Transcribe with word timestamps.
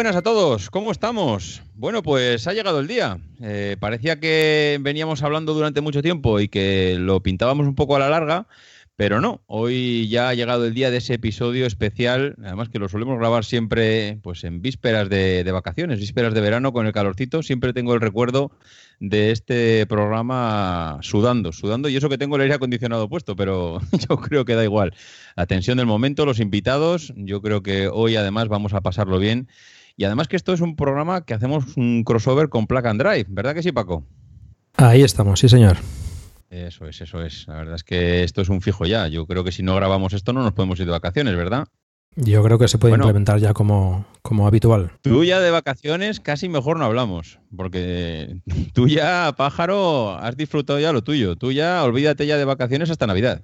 Buenas 0.00 0.16
a 0.16 0.22
todos, 0.22 0.70
¿cómo 0.70 0.92
estamos? 0.92 1.60
Bueno, 1.74 2.02
pues 2.02 2.46
ha 2.46 2.54
llegado 2.54 2.80
el 2.80 2.86
día. 2.86 3.18
Eh, 3.42 3.76
parecía 3.78 4.18
que 4.18 4.78
veníamos 4.80 5.22
hablando 5.22 5.52
durante 5.52 5.82
mucho 5.82 6.00
tiempo 6.00 6.40
y 6.40 6.48
que 6.48 6.96
lo 6.98 7.22
pintábamos 7.22 7.66
un 7.66 7.74
poco 7.74 7.96
a 7.96 7.98
la 7.98 8.08
larga, 8.08 8.46
pero 8.96 9.20
no. 9.20 9.42
Hoy 9.46 10.08
ya 10.08 10.30
ha 10.30 10.34
llegado 10.34 10.64
el 10.64 10.72
día 10.72 10.90
de 10.90 10.96
ese 10.96 11.12
episodio 11.12 11.66
especial, 11.66 12.34
además 12.42 12.70
que 12.70 12.78
lo 12.78 12.88
solemos 12.88 13.18
grabar 13.18 13.44
siempre 13.44 14.18
pues 14.22 14.42
en 14.44 14.62
vísperas 14.62 15.10
de, 15.10 15.44
de 15.44 15.52
vacaciones, 15.52 16.00
vísperas 16.00 16.32
de 16.32 16.40
verano 16.40 16.72
con 16.72 16.86
el 16.86 16.94
calorcito. 16.94 17.42
Siempre 17.42 17.74
tengo 17.74 17.92
el 17.92 18.00
recuerdo 18.00 18.52
de 19.00 19.32
este 19.32 19.84
programa 19.84 20.98
sudando, 21.02 21.52
sudando, 21.52 21.90
y 21.90 21.96
eso 21.96 22.08
que 22.08 22.16
tengo 22.16 22.36
el 22.36 22.42
aire 22.42 22.54
acondicionado 22.54 23.06
puesto, 23.10 23.36
pero 23.36 23.82
yo 24.08 24.16
creo 24.16 24.46
que 24.46 24.54
da 24.54 24.64
igual. 24.64 24.94
La 25.36 25.44
tensión 25.44 25.76
del 25.76 25.86
momento, 25.86 26.24
los 26.24 26.40
invitados, 26.40 27.12
yo 27.16 27.42
creo 27.42 27.62
que 27.62 27.88
hoy 27.88 28.16
además 28.16 28.48
vamos 28.48 28.72
a 28.72 28.80
pasarlo 28.80 29.18
bien. 29.18 29.46
Y 30.00 30.04
además 30.04 30.28
que 30.28 30.36
esto 30.36 30.54
es 30.54 30.62
un 30.62 30.76
programa 30.76 31.26
que 31.26 31.34
hacemos 31.34 31.76
un 31.76 32.04
crossover 32.04 32.48
con 32.48 32.66
Plug 32.66 32.86
and 32.86 33.02
Drive, 33.02 33.26
¿verdad 33.28 33.54
que 33.54 33.62
sí, 33.62 33.70
Paco? 33.70 34.06
Ahí 34.78 35.02
estamos, 35.02 35.40
sí, 35.40 35.50
señor. 35.50 35.76
Eso 36.48 36.86
es, 36.86 37.02
eso 37.02 37.22
es. 37.22 37.46
La 37.46 37.56
verdad 37.56 37.74
es 37.74 37.84
que 37.84 38.24
esto 38.24 38.40
es 38.40 38.48
un 38.48 38.62
fijo 38.62 38.86
ya. 38.86 39.08
Yo 39.08 39.26
creo 39.26 39.44
que 39.44 39.52
si 39.52 39.62
no 39.62 39.74
grabamos 39.74 40.14
esto 40.14 40.32
no 40.32 40.42
nos 40.42 40.54
podemos 40.54 40.80
ir 40.80 40.86
de 40.86 40.92
vacaciones, 40.92 41.36
¿verdad? 41.36 41.68
Yo 42.16 42.42
creo 42.42 42.58
que 42.58 42.66
se 42.66 42.78
puede 42.78 42.92
bueno, 42.92 43.04
implementar 43.04 43.40
ya 43.40 43.52
como, 43.52 44.06
como, 44.22 44.46
habitual. 44.46 44.92
Tú 45.02 45.22
ya 45.22 45.38
de 45.38 45.50
vacaciones 45.50 46.18
casi 46.18 46.48
mejor 46.48 46.78
no 46.78 46.86
hablamos, 46.86 47.38
porque 47.54 48.40
tú 48.72 48.88
ya, 48.88 49.34
pájaro, 49.36 50.16
has 50.16 50.34
disfrutado 50.34 50.80
ya 50.80 50.94
lo 50.94 51.04
tuyo. 51.04 51.36
Tú 51.36 51.52
ya, 51.52 51.84
olvídate 51.84 52.26
ya 52.26 52.38
de 52.38 52.46
vacaciones 52.46 52.88
hasta 52.88 53.06
Navidad. 53.06 53.42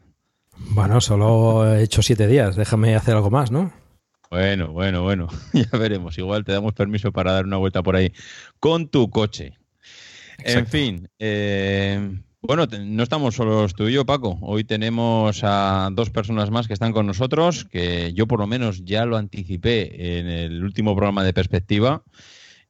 Bueno, 0.70 1.02
solo 1.02 1.70
he 1.70 1.82
hecho 1.82 2.00
siete 2.00 2.26
días. 2.26 2.56
Déjame 2.56 2.96
hacer 2.96 3.14
algo 3.14 3.28
más, 3.28 3.50
¿no? 3.50 3.72
Bueno, 4.30 4.72
bueno, 4.72 5.02
bueno. 5.02 5.28
Ya 5.52 5.78
veremos. 5.78 6.18
Igual 6.18 6.44
te 6.44 6.52
damos 6.52 6.74
permiso 6.74 7.12
para 7.12 7.32
dar 7.32 7.44
una 7.44 7.56
vuelta 7.56 7.82
por 7.82 7.96
ahí 7.96 8.12
con 8.58 8.88
tu 8.88 9.10
coche. 9.10 9.58
Exacto. 10.38 10.58
En 10.58 10.66
fin, 10.66 11.08
eh, 11.18 12.20
bueno, 12.42 12.66
no 12.66 13.02
estamos 13.02 13.34
solos 13.34 13.74
tú 13.74 13.88
y 13.88 13.92
yo, 13.94 14.04
Paco. 14.04 14.38
Hoy 14.42 14.64
tenemos 14.64 15.40
a 15.42 15.88
dos 15.92 16.10
personas 16.10 16.50
más 16.50 16.68
que 16.68 16.74
están 16.74 16.92
con 16.92 17.06
nosotros, 17.06 17.64
que 17.64 18.12
yo 18.12 18.26
por 18.26 18.38
lo 18.38 18.46
menos 18.46 18.84
ya 18.84 19.06
lo 19.06 19.16
anticipé 19.16 20.18
en 20.18 20.28
el 20.28 20.62
último 20.62 20.94
programa 20.94 21.24
de 21.24 21.32
Perspectiva. 21.32 22.04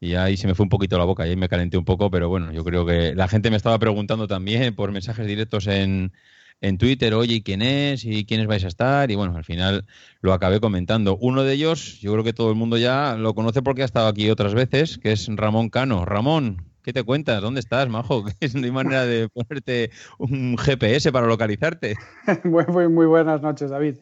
Y 0.01 0.15
ahí 0.15 0.37
se 0.37 0.47
me 0.47 0.55
fue 0.55 0.65
un 0.65 0.71
poquito 0.71 0.97
la 0.99 1.05
boca 1.05 1.27
y 1.27 1.31
ahí 1.31 1.37
me 1.37 1.49
calenté 1.49 1.77
un 1.77 1.85
poco, 1.85 2.11
pero 2.11 2.29
bueno, 2.29 2.53
yo 2.53 2.65
creo 2.65 2.87
que 2.87 3.15
la 3.15 3.29
gente 3.29 3.51
me 3.51 3.57
estaba 3.57 3.79
preguntando 3.79 4.27
también 4.27 4.75
por 4.75 4.93
mensajes 4.93 5.27
directos 5.27 5.67
en, 5.67 6.13
en 6.61 6.79
Twitter, 6.79 7.15
oye, 7.15 7.43
¿quién 7.43 7.63
es? 7.63 8.05
¿Y 8.05 8.25
quiénes 8.25 8.47
vais 8.47 8.65
a 8.65 8.69
estar? 8.69 9.11
Y 9.11 9.15
bueno, 9.15 9.37
al 9.37 9.45
final 9.45 9.87
lo 10.21 10.33
acabé 10.33 10.61
comentando. 10.61 11.17
Uno 11.21 11.43
de 11.43 11.53
ellos, 11.53 12.01
yo 12.01 12.13
creo 12.13 12.25
que 12.25 12.33
todo 12.33 12.51
el 12.51 12.57
mundo 12.57 12.79
ya 12.79 13.17
lo 13.17 13.35
conoce 13.35 13.63
porque 13.63 13.83
ha 13.83 13.85
estado 13.85 14.09
aquí 14.09 14.31
otras 14.31 14.55
veces, 14.55 14.99
que 14.99 15.13
es 15.13 15.29
Ramón 15.29 15.69
Cano. 15.69 16.05
Ramón, 16.05 16.65
¿Qué 16.87 16.93
te 16.93 17.03
cuentas? 17.03 17.43
¿Dónde 17.43 17.59
estás, 17.59 17.89
Majo? 17.89 18.25
No 18.55 18.65
hay 18.65 18.71
manera 18.71 19.05
de 19.05 19.29
ponerte 19.29 19.91
un 20.19 20.57
GPS 20.57 21.11
para 21.11 21.27
localizarte. 21.27 21.97
muy, 22.45 22.65
muy, 22.67 22.87
muy, 22.87 23.07
buenas 23.07 23.43
noches, 23.43 23.71
David. 23.71 23.97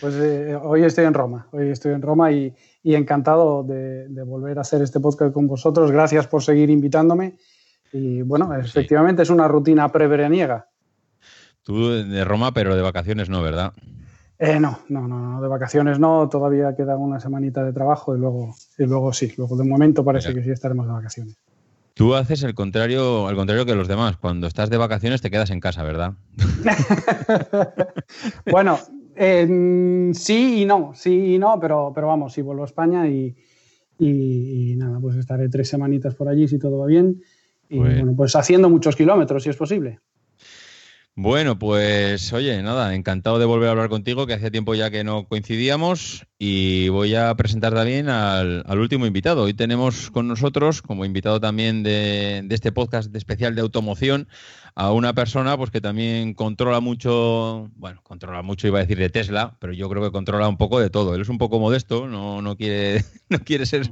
Pues 0.00 0.14
eh, 0.14 0.56
hoy 0.56 0.84
estoy 0.84 1.04
en 1.04 1.12
Roma, 1.12 1.48
hoy 1.52 1.68
estoy 1.68 1.92
en 1.92 2.00
Roma 2.00 2.32
y, 2.32 2.54
y 2.82 2.94
encantado 2.94 3.62
de, 3.62 4.08
de, 4.08 4.22
volver 4.22 4.56
a 4.56 4.62
hacer 4.62 4.80
este 4.80 5.00
podcast 5.00 5.34
con 5.34 5.48
vosotros. 5.48 5.92
Gracias 5.92 6.28
por 6.28 6.42
seguir 6.42 6.70
invitándome. 6.70 7.36
Y 7.92 8.22
bueno, 8.22 8.54
efectivamente 8.54 9.20
sí. 9.20 9.24
es 9.24 9.30
una 9.30 9.46
rutina 9.46 9.92
preveraniega. 9.92 10.69
Tú 11.70 11.88
de 11.88 12.24
Roma, 12.24 12.52
pero 12.52 12.74
de 12.74 12.82
vacaciones 12.82 13.28
no, 13.28 13.42
¿verdad? 13.42 13.72
Eh, 14.40 14.58
no, 14.58 14.80
no, 14.88 15.06
no, 15.06 15.20
no, 15.20 15.40
de 15.40 15.46
vacaciones 15.46 16.00
no, 16.00 16.28
todavía 16.28 16.74
queda 16.74 16.96
una 16.96 17.20
semanita 17.20 17.62
de 17.62 17.72
trabajo 17.72 18.16
y 18.16 18.18
luego, 18.18 18.56
y 18.76 18.86
luego 18.86 19.12
sí, 19.12 19.32
luego 19.36 19.56
de 19.56 19.62
momento 19.62 20.04
parece 20.04 20.30
Mira. 20.30 20.40
que 20.40 20.46
sí 20.46 20.50
estaremos 20.50 20.86
de 20.86 20.92
vacaciones. 20.94 21.36
Tú 21.94 22.16
haces 22.16 22.42
el 22.42 22.56
contrario, 22.56 23.28
al 23.28 23.36
contrario 23.36 23.66
que 23.66 23.76
los 23.76 23.86
demás. 23.86 24.16
Cuando 24.16 24.48
estás 24.48 24.68
de 24.68 24.78
vacaciones 24.78 25.22
te 25.22 25.30
quedas 25.30 25.50
en 25.50 25.60
casa, 25.60 25.84
¿verdad? 25.84 26.14
bueno, 28.50 28.76
eh, 29.14 30.10
sí 30.12 30.62
y 30.62 30.64
no, 30.64 30.90
sí 30.92 31.34
y 31.34 31.38
no, 31.38 31.60
pero, 31.60 31.92
pero 31.94 32.08
vamos, 32.08 32.32
sí 32.32 32.42
vuelvo 32.42 32.62
a 32.62 32.66
España 32.66 33.06
y, 33.06 33.36
y, 33.96 34.72
y, 34.72 34.74
nada, 34.74 34.98
pues 34.98 35.14
estaré 35.14 35.48
tres 35.48 35.68
semanitas 35.68 36.16
por 36.16 36.28
allí 36.28 36.48
si 36.48 36.58
todo 36.58 36.78
va 36.78 36.86
bien. 36.86 37.22
Y 37.68 37.78
bueno, 37.78 38.12
pues 38.16 38.34
haciendo 38.34 38.68
muchos 38.68 38.96
kilómetros, 38.96 39.44
si 39.44 39.50
es 39.50 39.56
posible. 39.56 40.00
Bueno, 41.22 41.58
pues 41.58 42.32
oye, 42.32 42.62
nada, 42.62 42.94
encantado 42.94 43.38
de 43.38 43.44
volver 43.44 43.68
a 43.68 43.72
hablar 43.72 43.90
contigo, 43.90 44.26
que 44.26 44.32
hacía 44.32 44.50
tiempo 44.50 44.74
ya 44.74 44.90
que 44.90 45.04
no 45.04 45.26
coincidíamos 45.28 46.24
y 46.38 46.88
voy 46.88 47.14
a 47.14 47.34
presentar 47.34 47.74
también 47.74 48.08
al, 48.08 48.64
al 48.66 48.78
último 48.78 49.04
invitado. 49.04 49.42
Hoy 49.42 49.52
tenemos 49.52 50.10
con 50.10 50.28
nosotros, 50.28 50.80
como 50.80 51.04
invitado 51.04 51.38
también 51.38 51.82
de, 51.82 52.46
este 52.48 52.72
podcast 52.72 53.10
de 53.12 53.18
especial 53.18 53.54
de 53.54 53.60
automoción, 53.60 54.28
a 54.74 54.92
una 54.92 55.12
persona 55.12 55.58
pues 55.58 55.70
que 55.70 55.82
también 55.82 56.32
controla 56.32 56.80
mucho, 56.80 57.70
bueno, 57.76 58.00
controla 58.02 58.40
mucho, 58.40 58.66
iba 58.66 58.78
a 58.78 58.82
decir 58.82 58.96
de 58.96 59.10
Tesla, 59.10 59.58
pero 59.60 59.74
yo 59.74 59.90
creo 59.90 60.02
que 60.02 60.12
controla 60.12 60.48
un 60.48 60.56
poco 60.56 60.80
de 60.80 60.88
todo. 60.88 61.14
Él 61.14 61.20
es 61.20 61.28
un 61.28 61.36
poco 61.36 61.60
modesto, 61.60 62.08
no, 62.08 62.40
no, 62.40 62.56
quiere, 62.56 63.04
no 63.28 63.40
quiere 63.40 63.66
ser 63.66 63.90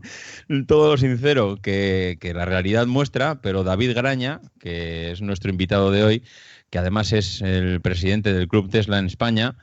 todo 0.67 0.93
lo 0.93 0.97
sincero 0.97 1.59
que, 1.61 2.17
que 2.23 2.33
la 2.33 2.47
realidad 2.47 2.87
muestra, 2.87 3.43
pero 3.43 3.65
David 3.65 3.95
Graña, 3.95 4.41
que 4.59 5.11
es 5.11 5.21
nuestro 5.21 5.51
invitado 5.51 5.91
de 5.91 6.05
hoy, 6.05 6.23
que 6.71 6.79
además 6.79 7.13
es 7.13 7.41
el 7.43 7.81
presidente 7.81 8.33
del 8.33 8.49
Club 8.49 8.71
Tesla 8.71 8.99
en 8.99 9.07
España, 9.07 9.57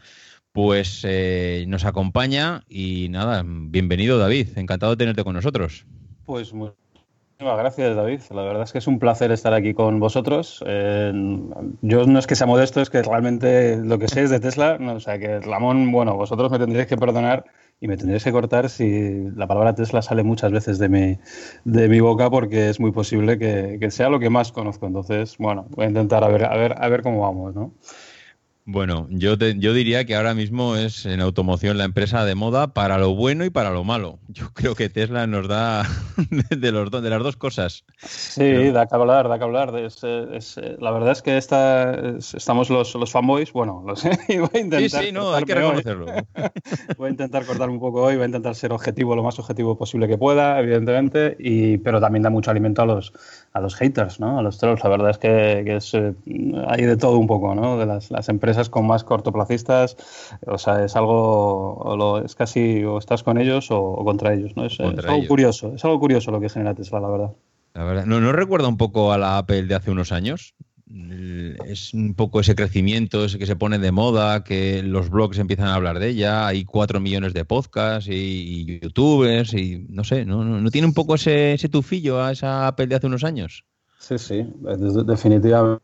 pues 0.52 1.02
eh, 1.04 1.66
nos 1.68 1.86
acompaña 1.86 2.64
y 2.70 3.10
nada, 3.10 3.44
bienvenido 3.46 4.18
David, 4.18 4.58
encantado 4.58 4.94
de 4.94 4.98
tenerte 4.98 5.24
con 5.24 5.36
nosotros. 5.36 5.86
Pues 6.26 6.54
muchísimas 6.54 7.58
gracias 7.58 7.96
David, 7.96 8.22
la 8.32 8.44
verdad 8.44 8.64
es 8.64 8.72
que 8.72 8.78
es 8.78 8.88
un 8.88 9.00
placer 9.00 9.32
estar 9.32 9.54
aquí 9.54 9.74
con 9.74 10.00
vosotros. 10.00 10.64
Yo 10.64 12.06
no 12.06 12.20
es 12.20 12.28
que 12.28 12.36
sea 12.36 12.48
modesto, 12.48 12.82
es 12.82 12.90
que 12.90 13.04
realmente 13.04 13.78
lo 13.78 14.00
que 14.00 14.08
sé 14.08 14.24
es 14.24 14.30
de 14.30 14.40
Tesla, 14.40 14.78
o 14.80 15.00
sea 15.00 15.20
que 15.20 15.42
Ramón, 15.42 15.92
bueno, 15.92 16.16
vosotros 16.16 16.52
me 16.52 16.60
tendréis 16.60 16.88
que 16.88 16.98
perdonar 16.98 17.46
y 17.80 17.88
me 17.88 17.97
tendréis 17.97 18.24
que 18.24 18.31
cortar 18.31 18.70
si 18.70 19.29
la 19.35 19.47
palabra 19.47 19.76
Tesla 19.76 20.02
sale 20.02 20.23
muchas 20.23 20.52
veces 20.52 20.79
de 20.79 20.90
mi, 20.90 21.20
de 21.66 21.90
mi 21.90 22.00
boca 22.00 22.29
porque 22.29 22.70
es 22.70 22.79
muy 22.79 22.91
posible 22.91 23.38
que, 23.38 23.78
que, 23.79 23.91
sea 23.91 24.09
lo 24.09 24.20
que 24.20 24.29
más 24.29 24.52
conozco. 24.52 24.88
Entonces, 24.88 25.38
bueno, 25.38 25.67
voy 25.72 25.85
a 25.85 25.90
intentar 25.90 26.23
a 26.23 26.29
ver, 26.29 26.46
a 26.46 26.55
ver, 26.55 26.76
a 26.78 26.88
ver 26.90 27.02
cómo 27.02 27.22
vamos, 27.22 27.53
¿no? 27.53 27.73
Bueno, 28.67 29.06
yo, 29.12 29.38
te, 29.38 29.59
yo 29.59 29.76
diría 29.76 30.06
que 30.06 30.16
ahora 30.16 30.34
mismo 30.34 30.76
es 30.76 31.06
en 31.06 31.22
automoción 31.22 31.78
la 31.78 31.84
empresa 31.84 32.26
de 32.26 32.34
moda 32.34 32.73
para 32.73 32.97
lo 32.97 33.14
bueno 33.14 33.46
y 33.46 33.52
para 33.52 33.70
lo 33.70 33.84
malo. 33.84 34.17
Yo 34.28 34.50
creo 34.56 34.73
que 34.73 34.90
Tesla 34.90 35.28
nos 35.28 35.47
da 35.47 35.88
de, 36.50 36.72
los, 36.72 36.90
de 36.90 37.09
las 37.12 37.22
dos 37.22 37.35
cosas. 37.38 37.85
Sí, 38.02 38.40
Pero... 38.40 38.73
da 38.73 38.88
que 38.88 38.96
hablar, 38.96 39.29
da 39.29 39.38
que 39.38 39.44
hablar. 39.44 39.78
Es, 39.78 40.03
es, 40.03 40.59
la 40.79 40.90
verdad 40.90 41.12
es 41.12 41.22
que 41.22 41.38
esta, 41.38 42.17
estamos 42.17 42.72
los, 42.72 42.96
los 42.96 43.12
fanboys, 43.12 43.53
bueno, 43.53 43.84
lo 43.85 43.96
sé, 43.96 44.17
y 44.29 44.38
voy 44.38 44.50
a 44.56 44.59
intentar... 44.59 45.02
Sí, 45.02 45.08
sí, 45.08 45.12
no, 45.12 45.35
hay 45.35 45.44
que 45.44 45.53
reconocerlo. 45.53 46.08
voy 46.97 47.08
a 47.08 47.12
intentar 47.12 47.46
cortar 47.46 47.70
un 47.70 47.79
poco 47.79 48.02
hoy, 48.02 48.16
voy 48.16 48.23
a 48.23 48.26
intentar 48.26 48.56
ser 48.56 48.73
objetivo, 48.73 49.16
lo 49.16 49.22
más 49.22 49.38
objetivo 49.38 49.78
posible 49.78 50.08
que 50.08 50.17
pueda, 50.17 50.59
evidentemente, 50.59 51.38
y, 51.38 51.78
pero 51.78 52.02
también 52.02 52.23
da 52.23 52.32
mucho 52.32 52.50
alimento 52.50 52.82
a 52.82 52.88
los, 52.88 53.14
a 53.55 53.61
los 53.61 53.75
haters, 53.75 54.19
¿no? 54.19 54.37
A 54.37 54.41
los 54.41 54.57
trolls. 54.57 54.84
La 54.84 54.90
verdad 54.90 55.11
es 55.11 55.17
que, 55.17 55.63
que 55.66 55.78
es, 55.78 55.93
eh, 55.93 56.13
hay 56.67 56.84
de 56.84 56.97
todo 56.97 57.17
un 57.17 57.25
poco, 57.25 57.55
¿no? 57.55 57.78
De 57.78 57.85
las, 57.85 58.11
las 58.11 58.28
empresas 58.28 58.69
con 58.69 58.85
más 58.85 59.05
cortoplacistas, 59.05 59.96
o 60.46 60.57
sea, 60.57 60.84
es 60.84 60.97
algo, 60.97 62.22
es 62.25 62.35
casi 62.35 62.84
o 62.84 62.97
estás 62.97 63.23
con 63.23 63.37
ellos 63.37 63.72
o, 63.72 64.03
contra 64.03 64.34
ellos, 64.34 64.57
¿no? 64.57 64.66
Es, 64.66 64.78
algo 64.81 65.25
curioso, 65.25 65.72
es 65.73 65.85
algo 65.85 66.02
curioso 66.02 66.31
lo 66.31 66.41
que 66.41 66.49
genera 66.49 66.73
Tesla, 66.73 66.99
la 66.99 67.07
verdad. 67.07 67.31
La 67.73 67.85
verdad, 67.85 68.05
¿no, 68.05 68.19
¿no 68.19 68.34
recuerda 68.34 68.67
un 68.67 68.78
poco 68.78 69.13
a 69.13 69.17
la 69.17 69.37
Apple 69.37 69.63
de 69.63 69.75
hace 69.75 69.90
unos 69.90 70.11
años? 70.11 70.53
Es 70.87 71.93
un 71.93 72.14
poco 72.14 72.40
ese 72.40 72.55
crecimiento, 72.55 73.26
ese 73.26 73.40
que 73.40 73.47
se 73.47 73.55
pone 73.55 73.79
de 73.79 73.91
moda, 73.91 74.43
que 74.43 74.84
los 74.84 75.09
blogs 75.09 75.40
empiezan 75.40 75.67
a 75.67 75.76
hablar 75.76 75.99
de 75.99 76.09
ella, 76.09 76.46
hay 76.46 76.64
cuatro 76.64 76.99
millones 76.99 77.34
de 77.34 77.43
podcasts 77.43 78.09
y, 78.09 78.79
youtubers 78.79 79.53
y 79.53 79.85
no 79.90 80.03
sé, 80.03 80.26
¿no, 80.26 80.43
no, 80.43 80.72
tiene 80.72 80.87
un 80.87 80.93
poco 80.93 81.16
ese, 81.16 81.53
ese, 81.53 81.70
tufillo 81.70 82.23
a 82.23 82.32
esa 82.32 82.67
Apple 82.67 82.87
de 82.87 82.96
hace 82.96 83.08
unos 83.08 83.23
años? 83.23 83.66
Sí, 83.97 84.20
sí, 84.20 84.46
definitivamente 85.05 85.79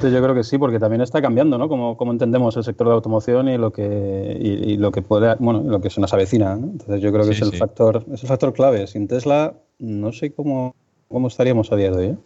yo 0.00 0.22
creo 0.22 0.34
que 0.34 0.42
sí, 0.42 0.56
porque 0.56 0.78
también 0.78 1.02
está 1.02 1.20
cambiando, 1.20 1.58
¿no? 1.58 1.68
Como, 1.68 1.98
como 1.98 2.12
entendemos 2.12 2.56
el 2.56 2.64
sector 2.64 2.86
de 2.86 2.94
automoción 2.94 3.48
y 3.50 3.58
lo 3.58 3.72
que 3.72 4.38
y, 4.40 4.78
lo 4.78 4.90
que 4.90 5.02
puede, 5.02 5.34
bueno, 5.38 5.62
lo 5.62 5.80
que 5.82 5.90
se 5.90 6.00
nos 6.00 6.14
avecina, 6.14 6.56
¿no? 6.56 6.68
Entonces 6.68 7.02
yo 7.02 7.12
creo 7.12 7.26
que 7.26 7.32
es 7.32 7.42
el 7.42 7.52
factor, 7.52 8.06
es 8.10 8.22
el 8.22 8.28
factor 8.28 8.54
clave. 8.54 8.86
Sin 8.86 9.06
Tesla, 9.06 9.52
no 9.78 10.12
sé 10.12 10.32
cómo, 10.32 10.74
cómo 11.08 11.28
estaríamos 11.28 11.70
a 11.72 11.76
día 11.76 11.90
de 11.90 11.96
hoy. 11.96 12.06
¿eh? 12.06 12.16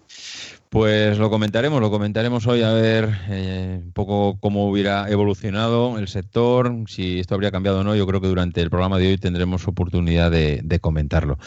Pues 0.69 1.17
lo 1.19 1.31
comentaremos, 1.31 1.81
lo 1.81 1.91
comentaremos 1.93 2.45
hoy 2.49 2.63
a 2.63 2.73
ver 2.73 3.09
eh, 3.29 3.81
un 3.85 3.93
poco 3.93 4.39
cómo 4.41 4.69
hubiera 4.69 5.09
evolucionado 5.09 5.97
el 5.97 6.09
sector, 6.09 6.75
si 6.89 7.21
esto 7.21 7.35
habría 7.35 7.53
cambiado 7.53 7.81
o 7.81 7.85
no. 7.85 7.95
Yo 7.95 8.05
creo 8.07 8.21
que 8.21 8.27
durante 8.27 8.61
el 8.63 8.69
programa 8.69 8.99
de 8.99 9.09
hoy 9.09 9.17
tendremos 9.17 9.69
oportunidad 9.69 10.31
de, 10.31 10.81
comentarlo. 10.81 11.39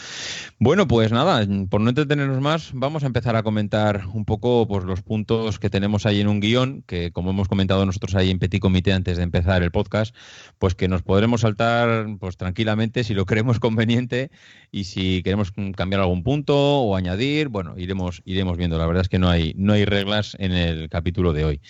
Bueno, 0.58 0.88
pues 0.88 1.12
nada, 1.12 1.46
por 1.68 1.82
no 1.82 1.90
entretenernos 1.90 2.40
más, 2.40 2.70
vamos 2.72 3.04
a 3.04 3.06
empezar 3.06 3.36
a 3.36 3.42
comentar 3.42 4.06
un 4.12 4.24
poco 4.24 4.66
pues, 4.66 4.84
los 4.84 5.02
puntos 5.02 5.58
que 5.58 5.70
tenemos 5.70 6.06
ahí 6.06 6.20
en 6.20 6.28
un 6.28 6.40
guion, 6.40 6.82
que 6.86 7.12
como 7.12 7.30
hemos 7.30 7.46
comentado 7.46 7.84
nosotros 7.84 8.14
ahí 8.14 8.30
en 8.30 8.38
Petit 8.38 8.60
Comité 8.60 8.92
antes 8.92 9.18
de 9.18 9.22
empezar 9.22 9.62
el 9.62 9.70
podcast, 9.70 10.16
pues 10.58 10.74
que 10.74 10.88
nos 10.88 11.02
podremos 11.02 11.42
saltar 11.42 12.06
pues 12.18 12.36
tranquilamente 12.38 13.04
si 13.04 13.14
lo 13.14 13.26
creemos 13.26 13.60
conveniente 13.60 14.30
y 14.72 14.84
si 14.84 15.22
queremos 15.22 15.52
cambiar 15.76 16.00
algún 16.00 16.22
punto 16.22 16.56
o 16.56 16.96
añadir, 16.96 17.48
bueno, 17.48 17.74
iremos, 17.76 18.22
iremos 18.24 18.56
viendo. 18.56 18.78
La 18.78 18.86
verdad 18.86 19.02
es 19.02 19.09
que 19.10 19.18
no 19.18 19.28
hay, 19.28 19.52
no 19.56 19.74
hay 19.74 19.84
reglas 19.84 20.36
en 20.38 20.52
el 20.52 20.88
capítulo 20.88 21.32
de 21.32 21.44
hoy. 21.44 21.60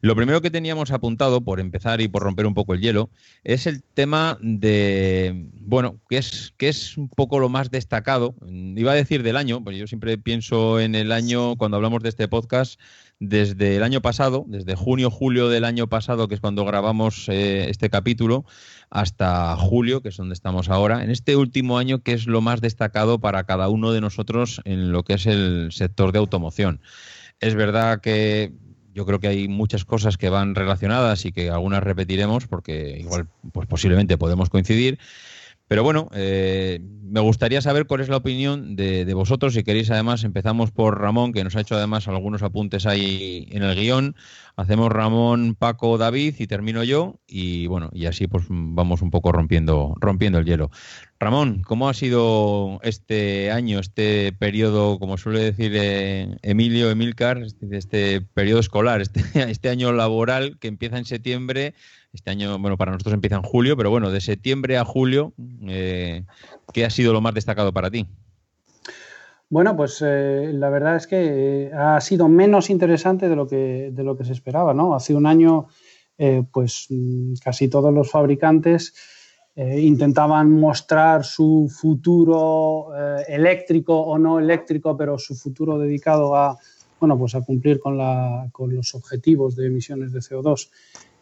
Lo 0.00 0.16
primero 0.16 0.42
que 0.42 0.50
teníamos 0.50 0.90
apuntado, 0.90 1.40
por 1.40 1.60
empezar 1.60 2.00
y 2.00 2.08
por 2.08 2.22
romper 2.22 2.46
un 2.46 2.54
poco 2.54 2.74
el 2.74 2.80
hielo, 2.80 3.10
es 3.44 3.66
el 3.66 3.82
tema 3.82 4.36
de, 4.42 5.46
bueno, 5.60 6.00
que 6.08 6.18
es, 6.18 6.52
que 6.58 6.68
es 6.68 6.98
un 6.98 7.08
poco 7.08 7.38
lo 7.38 7.48
más 7.48 7.70
destacado. 7.70 8.34
Iba 8.46 8.92
a 8.92 8.96
decir 8.96 9.22
del 9.22 9.36
año, 9.36 9.62
pues 9.62 9.78
yo 9.78 9.86
siempre 9.86 10.18
pienso 10.18 10.80
en 10.80 10.94
el 10.94 11.12
año, 11.12 11.56
cuando 11.56 11.76
hablamos 11.76 12.02
de 12.02 12.08
este 12.08 12.28
podcast, 12.28 12.78
desde 13.20 13.76
el 13.76 13.82
año 13.82 14.00
pasado, 14.00 14.44
desde 14.48 14.74
junio, 14.74 15.10
julio 15.10 15.50
del 15.50 15.64
año 15.64 15.88
pasado, 15.88 16.26
que 16.26 16.34
es 16.34 16.40
cuando 16.40 16.64
grabamos 16.64 17.28
eh, 17.28 17.68
este 17.68 17.90
capítulo, 17.90 18.46
hasta 18.88 19.54
julio, 19.56 20.00
que 20.00 20.08
es 20.08 20.16
donde 20.16 20.32
estamos 20.32 20.70
ahora, 20.70 21.04
en 21.04 21.10
este 21.10 21.36
último 21.36 21.78
año, 21.78 22.02
que 22.02 22.14
es 22.14 22.26
lo 22.26 22.40
más 22.40 22.62
destacado 22.62 23.20
para 23.20 23.44
cada 23.44 23.68
uno 23.68 23.92
de 23.92 24.00
nosotros 24.00 24.62
en 24.64 24.90
lo 24.90 25.04
que 25.04 25.14
es 25.14 25.26
el 25.26 25.68
sector 25.70 26.12
de 26.12 26.18
automoción. 26.18 26.80
Es 27.40 27.54
verdad 27.54 28.00
que 28.00 28.52
yo 28.94 29.04
creo 29.04 29.20
que 29.20 29.28
hay 29.28 29.48
muchas 29.48 29.84
cosas 29.84 30.16
que 30.16 30.30
van 30.30 30.54
relacionadas 30.54 31.24
y 31.26 31.32
que 31.32 31.50
algunas 31.50 31.82
repetiremos 31.82 32.46
porque 32.46 32.98
igual 32.98 33.28
pues 33.52 33.68
posiblemente 33.68 34.18
podemos 34.18 34.48
coincidir 34.48 34.98
pero 35.70 35.84
bueno, 35.84 36.08
eh, 36.12 36.80
me 36.82 37.20
gustaría 37.20 37.62
saber 37.62 37.86
cuál 37.86 38.00
es 38.00 38.08
la 38.08 38.16
opinión 38.16 38.74
de, 38.74 39.14
vosotros. 39.14 39.54
Si 39.54 39.62
queréis, 39.62 39.88
además, 39.92 40.24
empezamos 40.24 40.72
por 40.72 41.00
Ramón, 41.00 41.32
que 41.32 41.44
nos 41.44 41.54
ha 41.54 41.60
hecho 41.60 41.76
además 41.76 42.08
algunos 42.08 42.42
apuntes 42.42 42.86
ahí 42.86 43.46
en 43.52 43.62
el 43.62 43.76
guion. 43.76 44.16
Hacemos 44.56 44.90
Ramón, 44.90 45.54
Paco, 45.56 45.96
David 45.96 46.34
y 46.40 46.48
termino 46.48 46.82
yo. 46.82 47.20
Y 47.28 47.68
bueno, 47.68 47.88
y 47.92 48.06
así 48.06 48.26
pues 48.26 48.46
vamos 48.48 49.00
un 49.00 49.12
poco 49.12 49.30
rompiendo, 49.30 49.94
rompiendo 50.00 50.40
el 50.40 50.44
hielo. 50.44 50.72
Ramón, 51.20 51.62
¿cómo 51.62 51.88
ha 51.88 51.94
sido 51.94 52.80
este 52.82 53.52
año, 53.52 53.78
este 53.78 54.32
periodo, 54.32 54.98
como 54.98 55.18
suele 55.18 55.38
decir 55.38 55.70
eh, 55.76 56.36
Emilio, 56.42 56.90
Emilcar, 56.90 57.38
este, 57.44 57.76
este 57.76 58.20
periodo 58.20 58.58
escolar, 58.58 59.00
este, 59.00 59.22
este 59.48 59.68
año 59.68 59.92
laboral 59.92 60.58
que 60.58 60.66
empieza 60.66 60.98
en 60.98 61.04
septiembre? 61.04 61.74
Este 62.12 62.30
año, 62.30 62.58
bueno, 62.58 62.76
para 62.76 62.90
nosotros 62.90 63.14
empieza 63.14 63.36
en 63.36 63.42
julio, 63.42 63.76
pero 63.76 63.90
bueno, 63.90 64.10
de 64.10 64.20
septiembre 64.20 64.76
a 64.76 64.84
julio, 64.84 65.32
eh, 65.68 66.24
¿qué 66.72 66.84
ha 66.84 66.90
sido 66.90 67.12
lo 67.12 67.20
más 67.20 67.34
destacado 67.34 67.72
para 67.72 67.90
ti? 67.90 68.06
Bueno, 69.48 69.76
pues 69.76 70.02
eh, 70.04 70.50
la 70.52 70.70
verdad 70.70 70.96
es 70.96 71.06
que 71.06 71.66
eh, 71.66 71.72
ha 71.72 72.00
sido 72.00 72.28
menos 72.28 72.68
interesante 72.68 73.28
de 73.28 73.36
lo 73.36 73.46
que, 73.46 73.90
de 73.92 74.02
lo 74.02 74.16
que 74.16 74.24
se 74.24 74.32
esperaba, 74.32 74.74
¿no? 74.74 74.94
Hace 74.94 75.14
un 75.14 75.26
año, 75.26 75.68
pues 76.52 76.86
mm, 76.90 77.34
casi 77.42 77.68
todos 77.68 77.94
los 77.94 78.10
fabricantes 78.10 78.94
intentaban 79.56 80.52
mostrar 80.52 81.24
su 81.24 81.68
futuro 81.68 82.88
eléctrico 83.26 83.98
o 83.98 84.16
no 84.16 84.38
eléctrico, 84.38 84.96
pero 84.96 85.18
su 85.18 85.34
futuro 85.34 85.78
dedicado 85.78 86.34
a, 86.34 86.56
bueno, 86.98 87.18
pues 87.18 87.34
a 87.34 87.42
cumplir 87.42 87.78
con, 87.78 87.98
la, 87.98 88.48
con 88.52 88.74
los 88.74 88.94
objetivos 88.94 89.56
de 89.56 89.66
emisiones 89.66 90.12
de 90.12 90.20
CO2 90.20 90.70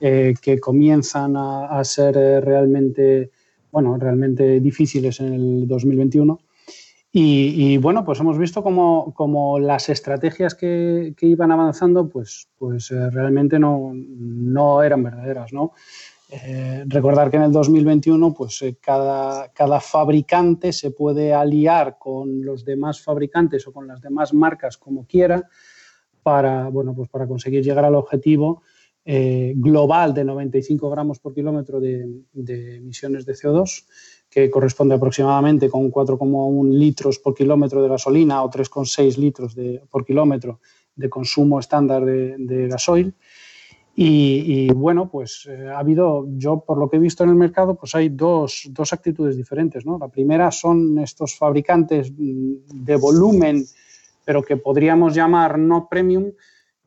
eh, 0.00 0.34
que 0.40 0.60
comienzan 0.60 1.34
a, 1.36 1.82
ser 1.82 2.16
eh, 2.16 2.40
realmente, 2.40 3.32
bueno, 3.72 3.96
realmente 3.98 4.60
difíciles 4.60 5.18
en 5.18 5.32
el 5.32 5.66
2021. 5.66 6.38
Y, 7.10 7.78
bueno, 7.78 8.04
pues 8.04 8.20
hemos 8.20 8.38
visto 8.38 8.62
como, 8.62 9.58
las 9.58 9.88
estrategias 9.88 10.54
que, 10.54 11.16
iban 11.20 11.50
avanzando, 11.50 12.08
pues, 12.08 12.48
pues 12.56 12.92
eh, 12.92 13.10
realmente 13.10 13.58
no, 13.58 13.92
no, 13.92 14.82
eran 14.82 15.02
verdaderas, 15.02 15.52
¿no? 15.52 15.72
recordar 16.86 17.30
que 17.30 17.38
en 17.38 17.44
el 17.44 17.52
2021, 17.52 18.34
pues 18.34 18.62
cada, 18.82 19.48
cada, 19.48 19.80
fabricante 19.80 20.74
se 20.74 20.90
puede 20.90 21.32
aliar 21.32 21.96
con 21.98 22.44
los 22.44 22.66
demás 22.66 23.00
fabricantes 23.00 23.66
o 23.66 23.72
con 23.72 23.88
las 23.88 24.02
demás 24.02 24.34
marcas 24.34 24.76
como 24.76 25.06
quiera 25.06 25.48
para, 26.22 26.68
bueno, 26.68 26.94
pues 26.94 27.08
para 27.08 27.26
conseguir 27.26 27.64
llegar 27.64 27.86
al 27.86 27.94
objetivo 27.94 28.62
eh, 29.10 29.54
global 29.56 30.12
de 30.12 30.22
95 30.22 30.90
gramos 30.90 31.18
por 31.18 31.32
kilómetro 31.32 31.80
de, 31.80 32.26
emisiones 32.76 33.24
de 33.24 33.32
CO2, 33.32 33.86
que 34.28 34.50
corresponde 34.50 34.96
aproximadamente 34.96 35.70
con 35.70 35.90
4,1 35.90 36.68
litros 36.68 37.18
por 37.18 37.34
kilómetro 37.34 37.82
de 37.82 37.88
gasolina 37.88 38.42
o 38.42 38.50
3,6 38.50 39.16
litros 39.16 39.56
por 39.88 40.04
kilómetro 40.04 40.60
de 40.94 41.08
consumo 41.08 41.58
estándar 41.58 42.04
de, 42.04 42.68
gasoil. 42.68 43.14
Y, 43.96 44.70
bueno, 44.74 45.10
pues 45.10 45.48
eh, 45.48 45.68
ha 45.68 45.78
habido, 45.78 46.26
yo 46.36 46.60
por 46.60 46.76
lo 46.76 46.90
que 46.90 46.98
he 46.98 47.00
visto 47.00 47.24
en 47.24 47.30
el 47.30 47.36
mercado, 47.36 47.76
pues 47.76 47.94
hay 47.94 48.10
dos, 48.10 48.68
dos 48.72 48.92
actitudes 48.92 49.38
diferentes. 49.38 49.86
¿no? 49.86 49.96
La 49.98 50.08
primera 50.08 50.50
son 50.50 50.98
estos 50.98 51.34
fabricantes 51.34 52.12
mm, 52.12 52.84
de 52.84 52.96
volumen, 52.96 53.64
pero 54.26 54.42
que 54.42 54.58
podríamos 54.58 55.14
llamar 55.14 55.58
no 55.58 55.88
premium, 55.88 56.30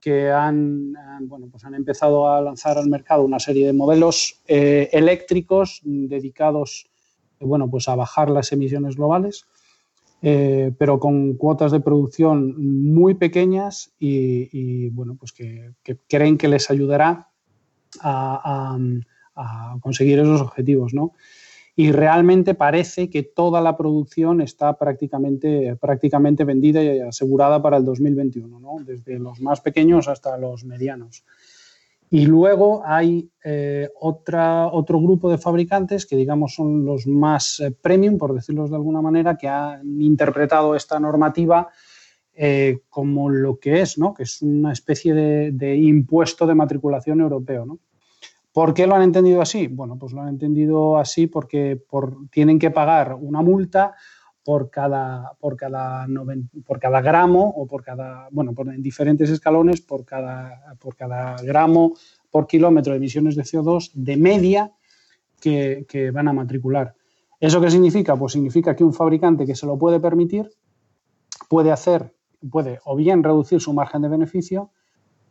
que 0.01 0.31
han, 0.31 0.93
bueno, 1.21 1.47
pues 1.49 1.63
han 1.63 1.75
empezado 1.75 2.27
a 2.27 2.41
lanzar 2.41 2.77
al 2.77 2.89
mercado 2.89 3.23
una 3.23 3.39
serie 3.39 3.67
de 3.67 3.73
modelos 3.73 4.41
eh, 4.47 4.89
eléctricos 4.91 5.81
dedicados 5.83 6.91
bueno, 7.39 7.69
pues 7.69 7.87
a 7.87 7.95
bajar 7.95 8.29
las 8.29 8.51
emisiones 8.51 8.95
globales, 8.95 9.45
eh, 10.21 10.71
pero 10.77 10.99
con 10.99 11.33
cuotas 11.35 11.71
de 11.71 11.79
producción 11.79 12.93
muy 12.93 13.15
pequeñas 13.15 13.93
y, 13.99 14.89
bueno, 14.89 15.15
pues 15.19 15.31
que, 15.31 15.73
creen 16.07 16.37
que 16.37 16.47
les 16.47 16.69
ayudará 16.69 17.29
a, 18.01 18.77
a 19.35 19.77
conseguir 19.81 20.19
esos 20.19 20.41
objetivos. 20.41 20.93
¿no? 20.93 21.13
Y 21.75 21.91
realmente 21.91 22.53
parece 22.53 23.09
que 23.09 23.23
toda 23.23 23.61
la 23.61 23.77
producción 23.77 24.41
está 24.41 24.77
prácticamente, 24.77 25.75
prácticamente 25.77 26.43
vendida 26.43 26.83
y 26.83 26.99
asegurada 26.99 27.61
para 27.61 27.77
el 27.77 27.85
2021, 27.85 28.59
¿no? 28.59 28.75
desde 28.85 29.19
los 29.19 29.39
más 29.39 29.61
pequeños 29.61 30.07
hasta 30.07 30.37
los 30.37 30.65
medianos. 30.65 31.23
Y 32.09 32.25
luego 32.25 32.83
hay 32.85 33.31
eh, 33.41 33.87
otro 34.01 34.99
grupo 34.99 35.31
de 35.31 35.37
fabricantes 35.37 36.05
que 36.05 36.17
digamos 36.17 36.55
son 36.55 36.83
los 36.83 37.07
más 37.07 37.61
eh, 37.61 37.71
premium, 37.71 38.17
por 38.17 38.33
decirlo 38.33 38.67
de 38.67 38.75
alguna 38.75 39.01
manera, 39.01 39.37
que 39.37 39.47
han 39.47 40.01
interpretado 40.01 40.75
esta 40.75 40.99
normativa 40.99 41.69
eh, 42.33 42.79
como 42.89 43.29
lo 43.29 43.59
que 43.59 43.79
es, 43.79 43.97
¿no? 43.97 44.13
que 44.13 44.23
es 44.23 44.41
una 44.41 44.73
especie 44.73 45.13
de, 45.13 45.51
de 45.53 45.77
impuesto 45.77 46.45
de 46.45 46.55
matriculación 46.55 47.21
europeo. 47.21 47.65
¿no? 47.65 47.79
¿Por 48.51 48.73
qué 48.73 48.85
lo 48.85 48.95
han 48.95 49.03
entendido 49.03 49.41
así? 49.41 49.67
Bueno, 49.67 49.97
pues 49.97 50.13
lo 50.13 50.21
han 50.21 50.27
entendido 50.27 50.97
así 50.97 51.27
porque 51.27 51.81
tienen 52.31 52.59
que 52.59 52.71
pagar 52.71 53.13
una 53.13 53.41
multa 53.41 53.95
por 54.43 54.69
cada, 54.69 55.33
por, 55.39 55.55
cada 55.55 57.01
gramo 57.01 57.53
o 57.55 57.67
por 57.67 57.83
cada, 57.83 58.27
bueno, 58.31 58.53
en 58.57 58.81
diferentes 58.81 59.29
escalones 59.29 59.81
por 59.81 60.03
cada, 60.03 60.75
por 60.79 60.95
cada 60.95 61.35
gramo 61.43 61.93
por 62.29 62.47
kilómetro 62.47 62.93
de 62.93 62.97
emisiones 62.97 63.35
de 63.35 63.43
CO2 63.43 63.91
de 63.93 64.17
media 64.17 64.71
que, 65.39 65.85
que 65.87 66.11
van 66.11 66.27
a 66.27 66.33
matricular. 66.33 66.95
¿Eso 67.39 67.61
qué 67.61 67.71
significa? 67.71 68.15
Pues 68.15 68.33
significa 68.33 68.75
que 68.75 68.83
un 68.83 68.93
fabricante 68.93 69.45
que 69.45 69.55
se 69.55 69.65
lo 69.65 69.77
puede 69.77 69.99
permitir 69.99 70.49
puede 71.49 71.71
hacer, 71.71 72.13
puede 72.49 72.79
o 72.85 72.95
bien 72.95 73.23
reducir 73.23 73.61
su 73.61 73.73
margen 73.73 74.01
de 74.01 74.09
beneficio 74.09 74.71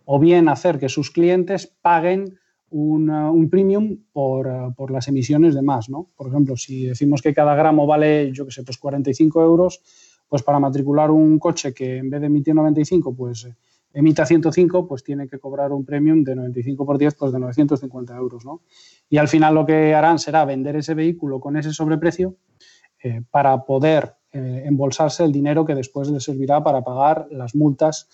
o 0.05 0.19
bien 0.19 0.49
hacer 0.49 0.79
que 0.79 0.89
sus 0.89 1.11
clientes 1.11 1.67
paguen 1.67 2.40
un 2.71 3.49
premium 3.51 3.97
por, 4.13 4.75
por, 4.77 4.91
las 4.91 5.09
emisiones 5.09 5.55
de 5.55 5.63
más, 5.63 5.89
¿no? 5.89 6.09
Por 6.17 6.29
ejemplo, 6.29 6.57
si 6.57 6.87
decimos 6.87 7.21
que 7.23 7.35
cada 7.35 7.55
gramo 7.55 7.87
vale, 7.87 8.31
yo 8.33 8.45
qué 8.47 8.53
sé, 8.53 8.63
pues 8.63 8.79
45 8.79 9.43
euros, 9.43 9.83
pues 10.29 10.43
para 10.43 10.61
matricular 10.61 11.11
un 11.11 11.39
coche 11.39 11.75
que 11.75 11.99
en 11.99 12.09
vez 12.09 12.21
de 12.21 12.29
emitir 12.29 12.55
95, 12.55 13.15
pues 13.15 13.49
emita 13.93 14.25
105, 14.25 14.87
pues 14.87 15.03
tiene 15.03 15.29
que 15.29 15.39
cobrar 15.39 15.73
un 15.73 15.85
premium 15.85 16.23
de 16.23 16.37
95 16.37 16.87
por 16.87 16.99
10, 16.99 17.15
pues 17.17 17.33
de 17.33 17.41
950 17.41 18.17
euros, 18.17 18.45
¿no? 18.45 18.63
Y 19.09 19.17
al 19.19 19.29
final 19.29 19.55
lo 19.55 19.67
que 19.67 19.95
harán 19.95 20.19
será 20.19 20.45
vender 20.45 20.77
ese 20.77 20.95
vehículo 20.95 21.41
con 21.41 21.57
ese 21.57 21.73
sobreprecio 21.73 22.37
eh, 23.03 23.23
para 23.31 23.65
poder 23.65 24.15
eh, 24.33 24.63
embolsarse 24.67 25.25
el 25.25 25.33
dinero 25.33 25.65
que 25.65 25.75
después 25.75 26.09
les 26.09 26.23
servirá 26.23 26.63
para 26.63 26.83
pagar 26.83 27.27
las 27.31 27.57
multas 27.57 28.09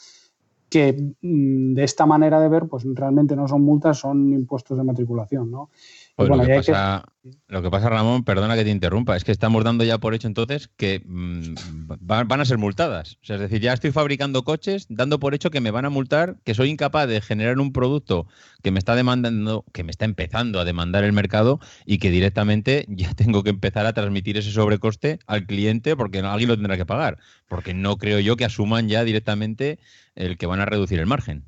que 0.68 1.14
mm, 1.22 1.74
de 1.74 1.84
esta 1.84 2.06
manera 2.06 2.40
de 2.40 2.48
ver, 2.48 2.66
pues 2.68 2.84
realmente 2.94 3.36
no 3.36 3.48
son 3.48 3.62
multas, 3.62 3.98
son 3.98 4.32
impuestos 4.32 4.76
de 4.76 4.84
matriculación, 4.84 5.50
¿no? 5.50 5.70
Pues 6.16 6.30
lo, 6.30 6.40
que 6.40 6.54
pasa, 6.54 7.04
lo, 7.46 7.62
que 7.62 7.70
pasa, 7.70 7.90
Ramón, 7.90 8.24
perdona 8.24 8.56
que 8.56 8.64
te 8.64 8.70
interrumpa, 8.70 9.16
es 9.16 9.24
que 9.24 9.32
estamos 9.32 9.62
dando 9.64 9.84
ya 9.84 9.98
por 9.98 10.14
hecho 10.14 10.26
entonces 10.26 10.70
que 10.78 11.02
mm, 11.04 11.56
van, 12.00 12.40
a 12.40 12.44
ser 12.46 12.56
multadas. 12.56 13.18
O 13.22 13.26
sea, 13.26 13.36
es 13.36 13.42
decir, 13.42 13.60
ya 13.60 13.74
estoy 13.74 13.90
fabricando 13.92 14.42
coches 14.42 14.86
dando 14.88 15.20
por 15.20 15.34
hecho 15.34 15.50
que 15.50 15.60
me 15.60 15.70
van 15.70 15.84
a 15.84 15.90
multar, 15.90 16.36
que 16.42 16.54
soy 16.54 16.70
incapaz 16.70 17.06
de 17.06 17.20
generar 17.20 17.58
un 17.58 17.70
producto 17.70 18.26
que 18.62 18.70
me 18.70 18.78
está 18.78 18.94
demandando, 18.94 19.66
que 19.74 19.84
me 19.84 19.90
está 19.90 20.06
empezando 20.06 20.58
a 20.58 20.64
demandar 20.64 21.04
el 21.04 21.12
mercado 21.12 21.60
y 21.84 21.98
que 21.98 22.10
directamente 22.10 22.86
ya 22.88 23.12
tengo 23.14 23.42
que 23.42 23.50
empezar 23.50 23.84
a 23.84 23.92
transmitir 23.92 24.38
ese 24.38 24.52
sobrecoste 24.52 25.18
al 25.26 25.44
cliente 25.44 25.96
porque 25.96 26.20
alguien 26.20 26.48
lo 26.48 26.56
tendrá 26.56 26.78
que 26.78 26.86
pagar. 26.86 27.18
Porque 27.46 27.74
no 27.74 27.98
creo 27.98 28.20
yo 28.20 28.36
que 28.36 28.46
asuman 28.46 28.88
ya 28.88 29.04
directamente 29.04 29.78
el 30.14 30.38
que 30.38 30.46
van 30.46 30.60
a 30.60 30.64
reducir 30.64 30.98
el 30.98 31.06
margen. 31.06 31.44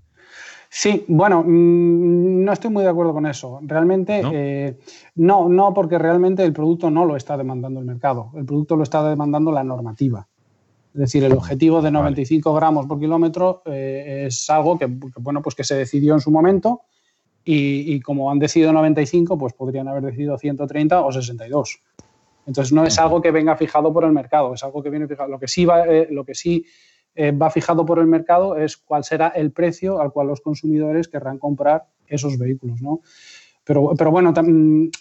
Sí, 0.71 1.05
bueno, 1.09 1.43
mm, 1.43 2.45
no 2.45 2.53
estoy 2.53 2.71
muy 2.71 2.83
de 2.83 2.91
acuerdo 2.91 3.13
con 3.13 3.27
eso. 3.27 3.61
Realmente, 3.63 4.23
eh, 4.33 4.79
¿No? 5.15 5.49
no, 5.49 5.73
porque 5.73 5.99
realmente 5.99 6.45
el 6.45 6.53
producto 6.53 6.91
no 6.91 7.05
lo 7.05 7.17
está 7.17 7.37
demandando 7.37 7.81
el 7.81 7.87
mercado. 7.87 8.31
El 8.35 8.45
producto 8.45 8.77
lo 8.77 8.83
está 8.83 9.09
demandando 9.09 9.51
la 9.51 9.65
normativa. 9.65 10.27
Es 10.95 11.01
decir, 11.01 11.25
el 11.25 11.33
objetivo 11.33 11.81
de 11.81 11.91
95 11.91 12.53
gramos 12.55 12.87
por 12.87 12.99
kilómetro 12.99 13.63
eh, 13.67 14.25
es 14.27 14.49
algo 14.51 14.79
que, 14.79 14.87
bueno, 14.87 15.43
pues 15.43 15.55
que 15.55 15.65
se 15.65 15.75
decidió 15.75 16.15
en 16.15 16.21
su 16.21 16.31
momento 16.31 16.83
y, 17.45 18.01
como 18.01 18.31
han 18.31 18.39
decidido 18.39 18.73
95, 18.75 19.39
pues 19.39 19.55
podrían 19.55 19.89
haber 19.89 20.03
decidido 20.03 20.37
130 20.37 21.01
o 21.01 21.13
62. 21.13 21.81
Entonces 22.47 22.73
no 22.73 22.85
es 22.85 22.99
algo 22.99 23.23
que 23.23 23.31
venga 23.31 23.57
fijado 23.57 23.93
por 23.93 24.05
el 24.05 24.13
mercado, 24.13 24.53
es 24.53 24.63
algo 24.65 24.83
que 24.83 24.91
viene 24.91 25.07
fijado. 25.07 25.31
Lo 25.31 25.39
que 25.39 25.49
sí 25.49 25.65
va, 25.65 25.87
eh, 25.87 26.09
lo 26.11 26.25
que 26.25 26.35
sí 26.35 26.67
eh, 27.21 27.33
va 27.33 27.51
fijado 27.51 27.85
por 27.85 27.99
el 27.99 28.07
mercado 28.07 28.57
es 28.57 28.77
cuál 28.77 29.03
será 29.03 29.27
el 29.35 29.51
precio 29.51 30.01
al 30.01 30.13
cual 30.13 30.29
los 30.29 30.41
consumidores 30.41 31.09
querrán 31.09 31.41
comprar 31.41 31.87
esos 32.07 32.39
vehículos. 32.39 32.81
¿no? 32.81 33.01
Pero, 33.65 33.91
pero 33.99 34.13
bueno, 34.13 34.33
también 34.33 34.93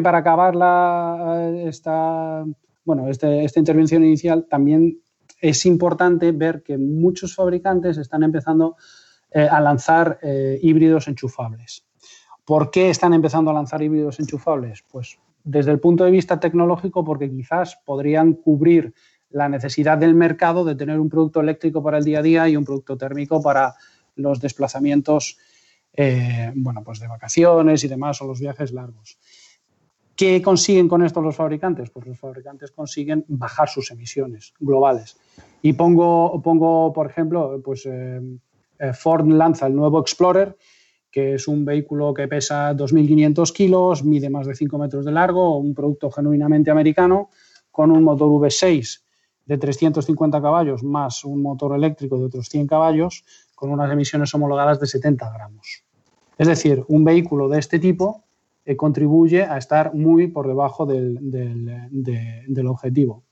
para 0.00 0.18
acabar 0.18 0.54
la, 0.54 1.50
esta, 1.66 2.44
bueno, 2.84 3.08
este, 3.08 3.44
esta 3.44 3.58
intervención 3.58 4.04
inicial, 4.04 4.46
también 4.48 5.00
es 5.40 5.66
importante 5.66 6.30
ver 6.30 6.62
que 6.62 6.78
muchos 6.78 7.34
fabricantes 7.34 7.98
están 7.98 8.22
empezando 8.22 8.76
eh, 9.32 9.48
a 9.50 9.60
lanzar 9.60 10.20
eh, 10.22 10.56
híbridos 10.62 11.08
enchufables. 11.08 11.84
¿Por 12.44 12.70
qué 12.70 12.90
están 12.90 13.12
empezando 13.12 13.50
a 13.50 13.54
lanzar 13.54 13.82
híbridos 13.82 14.20
enchufables? 14.20 14.84
Pues 14.88 15.18
desde 15.42 15.72
el 15.72 15.80
punto 15.80 16.04
de 16.04 16.12
vista 16.12 16.38
tecnológico, 16.38 17.04
porque 17.04 17.28
quizás 17.28 17.76
podrían 17.84 18.34
cubrir 18.34 18.94
la 19.30 19.48
necesidad 19.48 19.98
del 19.98 20.14
mercado 20.14 20.64
de 20.64 20.74
tener 20.74 20.98
un 20.98 21.08
producto 21.08 21.40
eléctrico 21.40 21.82
para 21.82 21.98
el 21.98 22.04
día 22.04 22.18
a 22.18 22.22
día 22.22 22.48
y 22.48 22.56
un 22.56 22.64
producto 22.64 22.96
térmico 22.96 23.40
para 23.42 23.74
los 24.16 24.40
desplazamientos 24.40 25.38
eh, 25.92 26.52
bueno, 26.54 26.82
pues 26.84 27.00
de 27.00 27.08
vacaciones 27.08 27.82
y 27.84 27.88
demás 27.88 28.20
o 28.22 28.26
los 28.26 28.40
viajes 28.40 28.72
largos. 28.72 29.18
¿Qué 30.14 30.42
consiguen 30.42 30.88
con 30.88 31.02
esto 31.02 31.20
los 31.20 31.36
fabricantes? 31.36 31.90
Pues 31.90 32.06
los 32.06 32.18
fabricantes 32.18 32.70
consiguen 32.72 33.24
bajar 33.28 33.68
sus 33.68 33.90
emisiones 33.90 34.52
globales. 34.60 35.16
Y 35.62 35.72
pongo, 35.72 36.40
pongo 36.42 36.92
por 36.92 37.06
ejemplo, 37.06 37.60
pues 37.64 37.86
eh, 37.86 38.20
eh, 38.78 38.92
Ford 38.92 39.26
lanza 39.28 39.66
el 39.66 39.74
nuevo 39.74 40.00
Explorer, 40.00 40.56
que 41.10 41.34
es 41.34 41.48
un 41.48 41.64
vehículo 41.64 42.14
que 42.14 42.28
pesa 42.28 42.74
2.500 42.74 43.52
kilos, 43.52 44.04
mide 44.04 44.30
más 44.30 44.46
de 44.46 44.54
5 44.54 44.78
metros 44.78 45.04
de 45.04 45.12
largo, 45.12 45.58
un 45.58 45.74
producto 45.74 46.10
genuinamente 46.10 46.70
americano, 46.70 47.30
con 47.70 47.90
un 47.90 48.04
motor 48.04 48.28
V6 48.28 49.00
de 49.50 49.58
350 49.58 50.40
caballos 50.40 50.84
más 50.84 51.24
un 51.24 51.42
motor 51.42 51.74
eléctrico 51.74 52.16
de 52.16 52.26
otros 52.26 52.46
100 52.48 52.68
caballos 52.68 53.24
con 53.56 53.72
unas 53.72 53.90
emisiones 53.90 54.32
homologadas 54.32 54.78
de 54.78 54.86
70 54.86 55.28
gramos. 55.32 55.82
Es 56.38 56.46
decir, 56.46 56.84
un 56.86 57.04
vehículo 57.04 57.48
de 57.48 57.58
este 57.58 57.80
tipo 57.80 58.22
eh, 58.64 58.76
contribuye 58.76 59.42
a 59.42 59.58
estar 59.58 59.92
muy 59.92 60.28
por 60.28 60.46
debajo 60.46 60.86
del, 60.86 61.18
del, 61.20 62.66
objetivo. 62.68 63.24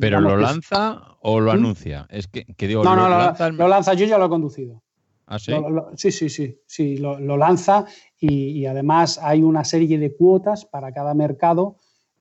¿Pero 0.00 0.20
lo 0.20 0.36
lanza 0.36 1.00
o 1.20 1.38
lo 1.38 1.52
¿Mm? 1.52 1.54
anuncia? 1.54 2.06
Es 2.10 2.26
que, 2.26 2.44
digo, 2.66 2.82
no, 2.82 2.96
no, 2.96 3.08
lo, 3.08 3.16
lanza, 3.16 3.50
lo 3.50 3.68
lanza, 3.68 3.94
yo 3.94 4.06
ya 4.06 4.18
lo 4.18 4.26
he 4.26 4.28
conducido. 4.28 4.82
¿Ah, 5.26 5.38
sí? 5.38 5.52
sí, 5.94 6.10
sí, 6.10 6.28
sí, 6.28 6.58
sí, 6.66 6.96
lo, 6.96 7.36
lanza 7.36 7.86
y, 8.18 8.58
y, 8.58 8.66
además 8.66 9.20
hay 9.22 9.44
una 9.44 9.64
serie 9.64 9.98
de 9.98 10.14
cuotas 10.14 10.64
para 10.64 10.92
cada 10.92 11.14
mercado 11.14 11.76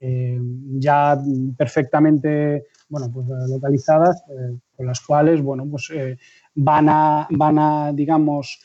eh, 0.05 0.37
ya 0.79 1.17
perfectamente 1.55 2.65
bueno, 2.93 3.09
pues, 3.11 3.27
eh, 3.27 3.49
localizadas, 3.49 4.23
eh, 4.29 4.55
con 4.77 4.85
las 4.85 5.01
cuales 5.01 5.41
bueno, 5.41 5.65
pues, 5.65 5.91
van, 6.53 6.87
a, 6.89 7.27
van 7.31 7.57
a, 7.57 7.91
digamos, 7.91 8.59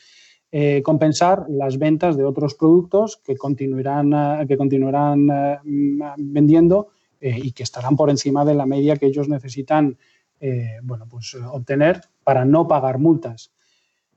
compensar 0.83 1.45
las 1.47 1.77
ventas 1.77 2.17
de 2.17 2.23
otros 2.23 2.55
productos 2.55 3.17
que 3.17 3.37
continuarán, 3.37 4.47
que 4.47 4.57
continuarán 4.57 5.27
vendiendo 6.17 6.87
y 7.21 7.51
que 7.51 7.61
estarán 7.61 7.95
por 7.95 8.09
encima 8.09 8.43
de 8.43 8.55
la 8.55 8.65
media 8.65 8.97
que 8.97 9.05
ellos 9.05 9.29
necesitan 9.29 9.95
bueno, 10.81 11.05
pues, 11.07 11.37
obtener 11.51 12.01
para 12.23 12.45
no 12.45 12.67
pagar 12.67 12.97
multas. 12.97 13.51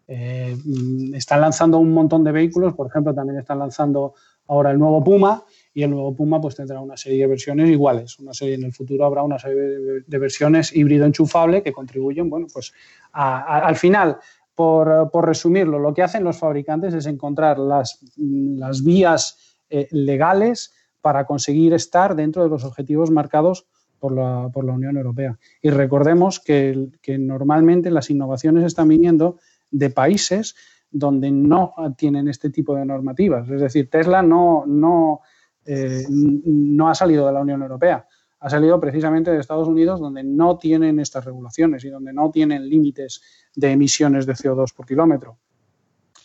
están 0.07 1.43
lanzando 1.43 1.77
un 1.77 1.93
montón 1.93 2.25
de 2.25 2.33
vehículos, 2.33 2.73
por 2.73 2.87
ejemplo, 2.87 3.13
también 3.13 3.39
están 3.39 3.59
lanzando 3.59 4.15
ahora 4.47 4.71
el 4.71 4.79
nuevo 4.79 5.05
Puma, 5.05 5.45
y 5.75 5.83
el 5.83 5.91
nuevo 5.91 6.15
Puma 6.15 6.41
pues 6.41 6.57
tendrá 6.57 6.81
una 6.81 6.97
serie 6.97 7.21
de 7.21 7.27
versiones 7.27 7.71
iguales. 7.71 8.19
Una 8.19 8.35
serie 8.35 8.55
en 8.55 8.65
el 8.65 8.73
futuro 8.73 9.05
habrá 9.05 9.23
una 9.23 9.39
serie 9.39 10.03
de 10.07 10.19
versiones 10.19 10.75
híbrido 10.75 11.07
enchufable 11.07 11.63
que 11.63 11.73
contribuyen, 11.73 12.29
bueno, 12.29 12.47
pues 12.53 12.73
al 13.13 13.77
final, 13.77 14.19
por, 14.55 15.11
resumirlo, 15.25 15.79
lo 15.79 15.95
que 15.95 16.03
hacen 16.03 16.25
los 16.25 16.39
fabricantes 16.39 16.95
es 16.95 17.07
encontrar 17.07 17.59
las, 17.59 18.01
las 18.17 18.85
vías 18.85 19.59
eh, 19.71 19.89
legales 19.91 20.75
para 21.01 21.25
conseguir 21.25 21.73
estar 21.73 22.15
dentro 22.15 22.43
de 22.43 22.51
los 22.51 22.65
objetivos 22.65 23.11
marcados 23.11 23.67
por 23.99 24.13
la, 24.13 24.51
por 24.53 24.65
la 24.65 24.73
Unión 24.73 24.97
Europea. 24.97 25.39
Y 25.63 25.71
recordemos 25.71 26.39
que, 26.39 26.89
que 27.01 27.19
normalmente 27.19 27.91
las 27.91 28.11
innovaciones 28.11 28.65
están 28.65 28.89
viniendo 28.89 29.39
de 29.71 29.91
países 29.91 30.55
donde 30.91 31.31
no 31.31 31.75
tienen 31.97 32.29
este 32.29 32.51
tipo 32.51 32.77
de 32.77 32.85
normativas. 32.85 33.49
Es 33.49 33.61
decir, 33.61 33.89
Tesla 33.89 34.23
no, 34.23 34.65
no, 34.67 35.23
eh, 35.65 36.05
no 36.09 36.89
ha 36.89 36.95
salido 36.95 37.27
de 37.27 37.33
la 37.33 37.41
Unión 37.41 37.63
Europea, 37.63 38.07
ha 38.43 38.51
salido 38.51 38.81
precisamente 38.81 39.31
de 39.31 39.39
Estados 39.39 39.69
Unidos, 39.69 40.01
donde 40.01 40.25
no 40.25 40.59
tienen 40.59 40.99
estas 40.99 41.25
regulaciones 41.25 41.85
y 41.85 41.91
donde 41.91 42.13
no 42.13 42.31
tienen 42.31 42.69
límites 42.69 43.23
de 43.55 43.71
emisiones 43.71 44.27
de 44.27 44.35
CO2 44.35 44.75
por 44.75 44.85
kilómetro. 44.85 45.39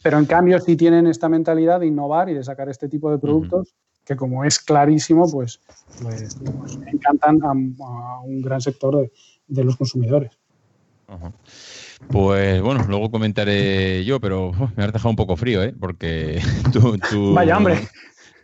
Pero 0.02 0.18
en 0.18 0.26
cambio 0.26 0.60
sí 0.60 0.76
tienen 0.76 1.06
esta 1.06 1.30
mentalidad 1.30 1.80
de 1.80 1.88
innovar 1.88 2.30
y 2.30 2.34
de 2.34 2.44
sacar 2.44 2.70
este 2.70 2.90
tipo 2.90 3.12
de 3.12 3.20
productos 3.20 3.76
que 4.04 4.16
como 4.16 4.46
es 4.46 4.58
clarísimo, 4.60 5.30
pues, 5.30 5.60
pues, 6.02 6.38
pues 6.38 6.80
encantan 6.88 7.40
a, 7.44 7.52
un 8.22 8.42
gran 8.42 8.62
sector 8.62 9.12
de, 9.48 9.64
los 9.64 9.76
consumidores. 9.76 10.32
Pues 12.08 12.62
bueno, 12.62 12.86
luego 12.88 13.12
comentaré 13.12 14.06
yo, 14.06 14.20
pero 14.22 14.54
me 14.76 14.86
has 14.86 14.94
dejado 14.94 15.10
un 15.10 15.18
poco 15.18 15.36
frío, 15.36 15.62
¿eh? 15.62 15.76
Porque 15.78 16.42
tú... 17.12 17.34
Vaya, 17.34 17.58
hombre. 17.58 17.88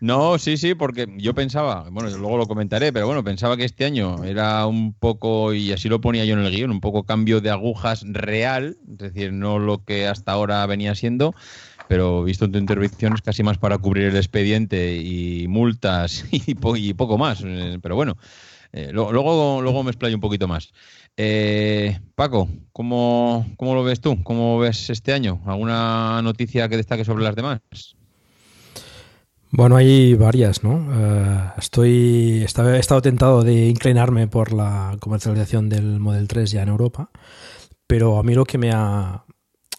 No, 0.03 0.37
sí, 0.37 0.57
sí, 0.57 0.75
porque 0.75 1.07
yo 1.15 1.33
pensaba, 1.33 1.87
bueno, 1.89 2.09
luego 2.09 2.35
lo 2.35 2.45
comentaré, 2.45 2.91
pero 2.91 3.05
bueno, 3.05 3.23
pensaba 3.23 3.55
que 3.55 3.63
este 3.63 3.85
año 3.85 4.25
era 4.25 4.67
un 4.67 4.91
poco, 4.91 5.53
y 5.53 5.71
así 5.71 5.87
lo 5.87 6.01
ponía 6.01 6.25
yo 6.25 6.33
en 6.33 6.41
el 6.41 6.53
guion, 6.53 6.71
un 6.71 6.81
poco 6.81 7.03
cambio 7.05 7.39
de 7.39 7.49
agujas 7.49 8.03
real, 8.05 8.75
es 8.85 8.97
decir, 8.97 9.31
no 9.31 9.59
lo 9.59 9.85
que 9.85 10.05
hasta 10.05 10.33
ahora 10.33 10.65
venía 10.65 10.93
siendo, 10.95 11.33
pero 11.87 12.21
visto 12.25 12.43
en 12.43 12.51
tu 12.51 12.57
intervención 12.57 13.13
es 13.13 13.21
casi 13.21 13.43
más 13.43 13.57
para 13.57 13.77
cubrir 13.77 14.07
el 14.07 14.17
expediente 14.17 14.97
y 14.97 15.47
multas 15.47 16.25
y, 16.31 16.53
poco 16.55 17.17
más. 17.17 17.41
Eh, 17.45 17.79
pero 17.81 17.95
bueno, 17.95 18.17
eh, 18.73 18.89
luego, 18.91 19.61
luego 19.61 19.83
me 19.83 19.91
explayo 19.91 20.17
un 20.17 20.21
poquito 20.21 20.49
más. 20.49 20.73
Eh, 21.15 21.97
Paco, 22.15 22.49
¿cómo, 22.73 23.49
¿cómo 23.55 23.73
lo 23.73 23.85
ves 23.85 24.01
tú? 24.01 24.21
¿Cómo 24.23 24.59
ves 24.59 24.89
este 24.89 25.13
año? 25.13 25.41
¿Alguna 25.45 26.21
noticia 26.23 26.67
que 26.67 26.75
destaque 26.75 27.05
sobre 27.05 27.23
las 27.23 27.35
demás? 27.35 27.61
Bueno, 29.55 29.75
hay 29.75 30.15
varias, 30.15 30.63
¿no? 30.63 30.89
Eh, 30.91 31.51
estoy, 31.59 32.41
he 32.41 32.79
estado 32.79 33.03
tentado 33.03 33.43
de 33.43 33.67
inclinarme 33.67 34.25
por 34.27 34.51
la 34.51 34.97
comercialización 34.99 35.69
del 35.69 35.99
Model 35.99 36.27
3 36.27 36.49
ya 36.49 36.63
en 36.63 36.69
Europa, 36.69 37.11
pero 37.85 38.17
a 38.17 38.23
mí 38.23 38.33
lo 38.33 38.45
que 38.45 38.57
me 38.57 38.71
ha, 38.73 39.25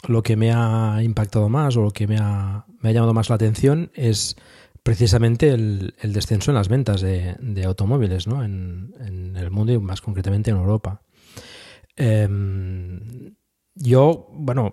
lo 0.06 0.22
que 0.22 0.36
me 0.36 0.52
ha 0.52 1.00
impactado 1.02 1.48
más 1.48 1.76
o 1.76 1.82
lo 1.82 1.90
que 1.90 2.06
me 2.06 2.18
ha, 2.18 2.66
me 2.78 2.90
ha 2.90 2.92
llamado 2.92 3.14
más 3.14 3.30
la 3.30 3.34
atención 3.34 3.90
es 3.94 4.36
precisamente 4.84 5.48
el, 5.48 5.92
descenso 6.04 6.52
en 6.52 6.54
las 6.54 6.68
ventas 6.68 7.00
de, 7.00 7.64
automóviles 7.66 8.28
¿no? 8.28 8.44
en, 8.44 9.34
el 9.36 9.50
mundo 9.50 9.72
y 9.72 9.78
más 9.80 10.00
concretamente 10.00 10.52
en 10.52 10.56
Europa. 10.56 11.02
Em, 11.96 13.34
yo, 13.74 14.28
bueno, 14.32 14.72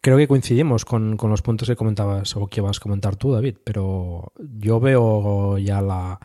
creo 0.00 0.16
que 0.16 0.28
coincidimos 0.28 0.84
con, 0.84 1.16
los 1.20 1.42
puntos 1.42 1.68
que 1.68 1.76
comentabas 1.76 2.36
o 2.36 2.46
que 2.46 2.60
vas 2.60 2.78
a 2.78 2.80
comentar 2.80 3.16
tú, 3.16 3.32
David, 3.32 3.56
pero 3.64 4.32
yo 4.58 4.78
veo 4.78 5.58
ya 5.58 5.80
la, 5.82 6.20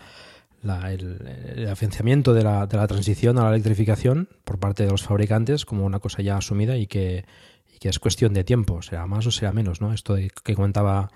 el, 0.91 1.67
afianzamiento 1.69 2.33
de 2.33 2.43
la, 2.43 2.67
de 2.67 2.77
la, 2.77 2.87
transición 2.87 3.39
a 3.39 3.43
la 3.43 3.49
electrificación 3.49 4.29
por 4.43 4.59
parte 4.59 4.83
de 4.83 4.91
los 4.91 5.03
fabricantes 5.03 5.65
como 5.65 5.85
una 5.85 5.99
cosa 5.99 6.21
ya 6.21 6.37
asumida 6.37 6.77
y 6.77 6.85
que, 6.85 7.25
y 7.73 7.79
que 7.79 7.89
es 7.89 7.97
cuestión 7.97 8.33
de 8.33 8.43
tiempo, 8.43 8.81
sea 8.83 9.07
más 9.07 9.25
o 9.25 9.31
sea 9.31 9.51
menos, 9.51 9.81
¿no? 9.81 9.91
Esto 9.93 10.15
que 10.43 10.55
comentaba 10.55 11.09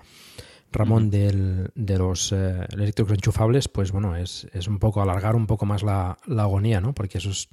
Ramón, 0.72 1.10
del, 1.10 1.70
de 1.74 1.98
los 1.98 2.32
eh, 2.32 2.66
eléctricos 2.72 3.12
enchufables, 3.12 3.68
pues 3.68 3.92
bueno, 3.92 4.16
es, 4.16 4.46
es, 4.52 4.68
un 4.68 4.78
poco 4.78 5.00
alargar 5.00 5.34
un 5.34 5.46
poco 5.46 5.64
más 5.64 5.82
la, 5.82 6.18
agonía, 6.26 6.80
¿no? 6.80 6.94
Porque 6.94 7.18
esos, 7.18 7.48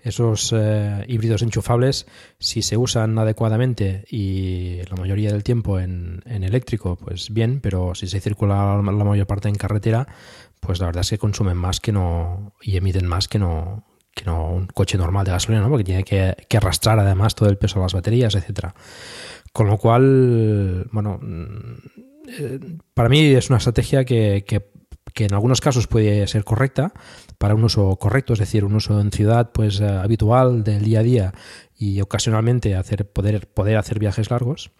esos 0.00 0.54
eh, 0.56 1.04
híbridos 1.08 1.42
enchufables, 1.42 2.06
si 2.38 2.62
se 2.62 2.76
usan 2.76 3.18
adecuadamente 3.18 4.04
y 4.10 4.80
la 4.88 4.96
mayoría 4.96 5.32
del 5.32 5.44
tiempo 5.44 5.78
en, 5.80 6.22
en 6.24 6.44
eléctrico, 6.44 6.96
pues 6.96 7.32
bien, 7.32 7.60
pero 7.60 7.94
si 7.94 8.06
se 8.06 8.20
circula 8.20 8.76
la, 8.76 8.82
mayor 8.82 9.26
parte 9.26 9.48
en 9.48 9.56
carretera, 9.56 10.06
pues 10.60 10.80
la 10.80 10.86
verdad 10.86 11.02
es 11.02 11.10
que 11.10 11.18
consumen 11.18 11.56
más 11.56 11.80
que 11.80 11.92
no 11.92 12.54
y 12.62 12.76
emiten 12.76 13.06
más 13.06 13.28
que 13.28 13.38
no 13.38 13.84
que 14.14 14.26
no 14.26 14.50
un 14.50 14.66
coche 14.66 14.98
normal 14.98 15.24
de 15.24 15.32
gasolina, 15.32 15.62
¿no? 15.62 15.70
Porque 15.70 15.84
tiene 15.84 16.04
que, 16.04 16.36
que 16.46 16.56
arrastrar 16.58 16.98
además 16.98 17.34
todo 17.34 17.48
el 17.48 17.56
peso 17.56 17.78
de 17.78 17.86
las 17.86 17.94
baterías, 17.94 18.34
etcétera. 18.34 18.74
Con 19.52 19.66
lo 19.66 19.76
cual, 19.78 20.88
bueno, 20.92 21.18
eh, 22.26 22.60
para 22.94 23.08
mí 23.08 23.20
es 23.20 23.50
una 23.50 23.58
estrategia 23.58 24.04
que, 24.04 24.44
en 25.14 25.34
algunos 25.34 25.60
casos 25.60 25.86
puede 25.86 26.26
ser 26.26 26.44
correcta 26.44 26.92
para 27.38 27.54
un 27.54 27.64
uso 27.64 27.96
correcto, 27.96 28.32
es 28.32 28.38
decir, 28.38 28.64
un 28.64 28.74
uso 28.74 29.00
en 29.00 29.10
ciudad 29.10 29.50
pues 29.52 29.80
eh, 29.80 29.86
habitual 29.86 30.64
del 30.64 30.84
día 30.84 31.00
a 31.00 31.02
día 31.02 31.34
y 31.76 32.00
ocasionalmente 32.00 32.76
hacer, 32.76 33.10
poder, 33.10 33.48
poder 33.48 33.76
hacer 33.76 33.98
viajes 33.98 34.30
largos. 34.30 34.70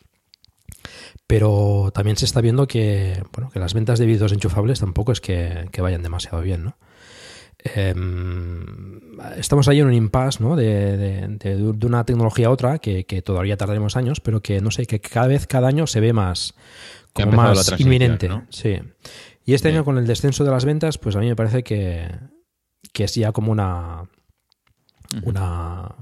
Pero 1.27 1.91
también 1.95 2.17
se 2.17 2.25
está 2.25 2.41
viendo 2.41 2.67
que, 2.67 3.23
bueno, 3.33 3.51
que 3.51 3.59
las 3.59 3.75
ventas 3.75 3.99
de 3.99 4.07
vídeos 4.07 4.33
enchufables 4.33 4.81
tampoco 4.81 5.13
es 5.13 5.21
que, 5.21 5.69
vayan 5.79 6.03
demasiado 6.03 6.43
bien, 6.43 6.65
¿no? 6.65 6.77
Em, 7.65 8.99
estamos 9.37 9.69
ahí 9.69 9.79
en 9.79 9.87
un 9.87 9.93
impasse 9.93 10.43
¿no? 10.43 10.57
de, 10.57 11.39
una 11.85 12.05
tecnología 12.05 12.49
a 12.49 12.51
otra 12.51 12.79
que, 12.79 13.05
que, 13.07 13.23
todavía 13.23 13.57
tardaremos 13.57 13.97
años, 13.97 14.21
pero 14.21 14.43
que 14.43 14.61
no 14.61 14.73
sé, 14.73 14.87
que 14.87 15.01
cada 15.01 15.29
vez, 15.29 15.47
cada 15.47 15.69
año 15.69 15.87
se 15.87 16.01
ve 16.01 16.13
más, 16.13 16.55
como 17.13 17.33
más 17.33 17.81
inminente. 17.81 18.29
Sí. 18.51 18.79
Y 19.45 19.55
este 19.55 19.69
año 19.69 19.85
con 19.85 19.99
el 19.99 20.07
descenso 20.07 20.45
de 20.45 20.51
las 20.51 20.65
ventas, 20.65 20.99
pues 20.99 21.17
a 21.17 21.21
mí 21.21 21.29
me 21.29 21.37
parece 21.37 21.63
que, 21.63 22.09
es 22.95 23.15
ya 23.15 23.33
como 23.33 23.53
una, 23.53 24.09
una 25.25 25.97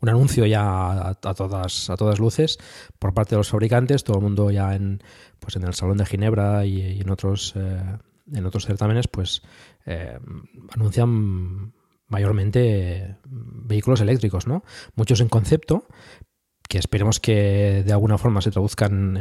un 0.00 0.08
anuncio 0.08 0.46
ya 0.46 1.08
a, 1.08 1.14
todas 1.14 1.90
a 1.90 1.96
todas 1.96 2.18
luces 2.18 2.58
por 2.98 3.14
parte 3.14 3.30
de 3.30 3.38
los 3.38 3.48
fabricantes, 3.48 4.04
todo 4.04 4.18
el 4.18 4.22
mundo 4.22 4.50
ya 4.50 4.74
en 4.74 5.02
pues 5.38 5.56
en 5.56 5.64
el 5.64 5.74
Salón 5.74 5.96
de 5.96 6.06
Ginebra 6.06 6.64
y, 6.66 7.00
en 7.00 7.10
otros 7.10 7.54
eh, 7.56 7.98
en 8.32 8.46
otros 8.46 8.66
certámenes, 8.66 9.08
pues 9.08 9.42
eh, 9.84 10.18
anuncian 10.72 11.72
mayormente 12.08 13.16
vehículos 13.24 14.00
eléctricos, 14.00 14.46
¿no? 14.46 14.64
Muchos 14.94 15.20
en 15.20 15.28
concepto, 15.28 15.86
que 16.68 16.78
esperemos 16.78 17.20
que 17.20 17.82
de 17.84 17.92
alguna 17.92 18.18
forma 18.18 18.40
se 18.40 18.50
traduzcan 18.50 19.20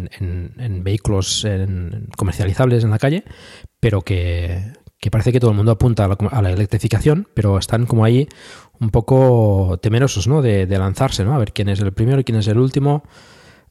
en, 0.00 0.84
vehículos 0.84 1.46
comercializables 2.16 2.84
en 2.84 2.90
la 2.90 2.98
calle, 2.98 3.24
pero 3.80 4.02
que, 4.02 4.72
parece 5.10 5.32
que 5.32 5.40
todo 5.40 5.50
el 5.50 5.56
mundo 5.56 5.72
apunta 5.72 6.04
a 6.04 6.42
la, 6.42 6.50
electrificación, 6.50 7.28
pero 7.34 7.58
están 7.58 7.86
como 7.86 8.04
ahí 8.04 8.28
un 8.80 8.90
poco 8.90 9.78
temerosos 9.82 10.26
¿no? 10.26 10.42
de, 10.42 10.66
lanzarse, 10.66 11.24
¿no? 11.24 11.34
a 11.34 11.38
ver 11.38 11.52
quién 11.52 11.68
es 11.68 11.80
el 11.80 11.92
primero 11.92 12.20
y 12.20 12.24
quién 12.24 12.38
es 12.38 12.48
el 12.48 12.58
último. 12.58 13.04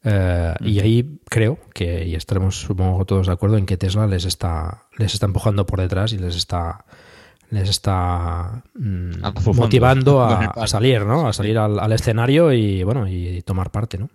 Eh, 0.07 0.53
y 0.61 0.79
ahí 0.79 1.19
creo 1.29 1.57
que, 1.73 2.05
y 2.05 2.13
estaremos 2.13 2.59
supongo 2.59 3.05
todos 3.05 3.25
de 3.25 3.33
acuerdo 3.33 3.57
en 3.57 3.65
que 3.65 3.75
Tesla 3.75 4.05
les 4.05 4.25
está, 4.25 4.87
les 4.97 5.15
está 5.15 5.25
empujando 5.25 5.65
por 5.65 5.81
detrás 5.81 6.13
y 6.13 6.19
les 6.19 6.35
está 6.35 6.85
les 7.49 7.69
está 7.69 8.63
mm, 8.75 9.11
motivando 9.55 10.23
a, 10.23 10.67
salir, 10.67 11.05
¿no? 11.05 11.27
A 11.27 11.33
salir 11.33 11.57
al, 11.57 11.91
escenario 11.91 12.51
y 12.53 12.83
bueno, 12.83 13.07
y 13.07 13.41
tomar 13.43 13.71
parte, 13.71 13.97
¿no? 13.97 14.09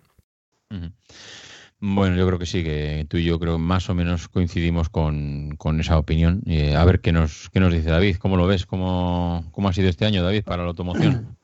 Bueno, 1.83 2.15
yo 2.15 2.27
creo 2.27 2.39
que 2.39 2.45
sí, 2.45 2.63
que 2.63 3.07
tú 3.09 3.17
y 3.17 3.25
yo 3.25 3.39
creo 3.39 3.59
más 3.59 3.89
o 3.89 3.95
menos 3.95 4.29
coincidimos 4.29 4.91
con, 4.91 5.57
esa 5.81 5.99
opinión. 5.99 6.43
Eh, 6.47 6.77
a 6.77 6.85
ver 6.85 7.01
qué 7.01 7.11
nos, 7.11 7.49
qué 7.49 7.59
nos 7.59 7.73
dice 7.73 7.89
David, 7.89 8.17
¿cómo 8.17 8.37
lo 8.37 8.47
ves? 8.47 8.67
¿Cómo, 8.67 9.45
cómo 9.51 9.69
ha 9.71 9.73
sido 9.73 9.89
este 9.89 10.05
año, 10.05 10.23
David, 10.23 10.45
para 10.45 10.63
la 10.63 10.69
automoción? 10.69 11.39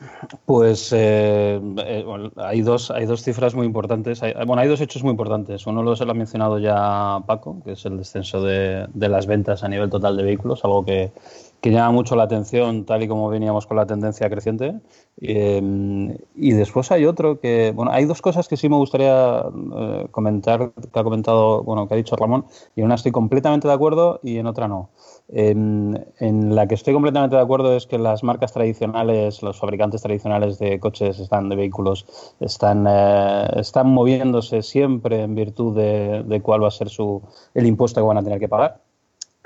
Pues 0.45 0.93
eh, 0.93 1.59
eh, 1.79 2.31
hay, 2.37 2.61
dos, 2.61 2.91
hay 2.91 3.07
dos 3.07 3.23
cifras 3.23 3.55
muy 3.55 3.67
importantes. 3.67 4.21
bueno, 4.21 4.61
hay 4.61 4.69
dos 4.69 4.83
hechos 4.83 5.03
muy 5.03 5.13
importantes. 5.13 5.67
Uno 5.67 5.83
lo 5.83 5.93
ha 5.93 6.15
mencionado 6.15 6.59
ya 6.59 7.21
Paco, 7.27 7.63
que 7.65 7.73
es 7.73 7.87
el 7.87 7.97
descenso 7.97 8.43
de, 8.43 8.87
de 8.93 9.09
las 9.09 9.27
ventas 9.27 9.65
a 9.65 9.69
nivel 9.69 9.89
total 9.89 10.19
de 10.19 10.23
vehículos, 10.23 10.65
algo 10.65 10.85
que, 10.85 11.13
que 11.61 11.71
llama 11.71 11.91
mucho 11.91 12.17
la 12.17 12.25
atención, 12.25 12.85
tal 12.85 13.03
y 13.03 13.09
como 13.09 13.29
veníamos 13.29 13.67
con 13.67 13.77
la 13.77 13.87
tendencia 13.87 14.29
creciente. 14.31 14.75
Em, 15.21 16.17
y 16.35 16.53
después 16.53 16.93
hay 16.93 17.07
otro 17.07 17.41
que, 17.41 17.73
bueno, 17.75 17.91
hay 17.91 18.05
dos 18.05 18.21
cosas 18.21 18.49
que 18.49 18.57
sí 18.57 18.69
me 18.69 18.77
gustaría 18.77 19.45
eh, 19.77 20.07
comentar, 20.11 20.73
que 20.93 20.99
ha 20.99 21.03
comentado, 21.03 21.63
bueno, 21.63 21.89
que 21.89 21.95
ha 21.95 21.97
dicho 21.97 22.17
Ramón, 22.17 22.45
y 22.75 22.81
en 22.81 22.87
una 22.87 22.97
estoy 22.97 23.13
completamente 23.13 23.67
de 23.67 23.75
acuerdo 23.75 24.21
y 24.23 24.37
en 24.39 24.47
otra 24.47 24.69
no. 24.69 24.91
Em, 25.29 25.95
en 26.21 26.55
la 26.55 26.69
que 26.69 26.75
estoy 26.75 26.95
completamente 26.95 27.35
de 27.37 27.43
acuerdo 27.43 27.75
es 27.75 27.87
que 27.87 27.99
las 27.99 28.23
marcas 28.23 28.53
tradicionales, 28.53 29.43
los 29.43 29.59
fabricantes 29.59 30.03
tradicionales 30.03 30.59
de 30.59 30.79
coches, 30.79 31.19
están 31.19 31.49
de 31.49 31.57
vehículos, 31.57 32.07
están, 32.41 32.87
eh, 32.89 33.49
están 33.57 33.89
moviéndose 33.89 34.63
siempre 34.63 35.23
en 35.23 35.35
virtud 35.35 35.77
de, 35.77 36.23
de, 36.25 36.41
cuál 36.43 36.63
va 36.63 36.69
a 36.69 36.71
ser 36.71 36.91
su, 36.91 37.23
el 37.55 37.67
impuesto 37.67 38.01
que 38.01 38.07
van 38.07 38.19
a 38.19 38.23
tener 38.23 38.39
que 38.39 38.49
pagar. 38.49 38.86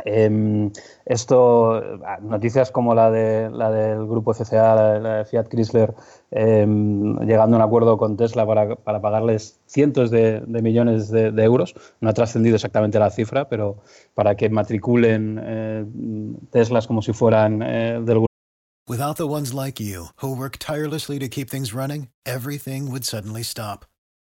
Em, 0.05 0.71
esto, 1.07 1.75
ah, 2.05 2.19
noticias 2.23 2.71
como 2.71 2.95
la, 2.95 3.11
de, 3.11 3.51
la 3.51 3.71
del 3.71 4.07
grupo 4.07 4.35
FCA, 4.35 4.75
la 5.01 5.17
de 5.19 5.25
Fiat 5.25 5.49
Chrysler, 5.49 5.95
em, 6.31 7.19
llegando 7.21 7.57
a 7.57 7.59
un 7.59 7.63
acuerdo 7.63 7.99
con 7.99 8.17
Tesla 8.17 8.47
para, 8.47 9.01
pagarles 9.01 9.61
cientos 9.67 10.11
de, 10.11 10.43
millones 10.47 11.11
de, 11.11 11.29
euros. 11.43 11.75
No 12.01 12.11
ha 12.11 12.13
trascendido 12.13 12.57
exactamente 12.57 12.99
la 12.99 13.11
cifra, 13.11 13.49
pero 13.49 13.79
para 14.15 14.37
que 14.37 14.49
matriculen 14.49 15.41
eh, 15.43 15.85
Teslas 16.51 16.87
como 16.87 17.03
si 17.03 17.13
fueran 17.13 17.63
eh, 17.63 18.01
del 18.05 18.19
grupo. 18.19 18.27
Without 18.89 19.17
the 19.17 19.27
ones 19.27 19.55
like 19.55 19.79
you, 19.79 20.09
who 20.17 20.35
work 20.35 20.59
tirelessly 20.59 21.19
to 21.21 21.29
keep 21.29 21.49
things 21.49 21.73
running, 21.73 22.09
everything 22.27 22.91
would 22.91 23.05
suddenly 23.05 23.45
stop. 23.45 23.87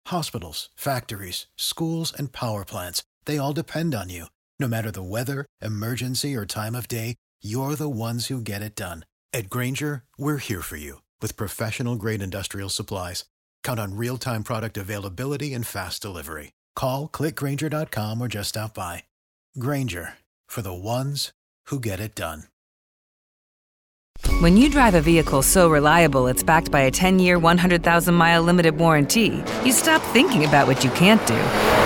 Hospitals, 0.07 0.71
factories, 0.77 1.47
schools, 1.57 2.13
and 2.17 2.33
power 2.33 2.65
plants, 2.65 3.03
they 3.27 3.39
all 3.39 3.53
depend 3.53 3.95
on 3.95 4.09
you. 4.09 4.27
No 4.59 4.67
matter 4.67 4.91
the 4.91 5.03
weather, 5.03 5.45
emergency, 5.61 6.35
or 6.35 6.47
time 6.47 6.75
of 6.75 6.89
day, 6.89 7.17
you're 7.43 7.75
the 7.75 7.91
ones 7.91 8.29
who 8.29 8.41
get 8.41 8.63
it 8.63 8.75
done. 8.75 9.05
At 9.35 9.51
Granger, 9.51 10.05
we're 10.17 10.39
here 10.39 10.63
for 10.63 10.79
you 10.79 11.03
with 11.21 11.37
professional 11.37 11.97
grade 11.97 12.23
industrial 12.23 12.71
supplies. 12.71 13.27
Count 13.63 13.79
on 13.79 13.97
real 13.97 14.17
time 14.17 14.45
product 14.45 14.79
availability 14.79 15.53
and 15.53 15.67
fast 15.67 16.01
delivery. 16.01 16.53
Call 16.75 17.07
clickgranger.com 17.09 18.21
or 18.21 18.29
just 18.29 18.51
stop 18.51 18.73
by. 18.73 19.05
Granger 19.59 20.15
for 20.47 20.63
the 20.63 20.73
ones 20.73 21.33
who 21.67 21.79
get 21.79 22.01
it 22.01 22.15
done. 22.15 22.45
When 24.41 24.57
you 24.57 24.71
drive 24.71 24.95
a 24.95 25.03
vehicle 25.03 25.43
so 25.43 25.69
reliable 25.69 26.29
it's 26.29 26.43
backed 26.43 26.71
by 26.71 26.81
a 26.81 26.91
10 26.91 27.19
year, 27.19 27.39
100,000 27.39 28.15
mile 28.15 28.43
limited 28.43 28.79
warranty, 28.79 29.43
you 29.65 29.73
stop 29.73 30.01
thinking 30.15 30.47
about 30.47 30.67
what 30.67 30.83
you 30.83 30.91
can't 30.91 31.25
do 31.27 31.86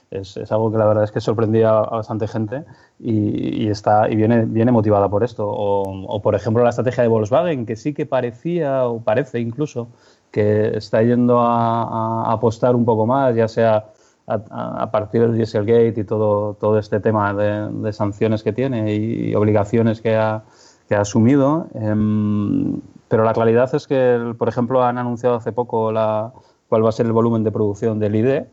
es, 0.11 0.51
algo 0.51 0.71
que 0.71 0.77
la 0.77 0.85
verdad 0.85 1.05
es 1.05 1.11
que 1.11 1.21
sorprendía 1.21 1.69
a 1.69 1.89
bastante 1.89 2.27
gente 2.27 2.65
y, 2.99 3.69
está, 3.69 4.09
y 4.09 4.15
viene, 4.17 4.71
motivada 4.71 5.09
por 5.09 5.23
esto. 5.23 5.47
O, 5.47 6.21
por 6.21 6.35
ejemplo, 6.35 6.63
la 6.63 6.69
estrategia 6.69 7.03
de 7.03 7.09
Volkswagen, 7.09 7.65
que 7.65 7.77
sí 7.77 7.93
que 7.93 8.05
parecía, 8.05 8.85
o 8.85 8.99
parece 9.01 9.39
incluso, 9.39 9.87
que 10.29 10.77
está 10.77 11.01
yendo 11.01 11.39
a, 11.39 12.31
apostar 12.31 12.75
un 12.75 12.83
poco 12.83 13.05
más, 13.05 13.33
ya 13.35 13.47
sea 13.47 13.85
a, 14.27 14.91
partir 14.91 15.21
del 15.21 15.37
Dieselgate 15.37 16.01
y 16.01 16.03
todo, 16.03 16.55
todo 16.55 16.77
este 16.77 16.99
tema 16.99 17.33
de, 17.33 17.69
de 17.69 17.93
sanciones 17.93 18.43
que 18.43 18.51
tiene 18.51 18.93
y, 18.93 19.33
obligaciones 19.33 20.01
que 20.01 20.17
ha, 20.17 20.43
que 20.89 20.95
ha 20.95 21.01
asumido. 21.01 21.67
Em, 21.73 22.81
pero 23.07 23.23
la 23.23 23.33
claridad 23.33 23.73
es 23.73 23.87
que, 23.87 24.33
por 24.37 24.49
ejemplo, 24.49 24.83
han 24.83 24.97
anunciado 24.97 25.35
hace 25.35 25.53
poco 25.53 25.91
la, 25.93 26.33
cuál 26.67 26.85
va 26.85 26.89
a 26.89 26.93
ser 26.93 27.05
el 27.05 27.11
volumen 27.11 27.43
de 27.43 27.51
producción 27.51 27.99
del 27.99 28.15
IDE 28.15 28.47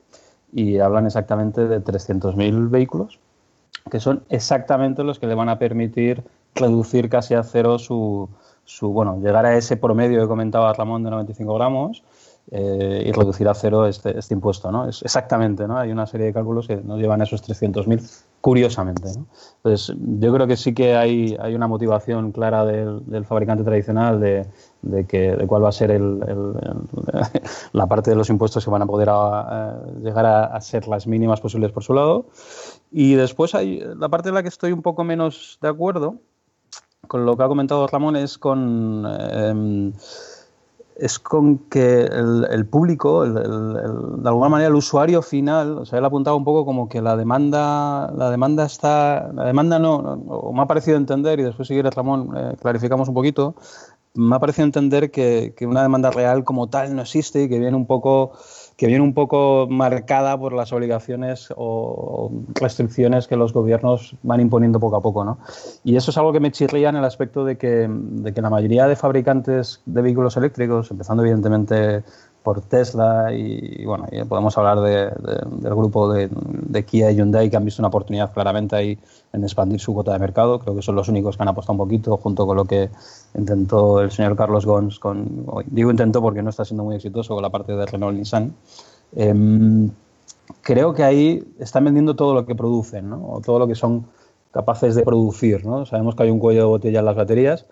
y 0.52 0.78
hablan 0.78 1.06
exactamente 1.06 1.66
de 1.66 1.82
300.000 1.82 2.70
vehículos, 2.70 3.18
que 3.90 4.00
son 4.00 4.22
exactamente 4.28 5.04
los 5.04 5.18
que 5.18 5.26
le 5.26 5.34
van 5.34 5.48
a 5.48 5.58
permitir 5.58 6.22
reducir 6.54 7.08
casi 7.08 7.34
a 7.34 7.42
cero 7.42 7.78
su, 7.78 8.28
su 8.64 8.90
bueno, 8.90 9.18
llegar 9.20 9.46
a 9.46 9.56
ese 9.56 9.76
promedio 9.76 10.20
que 10.20 10.28
comentaba 10.28 10.72
Ramón 10.72 11.04
de 11.04 11.10
95 11.10 11.54
gramos 11.54 12.02
eh, 12.50 13.04
y 13.06 13.12
reducir 13.12 13.48
a 13.48 13.54
cero 13.54 13.86
este, 13.86 14.18
este, 14.18 14.34
impuesto. 14.34 14.72
¿no? 14.72 14.88
Es 14.88 15.02
exactamente, 15.02 15.66
¿no? 15.66 15.78
hay 15.78 15.90
una 15.90 16.06
serie 16.06 16.26
de 16.26 16.32
cálculos 16.32 16.66
que 16.66 16.76
nos 16.76 16.98
llevan 16.98 17.20
a 17.20 17.24
esos 17.24 17.42
300.000, 17.46 18.24
curiosamente. 18.40 19.08
Entonces, 19.56 19.96
yo 19.98 20.32
creo 20.32 20.46
que 20.46 20.56
sí 20.56 20.74
que 20.74 20.94
hay, 20.94 21.36
hay 21.40 21.54
una 21.54 21.66
motivación 21.66 22.32
clara 22.32 22.64
del, 22.64 23.24
fabricante 23.24 23.64
tradicional 23.64 24.20
de, 24.20 24.46
de, 24.82 25.06
que, 25.06 25.36
de 25.36 25.46
cuál 25.46 25.64
va 25.64 25.70
a 25.70 25.72
ser 25.72 25.90
el, 25.90 26.20
la 27.72 27.86
parte 27.86 28.10
de 28.10 28.16
los 28.16 28.30
impuestos 28.30 28.64
que 28.64 28.70
van 28.70 28.82
a 28.82 28.86
poder 28.86 29.08
llegar 30.02 30.26
a, 30.26 30.60
ser 30.60 30.86
las 30.88 31.06
mínimas 31.06 31.40
posibles 31.40 31.72
por 31.72 31.82
su 31.82 31.94
lado. 31.94 32.26
Y 32.90 33.14
después 33.14 33.54
hay 33.54 33.82
la 33.96 34.08
parte 34.08 34.28
en 34.28 34.34
la 34.34 34.42
que 34.42 34.48
estoy 34.48 34.72
un 34.72 34.82
poco 34.82 35.04
menos 35.04 35.58
de 35.60 35.68
acuerdo 35.68 36.16
con 37.06 37.24
lo 37.24 37.36
que 37.36 37.42
ha 37.42 37.48
comentado 37.48 37.86
Ramón 37.86 38.16
es 38.16 38.38
con... 38.38 39.06
Em, 39.30 39.92
es 40.98 41.20
con 41.20 41.58
que 41.70 42.02
el, 42.02 42.66
público, 42.66 43.24
de 43.24 44.28
alguna 44.28 44.48
manera 44.48 44.68
el 44.68 44.74
usuario 44.74 45.22
final, 45.22 45.78
o 45.78 45.86
sea, 45.86 45.98
él 45.98 46.04
ha 46.04 46.08
apuntado 46.08 46.36
un 46.36 46.44
poco 46.44 46.64
como 46.64 46.88
que 46.88 47.00
la 47.00 47.16
demanda, 47.16 48.12
la 48.16 48.30
demanda 48.30 48.66
está, 48.66 49.30
la 49.32 49.44
demanda 49.44 49.78
no, 49.78 49.96
o 49.96 50.52
me 50.52 50.62
ha 50.62 50.66
parecido 50.66 50.96
entender, 50.96 51.38
y 51.38 51.44
después 51.44 51.68
si 51.68 51.74
quieres 51.74 51.94
Ramón 51.94 52.32
eh, 52.36 52.56
clarificamos 52.60 53.08
un 53.08 53.14
poquito, 53.14 53.54
me 54.14 54.34
ha 54.34 54.40
parecido 54.40 54.64
entender 54.64 55.12
que, 55.12 55.54
una 55.60 55.82
demanda 55.82 56.10
real 56.10 56.42
como 56.42 56.68
tal 56.68 56.96
no 56.96 57.02
existe 57.02 57.44
y 57.44 57.48
que 57.48 57.60
viene 57.60 57.76
un 57.76 57.86
poco 57.86 58.32
que 58.78 58.86
viene 58.86 59.02
un 59.02 59.12
poco 59.12 59.66
marcada 59.68 60.38
por 60.38 60.52
las 60.52 60.72
obligaciones 60.72 61.52
o 61.56 62.30
restricciones 62.54 63.26
que 63.26 63.34
los 63.34 63.52
gobiernos 63.52 64.14
van 64.22 64.40
imponiendo 64.40 64.78
poco 64.78 64.94
a 64.94 65.00
poco. 65.00 65.24
¿no? 65.24 65.38
Y 65.82 65.96
eso 65.96 66.12
es 66.12 66.16
algo 66.16 66.32
que 66.32 66.38
me 66.38 66.52
chirría 66.52 66.88
en 66.88 66.94
el 66.94 67.04
aspecto 67.04 67.44
de 67.44 67.58
que, 67.58 67.88
de 67.90 68.32
que 68.32 68.40
la 68.40 68.50
mayoría 68.50 68.86
de 68.86 68.94
fabricantes 68.94 69.82
de 69.84 70.00
vehículos 70.00 70.36
eléctricos, 70.36 70.92
empezando 70.92 71.24
evidentemente 71.24 72.04
por 72.48 72.62
Tesla 72.62 73.30
y, 73.30 73.84
bueno, 73.84 74.06
podemos 74.26 74.56
hablar 74.56 74.80
del 74.80 75.74
grupo 75.74 76.10
de, 76.10 76.82
Kia 76.82 77.10
y 77.10 77.16
Hyundai 77.16 77.50
que 77.50 77.58
han 77.58 77.64
visto 77.66 77.82
una 77.82 77.88
oportunidad 77.88 78.32
claramente 78.32 78.74
ahí 78.74 78.98
en 79.34 79.42
expandir 79.44 79.78
su 79.80 79.92
cuota 79.92 80.14
de 80.14 80.18
mercado. 80.18 80.58
Creo 80.58 80.74
que 80.74 80.80
son 80.80 80.94
los 80.94 81.10
únicos 81.10 81.36
que 81.36 81.42
han 81.42 81.50
apostado 81.50 81.74
un 81.74 81.78
poquito 81.80 82.16
junto 82.16 82.46
con 82.46 82.56
lo 82.56 82.64
que 82.64 82.88
intentó 83.34 84.00
el 84.00 84.10
señor 84.10 84.34
Carlos 84.34 84.64
Gons. 84.64 84.98
Con, 84.98 85.44
digo 85.66 85.90
intentó 85.90 86.22
porque 86.22 86.42
no 86.42 86.48
está 86.48 86.64
siendo 86.64 86.84
muy 86.84 86.96
exitoso 86.96 87.34
con 87.34 87.42
la 87.42 87.50
parte 87.50 87.76
de 87.76 87.84
Renault 87.84 88.16
Nissan. 88.16 88.54
Em, 89.14 89.90
creo 90.62 90.94
que 90.94 91.04
ahí 91.04 91.44
están 91.58 91.84
vendiendo 91.84 92.16
todo 92.16 92.32
lo 92.32 92.46
que 92.46 92.54
producen, 92.54 93.10
¿no? 93.10 93.30
o 93.30 93.42
todo 93.42 93.58
lo 93.58 93.66
que 93.66 93.74
son 93.74 94.06
capaces 94.52 94.94
de 94.94 95.02
producir. 95.02 95.66
¿no? 95.66 95.84
Sabemos 95.84 96.14
que 96.14 96.22
hay 96.22 96.30
un 96.30 96.38
cuello 96.38 96.60
de 96.60 96.66
botella 96.66 97.00
en 97.00 97.04
las 97.04 97.16
baterías, 97.16 97.66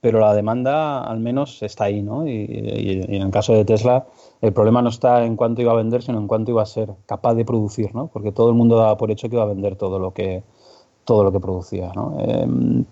pero 0.00 0.20
la 0.20 0.34
demanda 0.34 1.02
al 1.02 1.20
menos 1.20 1.62
está 1.62 1.84
ahí, 1.84 2.02
¿no? 2.02 2.26
Y, 2.26 3.04
en 3.08 3.22
el 3.22 3.30
caso 3.30 3.52
de 3.52 3.64
Tesla, 3.64 4.06
el 4.40 4.52
problema 4.52 4.82
no 4.82 4.88
está 4.88 5.24
en 5.24 5.36
cuánto 5.36 5.60
iba 5.60 5.72
a 5.72 5.76
vender, 5.76 6.02
sino 6.02 6.18
en 6.18 6.26
cuánto 6.26 6.50
iba 6.50 6.62
a 6.62 6.66
ser 6.66 6.94
capaz 7.06 7.34
de 7.34 7.44
producir, 7.44 7.94
¿no? 7.94 8.08
Porque 8.08 8.32
todo 8.32 8.48
el 8.48 8.54
mundo 8.54 8.76
daba 8.76 8.96
por 8.96 9.10
hecho 9.10 9.28
que 9.28 9.36
iba 9.36 9.44
a 9.44 9.48
vender 9.48 9.76
todo 9.76 9.98
lo 9.98 10.12
que, 10.12 10.42
todo 11.04 11.24
lo 11.24 11.32
que 11.32 11.40
producía, 11.40 11.92
¿no? 11.94 12.16
Em, 12.20 12.84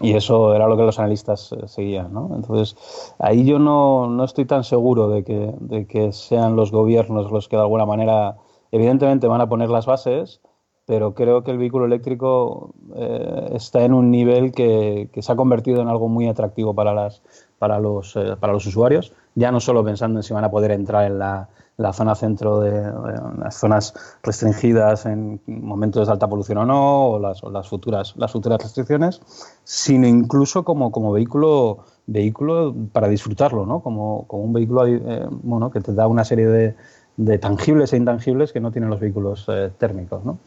y 0.00 0.14
eso 0.14 0.54
era 0.54 0.66
lo 0.68 0.76
que 0.76 0.84
los 0.84 0.98
analistas 0.98 1.52
eh, 1.52 1.68
seguían, 1.68 2.12
¿no? 2.12 2.30
Entonces, 2.34 2.76
ahí 3.18 3.44
yo 3.44 3.58
no, 3.58 4.06
no 4.06 4.24
estoy 4.24 4.44
tan 4.46 4.64
seguro 4.64 5.08
de 5.08 5.24
que, 5.24 5.54
de 5.60 5.86
que 5.86 6.12
sean 6.12 6.56
los 6.56 6.70
gobiernos 6.70 7.30
los 7.30 7.48
que 7.48 7.56
de 7.56 7.62
alguna 7.62 7.86
manera, 7.86 8.36
evidentemente 8.70 9.26
van 9.26 9.40
a 9.40 9.48
poner 9.48 9.70
las 9.70 9.86
bases, 9.86 10.40
pero 10.86 11.14
creo 11.14 11.44
que 11.44 11.50
el 11.50 11.58
vehículo 11.58 11.84
eléctrico 11.84 12.74
eh, 12.96 13.50
está 13.54 13.84
en 13.84 13.94
un 13.94 14.10
nivel 14.10 14.52
que, 14.52 15.08
se 15.20 15.32
ha 15.32 15.36
convertido 15.36 15.80
en 15.80 15.88
algo 15.88 16.08
muy 16.08 16.26
atractivo 16.26 16.74
para, 16.74 16.92
las, 16.92 17.22
para, 17.58 17.78
los, 17.78 18.16
eh, 18.16 18.36
para 18.38 18.52
los 18.52 18.66
usuarios, 18.66 19.12
ya 19.34 19.50
no 19.50 19.60
solo 19.60 19.84
pensando 19.84 20.18
en 20.18 20.22
si 20.22 20.32
van 20.32 20.44
a 20.44 20.50
poder 20.50 20.72
entrar 20.72 21.04
en 21.06 21.18
la, 21.18 21.48
zona 21.92 22.14
centro 22.14 22.60
de, 22.60 22.92
las 23.38 23.56
zonas 23.56 23.94
restringidas 24.22 25.06
en 25.06 25.40
momentos 25.46 26.06
de 26.06 26.12
alta 26.12 26.28
polución 26.28 26.58
o 26.58 26.66
no, 26.66 27.06
o 27.10 27.18
las, 27.18 27.42
las, 27.42 27.68
futuras, 27.68 28.14
las 28.16 28.30
futuras 28.30 28.62
restricciones, 28.62 29.20
sino 29.64 30.06
incluso 30.06 30.64
como, 30.64 30.92
como 30.92 31.12
vehículo 31.12 31.84
vehículo 32.06 32.74
para 32.92 33.08
disfrutarlo, 33.08 33.64
¿no? 33.64 33.80
como, 33.80 34.26
como 34.26 34.42
un 34.42 34.52
vehículo 34.52 34.86
eh, 34.86 35.26
bueno, 35.30 35.70
que 35.70 35.80
te 35.80 35.94
da 35.94 36.08
una 36.08 36.24
serie 36.24 36.46
de, 36.46 36.74
de, 37.16 37.38
tangibles 37.38 37.92
e 37.92 37.96
intangibles 37.96 38.52
que 38.52 38.60
no 38.60 38.72
tienen 38.72 38.90
los 38.90 38.98
vehículos 38.98 39.46
térmicos. 39.78 40.24
¿no? 40.24 40.38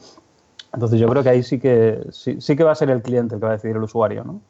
Entonces 0.76 1.00
yo 1.00 1.08
creo 1.08 1.24
que 1.24 1.30
ahí 1.30 1.42
sí 1.42 1.58
que, 1.58 2.06
sí, 2.12 2.56
que 2.56 2.64
va 2.64 2.74
a 2.74 2.76
ser 2.76 2.90
el 2.90 3.02
cliente 3.02 3.36
el 3.36 3.40
que 3.40 3.46
va 3.46 3.54
a 3.54 3.56
decidir 3.56 3.78
el 3.78 3.84
usuario, 3.84 4.26
¿no? 4.26 4.42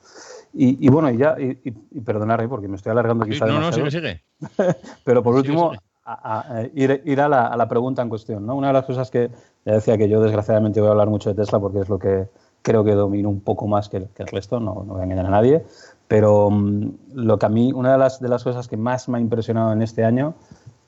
Y, 0.58 0.88
bueno, 0.88 1.12
y 1.12 1.18
ya, 1.18 1.36
y, 1.38 1.60
y, 1.66 2.00
perdonarme 2.00 2.48
porque 2.48 2.70
me 2.70 2.78
estoy 2.78 2.92
alargando 2.92 3.26
quizá 3.26 3.46
No, 3.46 3.60
no, 3.60 3.74
sigue, 3.74 3.92
sigue. 3.92 4.22
Pero 5.04 5.22
por 5.22 5.36
último, 5.36 5.74
A, 6.06 6.64
ir, 6.74 7.20
a, 7.20 7.28
la, 7.28 7.68
pregunta 7.68 8.02
en 8.02 8.08
cuestión, 8.08 8.46
¿no? 8.46 8.56
Una 8.56 8.68
de 8.68 8.74
las 8.74 8.86
cosas 8.86 9.12
que 9.12 9.30
ya 9.66 9.74
decía 9.74 9.98
que 9.98 10.08
yo 10.08 10.22
desgraciadamente 10.22 10.80
voy 10.80 10.88
a 10.88 10.92
hablar 10.92 11.10
mucho 11.10 11.30
de 11.30 11.36
Tesla 11.36 11.60
porque 11.60 11.80
es 11.80 11.90
lo 11.90 12.00
que 12.00 12.28
creo 12.62 12.86
que 12.86 12.94
domino 12.94 13.28
un 13.28 13.42
poco 13.42 13.68
más 13.68 13.90
que 13.90 13.98
el, 13.98 14.28
resto, 14.32 14.60
no, 14.62 14.84
no, 14.86 14.94
voy 14.94 15.02
a 15.02 15.04
engañar 15.04 15.26
a 15.26 15.30
nadie, 15.30 15.64
pero 16.08 16.50
mm, 16.50 16.90
lo 17.16 17.38
que 17.38 17.46
a 17.46 17.50
mí, 17.50 17.74
una 17.74 17.92
de 17.92 17.98
las, 17.98 18.22
de 18.22 18.30
las 18.30 18.44
cosas 18.44 18.68
que 18.68 18.78
más 18.78 19.10
me 19.10 19.18
ha 19.18 19.22
impresionado 19.22 19.74
en 19.74 19.82
este 19.82 20.06
año 20.06 20.36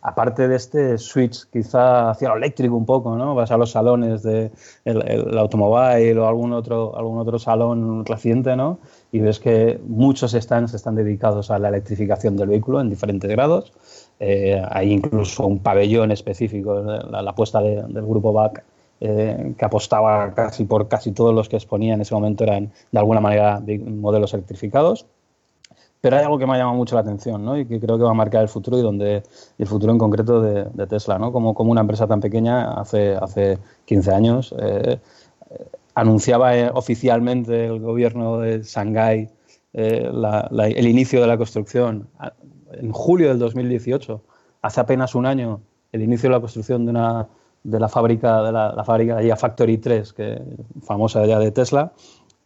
aparte 0.08 0.48
de 0.48 0.56
este 0.56 0.98
switch 0.98 1.50
quizá 1.52 2.12
hacia 2.12 2.30
lo 2.30 2.38
eléctrico 2.38 2.76
un 2.76 2.86
poco, 2.86 3.18
¿no? 3.18 3.36
Vas 3.36 3.52
a 3.52 3.58
los 3.58 3.72
salones 3.72 4.24
de 4.24 4.52
el, 4.86 5.38
automóvil 5.38 6.18
o 6.20 6.28
algún 6.28 6.54
otro, 6.54 6.98
algún 6.98 7.18
otro 7.18 7.38
salón 7.40 8.06
reciente, 8.06 8.56
¿no? 8.56 8.80
Y 9.12 9.20
ves 9.20 9.40
que 9.40 9.80
muchos 9.88 10.34
stands 10.34 10.74
están 10.74 10.96
dedicados 10.96 11.50
a 11.50 11.60
la 11.60 11.70
electrificación 11.70 12.36
del 12.36 12.50
vehículo 12.50 12.82
en 12.82 12.90
diferentes 12.90 13.30
grados. 13.30 13.72
Eh, 14.20 14.62
hay 14.70 14.92
incluso 14.92 15.46
un 15.46 15.60
pabellón 15.60 16.12
específico, 16.12 16.82
la, 16.82 17.30
apuesta 17.30 17.62
del 17.62 18.06
grupo 18.06 18.34
BAC, 18.34 18.64
eh, 19.00 19.54
que 19.58 19.66
apostaba 19.66 20.34
casi 20.34 20.66
por 20.66 20.88
casi 20.88 21.12
todos 21.12 21.34
los 21.34 21.48
que 21.48 21.56
exponían 21.56 21.96
en 21.96 22.02
ese 22.02 22.16
momento 22.16 22.44
eran 22.44 22.72
de 22.92 23.00
alguna 23.00 23.22
manera 23.22 23.62
modelos 23.86 24.34
electrificados. 24.34 25.06
Pero 26.02 26.18
hay 26.18 26.24
algo 26.24 26.38
que 26.38 26.46
me 26.46 26.54
ha 26.54 26.58
llamado 26.58 26.78
mucho 26.78 26.96
la 26.96 27.02
atención 27.02 27.44
¿no? 27.44 27.58
y 27.58 27.66
que 27.66 27.80
creo 27.80 27.98
que 27.98 28.04
va 28.04 28.12
a 28.12 28.16
marcar 28.16 28.42
el 28.42 28.50
futuro 28.50 28.78
y 28.78 28.82
donde 28.82 29.24
el 29.58 29.68
futuro 29.68 29.92
en 29.92 29.98
concreto 29.98 30.42
de, 30.42 30.88
Tesla, 30.88 31.18
¿no? 31.18 31.32
como, 31.32 31.54
como 31.54 31.72
una 31.72 31.82
empresa 31.82 32.08
tan 32.08 32.22
pequeña 32.22 32.72
hace, 32.72 33.16
hace 33.16 33.58
15 33.86 34.12
años. 34.12 34.56
Eh, 34.60 35.00
anunciaba 35.98 36.56
eh, 36.56 36.70
oficialmente 36.72 37.66
el 37.66 37.80
gobierno 37.80 38.38
de 38.38 38.62
Shanghái 38.62 39.30
eh, 39.74 40.12
el 40.76 40.88
inicio 40.88 41.20
de 41.20 41.28
la 41.28 41.38
construcción 41.38 42.08
en 42.74 42.92
julio 42.92 43.30
del 43.30 43.40
2018, 43.40 44.22
hace 44.62 44.80
apenas 44.80 45.16
un 45.16 45.26
año, 45.26 45.60
el 45.92 46.04
inicio 46.04 46.30
de 46.30 46.36
la 46.36 46.40
construcción 46.40 46.86
de 46.86 46.92
una 46.92 47.28
de 47.64 47.80
la 47.80 47.90
fábrica 47.90 48.44
de 48.44 48.52
la, 48.52 48.84
fábrica 48.86 49.22
ya 49.24 49.36
Factory 49.36 49.80
3, 49.80 50.14
que 50.14 50.42
famosa 50.84 51.26
ya 51.26 51.40
de 51.40 51.52
Tesla, 51.52 51.92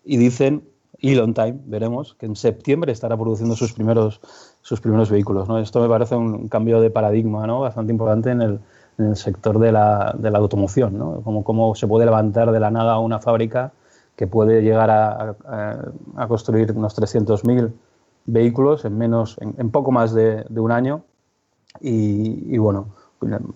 y 0.06 0.16
dicen 0.16 0.64
Elon 1.00 1.34
Time, 1.34 1.60
veremos, 1.66 2.14
que 2.14 2.28
en 2.28 2.38
septiembre 2.38 2.94
estará 2.94 3.18
produciendo 3.18 3.58
sus 3.58 3.74
primeros, 3.74 4.22
sus 4.62 4.80
primeros 4.80 5.10
vehículos. 5.10 5.50
¿no? 5.50 5.60
Esto 5.60 5.82
me 5.82 5.90
parece 5.90 6.16
un 6.16 6.48
cambio 6.48 6.80
de 6.80 6.90
paradigma 6.90 7.46
¿no? 7.46 7.60
bastante 7.60 7.92
importante 7.92 8.32
en 8.32 8.42
el, 8.42 8.60
en 9.02 9.10
el 9.10 9.16
sector 9.16 9.60
de 9.60 9.72
la, 9.72 10.16
de 10.18 10.32
la 10.32 10.38
automoción, 10.38 10.98
¿no? 10.98 11.22
Como, 11.22 11.44
cómo 11.44 11.76
se 11.76 11.88
puede 11.88 12.06
levantar 12.06 12.52
de 12.52 12.60
la 12.60 12.72
nada 12.72 13.00
una 13.00 13.20
fábrica 13.20 13.72
que 14.16 14.28
puede 14.28 14.62
llegar 14.62 14.90
a, 14.90 15.36
a, 16.16 16.28
construir 16.28 16.72
unos 16.74 16.98
300.000 16.98 17.72
vehículos 18.26 18.86
en, 18.86 18.98
menos, 18.98 19.38
en, 19.40 19.72
poco 19.72 19.92
más 19.92 20.14
de, 20.14 20.46
un 20.56 20.72
año 20.72 21.04
y, 21.80 22.54
y, 22.54 22.58
bueno, 22.58 22.90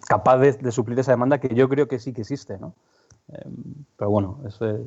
capaz 0.07 0.37
de, 0.37 0.71
suplir 0.71 0.97
esa 0.99 1.11
demanda 1.11 1.39
que 1.39 1.53
yo 1.53 1.69
creo 1.69 1.87
que 1.87 1.99
sí 1.99 2.13
que 2.13 2.21
existe. 2.21 2.57
¿no? 2.57 2.73
Eh, 3.29 3.49
pero 3.97 4.09
bueno, 4.09 4.39
eso 4.47 4.65
es... 4.69 4.81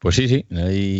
Pues 0.00 0.14
sí, 0.14 0.28
sí, 0.28 0.46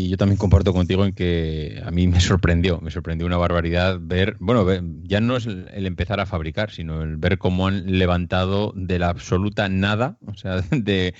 yo 0.09 0.17
también 0.17 0.39
comparto 0.39 0.73
contigo 0.73 1.05
en 1.05 1.13
que 1.13 1.81
a 1.85 1.93
mí 1.93 2.09
me 2.09 2.21
sorprendió, 2.21 2.81
me 2.81 2.91
sorprendió 2.91 3.29
una 3.29 3.37
barbaridad 3.37 3.97
ver, 4.01 4.37
bueno, 4.41 4.67
ya 5.05 5.21
no 5.21 5.37
es 5.37 5.47
el 5.47 5.87
empezar 5.87 6.19
a 6.19 6.27
fabricar, 6.27 6.73
sino 6.73 7.03
el 7.03 7.17
ver 7.17 7.39
cómo 7.39 7.69
han 7.69 7.99
levantado 7.99 8.73
de 8.75 8.99
la 8.99 9.11
absoluta 9.11 9.69
nada, 9.69 10.19
o 10.27 10.35
sea, 10.35 10.63
de 10.73 11.15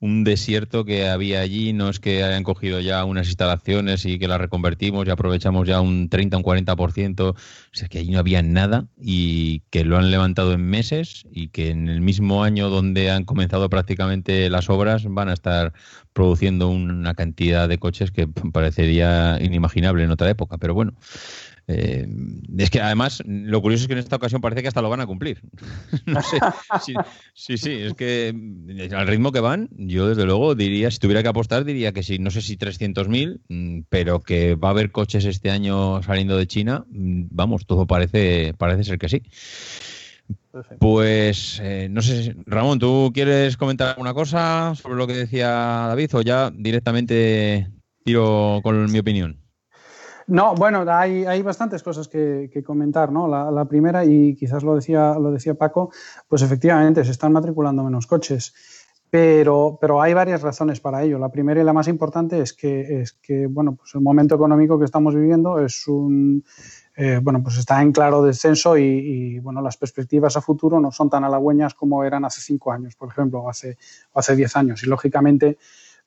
un 0.00 0.22
desierto 0.22 0.84
que 0.84 1.08
había 1.08 1.40
allí, 1.40 1.72
no 1.72 1.88
es 1.88 1.98
que 1.98 2.22
hayan 2.22 2.44
cogido 2.44 2.80
ya 2.80 3.04
unas 3.04 3.26
instalaciones 3.26 4.04
y 4.04 4.18
que 4.18 4.28
las 4.28 4.40
reconvertimos 4.40 5.06
y 5.06 5.10
aprovechamos 5.10 5.66
ya 5.66 5.80
un 5.80 6.08
30 6.08 6.36
o 6.36 6.40
un 6.40 6.44
40%, 6.44 7.30
o 7.30 7.36
sea 7.72 7.88
que 7.88 7.98
allí 7.98 8.12
no 8.12 8.20
había 8.20 8.42
nada 8.42 8.86
y 9.00 9.60
que 9.70 9.84
lo 9.84 9.98
han 9.98 10.10
levantado 10.10 10.52
en 10.52 10.62
meses 10.62 11.26
y 11.32 11.48
que 11.48 11.70
en 11.70 11.88
el 11.88 12.00
mismo 12.00 12.44
año 12.44 12.68
donde 12.68 13.10
han 13.10 13.24
comenzado 13.24 13.68
prácticamente 13.68 14.48
las 14.50 14.70
obras 14.70 15.04
van 15.08 15.30
a 15.30 15.32
estar 15.32 15.72
produciendo 16.12 16.68
una 16.68 17.14
cantidad 17.14 17.68
de 17.68 17.78
coches 17.78 18.12
que 18.12 18.28
parecería 18.28 19.38
inimaginable 19.40 20.04
en 20.04 20.10
otra 20.10 20.30
época, 20.30 20.58
pero 20.58 20.74
bueno. 20.74 20.94
Eh, 21.70 22.08
es 22.56 22.70
que 22.70 22.80
además, 22.80 23.22
lo 23.26 23.60
curioso 23.60 23.82
es 23.82 23.88
que 23.88 23.92
en 23.92 23.98
esta 23.98 24.16
ocasión 24.16 24.40
parece 24.40 24.62
que 24.62 24.68
hasta 24.68 24.80
lo 24.80 24.88
van 24.88 25.02
a 25.02 25.06
cumplir. 25.06 25.42
no 26.06 26.22
sé. 26.22 26.38
Sí, 27.34 27.58
sí, 27.58 27.72
es 27.72 27.92
que 27.92 28.32
mm, 28.34 28.94
al 28.94 29.06
ritmo 29.06 29.32
que 29.32 29.40
van, 29.40 29.68
yo 29.76 30.08
desde 30.08 30.24
luego 30.24 30.54
diría, 30.54 30.90
si 30.90 30.98
tuviera 30.98 31.22
que 31.22 31.28
apostar, 31.28 31.64
diría 31.64 31.92
que 31.92 32.02
sí, 32.02 32.18
no 32.18 32.30
sé 32.30 32.40
si 32.40 32.56
300.000, 32.56 33.40
mm, 33.48 33.80
pero 33.90 34.20
que 34.20 34.54
va 34.54 34.68
a 34.68 34.70
haber 34.70 34.90
coches 34.90 35.26
este 35.26 35.50
año 35.50 36.02
saliendo 36.02 36.38
de 36.38 36.46
China, 36.46 36.86
mm, 36.88 37.24
vamos, 37.30 37.66
todo 37.66 37.86
parece, 37.86 38.54
parece 38.56 38.84
ser 38.84 38.98
que 38.98 39.10
sí. 39.10 39.22
Pues 40.78 41.60
eh, 41.62 41.88
no 41.90 42.00
sé, 42.00 42.34
Ramón, 42.46 42.78
¿tú 42.78 43.10
quieres 43.12 43.58
comentar 43.58 43.88
alguna 43.88 44.14
cosa 44.14 44.74
sobre 44.74 44.96
lo 44.96 45.06
que 45.06 45.14
decía 45.14 45.48
David 45.48 46.14
o 46.14 46.22
ya 46.22 46.50
directamente 46.50 47.68
tiro 48.04 48.60
con 48.62 48.90
mi 48.90 48.98
opinión? 48.98 49.47
No, 50.28 50.54
bueno, 50.54 50.84
hay, 50.88 51.24
hay 51.24 51.40
bastantes 51.40 51.82
cosas 51.82 52.06
que, 52.06 52.62
comentar, 52.64 53.10
¿no? 53.10 53.26
La, 53.28 53.64
primera, 53.64 54.04
y 54.04 54.34
quizás 54.34 54.62
lo 54.62 54.74
decía, 54.74 55.14
lo 55.18 55.32
decía 55.32 55.54
Paco, 55.54 55.90
pues 56.28 56.42
efectivamente 56.42 57.02
se 57.02 57.12
están 57.12 57.32
matriculando 57.32 57.82
menos 57.82 58.06
coches. 58.06 58.54
Pero, 59.10 59.78
pero 59.80 60.02
hay 60.02 60.12
varias 60.12 60.42
razones 60.42 60.80
para 60.80 61.02
ello. 61.02 61.18
La 61.18 61.30
primera 61.30 61.62
y 61.62 61.64
la 61.64 61.72
más 61.72 61.88
importante 61.88 62.42
es 62.42 62.52
que, 62.52 63.00
es 63.00 63.14
que 63.14 63.46
bueno, 63.46 63.74
pues 63.74 63.94
el 63.94 64.02
momento 64.02 64.34
económico 64.34 64.78
que 64.78 64.84
estamos 64.84 65.14
viviendo 65.14 65.58
es 65.60 65.88
un, 65.88 66.44
eh, 66.94 67.20
bueno, 67.22 67.42
pues 67.42 67.56
está 67.56 67.80
en 67.80 67.92
claro 67.92 68.22
descenso 68.22 68.76
y, 68.76 69.38
bueno, 69.38 69.62
las 69.62 69.78
perspectivas 69.78 70.36
a 70.36 70.42
futuro 70.42 70.78
no 70.78 70.92
son 70.92 71.08
tan 71.08 71.24
halagüeñas 71.24 71.72
como 71.72 72.04
eran 72.04 72.26
hace 72.26 72.42
cinco 72.42 72.70
años, 72.70 72.96
por 72.96 73.08
ejemplo, 73.08 73.40
o 73.40 73.48
hace, 73.48 73.78
o 74.12 74.18
hace 74.18 74.36
diez 74.36 74.54
años. 74.56 74.82
Y 74.82 74.86
lógicamente, 74.86 75.56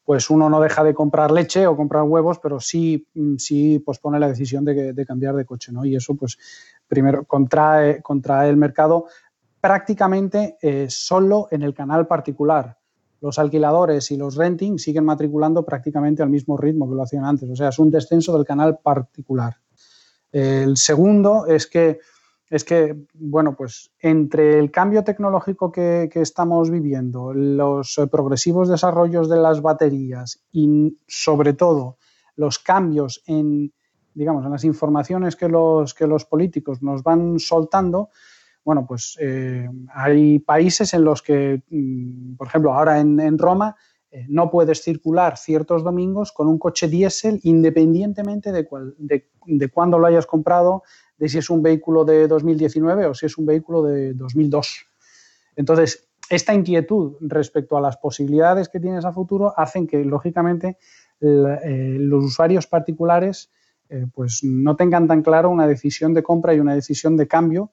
pues 0.04 0.30
uno 0.30 0.50
no 0.50 0.60
deja 0.60 0.84
de 0.84 0.94
comprar 0.94 1.32
leche 1.32 1.68
o 1.68 1.78
comprar 1.78 2.04
huevos, 2.04 2.40
pero 2.40 2.60
sí, 2.60 3.08
mm, 3.14 3.36
sí 3.38 3.80
pospone 3.80 4.20
la 4.20 4.28
decisión 4.28 4.66
de, 4.66 5.06
cambiar 5.06 5.36
de 5.36 5.46
coche, 5.46 5.72
¿no? 5.72 5.86
Y 5.86 5.96
eso, 5.96 6.16
pues, 6.16 6.38
primero, 6.88 7.26
contrae, 7.26 8.02
el 8.50 8.58
mercado 8.58 9.06
prácticamente 9.60 10.58
eh, 10.62 10.88
solo 10.90 11.48
en 11.52 11.62
el 11.62 11.74
canal 11.74 12.08
particular. 12.08 12.78
Los 13.22 13.38
alquiladores 13.38 14.10
y 14.10 14.18
los 14.18 14.36
renting 14.36 14.80
siguen 14.80 15.06
matriculando 15.06 15.64
prácticamente 15.64 16.24
al 16.24 16.30
mismo 16.32 16.58
ritmo 16.58 16.90
que 16.90 16.96
lo 16.96 17.04
hacían 17.04 17.26
antes, 17.26 17.50
o 17.50 17.56
sea, 17.56 17.70
es 17.70 17.78
un 17.78 17.92
descenso 17.92 18.36
del 18.36 18.46
canal 18.46 18.80
particular. 18.80 19.58
El 20.32 20.78
segundo 20.78 21.46
es 21.46 21.68
que 21.68 22.00
es 22.52 22.66
que, 22.66 23.06
bueno, 23.14 23.56
pues 23.56 23.92
entre 24.02 24.60
el 24.60 24.72
cambio 24.72 25.06
tecnológico 25.06 25.72
que, 25.72 26.10
estamos 26.14 26.70
viviendo, 26.70 27.34
los 27.34 27.98
progresivos 28.12 28.68
desarrollos 28.68 29.30
de 29.30 29.38
las 29.38 29.62
baterías 29.62 30.44
y 30.52 30.98
sobre 31.08 31.54
todo 31.54 31.98
los 32.36 32.60
cambios 32.60 33.24
en, 33.26 33.72
digamos, 34.14 34.44
en 34.44 34.52
las 34.52 34.66
informaciones 34.66 35.38
que 35.38 35.48
los, 35.48 35.94
que 35.94 36.08
los 36.08 36.26
políticos 36.26 36.84
nos 36.84 37.04
van 37.04 37.40
soltando, 37.40 38.10
bueno, 38.66 38.86
pues 38.86 39.18
eh, 39.22 39.70
hay 39.94 40.40
países 40.40 40.94
en 40.94 41.06
los 41.06 41.22
que, 41.22 41.64
mm, 41.70 42.36
por 42.36 42.48
ejemplo, 42.48 42.74
ahora 42.74 43.00
en, 43.00 43.38
Roma, 43.38 43.78
eh, 44.12 44.26
no 44.28 44.52
puedes 44.52 44.84
circular 44.84 45.38
ciertos 45.38 45.86
domingos 45.86 46.34
con 46.34 46.50
un 46.50 46.60
coche 46.60 46.90
diésel 46.90 47.40
independientemente 47.44 48.52
de, 48.52 48.68
cuál, 48.68 48.94
de, 48.98 49.30
de 49.46 49.70
cuándo 49.70 49.98
lo 49.98 50.08
hayas 50.08 50.28
comprado, 50.28 50.84
de 51.22 51.30
si 51.30 51.38
es 51.38 51.52
un 51.52 51.62
vehículo 51.62 52.04
de 52.04 52.28
2019 52.28 53.06
o 53.06 53.14
si 53.14 53.28
es 53.28 53.38
un 53.38 53.46
vehículo 53.46 53.84
de 53.84 54.16
2002. 54.16 54.88
Entonces, 55.56 56.10
esta 56.32 56.52
inquietud 56.56 57.18
respecto 57.22 57.78
a 57.78 57.82
las 57.82 57.98
posibilidades 57.98 58.70
que 58.70 58.80
tienes 58.80 59.06
a 59.06 59.14
futuro 59.14 59.54
hacen 59.56 59.86
que, 59.86 60.04
lógicamente, 60.04 60.78
eh, 61.20 61.98
los 62.00 62.24
usuarios 62.24 62.66
particulares 62.66 63.52
eh, 63.88 64.08
pues 64.12 64.44
no 64.44 64.76
tengan 64.76 65.08
tan 65.08 65.22
claro 65.22 65.52
una 65.52 65.68
decisión 65.68 66.16
de 66.16 66.24
compra 66.24 66.56
y 66.56 66.60
una 66.60 66.74
decisión 66.74 67.16
de 67.18 67.28
cambio, 67.28 67.70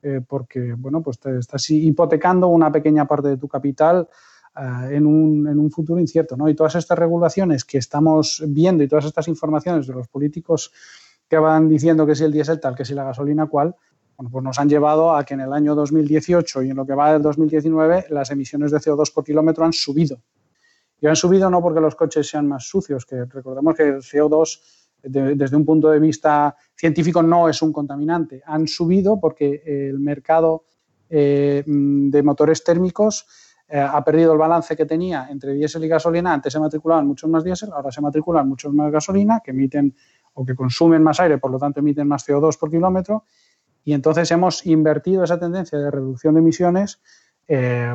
eh, 0.00 0.20
porque 0.24 0.74
bueno, 0.74 1.02
pues 1.02 1.18
te 1.18 1.38
estás 1.38 1.68
hipotecando 1.70 2.46
una 2.46 2.70
pequeña 2.70 3.08
parte 3.08 3.30
de 3.30 3.36
tu 3.36 3.48
capital 3.48 4.08
en 4.54 5.06
un, 5.06 5.48
en, 5.48 5.58
un, 5.58 5.70
futuro 5.70 5.98
incierto. 5.98 6.36
¿no? 6.36 6.46
Y 6.46 6.54
todas 6.54 6.74
estas 6.74 6.98
regulaciones 6.98 7.64
que 7.64 7.78
estamos 7.78 8.44
viendo 8.46 8.84
y 8.84 8.88
todas 8.88 9.06
estas 9.06 9.26
informaciones 9.26 9.86
de 9.86 9.94
los 9.94 10.08
políticos 10.08 10.70
que 11.32 11.38
van 11.38 11.66
diciendo 11.66 12.04
que 12.04 12.14
si 12.14 12.24
el 12.24 12.30
diésel 12.30 12.60
tal, 12.60 12.74
que 12.74 12.84
si 12.84 12.92
la 12.92 13.04
gasolina 13.04 13.46
cual, 13.46 13.74
bueno, 14.18 14.28
pues 14.30 14.44
nos 14.44 14.58
han 14.58 14.68
llevado 14.68 15.16
a 15.16 15.24
que 15.24 15.32
en 15.32 15.40
el 15.40 15.54
año 15.54 15.74
2018 15.74 16.64
y 16.64 16.68
en 16.68 16.76
lo 16.76 16.84
que 16.84 16.94
va 16.94 17.10
del 17.10 17.22
2019 17.22 18.08
las 18.10 18.30
emisiones 18.30 18.70
de 18.70 18.76
CO2 18.76 19.14
por 19.14 19.24
kilómetro 19.24 19.64
han 19.64 19.72
subido. 19.72 20.20
Y 21.00 21.06
han 21.06 21.16
subido 21.16 21.48
no 21.48 21.62
porque 21.62 21.80
los 21.80 21.94
coches 21.94 22.28
sean 22.28 22.46
más 22.46 22.68
sucios, 22.68 23.06
que 23.06 23.24
recordemos 23.24 23.74
que 23.74 23.82
el 23.84 24.02
CO2 24.02 24.60
desde 25.04 25.56
un 25.56 25.64
punto 25.64 25.88
de 25.88 26.00
vista 26.00 26.54
científico 26.76 27.22
no 27.22 27.48
es 27.48 27.62
un 27.62 27.72
contaminante. 27.72 28.42
Han 28.44 28.68
subido 28.68 29.18
porque 29.18 29.62
el 29.64 30.00
mercado 30.00 30.64
eh, 31.08 31.64
de 31.66 32.22
motores 32.22 32.62
térmicos 32.62 33.26
eh, 33.68 33.80
ha 33.80 34.04
perdido 34.04 34.34
el 34.34 34.38
balance 34.38 34.76
que 34.76 34.84
tenía 34.84 35.28
entre 35.30 35.54
diésel 35.54 35.82
y 35.82 35.88
gasolina. 35.88 36.34
Antes 36.34 36.52
se 36.52 36.60
matriculaban 36.60 37.06
muchos 37.06 37.30
más 37.30 37.42
diésel, 37.42 37.70
ahora 37.72 37.90
se 37.90 38.02
matriculan 38.02 38.46
muchos 38.46 38.70
más 38.74 38.92
gasolina, 38.92 39.40
que 39.42 39.52
emiten 39.52 39.94
o 40.34 40.44
que 40.44 40.54
consumen 40.54 41.02
más 41.02 41.20
aire, 41.20 41.38
por 41.38 41.50
lo 41.50 41.58
tanto 41.58 41.80
emiten 41.80 42.08
más 42.08 42.26
CO2 42.26 42.58
por 42.58 42.70
kilómetro. 42.70 43.24
Y 43.84 43.92
entonces 43.92 44.30
hemos 44.30 44.64
invertido 44.66 45.24
esa 45.24 45.38
tendencia 45.38 45.78
de 45.78 45.90
reducción 45.90 46.34
de 46.34 46.40
emisiones 46.40 47.00
eh, 47.48 47.94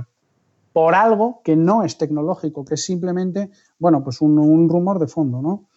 por 0.74 0.94
algo 0.96 1.42
que 1.44 1.56
no 1.56 1.84
es 1.84 1.98
tecnológico, 1.98 2.66
que 2.66 2.76
es 2.76 2.84
simplemente, 2.84 3.50
bueno, 3.80 4.04
pues 4.04 4.22
un, 4.22 4.70
rumor 4.70 5.00
de 5.00 5.08
fondo, 5.08 5.42
¿no? 5.42 5.70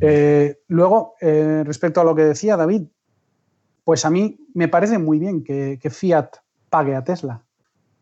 Eh, 0.00 0.60
luego, 0.68 1.14
eh, 1.20 1.62
respecto 1.64 2.00
a 2.00 2.04
lo 2.04 2.14
que 2.14 2.22
decía 2.22 2.56
David, 2.56 2.84
pues 3.82 4.04
a 4.04 4.10
mí 4.10 4.38
me 4.54 4.68
parece 4.68 4.98
muy 4.98 5.18
bien 5.18 5.44
que, 5.44 5.78
que 5.80 5.90
Fiat 5.90 6.28
pague 6.70 6.94
a 6.94 7.04
Tesla. 7.04 7.44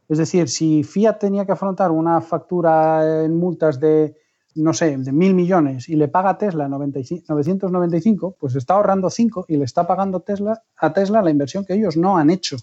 Es 0.09 0.19
decir, 0.19 0.49
si 0.49 0.85
Fiat 0.85 1.19
tenía 1.19 1.47
que 1.47 1.53
afrontar 1.53 1.91
una 1.91 2.21
factura 2.21 3.25
en 3.25 3.37
multas 3.37 3.81
de 3.81 4.17
no 4.55 4.73
sé, 4.73 4.97
de 4.97 5.13
mil 5.13 5.35
millones 5.35 5.89
y 5.89 5.97
le 5.97 6.09
paga 6.09 6.31
a 6.31 6.39
Tesla 6.39 6.69
995, 6.69 8.37
pues 8.39 8.55
está 8.55 8.75
ahorrando 8.75 9.11
5 9.11 9.47
y 9.49 9.57
le 9.57 9.65
está 9.65 9.87
pagando 9.87 10.21
Tesla, 10.21 10.63
a 10.77 10.93
Tesla 10.93 11.23
la 11.23 11.31
inversión 11.31 11.65
que 11.65 11.75
ellos 11.75 11.97
no 11.97 12.19
han 12.19 12.31
hecho. 12.31 12.57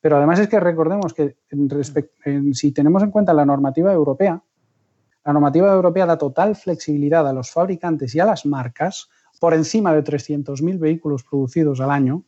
Pero 0.00 0.16
además 0.16 0.40
es 0.40 0.48
que 0.48 0.60
recordemos 0.60 1.14
que 1.14 1.36
si 2.52 2.72
tenemos 2.72 3.02
en 3.02 3.10
cuenta 3.10 3.32
la 3.32 3.46
normativa 3.46 3.92
europea, 3.92 4.42
la 5.24 5.32
normativa 5.32 5.72
europea 5.72 6.06
da 6.06 6.18
total 6.18 6.56
flexibilidad 6.56 7.26
a 7.26 7.32
los 7.32 7.50
fabricantes 7.50 8.14
y 8.14 8.20
a 8.20 8.26
las 8.26 8.44
marcas 8.44 9.08
por 9.40 9.54
encima 9.54 9.94
de 9.94 10.02
300.000 10.02 10.78
vehículos 10.78 11.22
producidos 11.22 11.80
al 11.80 11.92
año 11.92 12.24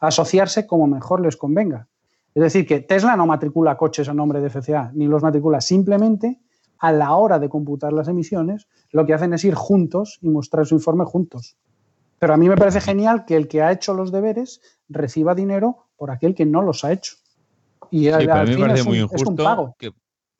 a 0.00 0.08
asociarse 0.08 0.66
como 0.66 0.86
mejor 0.86 1.20
les 1.20 1.36
convenga. 1.36 1.88
Es 2.34 2.42
decir, 2.42 2.66
que 2.66 2.80
Tesla 2.80 3.16
no 3.16 3.26
matricula 3.26 3.76
coches 3.76 4.08
a 4.08 4.14
nombre 4.14 4.40
de 4.40 4.48
FCA, 4.48 4.90
ni 4.94 5.06
los 5.06 5.22
matricula 5.22 5.60
simplemente 5.60 6.40
a 6.78 6.92
la 6.92 7.14
hora 7.14 7.38
de 7.38 7.48
computar 7.48 7.92
las 7.92 8.08
emisiones, 8.08 8.68
lo 8.90 9.06
que 9.06 9.14
hacen 9.14 9.34
es 9.34 9.44
ir 9.44 9.54
juntos 9.54 10.18
y 10.22 10.28
mostrar 10.28 10.66
su 10.66 10.74
informe 10.74 11.04
juntos. 11.04 11.56
Pero 12.18 12.34
a 12.34 12.36
mí 12.36 12.48
me 12.48 12.56
parece 12.56 12.80
genial 12.80 13.24
que 13.24 13.36
el 13.36 13.48
que 13.48 13.62
ha 13.62 13.72
hecho 13.72 13.94
los 13.94 14.10
deberes 14.10 14.60
reciba 14.88 15.34
dinero 15.34 15.86
por 15.96 16.10
aquel 16.10 16.34
que 16.34 16.46
no 16.46 16.62
los 16.62 16.84
ha 16.84 16.92
hecho. 16.92 17.14
Y 17.90 18.08
a 18.08 18.18
mí 18.18 18.26
me 18.26 18.58
parece 18.58 18.84
muy 18.84 18.98
injusto. 19.00 19.74
Que, 19.78 19.92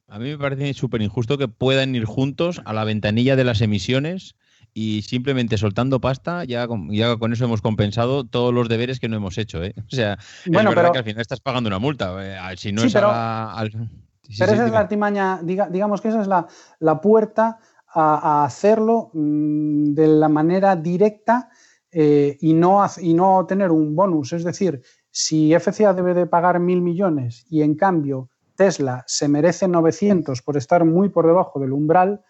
a 0.09 0.18
mí 0.18 0.31
me 0.31 0.38
parece 0.38 0.72
súper 0.74 1.03
injusto 1.03 1.38
que 1.38 1.48
puedan 1.48 1.94
ir 1.94 2.05
juntos 2.05 2.62
a 2.64 2.72
la 2.72 2.85
ventanilla 2.85 3.37
de 3.37 3.44
las 3.44 3.61
emisiones 3.61 4.35
y 4.74 5.03
simplemente 5.03 5.59
soltando 5.59 6.01
pasta, 6.01 6.44
ya 6.44 6.66
con, 6.66 6.90
ya 6.90 7.16
con 7.16 7.33
eso 7.33 7.44
hemos 7.44 7.61
compensado 7.61 8.24
todos 8.24 8.53
los 8.53 8.68
deberes 8.68 9.01
que 9.01 9.09
no 9.09 9.16
hemos 9.16 9.38
hecho. 9.38 9.62
¿eh? 9.62 9.74
O 9.87 9.94
sea, 9.94 10.14
es 10.44 10.51
verdad 10.51 10.92
que 10.92 10.98
al 10.98 11.05
final 11.05 11.20
estás 11.20 11.40
pagando 11.40 11.68
una 11.68 11.79
multa. 11.79 12.16
Eh, 12.20 12.57
si 12.57 12.72
no 12.72 12.85
es 12.85 12.94
al, 12.96 13.70
pero 14.36 14.52
esa 14.52 14.66
es 14.66 14.72
la 14.72 14.80
artimaña, 14.80 15.40
digamos 15.42 16.00
que 16.00 16.08
esa 16.08 16.20
es 16.20 16.26
la, 16.26 17.00
puerta 17.00 17.58
a, 17.86 18.44
hacerlo 18.44 19.10
mm, 19.14 19.94
de 19.94 20.06
la 20.06 20.28
manera 20.28 20.76
directa 20.76 21.48
eh, 21.90 22.36
y, 22.40 22.52
no, 22.52 22.84
y 23.00 23.14
no 23.14 23.46
tener 23.46 23.70
un 23.70 23.96
bonus. 23.96 24.34
Es 24.34 24.44
decir, 24.44 24.82
si 25.10 25.54
FCA 25.58 25.94
debe 25.94 26.12
de 26.12 26.26
pagar 26.26 26.60
mil 26.60 26.82
millones 26.82 27.46
y 27.48 27.62
en 27.62 27.74
cambio 27.74 28.28
Tesla 28.54 29.02
se 29.06 29.28
merece 29.28 29.66
900 29.66 30.42
por 30.42 30.56
estar 30.56 30.84
muy 30.84 31.08
por 31.08 31.26
debajo 31.26 31.58
del 31.58 31.72
umbral, 31.72 32.22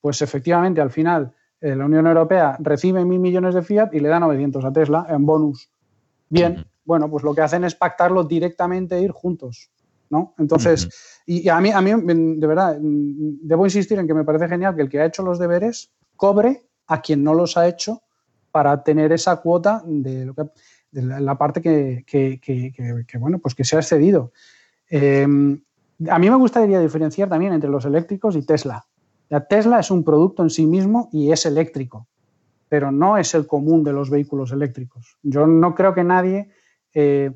pues 0.00 0.22
efectivamente 0.22 0.80
al 0.80 0.90
final 0.90 1.34
eh, 1.60 1.76
la 1.76 1.84
Unión 1.84 2.06
Europea 2.06 2.56
recibe 2.58 3.04
mil 3.04 3.20
millones 3.20 3.54
de 3.54 3.62
fiat 3.62 3.94
y 3.94 4.00
le 4.00 4.08
da 4.08 4.18
900 4.18 4.64
a 4.64 4.72
Tesla 4.72 5.06
en 5.08 5.24
bonus. 5.24 5.70
Bien, 6.28 6.66
bueno, 6.84 7.08
pues 7.08 7.22
lo 7.22 7.32
que 7.32 7.42
hacen 7.42 7.62
es 7.62 7.76
pactarlo 7.76 8.24
directamente 8.24 8.96
e 8.96 9.02
ir 9.02 9.12
juntos 9.12 9.70
¿no? 10.14 10.34
Entonces, 10.38 10.88
y, 11.26 11.48
a 11.48 11.60
mí, 11.60 11.70
a 11.70 11.80
mí, 11.80 11.90
de 11.92 12.46
verdad, 12.46 12.78
debo 12.80 13.66
insistir 13.66 13.98
en 13.98 14.06
que 14.06 14.14
me 14.14 14.24
parece 14.24 14.48
genial 14.48 14.76
que 14.76 14.82
el 14.82 14.88
que 14.88 15.00
ha 15.00 15.06
hecho 15.06 15.24
los 15.24 15.40
deberes 15.40 15.90
cobre 16.14 16.62
a 16.86 17.00
quien 17.00 17.24
no 17.24 17.34
los 17.34 17.56
ha 17.56 17.66
hecho 17.66 18.02
para 18.52 18.84
tener 18.84 19.10
esa 19.10 19.36
cuota 19.38 19.82
de, 19.84 20.26
lo 20.26 20.34
que, 20.34 20.44
la, 20.92 21.36
parte 21.36 21.60
que, 21.60 23.18
bueno, 23.18 23.40
pues 23.40 23.56
que 23.56 23.64
se 23.64 23.74
ha 23.74 23.80
excedido. 23.80 24.32
Eh, 24.88 25.26
a 26.08 26.18
mí 26.20 26.30
me 26.30 26.36
gustaría 26.36 26.78
diferenciar 26.78 27.28
también 27.28 27.52
entre 27.52 27.70
los 27.70 27.84
eléctricos 27.84 28.36
y 28.36 28.46
Tesla. 28.46 28.86
La 29.28 29.44
Tesla 29.44 29.80
es 29.80 29.90
un 29.90 30.04
producto 30.04 30.44
en 30.44 30.50
sí 30.50 30.66
mismo 30.66 31.08
y 31.12 31.32
es 31.32 31.44
eléctrico, 31.46 32.06
pero 32.68 32.92
no 32.92 33.18
es 33.18 33.34
el 33.34 33.48
común 33.48 33.82
de 33.82 33.92
los 33.92 34.10
vehículos 34.10 34.52
eléctricos. 34.52 35.18
Yo 35.22 35.48
no 35.48 35.74
creo 35.74 35.92
que 35.92 36.04
nadie 36.04 36.50
eh, 36.94 37.32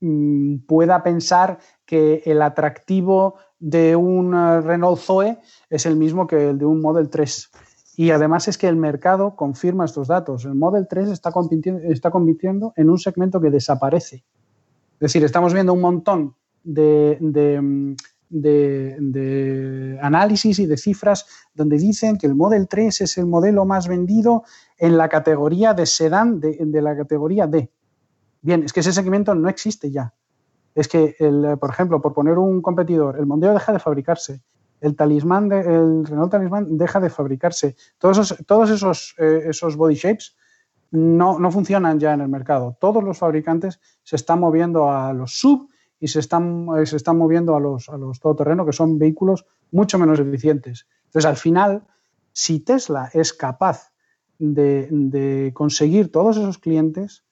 mm, 0.00 0.66
pueda 0.66 1.02
pensar 1.02 1.58
que 1.84 2.22
el 2.26 2.42
atractivo 2.42 3.36
de 3.58 3.96
un 3.96 4.32
Renault 4.62 4.98
Zoe 4.98 5.38
es 5.68 5.86
el 5.86 5.96
mismo 5.96 6.26
que 6.26 6.50
el 6.50 6.58
de 6.58 6.64
un 6.64 6.80
Model 6.80 7.08
3. 7.10 7.50
Y 7.96 8.12
además 8.12 8.48
es 8.48 8.56
que 8.56 8.68
el 8.68 8.76
mercado 8.76 9.36
confirma 9.36 9.84
estos 9.84 10.08
datos. 10.08 10.44
El 10.46 10.54
Model 10.54 10.86
3 10.88 11.10
está 11.10 11.32
compitiendo, 11.32 11.82
está 11.82 12.10
compitiendo 12.10 12.72
en 12.76 12.88
un 12.88 12.98
segmento 12.98 13.40
que 13.40 13.50
desaparece. 13.50 14.24
Es 14.94 15.00
decir, 15.00 15.24
estamos 15.24 15.52
viendo 15.52 15.72
un 15.72 15.80
montón 15.80 16.34
de, 16.62 17.16
de, 18.30 19.98
análisis 20.02 20.58
y 20.58 20.66
de 20.66 20.76
cifras 20.76 21.26
donde 21.54 21.78
dicen 21.78 22.16
que 22.16 22.26
el 22.26 22.34
Model 22.34 22.68
3 22.68 23.00
es 23.00 23.18
el 23.18 23.26
modelo 23.26 23.64
más 23.64 23.88
vendido 23.88 24.44
en 24.78 24.96
la 24.96 25.08
categoría 25.08 25.74
de 25.74 25.86
sedán 25.86 26.40
de, 26.40 26.82
la 26.82 26.96
categoría 26.96 27.46
D. 27.46 27.70
Bien, 28.42 28.62
es 28.62 28.72
que 28.72 28.80
ese 28.80 28.92
segmento 28.92 29.34
no 29.34 29.48
existe 29.48 29.90
ya. 29.90 30.14
Es 30.74 30.88
que, 30.88 31.16
el, 31.18 31.58
por 31.58 31.70
ejemplo, 31.70 32.00
por 32.00 32.12
poner 32.12 32.38
un 32.38 32.62
competidor, 32.62 33.18
el 33.18 33.26
Mondeo 33.26 33.52
deja 33.52 33.72
de 33.72 33.78
fabricarse, 33.78 34.42
el 34.80 34.96
talismán, 34.96 35.52
el 35.52 36.06
Renault 36.06 36.30
Talismán 36.30 36.78
deja 36.78 37.00
de 37.00 37.10
fabricarse. 37.10 37.76
Todos 37.98 38.18
esos, 38.18 38.46
todos 38.46 38.70
esos, 38.70 39.14
eh, 39.18 39.42
esos 39.48 39.76
body 39.76 39.94
shapes 39.94 40.36
no, 40.90 41.38
no 41.38 41.50
funcionan 41.50 42.00
ya 42.00 42.14
en 42.14 42.22
el 42.22 42.28
mercado. 42.28 42.76
Todos 42.80 43.04
los 43.04 43.18
fabricantes 43.18 43.80
se 44.02 44.16
están 44.16 44.40
moviendo 44.40 44.90
a 44.90 45.12
los 45.12 45.38
sub 45.38 45.68
y 45.98 46.08
se 46.08 46.20
están, 46.20 46.66
eh, 46.78 46.86
se 46.86 46.96
están 46.96 47.18
moviendo 47.18 47.54
a 47.54 47.60
los, 47.60 47.88
a 47.90 47.98
los 47.98 48.20
todoterreno, 48.20 48.64
que 48.64 48.72
son 48.72 48.98
vehículos 48.98 49.44
mucho 49.70 49.98
menos 49.98 50.18
eficientes. 50.18 50.86
Entonces, 51.06 51.28
al 51.28 51.36
final, 51.36 51.84
si 52.32 52.60
Tesla 52.60 53.10
es 53.12 53.32
capaz 53.32 53.92
de, 54.38 55.50
conseguir 55.54 56.10
todos 56.10 56.38
esos 56.38 56.58
clientes, 56.58 57.24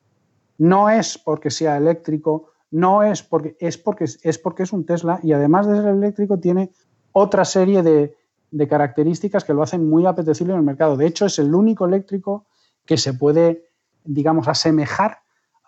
no 0.58 0.90
es 0.90 1.18
porque 1.18 1.50
sea 1.50 1.76
eléctrico, 1.76 2.50
no 2.70 3.02
es 3.02 3.22
porque 3.22 3.56
es, 3.60 3.78
porque, 3.78 4.04
es 4.04 4.38
porque 4.38 4.62
es 4.64 4.72
un 4.72 4.84
Tesla 4.84 5.20
y 5.22 5.32
además 5.32 5.66
de 5.66 5.76
ser 5.76 5.86
eléctrico 5.86 6.38
tiene 6.38 6.70
otra 7.12 7.44
serie 7.44 7.82
de, 7.82 8.14
de 8.50 8.68
características 8.68 9.44
que 9.44 9.54
lo 9.54 9.62
hacen 9.62 9.88
muy 9.88 10.06
apetecible 10.06 10.52
en 10.52 10.60
el 10.60 10.64
mercado. 10.64 10.96
De 10.96 11.06
hecho, 11.06 11.26
es 11.26 11.38
el 11.38 11.54
único 11.54 11.86
eléctrico 11.86 12.46
que 12.84 12.96
se 12.96 13.14
puede, 13.14 13.66
digamos, 14.04 14.48
asemejar 14.48 15.18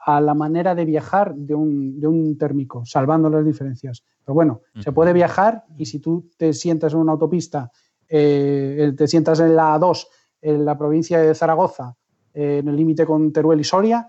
a 0.04 0.20
la 0.20 0.34
manera 0.34 0.74
de 0.74 0.84
viajar 0.84 1.34
de 1.34 1.54
un, 1.54 2.00
de 2.00 2.06
un 2.06 2.38
térmico, 2.38 2.84
salvando 2.86 3.28
las 3.28 3.44
diferencias. 3.44 4.02
Pero 4.24 4.34
bueno, 4.34 4.62
se 4.78 4.92
puede 4.92 5.12
viajar 5.12 5.64
y 5.76 5.86
si 5.86 5.98
tú 5.98 6.30
te 6.36 6.52
sientas 6.52 6.94
en 6.94 7.00
una 7.00 7.12
autopista, 7.12 7.70
eh, 8.08 8.92
te 8.96 9.06
sientas 9.06 9.40
en 9.40 9.54
la 9.54 9.78
A2, 9.78 10.06
en 10.40 10.64
la 10.64 10.78
provincia 10.78 11.18
de 11.20 11.34
Zaragoza, 11.34 11.96
eh, 12.32 12.58
en 12.58 12.68
el 12.68 12.76
límite 12.76 13.04
con 13.04 13.32
Teruel 13.32 13.60
y 13.60 13.64
Soria, 13.64 14.08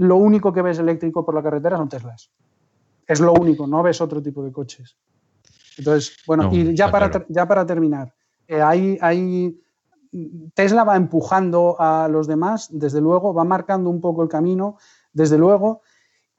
lo 0.00 0.16
único 0.16 0.50
que 0.50 0.62
ves 0.62 0.78
eléctrico 0.78 1.24
por 1.24 1.34
la 1.34 1.42
carretera 1.42 1.76
son 1.76 1.88
Teslas. 1.88 2.30
Es 3.06 3.20
lo 3.20 3.34
único, 3.34 3.66
no 3.66 3.82
ves 3.82 4.00
otro 4.00 4.22
tipo 4.22 4.42
de 4.42 4.50
coches. 4.50 4.96
Entonces, 5.76 6.16
bueno, 6.26 6.48
y 6.50 6.74
ya 6.74 6.90
para, 6.90 7.26
ya 7.28 7.46
para 7.46 7.66
terminar, 7.66 8.14
hay, 8.48 8.98
hay 9.02 9.60
Tesla 10.54 10.84
va 10.84 10.96
empujando 10.96 11.76
a 11.78 12.08
los 12.08 12.26
demás, 12.26 12.68
desde 12.70 13.02
luego, 13.02 13.34
va 13.34 13.44
marcando 13.44 13.90
un 13.90 14.00
poco 14.00 14.22
el 14.22 14.30
camino, 14.30 14.78
desde 15.12 15.36
luego, 15.36 15.82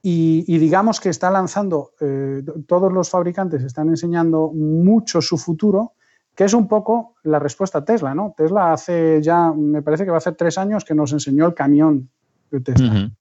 y, 0.02 0.58
digamos 0.58 1.00
que 1.00 1.10
está 1.10 1.30
lanzando, 1.30 1.92
eh, 2.02 2.44
todos 2.68 2.92
los 2.92 3.12
fabricantes 3.12 3.62
están 3.64 3.90
enseñando 3.90 4.52
mucho 4.52 5.22
su 5.22 5.38
futuro, 5.38 5.94
que 6.34 6.46
es 6.46 6.56
un 6.56 6.68
poco 6.68 7.14
la 7.22 7.38
respuesta 7.38 7.80
a 7.80 7.86
Tesla, 7.86 8.16
¿no? 8.16 8.34
Tesla 8.36 8.74
hace 8.74 9.22
ya, 9.22 9.54
me 9.54 9.84
parece 9.84 10.04
que 10.04 10.10
va 10.10 10.18
a 10.18 10.18
hacer 10.18 10.34
tres 10.34 10.58
años 10.58 10.84
que 10.84 10.96
nos 10.96 11.14
enseñó 11.14 11.46
el 11.46 11.54
camión 11.54 12.10
de 12.50 12.60
Tesla. 12.62 13.12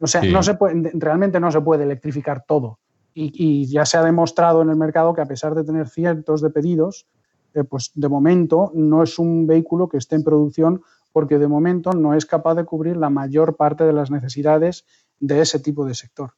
O 0.00 0.06
sea, 0.06 0.22
no 0.22 0.42
se 0.42 0.54
puede, 0.54 0.90
realmente 0.94 1.38
no 1.40 1.50
se 1.52 1.60
puede 1.60 1.84
electrificar 1.84 2.44
todo. 2.46 2.78
y, 3.12 3.66
ya 3.66 3.84
se 3.84 3.98
ha 3.98 4.04
demostrado 4.04 4.62
en 4.62 4.70
el 4.70 4.76
mercado 4.76 5.12
que 5.12 5.20
a 5.20 5.26
pesar 5.26 5.54
de 5.54 5.64
tener 5.64 5.88
cientos 5.88 6.40
de 6.40 6.50
pedidos, 6.50 7.06
eh, 7.54 7.64
pues 7.64 7.90
de 7.94 8.08
momento 8.08 8.70
no 8.74 9.02
es 9.02 9.18
un 9.18 9.46
vehículo 9.46 9.88
que 9.88 9.96
esté 9.96 10.14
en 10.16 10.22
producción 10.22 10.82
porque 11.12 11.38
de 11.38 11.48
momento 11.48 11.92
no 11.92 12.14
es 12.14 12.24
capaz 12.24 12.54
de 12.54 12.64
cubrir 12.64 12.96
la 12.96 13.10
mayor 13.10 13.56
parte 13.56 13.84
de 13.84 13.92
las 13.92 14.10
necesidades 14.10 14.84
de 15.18 15.40
ese 15.40 15.58
tipo 15.58 15.84
de 15.84 15.94
sector. 15.94 16.34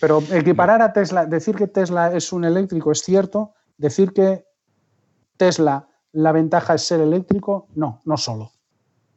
Pero 0.00 0.22
equiparar 0.32 0.82
a 0.82 0.92
Tesla, 0.92 1.26
decir 1.26 1.54
que 1.54 1.68
Tesla 1.68 2.12
es 2.12 2.32
un 2.32 2.44
eléctrico 2.44 2.90
es 2.90 3.02
cierto, 3.02 3.52
decir 3.78 4.12
que 4.12 4.44
Tesla 5.36 5.88
la 6.12 6.32
ventaja 6.32 6.74
es 6.74 6.82
ser 6.82 7.00
eléctrico, 7.00 7.68
no, 7.74 8.00
no 8.04 8.16
solo. 8.16 8.50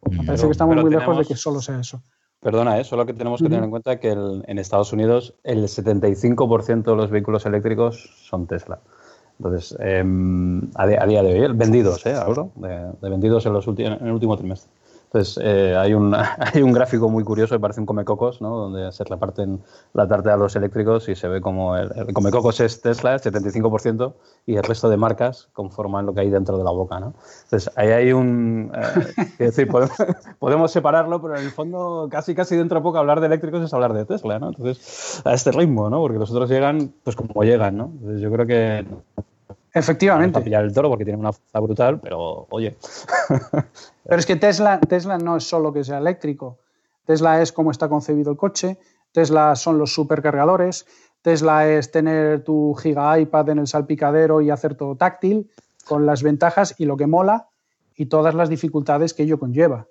Me 0.09 0.23
parece 0.23 0.45
que 0.45 0.51
estamos 0.51 0.75
muy 0.75 0.91
lejos 0.91 1.17
de 1.17 1.25
que 1.25 1.35
solo 1.35 1.61
sea 1.61 1.79
eso. 1.79 2.01
Perdona, 2.47 2.79
¿eh? 2.79 2.85
solo 2.85 3.05
que 3.05 3.11
tenemos 3.11 3.41
que 3.41 3.49
tener 3.49 3.65
en 3.65 3.69
cuenta 3.69 3.99
que 3.99 4.11
en 4.11 4.57
Estados 4.57 4.93
Unidos 4.93 5.33
el 5.43 5.63
75% 5.63 6.81
de 6.81 6.95
los 6.95 7.09
vehículos 7.09 7.45
eléctricos 7.45 8.09
son 8.23 8.47
Tesla. 8.47 8.79
Entonces, 9.37 9.77
em, 9.81 10.61
a, 10.75 10.87
día 10.87 11.23
de 11.23 11.41
hoy, 11.41 11.53
vendidos, 11.53 12.05
¿eh? 12.05 12.15
Hablo 12.15 12.51
de, 12.55 13.09
vendidos 13.09 13.45
en, 13.45 13.51
los 13.51 13.67
últimos, 13.67 13.99
en 13.99 14.07
el 14.07 14.13
último 14.13 14.37
trimestre. 14.37 14.71
Entonces, 15.07 15.39
eh, 15.41 15.75
hay, 15.77 15.93
un, 15.93 16.13
hay 16.53 16.61
un 16.61 16.73
gráfico 16.73 17.09
muy 17.09 17.23
curioso 17.23 17.55
que 17.55 17.59
parece 17.59 17.79
un 17.79 17.85
comecocos, 17.85 18.41
¿no? 18.41 18.57
donde 18.57 18.91
se 18.91 19.03
reparten 19.03 19.61
la 19.93 20.07
tarta 20.07 20.33
a 20.33 20.37
los 20.37 20.55
eléctricos 20.55 21.07
y 21.07 21.15
se 21.15 21.27
ve 21.27 21.39
como 21.41 21.77
el, 21.77 21.91
el 21.95 22.13
comecocos 22.13 22.59
es 22.59 22.81
Tesla, 22.81 23.13
el 23.13 23.21
75%, 23.21 24.13
y 24.45 24.55
el 24.55 24.63
resto 24.63 24.89
de 24.89 24.97
marcas 24.97 25.49
conforman 25.53 26.05
lo 26.05 26.13
que 26.13 26.21
hay 26.21 26.29
dentro 26.29 26.57
de 26.57 26.63
la 26.63 26.71
boca. 26.71 26.99
¿no? 26.99 27.13
Entonces, 27.43 27.71
ahí 27.75 27.89
hay 27.89 28.13
un... 28.13 28.71
Eh, 28.75 29.23
es 29.39 29.55
decir, 29.55 29.67
podemos, 30.39 30.71
separarlo, 30.71 31.21
pero 31.21 31.37
en 31.37 31.45
el 31.45 31.51
fondo, 31.51 32.09
casi 32.11 32.35
casi 32.35 32.57
dentro 32.57 32.79
de 32.79 32.83
poco 32.83 32.97
hablar 32.97 33.21
de 33.21 33.27
eléctricos 33.27 33.63
es 33.63 33.73
hablar 33.73 33.93
de 33.93 34.05
Tesla. 34.05 34.39
¿no? 34.39 34.49
Entonces, 34.49 35.21
a 35.25 35.33
este 35.33 35.51
ritmo, 35.51 35.89
¿no? 35.89 36.01
porque 36.01 36.19
los 36.19 36.31
otros 36.31 36.49
llegan 36.49 36.93
pues 37.03 37.15
como 37.15 37.43
llegan. 37.43 37.77
¿no? 37.77 37.91
Entonces, 37.93 38.21
yo 38.21 38.31
creo 38.31 38.45
que 38.45 38.85
Efectivamente. 39.77 40.41
pillar 40.41 40.63
el 40.63 40.73
toro 40.73 40.89
porque 40.89 41.05
tiene 41.05 41.19
una 41.19 41.33
fuerza 41.33 41.59
brutal, 41.59 41.99
pero 41.99 42.47
oye. 42.49 42.77
pero 44.03 44.19
es 44.19 44.25
que 44.25 44.35
Tesla, 44.35 44.79
Tesla 44.79 45.17
no 45.17 45.37
es 45.37 45.43
solo 45.43 45.73
que 45.73 45.83
sea 45.83 45.97
eléctrico. 45.97 46.59
Tesla 47.05 47.41
es 47.41 47.51
cómo 47.51 47.71
está 47.71 47.89
concebido 47.89 48.31
el 48.31 48.37
coche. 48.37 48.77
Tesla 49.11 49.55
son 49.55 49.77
los 49.77 49.93
supercargadores. 49.93 50.85
Tesla 51.21 51.67
es 51.67 51.91
tener 51.91 52.43
tu 52.43 52.73
giga 52.75 53.19
iPad 53.19 53.49
en 53.49 53.59
el 53.59 53.67
salpicadero 53.67 54.41
y 54.41 54.49
hacer 54.49 54.75
todo 54.75 54.95
táctil, 54.95 55.49
con 55.85 56.05
las 56.05 56.23
ventajas 56.23 56.75
y 56.77 56.85
lo 56.85 56.97
que 56.97 57.07
mola 57.07 57.47
y 57.95 58.05
todas 58.05 58.35
las 58.35 58.49
dificultades 58.49 59.13
que 59.13 59.23
ello 59.23 59.39
conlleva. 59.39 59.87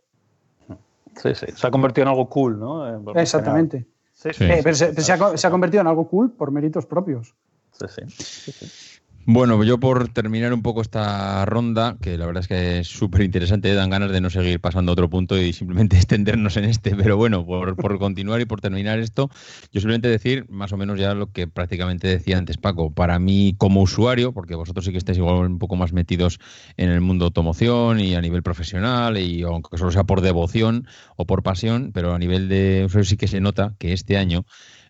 Sí, 1.16 1.34
sí. 1.34 1.46
Se 1.54 1.66
ha 1.66 1.70
convertido 1.70 2.02
en 2.02 2.08
algo 2.08 2.28
cool, 2.28 2.58
¿no? 2.58 3.12
Exactamente. 3.14 3.86
Sí, 4.12 4.30
sí. 4.32 4.44
Eh, 4.44 4.60
pero 4.62 4.76
se, 4.76 4.94
se, 4.94 5.12
ha, 5.12 5.36
se, 5.36 5.46
ha, 5.46 5.50
convertido 5.50 5.80
en 5.80 5.86
algo 5.86 6.08
cool 6.08 6.30
por 6.30 6.50
méritos 6.50 6.86
propios. 6.86 7.34
sí. 7.72 8.02
sí, 8.08 8.52
sí. 8.52 8.95
Bueno, 9.28 9.64
yo 9.64 9.80
por 9.80 10.06
terminar 10.06 10.54
un 10.54 10.62
poco 10.62 10.80
esta 10.80 11.44
ronda, 11.46 11.96
que 12.00 12.16
la 12.16 12.26
verdad 12.26 12.42
es 12.42 12.46
que 12.46 12.78
es 12.78 12.86
súper 12.86 13.22
interesante, 13.22 13.74
dan 13.74 13.90
ganas 13.90 14.12
de 14.12 14.20
no 14.20 14.30
seguir 14.30 14.60
pasando 14.60 14.92
a 14.92 14.94
otro 14.94 15.10
punto 15.10 15.36
y 15.36 15.52
simplemente 15.52 15.96
extendernos 15.96 16.56
en 16.56 16.64
este, 16.66 16.94
pero 16.94 17.16
bueno, 17.16 17.44
por, 17.44 17.98
continuar 17.98 18.40
y 18.40 18.44
por 18.44 18.60
terminar 18.60 19.00
esto, 19.00 19.28
yo 19.72 19.80
simplemente 19.80 20.06
decir 20.06 20.48
más 20.48 20.72
o 20.72 20.76
menos 20.76 21.00
ya 21.00 21.12
lo 21.14 21.32
que 21.32 21.48
prácticamente 21.48 22.06
decía 22.06 22.38
antes 22.38 22.56
Paco, 22.56 22.92
para 22.92 23.18
mí 23.18 23.56
como 23.58 23.82
usuario, 23.82 24.32
porque 24.32 24.54
vosotros 24.54 24.84
sí 24.84 24.92
que 24.92 24.98
estáis 24.98 25.18
igual 25.18 25.38
un 25.38 25.58
poco 25.58 25.74
más 25.74 25.92
metidos 25.92 26.38
en 26.76 26.90
el 26.90 27.00
mundo 27.00 27.24
automoción 27.24 27.98
y 27.98 28.14
a 28.14 28.20
nivel 28.20 28.44
profesional, 28.44 29.18
y 29.18 29.42
aunque 29.42 29.76
solo 29.76 29.90
sea 29.90 30.04
por 30.04 30.20
devoción 30.20 30.86
o 31.16 31.26
por 31.26 31.42
pasión, 31.42 31.90
pero 31.92 32.14
a 32.14 32.18
nivel 32.20 32.48
de 32.48 32.84
usuario 32.86 33.04
sí 33.04 33.16
que 33.16 33.26
se 33.26 33.40
nota 33.40 33.74
que 33.80 33.92
este 33.92 34.18
año 34.18 34.46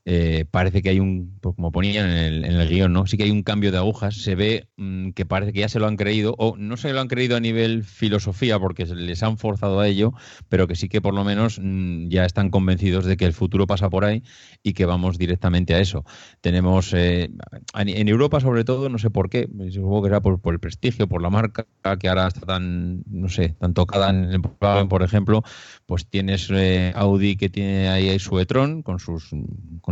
eh, 0.08 0.44
parece 0.48 0.82
que 0.82 0.90
hay 0.90 1.00
un, 1.00 1.36
pues 1.40 1.56
como 1.56 1.72
ponían 1.72 2.08
en 2.08 2.16
el, 2.16 2.44
en 2.44 2.52
el, 2.52 2.68
guion, 2.68 2.92
¿no? 2.92 3.08
Sí 3.08 3.16
que 3.16 3.24
hay 3.24 3.32
un 3.32 3.42
cambio 3.42 3.72
de 3.72 3.78
agujas, 3.78 4.14
se 4.14 4.36
ve 4.36 4.68
mm, 4.76 5.10
que 5.10 5.26
parece 5.26 5.52
que 5.52 5.60
ya 5.60 5.68
se 5.68 5.80
lo 5.80 5.88
han 5.88 5.96
creído, 5.96 6.36
o 6.38 6.56
no 6.56 6.76
se 6.76 6.92
lo 6.92 7.00
han 7.00 7.08
creído 7.08 7.36
a 7.36 7.40
nivel 7.40 7.82
filosofía 7.82 8.56
porque 8.60 8.86
les 8.86 9.24
han 9.24 9.36
forzado 9.36 9.80
a 9.80 9.88
ello, 9.88 10.12
pero 10.48 10.68
que 10.68 10.76
sí 10.76 10.88
que 10.88 11.00
por 11.00 11.12
lo 11.12 11.24
menos 11.24 11.58
mm, 11.60 12.06
ya 12.08 12.24
están 12.24 12.50
convencidos 12.50 13.04
de 13.04 13.16
que 13.16 13.24
el 13.24 13.32
futuro 13.32 13.66
pasa 13.66 13.90
por 13.90 14.04
ahí 14.04 14.22
y 14.62 14.74
que 14.74 14.86
vamos 14.86 15.18
directamente 15.18 15.74
a 15.74 15.80
eso. 15.80 16.04
Tenemos, 16.40 16.94
eh, 16.94 17.28
en 17.74 18.08
Europa 18.08 18.38
sobre 18.38 18.62
todo, 18.62 18.88
no 18.88 18.98
sé 18.98 19.10
por 19.10 19.28
qué, 19.28 19.48
supongo 19.72 20.02
que 20.02 20.08
era 20.08 20.20
por, 20.20 20.40
por, 20.40 20.54
el 20.54 20.60
prestigio, 20.60 21.08
por 21.08 21.20
la 21.20 21.30
marca, 21.30 21.66
que 21.98 22.08
ahora 22.08 22.28
está 22.28 22.46
tan, 22.46 23.02
no 23.10 23.28
sé, 23.28 23.56
tan 23.58 23.74
tocada 23.74 24.10
en 24.10 24.30
el 24.30 24.40
por 24.88 25.02
ejemplo, 25.02 25.42
pues 25.84 26.06
tienes 26.06 26.48
eh, 26.52 26.92
Audi 26.94 27.36
que 27.36 27.48
tiene 27.48 27.88
ahí 27.88 28.16
su 28.20 28.38
e-tron 28.38 28.82
con 28.82 29.00
sus... 29.00 29.34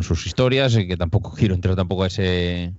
sus 0.05 0.26
historias, 0.26 0.76
que 0.76 0.96
tampoco 0.96 1.32
quiero 1.36 1.55
entrar 1.55 1.76
tampoco 1.76 2.05
a 2.05 2.07
ese, 2.09 2.74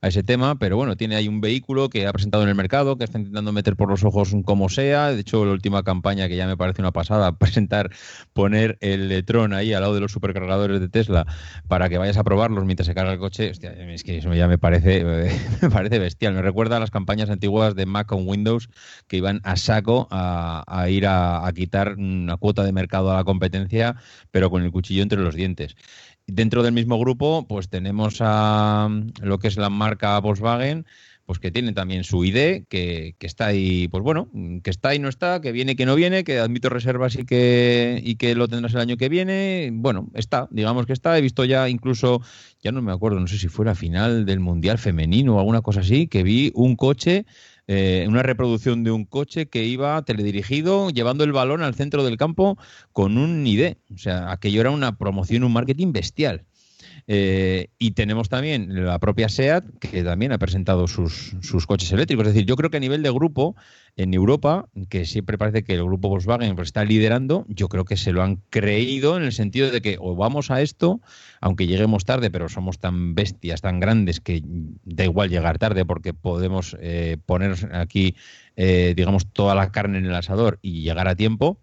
a 0.00 0.08
ese 0.08 0.22
tema, 0.22 0.58
pero 0.58 0.76
bueno, 0.76 0.96
tiene 0.96 1.16
ahí 1.16 1.26
un 1.26 1.40
vehículo 1.40 1.88
que 1.88 2.06
ha 2.06 2.12
presentado 2.12 2.44
en 2.44 2.48
el 2.48 2.54
mercado, 2.54 2.96
que 2.96 3.04
está 3.04 3.18
intentando 3.18 3.52
meter 3.52 3.74
por 3.74 3.88
los 3.88 4.04
ojos 4.04 4.32
como 4.44 4.68
sea. 4.68 5.10
De 5.10 5.20
hecho, 5.20 5.44
la 5.44 5.52
última 5.52 5.82
campaña 5.82 6.28
que 6.28 6.36
ya 6.36 6.46
me 6.46 6.56
parece 6.56 6.82
una 6.82 6.92
pasada, 6.92 7.32
presentar, 7.38 7.90
poner 8.32 8.78
el 8.80 9.24
Tron 9.24 9.52
ahí 9.52 9.72
al 9.72 9.82
lado 9.82 9.94
de 9.94 10.00
los 10.00 10.12
supercargadores 10.12 10.80
de 10.80 10.88
Tesla 10.88 11.26
para 11.66 11.88
que 11.88 11.98
vayas 11.98 12.16
a 12.16 12.24
probarlos 12.24 12.64
mientras 12.64 12.86
se 12.86 12.94
carga 12.94 13.12
el 13.12 13.18
coche. 13.18 13.50
Hostia, 13.50 13.72
es 13.72 14.04
que 14.04 14.18
eso 14.18 14.32
ya 14.34 14.46
me 14.46 14.58
parece, 14.58 15.04
me 15.62 15.70
parece 15.70 15.98
bestial. 15.98 16.34
Me 16.34 16.42
recuerda 16.42 16.76
a 16.76 16.80
las 16.80 16.90
campañas 16.90 17.28
antiguas 17.28 17.74
de 17.74 17.86
Mac 17.86 18.06
con 18.06 18.28
Windows 18.28 18.68
que 19.08 19.16
iban 19.16 19.40
a 19.42 19.56
saco 19.56 20.06
a, 20.10 20.86
ir 20.88 21.06
a 21.06 21.50
quitar 21.54 21.94
una 21.98 22.36
cuota 22.36 22.62
de 22.62 22.72
mercado 22.72 23.10
a 23.10 23.16
la 23.16 23.24
competencia, 23.24 23.96
pero 24.30 24.48
con 24.50 24.62
el 24.62 24.70
cuchillo 24.70 25.02
entre 25.02 25.18
los 25.18 25.34
dientes. 25.34 25.74
Dentro 26.30 26.62
del 26.62 26.74
mismo 26.74 26.98
grupo, 26.98 27.46
pues 27.48 27.70
tenemos 27.70 28.18
a 28.20 28.90
lo 29.22 29.38
que 29.38 29.48
es 29.48 29.56
la 29.56 29.70
marca 29.70 30.20
Volkswagen, 30.20 30.84
pues 31.24 31.38
que 31.38 31.50
tiene 31.50 31.72
también 31.72 32.04
su 32.04 32.22
ID, 32.22 32.64
que, 32.68 33.14
está 33.20 33.46
ahí, 33.46 33.88
pues 33.88 34.02
bueno, 34.04 34.30
que 34.62 34.68
está 34.68 34.94
y 34.94 34.98
no 34.98 35.08
está, 35.08 35.40
que 35.40 35.52
viene, 35.52 35.74
que 35.74 35.86
no 35.86 35.94
viene, 35.94 36.24
que 36.24 36.38
admito 36.38 36.68
reservas 36.68 37.16
y 37.16 37.24
que, 37.24 38.00
y 38.04 38.16
que 38.16 38.34
lo 38.34 38.46
tendrás 38.46 38.74
el 38.74 38.80
año 38.80 38.98
que 38.98 39.08
viene. 39.08 39.70
Bueno, 39.72 40.10
está, 40.12 40.48
digamos 40.50 40.84
que 40.84 40.92
está. 40.92 41.16
He 41.16 41.22
visto 41.22 41.46
ya 41.46 41.70
incluso, 41.70 42.20
ya 42.62 42.72
no 42.72 42.82
me 42.82 42.92
acuerdo, 42.92 43.20
no 43.20 43.26
sé 43.26 43.38
si 43.38 43.48
fue 43.48 43.64
la 43.64 43.74
final 43.74 44.26
del 44.26 44.40
Mundial 44.40 44.76
Femenino 44.76 45.36
o 45.36 45.38
alguna 45.38 45.62
cosa 45.62 45.80
así, 45.80 46.08
que 46.08 46.22
vi 46.22 46.52
un 46.54 46.76
coche 46.76 47.24
eh, 47.68 48.06
una 48.08 48.22
reproducción 48.22 48.82
de 48.82 48.90
un 48.90 49.04
coche 49.04 49.46
que 49.46 49.64
iba 49.64 50.00
teledirigido 50.02 50.88
llevando 50.88 51.22
el 51.22 51.32
balón 51.32 51.62
al 51.62 51.74
centro 51.74 52.02
del 52.02 52.16
campo 52.16 52.58
con 52.94 53.18
un 53.18 53.46
ID. 53.46 53.74
O 53.94 53.98
sea, 53.98 54.32
aquello 54.32 54.62
era 54.62 54.70
una 54.70 54.96
promoción, 54.96 55.44
un 55.44 55.52
marketing 55.52 55.92
bestial. 55.92 56.44
Eh, 57.06 57.68
y 57.78 57.92
tenemos 57.92 58.28
también 58.28 58.84
la 58.84 58.98
propia 58.98 59.28
SEAT, 59.28 59.64
que 59.80 60.02
también 60.02 60.32
ha 60.32 60.38
presentado 60.38 60.86
sus, 60.86 61.36
sus, 61.40 61.66
coches 61.66 61.92
eléctricos. 61.92 62.26
Es 62.26 62.34
decir, 62.34 62.46
yo 62.46 62.56
creo 62.56 62.70
que 62.70 62.76
a 62.78 62.80
nivel 62.80 63.02
de 63.02 63.10
grupo, 63.10 63.54
en 63.98 64.14
Europa, 64.14 64.68
que 64.88 65.04
siempre 65.04 65.36
parece 65.36 65.64
que 65.64 65.74
el 65.74 65.82
grupo 65.82 66.08
Volkswagen 66.08 66.54
pues, 66.54 66.68
está 66.68 66.84
liderando, 66.84 67.44
yo 67.48 67.68
creo 67.68 67.84
que 67.84 67.96
se 67.96 68.12
lo 68.12 68.22
han 68.22 68.36
creído 68.48 69.16
en 69.16 69.24
el 69.24 69.32
sentido 69.32 69.72
de 69.72 69.82
que 69.82 69.96
o 70.00 70.14
vamos 70.14 70.52
a 70.52 70.62
esto, 70.62 71.00
aunque 71.40 71.66
lleguemos 71.66 72.04
tarde, 72.04 72.30
pero 72.30 72.48
somos 72.48 72.78
tan 72.78 73.16
bestias, 73.16 73.60
tan 73.60 73.80
grandes, 73.80 74.20
que 74.20 74.40
da 74.84 75.04
igual 75.04 75.30
llegar 75.30 75.58
tarde 75.58 75.84
porque 75.84 76.14
podemos 76.14 76.76
eh, 76.80 77.18
poner 77.26 77.56
aquí, 77.74 78.14
eh, 78.54 78.94
digamos, 78.96 79.26
toda 79.32 79.56
la 79.56 79.72
carne 79.72 79.98
en 79.98 80.06
el 80.06 80.14
asador 80.14 80.60
y 80.62 80.82
llegar 80.82 81.08
a 81.08 81.16
tiempo 81.16 81.60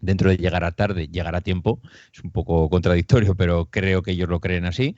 dentro 0.00 0.30
de 0.30 0.38
llegar 0.38 0.64
a 0.64 0.72
tarde, 0.72 1.08
llegar 1.08 1.34
a 1.34 1.42
tiempo. 1.42 1.80
Es 2.12 2.24
un 2.24 2.30
poco 2.30 2.70
contradictorio, 2.70 3.34
pero 3.34 3.66
creo 3.66 4.02
que 4.02 4.12
ellos 4.12 4.30
lo 4.30 4.40
creen 4.40 4.64
así. 4.64 4.96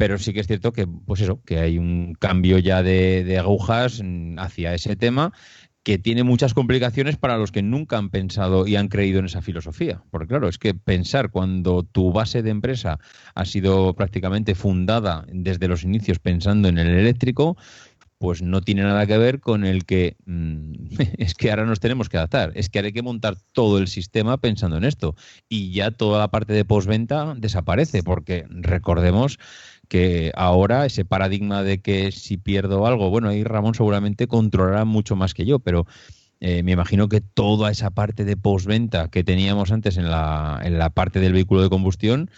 Pero 0.00 0.18
sí 0.18 0.32
que 0.32 0.40
es 0.40 0.46
cierto 0.46 0.72
que, 0.72 0.86
pues 0.86 1.20
eso, 1.20 1.42
que 1.44 1.58
hay 1.58 1.76
un 1.76 2.14
cambio 2.18 2.58
ya 2.58 2.82
de, 2.82 3.36
agujas 3.38 4.02
hacia 4.38 4.72
ese 4.72 4.96
tema 4.96 5.34
que 5.82 5.98
tiene 5.98 6.24
muchas 6.24 6.54
complicaciones 6.54 7.16
para 7.16 7.38
los 7.38 7.52
que 7.52 7.62
nunca 7.62 7.96
han 7.96 8.10
pensado 8.10 8.66
y 8.66 8.76
han 8.76 8.88
creído 8.88 9.18
en 9.18 9.26
esa 9.26 9.42
filosofía. 9.42 10.02
Porque 10.10 10.28
claro, 10.28 10.48
es 10.48 10.58
que 10.58 10.74
pensar 10.74 11.30
cuando 11.30 11.82
tu 11.82 12.12
base 12.12 12.42
de 12.42 12.50
empresa 12.50 12.98
ha 13.34 13.44
sido 13.44 13.94
prácticamente 13.94 14.54
fundada 14.54 15.24
desde 15.32 15.68
los 15.68 15.82
inicios 15.84 16.18
pensando 16.18 16.68
en 16.68 16.78
el 16.78 16.88
eléctrico, 16.88 17.56
pues 18.20 18.42
no 18.42 18.60
tiene 18.60 18.82
nada 18.82 19.06
que 19.06 19.16
ver 19.16 19.40
con 19.40 19.64
el 19.64 19.86
que 19.86 20.18
mm, 20.26 20.72
es 21.16 21.34
que 21.34 21.48
ahora 21.48 21.64
nos 21.64 21.80
tenemos 21.80 22.10
que 22.10 22.18
adaptar, 22.18 22.52
es 22.54 22.68
que 22.68 22.80
hay 22.80 22.92
que 22.92 23.02
montar 23.02 23.36
todo 23.52 23.78
el 23.78 23.88
sistema 23.88 24.36
pensando 24.36 24.76
en 24.76 24.84
esto 24.84 25.16
y 25.48 25.72
ya 25.72 25.90
toda 25.90 26.18
la 26.18 26.28
parte 26.28 26.52
de 26.52 26.66
postventa 26.66 27.34
desaparece 27.34 28.02
porque 28.02 28.44
recordemos 28.50 29.38
que 29.90 30.30
ahora 30.36 30.86
ese 30.86 31.04
paradigma 31.04 31.62
de 31.62 31.82
que 31.82 32.12
si 32.12 32.36
pierdo 32.38 32.86
algo, 32.86 33.10
bueno, 33.10 33.28
ahí 33.28 33.44
Ramón 33.44 33.74
seguramente 33.74 34.28
controlará 34.28 34.86
mucho 34.86 35.16
más 35.16 35.34
que 35.34 35.44
yo, 35.44 35.58
pero 35.58 35.84
eh, 36.38 36.62
me 36.62 36.72
imagino 36.72 37.08
que 37.08 37.20
toda 37.20 37.70
esa 37.70 37.90
parte 37.90 38.24
de 38.24 38.36
postventa 38.36 39.08
que 39.08 39.24
teníamos 39.24 39.72
antes 39.72 39.96
en 39.96 40.08
la, 40.08 40.60
en 40.62 40.78
la 40.78 40.90
parte 40.90 41.18
del 41.18 41.32
vehículo 41.32 41.60
de 41.62 41.68
combustión, 41.68 42.30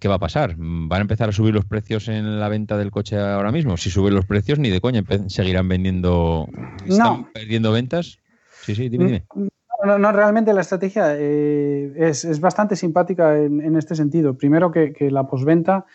¿Qué 0.00 0.08
va 0.08 0.16
a 0.16 0.18
pasar? 0.18 0.56
¿Van 0.58 0.98
a 0.98 1.02
empezar 1.02 1.28
a 1.28 1.32
subir 1.32 1.54
los 1.54 1.64
precios 1.64 2.08
en 2.08 2.40
la 2.40 2.48
venta 2.48 2.76
del 2.76 2.90
coche 2.90 3.16
ahora 3.16 3.52
mismo? 3.52 3.76
Si 3.76 3.88
suben 3.88 4.14
los 4.14 4.26
precios, 4.26 4.58
ni 4.58 4.68
de 4.68 4.80
coña 4.80 5.04
seguirán 5.28 5.68
vendiendo. 5.68 6.48
¿Están 6.84 7.30
perdiendo 7.32 7.70
ventas? 7.70 8.18
Sí, 8.62 8.74
sí, 8.74 8.88
dime, 8.88 9.04
dime. 9.04 9.50
No, 9.84 9.96
no, 9.96 10.10
realmente 10.10 10.52
la 10.52 10.62
estrategia 10.62 11.14
eh, 11.16 11.92
es, 11.96 12.40
bastante 12.40 12.74
simpática 12.74 13.38
en, 13.38 13.76
este 13.76 13.94
sentido. 13.94 14.36
Primero 14.36 14.72
que, 14.72 14.92
la 15.08 15.28
posventa, 15.28 15.86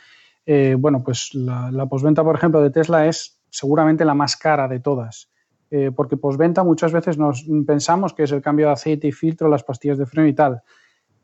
eh, 0.45 0.75
bueno, 0.77 1.03
pues 1.03 1.33
la, 1.33 1.85
posventa, 1.87 2.23
por 2.23 2.35
ejemplo, 2.35 2.61
de 2.61 2.69
Tesla 2.69 3.07
es 3.07 3.39
seguramente 3.49 4.05
la 4.05 4.13
más 4.13 4.35
cara 4.35 4.67
de 4.67 4.79
todas. 4.79 5.29
Eh, 5.71 5.91
porque 5.93 6.15
posventa 6.15 6.63
muchas 6.63 6.91
veces 6.91 7.17
nos 7.17 7.43
pensamos 7.65 8.13
que 8.13 8.23
es 8.23 8.31
el 8.31 8.41
cambio 8.41 8.67
de 8.67 8.73
aceite 8.73 9.07
y 9.07 9.11
filtro, 9.11 9.49
las 9.49 9.63
pastillas 9.63 9.97
de 9.97 10.05
freno 10.05 10.27
y 10.27 10.33
tal 10.33 10.61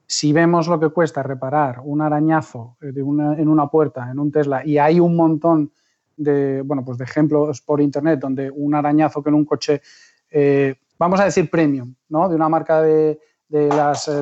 si 0.08 0.34
vemos 0.34 0.68
lo 0.68 0.78
que 0.78 0.90
cuesta 0.90 1.24
reparar 1.24 1.80
un 1.86 2.02
arañazo 2.02 2.76
eh, 2.82 2.92
en 2.98 3.48
una 3.48 3.68
puerta, 3.68 4.12
en 4.12 4.20
un 4.20 4.30
Tesla, 4.30 4.66
y 4.66 4.78
hay 4.78 5.00
un 5.00 5.16
montón 5.16 5.72
de, 6.18 6.64
bueno, 6.64 6.84
pues 6.84 6.98
de 6.98 7.06
ejemplos 7.06 7.62
por 7.62 7.80
internet 7.80 8.20
donde 8.20 8.52
un 8.52 8.76
arañazo 8.76 9.24
que 9.24 9.30
en 9.30 9.36
un 9.36 9.46
coche, 9.46 9.82
vamos 10.98 11.20
a 11.22 11.26
decir 11.26 11.50
premium, 11.50 11.96
¿no? 12.10 12.28
De 12.28 12.36
una 12.36 12.50
marca 12.50 12.82
de, 12.82 13.18
las, 13.52 14.08
eh, 14.08 14.22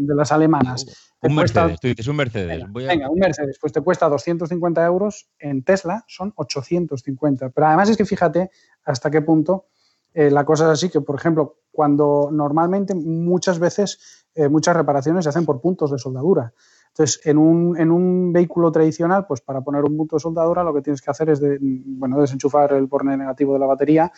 de, 0.00 0.14
las, 0.14 0.32
alemanas. 0.32 1.07
Un 1.22 1.34
Mercedes, 1.34 1.80
tú 1.80 1.88
dices 1.88 2.06
un 2.06 2.16
Mercedes. 2.16 2.64
Venga, 2.72 3.10
un 3.10 3.18
Mercedes, 3.18 3.58
pues 3.60 3.72
te 3.72 3.80
cuesta 3.80 4.08
250 4.08 4.84
euros, 4.86 5.28
en 5.38 5.64
Tesla 5.64 6.04
son 6.06 6.32
850. 6.36 7.50
Pero 7.50 7.66
además 7.66 7.88
es 7.88 7.96
que 7.96 8.04
fíjate 8.04 8.50
hasta 8.84 9.10
qué 9.10 9.22
punto 9.22 9.66
la 10.14 10.44
cosa 10.44 10.64
es 10.64 10.70
así, 10.70 10.88
que 10.88 11.00
por 11.00 11.16
ejemplo, 11.16 11.58
cuando 11.70 12.30
normalmente 12.32 12.94
muchas 12.94 13.58
veces 13.58 14.26
eh, 14.34 14.48
muchas 14.48 14.76
reparaciones 14.76 15.24
se 15.24 15.28
hacen 15.28 15.46
por 15.46 15.60
puntos 15.60 15.90
de 15.90 15.98
soldadura. 15.98 16.52
Entonces, 16.98 17.24
en 17.26 17.38
un, 17.38 18.32
vehículo 18.32 18.72
tradicional, 18.72 19.24
pues 19.24 19.40
para 19.40 19.60
poner 19.60 19.84
un 19.84 19.96
punto 19.96 20.16
de 20.16 20.20
soldadura 20.20 20.64
lo 20.64 20.74
que 20.74 20.82
tienes 20.82 21.00
que 21.00 21.08
hacer 21.12 21.30
es 21.30 21.40
bueno, 21.60 22.20
desenchufar 22.20 22.72
el 22.72 22.86
borne 22.86 23.16
negativo 23.16 23.52
de 23.52 23.60
la 23.60 23.66
batería 23.66 24.10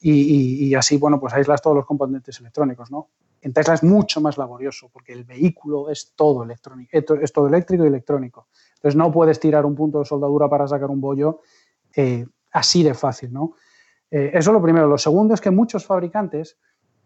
y, 0.00 0.72
así, 0.76 0.98
bueno, 0.98 1.18
pues 1.18 1.34
aíslas 1.34 1.60
todos 1.60 1.74
los 1.74 1.84
componentes 1.84 2.38
electrónicos, 2.38 2.92
¿no? 2.92 3.08
En 3.40 3.52
Tesla 3.52 3.74
es 3.74 3.82
mucho 3.82 4.20
más 4.20 4.38
laborioso 4.38 4.88
porque 4.92 5.12
el 5.14 5.24
vehículo 5.24 5.90
es 5.90 6.12
todo 6.14 6.44
electrónico, 6.44 6.90
es 6.92 7.32
todo 7.32 7.48
eléctrico 7.48 7.82
y 7.82 7.88
electrónico. 7.88 8.46
Entonces 8.76 8.94
no 8.94 9.10
puedes 9.10 9.40
tirar 9.40 9.66
un 9.66 9.74
punto 9.74 9.98
de 9.98 10.04
soldadura 10.04 10.48
para 10.48 10.68
sacar 10.68 10.90
un 10.90 11.00
bollo 11.00 11.40
eh, 11.96 12.24
así 12.52 12.84
de 12.84 12.94
fácil, 12.94 13.32
¿no? 13.32 13.54
Eh, 14.12 14.30
eso 14.34 14.50
es 14.50 14.54
lo 14.54 14.62
primero. 14.62 14.86
Lo 14.86 14.98
segundo 14.98 15.34
es 15.34 15.40
que 15.40 15.50
muchos 15.50 15.84
fabricantes 15.84 16.56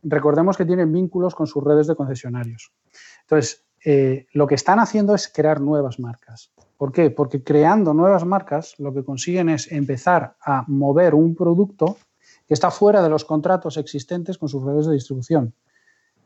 recordemos 0.02 0.58
que 0.58 0.66
tienen 0.66 0.92
vínculos 0.92 1.34
con 1.34 1.46
sus 1.46 1.64
redes 1.64 1.86
de 1.86 1.96
concesionarios. 1.96 2.70
Entonces, 3.22 3.64
eh, 3.84 4.26
lo 4.32 4.46
que 4.46 4.54
están 4.54 4.78
haciendo 4.78 5.14
es 5.14 5.28
crear 5.28 5.60
nuevas 5.60 5.98
marcas. 5.98 6.52
¿Por 6.76 6.92
qué? 6.92 7.10
Porque 7.10 7.42
creando 7.42 7.94
nuevas 7.94 8.24
marcas 8.24 8.74
lo 8.78 8.92
que 8.92 9.04
consiguen 9.04 9.48
es 9.48 9.70
empezar 9.70 10.36
a 10.44 10.64
mover 10.66 11.14
un 11.14 11.34
producto 11.34 11.96
que 12.46 12.54
está 12.54 12.70
fuera 12.70 13.02
de 13.02 13.08
los 13.08 13.24
contratos 13.24 13.76
existentes 13.76 14.38
con 14.38 14.48
sus 14.48 14.64
redes 14.64 14.86
de 14.86 14.94
distribución. 14.94 15.54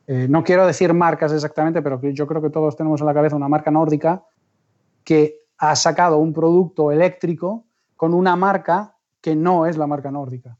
Eh, 0.06 0.26
no 0.28 0.44
quiero 0.44 0.66
decir 0.66 0.92
marcas 0.94 1.32
exactamente, 1.32 1.82
pero 1.82 2.00
yo 2.00 2.26
creo 2.26 2.40
que 2.40 2.50
todos 2.50 2.76
tenemos 2.76 3.00
en 3.00 3.06
la 3.06 3.14
cabeza 3.14 3.36
una 3.36 3.48
marca 3.48 3.70
nórdica 3.70 4.24
que 5.02 5.40
ha 5.58 5.74
sacado 5.76 6.18
un 6.18 6.32
producto 6.32 6.92
eléctrico 6.92 7.64
con 7.96 8.14
una 8.14 8.36
marca 8.36 8.96
que 9.20 9.34
no 9.34 9.66
es 9.66 9.76
la 9.76 9.86
marca 9.86 10.10
nórdica. 10.10 10.56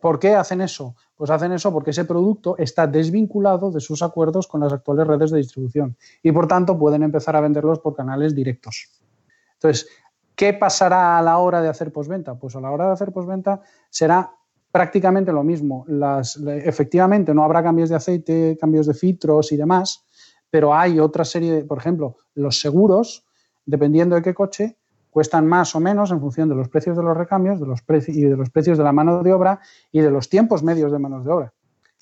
¿Por 0.00 0.18
qué 0.18 0.34
hacen 0.34 0.62
eso? 0.62 0.96
Pues 1.16 1.30
hacen 1.30 1.52
eso 1.52 1.70
porque 1.70 1.90
ese 1.90 2.06
producto 2.06 2.56
está 2.56 2.86
desvinculado 2.86 3.70
de 3.70 3.80
sus 3.80 4.02
acuerdos 4.02 4.46
con 4.46 4.60
las 4.60 4.72
actuales 4.72 5.06
redes 5.06 5.30
de 5.30 5.38
distribución 5.38 5.96
y 6.22 6.32
por 6.32 6.48
tanto 6.48 6.78
pueden 6.78 7.02
empezar 7.02 7.36
a 7.36 7.40
venderlos 7.40 7.80
por 7.80 7.94
canales 7.94 8.34
directos. 8.34 8.88
Entonces, 9.54 9.86
¿qué 10.34 10.54
pasará 10.54 11.18
a 11.18 11.22
la 11.22 11.38
hora 11.38 11.60
de 11.60 11.68
hacer 11.68 11.92
posventa? 11.92 12.34
Pues 12.36 12.56
a 12.56 12.60
la 12.60 12.70
hora 12.70 12.86
de 12.86 12.92
hacer 12.92 13.12
posventa 13.12 13.60
será 13.90 14.30
prácticamente 14.72 15.30
lo 15.30 15.42
mismo. 15.42 15.84
Efectivamente, 16.46 17.34
no 17.34 17.44
habrá 17.44 17.62
cambios 17.62 17.90
de 17.90 17.96
aceite, 17.96 18.56
cambios 18.58 18.86
de 18.86 18.94
filtros 18.94 19.52
y 19.52 19.56
demás, 19.56 20.04
pero 20.50 20.74
hay 20.74 21.00
otra 21.00 21.24
serie, 21.24 21.52
de, 21.52 21.64
por 21.64 21.78
ejemplo, 21.78 22.16
los 22.34 22.60
seguros, 22.60 23.26
dependiendo 23.66 24.16
de 24.16 24.22
qué 24.22 24.32
coche, 24.32 24.78
cuestan 25.16 25.46
más 25.46 25.74
o 25.74 25.80
menos 25.80 26.10
en 26.10 26.20
función 26.20 26.46
de 26.46 26.54
los 26.54 26.68
precios 26.68 26.94
de 26.94 27.02
los 27.02 27.16
recambios 27.16 27.58
de 27.58 27.64
los 27.64 27.82
y 28.08 28.20
de 28.20 28.36
los 28.36 28.50
precios 28.50 28.76
de 28.76 28.84
la 28.84 28.92
mano 28.92 29.22
de 29.22 29.32
obra 29.32 29.60
y 29.90 30.00
de 30.00 30.10
los 30.10 30.28
tiempos 30.28 30.62
medios 30.62 30.92
de 30.92 30.98
manos 30.98 31.24
de 31.24 31.32
obra. 31.32 31.54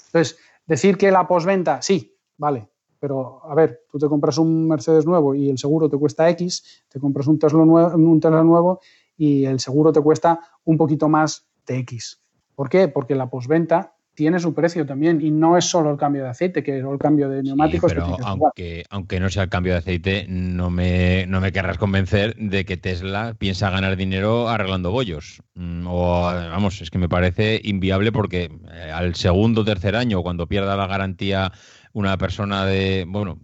Entonces, 0.06 0.36
decir 0.66 0.98
que 0.98 1.12
la 1.12 1.24
posventa, 1.28 1.80
sí, 1.80 2.18
vale, 2.36 2.68
pero 2.98 3.40
a 3.48 3.54
ver, 3.54 3.82
tú 3.88 4.00
te 4.00 4.08
compras 4.08 4.36
un 4.38 4.66
Mercedes 4.66 5.06
nuevo 5.06 5.32
y 5.32 5.48
el 5.48 5.58
seguro 5.58 5.88
te 5.88 5.96
cuesta 5.96 6.28
X, 6.30 6.84
te 6.88 6.98
compras 6.98 7.28
un 7.28 7.38
Tesla 7.38 7.64
nuevo, 7.64 7.94
un 7.94 8.18
Tesla 8.18 8.42
nuevo 8.42 8.80
y 9.16 9.44
el 9.44 9.60
seguro 9.60 9.92
te 9.92 10.00
cuesta 10.00 10.40
un 10.64 10.76
poquito 10.76 11.08
más 11.08 11.46
de 11.68 11.78
X. 11.78 12.20
¿Por 12.56 12.68
qué? 12.68 12.88
Porque 12.88 13.14
la 13.14 13.30
posventa 13.30 13.93
tiene 14.14 14.38
su 14.38 14.54
precio 14.54 14.86
también 14.86 15.20
y 15.20 15.30
no 15.30 15.56
es 15.56 15.64
solo 15.64 15.90
el 15.90 15.98
cambio 15.98 16.22
de 16.22 16.30
aceite, 16.30 16.62
que 16.62 16.78
es 16.78 16.84
el 16.84 16.98
cambio 16.98 17.28
de 17.28 17.42
neumáticos. 17.42 17.92
pero 17.92 18.16
aunque, 18.22 18.84
aunque 18.90 19.20
no 19.20 19.28
sea 19.28 19.44
el 19.44 19.48
cambio 19.48 19.72
de 19.72 19.78
aceite, 19.78 20.26
no 20.28 20.70
me, 20.70 21.26
no 21.26 21.40
me 21.40 21.52
querrás 21.52 21.78
convencer 21.78 22.36
de 22.36 22.64
que 22.64 22.76
Tesla 22.76 23.34
piensa 23.36 23.70
ganar 23.70 23.96
dinero 23.96 24.48
arreglando 24.48 24.90
bollos. 24.90 25.42
Mm, 25.54 25.86
o 25.86 26.22
vamos, 26.22 26.80
es 26.80 26.90
que 26.90 26.98
me 26.98 27.08
parece 27.08 27.60
inviable 27.64 28.12
porque 28.12 28.50
eh, 28.72 28.90
al 28.92 29.14
segundo 29.14 29.62
o 29.62 29.64
tercer 29.64 29.96
año, 29.96 30.22
cuando 30.22 30.46
pierda 30.46 30.76
la 30.76 30.86
garantía 30.86 31.52
una 31.92 32.18
persona 32.18 32.64
de, 32.66 33.04
bueno, 33.06 33.38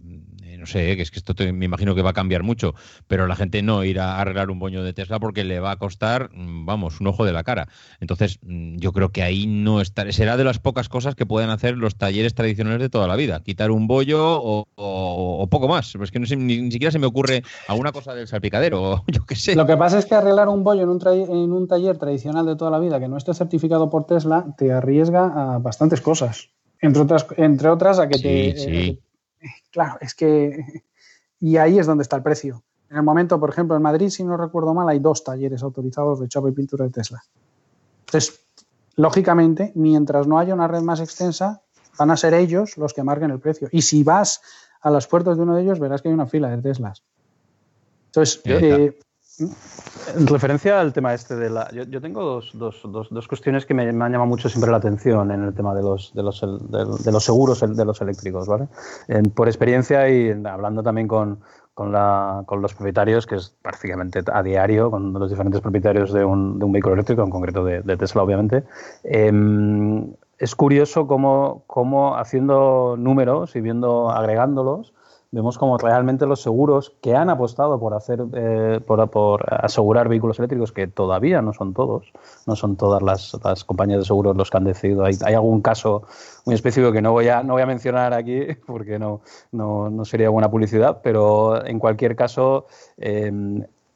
no 0.61 0.67
sé, 0.67 0.95
que 0.95 1.01
es 1.01 1.11
que 1.11 1.19
esto 1.19 1.33
me 1.53 1.65
imagino 1.65 1.95
que 1.95 2.03
va 2.03 2.11
a 2.11 2.13
cambiar 2.13 2.43
mucho, 2.43 2.75
pero 3.07 3.25
la 3.25 3.35
gente 3.35 3.63
no 3.63 3.83
irá 3.83 4.13
a 4.13 4.21
arreglar 4.21 4.51
un 4.51 4.59
boño 4.59 4.83
de 4.83 4.93
Tesla 4.93 5.19
porque 5.19 5.43
le 5.43 5.59
va 5.59 5.71
a 5.71 5.75
costar, 5.77 6.29
mm, 6.33 6.65
vamos, 6.65 7.01
un 7.01 7.07
ojo 7.07 7.25
de 7.25 7.33
la 7.33 7.43
cara. 7.43 7.67
Entonces, 7.99 8.37
mm, 8.43 8.77
yo 8.77 8.93
creo 8.93 9.09
que 9.09 9.23
ahí 9.23 9.47
no 9.47 9.81
estará, 9.81 10.11
será 10.11 10.37
de 10.37 10.43
las 10.43 10.59
pocas 10.59 10.87
cosas 10.87 11.15
que 11.15 11.25
pueden 11.25 11.49
hacer 11.49 11.77
los 11.77 11.95
talleres 11.95 12.35
tradicionales 12.35 12.79
de 12.79 12.89
toda 12.89 13.07
la 13.07 13.15
vida, 13.15 13.41
quitar 13.43 13.71
un 13.71 13.87
bollo 13.87 14.21
o, 14.21 15.47
poco 15.49 15.67
más. 15.67 15.95
Es 15.95 16.11
que 16.11 16.19
no 16.19 16.27
ni, 16.37 16.71
siquiera 16.71 16.91
se 16.91 16.99
me 16.99 17.07
ocurre 17.07 17.43
alguna 17.67 17.91
cosa 17.91 18.13
del 18.13 18.27
salpicadero, 18.27 19.03
yo 19.07 19.25
qué 19.25 19.35
sé. 19.35 19.55
Lo 19.55 19.65
que 19.65 19.77
pasa 19.77 19.97
es 19.97 20.05
que 20.05 20.13
arreglar 20.13 20.47
un 20.47 20.63
bollo 20.63 20.83
en 20.83 20.89
un, 20.89 21.01
en 21.07 21.51
un 21.51 21.67
taller 21.67 21.97
tradicional 21.97 22.45
de 22.45 22.55
toda 22.55 22.69
la 22.69 22.79
vida 22.79 22.99
que 22.99 23.07
no 23.07 23.17
esté 23.17 23.33
certificado 23.33 23.89
por 23.89 24.05
Tesla 24.05 24.45
te 24.57 24.71
arriesga 24.71 25.55
a 25.55 25.57
bastantes 25.57 26.01
cosas. 26.01 26.49
Entre 26.81 27.01
otras, 27.01 27.25
entre 27.37 27.69
otras 27.69 27.99
a 27.99 28.07
que 28.07 28.17
te, 28.17 28.89
eh, 28.89 28.99
claro, 29.71 29.97
es 30.01 30.13
que. 30.15 30.83
Y 31.39 31.57
ahí 31.57 31.79
es 31.79 31.87
donde 31.87 32.03
está 32.03 32.17
el 32.17 32.23
precio. 32.23 32.61
En 32.89 32.97
el 32.97 33.03
momento, 33.03 33.39
por 33.39 33.49
ejemplo, 33.49 33.75
en 33.75 33.81
Madrid, 33.81 34.09
si 34.09 34.23
no 34.23 34.37
recuerdo 34.37 34.75
mal, 34.75 34.87
hay 34.87 34.99
dos 34.99 35.23
talleres 35.23 35.63
autorizados 35.63 36.19
de 36.19 36.27
chapa 36.27 36.49
y 36.49 36.51
pintura 36.51 36.85
de 36.85 36.91
Tesla. 36.91 37.23
Entonces, 38.01 38.45
lógicamente, 38.95 39.71
mientras 39.73 40.27
no 40.27 40.37
haya 40.37 40.53
una 40.53 40.67
red 40.67 40.81
más 40.81 40.99
extensa, 40.99 41.63
van 41.97 42.11
a 42.11 42.17
ser 42.17 42.33
ellos 42.33 42.77
los 42.77 42.93
que 42.93 43.01
marquen 43.01 43.31
el 43.31 43.39
precio. 43.39 43.69
Y 43.71 43.81
si 43.81 44.03
vas 44.03 44.41
a 44.81 44.91
las 44.91 45.07
puertas 45.07 45.37
de 45.37 45.43
uno 45.43 45.55
de 45.55 45.63
ellos, 45.63 45.79
verás 45.79 46.01
que 46.01 46.09
hay 46.09 46.13
una 46.13 46.27
fila 46.27 46.49
de 46.49 46.61
Teslas. 46.61 47.03
Entonces, 48.07 48.41
en 50.15 50.27
referencia 50.27 50.79
al 50.79 50.93
tema 50.93 51.13
este 51.13 51.35
de 51.35 51.49
la... 51.49 51.69
Yo, 51.71 52.01
tengo 52.01 52.23
dos, 52.23 52.51
dos, 52.53 52.81
dos, 52.85 53.07
dos, 53.09 53.27
cuestiones 53.27 53.65
que 53.65 53.73
me, 53.73 53.83
han 53.83 53.97
llamado 53.97 54.25
mucho 54.25 54.49
siempre 54.49 54.71
la 54.71 54.77
atención 54.77 55.31
en 55.31 55.43
el 55.43 55.53
tema 55.53 55.73
de 55.73 55.81
los, 55.81 56.13
de 56.13 56.23
los, 56.23 56.41
de, 56.41 57.11
los 57.11 57.23
seguros 57.23 57.59
de 57.59 57.85
los 57.85 58.01
eléctricos, 58.01 58.47
¿vale? 58.47 58.67
por 59.35 59.47
experiencia 59.47 60.09
y 60.09 60.31
hablando 60.45 60.83
también 60.83 61.07
con, 61.07 61.39
con, 61.73 61.91
la, 61.91 62.43
con, 62.45 62.61
los 62.61 62.73
propietarios, 62.73 63.25
que 63.25 63.35
es 63.35 63.55
prácticamente 63.61 64.21
a 64.31 64.43
diario, 64.43 64.91
con 64.91 65.13
los 65.13 65.29
diferentes 65.29 65.61
propietarios 65.61 66.11
de 66.13 66.25
un, 66.25 66.59
de 66.59 66.65
un 66.65 66.71
vehículo 66.71 66.95
eléctrico, 66.95 67.23
en 67.23 67.29
concreto 67.29 67.63
de, 67.63 67.97
Tesla, 67.97 68.23
obviamente, 68.23 68.63
em, 69.03 70.13
es 70.37 70.55
curioso 70.55 71.05
cómo, 71.07 71.63
cómo 71.67 72.17
haciendo 72.17 72.95
números 72.97 73.55
y 73.55 73.61
viendo, 73.61 74.09
agregándolos, 74.09 74.93
vemos 75.31 75.57
como 75.57 75.77
realmente 75.77 76.25
los 76.25 76.41
seguros 76.41 76.93
que 77.01 77.15
han 77.15 77.29
apostado 77.29 77.79
por 77.79 77.93
hacer 77.93 78.19
eh, 78.33 78.81
por, 78.85 79.45
asegurar 79.63 80.09
vehículos 80.09 80.37
eléctricos, 80.39 80.71
que 80.71 80.87
todavía 80.87 81.41
no 81.41 81.53
son 81.53 81.73
todos, 81.73 82.11
no 82.45 82.55
son 82.55 82.75
todas 82.75 83.01
las, 83.01 83.63
compañías 83.63 83.99
de 83.99 84.05
seguros 84.05 84.35
los 84.35 84.49
que 84.49 84.57
han 84.57 84.65
decidido. 84.65 85.05
Hay, 85.05 85.15
hay, 85.23 85.33
algún 85.33 85.61
caso 85.61 86.03
muy 86.45 86.55
específico 86.55 86.91
que 86.91 87.01
no 87.01 87.13
voy 87.13 87.29
a, 87.29 87.43
no 87.43 87.53
voy 87.53 87.61
a 87.61 87.65
mencionar 87.65 88.13
aquí 88.13 88.41
porque 88.67 88.99
no, 88.99 89.21
no, 89.51 90.05
sería 90.05 90.29
buena 90.29 90.51
publicidad, 90.51 90.99
pero 91.01 91.65
en 91.65 91.79
cualquier 91.79 92.15
caso 92.15 92.65
eh, 92.97 93.31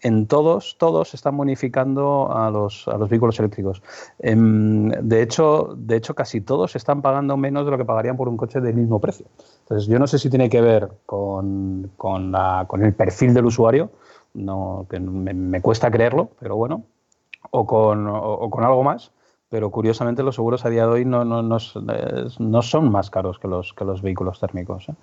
en 0.05 0.27
todos, 0.27 0.77
todos 0.77 1.15
están 1.15 1.35
bonificando 1.35 2.31
a 2.31 2.51
los, 2.51 2.87
a 2.87 2.95
los 2.95 3.09
vehículos 3.09 3.39
eléctricos. 3.39 3.81
Em, 4.19 4.89
de, 4.89 5.23
hecho, 5.23 5.73
de 5.75 5.95
hecho, 5.95 6.13
casi 6.13 6.41
todos 6.41 6.75
están 6.75 7.01
pagando 7.01 7.37
menos 7.37 7.65
de 7.65 7.71
lo 7.71 7.77
que 7.79 7.85
pagarían 7.85 8.15
por 8.15 8.29
un 8.29 8.37
coche 8.37 8.61
del 8.61 8.75
mismo 8.75 8.99
precio. 8.99 9.25
Entonces, 9.61 9.87
yo 9.87 9.97
no 9.97 10.05
sé 10.05 10.19
si 10.19 10.29
tiene 10.29 10.47
que 10.47 10.61
ver 10.61 10.91
con, 11.07 11.89
con, 11.97 12.31
la, 12.31 12.65
con 12.67 12.83
el 12.83 12.93
perfil 12.93 13.33
del 13.33 13.45
usuario, 13.45 13.89
no, 14.35 14.85
que 14.91 14.99
me, 14.99 15.59
cuesta 15.61 15.89
creerlo, 15.89 16.29
pero 16.39 16.55
bueno, 16.55 16.83
o 17.49 17.65
con, 17.65 18.05
o 18.07 18.47
con 18.51 18.63
algo 18.63 18.83
más 18.83 19.11
pero 19.55 19.69
curiosamente 19.69 20.21
los 20.21 20.35
seguros 20.35 20.65
a 20.65 20.69
día 20.69 20.85
de 20.85 20.91
hoy 20.91 21.05
no, 21.05 21.23
no, 21.23 21.41
no, 21.41 21.57
no 22.39 22.61
son 22.61 22.91
más 22.91 23.09
caros 23.09 23.39
que 23.39 23.47
los, 23.47 23.71
que 23.71 23.85
los 23.85 24.01
vehículos 24.01 24.37
térmicos. 24.37 24.89
¿eh? 24.89 24.93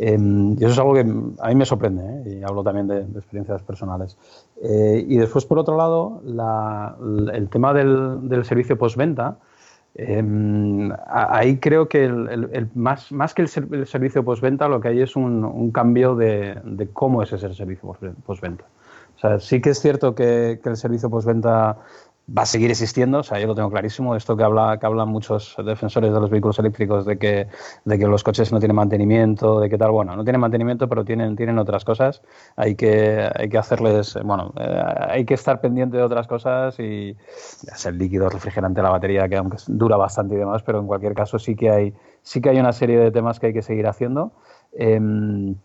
Em, 0.00 0.54
y 0.54 0.64
eso 0.64 0.72
es 0.72 0.78
algo 0.80 0.94
que 0.94 1.02
a 1.02 1.48
mí 1.48 1.54
me 1.54 1.64
sorprende, 1.64 2.02
¿eh? 2.02 2.38
y 2.40 2.42
hablo 2.42 2.64
también 2.64 2.88
de, 2.88 3.02
experiencias 3.02 3.62
personales. 3.62 4.18
Eh, 4.60 5.04
y 5.06 5.16
después, 5.16 5.44
por 5.44 5.60
otro 5.60 5.76
lado, 5.76 6.22
la, 6.24 6.96
el 7.32 7.48
tema 7.50 7.72
del, 7.72 8.28
del 8.28 8.44
servicio 8.44 8.76
postventa, 8.76 9.38
em, 9.94 10.90
ahí 11.06 11.58
creo 11.58 11.88
que 11.88 12.06
el, 12.06 12.68
más, 12.74 13.12
más 13.12 13.32
que 13.32 13.42
el, 13.42 13.48
servicio 13.86 14.24
postventa, 14.24 14.66
lo 14.66 14.80
que 14.80 14.88
hay 14.88 15.02
es 15.02 15.14
un, 15.14 15.70
cambio 15.70 16.16
de, 16.16 16.58
de, 16.64 16.88
cómo 16.88 17.22
es 17.22 17.32
ese 17.32 17.54
servicio 17.54 17.96
postventa. 18.26 18.64
O 19.14 19.20
sea, 19.20 19.38
sí 19.38 19.60
que 19.60 19.70
es 19.70 19.80
cierto 19.80 20.16
que 20.16 20.58
el 20.64 20.76
servicio 20.76 21.08
postventa 21.08 21.76
va 22.36 22.42
a 22.42 22.46
seguir 22.46 22.70
existiendo, 22.70 23.18
o 23.18 23.22
sea, 23.22 23.40
yo 23.40 23.46
lo 23.46 23.54
tengo 23.54 23.70
clarísimo, 23.70 24.14
esto 24.14 24.36
que, 24.36 24.44
habla, 24.44 24.78
que 24.78 24.86
hablan 24.86 25.08
muchos 25.08 25.56
defensores 25.64 26.12
de 26.12 26.20
los 26.20 26.30
vehículos 26.30 26.58
eléctricos, 26.58 27.04
de 27.04 27.18
que, 27.18 27.48
de 27.84 27.98
que 27.98 28.06
los 28.06 28.22
coches 28.22 28.52
no 28.52 28.60
tienen 28.60 28.76
mantenimiento, 28.76 29.58
de 29.58 29.68
que 29.68 29.76
tal, 29.76 29.90
bueno, 29.90 30.14
no 30.14 30.22
tienen 30.22 30.40
mantenimiento, 30.40 30.88
pero 30.88 31.04
tienen, 31.04 31.34
tienen 31.34 31.58
otras 31.58 31.84
cosas, 31.84 32.22
hay 32.56 32.76
que, 32.76 33.28
hay 33.34 33.48
que 33.48 33.58
hacerles, 33.58 34.16
bueno, 34.24 34.52
eh, 34.58 34.82
hay 35.08 35.24
que 35.24 35.34
estar 35.34 35.60
pendiente 35.60 35.96
de 35.96 36.02
otras 36.04 36.28
cosas 36.28 36.78
y 36.78 37.16
es 37.62 37.86
el 37.86 37.98
líquido 37.98 38.28
refrigerante, 38.28 38.80
la 38.80 38.90
batería, 38.90 39.28
que 39.28 39.36
aunque 39.36 39.56
dura 39.66 39.96
bastante 39.96 40.36
y 40.36 40.38
demás, 40.38 40.62
pero 40.62 40.78
en 40.78 40.86
cualquier 40.86 41.14
caso 41.14 41.38
sí 41.38 41.56
que 41.56 41.70
hay, 41.70 41.94
sí 42.22 42.40
que 42.40 42.50
hay 42.50 42.60
una 42.60 42.72
serie 42.72 42.98
de 42.98 43.10
temas 43.10 43.40
que 43.40 43.48
hay 43.48 43.52
que 43.52 43.62
seguir 43.62 43.88
haciendo, 43.88 44.32
em, 44.72 45.56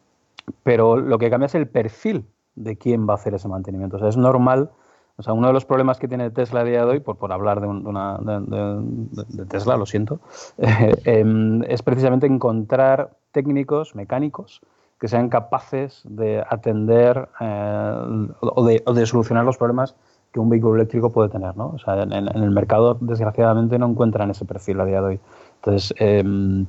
pero 0.63 0.97
lo 0.97 1.19
que 1.19 1.29
cambia 1.29 1.45
es 1.45 1.55
el 1.55 1.67
perfil 1.67 2.25
de 2.55 2.77
quién 2.77 3.07
va 3.07 3.13
a 3.13 3.15
hacer 3.17 3.35
ese 3.35 3.47
mantenimiento, 3.47 3.97
o 3.97 3.99
sea, 3.99 4.09
es 4.09 4.17
normal 4.17 4.71
o 5.17 5.23
sea, 5.23 5.33
uno 5.33 5.47
de 5.47 5.53
los 5.53 5.65
problemas 5.65 5.97
que 5.97 6.07
tiene 6.07 6.29
Tesla 6.29 6.61
a 6.61 6.63
día 6.63 6.85
de 6.85 6.91
hoy, 6.91 6.99
por, 6.99 7.17
por 7.17 7.31
hablar 7.31 7.61
de, 7.61 7.67
una, 7.67 8.17
de, 8.17 9.45
Tesla, 9.45 9.77
lo 9.77 9.85
siento, 9.85 10.19
em, 11.05 11.63
es 11.63 11.81
precisamente 11.81 12.27
encontrar 12.27 13.11
técnicos, 13.31 13.95
mecánicos, 13.95 14.61
que 14.99 15.07
sean 15.07 15.29
capaces 15.29 16.01
de 16.05 16.43
atender 16.49 17.29
eh, 17.39 18.27
o, 18.41 18.65
de, 18.65 19.05
solucionar 19.05 19.45
los 19.45 19.57
problemas 19.57 19.95
que 20.33 20.39
un 20.39 20.49
vehículo 20.49 20.75
eléctrico 20.75 21.11
puede 21.11 21.29
tener. 21.29 21.55
¿no? 21.55 21.67
O 21.67 21.79
sea, 21.79 22.03
en, 22.03 22.11
el 22.11 22.51
mercado, 22.51 22.97
desgraciadamente, 22.99 23.79
no 23.79 23.87
encuentran 23.87 24.31
ese 24.31 24.43
perfil 24.43 24.81
a 24.81 24.85
día 24.85 25.01
de 25.01 25.07
hoy. 25.07 25.19
Entonces, 25.57 25.93
em, 25.97 26.65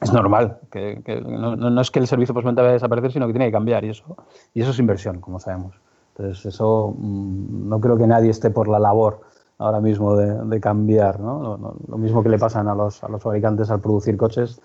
es 0.00 0.12
normal. 0.12 0.58
Que, 0.70 1.00
no, 1.24 1.54
no, 1.54 1.80
es 1.80 1.90
que 1.90 2.00
el 2.00 2.08
servicio 2.08 2.34
postventa 2.34 2.62
vaya 2.62 2.70
a 2.70 2.74
desaparecer, 2.74 3.12
sino 3.12 3.26
que 3.26 3.32
tiene 3.32 3.46
que 3.46 3.52
cambiar. 3.52 3.84
Y 3.84 3.90
eso, 3.90 4.16
y 4.52 4.62
eso 4.62 4.72
es 4.72 4.78
inversión, 4.80 5.20
como 5.20 5.38
sabemos. 5.38 5.74
Entonces, 6.16 6.46
eso 6.46 6.94
mm, 6.96 7.68
no 7.68 7.80
creo 7.80 7.96
que 7.96 8.06
nadie 8.06 8.30
esté 8.30 8.50
por 8.50 8.68
la 8.68 8.78
labor 8.78 9.20
ahora 9.58 9.80
mismo 9.80 10.16
de, 10.16 10.60
cambiar. 10.60 11.20
¿no? 11.20 11.76
Lo, 11.88 11.98
mismo 11.98 12.22
que 12.22 12.28
le 12.28 12.38
pasan 12.38 12.68
a 12.68 12.74
los, 12.74 13.02
a 13.02 13.08
los 13.08 13.22
fabricantes 13.22 13.70
al 13.70 13.80
producir 13.80 14.16
coches, 14.16 14.60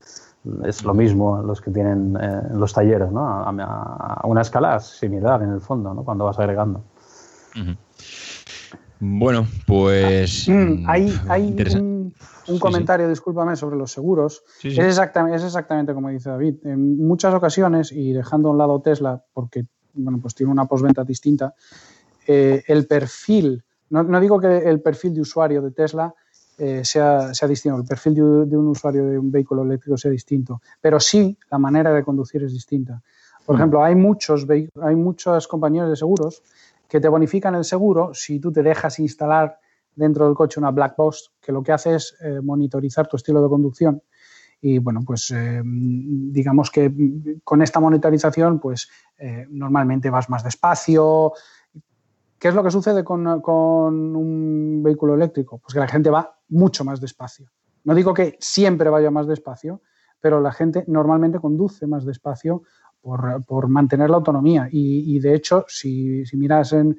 es 0.66 0.84
lo 0.84 0.94
mismo 0.94 1.42
los 1.42 1.62
que 1.62 1.72
tienen 1.72 2.18
eh, 2.20 2.42
los 2.54 2.74
talleres, 2.74 3.12
¿no? 3.12 3.26
A, 3.28 4.22
una 4.24 4.42
escala 4.42 4.80
similar 4.80 5.42
en 5.44 5.52
el 5.52 5.62
fondo, 5.62 5.94
¿no? 5.94 6.04
cuando 6.04 6.26
vas 6.26 6.40
agregando. 6.40 6.82
Bueno, 9.02 9.46
pues. 9.66 10.48
Mm, 10.48 10.54
mm, 10.54 10.84
hay, 10.88 11.20
hay 11.30 11.56
un, 11.76 12.14
comentario, 12.60 13.08
discúlpame, 13.08 13.56
sobre 13.56 13.78
los 13.78 13.92
seguros. 13.92 14.44
es, 14.64 14.78
exactamente, 14.78 15.38
es 15.38 15.44
exactamente 15.44 15.94
como 15.94 16.10
dice 16.10 16.30
David. 16.30 16.56
En 16.64 16.98
muchas 16.98 17.34
ocasiones, 17.34 17.92
y 17.92 18.14
dejando 18.14 18.50
a 18.50 18.52
un 18.52 18.58
lado 18.58 18.82
Tesla, 18.82 19.24
porque 19.34 19.66
bueno, 19.94 20.20
pues 20.22 20.36
tiene 20.36 20.52
una 20.52 20.66
postventa 20.66 21.04
distinta. 21.04 21.54
Eh, 22.28 22.64
el 22.68 22.88
perfil, 22.88 23.64
no, 23.90 24.20
digo 24.20 24.40
que 24.40 24.58
el 24.58 24.82
perfil 24.82 25.16
de 25.16 25.22
usuario 25.22 25.62
de 25.62 25.72
Tesla 25.72 26.14
eh, 26.58 26.84
sea, 26.84 27.34
sea, 27.34 27.48
distinto, 27.48 27.78
el 27.78 27.86
perfil 27.86 28.16
de, 28.16 28.22
un 28.58 28.68
usuario 28.68 29.06
de 29.06 29.18
un 29.18 29.32
vehículo 29.32 29.64
eléctrico 29.64 29.98
sea 29.98 30.12
distinto, 30.12 30.62
pero 30.82 31.00
sí 31.00 31.38
la 31.50 31.58
manera 31.58 31.94
de 31.94 32.04
conducir 32.04 32.44
es 32.44 32.52
distinta. 32.52 33.02
Por 33.46 33.56
mm. 33.56 33.58
ejemplo, 33.58 33.84
hay 33.84 33.96
muchos, 33.96 34.46
hay 34.50 34.96
muchas 34.96 35.48
compañías 35.48 35.90
de 35.90 35.96
seguros 35.96 36.44
que 36.88 37.00
te 37.00 37.08
bonifican 37.08 37.56
el 37.56 37.64
seguro 37.64 38.14
si 38.14 38.40
tú 38.40 38.52
te 38.52 38.62
dejas 38.62 39.00
instalar 39.00 39.60
dentro 39.96 40.26
del 40.26 40.36
coche 40.36 40.60
una 40.60 40.72
black 40.72 40.96
box 40.98 41.32
que 41.42 41.52
lo 41.52 41.64
que 41.64 41.72
hace 41.72 41.96
es 41.96 42.16
eh, 42.22 42.40
monitorizar 42.42 43.08
tu 43.08 43.18
estilo 43.18 43.42
de 43.42 43.50
conducción 43.50 44.02
y 44.62 44.80
bueno, 44.80 45.02
pues 45.06 45.32
eh, 45.32 45.62
digamos 45.64 46.70
que 46.70 47.40
con 47.44 47.62
esta 47.62 47.80
monitorización, 47.80 48.60
pues 48.60 48.90
eh, 49.18 49.46
normalmente 49.50 50.10
vas 50.10 50.30
más 50.30 50.44
despacio. 50.44 51.34
¿Qué 52.38 52.50
es 52.50 52.54
lo 52.54 52.64
que 52.64 52.72
sucede 52.72 53.04
con, 53.04 53.28
un 53.28 54.82
vehículo 54.84 55.16
eléctrico? 55.16 55.60
Pues 55.60 55.74
que 55.74 55.80
la 55.80 55.88
gente 55.88 56.10
va 56.10 56.38
mucho 56.50 56.84
más 56.84 57.00
despacio. 57.00 57.50
No 57.86 57.96
digo 57.96 58.14
que 58.14 58.38
siempre 58.40 58.90
vaya 58.90 59.12
más 59.12 59.28
despacio, 59.28 59.82
pero 60.20 60.42
la 60.42 60.52
gente 60.52 60.84
normalmente 60.88 61.40
conduce 61.40 61.88
más 61.88 62.06
despacio 62.06 62.64
por, 63.02 63.68
mantener 63.70 64.10
la 64.10 64.18
autonomía. 64.18 64.68
Y, 64.72 65.20
de 65.20 65.36
hecho, 65.36 65.66
si, 65.68 66.24
miras 66.34 66.74
en, 66.74 66.98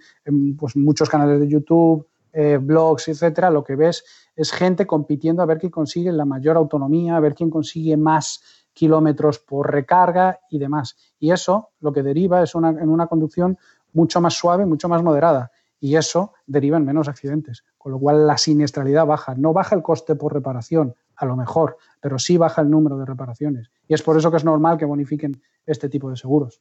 pues 0.57 0.77
muchos 0.77 1.11
canales 1.11 1.41
de 1.41 1.49
YouTube, 1.49 2.07
eh, 2.33 2.59
blogs, 2.61 3.09
etcétera, 3.09 3.51
lo 3.51 3.65
que 3.65 3.77
ves 3.77 4.05
es 4.37 4.53
gente 4.53 4.87
compitiendo 4.87 5.43
a 5.43 5.47
ver 5.47 5.59
quién 5.59 5.73
consigue 5.73 6.13
la 6.13 6.25
mayor 6.25 6.57
autonomía, 6.57 7.17
a 7.17 7.21
ver 7.21 7.35
quién 7.35 7.51
consigue 7.51 7.97
más 7.97 8.43
kilómetros 8.73 9.39
por 9.39 9.71
recarga 9.71 10.41
y 10.49 10.59
demás. 10.59 10.97
Y 11.19 11.33
eso 11.33 11.71
lo 11.81 11.93
que 11.93 12.03
deriva 12.03 12.43
es 12.43 12.55
una, 12.55 12.71
en 12.71 12.89
una 12.89 13.07
conducción 13.07 13.59
mucho 13.93 14.21
más 14.21 14.35
suave, 14.35 14.67
mucho 14.67 14.89
más 14.89 15.03
moderada. 15.03 15.51
Y 15.81 15.97
eso 15.97 16.35
deriva 16.47 16.77
en 16.77 16.85
menos 16.85 17.09
accidentes, 17.09 17.65
con 17.79 17.93
lo 17.93 17.99
cual 17.99 18.27
la 18.27 18.37
siniestralidad 18.37 19.07
baja. 19.07 19.35
No 19.35 19.53
baja 19.53 19.75
el 19.75 19.83
coste 19.83 20.15
por 20.15 20.33
reparación, 20.33 20.95
a 21.17 21.25
lo 21.25 21.37
mejor, 21.37 21.79
pero 22.01 22.19
sí 22.19 22.37
baja 22.37 22.63
el 22.63 22.71
número 22.71 22.99
de 22.99 23.07
reparaciones. 23.07 23.71
Y 23.89 23.95
es 23.95 24.03
por 24.03 24.17
eso 24.17 24.31
que 24.31 24.37
es 24.37 24.45
normal 24.45 24.77
que 24.77 24.85
bonifiquen 24.85 25.41
este 25.67 25.89
tipo 25.89 26.11
de 26.11 26.17
seguros. 26.17 26.61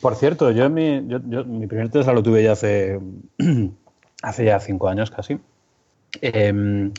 Por 0.00 0.14
cierto, 0.14 0.50
yo, 0.50 0.70
mi, 0.70 1.06
yo, 1.06 1.44
mi 1.44 1.66
primer 1.66 1.90
Tesla 1.90 2.12
lo 2.14 2.22
tuve 2.22 2.42
ya 2.42 2.52
hace, 2.52 3.00
hace 4.22 4.44
ya 4.44 4.60
cinco 4.60 4.88
años 4.88 5.10
casi. 5.10 5.38
Em, 6.20 6.92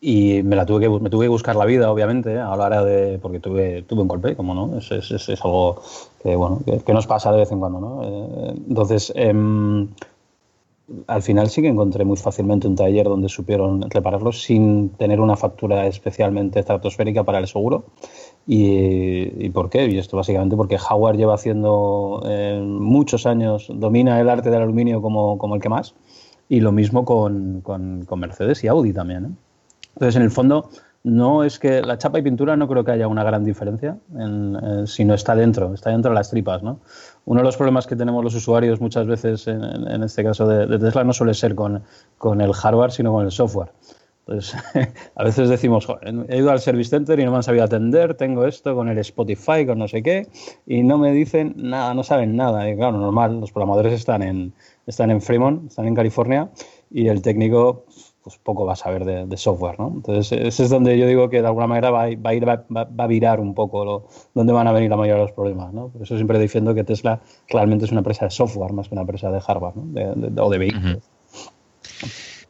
y 0.00 0.42
me 0.44 0.56
la 0.56 0.64
tuve 0.64 0.80
que 0.80 0.88
me 0.88 1.10
tuve 1.10 1.24
que 1.24 1.30
buscar 1.30 1.56
la 1.56 1.64
vida 1.64 1.90
obviamente 1.90 2.38
a 2.38 2.54
la 2.56 2.66
hora 2.66 2.84
de 2.84 3.18
porque 3.18 3.40
tuve 3.40 3.82
tuve 3.82 4.02
un 4.02 4.08
golpe 4.08 4.36
como 4.36 4.54
no 4.54 4.78
es, 4.78 4.92
es, 4.92 5.10
es 5.10 5.44
algo 5.44 5.82
que 6.22 6.36
bueno 6.36 6.60
que, 6.64 6.92
nos 6.92 7.08
pasa 7.08 7.32
de 7.32 7.38
vez 7.38 7.50
en 7.50 7.58
cuando 7.58 7.80
no 7.80 8.02
eh, 8.04 8.54
entonces 8.68 9.12
em, 9.16 9.88
al 11.06 11.22
final 11.22 11.50
sí 11.50 11.62
que 11.62 11.68
encontré 11.68 12.04
muy 12.04 12.16
fácilmente 12.16 12.66
un 12.66 12.76
taller 12.76 13.06
donde 13.06 13.28
supieron 13.28 13.90
repararlo 13.90 14.32
sin 14.32 14.90
tener 14.90 15.20
una 15.20 15.36
factura 15.36 15.86
especialmente 15.86 16.60
estratosférica 16.60 17.24
para 17.24 17.38
el 17.38 17.46
seguro. 17.46 17.84
Y, 18.46 19.44
y 19.44 19.50
por 19.50 19.68
qué 19.68 19.86
y 19.86 19.98
esto 19.98 20.16
básicamente 20.16 20.56
porque 20.56 20.78
Howard 20.78 21.18
lleva 21.18 21.34
haciendo 21.34 22.22
eh, 22.24 22.58
muchos 22.64 23.26
años 23.26 23.66
domina 23.68 24.18
el 24.18 24.28
arte 24.30 24.48
del 24.48 24.62
aluminio 24.62 25.02
como, 25.02 25.36
como 25.36 25.54
el 25.54 25.60
que 25.60 25.68
más 25.68 25.94
y 26.48 26.60
lo 26.60 26.72
mismo 26.72 27.04
con, 27.04 27.60
con, 27.60 28.20
Mercedes 28.20 28.64
y 28.64 28.68
Audi 28.68 28.92
también 28.92 29.24
¿eh? 29.24 29.30
Entonces, 29.94 30.14
en 30.14 30.22
el 30.22 30.30
fondo, 30.30 30.70
no 31.02 31.42
es 31.42 31.58
que 31.58 31.82
la 31.82 31.98
chapa 31.98 32.20
y 32.20 32.22
pintura 32.22 32.56
no 32.56 32.68
creo 32.68 32.84
que 32.84 32.92
haya 32.92 33.08
una 33.08 33.24
gran 33.24 33.44
diferencia, 33.44 33.98
en, 34.16 34.86
si 34.86 35.04
no 35.04 35.14
está 35.14 35.34
dentro, 35.34 35.74
está 35.74 35.90
dentro 35.90 36.10
de 36.10 36.14
las 36.14 36.30
tripas. 36.30 36.62
¿no? 36.62 36.78
Uno 37.24 37.40
de 37.40 37.44
los 37.44 37.56
problemas 37.56 37.86
que 37.86 37.96
tenemos 37.96 38.22
los 38.22 38.34
usuarios 38.34 38.80
muchas 38.80 39.06
veces, 39.06 39.48
en, 39.48 40.02
este 40.04 40.22
caso 40.22 40.46
de, 40.46 40.78
Tesla, 40.78 41.02
no 41.02 41.12
suele 41.12 41.34
ser 41.34 41.56
con, 41.56 41.82
con, 42.16 42.40
el 42.40 42.52
hardware, 42.52 42.92
sino 42.92 43.12
con 43.12 43.24
el 43.24 43.32
software. 43.32 43.70
Entonces, 44.26 44.54
a 45.16 45.24
veces 45.24 45.48
decimos, 45.48 45.88
he 46.28 46.38
ido 46.38 46.50
al 46.50 46.60
service 46.60 46.90
center 46.90 47.18
y 47.18 47.24
no 47.24 47.30
me 47.30 47.38
han 47.38 47.42
sabido 47.42 47.64
atender, 47.64 48.14
tengo 48.14 48.46
esto 48.46 48.74
con 48.74 48.88
el 48.88 48.98
Spotify, 48.98 49.66
con 49.66 49.78
no 49.78 49.88
sé 49.88 50.02
qué, 50.02 50.28
y 50.64 50.82
no 50.82 50.98
me 50.98 51.12
dicen 51.12 51.54
nada, 51.56 51.94
no 51.94 52.04
saben 52.04 52.36
nada. 52.36 52.70
Y 52.70 52.76
claro, 52.76 52.98
normal, 52.98 53.40
los 53.40 53.50
programadores 53.50 53.94
están 53.94 54.22
en, 54.22 54.52
están 54.88 55.10
en 55.10 55.20
Fremont, 55.20 55.68
están 55.68 55.86
en 55.86 55.94
California, 55.94 56.50
y 56.90 57.08
el 57.08 57.22
técnico 57.22 57.84
pues 58.22 58.38
poco 58.38 58.66
va 58.66 58.74
a 58.74 58.76
saber 58.76 59.04
de, 59.04 59.36
software, 59.38 59.78
¿no? 59.78 59.88
Entonces, 59.88 60.32
ese 60.32 60.64
es 60.64 60.68
donde 60.68 60.98
yo 60.98 61.06
digo 61.06 61.30
que 61.30 61.40
de 61.40 61.46
alguna 61.46 61.66
manera 61.66 61.90
va, 61.90 62.02
a, 62.02 62.10
ir, 62.10 62.46
va, 62.46 62.64
a 62.98 63.06
virar 63.06 63.40
un 63.40 63.54
poco 63.54 63.84
lo, 63.84 64.06
dónde 64.34 64.52
van 64.52 64.66
a 64.66 64.72
venir 64.72 64.90
la 64.90 64.96
mayoría 64.96 65.14
de 65.14 65.28
los 65.28 65.32
problemas, 65.32 65.72
¿no? 65.72 65.88
Por 65.88 66.02
eso 66.02 66.16
siempre 66.16 66.38
defiendo 66.38 66.74
que 66.74 66.84
Tesla 66.84 67.20
realmente 67.48 67.86
es 67.86 67.90
una 67.90 68.00
empresa 68.00 68.26
de 68.26 68.30
software 68.30 68.72
más 68.72 68.88
que 68.88 68.94
una 68.94 69.02
empresa 69.02 69.30
de 69.30 69.40
hardware, 69.40 69.76
¿no? 69.76 70.44
o 70.44 70.50
de 70.50 70.58
vehículos. 70.58 70.98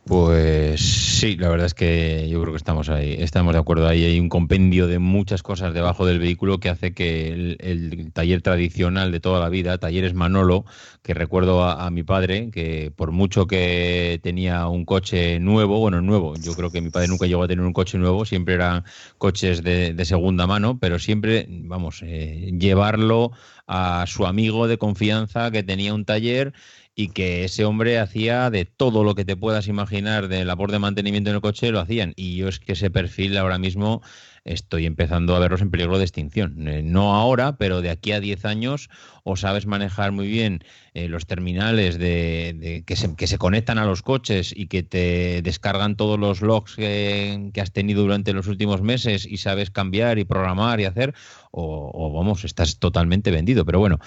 Pues 0.09 0.81
sí, 0.81 1.37
la 1.37 1.51
verdad 1.51 1.67
es 1.67 1.75
que 1.75 2.31
yo 2.31 2.41
creo 2.41 2.55
que 2.55 2.57
estamos 2.57 2.89
ahí, 2.89 3.17
estamos 3.19 3.53
de 3.53 3.59
acuerdo. 3.59 3.87
Ahí 3.87 4.07
hay 4.07 4.19
un 4.19 4.31
compendio 4.31 4.87
de 4.87 4.99
muchas 4.99 5.43
cosas 5.43 5.75
debajo 5.75 6.07
del 6.07 6.19
vehículo 6.19 6.61
que 6.61 6.71
hace 6.71 6.95
que 6.95 7.29
el, 7.29 8.11
taller 8.15 8.41
tradicional 8.41 9.13
de 9.13 9.21
toda 9.21 9.39
la 9.39 9.51
vida, 9.51 9.77
talleres 9.77 10.15
Manolo, 10.15 10.65
que 11.03 11.13
recuerdo 11.13 11.63
a, 11.63 11.91
mi 11.91 12.05
padre, 12.05 12.51
que 12.51 12.91
por 12.97 13.13
mucho 13.13 13.47
que 13.47 14.19
tenía 14.23 14.67
un 14.69 14.87
coche 14.87 15.41
nuevo, 15.41 15.79
bueno, 15.79 16.01
nuevo, 16.01 16.37
yo 16.37 16.55
creo 16.55 16.71
que 16.71 16.81
mi 16.81 16.89
padre 16.89 17.09
nunca 17.09 17.27
llegó 17.27 17.43
a 17.43 17.49
tener 17.49 17.67
un 17.67 17.75
coche 17.75 17.99
nuevo, 17.99 18.25
siempre 18.25 18.55
eran 18.55 18.85
coches 19.19 19.63
de, 19.63 20.05
segunda 20.07 20.47
mano, 20.47 20.79
pero 20.79 20.99
siempre, 20.99 21.47
vamos, 21.51 22.01
eh, 22.03 22.51
llevarlo 22.59 23.33
a 23.67 24.07
su 24.07 24.27
amigo 24.27 24.69
de 24.69 24.79
confianza 24.79 25.51
que 25.51 25.63
tenía 25.63 25.93
un 25.93 26.07
taller 26.07 26.55
y 26.99 27.11
que 27.11 27.45
ese 27.45 27.65
hombre 27.65 28.01
hacía 28.01 28.51
de 28.51 28.65
todo 28.65 29.05
lo 29.05 29.15
que 29.15 29.25
te 29.25 29.37
puedas 29.37 29.69
imaginar 29.69 30.27
de 30.27 30.45
labor 30.45 30.73
de 30.73 30.81
mantenimiento 30.81 31.31
en 31.31 31.37
el 31.37 31.41
coche, 31.41 31.71
lo 31.71 31.79
hacían. 31.79 32.13
Y 32.17 32.35
yo 32.35 32.49
es 32.49 32.59
que 32.59 32.73
ese 32.73 32.91
perfil 32.91 33.37
ahora 33.37 33.57
mismo 33.57 34.03
estoy 34.45 34.85
empezando 34.85 35.37
a 35.37 35.39
verlos 35.39 35.61
en 35.61 35.71
peligro 35.71 35.99
de 35.99 36.05
extinción. 36.05 36.67
Eh, 36.67 36.83
no 36.83 37.15
ahora, 37.15 37.57
pero 37.57 37.83
de 37.83 37.91
aquí 37.91 38.11
a 38.11 38.19
10 38.19 38.45
años 38.47 38.89
o 39.23 39.37
sabes 39.37 39.67
manejar 39.67 40.11
muy 40.11 40.27
bien 40.27 40.65
eh, 40.95 41.07
los 41.09 41.27
terminales 41.27 41.99
de, 41.99 42.83
que, 42.87 42.97
se, 42.97 43.15
que, 43.15 43.27
se, 43.27 43.39
conectan 43.39 43.79
a 43.79 43.85
los 43.85 44.03
coches 44.03 44.53
y 44.57 44.67
que 44.67 44.83
te 44.83 45.43
descargan 45.43 45.97
todos 45.97 46.19
los 46.19 46.41
logs 46.41 46.77
que, 46.77 47.53
has 47.61 47.73
tenido 47.73 48.03
durante 48.03 48.33
los 48.33 48.47
últimos 48.47 48.81
meses 48.81 49.27
y 49.27 49.37
sabes 49.37 49.71
cambiar 49.71 50.19
y 50.19 50.25
programar 50.25 50.81
y 50.81 50.87
hacer, 50.87 51.15
o, 51.51 52.13
vamos, 52.13 52.45
estás 52.45 52.79
totalmente 52.79 53.31
vendido. 53.31 53.65
Pero 53.65 53.79
bueno, 53.79 53.99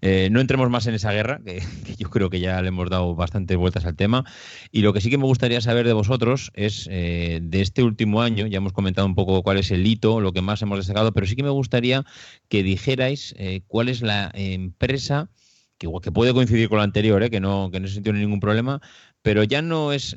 eh, 0.00 0.28
no 0.30 0.40
entremos 0.40 0.70
más 0.70 0.86
en 0.86 0.94
esa 0.94 1.12
guerra, 1.12 1.40
que, 1.44 1.62
yo 1.98 2.08
creo 2.10 2.30
que 2.30 2.40
ya 2.40 2.60
le 2.62 2.68
hemos 2.68 2.88
dado 2.88 3.14
bastantes 3.14 3.56
vueltas 3.56 3.84
al 3.84 3.96
tema. 3.96 4.24
Y 4.72 4.80
lo 4.80 4.92
que 4.92 5.00
sí 5.00 5.10
que 5.10 5.18
me 5.18 5.24
gustaría 5.24 5.60
saber 5.60 5.86
de 5.86 5.92
vosotros 5.92 6.50
es 6.54 6.86
de 6.86 7.48
este 7.52 7.82
último 7.82 8.22
año, 8.22 8.46
ya 8.46 8.58
hemos 8.58 8.72
comentado 8.72 9.06
un 9.06 9.14
poco 9.14 9.42
cuál 9.42 9.58
es 9.58 9.70
el 9.70 9.84
lo 10.02 10.32
que 10.32 10.42
más 10.42 10.62
hemos 10.62 10.78
destacado, 10.78 11.12
pero 11.12 11.26
sí 11.26 11.36
que 11.36 11.42
me 11.42 11.50
gustaría 11.50 12.04
que 12.48 12.62
dijerais 12.62 13.34
eh, 13.38 13.62
cuál 13.66 13.88
es 13.88 14.02
la 14.02 14.30
empresa 14.34 15.30
que, 15.78 15.88
que 16.02 16.12
puede 16.12 16.32
coincidir 16.32 16.68
con 16.68 16.78
la 16.78 16.84
anterior, 16.84 17.22
eh, 17.22 17.30
que, 17.30 17.40
no, 17.40 17.70
que 17.72 17.80
no 17.80 17.88
se 17.88 17.94
sintió 17.94 18.12
ningún 18.12 18.40
problema, 18.40 18.80
pero 19.22 19.44
ya 19.44 19.60
no 19.60 19.92
es 19.92 20.16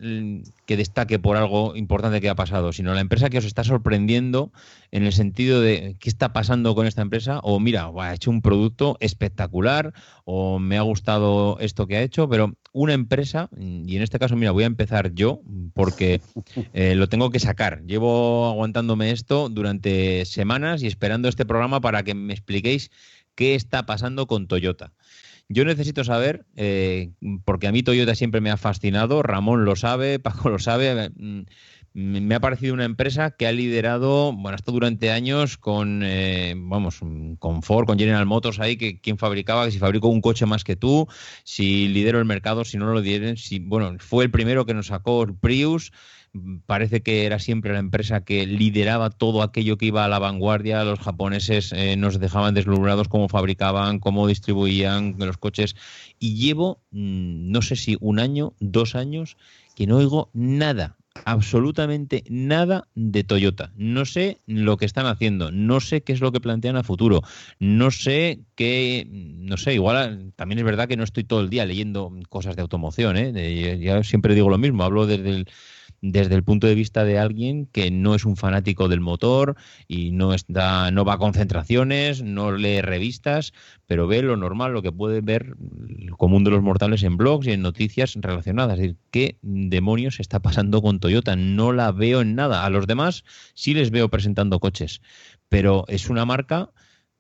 que 0.66 0.78
destaque 0.78 1.20
por 1.20 1.36
algo 1.36 1.76
importante 1.76 2.22
que 2.22 2.30
ha 2.30 2.36
pasado, 2.36 2.72
sino 2.72 2.94
la 2.94 3.02
empresa 3.02 3.30
que 3.30 3.38
os 3.38 3.46
está 3.46 3.64
sorprendiendo 3.64 4.52
en 4.92 5.04
el 5.04 5.12
sentido 5.12 5.60
de 5.60 5.98
qué 6.00 6.10
está 6.10 6.32
pasando 6.32 6.74
con 6.74 6.88
esta 6.88 7.02
empresa, 7.02 7.40
o 7.44 7.60
mira, 7.60 7.92
ha 8.00 8.14
hecho 8.14 8.32
un 8.32 8.42
producto 8.42 8.96
espectacular, 9.02 9.94
o 10.24 10.60
me 10.60 10.78
ha 10.78 10.82
gustado 10.82 11.58
esto 11.60 11.86
que 11.86 11.98
ha 11.98 12.02
hecho, 12.02 12.30
pero 12.30 12.54
una 12.72 12.94
empresa, 12.94 13.50
y 13.58 13.96
en 13.96 14.02
este 14.02 14.20
caso, 14.20 14.36
mira, 14.36 14.52
voy 14.52 14.64
a 14.64 14.68
empezar 14.68 15.14
yo, 15.14 15.42
porque 15.74 16.22
eh, 16.74 16.96
lo 16.96 17.10
tengo 17.10 17.30
que 17.30 17.40
sacar. 17.40 17.84
Llevo 17.86 18.48
aguantándome 18.50 19.12
esto 19.12 19.50
durante 19.50 20.26
semanas 20.26 20.82
y 20.82 20.88
esperando 20.88 21.28
este 21.28 21.46
programa 21.46 21.82
para 21.82 22.04
que 22.04 22.14
me 22.14 22.34
expliquéis 22.34 22.90
qué 23.36 23.56
está 23.56 23.86
pasando 23.86 24.28
con 24.28 24.48
Toyota. 24.48 24.94
Yo 25.50 25.66
necesito 25.66 26.04
saber, 26.04 26.46
eh, 26.56 27.12
porque 27.46 27.68
a 27.68 27.72
mí 27.72 27.84
Toyota 27.84 28.16
siempre 28.16 28.42
me 28.42 28.50
ha 28.50 28.58
fascinado, 28.58 29.22
Ramón 29.24 29.66
lo 29.66 29.76
sabe, 29.76 30.20
Paco 30.20 30.50
lo 30.50 30.60
sabe, 30.60 31.10
mm, 31.10 31.42
me 31.94 32.34
ha 32.34 32.40
parecido 32.40 32.74
una 32.74 32.86
empresa 32.86 33.32
que 33.32 33.46
ha 33.46 33.52
liderado, 33.52 34.34
bueno, 34.34 34.56
hasta 34.56 34.72
durante 34.72 35.12
años 35.12 35.58
con, 35.58 36.02
eh, 36.04 36.56
vamos, 36.58 37.00
con 37.38 37.62
Ford, 37.62 37.86
con 37.86 38.00
General 38.00 38.26
Motors 38.26 38.60
ahí, 38.60 38.78
que 38.78 39.00
quien 39.00 39.20
fabricaba, 39.20 39.66
que 39.66 39.72
si 39.72 39.78
fabricó 39.78 40.08
un 40.08 40.22
coche 40.22 40.48
más 40.48 40.64
que 40.64 40.76
tú, 40.76 41.08
si 41.44 41.88
lidero 41.90 42.18
el 42.18 42.26
mercado, 42.26 42.66
si 42.66 42.78
no 42.78 42.92
lo 42.92 43.02
dieron, 43.02 43.38
si, 43.38 43.60
bueno, 43.60 43.96
fue 44.00 44.24
el 44.24 44.32
primero 44.32 44.66
que 44.66 44.74
nos 44.74 44.88
sacó 44.88 45.24
el 45.24 45.36
Prius, 45.36 45.92
parece 46.66 47.02
que 47.02 47.26
era 47.26 47.40
siempre 47.40 47.74
la 47.74 47.80
empresa 47.80 48.24
que 48.24 48.46
lideraba 48.46 49.10
todo 49.10 49.44
aquello 49.44 49.78
que 49.78 49.88
iba 49.88 50.04
a 50.06 50.08
la 50.08 50.20
vanguardia. 50.20 50.84
Los 50.84 51.00
japoneses 51.00 51.72
eh, 51.74 51.96
nos 51.96 52.20
dejaban 52.20 52.54
deslumbrados 52.54 53.08
cómo 53.08 53.30
fabricaban, 53.30 54.00
cómo 54.00 54.28
distribuían 54.28 55.16
los 55.18 55.38
coches. 55.38 55.76
Y 56.20 56.36
llevo, 56.36 56.82
mm, 56.92 57.52
no 57.52 57.62
sé 57.62 57.76
si 57.76 57.98
un 58.00 58.20
año, 58.20 58.54
dos 58.60 58.96
años, 58.96 59.38
que 59.76 59.88
no 59.88 59.98
oigo 59.98 60.30
nada, 60.34 60.98
absolutamente 61.26 62.24
nada 62.30 62.88
de 62.96 63.24
Toyota. 63.24 63.72
No 63.76 64.06
sé 64.06 64.40
lo 64.48 64.78
que 64.78 64.86
están 64.86 65.06
haciendo, 65.06 65.52
no 65.52 65.80
sé 65.80 66.02
qué 66.02 66.14
es 66.14 66.22
lo 66.22 66.32
que 66.32 66.40
plantean 66.40 66.76
a 66.76 66.84
futuro, 66.84 67.22
no 67.60 67.92
sé 67.92 68.40
qué, 68.56 69.08
no 69.12 69.58
sé, 69.58 69.74
igual 69.74 70.34
también 70.36 70.60
es 70.60 70.66
verdad 70.66 70.88
que 70.88 70.98
no 70.98 71.04
estoy 71.04 71.24
todo 71.24 71.42
el 71.42 71.50
día 71.50 71.66
leyendo 71.66 72.12
cosas 72.30 72.56
de 72.56 72.62
automoción, 72.62 73.18
¿eh? 73.18 73.80
ya 73.80 74.04
siempre 74.04 74.36
digo 74.36 74.50
lo 74.50 74.58
mismo, 74.58 74.84
hablo 74.84 75.06
desde 75.06 75.30
el 75.30 75.48
desde 76.04 76.36
el 76.36 76.44
punto 76.44 76.68
de 76.68 76.76
vista 76.76 77.06
de 77.06 77.18
alguien 77.18 77.66
que 77.68 77.90
no 77.90 78.14
es 78.14 78.26
un 78.26 78.36
fanático 78.36 78.90
del 78.90 79.00
motor 79.00 79.56
y 79.88 80.12
no 80.12 80.34
está, 80.34 80.92
no 80.92 81.06
va 81.06 81.14
a 81.14 81.18
concentraciones, 81.18 82.22
no 82.22 82.52
lee 82.52 82.82
revistas, 82.82 83.54
pero 83.88 84.06
ve 84.06 84.22
lo 84.22 84.36
normal, 84.36 84.74
lo 84.74 84.82
que 84.82 84.92
puede 84.92 85.22
ver 85.22 85.56
el 85.98 86.12
común 86.18 86.44
de 86.44 86.52
los 86.52 86.62
mortales 86.62 87.04
en 87.04 87.16
blogs 87.16 87.48
y 87.48 87.54
en 87.54 87.62
noticias 87.62 88.16
relacionadas. 88.20 88.74
Es 88.74 88.82
decir, 88.82 88.98
¿qué 89.12 89.38
demonios 89.42 90.20
está 90.20 90.42
pasando 90.42 90.82
con 90.82 91.00
Toyota? 91.00 91.38
No 91.38 91.72
la 91.72 91.94
veo 91.94 92.20
en 92.20 92.36
nada. 92.36 92.66
A 92.66 92.70
los 92.70 92.86
demás 92.86 93.24
sí 93.54 93.74
les 93.74 93.90
veo 93.90 94.10
presentando 94.10 94.60
coches, 94.60 95.02
pero 95.48 95.86
es 95.88 96.10
una 96.10 96.26
marca 96.26 96.70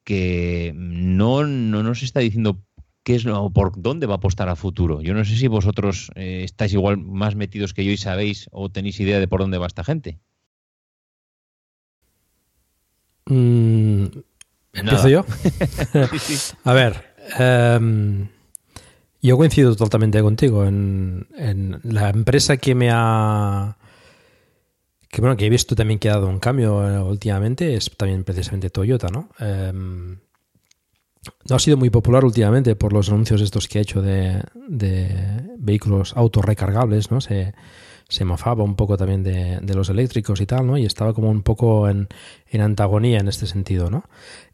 que 0.04 0.74
no, 0.76 1.46
no 1.46 1.84
nos 1.84 2.04
está 2.04 2.20
diciendo 2.20 2.62
qué 3.04 3.16
es 3.16 3.26
lo, 3.26 3.50
por 3.52 3.82
dónde 3.82 4.08
va 4.08 4.16
a 4.16 4.18
apostar 4.18 4.50
a 4.50 4.56
futuro. 4.56 5.02
Yo 5.02 5.14
no 5.14 5.24
sé 5.26 5.36
si 5.36 5.48
vosotros 5.48 6.12
eh, 6.16 6.42
estáis 6.44 6.74
igual 6.74 6.98
más 6.98 7.36
metidos 7.36 7.74
que 7.74 7.86
yo 7.86 7.92
y 7.92 7.98
sabéis 7.98 8.48
o 8.52 8.70
tenéis 8.70 9.00
idea 9.00 9.20
de 9.20 9.28
por 9.28 9.42
dónde 9.42 9.58
va 9.58 9.68
esta 9.68 9.84
gente. 9.84 10.20
Mm, 13.26 14.06
¿Empiezo 14.74 15.10
yo? 15.10 15.26
A 16.64 16.74
ver, 16.74 17.04
em, 17.40 18.28
Yo 19.22 19.38
coincido 19.38 19.76
totalmente 19.76 20.22
contigo. 20.22 20.66
En, 20.66 21.28
en 21.38 21.80
la 21.84 22.10
empresa 22.10 22.58
que 22.58 22.76
me 22.76 22.90
ha 22.92 23.78
que 25.14 25.22
bueno, 25.22 25.38
que 25.38 25.46
he 25.46 25.50
visto 25.50 25.76
también 25.76 26.00
que 26.00 26.10
ha 26.10 26.14
dado 26.14 26.28
un 26.28 26.40
cambio 26.40 26.90
eh, 26.90 27.00
últimamente 27.00 27.76
es 27.76 27.92
también 27.96 28.24
precisamente 28.24 28.72
Toyota, 28.72 29.10
¿no? 29.10 29.30
Em, 29.38 30.18
no 31.50 31.56
ha 31.56 31.60
sido 31.60 31.78
muy 31.78 31.90
popular 31.90 32.26
últimamente 32.26 32.76
por 32.76 32.94
los 32.94 33.10
anuncios 33.10 33.42
estos 33.42 33.68
que 33.68 33.80
ha 33.80 33.82
hecho 33.82 34.02
de, 34.02 34.44
vehículos 35.58 36.14
autorrecargables, 36.16 37.12
¿no? 37.12 37.22
Se, 37.22 37.54
se 38.10 38.26
mofaba 38.26 38.64
un 38.64 38.76
poco 38.76 38.98
también 38.98 39.24
de, 39.24 39.74
los 39.74 39.90
eléctricos 39.90 40.42
y 40.42 40.46
tal, 40.46 40.68
¿no? 40.68 40.78
Y 40.78 40.86
estaba 40.86 41.14
como 41.14 41.30
un 41.30 41.44
poco 41.44 41.90
en, 41.90 42.08
antagonía 42.60 43.20
en 43.20 43.28
este 43.28 43.48
sentido, 43.48 43.90
¿no? 43.90 44.04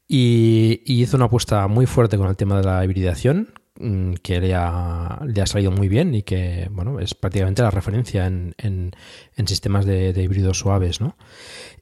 Y, 0.07 0.81
y, 0.85 1.01
hizo 1.01 1.17
una 1.17 1.25
apuesta 1.25 1.67
muy 1.67 1.85
fuerte 1.85 2.17
con 2.17 2.27
el 2.27 2.35
tema 2.35 2.57
de 2.57 2.63
la 2.63 2.83
hibridación, 2.83 3.49
Mm, 3.81 4.15
que 4.15 4.41
le 4.41 4.53
ha, 4.55 5.21
le 5.25 5.41
ha, 5.41 5.45
salido 5.45 5.71
muy 5.71 5.87
bien 5.87 6.13
y 6.13 6.23
que 6.23 6.67
bueno 6.69 6.99
es 6.99 7.15
prácticamente 7.15 7.61
la 7.61 7.71
referencia 7.71 8.25
en, 8.27 8.53
en, 8.57 9.47
sistemas 9.47 9.85
de, 9.85 10.09
híbridos 10.21 10.59
suaves 10.59 10.99
¿no? 10.99 11.15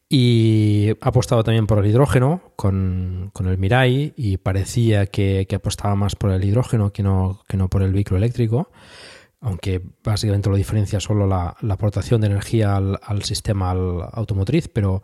Y 0.09 0.89
ha 1.01 1.07
apostado 1.09 1.43
también 1.43 1.67
por 1.67 1.79
el 1.79 1.89
hidrógeno 1.89 2.41
con, 2.55 3.29
con 3.33 3.47
el 3.47 3.57
Mirai 3.57 4.13
y 4.15 4.37
parecía 4.37 5.07
que, 5.07 5.45
que, 5.49 5.55
apostaba 5.55 5.95
más 5.95 6.15
por 6.15 6.31
el 6.31 6.43
hidrógeno 6.43 6.93
que 6.93 7.03
no, 7.03 7.41
que 7.47 7.57
no 7.57 7.69
por 7.69 7.81
el 7.81 7.93
vehículo 7.93 8.17
eléctrico 8.17 8.71
aunque 9.39 9.81
básicamente 10.03 10.49
lo 10.49 10.55
diferencia 10.55 10.99
solo 10.99 11.27
la, 11.27 11.55
aportación 11.69 12.21
de 12.21 12.27
energía 12.27 12.77
al, 12.77 13.23
sistema 13.23 13.71
automotriz 13.71 14.69
pero 14.69 15.03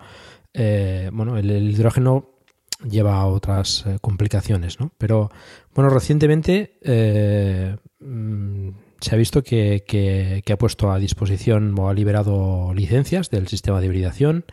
eh, 0.53 1.09
bueno 1.11 1.37
el, 1.37 1.69
hidrógeno 1.69 2.33
lleva 2.89 3.17
a 3.17 3.27
otras 3.27 3.85
eh, 3.85 3.97
complicaciones, 4.01 4.79
¿no? 4.79 4.91
Pero 4.97 5.31
bueno, 5.73 5.89
recientemente 5.89 6.77
eh, 6.81 7.77
mm, 7.99 8.69
se 8.99 9.15
ha 9.15 9.17
visto 9.17 9.43
que, 9.43 10.43
ha 10.51 10.57
puesto 10.57 10.91
a 10.91 10.99
disposición 10.99 11.77
o 11.77 11.89
ha 11.89 11.93
liberado 11.93 12.73
licencias 12.73 13.29
del 13.29 13.47
sistema 13.47 13.79
de 13.79 13.87
hibridación. 13.87 14.45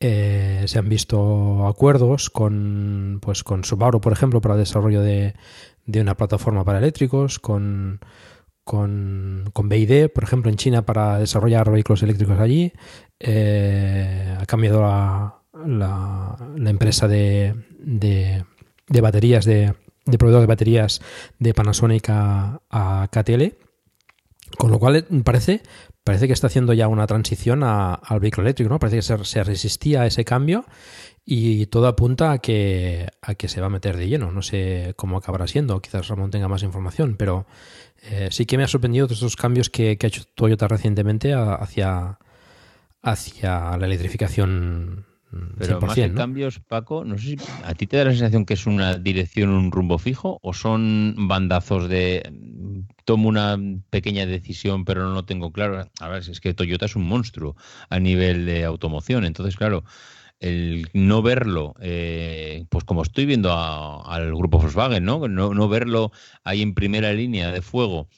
Eh, 0.00 0.64
se 0.66 0.78
han 0.78 0.88
visto 0.88 1.66
acuerdos 1.66 2.30
con, 2.30 3.18
pues, 3.20 3.44
con 3.44 3.64
Subaru, 3.64 4.00
por 4.00 4.12
ejemplo, 4.12 4.40
para 4.40 4.54
el 4.54 4.60
desarrollo 4.60 5.02
de, 5.02 5.34
una 5.86 6.16
plataforma 6.16 6.64
para 6.64 6.78
eléctricos, 6.78 7.38
con, 7.38 8.00
con, 8.64 9.50
con, 9.52 9.68
BID, 9.68 10.08
por 10.08 10.24
ejemplo, 10.24 10.50
en 10.50 10.56
China 10.56 10.86
para 10.86 11.18
desarrollar 11.18 11.70
vehículos 11.70 12.02
eléctricos 12.02 12.38
allí. 12.40 12.72
ha 13.22 14.46
cambiado 14.46 14.80
la, 14.80 15.40
la, 15.52 16.70
empresa 16.70 17.08
de, 17.08 17.54
de, 17.78 19.00
baterías, 19.00 19.44
de, 19.44 19.74
de, 20.06 20.18
proveedor 20.18 20.42
de 20.42 20.46
baterías 20.46 21.00
de 21.38 21.54
Panasonic 21.54 22.08
a, 22.10 23.08
KTL, 23.10 23.54
con 24.56 24.70
lo 24.70 24.78
cual 24.78 25.06
parece, 25.24 25.62
parece 26.10 26.26
que 26.26 26.32
está 26.32 26.48
haciendo 26.48 26.72
ya 26.72 26.88
una 26.88 27.06
transición 27.06 27.62
al 27.62 28.18
vehículo 28.18 28.48
eléctrico, 28.48 28.68
¿no? 28.68 28.80
Parece 28.80 28.96
que 28.96 29.24
se, 29.24 29.44
resistía 29.44 30.02
a 30.02 30.06
ese 30.06 30.24
cambio 30.24 30.64
y 31.24 31.66
todo 31.66 31.86
apunta 31.86 32.32
a 32.32 32.38
que, 32.38 33.06
a 33.22 33.36
que 33.36 33.46
se 33.46 33.60
va 33.60 33.68
a 33.68 33.70
meter 33.70 33.96
de 33.96 34.08
lleno. 34.08 34.32
No 34.32 34.42
sé 34.42 34.92
cómo 34.96 35.18
acabará 35.18 35.46
siendo, 35.46 35.80
quizás 35.80 36.08
Ramón 36.08 36.32
tenga 36.32 36.48
más 36.48 36.64
información, 36.64 37.14
pero 37.16 37.46
eh, 38.02 38.26
sí 38.32 38.44
que 38.44 38.58
me 38.58 38.64
ha 38.64 38.66
sorprendido 38.66 39.06
todos 39.06 39.18
estos 39.18 39.36
cambios 39.36 39.70
que, 39.70 39.98
que 39.98 40.06
ha 40.06 40.08
hecho 40.08 40.24
Toyota 40.34 40.66
recientemente 40.66 41.32
hacia, 41.32 42.18
hacia 43.02 43.76
la 43.76 43.86
electrificación 43.86 45.06
pero 45.58 45.80
más 45.80 45.94
que 45.94 46.12
cambios, 46.12 46.58
Paco, 46.58 47.04
no 47.04 47.16
sé 47.16 47.24
si 47.24 47.36
a 47.64 47.74
ti 47.74 47.86
te 47.86 47.96
da 47.96 48.04
la 48.04 48.10
sensación 48.10 48.44
que 48.44 48.54
es 48.54 48.66
una 48.66 48.96
dirección, 48.96 49.50
un 49.50 49.70
rumbo 49.70 49.98
fijo, 49.98 50.40
o 50.42 50.52
son 50.52 51.14
bandazos 51.16 51.88
de 51.88 52.32
tomo 53.04 53.28
una 53.28 53.56
pequeña 53.90 54.26
decisión, 54.26 54.84
pero 54.84 55.04
no 55.04 55.14
lo 55.14 55.24
tengo 55.24 55.52
claro. 55.52 55.88
A 56.00 56.08
ver, 56.08 56.22
es 56.28 56.40
que 56.40 56.54
Toyota 56.54 56.86
es 56.86 56.96
un 56.96 57.06
monstruo 57.06 57.56
a 57.88 58.00
nivel 58.00 58.44
de 58.46 58.64
automoción. 58.64 59.24
Entonces, 59.24 59.56
claro, 59.56 59.84
el 60.40 60.88
no 60.94 61.22
verlo, 61.22 61.74
eh, 61.80 62.64
pues 62.68 62.84
como 62.84 63.02
estoy 63.02 63.26
viendo 63.26 63.52
al 63.52 64.34
grupo 64.34 64.58
Volkswagen, 64.58 65.04
¿no? 65.04 65.28
¿no? 65.28 65.54
No 65.54 65.68
verlo 65.68 66.10
ahí 66.44 66.62
en 66.62 66.74
primera 66.74 67.12
línea 67.12 67.52
de 67.52 67.62
fuego 67.62 68.08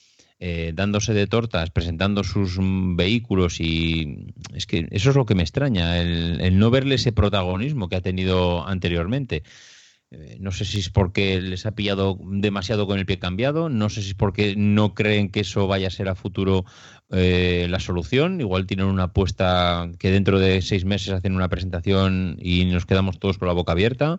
eh, 0.45 0.73
dándose 0.75 1.15
de 1.15 1.29
tortas, 1.29 1.71
presentando 1.71 2.25
sus 2.25 2.59
mm, 2.59 2.97
vehículos 2.97 3.61
y 3.61 4.35
es 4.53 4.67
que 4.67 4.89
eso 4.91 5.11
es 5.11 5.15
lo 5.15 5.25
que 5.25 5.37
me 5.37 5.45
extraña, 5.45 6.01
el, 6.01 6.59
no 6.59 6.69
verle 6.69 6.97
ese 6.97 7.13
protagonismo 7.13 7.89
que 7.89 7.95
ha 7.95 8.01
tenido 8.01 8.67
anteriormente. 8.67 9.45
Eh, 10.11 10.39
no 10.41 10.51
sé 10.51 10.65
si 10.65 10.81
es 10.81 10.91
porque 10.91 11.41
les 11.41 11.65
ha 11.65 11.77
pillado 11.77 12.19
demasiado 12.25 12.89
con 12.89 12.99
el 12.99 13.07
pie 13.07 13.21
cambiado, 13.21 13.69
no 13.69 13.89
sé 13.89 14.03
si 14.03 14.09
es 14.09 14.15
porque 14.17 14.57
no 14.57 14.95
creen 14.95 15.31
que 15.31 15.41
eso 15.41 15.69
vaya 15.69 15.87
a 15.87 15.91
ser 15.91 16.09
a 16.09 16.17
futuro 16.17 16.65
eh, 17.11 17.69
la 17.71 17.79
solución. 17.79 18.41
Igual 18.41 18.67
tienen 18.67 18.87
una 18.87 19.05
apuesta 19.05 19.93
que 20.01 20.11
dentro 20.11 20.41
de 20.41 20.61
seis 20.61 20.85
meses 20.85 21.15
hacen 21.15 21.37
una 21.37 21.51
presentación 21.51 22.37
y 22.41 22.65
nos 22.65 22.85
quedamos 22.85 23.21
todos 23.21 23.39
con 23.39 23.47
la 23.47 23.55
boca 23.55 23.71
abierta. 23.71 24.19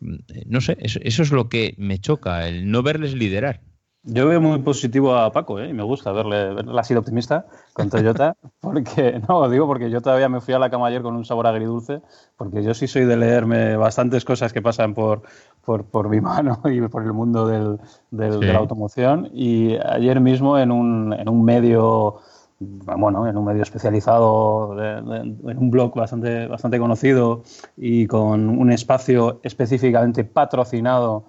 Mm, 0.00 0.16
no 0.46 0.62
sé, 0.62 0.78
eso, 0.80 1.00
eso 1.02 1.22
es 1.22 1.32
lo 1.32 1.50
que 1.50 1.74
me 1.76 1.98
choca, 1.98 2.48
el 2.48 2.70
no 2.70 2.82
verles 2.82 3.12
liderar. 3.12 3.60
Yo 4.02 4.26
veo 4.26 4.40
muy 4.40 4.58
positivo 4.60 5.14
a 5.14 5.30
Paco, 5.30 5.58
¿eh? 5.58 5.68
y 5.68 5.74
me 5.74 5.82
gusta 5.82 6.10
verle, 6.10 6.54
verle 6.54 6.80
así 6.80 6.94
optimista 6.94 7.44
con 7.74 7.90
Toyota, 7.90 8.34
porque, 8.60 9.20
no, 9.28 9.46
digo 9.50 9.66
porque 9.66 9.90
yo 9.90 10.00
todavía 10.00 10.30
me 10.30 10.40
fui 10.40 10.54
a 10.54 10.58
la 10.58 10.70
cama 10.70 10.86
ayer 10.86 11.02
con 11.02 11.16
un 11.16 11.26
sabor 11.26 11.46
agridulce, 11.46 12.00
porque 12.38 12.62
yo 12.62 12.72
sí 12.72 12.86
soy 12.86 13.04
de 13.04 13.18
leerme 13.18 13.76
bastantes 13.76 14.24
cosas 14.24 14.54
que 14.54 14.62
pasan 14.62 14.94
por, 14.94 15.22
por, 15.62 15.84
por 15.84 16.08
mi 16.08 16.20
mano 16.22 16.62
y 16.64 16.80
por 16.88 17.02
el 17.02 17.12
mundo 17.12 17.46
del, 17.46 17.78
del, 18.10 18.40
de 18.40 18.52
la 18.52 18.58
automoción, 18.58 19.28
y 19.34 19.76
ayer 19.76 20.18
mismo 20.20 20.58
en 20.58 20.72
un, 20.72 21.12
en 21.12 21.28
un 21.28 21.44
medio 21.44 22.20
bueno, 22.60 23.26
en 23.26 23.38
un 23.38 23.44
medio 23.46 23.62
especializado, 23.62 24.76
en 24.78 25.58
un 25.58 25.70
blog 25.70 25.94
bastante, 25.94 26.46
bastante 26.46 26.78
conocido 26.78 27.42
y 27.74 28.06
con 28.06 28.50
un 28.50 28.70
espacio 28.70 29.40
específicamente 29.42 30.24
patrocinado 30.24 31.24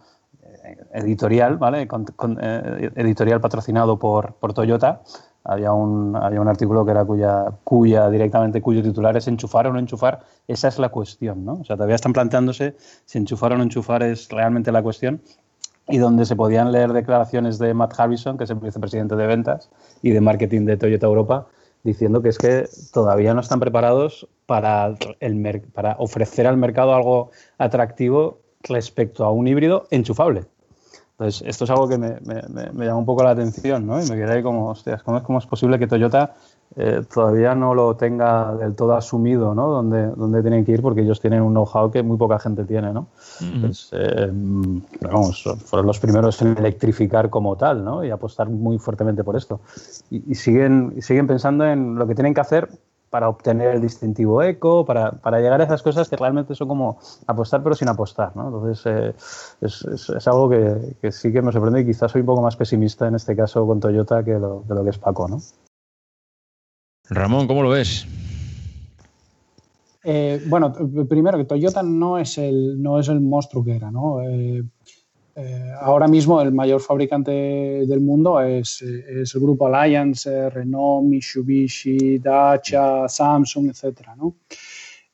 editorial, 0.93 1.57
¿vale? 1.57 1.87
Eh, 1.87 2.91
editorial 2.95 3.41
patrocinado 3.41 3.97
por, 3.99 4.33
por 4.35 4.53
Toyota. 4.53 5.01
Había 5.43 5.73
un, 5.73 6.15
había 6.15 6.39
un 6.39 6.47
artículo 6.47 6.85
que 6.85 6.91
era 6.91 7.03
cuya, 7.03 7.45
cuya 7.63 8.09
directamente 8.09 8.61
cuyo 8.61 8.83
titular 8.83 9.17
es 9.17 9.27
enchufar 9.27 9.67
o 9.67 9.73
no 9.73 9.79
enchufar. 9.79 10.19
Esa 10.47 10.67
es 10.67 10.77
la 10.77 10.89
cuestión, 10.89 11.45
¿no? 11.45 11.53
O 11.53 11.65
sea, 11.65 11.75
todavía 11.75 11.95
están 11.95 12.13
planteándose 12.13 12.75
si 13.05 13.17
enchufar 13.17 13.53
o 13.53 13.57
no 13.57 13.63
enchufar 13.63 14.03
es 14.03 14.29
realmente 14.29 14.71
la 14.71 14.83
cuestión 14.83 15.21
y 15.87 15.97
donde 15.97 16.25
se 16.25 16.35
podían 16.35 16.71
leer 16.71 16.93
declaraciones 16.93 17.59
de 17.59 17.73
Matt 17.73 17.99
Harrison, 17.99 18.37
que 18.37 18.45
es 18.45 18.49
el 18.49 18.57
vicepresidente 18.57 19.15
de 19.15 19.27
ventas 19.27 19.69
y 20.01 20.11
de 20.11 20.21
marketing 20.21 20.65
de 20.65 20.77
Toyota 20.77 21.05
Europa, 21.05 21.47
diciendo 21.83 22.21
que 22.21 22.29
es 22.29 22.37
que 22.37 22.69
todavía 22.93 23.33
no 23.33 23.41
están 23.41 23.59
preparados 23.59 24.27
para, 24.45 24.95
el, 25.19 25.61
para 25.73 25.95
ofrecer 25.99 26.47
al 26.47 26.57
mercado 26.57 26.93
algo 26.93 27.31
atractivo 27.57 28.39
respecto 28.63 29.25
a 29.25 29.31
un 29.31 29.47
híbrido 29.47 29.87
enchufable. 29.89 30.45
Entonces, 31.21 31.47
esto 31.47 31.65
es 31.65 31.69
algo 31.69 31.87
que 31.87 31.99
me, 31.99 32.19
llama 32.83 32.97
un 32.97 33.05
poco 33.05 33.23
la 33.23 33.29
atención, 33.29 33.85
¿no? 33.85 34.03
Y 34.03 34.09
me 34.09 34.15
quedé 34.15 34.33
ahí 34.33 34.41
como, 34.41 34.69
hostias, 34.69 35.03
¿cómo 35.03 35.19
es, 35.19 35.23
cómo 35.23 35.37
es 35.37 35.45
posible 35.45 35.77
que 35.77 35.85
Toyota 35.85 36.33
eh, 36.75 37.03
todavía 37.13 37.53
no 37.53 37.75
lo 37.75 37.95
tenga 37.95 38.55
del 38.55 38.73
todo 38.73 38.95
asumido, 38.95 39.53
¿no? 39.53 39.67
Donde, 39.67 40.07
donde 40.07 40.41
tienen 40.41 40.65
que 40.65 40.71
ir, 40.71 40.81
porque 40.81 41.01
ellos 41.01 41.21
tienen 41.21 41.43
un 41.43 41.53
know-how 41.53 41.91
que 41.91 42.01
muy 42.01 42.17
poca 42.17 42.39
gente 42.39 42.63
tiene, 42.63 42.91
¿no? 42.91 43.05
Pues, 43.61 43.89
eh, 43.91 44.31
vamos, 45.01 45.43
fueron 45.63 45.85
los 45.85 45.99
primeros 45.99 46.41
en 46.41 46.57
electrificar 46.57 47.29
como 47.29 47.55
tal, 47.55 47.85
¿no? 47.85 48.03
Y 48.03 48.09
apostar 48.09 48.49
muy 48.49 48.79
fuertemente 48.79 49.23
por 49.23 49.37
esto. 49.37 49.61
Y, 50.09 50.31
y 50.31 50.33
siguen, 50.33 50.91
y 50.97 51.03
siguen 51.03 51.27
pensando 51.27 51.67
en 51.67 51.99
lo 51.99 52.07
que 52.07 52.15
tienen 52.15 52.33
que 52.33 52.41
hacer 52.41 52.67
para 53.11 53.27
obtener 53.27 53.75
el 53.75 53.81
distintivo 53.81 54.41
eco, 54.41 54.85
para, 54.85 55.11
llegar 55.41 55.59
a 55.59 55.65
esas 55.65 55.83
cosas 55.83 56.07
que 56.07 56.15
realmente 56.15 56.55
son 56.55 56.69
como 56.69 56.97
apostar 57.27 57.61
pero 57.61 57.75
sin 57.75 57.89
apostar. 57.89 58.33
¿no? 58.37 58.47
Entonces 58.47 58.85
eh, 58.85 59.13
es, 59.61 60.27
algo 60.27 60.49
que, 60.49 61.11
sí 61.11 61.31
que 61.31 61.41
me 61.41 61.51
sorprende 61.51 61.81
y 61.81 61.85
quizás 61.85 62.09
soy 62.09 62.21
un 62.21 62.27
poco 62.27 62.41
más 62.41 62.55
pesimista 62.55 63.07
en 63.09 63.15
este 63.15 63.35
caso 63.35 63.67
con 63.67 63.81
Toyota 63.81 64.23
que 64.23 64.31
lo, 64.31 64.63
de 64.65 64.73
lo 64.73 64.83
que 64.85 64.91
es 64.91 64.97
Paco. 64.97 65.27
¿no? 65.27 65.39
Ramón, 67.09 67.47
¿cómo 67.47 67.63
lo 67.63 67.69
ves? 67.69 68.07
Eh, 70.05 70.41
bueno, 70.47 70.73
primero 71.07 71.37
que 71.37 71.45
Toyota 71.45 71.83
no 71.83 72.17
es 72.17 72.37
el, 72.37 72.81
no 72.81 72.97
es 72.97 73.09
el 73.09 73.19
monstruo 73.19 73.65
que 73.65 73.75
era. 73.75 73.91
¿no? 73.91 74.21
Eh, 74.21 74.63
eh, 75.35 75.71
ahora 75.79 76.07
mismo 76.07 76.41
el 76.41 76.51
mayor 76.51 76.81
fabricante 76.81 77.31
del 77.31 78.01
mundo 78.01 78.41
es, 78.41 78.81
el 78.81 79.25
grupo 79.41 79.67
Alliance, 79.67 80.49
Renault, 80.49 81.07
Mitsubishi, 81.07 82.19
Dacia, 82.19 83.07
Samsung, 83.07 83.69
etc. 83.69 84.09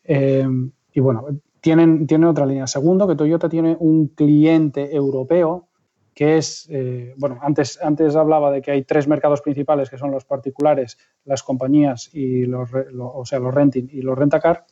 Eh, 0.03 0.47
y 0.93 0.99
bueno, 0.99 1.26
tienen, 1.61 2.24
otra 2.24 2.45
línea. 2.45 2.65
Segundo, 2.65 3.07
que 3.07 3.15
Toyota 3.15 3.49
tiene 3.49 3.76
un 3.80 4.07
cliente 4.07 4.95
europeo 4.95 5.68
que 6.13 6.38
es, 6.38 6.68
eh, 6.72 7.13
bueno, 7.18 7.38
antes, 7.43 7.80
antes 7.80 8.15
hablaba 8.15 8.49
de 8.51 8.63
que 8.63 8.72
hay 8.72 8.84
tres 8.84 9.07
mercados 9.07 9.41
principales 9.41 9.88
que 9.88 9.99
son 9.99 10.09
los 10.09 10.26
particulares, 10.26 10.97
las 11.26 11.43
compañías 11.43 12.09
y 12.11 12.47
los, 12.47 12.72
o 12.74 13.24
sea, 13.24 13.38
los 13.38 13.53
renting 13.53 13.88
y 13.91 14.01
los 14.01 14.18
rentacar. 14.18 14.65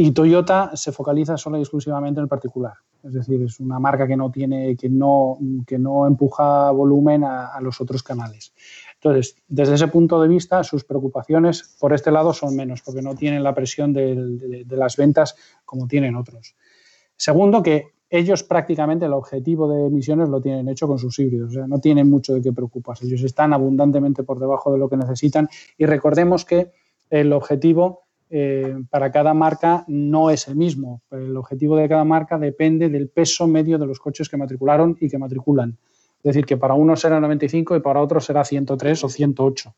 Y 0.00 0.12
Toyota 0.12 0.70
se 0.76 0.92
focaliza 0.92 1.36
solo 1.36 1.58
y 1.58 1.62
exclusivamente 1.62 2.20
en 2.20 2.22
el 2.22 2.28
particular. 2.28 2.74
Es 3.02 3.14
decir, 3.14 3.42
es 3.42 3.58
una 3.58 3.80
marca 3.80 4.06
que 4.06 4.16
no 4.16 4.30
tiene, 4.30 4.76
que 4.76 4.88
no, 4.88 5.36
que 5.66 5.76
no 5.76 6.06
empuja 6.06 6.70
volumen 6.70 7.24
a, 7.24 7.58
los 7.60 7.80
otros 7.80 8.04
canales. 8.04 8.54
Entonces, 8.94 9.34
desde 9.48 9.74
ese 9.74 9.88
punto 9.88 10.22
de 10.22 10.28
vista, 10.28 10.62
sus 10.62 10.84
preocupaciones 10.84 11.74
por 11.80 11.92
este 11.92 12.12
lado 12.12 12.32
son 12.32 12.54
menos, 12.54 12.80
porque 12.82 13.02
no 13.02 13.16
tienen 13.16 13.42
la 13.42 13.56
presión 13.56 13.92
de, 13.92 14.64
las 14.68 14.96
ventas 14.96 15.34
como 15.64 15.88
tienen 15.88 16.14
otros. 16.14 16.54
Segundo, 17.16 17.60
que 17.60 17.86
ellos 18.08 18.44
prácticamente 18.44 19.06
el 19.06 19.14
objetivo 19.14 19.68
de 19.68 19.88
emisiones 19.88 20.28
lo 20.28 20.40
tienen 20.40 20.68
hecho 20.68 20.86
con 20.86 21.00
sus 21.00 21.18
híbridos, 21.18 21.50
o 21.50 21.54
sea, 21.54 21.66
no 21.66 21.80
tienen 21.80 22.08
mucho 22.08 22.34
de 22.34 22.40
qué 22.40 22.52
preocuparse. 22.52 23.04
Ellos 23.04 23.24
están 23.24 23.52
abundantemente 23.52 24.22
por 24.22 24.38
debajo 24.38 24.72
de 24.72 24.78
lo 24.78 24.88
que 24.88 24.96
necesitan 24.96 25.48
y 25.76 25.86
recordemos 25.86 26.44
que 26.44 26.70
el 27.10 27.32
objetivo 27.32 28.07
eh, 28.30 28.82
para 28.90 29.10
cada 29.10 29.32
marca 29.32 29.84
no 29.88 30.30
es 30.30 30.48
el 30.48 30.56
mismo. 30.56 31.02
El 31.10 31.36
objetivo 31.36 31.76
de 31.76 31.88
cada 31.88 32.04
marca 32.04 32.38
depende 32.38 32.88
del 32.88 33.08
peso 33.08 33.46
medio 33.46 33.78
de 33.78 33.86
los 33.86 33.98
coches 33.98 34.28
que 34.28 34.36
matricularon 34.36 34.96
y 35.00 35.08
que 35.08 35.18
matriculan. 35.18 35.76
Es 36.18 36.34
decir, 36.34 36.44
que 36.44 36.56
para 36.56 36.74
unos 36.74 37.00
será 37.00 37.20
95 37.20 37.76
y 37.76 37.80
para 37.80 38.00
otros 38.00 38.24
será 38.24 38.44
103 38.44 39.04
o 39.04 39.08
108, 39.08 39.74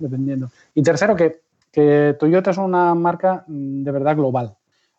dependiendo. 0.00 0.50
Y 0.74 0.82
tercero, 0.82 1.14
que, 1.14 1.40
Toyota 2.18 2.50
es 2.50 2.56
una 2.56 2.94
marca 2.94 3.44
mm, 3.46 3.82
de 3.82 3.90
verdad 3.92 4.16
global. 4.16 4.56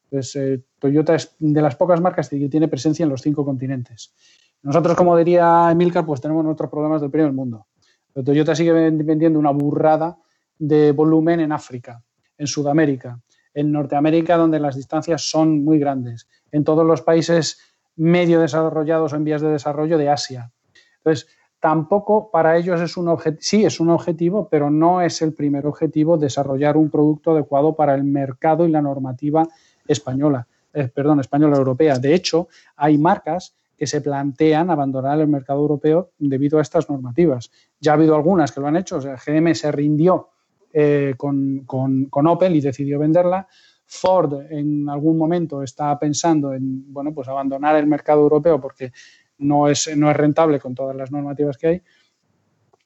Pues, 0.10 0.36
eh, 0.36 0.62
Toyota 0.80 1.16
es 1.16 1.36
de 1.40 1.62
las 1.62 1.76
pocas 1.76 2.00
marcas 2.00 2.30
que 2.30 2.48
tiene 2.48 2.68
presencia 2.68 3.04
en 3.04 3.10
los 3.10 3.22
cinco 3.22 3.44
continentes. 3.44 4.14
Nosotros, 4.62 4.96
como 4.96 5.18
diría 5.18 5.70
Emilcar, 5.72 6.06
pues 6.06 6.22
tenemos 6.22 6.46
nuestros 6.46 6.70
problemas 6.70 7.02
del 7.02 7.10
primer 7.10 7.34
mundo. 7.34 7.66
Pero 8.14 8.24
Toyota 8.24 8.56
sigue 8.56 8.72
vendiendo 8.72 9.40
una 9.40 9.52
burrada 9.52 10.18
de 10.60 10.92
volumen 10.92 11.40
en 11.40 11.52
África, 11.52 12.04
en 12.38 12.48
Sudamérica, 12.48 13.20
en 13.54 13.72
Norteamérica, 13.72 14.38
donde 14.38 14.60
las 14.60 14.76
distancias 14.76 15.30
son 15.30 15.64
muy 15.64 15.80
grandes, 15.80 16.28
en 16.52 16.64
todos 16.64 16.86
los 16.86 17.02
países 17.02 17.60
medio 17.96 18.40
desarrollados 18.40 19.14
o 19.14 19.16
en 19.16 19.24
vías 19.24 19.42
de 19.42 19.50
desarrollo 19.50 19.98
de 19.98 20.10
Asia. 20.10 20.52
Entonces, 20.98 21.28
tampoco 21.60 22.30
para 22.32 22.58
ellos 22.58 22.80
es 22.80 22.98
un 22.98 23.08
objetivo, 23.08 23.42
sí 23.42 23.66
es 23.66 23.80
un 23.80 23.90
objetivo, 23.90 24.48
pero 24.50 24.70
no 24.70 25.02
es 25.02 25.22
el 25.22 25.34
primer 25.34 25.66
objetivo 25.66 26.18
desarrollar 26.18 26.78
un 26.78 26.90
producto 26.90 27.32
adecuado 27.32 27.76
para 27.76 27.96
el 27.96 28.04
mercado 28.04 28.66
y 28.66 28.72
la 28.72 28.82
normativa 28.82 29.48
española, 29.88 30.48
eh, 30.74 30.88
perdón, 30.94 31.20
española 31.20 31.58
europea. 31.58 31.98
De 31.98 32.14
hecho, 32.14 32.48
hay 32.76 32.98
marcas 32.98 33.56
que 33.78 33.88
se 33.88 34.02
plantean 34.02 34.70
abandonar 34.70 35.20
el 35.20 35.28
mercado 35.28 35.60
europeo 35.62 36.12
debido 36.18 36.60
a 36.60 36.62
estas 36.62 36.90
normativas. 36.90 37.52
Ya 37.80 37.92
ha 37.92 37.96
habido 37.96 38.16
algunas 38.16 38.52
que 38.52 38.60
lo 38.60 38.68
han 38.68 38.76
hecho, 38.76 38.98
o 38.98 39.02
sea, 39.02 39.18
GM 39.18 39.54
se 39.54 39.72
rindió 39.72 40.30
eh, 40.74 41.14
con, 41.18 41.66
Opel 42.12 42.56
y 42.56 42.62
decidió 42.62 43.00
venderla. 43.00 43.48
Ford 43.86 44.42
en 44.50 44.90
algún 44.90 45.18
momento 45.18 45.64
está 45.64 45.98
pensando 45.98 46.54
en 46.54 46.92
bueno, 46.92 47.14
pues 47.14 47.28
abandonar 47.28 47.78
el 47.78 47.88
mercado 47.88 48.22
europeo 48.22 48.60
porque 48.60 48.92
no 49.38 49.70
es, 49.70 49.96
no 49.96 50.12
es 50.12 50.18
rentable 50.18 50.60
con 50.60 50.76
todas 50.76 50.96
las 50.96 51.12
normativas 51.12 51.58
que 51.58 51.68
hay. 51.68 51.82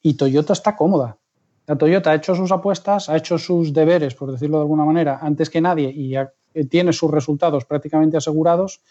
Y 0.02 0.14
Toyota 0.16 0.54
está 0.54 0.76
cómoda. 0.76 1.18
La 1.68 1.78
Toyota 1.78 2.12
ha 2.12 2.16
hecho 2.16 2.36
sus 2.36 2.52
apuestas, 2.52 3.10
ha 3.10 3.18
hecho 3.18 3.38
sus 3.38 3.74
deberes, 3.74 4.16
por 4.16 4.32
decirlo 4.32 4.58
de 4.58 4.64
alguna 4.64 4.86
manera, 4.86 5.20
antes 5.22 5.50
que 5.50 5.62
nadie 5.62 5.90
y 5.90 6.16
tiene 6.66 6.92
sus 6.92 7.10
resultados 7.10 7.66
prácticamente 7.66 8.18
asegurados. 8.18 8.82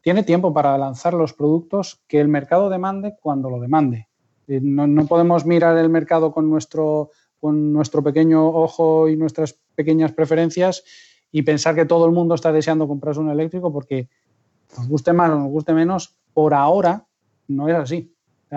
Tiene 0.00 0.22
tiempo 0.22 0.52
para 0.52 0.76
lanzar 0.78 1.14
los 1.14 1.32
productos 1.32 2.02
que 2.06 2.20
el 2.20 2.28
mercado 2.28 2.68
demande 2.68 3.16
cuando 3.20 3.50
lo 3.50 3.60
demande. 3.60 4.08
Eh, 4.46 4.60
no 4.62 5.06
podemos 5.06 5.44
mirar 5.44 5.76
el 5.78 5.88
mercado 5.88 6.32
con 6.32 6.48
nuestro 6.48 7.10
con 7.40 7.72
nuestro 7.72 8.02
pequeño 8.02 8.48
ojo 8.48 9.08
y 9.08 9.16
nuestras 9.16 9.58
pequeñas 9.74 10.12
preferencias 10.12 10.84
y 11.32 11.42
pensar 11.42 11.74
que 11.74 11.84
todo 11.84 12.06
el 12.06 12.12
mundo 12.12 12.34
está 12.34 12.52
deseando 12.52 12.88
comprarse 12.88 13.20
un 13.20 13.30
eléctrico 13.30 13.72
porque 13.72 14.08
nos 14.76 14.88
guste 14.88 15.12
más 15.12 15.30
o 15.30 15.36
nos 15.36 15.50
guste 15.50 15.72
menos, 15.72 16.16
por 16.32 16.54
ahora 16.54 17.06
no 17.48 17.68
es 17.68 17.76
así. 17.76 18.12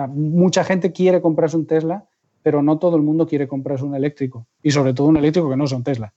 mucha 0.08 0.64
gente 0.64 0.92
quiere 0.92 1.20
comprarse 1.20 1.56
un 1.56 1.66
Tesla, 1.66 2.06
pero 2.42 2.62
no 2.62 2.78
todo 2.78 2.96
el 2.96 3.02
mundo 3.02 3.26
quiere 3.26 3.48
comprarse 3.48 3.84
un 3.84 3.94
eléctrico 3.94 4.46
y 4.62 4.70
sobre 4.70 4.94
todo 4.94 5.08
un 5.08 5.16
eléctrico 5.16 5.50
que 5.50 5.56
no 5.56 5.66
sea 5.66 5.78
un 5.78 5.84
Tesla. 5.84 6.12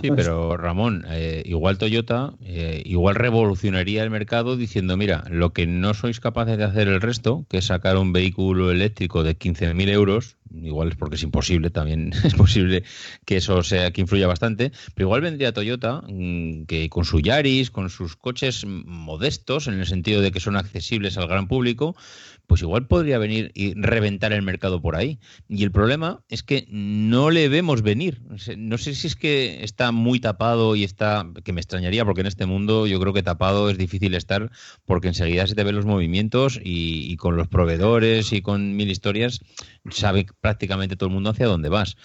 Sí, 0.00 0.10
pero 0.10 0.56
Ramón, 0.56 1.04
eh, 1.10 1.42
igual 1.44 1.76
Toyota, 1.76 2.34
eh, 2.40 2.82
igual 2.86 3.14
revolucionaría 3.14 4.02
el 4.02 4.10
mercado 4.10 4.56
diciendo, 4.56 4.96
mira, 4.96 5.24
lo 5.28 5.52
que 5.52 5.66
no 5.66 5.92
sois 5.92 6.18
capaces 6.18 6.56
de 6.56 6.64
hacer 6.64 6.88
el 6.88 7.00
resto, 7.00 7.44
que 7.48 7.58
es 7.58 7.66
sacar 7.66 7.98
un 7.98 8.12
vehículo 8.12 8.70
eléctrico 8.70 9.22
de 9.22 9.38
15.000 9.38 9.88
euros, 9.90 10.36
igual 10.54 10.88
es 10.88 10.96
porque 10.96 11.16
es 11.16 11.22
imposible, 11.22 11.70
también 11.70 12.12
es 12.24 12.34
posible 12.34 12.84
que 13.24 13.36
eso 13.36 13.62
sea 13.62 13.90
que 13.90 14.00
influya 14.00 14.26
bastante, 14.26 14.72
pero 14.94 15.06
igual 15.06 15.20
vendría 15.20 15.52
Toyota 15.52 16.02
mm, 16.08 16.64
que 16.64 16.88
con 16.88 17.04
su 17.04 17.20
Yaris, 17.20 17.70
con 17.70 17.90
sus 17.90 18.16
coches 18.16 18.64
modestos, 18.66 19.68
en 19.68 19.74
el 19.74 19.86
sentido 19.86 20.20
de 20.20 20.32
que 20.32 20.40
son 20.40 20.56
accesibles 20.56 21.16
al 21.16 21.28
gran 21.28 21.48
público, 21.48 21.94
pues 22.46 22.60
igual 22.60 22.86
podría 22.86 23.18
venir 23.18 23.50
y 23.54 23.72
reventar 23.74 24.32
el 24.32 24.42
mercado 24.42 24.82
por 24.82 24.96
ahí. 24.96 25.18
Y 25.48 25.62
el 25.62 25.72
problema 25.72 26.22
es 26.28 26.42
que 26.42 26.66
no 26.68 27.30
le 27.30 27.48
vemos 27.48 27.82
venir. 27.82 28.20
No 28.58 28.78
sé 28.78 28.94
si 28.94 29.06
es 29.06 29.16
que 29.16 29.64
está 29.64 29.90
muy 29.90 30.20
tapado 30.20 30.76
y 30.76 30.84
está, 30.84 31.26
que 31.44 31.52
me 31.52 31.60
extrañaría, 31.60 32.04
porque 32.04 32.20
en 32.20 32.26
este 32.26 32.46
mundo 32.46 32.86
yo 32.86 33.00
creo 33.00 33.12
que 33.12 33.22
tapado 33.22 33.70
es 33.70 33.78
difícil 33.78 34.14
estar, 34.14 34.50
porque 34.84 35.08
enseguida 35.08 35.46
se 35.46 35.54
te 35.54 35.64
ven 35.64 35.76
los 35.76 35.86
movimientos 35.86 36.60
y, 36.62 37.16
con 37.16 37.36
los 37.36 37.48
proveedores 37.48 38.32
y 38.32 38.42
con 38.42 38.76
mil 38.76 38.90
historias, 38.90 39.40
sabe 39.90 40.26
prácticamente 40.40 40.96
todo 40.96 41.08
el 41.08 41.14
mundo 41.14 41.30
hacia 41.30 41.46
dónde 41.46 41.68
vas. 41.68 41.96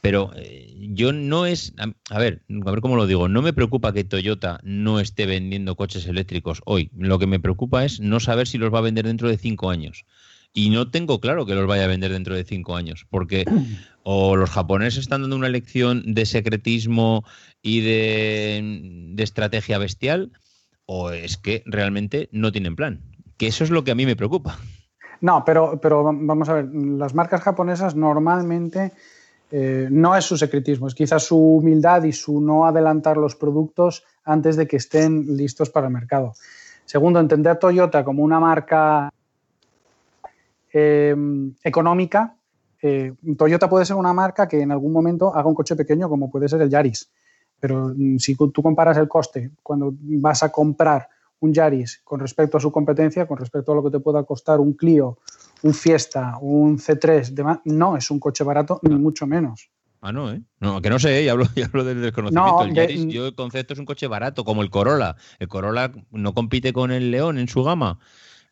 Pero 0.00 0.30
eh, 0.36 0.74
yo 0.92 1.12
no 1.12 1.46
es, 1.46 1.74
a 2.10 2.18
ver, 2.18 2.42
a 2.64 2.70
ver 2.70 2.80
cómo 2.80 2.96
lo 2.96 3.06
digo, 3.06 3.28
no 3.28 3.42
me 3.42 3.52
preocupa 3.52 3.92
que 3.92 4.04
Toyota 4.04 4.60
no 4.62 5.00
esté 5.00 5.26
vendiendo 5.26 5.76
coches 5.76 6.06
eléctricos 6.06 6.60
hoy. 6.66 6.90
Lo 6.96 7.18
que 7.18 7.26
me 7.26 7.40
preocupa 7.40 7.84
es 7.84 8.00
no 8.00 8.20
saber 8.20 8.46
si 8.46 8.58
los 8.58 8.72
va 8.72 8.78
a 8.78 8.82
vender 8.82 9.06
dentro 9.06 9.28
de 9.28 9.38
cinco 9.38 9.70
años. 9.70 10.04
Y 10.54 10.70
no 10.70 10.90
tengo 10.90 11.20
claro 11.20 11.46
que 11.46 11.54
los 11.54 11.66
vaya 11.66 11.84
a 11.84 11.88
vender 11.88 12.12
dentro 12.12 12.34
de 12.34 12.44
cinco 12.44 12.76
años, 12.76 13.06
porque 13.10 13.44
o 14.02 14.36
los 14.36 14.50
japoneses 14.50 15.00
están 15.00 15.20
dando 15.20 15.36
una 15.36 15.48
lección 15.48 16.14
de 16.14 16.26
secretismo 16.26 17.24
y 17.60 17.80
de, 17.80 19.10
de 19.12 19.22
estrategia 19.22 19.78
bestial, 19.78 20.32
o 20.86 21.10
es 21.10 21.36
que 21.36 21.62
realmente 21.66 22.28
no 22.32 22.50
tienen 22.50 22.76
plan. 22.76 23.02
Que 23.36 23.48
eso 23.48 23.62
es 23.62 23.70
lo 23.70 23.84
que 23.84 23.90
a 23.90 23.94
mí 23.94 24.06
me 24.06 24.16
preocupa. 24.16 24.58
No, 25.20 25.44
pero, 25.44 25.78
pero 25.80 26.04
vamos 26.04 26.48
a 26.48 26.54
ver, 26.54 26.68
las 26.72 27.14
marcas 27.14 27.40
japonesas 27.42 27.96
normalmente 27.96 28.92
eh, 29.50 29.88
no 29.90 30.14
es 30.14 30.24
su 30.24 30.36
secretismo, 30.36 30.88
es 30.88 30.94
quizás 30.94 31.24
su 31.24 31.38
humildad 31.38 32.04
y 32.04 32.12
su 32.12 32.40
no 32.40 32.66
adelantar 32.66 33.16
los 33.16 33.34
productos 33.34 34.04
antes 34.24 34.56
de 34.56 34.66
que 34.66 34.76
estén 34.76 35.36
listos 35.36 35.70
para 35.70 35.86
el 35.86 35.92
mercado. 35.92 36.34
Segundo, 36.84 37.18
entender 37.18 37.52
a 37.52 37.58
Toyota 37.58 38.04
como 38.04 38.22
una 38.22 38.38
marca 38.40 39.12
em, 40.72 41.54
económica. 41.64 42.34
Eh, 42.80 43.12
Toyota 43.36 43.68
puede 43.68 43.86
ser 43.86 43.96
una 43.96 44.12
marca 44.12 44.46
que 44.46 44.60
en 44.60 44.70
algún 44.70 44.92
momento 44.92 45.34
haga 45.34 45.48
un 45.48 45.54
coche 45.54 45.74
pequeño 45.74 46.08
como 46.08 46.30
puede 46.30 46.48
ser 46.48 46.62
el 46.62 46.70
Yaris, 46.70 47.10
pero 47.58 47.92
mm, 47.94 48.18
si 48.18 48.36
tú 48.36 48.62
comparas 48.62 48.96
el 48.98 49.08
coste 49.08 49.50
cuando 49.62 49.92
vas 50.00 50.42
a 50.42 50.50
comprar 50.50 51.08
un 51.40 51.52
Yaris 51.52 52.00
con 52.04 52.20
respecto 52.20 52.56
a 52.56 52.60
su 52.60 52.72
competencia, 52.72 53.26
con 53.26 53.38
respecto 53.38 53.72
a 53.72 53.74
lo 53.74 53.84
que 53.84 53.90
te 53.90 54.00
pueda 54.00 54.24
costar 54.24 54.60
un 54.60 54.74
Clio 54.74 55.18
un 55.62 55.74
Fiesta, 55.74 56.38
un 56.40 56.78
C3, 56.78 57.62
no 57.64 57.96
es 57.96 58.10
un 58.10 58.20
coche 58.20 58.44
barato, 58.44 58.80
ni 58.82 58.94
mucho 58.94 59.26
menos. 59.26 59.70
Ah, 60.00 60.12
no, 60.12 60.30
¿eh? 60.32 60.40
No, 60.60 60.80
que 60.80 60.90
no 60.90 60.98
sé, 60.98 61.24
ya 61.24 61.32
hablo, 61.32 61.46
ya 61.56 61.66
hablo 61.66 61.84
del 61.84 62.00
desconocimiento. 62.00 62.62
el 62.62 62.74
Yaris, 62.74 63.06
yo 63.06 63.26
el 63.26 63.34
concepto 63.34 63.72
es 63.72 63.80
un 63.80 63.86
coche 63.86 64.06
barato, 64.06 64.44
como 64.44 64.62
el 64.62 64.70
Corolla. 64.70 65.16
El 65.38 65.48
Corolla 65.48 65.90
no 66.12 66.34
compite 66.34 66.72
con 66.72 66.92
el 66.92 67.10
León 67.10 67.38
en 67.38 67.48
su 67.48 67.64
gama. 67.64 67.98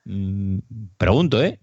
Mm, 0.04 0.58
pregunto, 0.98 1.42
¿eh? 1.42 1.60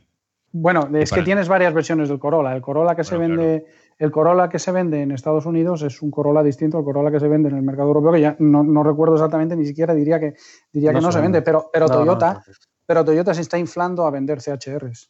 Bueno, 0.54 0.88
es 0.94 1.12
que 1.12 1.24
tienes 1.24 1.48
varias 1.48 1.74
versiones 1.74 2.10
del 2.10 2.20
Corolla. 2.20 2.56
El 2.56 2.62
Corolla 2.62 2.96
que 2.96 3.04
se 3.04 3.18
vende, 3.18 3.66
el 4.04 4.12
Corolla 4.12 4.50
que 4.50 4.60
se 4.60 4.72
vende 4.72 5.02
en 5.02 5.12
Estados 5.12 5.46
Unidos 5.46 5.82
es 5.82 6.02
un 6.02 6.12
Corolla 6.12 6.44
distinto 6.44 6.78
al 6.78 6.84
Corolla 6.84 7.12
que 7.12 7.20
se 7.20 7.28
vende 7.28 7.50
en 7.50 7.56
el 7.56 7.62
mercado 7.64 7.88
europeo, 7.88 8.12
que 8.12 8.22
ya 8.22 8.36
no, 8.40 8.84
recuerdo 8.84 9.16
exactamente, 9.16 9.56
ni 9.56 9.66
siquiera 9.66 9.94
diría 9.94 10.20
que 10.20 10.36
diría 10.72 10.92
no 10.92 11.00
que 11.00 11.06
no 11.06 11.12
se 11.12 11.22
vende, 11.22 11.42
pero, 11.42 11.70
pero 11.72 11.88
Toyota, 11.88 12.44
pero 12.86 13.06
Toyota 13.06 13.34
se 13.34 13.42
está 13.42 13.58
inflando 13.58 14.06
a 14.06 14.12
vender 14.12 14.40
CHRs 14.42 15.10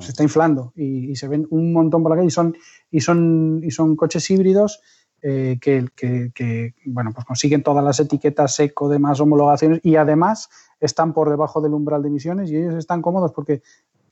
se 0.00 0.10
está 0.10 0.22
inflando 0.22 0.72
y, 0.74 1.14
se 1.14 1.28
ven 1.28 1.46
un 1.50 1.72
montón 1.72 2.02
por 2.02 2.10
la 2.10 2.16
calle 2.16 2.28
y 2.28 2.30
son, 2.30 2.56
y 2.90 3.00
son, 3.00 3.60
y 3.62 3.70
son 3.70 3.94
coches 3.94 4.28
híbridos 4.30 4.80
eh, 5.22 5.58
que, 5.60 6.74
bueno, 6.86 7.12
pues 7.14 7.24
consiguen 7.24 7.62
todas 7.62 7.84
las 7.84 8.00
etiquetas 8.00 8.58
eco, 8.60 8.88
demás 8.88 9.20
homologaciones 9.20 9.80
y 9.82 9.96
además 9.96 10.48
están 10.80 11.12
por 11.12 11.30
debajo 11.30 11.60
del 11.60 11.74
umbral 11.74 12.02
de 12.02 12.08
emisiones 12.08 12.50
y 12.50 12.56
ellos 12.56 12.74
están 12.74 13.02
cómodos 13.02 13.32
porque 13.32 13.62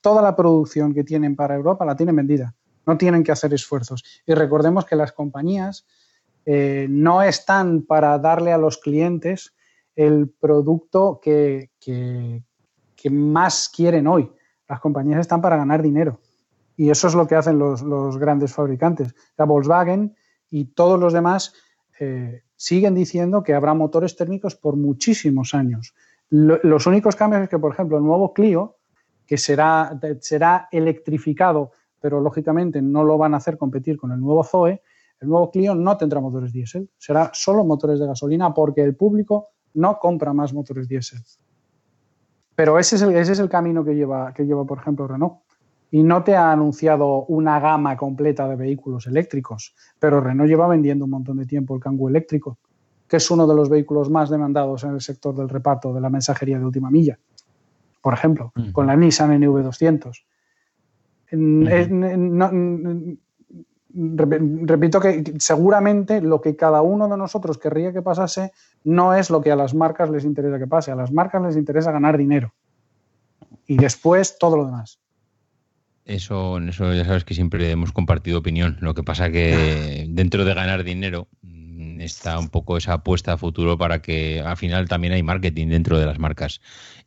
toda 0.00 0.22
la 0.22 0.36
producción 0.36 0.94
que 0.94 1.04
tienen 1.04 1.34
para 1.34 1.56
Europa 1.56 1.84
la 1.84 1.96
tienen 1.96 2.16
vendida. 2.16 2.54
No 2.86 2.96
tienen 2.96 3.22
que 3.22 3.32
hacer 3.32 3.52
esfuerzos. 3.54 4.04
Y 4.26 4.34
recordemos 4.34 4.84
que 4.84 4.96
las 4.96 5.12
compañías 5.12 5.86
eh, 6.44 6.86
no 6.90 7.22
están 7.22 7.82
para 7.82 8.18
darle 8.18 8.52
a 8.52 8.58
los 8.58 8.78
clientes 8.78 9.54
el 9.94 10.28
producto 10.28 11.20
que, 11.22 11.70
más 13.10 13.68
quieren 13.68 14.06
hoy. 14.06 14.30
Las 14.68 14.80
compañías 14.80 15.20
están 15.20 15.40
para 15.40 15.56
ganar 15.56 15.82
dinero. 15.82 16.20
Y 16.76 16.90
eso 16.90 17.06
es 17.06 17.14
lo 17.14 17.26
que 17.26 17.34
hacen 17.34 17.58
los, 17.58 18.18
grandes 18.18 18.52
fabricantes. 18.52 19.14
La 19.36 19.44
Volkswagen 19.44 20.16
y 20.50 20.66
todos 20.66 20.98
los 20.98 21.12
demás 21.12 21.54
eh, 22.00 22.42
siguen 22.56 22.94
diciendo 22.94 23.42
que 23.42 23.54
habrá 23.54 23.74
motores 23.74 24.16
térmicos 24.16 24.54
por 24.56 24.76
muchísimos 24.76 25.54
años. 25.54 25.94
los 26.30 26.86
únicos 26.86 27.14
cambios 27.14 27.42
es 27.42 27.48
que, 27.48 27.58
por 27.58 27.72
ejemplo, 27.72 27.98
el 27.98 28.04
nuevo 28.04 28.32
Clio, 28.32 28.76
que 29.26 29.36
será, 29.36 29.98
será 30.20 30.68
electrificado, 30.72 31.72
pero 32.02 32.20
lógicamente 32.20 32.82
no 32.82 33.04
lo 33.04 33.16
van 33.16 33.32
a 33.32 33.38
hacer 33.38 33.56
competir 33.56 33.96
con 33.96 34.12
el 34.12 34.20
nuevo 34.20 34.42
Zoe, 34.44 34.82
el 35.20 35.28
nuevo 35.28 35.50
Clio 35.52 35.74
no 35.74 35.96
tendrá 35.96 36.20
motores 36.20 36.52
diésel, 36.52 36.90
será 36.98 37.30
solo 37.32 37.64
motores 37.64 38.00
de 38.00 38.06
gasolina 38.06 38.52
porque 38.52 38.82
el 38.82 38.96
público 38.96 39.50
no 39.74 39.98
compra 40.00 40.32
más 40.32 40.52
motores 40.52 40.88
diésel. 40.88 41.20
Pero 42.56 42.78
ese 42.78 42.96
es 42.96 43.02
el, 43.02 43.14
ese 43.14 43.32
es 43.32 43.38
el 43.38 43.48
camino 43.48 43.84
que 43.84 43.94
lleva, 43.94 44.34
que 44.34 44.44
lleva, 44.44 44.64
por 44.64 44.78
ejemplo, 44.78 45.06
Renault. 45.06 45.34
Y 45.92 46.02
no 46.02 46.24
te 46.24 46.34
ha 46.34 46.50
anunciado 46.50 47.24
una 47.26 47.60
gama 47.60 47.96
completa 47.96 48.48
de 48.48 48.56
vehículos 48.56 49.06
eléctricos, 49.06 49.74
pero 49.98 50.20
Renault 50.20 50.48
lleva 50.48 50.66
vendiendo 50.66 51.04
un 51.04 51.10
montón 51.12 51.36
de 51.36 51.46
tiempo 51.46 51.74
el 51.74 51.80
Kangoo 51.80 52.08
eléctrico, 52.08 52.58
que 53.06 53.18
es 53.18 53.30
uno 53.30 53.46
de 53.46 53.54
los 53.54 53.68
vehículos 53.68 54.10
más 54.10 54.30
demandados 54.30 54.84
en 54.84 54.94
el 54.94 55.00
sector 55.00 55.36
del 55.36 55.48
reparto 55.48 55.92
de 55.92 56.00
la 56.00 56.10
mensajería 56.10 56.58
de 56.58 56.64
última 56.64 56.90
milla. 56.90 57.18
Por 58.00 58.14
ejemplo, 58.14 58.52
con 58.72 58.86
la 58.86 58.96
Nissan 58.96 59.40
NV200. 59.40 60.24
Repito 63.94 65.00
que 65.00 65.34
seguramente 65.38 66.20
lo 66.20 66.40
que 66.40 66.56
cada 66.56 66.82
uno 66.82 67.08
de 67.08 67.16
nosotros 67.16 67.58
querría 67.58 67.92
que 67.92 68.02
pasase 68.02 68.52
no 68.84 69.14
es 69.14 69.30
lo 69.30 69.40
que 69.40 69.52
a 69.52 69.56
las 69.56 69.74
marcas 69.74 70.10
les 70.10 70.24
interesa 70.24 70.58
que 70.58 70.66
pase. 70.66 70.90
A 70.90 70.96
las 70.96 71.12
marcas 71.12 71.42
les 71.42 71.56
interesa 71.56 71.92
ganar 71.92 72.16
dinero. 72.16 72.54
Y 73.66 73.76
después 73.76 74.38
todo 74.38 74.56
lo 74.56 74.66
demás. 74.66 74.98
Eso, 76.04 76.56
en 76.56 76.68
eso 76.68 76.92
ya 76.92 77.04
sabes 77.04 77.24
que 77.24 77.34
siempre 77.34 77.70
hemos 77.70 77.92
compartido 77.92 78.38
opinión. 78.38 78.76
Lo 78.80 78.94
que 78.94 79.04
pasa 79.04 79.30
que 79.30 80.06
dentro 80.08 80.44
de 80.44 80.54
ganar 80.54 80.82
dinero 80.82 81.28
mm, 81.42 82.00
está 82.00 82.38
un 82.38 82.48
poco 82.48 82.76
esa 82.76 82.94
apuesta 82.94 83.34
a 83.34 83.38
futuro 83.38 83.78
para 83.78 84.02
que 84.02 84.40
al 84.40 84.56
final 84.56 84.88
también 84.88 85.12
hay 85.12 85.22
marketing 85.22 85.68
dentro 85.68 85.98
de 85.98 86.06
las 86.06 86.18
marcas 86.18 86.60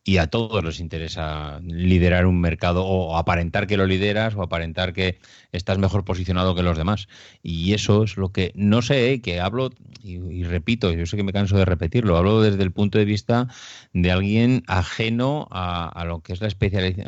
y 0.07 0.17
a 0.17 0.27
todos 0.27 0.63
les 0.63 0.79
interesa 0.79 1.59
liderar 1.63 2.27
un 2.27 2.39
mercado 2.39 2.85
o 2.85 3.17
aparentar 3.17 3.65
que 3.65 3.75
lo 3.75 3.87
lideras 3.87 4.35
o 4.35 4.43
aparentar 4.43 4.93
que 4.93 5.17
estás 5.51 5.79
mejor 5.79 6.05
posicionado 6.05 6.53
que 6.53 6.61
los 6.61 6.77
demás. 6.77 7.07
Y 7.41 7.73
eso 7.73 8.03
es 8.03 8.15
lo 8.15 8.31
que 8.31 8.51
no 8.53 8.83
sé, 8.83 9.13
¿eh? 9.13 9.21
que 9.21 9.39
hablo 9.41 9.71
y, 10.03 10.43
repito, 10.43 10.91
yo 10.91 11.07
sé 11.07 11.17
que 11.17 11.23
me 11.23 11.33
canso 11.33 11.57
de 11.57 11.65
repetirlo, 11.65 12.17
hablo 12.17 12.39
desde 12.39 12.61
el 12.61 12.71
punto 12.71 12.99
de 12.99 13.05
vista 13.05 13.47
de 13.93 14.11
alguien 14.11 14.63
ajeno 14.67 15.47
a, 15.49 16.05
lo 16.05 16.19
que 16.19 16.33
es 16.33 16.41
la 16.41 16.49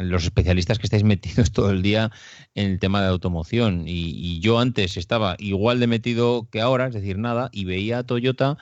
los 0.02 0.24
especialistas 0.24 0.80
que 0.80 0.88
estáis 0.88 1.04
metidos 1.04 1.52
todo 1.54 1.70
el 1.70 1.84
día 1.84 2.10
en 2.56 2.72
el 2.72 2.80
tema 2.80 3.04
de 3.04 3.10
automoción. 3.10 3.88
Y, 3.88 4.10
y 4.16 4.40
yo 4.40 4.58
antes 4.58 4.98
estaba 4.98 5.36
igual 5.38 5.80
de 5.80 5.86
metido 5.86 6.48
que 6.50 6.62
ahora, 6.62 6.88
es 6.88 6.96
decir, 6.96 7.20
nada, 7.20 7.52
y 7.54 7.66
veía 7.66 8.00
a 8.00 8.04
Toyota 8.04 8.58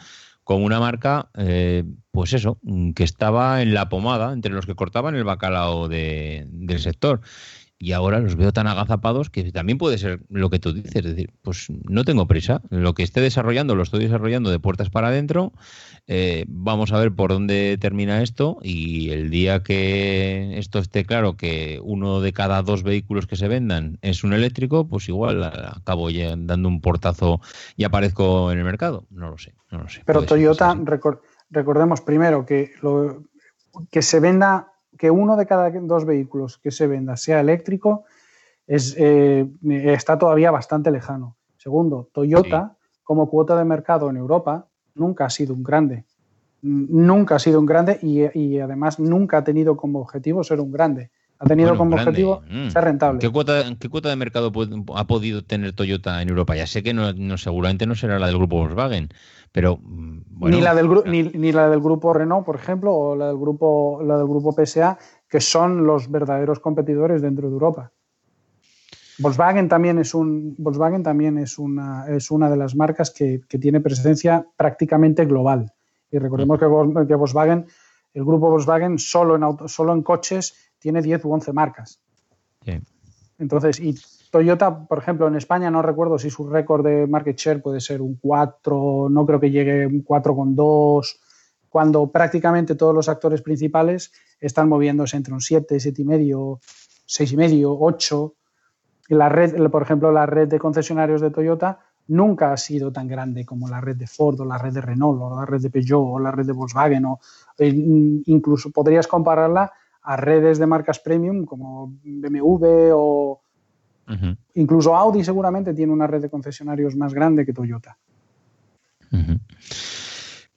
con 0.45 0.63
una 0.63 0.79
marca, 0.79 1.29
eh, 1.33 1.83
pues 2.11 2.31
eso, 2.33 2.59
que 2.95 3.03
estaba 3.03 3.63
en 3.63 3.73
la 3.73 3.89
pomada, 3.89 4.31
entre 4.31 4.53
los 4.53 4.67
que 4.67 4.75
cortaban 4.75 5.15
el 5.15 5.23
bacalao 5.23 5.89
del 5.89 6.79
sector 6.79 7.19
y 7.77 7.91
ahora 7.91 8.19
los 8.19 8.35
veo 8.35 8.53
tan 8.53 8.67
agazapados 8.67 9.29
que 9.29 9.51
también 9.51 9.77
puede 9.77 9.97
ser 9.97 10.21
lo 10.29 10.49
que 10.49 10.59
tú 10.59 10.73
dices, 10.73 10.95
es 10.95 11.03
decir, 11.03 11.33
pues 11.41 11.67
no 11.69 12.05
tengo 12.05 12.25
prisa, 12.25 12.61
lo 12.69 12.93
que 12.93 13.03
esté 13.03 13.19
desarrollando 13.19 13.75
lo 13.75 13.83
estoy 13.83 14.03
desarrollando 14.03 14.49
de 14.49 14.59
puertas 14.59 14.89
para 14.89 15.09
adentro, 15.09 15.51
eh, 16.07 16.45
vamos 16.47 16.93
a 16.93 16.99
ver 16.99 17.13
por 17.13 17.31
dónde 17.31 17.77
termina 17.79 18.21
esto 18.21 18.59
y 18.61 19.09
el 19.09 19.29
día 19.29 19.61
que 19.61 20.57
esto 20.57 20.79
esté 20.79 21.05
claro 21.05 21.35
que 21.35 21.79
uno 21.83 22.21
de 22.21 22.31
cada 22.31 22.61
dos 22.61 22.83
vehículos 22.83 23.27
que 23.27 23.35
se 23.35 23.47
vendan 23.47 23.97
es 24.01 24.23
un 24.23 24.33
eléctrico, 24.33 24.87
pues 24.87 25.09
igual 25.09 25.43
acabo 25.43 26.09
ya 26.09 26.33
dando 26.37 26.69
un 26.69 26.79
portazo 26.79 27.41
y 27.75 27.83
aparezco 27.83 28.51
en 28.51 28.59
el 28.59 28.63
mercado, 28.63 29.05
no 29.09 29.29
lo 29.29 29.37
sé, 29.37 29.53
no 29.69 29.79
lo 29.79 29.89
sé. 29.89 30.01
Pero 30.05 30.23
Toyota, 30.23 30.77
recordemos 31.49 32.01
primero 32.01 32.45
que, 32.45 32.71
lo, 32.81 33.23
que 33.91 34.01
se 34.01 34.19
venda 34.19 34.71
que 34.97 35.11
uno 35.11 35.35
de 35.35 35.45
cada 35.45 35.69
dos 35.69 36.05
vehículos 36.05 36.57
que 36.57 36.71
se 36.71 36.87
venda 36.87 37.17
sea 37.17 37.39
eléctrico 37.39 38.05
es, 38.67 38.95
eh, 38.97 39.47
está 39.63 40.17
todavía 40.17 40.51
bastante 40.51 40.91
lejano. 40.91 41.35
Segundo, 41.57 42.09
Toyota, 42.13 42.75
como 43.03 43.29
cuota 43.29 43.57
de 43.57 43.65
mercado 43.65 44.09
en 44.09 44.17
Europa, 44.17 44.67
nunca 44.95 45.25
ha 45.25 45.29
sido 45.29 45.53
un 45.53 45.63
grande. 45.63 46.05
Nunca 46.61 47.35
ha 47.35 47.39
sido 47.39 47.59
un 47.59 47.65
grande 47.65 47.99
y, 48.01 48.59
además 48.59 48.99
nunca 48.99 49.37
ha 49.37 49.43
tenido 49.43 49.77
como 49.77 49.99
objetivo 49.99 50.43
ser 50.43 50.59
un 50.59 50.71
grande. 50.71 51.11
Ha 51.37 51.45
tenido 51.45 51.75
como 51.75 51.95
objetivo 51.95 52.43
mm. 52.49 52.69
ser 52.69 52.83
rentable. 52.83 53.19
¿Qué 53.19 53.29
cuota, 53.29 53.63
¿Qué 53.77 53.89
cuota, 53.89 54.09
de 54.09 54.15
mercado 54.15 54.51
ha 54.95 55.07
podido 55.07 55.43
tener 55.43 55.73
Toyota 55.73 56.21
en 56.21 56.29
Europa? 56.29 56.55
Ya 56.55 56.65
sé 56.65 56.81
que 56.81 56.93
no, 56.93 57.37
seguramente 57.37 57.85
no 57.85 57.95
será 57.95 58.19
la 58.19 58.27
del 58.27 58.37
grupo 58.37 58.57
Volkswagen, 58.57 59.09
pero 59.51 59.77
mm, 59.77 60.49
ni, 60.49 60.61
la 60.61 60.73
del 60.73 60.89
ni, 61.05 61.51
la 61.51 61.69
del 61.69 61.81
grupo 61.81 62.13
Renault, 62.13 62.45
por 62.45 62.55
ejemplo, 62.55 62.95
o 62.95 63.15
la 63.15 63.27
del 63.27 63.37
grupo, 63.37 64.01
la 64.03 64.17
del 64.17 64.27
grupo 64.27 64.53
PSA, 64.53 64.97
que 65.29 65.41
son 65.41 65.85
los 65.85 66.09
verdaderos 66.09 66.59
competidores 66.61 67.21
dentro 67.21 67.49
de 67.49 67.53
Europa. 67.53 67.91
Volkswagen 69.17 69.67
también 69.67 69.97
es 69.97 70.13
un 70.13 70.55
Volkswagen 70.57 71.03
también 71.03 71.37
es 71.37 71.57
una, 71.57 72.05
es 72.07 72.31
una 72.31 72.49
de 72.49 72.57
las 72.57 72.75
marcas 72.75 73.11
que, 73.11 73.41
tiene 73.59 73.81
presencia 73.81 74.45
prácticamente 74.55 75.25
global. 75.25 75.73
Y 76.11 76.17
recordemos 76.17 76.59
que, 76.59 76.65
Volkswagen, 76.65 77.65
el 78.13 78.23
grupo 78.23 78.49
Volkswagen 78.49 78.99
solo 78.99 79.35
en 79.35 79.67
solo 79.67 79.93
en 79.93 80.01
coches 80.01 80.64
tiene 80.85 81.01
10 81.01 81.25
u 81.25 81.33
11 81.33 81.51
marcas. 81.51 81.99
Entonces, 83.39 83.79
y 83.79 83.95
Toyota, 84.29 84.85
por 84.85 84.99
ejemplo, 84.99 85.27
en 85.27 85.35
España 85.35 85.71
no 85.71 85.81
recuerdo 85.81 86.19
si 86.19 86.29
su 86.29 86.47
récord 86.47 86.85
de 86.85 87.07
market 87.07 87.35
share 87.35 87.59
puede 87.59 87.81
ser 87.81 88.03
un 88.03 88.19
4, 88.21 89.07
no 89.09 89.25
creo 89.25 89.39
que 89.39 89.49
llegue 89.49 89.87
un 89.87 90.05
4,2, 90.05 91.17
cuando 91.69 92.11
prácticamente 92.11 92.75
todos 92.75 92.93
los 92.93 93.09
actores 93.09 93.41
principales 93.41 94.11
están 94.39 94.69
moviéndose 94.69 95.17
entre 95.17 95.33
un 95.33 95.41
7, 95.41 95.77
7,5, 95.77 96.59
6,5, 97.07 97.77
8. 97.79 98.33
La 99.09 99.27
red, 99.27 99.55
por 99.71 99.81
ejemplo, 99.81 100.11
la 100.11 100.27
red 100.27 100.47
de 100.47 100.59
concesionarios 100.59 101.19
de 101.19 101.31
Toyota 101.31 101.79
nunca 102.09 102.53
ha 102.53 102.57
sido 102.57 102.91
tan 102.91 103.07
grande 103.07 103.43
como 103.43 103.67
la 103.67 103.81
red 103.81 103.95
de 103.95 104.05
Ford 104.05 104.39
o 104.39 104.45
la 104.45 104.59
red 104.59 104.71
de 104.71 104.81
Renault 104.81 105.19
o 105.19 105.35
la 105.35 105.47
red 105.47 105.61
de 105.61 105.71
Peugeot 105.71 106.05
o 106.05 106.19
la 106.19 106.29
red 106.29 106.45
de 106.45 106.53
Volkswagen 106.53 107.05
o 107.05 107.19
eh, 107.57 107.73
incluso 108.27 108.69
podrías 108.69 109.07
compararla 109.07 109.73
a 110.05 110.15
redes 110.17 110.59
de 110.59 110.67
marcas 110.67 110.99
premium 110.99 111.45
como 111.45 111.93
BMW 112.03 112.91
o, 112.93 113.41
Incluso 114.53 114.95
Audi 114.95 115.23
seguramente 115.23 115.73
tiene 115.73 115.91
una 115.91 116.05
red 116.05 116.21
de 116.21 116.29
concesionarios 116.29 116.95
más 116.95 117.13
grande 117.13 117.45
que 117.45 117.53
Toyota. 117.53 117.97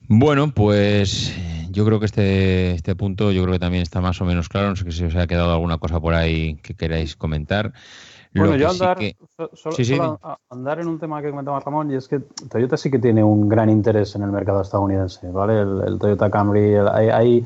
Bueno, 0.06 0.52
pues 0.52 1.34
yo 1.70 1.84
creo 1.84 1.98
que 1.98 2.06
este, 2.06 2.72
este 2.72 2.94
punto 2.94 3.30
yo 3.32 3.42
creo 3.42 3.54
que 3.54 3.58
también 3.58 3.82
está 3.82 4.00
más 4.00 4.20
o 4.20 4.24
menos 4.24 4.48
claro. 4.48 4.68
No 4.68 4.76
sé 4.76 4.90
si 4.90 5.04
os 5.04 5.16
ha 5.16 5.26
quedado 5.26 5.52
alguna 5.52 5.78
cosa 5.78 6.00
por 6.00 6.14
ahí 6.14 6.56
que 6.56 6.74
queráis 6.74 7.16
comentar. 7.16 7.72
Bueno, 8.34 8.56
yo 8.56 8.70
andar, 8.70 8.98
solo, 9.54 10.20
andar 10.50 10.80
en 10.80 10.88
un 10.88 10.98
tema 10.98 11.22
que 11.22 11.30
comentaba 11.30 11.60
Ramón, 11.60 11.90
y 11.90 11.94
es 11.94 12.06
que 12.08 12.20
Toyota 12.20 12.76
sí 12.76 12.90
que 12.90 12.98
tiene 12.98 13.24
un 13.24 13.48
gran 13.48 13.70
interés 13.70 14.14
en 14.16 14.22
el 14.22 14.30
mercado 14.30 14.60
estadounidense, 14.60 15.30
¿vale? 15.30 15.60
El, 15.60 15.98
Toyota 15.98 16.30
Camry, 16.30 16.74
hay, 16.76 17.44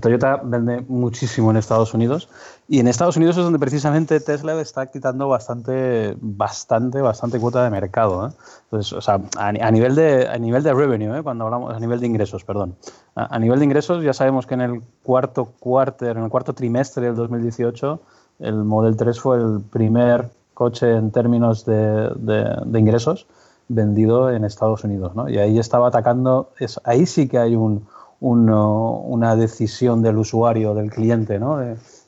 Toyota 0.00 0.40
vende 0.42 0.84
muchísimo 0.88 1.50
en 1.50 1.56
Estados 1.56 1.92
Unidos 1.92 2.28
y 2.68 2.80
en 2.80 2.88
Estados 2.88 3.16
Unidos 3.16 3.36
es 3.36 3.44
donde 3.44 3.58
precisamente 3.58 4.20
Tesla 4.20 4.58
está 4.60 4.86
quitando 4.86 5.28
bastante, 5.28 6.16
bastante, 6.20 7.00
bastante 7.00 7.38
cuota 7.38 7.64
de 7.64 7.70
mercado. 7.70 8.28
¿eh? 8.28 8.30
Entonces, 8.70 9.08
a, 9.08 9.52
nivel 9.70 9.94
de, 9.94 10.28
a 10.28 10.38
nivel 10.38 10.62
de 10.62 10.72
revenue, 10.72 11.18
¿eh? 11.18 11.22
cuando 11.22 11.44
hablamos, 11.44 11.74
a 11.74 11.80
nivel 11.80 12.00
de 12.00 12.06
ingresos, 12.06 12.44
perdón. 12.44 12.76
A, 13.14 13.38
nivel 13.38 13.58
de 13.58 13.66
ingresos 13.66 14.02
ya 14.02 14.14
sabemos 14.14 14.46
que 14.46 14.54
en 14.54 14.62
el 14.62 14.82
cuarto 15.02 15.52
quarter, 15.58 16.16
en 16.16 16.24
el 16.24 16.30
cuarto 16.30 16.54
trimestre 16.54 17.06
del 17.06 17.16
2018, 17.16 18.00
el 18.40 18.64
Model 18.64 18.96
3 18.96 19.20
fue 19.20 19.36
el 19.36 19.60
primer 19.70 20.30
coche 20.54 20.90
en 20.92 21.10
términos 21.10 21.64
de, 21.66 22.10
de, 22.16 22.78
ingresos 22.78 23.26
vendido 23.68 24.30
en 24.30 24.44
Estados 24.44 24.84
Unidos, 24.84 25.14
¿no? 25.14 25.28
Y 25.28 25.38
ahí 25.38 25.58
estaba 25.58 25.88
atacando, 25.88 26.50
es, 26.58 26.80
ahí 26.84 27.06
sí 27.06 27.28
que 27.28 27.38
hay 27.38 27.56
un, 27.56 27.86
una 28.22 29.36
decisión 29.36 30.00
del 30.02 30.18
usuario, 30.18 30.74
del 30.74 30.90
cliente, 30.90 31.38
¿no? 31.38 31.56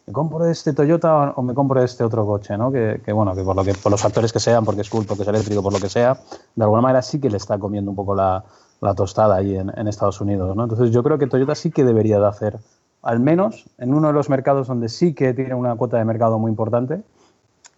¿Me 0.07 0.12
compro 0.12 0.45
este 0.47 0.73
Toyota 0.73 1.33
o 1.35 1.43
me 1.43 1.55
compro 1.55 1.83
este 1.83 2.05
otro 2.05 2.27
coche, 2.27 2.57
¿no? 2.59 2.71
Que, 2.71 3.01
bueno, 3.12 3.35
que 3.35 3.43
por, 3.43 3.57
lo 3.57 3.65
que 3.65 3.75
por 3.75 3.91
los 3.91 4.01
factores 4.01 4.33
que 4.33 4.39
sean, 4.39 4.65
porque 4.65 4.83
es 4.83 4.91
cool, 4.91 5.07
porque 5.07 5.23
es 5.23 5.29
eléctrico, 5.29 5.62
por 5.62 5.73
lo 5.73 5.81
que 5.81 5.89
sea, 5.89 6.19
de 6.55 6.62
alguna 6.62 6.83
manera 6.83 7.03
sí 7.03 7.21
que 7.21 7.31
le 7.31 7.39
está 7.39 7.59
comiendo 7.59 7.91
un 7.91 7.97
poco 7.97 8.15
la, 8.15 8.45
tostada 8.95 9.37
ahí 9.37 9.57
en, 9.57 9.89
Estados 9.89 10.21
Unidos, 10.21 10.55
¿no? 10.55 10.65
Entonces 10.65 10.91
yo 10.91 11.03
creo 11.03 11.19
que 11.19 11.27
Toyota 11.27 11.55
sí 11.55 11.71
que 11.71 11.85
debería 11.85 12.21
de 12.21 12.27
hacer, 12.27 12.59
al 13.03 13.19
menos 13.19 13.65
en 13.79 13.95
uno 13.95 14.09
de 14.09 14.12
los 14.12 14.29
mercados 14.29 14.69
donde 14.69 14.91
sí 14.91 15.15
que 15.15 15.33
tiene 15.33 15.55
una 15.55 15.75
cuota 15.75 15.97
de 15.97 16.05
mercado 16.05 16.39
muy 16.39 16.51
importante, 16.51 17.03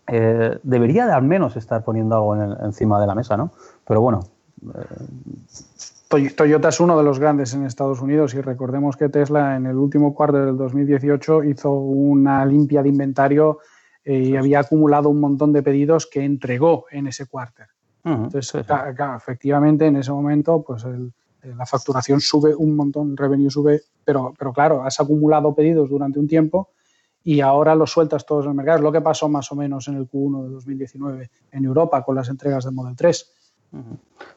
eh, 0.08 0.58
debería 0.62 1.06
de 1.06 1.12
al 1.12 1.22
menos 1.22 1.56
estar 1.56 1.84
poniendo 1.84 2.16
algo 2.16 2.36
encima 2.64 3.00
de 3.00 3.06
la 3.06 3.14
mesa, 3.14 3.36
¿no? 3.36 3.50
Pero 3.86 4.00
bueno, 4.00 4.20
eh, 4.74 5.06
Toyota 6.08 6.68
es 6.68 6.80
uno 6.80 6.96
de 6.96 7.02
los 7.02 7.18
grandes 7.18 7.52
en 7.54 7.64
Estados 7.64 8.00
Unidos 8.00 8.34
y 8.34 8.40
recordemos 8.40 8.96
que 8.96 9.08
Tesla 9.08 9.56
en 9.56 9.66
el 9.66 9.76
último 9.76 10.14
cuarto 10.14 10.44
del 10.44 10.56
2018 10.56 11.44
hizo 11.44 11.72
una 11.72 12.44
limpia 12.46 12.82
de 12.82 12.88
inventario 12.88 13.58
eh, 14.04 14.18
y 14.18 14.36
había 14.36 14.60
acumulado 14.60 15.08
un 15.08 15.18
montón 15.18 15.52
de 15.52 15.62
pedidos 15.62 16.06
que 16.06 16.24
entregó 16.24 16.86
en 16.90 17.08
ese 17.08 17.26
cuarto. 17.26 17.64
Entonces, 18.04 18.64
efectivamente, 19.16 19.86
en 19.86 19.96
ese 19.96 20.12
momento, 20.12 20.62
pues 20.62 20.84
el, 20.84 21.12
eh, 21.42 21.54
la 21.56 21.66
facturación 21.66 22.20
sube 22.20 22.54
un 22.54 22.76
montón, 22.76 23.10
el 23.10 23.16
revenue 23.16 23.50
sube, 23.50 23.82
pero, 24.04 24.32
pero 24.38 24.52
claro, 24.52 24.84
has 24.84 25.00
acumulado 25.00 25.54
pedidos 25.54 25.88
durante 25.88 26.18
un 26.18 26.28
tiempo 26.28 26.70
y 27.24 27.40
ahora 27.40 27.74
los 27.74 27.90
sueltas 27.90 28.24
todos 28.24 28.44
en 28.44 28.50
el 28.50 28.56
mercado. 28.56 28.78
Es 28.78 28.84
lo 28.84 28.92
que 28.92 29.00
pasó 29.00 29.28
más 29.28 29.50
o 29.50 29.56
menos 29.56 29.88
en 29.88 29.96
el 29.96 30.08
Q1 30.08 30.44
de 30.44 30.50
2019 30.50 31.30
en 31.50 31.64
Europa 31.64 32.04
con 32.04 32.14
las 32.14 32.28
entregas 32.28 32.64
de 32.64 32.70
Model 32.70 32.94
3. 32.94 33.32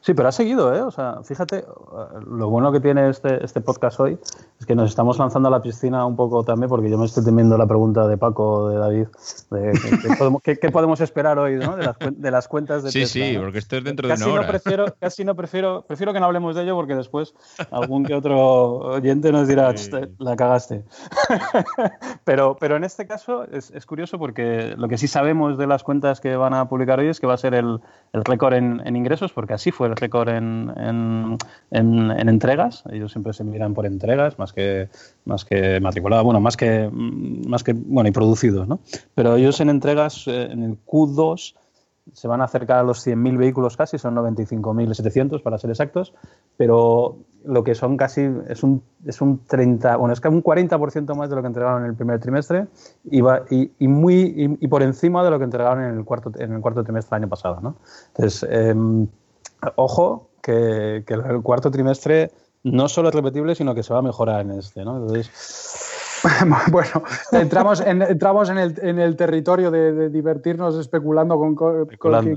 Sí, 0.01 0.13
pero 0.13 0.27
ha 0.27 0.31
seguido, 0.31 0.73
¿eh? 0.75 0.81
O 0.81 0.91
sea, 0.91 1.19
fíjate, 1.23 1.63
lo 2.27 2.49
bueno 2.49 2.71
que 2.71 2.79
tiene 2.79 3.09
este, 3.09 3.43
este 3.43 3.61
podcast 3.61 3.99
hoy 3.99 4.17
es 4.59 4.65
que 4.65 4.75
nos 4.75 4.89
estamos 4.89 5.17
lanzando 5.17 5.47
a 5.47 5.51
la 5.51 5.61
piscina 5.61 6.05
un 6.05 6.15
poco 6.15 6.43
también, 6.43 6.69
porque 6.69 6.89
yo 6.89 6.97
me 6.97 7.05
estoy 7.05 7.23
temiendo 7.23 7.57
la 7.57 7.65
pregunta 7.65 8.07
de 8.07 8.17
Paco, 8.17 8.69
de 8.69 8.77
David, 8.77 9.07
de 9.51 10.57
qué, 10.59 10.69
podemos, 10.71 10.99
esperar 11.01 11.37
hoy 11.39 11.55
¿no? 11.55 11.75
de, 11.77 11.85
las, 11.85 11.95
de 12.11 12.31
las 12.31 12.47
cuentas 12.47 12.83
de 12.83 12.91
Sí, 12.91 12.99
Tesla, 13.01 13.25
sí, 13.25 13.37
porque 13.37 13.59
esto 13.59 13.77
es 13.77 13.83
dentro 13.83 14.07
casi 14.07 14.23
de 14.23 14.29
una 14.29 14.35
no 14.35 14.41
hora. 14.41 14.49
prefiero, 14.49 14.85
casi 14.99 15.23
no 15.23 15.35
prefiero, 15.35 15.83
prefiero 15.87 16.11
que 16.13 16.19
no 16.19 16.25
hablemos 16.25 16.55
de 16.55 16.63
ello 16.63 16.75
porque 16.75 16.95
después 16.95 17.33
algún 17.71 18.03
que 18.05 18.15
otro 18.15 18.77
oyente 18.79 19.31
nos 19.31 19.47
dirá, 19.47 19.75
Sí. 19.77 19.91
la 20.17 20.35
cagaste. 20.35 20.83
pero, 22.23 22.57
pero 22.59 22.75
en 22.75 22.83
este 22.83 23.05
caso 23.07 23.43
es, 23.45 23.71
es 23.71 23.85
curioso 23.85 24.17
porque 24.19 24.75
lo 24.77 24.87
que 24.87 24.97
sí 24.97 25.07
sabemos 25.07 25.57
de 25.57 25.67
las 25.67 25.83
cuentas 25.83 26.19
que 26.19 26.35
van 26.35 26.53
a 26.53 26.67
publicar 26.67 26.99
hoy 26.99 27.07
es 27.07 27.19
que 27.19 27.27
va 27.27 27.33
a 27.35 27.37
ser 27.37 27.53
el, 27.53 27.79
el 28.13 28.25
récord 28.25 28.53
en, 28.53 28.81
en 28.85 28.95
ingresos, 28.95 29.28
porque 29.31 29.53
así 29.53 29.71
fue 29.71 29.87
el 29.87 29.95
récord 29.95 30.29
en, 30.29 30.71
en, 30.77 31.37
en- 31.71 32.11
en 32.11 32.29
entregas. 32.29 32.83
Ellos 32.91 33.11
siempre 33.11 33.33
se 33.33 33.43
miran 33.43 33.73
por 33.73 33.85
entregas 33.85 34.37
más 34.39 34.53
que, 34.53 34.89
más 35.25 35.45
que 35.45 35.79
matriculadas, 35.79 36.23
bueno, 36.25 36.39
más 36.39 36.57
que, 36.57 36.89
más 36.91 37.63
que, 37.63 37.73
bueno, 37.73 38.09
y 38.09 38.11
producidos, 38.11 38.67
¿no? 38.67 38.79
Pero 39.15 39.35
ellos 39.35 39.59
en 39.61 39.69
entregas, 39.69 40.27
eh, 40.27 40.49
en 40.51 40.63
el 40.63 40.77
Q2, 40.85 41.55
se 42.13 42.27
van 42.27 42.41
a 42.41 42.45
acercar 42.45 42.79
a 42.79 42.83
los 42.83 43.05
100.000 43.05 43.37
vehículos 43.37 43.77
casi, 43.77 43.97
son 43.97 44.15
95.700 44.15 45.41
para 45.41 45.57
ser 45.57 45.69
exactos, 45.69 46.13
pero 46.57 47.17
lo 47.45 47.63
que 47.63 47.73
son 47.75 47.95
casi 47.97 48.29
es 48.47 48.63
un, 48.63 48.81
es 49.05 49.21
un 49.21 49.39
30, 49.45 49.95
bueno, 49.97 50.13
es 50.13 50.19
que 50.19 50.27
un 50.27 50.43
40% 50.43 51.15
más 51.15 51.29
de 51.29 51.35
lo 51.35 51.41
que 51.41 51.47
entregaron 51.47 51.83
en 51.83 51.89
el 51.89 51.95
primer 51.95 52.19
trimestre 52.19 52.67
y, 53.05 53.21
va- 53.21 53.43
y, 53.49 53.71
y 53.79 53.87
muy, 53.87 54.15
y, 54.15 54.65
y 54.65 54.67
por 54.67 54.83
encima 54.83 55.23
de 55.23 55.31
lo 55.31 55.37
que 55.39 55.45
entregaron 55.45 55.83
en 55.83 55.97
el 55.97 56.03
cuarto, 56.05 56.31
en 56.37 56.53
el 56.53 56.61
cuarto 56.61 56.83
trimestre 56.83 57.15
del 57.15 57.23
año 57.23 57.29
pasado, 57.29 57.59
¿no? 57.61 57.75
Entonces, 58.07 58.47
em, 58.49 59.07
ojo 59.75 60.29
que, 60.41 61.03
que 61.05 61.13
el 61.13 61.41
cuarto 61.41 61.71
trimestre 61.71 62.31
no 62.63 62.89
solo 62.89 63.09
es 63.09 63.15
repetible, 63.15 63.55
sino 63.55 63.73
que 63.73 63.83
se 63.83 63.93
va 63.93 63.99
a 63.99 64.01
mejorar 64.01 64.41
en 64.41 64.51
este, 64.51 64.83
¿no? 64.83 64.97
Entonces, 64.97 65.29
bueno, 66.71 67.03
entramos 67.31 67.81
en, 67.81 68.01
entramos 68.01 68.49
en, 68.49 68.57
el, 68.57 68.75
en 68.81 68.99
el 68.99 69.15
territorio 69.15 69.71
de, 69.71 69.93
de 69.93 70.09
divertirnos 70.09 70.75
especulando 70.77 71.37
con, 71.37 71.55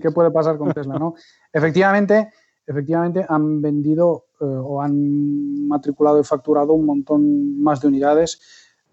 qué 0.00 0.10
puede 0.10 0.30
pasar 0.30 0.58
con 0.58 0.72
Tesla, 0.72 0.98
¿no? 0.98 1.14
efectivamente, 1.52 2.30
efectivamente 2.66 3.24
han 3.28 3.60
vendido 3.60 4.26
eh, 4.40 4.44
o 4.44 4.80
han 4.80 5.66
matriculado 5.66 6.20
y 6.20 6.24
facturado 6.24 6.72
un 6.72 6.86
montón 6.86 7.62
más 7.62 7.80
de 7.80 7.88
unidades 7.88 8.40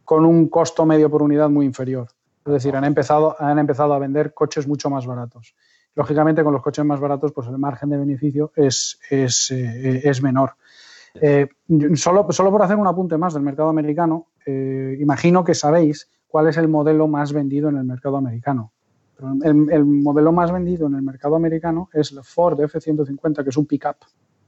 con 0.04 0.26
un 0.26 0.48
costo 0.48 0.86
medio 0.86 1.10
por 1.10 1.22
unidad 1.22 1.50
muy 1.50 1.66
inferior. 1.66 2.08
Es 2.46 2.54
decir, 2.54 2.76
han 2.76 2.84
empezado, 2.84 3.36
han 3.40 3.60
empezado 3.60 3.94
a 3.94 4.00
vender 4.00 4.34
coches 4.34 4.68
mucho 4.68 4.90
más 4.90 5.06
baratos. 5.06 5.54
Lógicamente, 5.94 6.44
con 6.44 6.54
los 6.54 6.64
coches 6.64 6.86
más 6.86 7.00
baratos, 7.00 7.32
pues 7.32 7.48
el 7.48 7.58
margen 7.58 7.90
de 7.90 7.98
beneficio 7.98 8.52
es, 8.56 9.00
es, 9.10 9.52
eh, 9.52 10.02
es 10.04 10.22
menor. 10.24 10.54
Eh, 11.16 11.48
solo, 11.96 12.32
solo 12.32 12.52
por 12.52 12.62
hacer 12.62 12.78
un 12.78 12.88
apunte 12.88 13.18
más 13.18 13.34
del 13.34 13.44
mercado 13.44 13.70
americano, 13.70 14.28
eh, 14.46 14.98
imagino 15.00 15.44
que 15.44 15.54
sabéis 15.54 16.10
cuál 16.28 16.48
es 16.48 16.58
el 16.58 16.68
modelo 16.68 17.08
más 17.08 17.34
vendido 17.34 17.70
en 17.70 17.78
el 17.78 17.84
mercado 17.84 18.18
americano. 18.18 18.72
Pero 19.18 19.34
El, 19.44 19.72
el 19.72 19.86
modelo 19.86 20.32
más 20.32 20.52
vendido 20.52 20.88
en 20.88 20.96
el 20.96 21.02
mercado 21.02 21.36
americano 21.36 21.90
es 21.94 22.12
el 22.12 22.24
Ford 22.24 22.60
F-150, 22.62 23.44
que 23.44 23.50
es 23.50 23.58
un 23.58 23.66
pickup. 23.66 23.96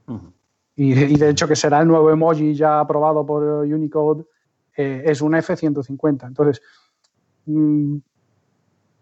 ujú. 0.06 0.32
Y, 0.76 0.92
y 0.92 1.16
de 1.16 1.28
hecho 1.28 1.46
que 1.46 1.54
será 1.56 1.80
el 1.80 1.88
nuevo 1.88 2.10
emoji 2.10 2.54
ya 2.54 2.80
aprobado 2.80 3.26
por 3.26 3.42
Unicode, 3.42 4.24
eh, 4.76 5.02
es 5.04 5.20
un 5.20 5.34
F-150. 5.34 6.26
Entonces, 6.26 6.62
mm, 7.44 7.96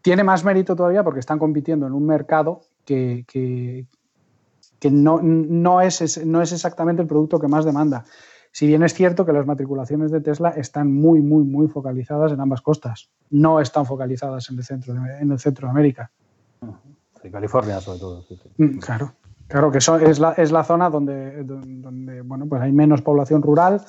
tiene 0.03 0.25
más 0.25 0.45
mérito 0.45 0.75
todavía 0.75 1.05
porque 1.05 1.21
están 1.21 1.39
compitiendo 1.39 1.87
en 1.87 1.93
un 1.93 2.07
mercado 2.07 2.63
que, 2.85 3.25
que- 3.29 3.87
que 4.81 4.91
no, 4.91 5.21
no, 5.23 5.81
es, 5.81 6.25
no 6.25 6.43
es 6.43 6.53
exactamente 6.53 7.03
el 7.03 7.09
producto 7.09 7.39
que 7.39 7.49
más 7.49 7.65
demanda. 7.65 8.05
Si 8.53 8.67
bien 8.67 8.83
es 8.83 8.95
cierto 8.95 9.25
que 9.25 9.33
las 9.33 9.47
matriculaciones 9.47 10.11
de 10.11 10.21
Tesla 10.21 10.51
están 10.51 10.93
muy, 10.93 11.21
muy, 11.21 11.45
muy 11.45 11.69
focalizadas 11.69 12.33
en 12.33 12.41
ambas 12.41 12.63
costas, 12.63 13.11
no 13.31 13.61
están 13.61 13.87
focalizadas 13.87 14.51
en 14.51 14.59
el 14.59 14.65
centro 14.65 14.95
de, 14.95 15.19
en 15.21 15.31
el 15.31 15.39
centro 15.39 15.69
de 15.69 15.71
América. 15.71 16.11
Sí, 17.23 17.31
California 17.31 17.81
sobre 17.81 18.01
todo. 18.01 18.23
sí, 18.23 18.37
sí. 18.43 18.51
Mm, 18.57 18.79
Claro, 18.79 19.13
claro 19.47 19.71
que 19.71 19.79
eso 19.79 19.99
es 19.99 20.19
la, 20.19 20.33
es 20.33 20.51
la 20.51 20.65
zona 20.65 20.91
donde, 20.91 21.45
donde, 21.45 21.81
donde, 21.81 22.23
bueno, 22.23 22.47
pues 22.47 22.61
hay 22.63 22.73
menos 22.73 23.03
población 23.03 23.43
rural 23.43 23.83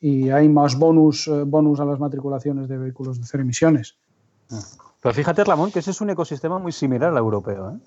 y 0.00 0.30
hay 0.30 0.48
más 0.48 0.78
bonus, 0.78 1.26
eh, 1.26 1.42
bonus 1.44 1.80
a 1.80 1.84
las 1.84 1.98
matriculaciones 1.98 2.68
de 2.68 2.78
vehículos 2.78 3.18
de 3.18 3.26
cero 3.26 3.42
emisiones. 3.42 3.96
Pero 5.00 5.14
fíjate, 5.14 5.42
Ramón, 5.44 5.72
que 5.72 5.80
ese 5.80 5.90
es 5.90 6.00
un 6.00 6.10
ecosistema 6.10 6.58
muy 6.58 6.72
similar 6.72 7.10
al 7.10 7.18
europeo. 7.18 7.70
¿eh? 7.70 7.78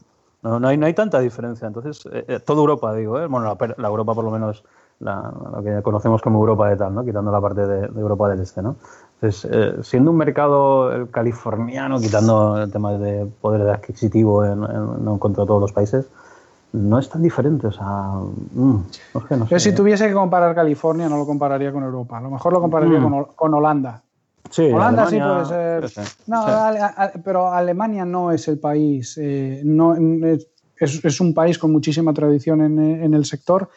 No, 0.44 0.60
no 0.60 0.68
hay, 0.68 0.78
no 0.78 0.86
hay 0.86 0.94
tanta 0.94 1.20
diferencia. 1.20 1.68
Entonces, 1.68 2.08
eh, 2.12 2.26
eh, 2.28 2.40
toda 2.40 2.60
Europa, 2.60 2.94
digo, 2.94 3.20
¿eh? 3.20 3.28
bueno, 3.28 3.46
la, 3.60 3.76
la 3.78 3.88
Europa 3.88 4.14
por 4.14 4.24
lo 4.24 4.32
menos, 4.32 4.64
la, 5.00 5.32
lo 5.56 5.64
que 5.64 5.82
conocemos 5.82 6.22
como 6.22 6.40
Europa 6.40 6.70
de 6.70 6.78
tal, 6.78 6.94
¿no? 6.94 7.04
quitando 7.04 7.32
la 7.32 7.42
parte 7.42 7.66
de, 7.66 7.88
de 7.88 8.00
Europa 8.00 8.30
del 8.30 8.42
Este. 8.42 8.62
¿no? 8.62 8.76
Entonces, 9.16 9.50
eh, 9.52 9.76
siendo 9.82 10.12
un 10.12 10.18
mercado 10.18 10.92
el 10.92 11.10
californiano, 11.10 12.00
quitando 12.00 12.62
el 12.62 12.72
tema 12.72 12.94
de 12.94 13.26
poder 13.42 13.68
adquisitivo 13.70 14.46
en, 14.46 14.64
en, 14.64 15.04
no 15.06 15.18
contra 15.18 15.46
todos 15.46 15.60
los 15.60 15.72
países, 15.74 16.08
no 16.74 17.00
es 17.00 17.10
tan 17.10 17.24
diferente. 17.24 17.66
O 17.68 17.72
sea, 17.72 17.86
mm, 18.54 18.84
no 19.16 19.28
sé, 19.28 19.38
no 19.38 19.46
Yo 19.48 19.60
sé. 19.60 19.72
si 19.72 19.76
tuviese 19.76 20.08
que 20.08 20.14
comparar 20.14 20.54
California 20.54 21.10
no 21.10 21.18
lo 21.18 21.26
compararía 21.26 21.72
con 21.72 21.84
Europa, 21.84 22.18
a 22.18 22.22
lo 22.22 22.30
mejor 22.30 22.54
lo 22.54 22.62
compararía 22.62 23.00
Mm. 23.00 23.04
con, 23.12 23.24
con 23.36 23.54
Holanda. 23.56 24.04
Sí, 24.52 24.64
Holanda 24.72 25.04
sí 25.10 25.18
puede 25.46 25.46
ser. 25.46 25.84
No. 26.28 26.46
Ale- 26.46 27.12
pero 27.24 27.52
Alemania 27.52 28.06
no 28.06 28.32
es 28.32 28.48
el 28.48 28.60
país, 28.60 29.18
eh, 29.22 29.62
no, 29.64 29.96
es, 30.26 31.04
es- 31.04 31.22
un 31.22 31.34
país 31.34 31.58
con 31.58 31.72
muchísima 31.72 32.14
tradición 32.14 32.62
en, 32.62 32.80
en 32.80 33.14
el 33.14 33.26
sector, 33.26 33.70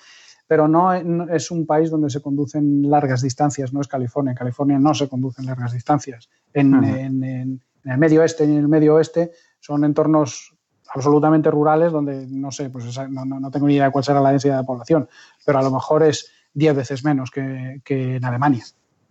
pero 0.47 0.67
no, 0.69 1.01
no 1.03 1.29
es 1.33 1.51
un 1.51 1.67
país 1.67 1.91
donde 1.91 2.11
se 2.11 2.21
conducen 2.21 2.89
largas 2.91 3.23
distancias, 3.23 3.73
no 3.73 3.81
es 3.81 3.89
California. 3.89 4.33
En 4.33 4.37
California 4.37 4.79
no 4.79 4.95
se 4.95 5.09
conducen 5.09 5.47
largas 5.47 5.73
distancias. 5.73 6.29
En, 6.53 6.75
en- 6.95 7.25
en- 7.25 7.61
en 7.85 7.93
el 7.93 7.99
medio 7.99 8.21
oeste 8.21 8.45
y 8.45 8.51
en 8.51 8.59
el 8.59 8.69
medio 8.69 8.95
oeste 8.97 9.31
son 9.61 9.85
entornos 9.85 10.55
absolutamente 10.93 11.51
rurales 11.51 11.93
donde 11.93 12.27
no 12.29 12.51
sé, 12.51 12.69
pues 12.69 12.85
esa- 12.85 13.07
no, 13.09 13.25
no- 13.25 13.51
tengo 13.51 13.67
ni 13.69 13.75
idea 13.75 13.87
de 13.87 13.91
cuál 13.93 14.05
será 14.05 14.21
la 14.21 14.31
densidad 14.31 14.59
de 14.59 14.65
población, 14.65 15.09
pero 15.47 15.59
a 15.59 15.63
lo 15.63 15.71
mejor 15.71 16.03
es 16.03 16.31
10 16.53 16.75
veces 16.77 17.05
menos 17.05 17.31
que, 17.31 17.81
que 17.85 18.17
en 18.17 18.25
Alemania. 18.25 18.65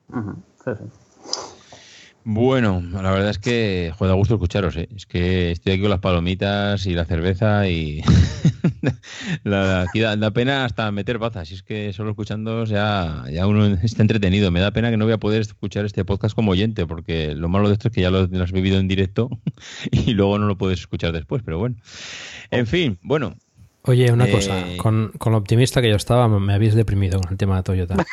Ujú, 0.09 0.33
sí, 0.63 0.71
sí. 0.77 0.83
Bueno, 2.31 2.83
la 2.91 3.11
verdad 3.11 3.31
es 3.31 3.39
que 3.39 3.91
joder, 3.97 4.11
da 4.11 4.15
gusto 4.15 4.35
escucharos, 4.35 4.75
¿eh? 4.75 4.87
Es 4.95 5.07
que 5.07 5.51
estoy 5.51 5.73
aquí 5.73 5.81
con 5.81 5.89
las 5.89 5.99
palomitas 5.99 6.85
y 6.85 6.93
la 6.93 7.05
cerveza 7.05 7.67
y 7.67 8.03
la, 9.43 9.81
aquí 9.81 9.99
da, 9.99 10.15
da 10.15 10.29
pena 10.29 10.65
hasta 10.65 10.91
meter 10.91 11.17
bazas. 11.17 11.49
Y 11.49 11.55
es 11.55 11.63
que 11.63 11.91
solo 11.91 12.11
escuchando 12.11 12.65
ya, 12.65 13.23
ya 13.31 13.47
uno 13.47 13.65
está 13.81 14.03
entretenido. 14.03 14.51
Me 14.51 14.59
da 14.59 14.71
pena 14.71 14.91
que 14.91 14.97
no 14.97 15.05
voy 15.05 15.13
a 15.13 15.17
poder 15.17 15.41
escuchar 15.41 15.85
este 15.85 16.05
podcast 16.05 16.35
como 16.35 16.51
oyente, 16.51 16.85
porque 16.85 17.33
lo 17.33 17.49
malo 17.49 17.67
de 17.67 17.73
esto 17.73 17.87
es 17.87 17.95
que 17.95 18.01
ya 18.01 18.11
lo, 18.11 18.27
lo 18.27 18.43
has 18.43 18.51
vivido 18.51 18.77
en 18.77 18.87
directo 18.87 19.29
y 19.91 20.13
luego 20.13 20.37
no 20.37 20.45
lo 20.45 20.55
puedes 20.55 20.81
escuchar 20.81 21.13
después. 21.13 21.41
Pero 21.43 21.57
bueno, 21.57 21.77
en 22.51 22.67
fin, 22.67 22.99
bueno, 23.01 23.37
Oye, 23.83 24.11
una 24.11 24.27
Eh, 24.27 24.31
cosa, 24.31 24.63
con, 24.77 25.11
con 25.17 25.31
lo 25.31 25.37
optimista 25.37 25.81
que 25.81 25.89
yo 25.89 25.95
estaba, 25.95 26.27
me 26.27 26.53
habéis 26.53 26.75
deprimido 26.75 27.19
con 27.19 27.31
el 27.31 27.37
tema 27.37 27.57
de 27.57 27.63
Toyota. 27.63 27.95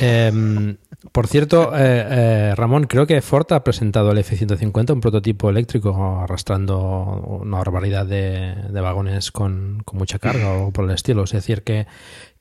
Em, 0.00 0.76
por 1.12 1.28
cierto, 1.28 1.72
eh, 1.76 2.06
eh, 2.10 2.54
Ramón, 2.56 2.84
creo 2.88 3.06
que 3.06 3.22
Ford 3.22 3.46
ha 3.52 3.62
presentado 3.62 4.10
el 4.10 4.18
F-150, 4.18 4.92
un 4.92 5.00
prototipo 5.00 5.48
eléctrico 5.48 6.20
arrastrando 6.20 7.38
una 7.40 7.58
barbaridad 7.58 8.04
de, 8.04 8.52
de 8.70 8.80
vagones 8.80 9.30
con, 9.30 9.80
con 9.84 9.98
mucha 9.98 10.18
carga 10.18 10.54
o 10.54 10.72
por 10.72 10.84
el 10.86 10.90
estilo. 10.90 11.22
Es 11.22 11.30
decir, 11.30 11.62
que, 11.62 11.86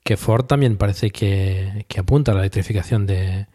que 0.04 0.18
Ford 0.18 0.46
también 0.46 0.78
parece 0.78 1.12
que, 1.12 1.86
que 1.88 2.00
apunta 2.00 2.32
a 2.32 2.36
la 2.36 2.42
electrificación 2.42 3.06
de, 3.06 3.46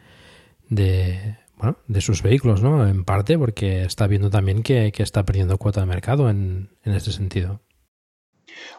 de, 0.68 1.36
bueno, 1.56 1.78
de 1.88 2.00
sus 2.00 2.22
vehículos, 2.22 2.62
¿no? 2.62 2.86
En 2.86 3.04
parte 3.04 3.36
porque 3.38 3.82
está 3.82 4.06
viendo 4.06 4.30
también 4.30 4.62
que, 4.62 4.92
que 4.92 5.02
está 5.02 5.24
perdiendo 5.24 5.58
cuota 5.58 5.80
de 5.80 5.86
mercado 5.86 6.30
en, 6.30 6.70
en 6.84 6.92
este 6.94 7.10
sentido. 7.10 7.60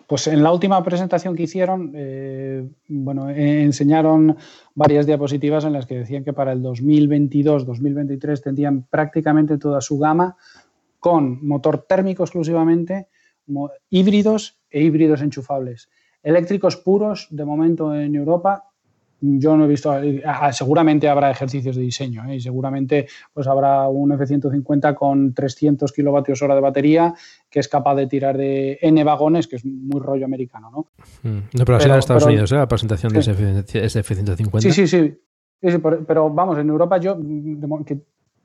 Pues 0.07 0.27
en 0.27 0.43
la 0.43 0.51
última 0.51 0.84
presentación 0.84 1.35
que 1.35 1.43
hicieron, 1.43 1.91
eh, 1.95 2.68
bueno, 2.88 3.30
eh, 3.30 3.64
enseñaron 3.64 4.38
varias 4.73 5.06
diapositivas 5.06 5.65
en 5.65 5.73
las 5.73 5.85
que 5.85 5.99
decían 5.99 6.23
que 6.23 6.34
para 6.34 6.51
el 6.51 6.61
2022-2023 6.64 8.41
tendrían 8.41 8.84
prácticamente 8.84 9.57
toda 9.57 9.81
su 9.81 9.97
gama 9.99 10.35
con 10.99 11.45
motor 11.45 11.85
térmico 11.88 12.23
exclusivamente, 12.23 13.07
híbridos 13.89 14.60
e 14.69 14.81
híbridos 14.81 15.22
enchufables. 15.22 15.89
Eléctricos 16.22 16.76
puros, 16.76 17.27
de 17.31 17.45
momento 17.45 17.95
en 17.95 18.15
Europa, 18.15 18.69
yo 19.22 19.58
no 19.58 19.66
he 19.66 19.68
visto, 19.68 19.94
seguramente 20.52 21.10
habrá 21.10 21.30
ejercicios 21.32 21.76
de 21.76 21.82
diseño 21.82 22.24
¿eh? 22.30 22.36
y 22.36 22.40
seguramente 22.40 23.08
pues 23.34 23.48
habrá 23.48 23.88
un 23.90 24.12
F-150 24.14 24.96
con 24.96 25.34
300 25.34 25.91
kilovatios 25.91 26.41
hora 26.41 26.56
de 26.56 26.62
batería 26.62 27.14
que 27.50 27.60
es 27.60 27.68
capaz 27.68 27.96
de 27.96 28.08
tirar 28.08 28.38
de 28.38 28.78
N 28.82 29.04
vagones, 29.04 29.48
que 29.48 29.58
es 29.58 29.66
muy 29.66 30.00
rollo 30.00 30.26
americano, 30.26 30.70
¿no? 30.72 30.88
Mm. 31.24 31.38
No, 31.54 31.66
pero, 31.66 31.78
ha 31.78 31.82
sido 31.82 31.94
en 31.94 32.00
Estados 32.00 32.26
Unidos, 32.26 32.52
¿eh? 32.52 32.56
la 32.56 32.68
presentación 32.68 33.12
de 33.12 33.20
ese 33.20 34.00
F-150. 34.00 34.60
Sí, 34.60 34.72
sí, 34.72 34.88
sí. 34.88 35.18
pero, 36.08 36.30
vamos, 36.30 36.58
en 36.60 36.70
Europa 36.70 36.98
yo, 36.98 37.18
que, 37.86 38.00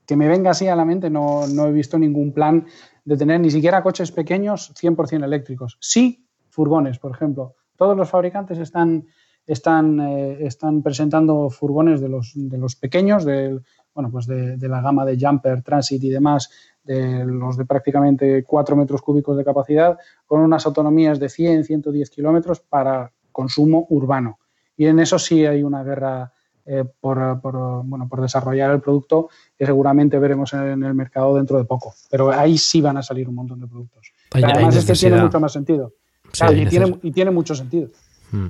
que, 0.06 0.16
me 0.16 0.26
venga 0.26 0.50
así 0.50 0.66
a 0.66 0.74
la 0.74 0.84
mente, 0.84 1.10
no, 1.10 1.46
no 1.46 1.66
he 1.66 1.72
visto 1.72 1.98
ningún 1.98 2.32
plan 2.32 2.66
de 3.04 3.16
tener 3.16 3.40
ni 3.40 3.50
siquiera 3.50 3.82
coches 3.82 4.10
pequeños 4.10 4.72
100% 4.74 5.24
eléctricos. 5.24 5.76
Sí, 5.80 6.26
furgones, 6.48 6.98
por 6.98 7.12
ejemplo. 7.12 7.56
Todos 7.76 7.96
los 7.96 8.08
fabricantes 8.08 8.58
están 8.58 9.06
están, 9.46 10.00
eh, 10.00 10.46
están 10.46 10.82
presentando 10.82 11.50
furgones 11.50 12.00
de 12.00 12.08
los, 12.08 12.32
de 12.34 12.58
los 12.58 12.76
pequeños, 12.76 13.24
de, 13.24 13.60
bueno, 13.94 14.10
pues 14.10 14.26
de, 14.26 14.56
la 14.68 14.80
gama 14.80 15.04
de 15.04 15.18
Jumper, 15.18 15.62
Transit 15.62 16.02
y 16.02 16.10
demás, 16.10 16.50
de 16.82 17.24
los 17.24 17.56
de 17.56 17.64
prácticamente 17.64 18.44
4 18.44 18.76
metros 18.76 19.02
cúbicos 19.02 19.36
de 19.36 19.44
capacidad, 19.44 19.98
con 20.26 20.40
unas 20.40 20.66
autonomías 20.66 21.18
de 21.18 21.28
100, 21.28 21.64
110 21.64 22.10
kilómetros 22.10 22.60
para 22.60 23.12
consumo 23.32 23.86
urbano. 23.90 24.38
Y 24.76 24.86
en 24.86 24.98
eso 24.98 25.18
sí 25.18 25.46
hay 25.46 25.62
una 25.62 25.84
guerra 25.84 26.32
eh, 26.66 26.84
por, 27.00 27.40
por, 27.40 27.84
bueno, 27.84 28.08
por 28.08 28.22
desarrollar 28.22 28.70
el 28.70 28.80
producto 28.80 29.28
que 29.56 29.66
seguramente 29.66 30.18
veremos 30.18 30.52
en 30.54 30.82
el 30.82 30.94
mercado 30.94 31.36
dentro 31.36 31.58
de 31.58 31.64
poco. 31.64 31.94
Pero 32.10 32.32
ahí 32.32 32.58
sí 32.58 32.80
van 32.80 32.96
a 32.96 33.02
salir 33.02 33.28
un 33.28 33.34
montón 33.34 33.60
de 33.60 33.66
productos. 33.66 34.12
además 34.32 34.74
es 34.76 34.86
que 34.86 34.94
tiene 34.94 35.20
mucho 35.20 35.40
más 35.40 35.52
sentido. 35.52 35.92
y, 36.32 36.66
tiene, 36.66 36.98
y, 37.02 37.12
tiene, 37.12 37.30
mucho 37.30 37.54
sentido. 37.54 37.90
Hmm. 38.32 38.48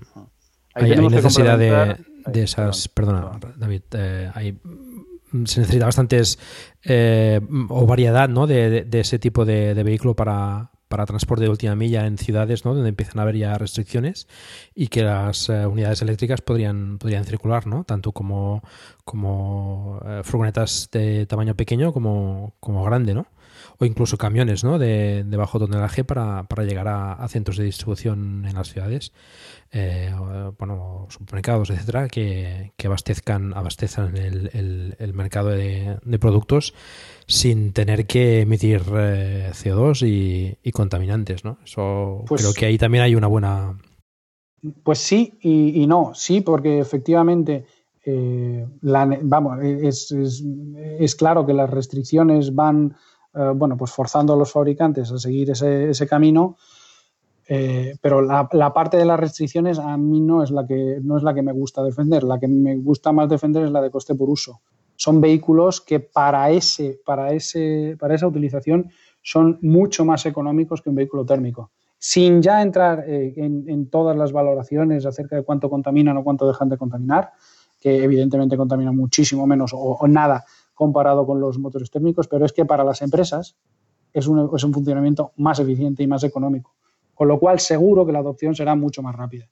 Hay, 0.74 0.96
necesidad 0.96 1.58
de, 1.58 2.42
esas, 2.42 2.88
perdona, 2.88 3.38
David, 3.56 3.82
eh, 3.92 4.30
hay, 4.34 4.58
se 5.44 5.60
necesita 5.60 5.86
bastantes 5.86 6.38
eh, 6.82 7.40
o 7.68 7.86
variedad 7.86 8.28
¿no? 8.28 8.46
de, 8.48 8.86
ese 8.92 9.20
tipo 9.20 9.44
de, 9.44 9.74
vehículo 9.84 10.16
para, 10.16 10.72
para, 10.88 11.06
transporte 11.06 11.44
de 11.44 11.50
última 11.50 11.76
milla 11.76 12.06
en 12.06 12.18
ciudades 12.18 12.64
¿no? 12.64 12.74
donde 12.74 12.88
empiezan 12.88 13.20
a 13.20 13.22
haber 13.22 13.36
ya 13.36 13.56
restricciones 13.56 14.26
y 14.74 14.88
que 14.88 15.04
las 15.04 15.48
eh, 15.48 15.64
unidades 15.64 16.02
eléctricas 16.02 16.40
podrían, 16.40 16.98
podrían 16.98 17.24
circular, 17.24 17.68
¿no? 17.68 17.84
tanto 17.84 18.10
como, 18.10 18.62
como 19.04 20.00
furgonetas 20.24 20.88
de 20.90 21.26
tamaño 21.26 21.54
pequeño 21.54 21.92
como, 21.92 22.56
como 22.58 22.82
grande. 22.82 23.14
¿no? 23.14 23.28
O 23.78 23.84
incluso 23.84 24.16
camiones 24.16 24.64
¿no? 24.64 24.78
de, 24.78 25.24
bajo 25.36 25.58
tonelaje 25.58 26.04
para, 26.04 26.44
para 26.44 26.64
llegar 26.64 26.88
a, 26.88 27.26
centros 27.28 27.56
de 27.56 27.64
distribución 27.64 28.44
en 28.46 28.54
las 28.54 28.68
ciudades, 28.68 29.12
eh, 29.72 30.12
bueno, 30.58 31.06
supermercados, 31.10 31.70
etcétera, 31.70 32.08
que, 32.08 32.72
abastezcan, 32.84 33.54
abastezcan 33.54 34.16
el, 34.16 34.94
el, 34.98 35.14
mercado 35.14 35.50
de, 35.50 35.98
productos 36.20 36.74
sin 37.26 37.72
tener 37.72 38.06
que 38.06 38.42
emitir 38.42 38.82
eh, 38.96 39.50
CO2 39.52 40.56
y, 40.62 40.72
contaminantes. 40.72 41.44
¿no? 41.44 41.58
Eso 41.64 42.24
pues 42.26 42.42
creo 42.42 42.54
que 42.54 42.66
ahí 42.66 42.78
también 42.78 43.04
hay 43.04 43.14
una 43.14 43.26
buena. 43.26 43.78
Pues 44.82 44.98
sí 44.98 45.34
y, 45.40 45.86
no, 45.86 46.12
sí, 46.14 46.40
porque 46.40 46.78
efectivamente. 46.78 47.66
Eh, 48.06 48.66
vamos, 48.82 49.62
es, 49.62 50.12
es, 50.12 50.44
es, 50.98 51.14
claro 51.14 51.46
que 51.46 51.54
las 51.54 51.70
restricciones 51.70 52.54
van 52.54 52.94
eh, 53.34 53.52
bueno, 53.54 53.76
pues 53.76 53.90
forzando 53.90 54.32
a 54.34 54.36
los 54.36 54.52
fabricantes 54.52 55.10
a 55.10 55.18
seguir 55.18 55.50
ese, 55.50 56.06
camino. 56.06 56.56
Eh, 57.46 57.94
pero 58.00 58.22
la, 58.22 58.48
parte 58.72 58.96
de 58.96 59.04
las 59.04 59.20
restricciones 59.20 59.78
a 59.78 59.96
mí 59.96 60.20
no 60.20 60.42
es, 60.42 60.50
la 60.50 60.66
que, 60.66 60.98
no 61.02 61.16
es 61.16 61.22
la 61.22 61.34
que 61.34 61.42
me 61.42 61.52
gusta 61.52 61.82
defender. 61.82 62.22
La 62.22 62.38
que 62.38 62.48
me 62.48 62.76
gusta 62.76 63.12
más 63.12 63.28
defender 63.28 63.64
es 63.64 63.70
la 63.70 63.82
de 63.82 63.90
coste 63.90 64.14
por 64.14 64.30
uso. 64.30 64.60
Son 64.96 65.20
vehículos 65.20 65.80
que 65.80 66.00
para, 66.00 66.50
ese, 66.50 67.00
para, 67.04 67.32
ese, 67.32 67.96
para 67.98 68.14
esa 68.14 68.28
utilización 68.28 68.90
son 69.20 69.58
mucho 69.62 70.04
más 70.04 70.24
económicos 70.26 70.80
que 70.80 70.90
un 70.90 70.96
vehículo 70.96 71.26
térmico. 71.26 71.72
Sin 71.98 72.40
ya 72.40 72.62
entrar 72.62 73.04
eh, 73.08 73.32
en, 73.36 73.88
todas 73.88 74.16
las 74.16 74.30
valoraciones 74.30 75.04
acerca 75.06 75.36
de 75.36 75.42
cuánto 75.42 75.68
contaminan 75.70 76.16
o 76.18 76.22
cuánto 76.22 76.46
dejan 76.46 76.68
de 76.68 76.76
contaminar, 76.76 77.32
que 77.80 78.04
evidentemente 78.04 78.56
contaminan 78.56 78.94
muchísimo 78.94 79.46
menos 79.46 79.72
o 79.74 80.06
nada 80.06 80.44
comparado 80.74 81.26
con 81.26 81.40
los 81.40 81.58
motores 81.58 81.90
térmicos, 81.90 82.28
pero 82.28 82.44
es 82.44 82.52
que 82.52 82.64
para 82.64 82.84
las 82.84 83.02
empresas 83.02 83.56
es 84.12 84.26
un, 84.26 84.50
es 84.54 84.64
un 84.64 84.72
funcionamiento 84.72 85.32
más 85.36 85.58
eficiente 85.58 86.02
y 86.02 86.06
más 86.06 86.24
económico. 86.24 86.74
Con 87.14 87.28
lo 87.28 87.38
cual, 87.38 87.60
seguro 87.60 88.04
que 88.04 88.12
la 88.12 88.18
adopción 88.18 88.54
será 88.54 88.74
mucho 88.74 89.02
más 89.02 89.14
rápida. 89.14 89.48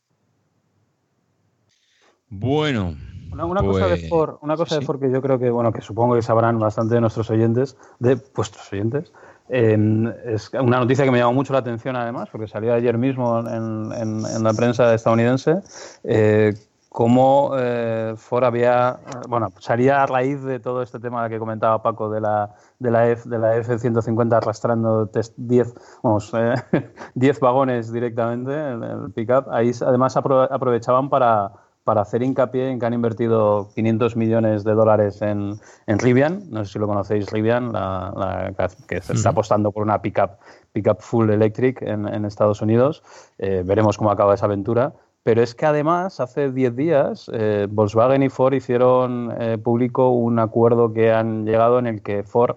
Bueno. 2.29 2.97
Una, 3.33 3.63
cosa 3.63 3.87
de 3.87 3.97
pues, 3.97 4.09
Ford, 4.11 4.37
una 4.43 4.57
cosa 4.57 4.79
de 4.79 4.85
Ford 4.85 5.01
que 5.01 5.11
yo 5.11 5.23
creo 5.23 5.39
que, 5.39 5.49
bueno, 5.49 5.73
que 5.73 5.81
supongo 5.81 6.15
que 6.15 6.23
sabrán 6.23 6.59
bastante 6.59 6.95
de 6.97 7.01
nuestros 7.01 7.31
oyentes, 7.31 7.79
de 7.99 8.19
vuestros 8.35 8.71
oyentes, 8.71 9.11
es 9.49 10.51
una 10.53 10.79
noticia 10.79 11.05
que 11.05 11.11
me 11.11 11.19
llamó 11.19 11.33
mucho 11.33 11.53
la 11.53 11.61
atención 11.61 11.97
además, 11.97 12.29
porque 12.31 12.47
salió 12.47 12.75
ayer 12.75 12.97
mismo 12.97 13.41
en, 13.41 13.93
en, 13.93 14.43
la 14.43 14.53
prensa 14.55 14.95
estadounidense, 14.95 15.61
eh, 16.05 16.55
cómo 16.93 17.53
eh, 17.59 18.13
Ford 18.19 18.45
había, 18.45 19.01
bueno, 19.27 19.49
salía 19.59 20.03
a 20.03 20.07
raíz 20.07 20.43
de 20.43 20.61
todo 20.61 20.83
este 20.83 21.01
tema 21.01 21.27
que 21.31 21.39
comentaba 21.39 21.83
Paco 21.83 22.11
de 22.11 22.21
la, 22.21 22.55
de 22.79 22.91
la, 22.91 23.09
F, 23.09 23.29
de 23.31 23.39
la 23.39 23.57
F-150 23.57 24.37
arrastrando 24.37 25.11
10, 25.37 25.75
vamos, 26.03 26.33
10 27.15 27.41
vagones 27.41 27.93
directamente 27.93 28.53
en 28.53 28.85
el 28.85 29.11
pickup. 29.13 29.49
Ahí 29.51 29.71
además 29.81 30.19
aprovechaban 30.19 31.09
para, 31.09 31.53
para 31.83 32.03
hacer 32.03 32.23
hincapié 32.23 32.69
en 32.69 32.79
que 32.79 32.85
han 32.85 32.93
invertido 32.93 33.71
500 33.75 34.15
millones 34.15 34.63
de 34.63 34.75
dólares 34.75 35.23
en, 35.23 35.55
en 35.87 35.99
Rivian, 35.99 36.43
no 36.51 36.63
sé 36.67 36.75
si 36.75 36.79
lo 36.79 36.87
conocéis, 36.87 37.31
Rivian, 37.31 37.73
la, 37.73 38.53
que 38.87 39.01
se 39.01 39.15
está 39.15 39.31
apostando 39.31 39.73
por 39.73 39.83
una 39.83 40.03
pickup, 40.03 40.33
pickup 40.73 41.01
full 41.01 41.31
electric 41.31 41.81
en, 41.81 42.07
en 42.07 42.27
Estados 42.27 42.61
Unidos. 42.61 43.03
Eh, 43.39 43.63
veremos 43.65 43.97
cómo 43.97 44.11
acaba 44.11 44.35
esa 44.35 44.45
aventura 44.45 44.93
pero 45.23 45.43
es 45.43 45.55
que 45.55 45.67
además, 45.67 46.19
hace 46.19 46.51
10 46.51 46.77
días, 46.77 47.31
eh, 47.33 47.69
Volkswagen 47.71 48.23
y 48.23 48.29
Ford 48.29 48.55
hicieron 48.55 49.33
eh, 49.39 49.57
público 49.57 50.11
un 50.11 50.39
acuerdo 50.39 50.93
que 50.93 51.13
han 51.13 51.45
llegado 51.45 51.79
en 51.79 51.87
el 51.87 52.03
que 52.03 52.25
Ford 52.25 52.57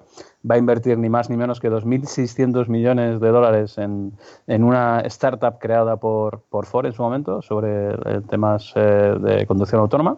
va 0.50 0.56
a 0.56 0.58
invertir 0.58 0.98
ni 0.98 1.10
más 1.10 1.30
ni 1.30 1.38
menos 1.38 1.60
que 1.60 1.72
2.600 1.72 2.68
millones 2.68 3.20
de 3.20 3.30
dólares 3.30 3.78
en, 3.78 4.14
en, 4.48 4.64
una 4.64 5.02
startup 5.02 5.60
creada 5.60 5.98
por, 5.98 6.42
por 6.50 6.66
Ford 6.66 6.88
en 6.88 6.94
su 6.94 7.04
momento 7.04 7.42
sobre 7.42 7.92
eh, 7.92 8.22
temas 8.28 8.74
de 8.74 9.46
conducción 9.48 9.82
autónoma. 9.82 10.18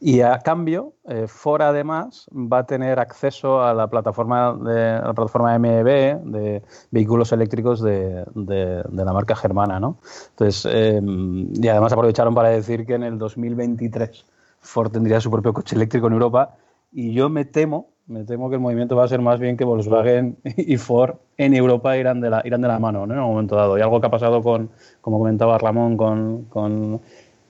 Y 0.00 0.20
a 0.20 0.38
cambio, 0.38 0.94
eh, 1.04 1.26
Ford 1.28 1.62
además 1.62 2.26
va 2.32 2.58
a 2.58 2.66
tener 2.66 2.98
acceso 2.98 3.62
a 3.62 3.74
la 3.74 3.88
plataforma 3.88 4.54
de 4.54 4.92
la 4.94 5.12
plataforma 5.14 5.58
MEB 5.58 6.20
de 6.24 6.62
vehículos 6.90 7.32
eléctricos 7.32 7.80
de, 7.82 8.24
de, 8.34 9.04
la 9.04 9.12
marca 9.12 9.36
germana, 9.36 9.80
¿no? 9.80 9.98
Entonces, 10.30 10.70
em, 10.72 11.52
y 11.54 11.68
además 11.68 11.92
aprovecharon 11.92 12.34
para 12.34 12.50
decir 12.50 12.86
que 12.86 12.94
en 12.94 13.02
el 13.02 13.18
2023 13.18 14.24
Ford 14.62 14.90
tendría 14.92 15.20
su 15.20 15.30
propio 15.30 15.52
coche 15.52 15.76
eléctrico 15.76 16.06
en 16.06 16.14
Europa. 16.14 16.56
Y 16.92 17.12
yo 17.12 17.28
me 17.28 17.44
temo, 17.44 17.88
me 18.06 18.24
temo 18.24 18.48
que 18.48 18.56
el 18.56 18.60
movimiento 18.60 18.96
va 18.96 19.04
a 19.04 19.08
ser 19.08 19.20
más 19.20 19.40
bien 19.40 19.56
que 19.56 19.64
Volkswagen 19.64 20.36
y 20.56 20.76
Ford 20.76 21.16
en 21.36 21.54
Europa 21.54 21.96
irán 21.96 22.20
de 22.20 22.30
la, 22.30 22.42
irán 22.44 22.60
de 22.60 22.68
la 22.68 22.78
mano, 22.78 23.06
¿no? 23.06 23.14
En 23.14 23.20
un 23.20 23.30
momento 23.30 23.56
dado. 23.56 23.78
Y 23.78 23.80
algo 23.80 24.00
que 24.00 24.06
ha 24.06 24.10
pasado 24.10 24.42
con, 24.42 24.70
como 25.00 25.18
comentaba 25.18 25.58
Ramón, 25.58 25.96
con, 25.96 26.44
con, 26.44 27.00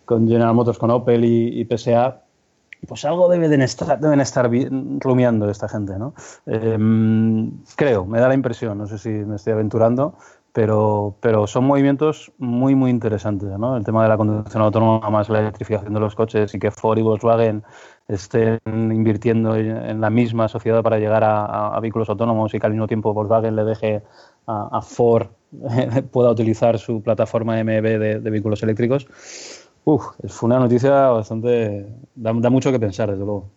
con 0.05 0.29
General 0.29 0.55
Motors, 0.55 0.79
con 0.79 0.91
Opel 0.91 1.25
y, 1.25 1.65
PSA, 1.65 2.23
pues 2.87 3.05
algo 3.05 3.29
deben 3.29 3.63
estar, 3.63 3.99
deben 4.01 4.21
estar 4.21 4.51
rumiando 4.99 5.49
esta 5.49 5.69
gente, 5.69 5.99
¿no? 5.99 6.15
Em, 6.47 7.53
creo, 7.77 8.05
me 8.07 8.19
da 8.19 8.29
la 8.29 8.35
impresión, 8.35 8.79
no 8.79 8.87
sé 8.87 8.99
si 8.99 9.09
me 9.09 9.37
estoy 9.37 9.53
aventurando, 9.53 10.15
pero, 10.53 11.17
pero 11.21 11.47
son 11.47 11.65
movimientos 11.65 12.31
muy, 12.39 12.75
muy 12.75 12.91
interesantes, 12.91 13.49
¿no? 13.59 13.77
El 13.77 13.85
tema 13.85 14.03
de 14.03 14.09
la 14.11 14.17
conducción 14.17 14.63
autónoma 14.63 15.09
más 15.11 15.29
la 15.29 15.41
electrificación 15.41 15.95
de 15.95 16.01
los 16.01 16.15
coches 16.15 16.55
y 16.55 16.59
que 16.59 16.71
Ford 16.71 16.99
y 16.99 17.03
Volkswagen 17.03 17.63
estén 18.09 18.61
invirtiendo 18.67 19.57
en 19.57 20.01
la 20.01 20.11
misma 20.11 20.49
sociedad 20.49 20.83
para 20.83 20.99
llegar 20.99 21.23
a, 21.25 21.79
vehículos 21.81 22.11
autónomos 22.11 22.53
y 22.53 22.59
que 22.59 22.67
al 22.67 22.73
mismo 22.73 22.87
tiempo 22.87 23.15
Volkswagen 23.15 23.57
le 23.57 23.65
deje 23.65 24.03
a, 24.47 24.83
Ford 24.83 25.29
pueda 26.11 26.31
utilizar 26.31 26.79
su 26.79 27.03
plataforma 27.03 27.63
MEB 27.65 27.99
de, 27.99 28.21
de 28.21 28.31
vehículos 28.31 28.63
eléctricos 28.63 29.07
Uf, 29.85 30.05
fue 30.29 30.47
una 30.47 30.59
noticia 30.59 31.09
bastante. 31.09 31.87
Da, 32.15 32.33
mucho 32.33 32.71
que 32.71 32.79
pensar, 32.79 33.11
desde 33.11 33.25
luego. 33.25 33.51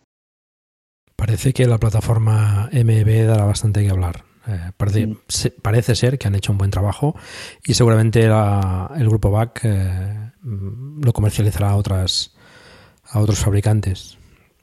Parece 1.14 1.52
que 1.52 1.66
la 1.66 1.78
plataforma 1.78 2.68
MB 2.72 3.26
dará 3.26 3.44
bastante 3.44 3.82
que 3.82 3.90
hablar. 3.90 4.24
Eh, 4.48 4.70
parece, 4.76 5.94
ser 5.96 6.18
que 6.18 6.28
han 6.28 6.34
hecho 6.36 6.52
un 6.52 6.58
buen 6.58 6.70
trabajo 6.70 7.16
y 7.64 7.74
seguramente 7.74 8.24
el 8.24 9.08
grupo 9.08 9.30
BAC 9.32 9.60
eh, 9.64 10.30
lo 10.42 11.12
comercializará 11.12 11.70
a, 11.70 11.76
otras, 11.76 12.36
a 13.10 13.20
otros 13.20 13.40
fabricantes. 13.40 14.18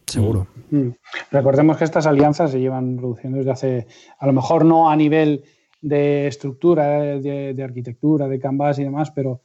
Seguro. 0.06 0.48
Mm. 0.70 0.78
Mm. 0.78 0.96
Recordemos 1.32 1.78
que 1.78 1.84
estas 1.84 2.06
alianzas 2.06 2.52
se 2.52 2.60
llevan 2.60 2.98
produciendo 2.98 3.40
desde 3.40 3.52
hace, 3.52 3.88
a 4.20 4.28
lo 4.28 4.34
mejor 4.34 4.64
no 4.64 4.90
a 4.90 4.96
nivel 4.96 5.44
de 5.82 6.28
estructura, 6.28 7.18
de, 7.20 7.54
de 7.54 7.64
arquitectura, 7.64 8.28
de 8.28 8.40
canvas 8.40 8.80
y 8.80 8.84
demás, 8.84 9.12
pero 9.12 9.43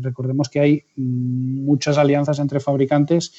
recordemos 0.00 0.48
que 0.48 0.60
hay 0.60 0.84
muchas 0.96 1.98
alianzas 1.98 2.38
entre 2.38 2.60
fabricantes. 2.60 3.32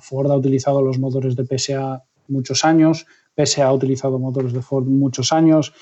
Ford 0.00 0.30
ha 0.30 0.36
utilizado 0.36 0.82
los 0.82 0.98
motores 0.98 1.36
de 1.36 1.44
PSA 1.44 2.02
muchos 2.28 2.64
años, 2.64 3.06
PSA 3.36 3.66
ha 3.66 3.72
utilizado 3.72 4.18
motores 4.18 4.52
de 4.52 4.62
Ford 4.62 4.86
muchos 4.86 5.32
años. 5.32 5.72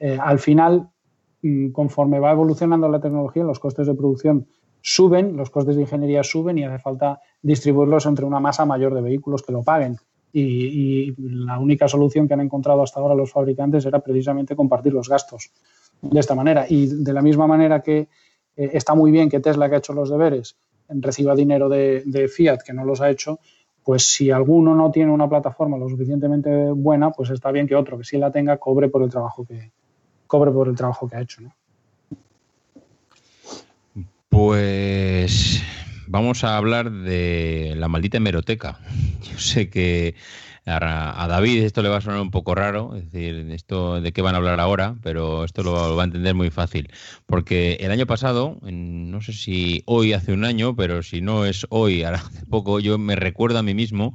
al 0.00 0.38
final, 0.38 0.90
mm, 1.42 1.70
conforme 1.70 2.20
va 2.20 2.30
evolucionando 2.30 2.88
la 2.88 3.00
tecnología, 3.00 3.42
los 3.42 3.58
costes 3.58 3.86
de 3.86 3.94
producción 3.94 4.46
suben, 4.80 5.36
los 5.36 5.50
costes 5.50 5.76
de 5.76 5.82
ingeniería 5.82 6.22
suben 6.22 6.58
y 6.58 6.64
hace 6.64 6.78
falta 6.78 7.20
distribuirlos 7.42 8.06
entre 8.06 8.24
una 8.24 8.40
masa 8.40 8.64
mayor 8.64 8.94
de 8.94 9.02
vehículos 9.02 9.42
que 9.42 9.52
lo 9.52 9.62
paguen. 9.62 9.96
Y, 10.32 11.14
la 11.18 11.58
única 11.58 11.88
solución 11.88 12.28
que 12.28 12.34
han 12.34 12.40
encontrado 12.40 12.82
hasta 12.82 13.00
ahora 13.00 13.14
los 13.14 13.32
fabricantes 13.32 13.86
era 13.86 14.00
precisamente 14.00 14.54
compartir 14.54 14.92
los 14.92 15.08
gastos 15.08 15.50
de 16.00 16.20
esta 16.20 16.34
manera. 16.34 16.66
Y 16.68 16.86
de 16.86 17.12
la 17.12 17.22
misma 17.22 17.46
manera 17.46 17.82
que 17.82 18.08
eh, 18.58 18.70
está 18.74 18.94
muy 18.94 19.10
bien 19.10 19.30
que 19.30 19.40
Tesla, 19.40 19.68
que 19.68 19.76
ha 19.76 19.78
hecho 19.78 19.94
los 19.94 20.10
deberes, 20.10 20.56
reciba 20.88 21.34
dinero 21.34 21.68
de, 21.68 22.30
Fiat, 22.34 22.62
que 22.62 22.74
no 22.74 22.84
los 22.84 23.00
ha 23.00 23.08
hecho, 23.08 23.38
pues 23.84 24.02
si 24.04 24.30
alguno 24.30 24.74
no 24.74 24.90
tiene 24.90 25.12
una 25.12 25.28
plataforma 25.28 25.78
lo 25.78 25.88
suficientemente 25.88 26.70
buena, 26.72 27.10
pues 27.10 27.30
está 27.30 27.52
bien 27.52 27.66
que 27.66 27.76
otro 27.76 27.96
que 27.96 28.04
sí 28.04 28.18
la 28.18 28.32
tenga 28.32 28.58
cobre 28.58 28.88
por 28.88 29.02
el 29.02 29.10
trabajo 29.10 29.46
que 29.46 29.70
por 30.26 30.68
el 30.68 30.76
trabajo 30.76 31.08
que 31.08 31.16
ha 31.16 31.22
hecho. 31.22 31.40
¿no? 31.40 31.54
Pues 34.28 35.62
vamos 36.06 36.44
a 36.44 36.56
hablar 36.58 36.90
de 36.90 37.74
la 37.76 37.88
maldita 37.88 38.18
hemeroteca. 38.18 38.78
Yo 39.22 39.38
sé 39.38 39.70
que 39.70 40.16
a, 40.68 41.26
David 41.28 41.62
esto 41.62 41.82
le 41.82 41.88
va 41.88 41.98
a 41.98 42.00
sonar 42.00 42.20
un 42.20 42.30
poco 42.30 42.54
raro, 42.54 42.94
es 42.96 43.10
decir, 43.10 43.50
esto 43.50 44.00
de 44.00 44.12
qué 44.12 44.22
van 44.22 44.34
a 44.34 44.38
hablar 44.38 44.60
ahora, 44.60 44.96
pero 45.02 45.44
esto 45.44 45.62
lo, 45.62 45.96
va 45.96 46.02
a 46.02 46.06
entender 46.06 46.34
muy 46.34 46.50
fácil. 46.50 46.90
Porque 47.26 47.78
el 47.80 47.90
año 47.90 48.06
pasado, 48.06 48.58
no 48.62 49.20
sé 49.20 49.32
si 49.32 49.82
hoy 49.86 50.12
hace 50.12 50.32
un 50.32 50.44
año, 50.44 50.76
pero 50.76 51.02
si 51.02 51.20
no 51.20 51.44
es 51.44 51.66
hoy, 51.70 52.02
hace 52.02 52.46
poco, 52.46 52.80
yo 52.80 52.98
me 52.98 53.16
recuerdo 53.16 53.58
a 53.58 53.62
mí 53.62 53.74
mismo 53.74 54.14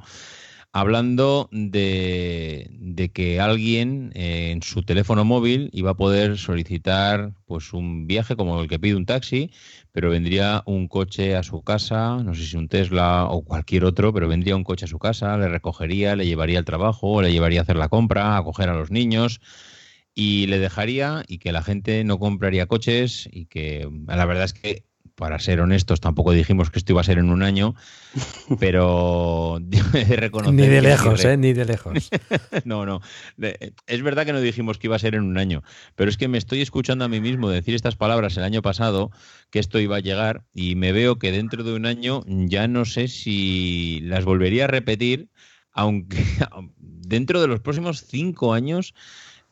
hablando 0.74 1.48
de, 1.52 3.10
que 3.14 3.40
alguien 3.40 4.10
en 4.14 4.60
su 4.62 4.82
teléfono 4.82 5.24
móvil 5.24 5.70
iba 5.72 5.92
a 5.92 5.96
poder 5.96 6.36
solicitar 6.36 7.32
pues 7.46 7.72
un 7.72 8.08
viaje 8.08 8.34
como 8.34 8.60
el 8.60 8.68
que 8.68 8.80
pide 8.80 8.96
un 8.96 9.06
taxi, 9.06 9.52
pero 9.94 10.10
vendría 10.10 10.64
un 10.66 10.88
coche 10.88 11.36
a 11.36 11.44
su 11.44 11.62
casa, 11.62 12.16
no 12.24 12.34
sé 12.34 12.44
si 12.46 12.56
un 12.56 12.66
Tesla 12.66 13.26
o 13.26 13.44
cualquier 13.44 13.84
otro, 13.84 14.12
pero 14.12 14.26
vendría 14.26 14.56
un 14.56 14.64
coche 14.64 14.86
a 14.86 14.88
su 14.88 14.98
casa, 14.98 15.38
le 15.38 15.46
recogería, 15.46 16.16
le 16.16 16.26
llevaría 16.26 16.58
al 16.58 16.64
trabajo, 16.64 17.22
le 17.22 17.30
llevaría 17.30 17.60
a 17.60 17.62
hacer 17.62 17.76
la 17.76 17.88
compra, 17.88 18.36
a 18.36 18.42
coger 18.42 18.68
a 18.70 18.74
los 18.74 18.90
niños 18.90 19.40
y 20.12 20.48
le 20.48 20.58
dejaría 20.58 21.22
y 21.28 21.38
que 21.38 21.52
la 21.52 21.62
gente 21.62 22.02
no 22.02 22.18
compraría 22.18 22.66
coches 22.66 23.28
y 23.30 23.46
que 23.46 23.88
la 24.08 24.24
verdad 24.24 24.46
es 24.46 24.52
que 24.54 24.84
para 25.14 25.38
ser 25.38 25.60
honestos, 25.60 26.00
tampoco 26.00 26.32
dijimos 26.32 26.70
que 26.70 26.78
esto 26.78 26.92
iba 26.92 27.00
a 27.00 27.04
ser 27.04 27.18
en 27.18 27.30
un 27.30 27.42
año, 27.42 27.74
pero 28.60 29.58
de 29.60 30.16
reconocer. 30.16 30.54
Ni 30.54 30.66
de 30.66 30.82
lejos, 30.82 31.24
¿eh? 31.24 31.36
Ni 31.36 31.52
de 31.52 31.64
lejos. 31.64 32.10
no, 32.64 32.84
no. 32.84 33.00
Es 33.86 34.02
verdad 34.02 34.26
que 34.26 34.32
no 34.32 34.40
dijimos 34.40 34.78
que 34.78 34.88
iba 34.88 34.96
a 34.96 35.00
ser 35.00 35.14
en 35.14 35.22
un 35.22 35.38
año, 35.38 35.62
pero 35.94 36.10
es 36.10 36.16
que 36.16 36.28
me 36.28 36.38
estoy 36.38 36.62
escuchando 36.62 37.04
a 37.04 37.08
mí 37.08 37.20
mismo 37.20 37.48
decir 37.48 37.74
estas 37.74 37.96
palabras 37.96 38.36
el 38.36 38.44
año 38.44 38.62
pasado, 38.62 39.10
que 39.50 39.60
esto 39.60 39.78
iba 39.78 39.96
a 39.96 40.00
llegar, 40.00 40.44
y 40.52 40.74
me 40.74 40.92
veo 40.92 41.18
que 41.18 41.32
dentro 41.32 41.62
de 41.62 41.74
un 41.74 41.86
año 41.86 42.22
ya 42.26 42.66
no 42.66 42.84
sé 42.84 43.08
si 43.08 44.00
las 44.02 44.24
volvería 44.24 44.64
a 44.64 44.68
repetir, 44.68 45.28
aunque 45.72 46.24
dentro 46.78 47.40
de 47.40 47.48
los 47.48 47.60
próximos 47.60 48.04
cinco 48.06 48.52
años. 48.52 48.94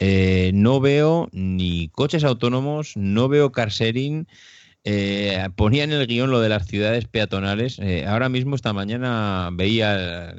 Eh, 0.04 0.50
no 0.52 0.80
veo 0.80 1.28
ni 1.30 1.88
coches 1.88 2.24
autónomos, 2.24 2.96
no 2.96 3.28
veo 3.28 3.52
car 3.52 3.68
sharing, 3.68 4.26
eh, 4.84 5.48
ponía 5.54 5.84
en 5.84 5.92
el 5.92 6.06
guion 6.06 6.30
lo 6.30 6.40
de 6.40 6.48
las 6.48 6.66
ciudades 6.66 7.06
peatonales. 7.06 7.78
Eh, 7.78 8.06
ahora 8.06 8.28
mismo, 8.28 8.56
esta 8.56 8.72
mañana, 8.72 9.50
veía, 9.52 10.34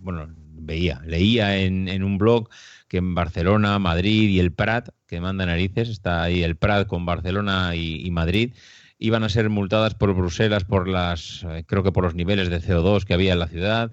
bueno, 0.00 0.28
veía, 0.36 1.00
leía 1.06 1.56
en, 1.56 2.02
un 2.02 2.18
blog 2.18 2.48
que 2.88 2.98
en 2.98 3.14
Barcelona, 3.14 3.78
Madrid 3.78 4.28
y 4.28 4.40
el 4.40 4.52
Prat, 4.52 4.90
que 5.06 5.20
manda 5.20 5.46
narices, 5.46 5.88
está 5.88 6.22
ahí 6.22 6.42
el 6.42 6.56
Prat 6.56 6.86
con 6.86 7.06
Barcelona 7.06 7.74
y, 7.74 8.10
Madrid, 8.10 8.54
iban 8.98 9.24
a 9.24 9.28
ser 9.28 9.48
multadas 9.48 9.94
por 9.94 10.14
Bruselas 10.14 10.64
por 10.64 10.88
las, 10.88 11.44
eh, 11.48 11.64
creo 11.66 11.82
que 11.82 11.92
por 11.92 12.04
los 12.04 12.14
niveles 12.14 12.50
de 12.50 12.60
CO2 12.60 13.04
que 13.04 13.14
había 13.14 13.32
en 13.32 13.38
la 13.38 13.48
ciudad. 13.48 13.90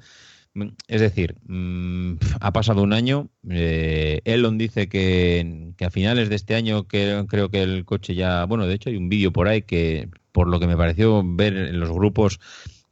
Es 0.88 1.02
decir, 1.02 1.36
mm, 1.48 2.14
ha 2.40 2.54
pasado 2.54 2.84
un 2.84 2.94
año. 2.94 3.30
Eh, 3.50 4.22
Elon 4.26 4.58
dice 4.58 4.90
que, 4.90 5.74
a 5.80 5.90
finales 5.90 6.30
de 6.30 6.36
este 6.36 6.56
año 6.56 6.88
que, 6.88 7.26
creo 7.28 7.50
que 7.50 7.64
el 7.64 7.86
coche 7.86 8.16
ya. 8.16 8.46
Bueno, 8.46 8.66
de 8.66 8.74
hecho, 8.76 8.90
hay 8.90 8.96
un 8.96 9.10
vídeo 9.10 9.32
por 9.32 9.48
ahí 9.48 9.62
que, 9.62 10.10
por 10.32 10.48
lo 10.48 10.60
que 10.60 10.68
me 10.68 10.78
pareció 10.78 11.24
ver 11.26 11.56
en 11.56 11.80
los 11.80 11.92
grupos, 11.92 12.40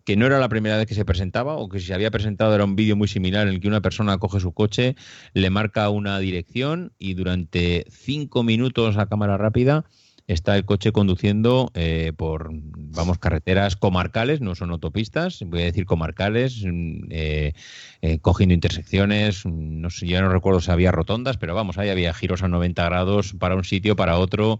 que 0.07 0.15
no 0.15 0.25
era 0.25 0.39
la 0.39 0.47
primera 0.47 0.77
vez 0.77 0.85
que 0.85 0.95
se 0.95 1.03
presentaba 1.03 1.57
o 1.57 1.67
que 1.67 1.79
si 1.79 1.87
se 1.87 1.93
había 1.93 2.11
presentado 2.11 2.55
era 2.55 2.63
un 2.63 2.77
vídeo 2.77 2.95
muy 2.95 3.09
similar 3.09 3.47
en 3.47 3.55
el 3.55 3.59
que 3.59 3.67
una 3.67 3.81
persona 3.81 4.17
coge 4.17 4.39
su 4.39 4.53
coche, 4.53 4.95
le 5.33 5.49
marca 5.49 5.89
una 5.89 6.17
dirección 6.19 6.93
y 6.97 7.13
durante 7.13 7.85
cinco 7.89 8.43
minutos 8.43 8.97
a 8.97 9.07
cámara 9.07 9.37
rápida 9.37 9.83
está 10.27 10.57
el 10.57 10.65
coche 10.65 10.91
conduciendo 10.91 11.71
eh, 11.73 12.11
por, 12.15 12.49
vamos, 12.51 13.17
carreteras 13.17 13.77
comarcales, 13.77 14.41
no 14.41 14.55
son 14.55 14.71
autopistas, 14.71 15.39
voy 15.45 15.61
a 15.61 15.65
decir 15.65 15.85
comarcales, 15.85 16.63
mm, 16.65 17.05
eh, 17.09 17.53
eh, 18.01 18.19
cogiendo 18.19 18.53
intersecciones, 18.53 19.45
mm, 19.45 19.81
no 19.81 19.89
sé, 19.89 20.07
ya 20.07 20.21
no 20.21 20.29
recuerdo 20.29 20.59
si 20.59 20.69
había 20.69 20.91
rotondas, 20.91 21.37
pero 21.37 21.55
vamos, 21.55 21.77
ahí 21.77 21.89
había 21.89 22.13
giros 22.13 22.43
a 22.43 22.49
90 22.49 22.83
grados 22.85 23.33
para 23.39 23.55
un 23.55 23.63
sitio, 23.63 23.95
para 23.95 24.17
otro, 24.17 24.59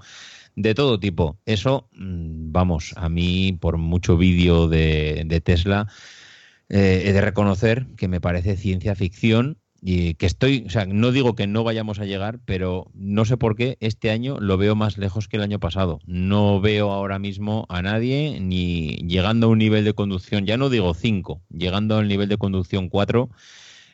de 0.56 0.74
todo 0.74 1.00
tipo. 1.00 1.38
Eso, 1.46 1.90
mm, 1.94 2.52
vamos, 2.52 2.94
a 2.96 3.10
mí, 3.10 3.58
por 3.60 3.78
mucho 3.78 4.18
vídeo 4.18 4.68
de, 4.70 5.24
de 5.26 5.42
Tesla, 5.42 5.88
he 6.70 7.14
de 7.14 7.22
reconocer 7.22 7.88
que 7.96 8.10
me 8.10 8.20
parece 8.20 8.58
ciencia 8.58 8.94
ficción 8.96 9.58
y 9.82 10.16
que 10.16 10.26
estoy, 10.26 10.64
o 10.66 10.70
sea, 10.70 10.86
no 10.86 11.12
digo 11.12 11.36
que 11.36 11.48
no 11.48 11.64
vayamos 11.64 12.00
a 12.00 12.06
llegar, 12.06 12.40
pero 12.46 12.90
no 12.94 13.26
sé 13.26 13.38
por 13.38 13.56
qué 13.56 13.78
este 13.80 14.10
año 14.10 14.40
lo 14.40 14.58
veo 14.58 14.76
más 14.76 14.98
lejos 14.98 15.28
que 15.28 15.38
el 15.38 15.44
año 15.44 15.60
pasado. 15.60 16.00
No 16.06 16.60
veo 16.60 16.92
ahora 16.92 17.20
mismo 17.20 17.66
a 17.70 17.82
nadie 17.82 18.40
ni 18.42 18.96
llegando 19.08 19.48
a 19.48 19.50
un 19.50 19.60
nivel 19.60 19.86
de 19.86 19.94
conducción, 19.94 20.46
ya 20.46 20.58
no 20.58 20.70
digo 20.70 20.94
5, 20.94 21.42
llegando 21.50 21.98
al 21.98 22.08
nivel 22.08 22.30
de 22.30 22.38
conducción 22.38 22.90
4. 22.90 23.30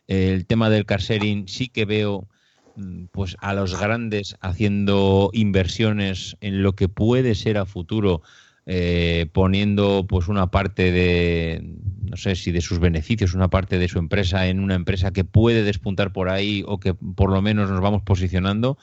El 0.07 0.45
tema 0.45 0.69
del 0.69 0.85
car 0.85 1.01
sharing 1.01 1.47
sí 1.47 1.67
que 1.67 1.85
veo 1.85 2.27
mm, 2.75 3.05
pues 3.11 3.35
a 3.39 3.53
los 3.53 3.79
grandes 3.79 4.37
haciendo 4.41 5.31
inversiones 5.33 6.37
en 6.41 6.63
lo 6.63 6.73
que 6.73 6.89
puede 6.89 7.35
ser 7.35 7.57
a 7.57 7.65
futuro 7.65 8.21
eh, 8.65 9.27
poniendo 9.33 10.05
pues 10.07 10.27
una 10.27 10.47
parte 10.47 10.91
de 10.91 11.61
no 12.09 12.17
sé 12.17 12.35
si 12.35 12.51
de 12.51 12.61
sus 12.61 12.79
beneficios 12.79 13.33
una 13.33 13.49
parte 13.49 13.77
de 13.77 13.87
su 13.87 13.99
empresa 13.99 14.47
en 14.47 14.59
una 14.59 14.75
empresa 14.75 15.11
que 15.11 15.23
puede 15.23 15.63
despuntar 15.63 16.13
por 16.13 16.29
ahí 16.29 16.63
o 16.65 16.79
que 16.79 16.93
por 16.93 17.31
lo 17.31 17.41
menos 17.41 17.69
nos 17.69 17.81
vamos 17.81 18.03
posicionando 18.03 18.77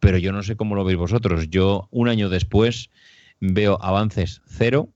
pero 0.00 0.18
yo 0.18 0.32
no 0.32 0.42
sé 0.42 0.56
cómo 0.56 0.74
lo 0.74 0.84
veis 0.84 0.98
vosotros. 0.98 1.48
Yo 1.48 1.88
un 1.90 2.08
año 2.08 2.28
después 2.28 2.90
veo 3.40 3.78
avances 3.82 4.42
cero 4.46 4.90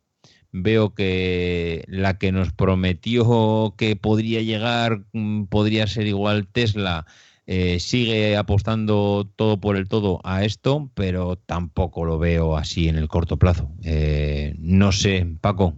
veo 0.53 0.95
que 0.95 1.85
la 1.87 2.19
que 2.19 2.33
nos 2.33 2.53
prometió 2.53 3.75
que 3.77 3.97
podría 3.97 4.43
llegar 4.43 5.05
mm, 5.13 5.45
podría 5.45 5.87
ser 5.87 6.07
igual 6.07 6.49
Tesla 6.49 7.07
eh, 7.53 7.81
sigue 7.81 8.37
apostando 8.37 9.29
todo 9.35 9.61
por 9.61 9.77
el 9.77 9.89
todo 9.89 10.21
a 10.23 10.45
esto, 10.45 10.89
pero 10.95 11.35
tampoco 11.35 12.05
lo 12.05 12.17
veo 12.17 12.57
así 12.57 12.87
en 12.87 12.95
el 12.95 13.09
corto 13.09 13.39
plazo. 13.39 13.73
Eh, 13.83 14.55
no 14.61 14.93
sé, 14.93 15.27
Paco, 15.41 15.75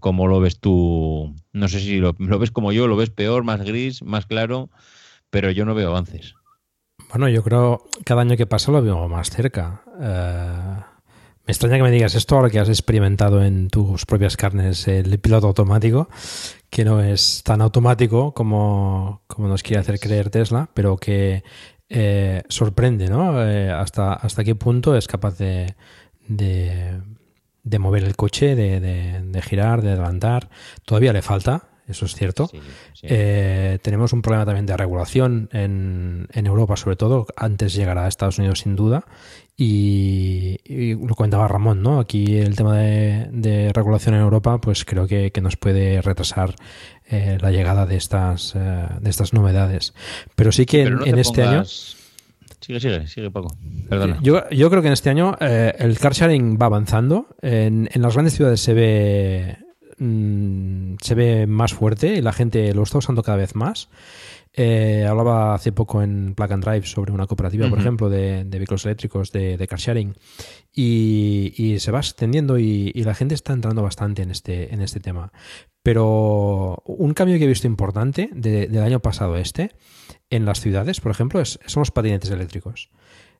¿cómo 0.00 0.28
lo 0.28 0.40
ves 0.40 0.60
tú? 0.60 1.36
No 1.52 1.68
sé 1.68 1.80
si 1.80 1.98
lo, 1.98 2.14
ves 2.14 2.50
como 2.50 2.72
yo, 2.72 2.88
lo 2.88 2.96
ves 2.96 3.10
peor, 3.10 3.44
más 3.44 3.60
gris, 3.60 4.02
más 4.02 4.24
claro, 4.24 4.70
pero 5.28 5.50
yo 5.50 5.66
no 5.66 5.74
veo 5.74 5.90
avances. 5.90 6.36
Bueno, 7.10 7.28
yo 7.28 7.42
creo 7.42 7.84
cada 8.06 8.22
año 8.22 8.38
que 8.38 8.46
pasa 8.46 8.72
lo 8.72 8.80
veo 8.80 9.06
más 9.06 9.28
cerca. 9.28 9.82
Eh, 10.00 10.80
me 11.46 11.52
extraña 11.52 11.76
que 11.76 11.82
me 11.82 11.90
digas 11.90 12.14
esto 12.14 12.36
ahora 12.36 12.48
que 12.48 12.60
has 12.60 12.70
experimentado 12.70 13.44
en 13.44 13.68
tus 13.68 14.06
propias 14.06 14.38
carnes 14.38 14.88
el 14.88 15.18
piloto 15.18 15.48
automático, 15.48 16.08
que 16.70 16.84
no 16.84 17.02
es 17.02 17.42
tan 17.44 17.60
automático 17.60 18.32
como, 18.32 19.22
como 19.26 19.48
nos 19.48 19.62
quiere 19.62 19.80
hacer 19.80 19.98
creer 19.98 20.30
Tesla, 20.30 20.70
pero 20.72 20.96
que 20.96 21.42
eh, 21.88 22.44
sorprende, 22.48 23.08
¿no? 23.08 23.44
Eh, 23.44 23.70
hasta, 23.70 24.12
hasta 24.14 24.44
qué 24.44 24.54
punto 24.54 24.96
es 24.96 25.08
capaz 25.08 25.36
de, 25.36 25.74
de, 26.28 27.78
mover 27.80 28.04
el 28.04 28.14
coche, 28.14 28.54
de, 28.54 28.78
de, 28.80 29.42
girar, 29.42 29.82
de 29.82 29.90
adelantar. 29.90 30.48
Todavía 30.84 31.12
le 31.12 31.22
falta, 31.22 31.69
eso 31.90 32.06
es 32.06 32.14
cierto. 32.14 32.50
Eh, 33.02 33.78
tenemos 33.82 34.12
un 34.12 34.22
problema 34.22 34.44
también 34.44 34.66
de 34.66 34.76
regulación 34.76 35.48
en, 35.52 36.28
en, 36.32 36.46
Europa, 36.46 36.76
sobre 36.76 36.96
todo. 36.96 37.26
Antes 37.36 37.74
llegará 37.74 38.04
a 38.04 38.08
Estados 38.08 38.38
Unidos 38.38 38.60
sin 38.60 38.76
duda. 38.76 39.04
Y, 39.62 40.96
lo 41.06 41.14
comentaba 41.14 41.46
Ramón, 41.46 41.82
¿no? 41.82 42.00
Aquí 42.00 42.38
el 42.38 42.56
tema 42.56 42.78
de, 42.78 43.70
regulación 43.74 44.14
en 44.14 44.22
Europa, 44.22 44.58
pues 44.58 44.86
creo 44.86 45.06
que, 45.06 45.30
nos 45.42 45.56
puede 45.56 46.00
retrasar 46.00 46.54
eh, 47.10 47.36
la 47.38 47.50
llegada 47.50 47.84
de 47.84 47.96
estas, 47.96 48.54
eh, 48.56 48.86
de 49.00 49.10
estas 49.10 49.34
novedades. 49.34 49.92
Pero 50.34 50.50
sí 50.50 50.64
que 50.64 50.82
en, 50.82 51.18
este 51.18 51.42
año. 51.42 51.64
Sigue, 51.64 52.80
sigue, 52.80 53.06
sigue, 53.06 53.30
Paco. 53.30 53.54
Perdona. 53.88 54.18
Yo, 54.22 54.48
yo 54.48 54.70
creo 54.70 54.80
que 54.80 54.88
en 54.88 54.94
este 54.94 55.10
año 55.10 55.36
eh, 55.40 55.74
el 55.78 55.98
car 55.98 56.14
sharing 56.14 56.58
va 56.58 56.66
avanzando. 56.66 57.26
En, 57.42 57.90
en 57.92 58.00
las 58.00 58.14
grandes 58.14 58.34
ciudades 58.34 58.60
se 58.60 58.72
ve, 58.72 59.58
mm, 60.00 60.94
se 61.00 61.14
ve 61.14 61.46
más 61.46 61.72
fuerte 61.72 62.16
y 62.16 62.20
la 62.22 62.32
gente 62.32 62.74
lo 62.74 62.82
está 62.82 62.98
usando 62.98 63.22
cada 63.22 63.38
vez 63.38 63.54
más. 63.54 63.88
Eh, 64.52 65.06
hablaba 65.08 65.54
hace 65.54 65.70
poco 65.70 66.02
en 66.02 66.34
Plug 66.34 66.52
and 66.52 66.64
Drive 66.64 66.84
sobre 66.86 67.12
una 67.12 67.28
cooperativa, 67.28 67.68
por 67.70 67.78
ejemplo, 67.78 68.10
de, 68.10 68.42
de 68.44 68.58
vehículos 68.58 68.84
eléctricos 68.84 69.30
de, 69.30 69.56
de 69.56 69.68
car 69.68 69.78
sharing 69.78 70.14
y, 70.74 71.52
y 71.56 71.78
se 71.78 71.92
va 71.92 72.00
extendiendo 72.00 72.58
y, 72.58 72.90
y 72.92 73.04
la 73.04 73.14
gente 73.14 73.36
está 73.36 73.52
entrando 73.52 73.80
bastante 73.84 74.22
en 74.22 74.32
este, 74.32 74.74
en 74.74 74.80
este 74.82 74.98
tema. 74.98 75.32
Pero 75.84 76.82
un 76.84 77.14
cambio 77.14 77.38
que 77.38 77.44
he 77.44 77.48
visto 77.48 77.68
importante 77.68 78.28
de- 78.32 78.66
del 78.66 78.82
año 78.82 78.98
pasado 79.00 79.36
este 79.36 79.70
en 80.30 80.44
las 80.46 80.60
ciudades, 80.60 81.00
por 81.00 81.12
ejemplo, 81.12 81.40
es, 81.40 81.60
son 81.66 81.82
los 81.82 81.92
patinetes 81.92 82.30
eléctricos. 82.30 82.90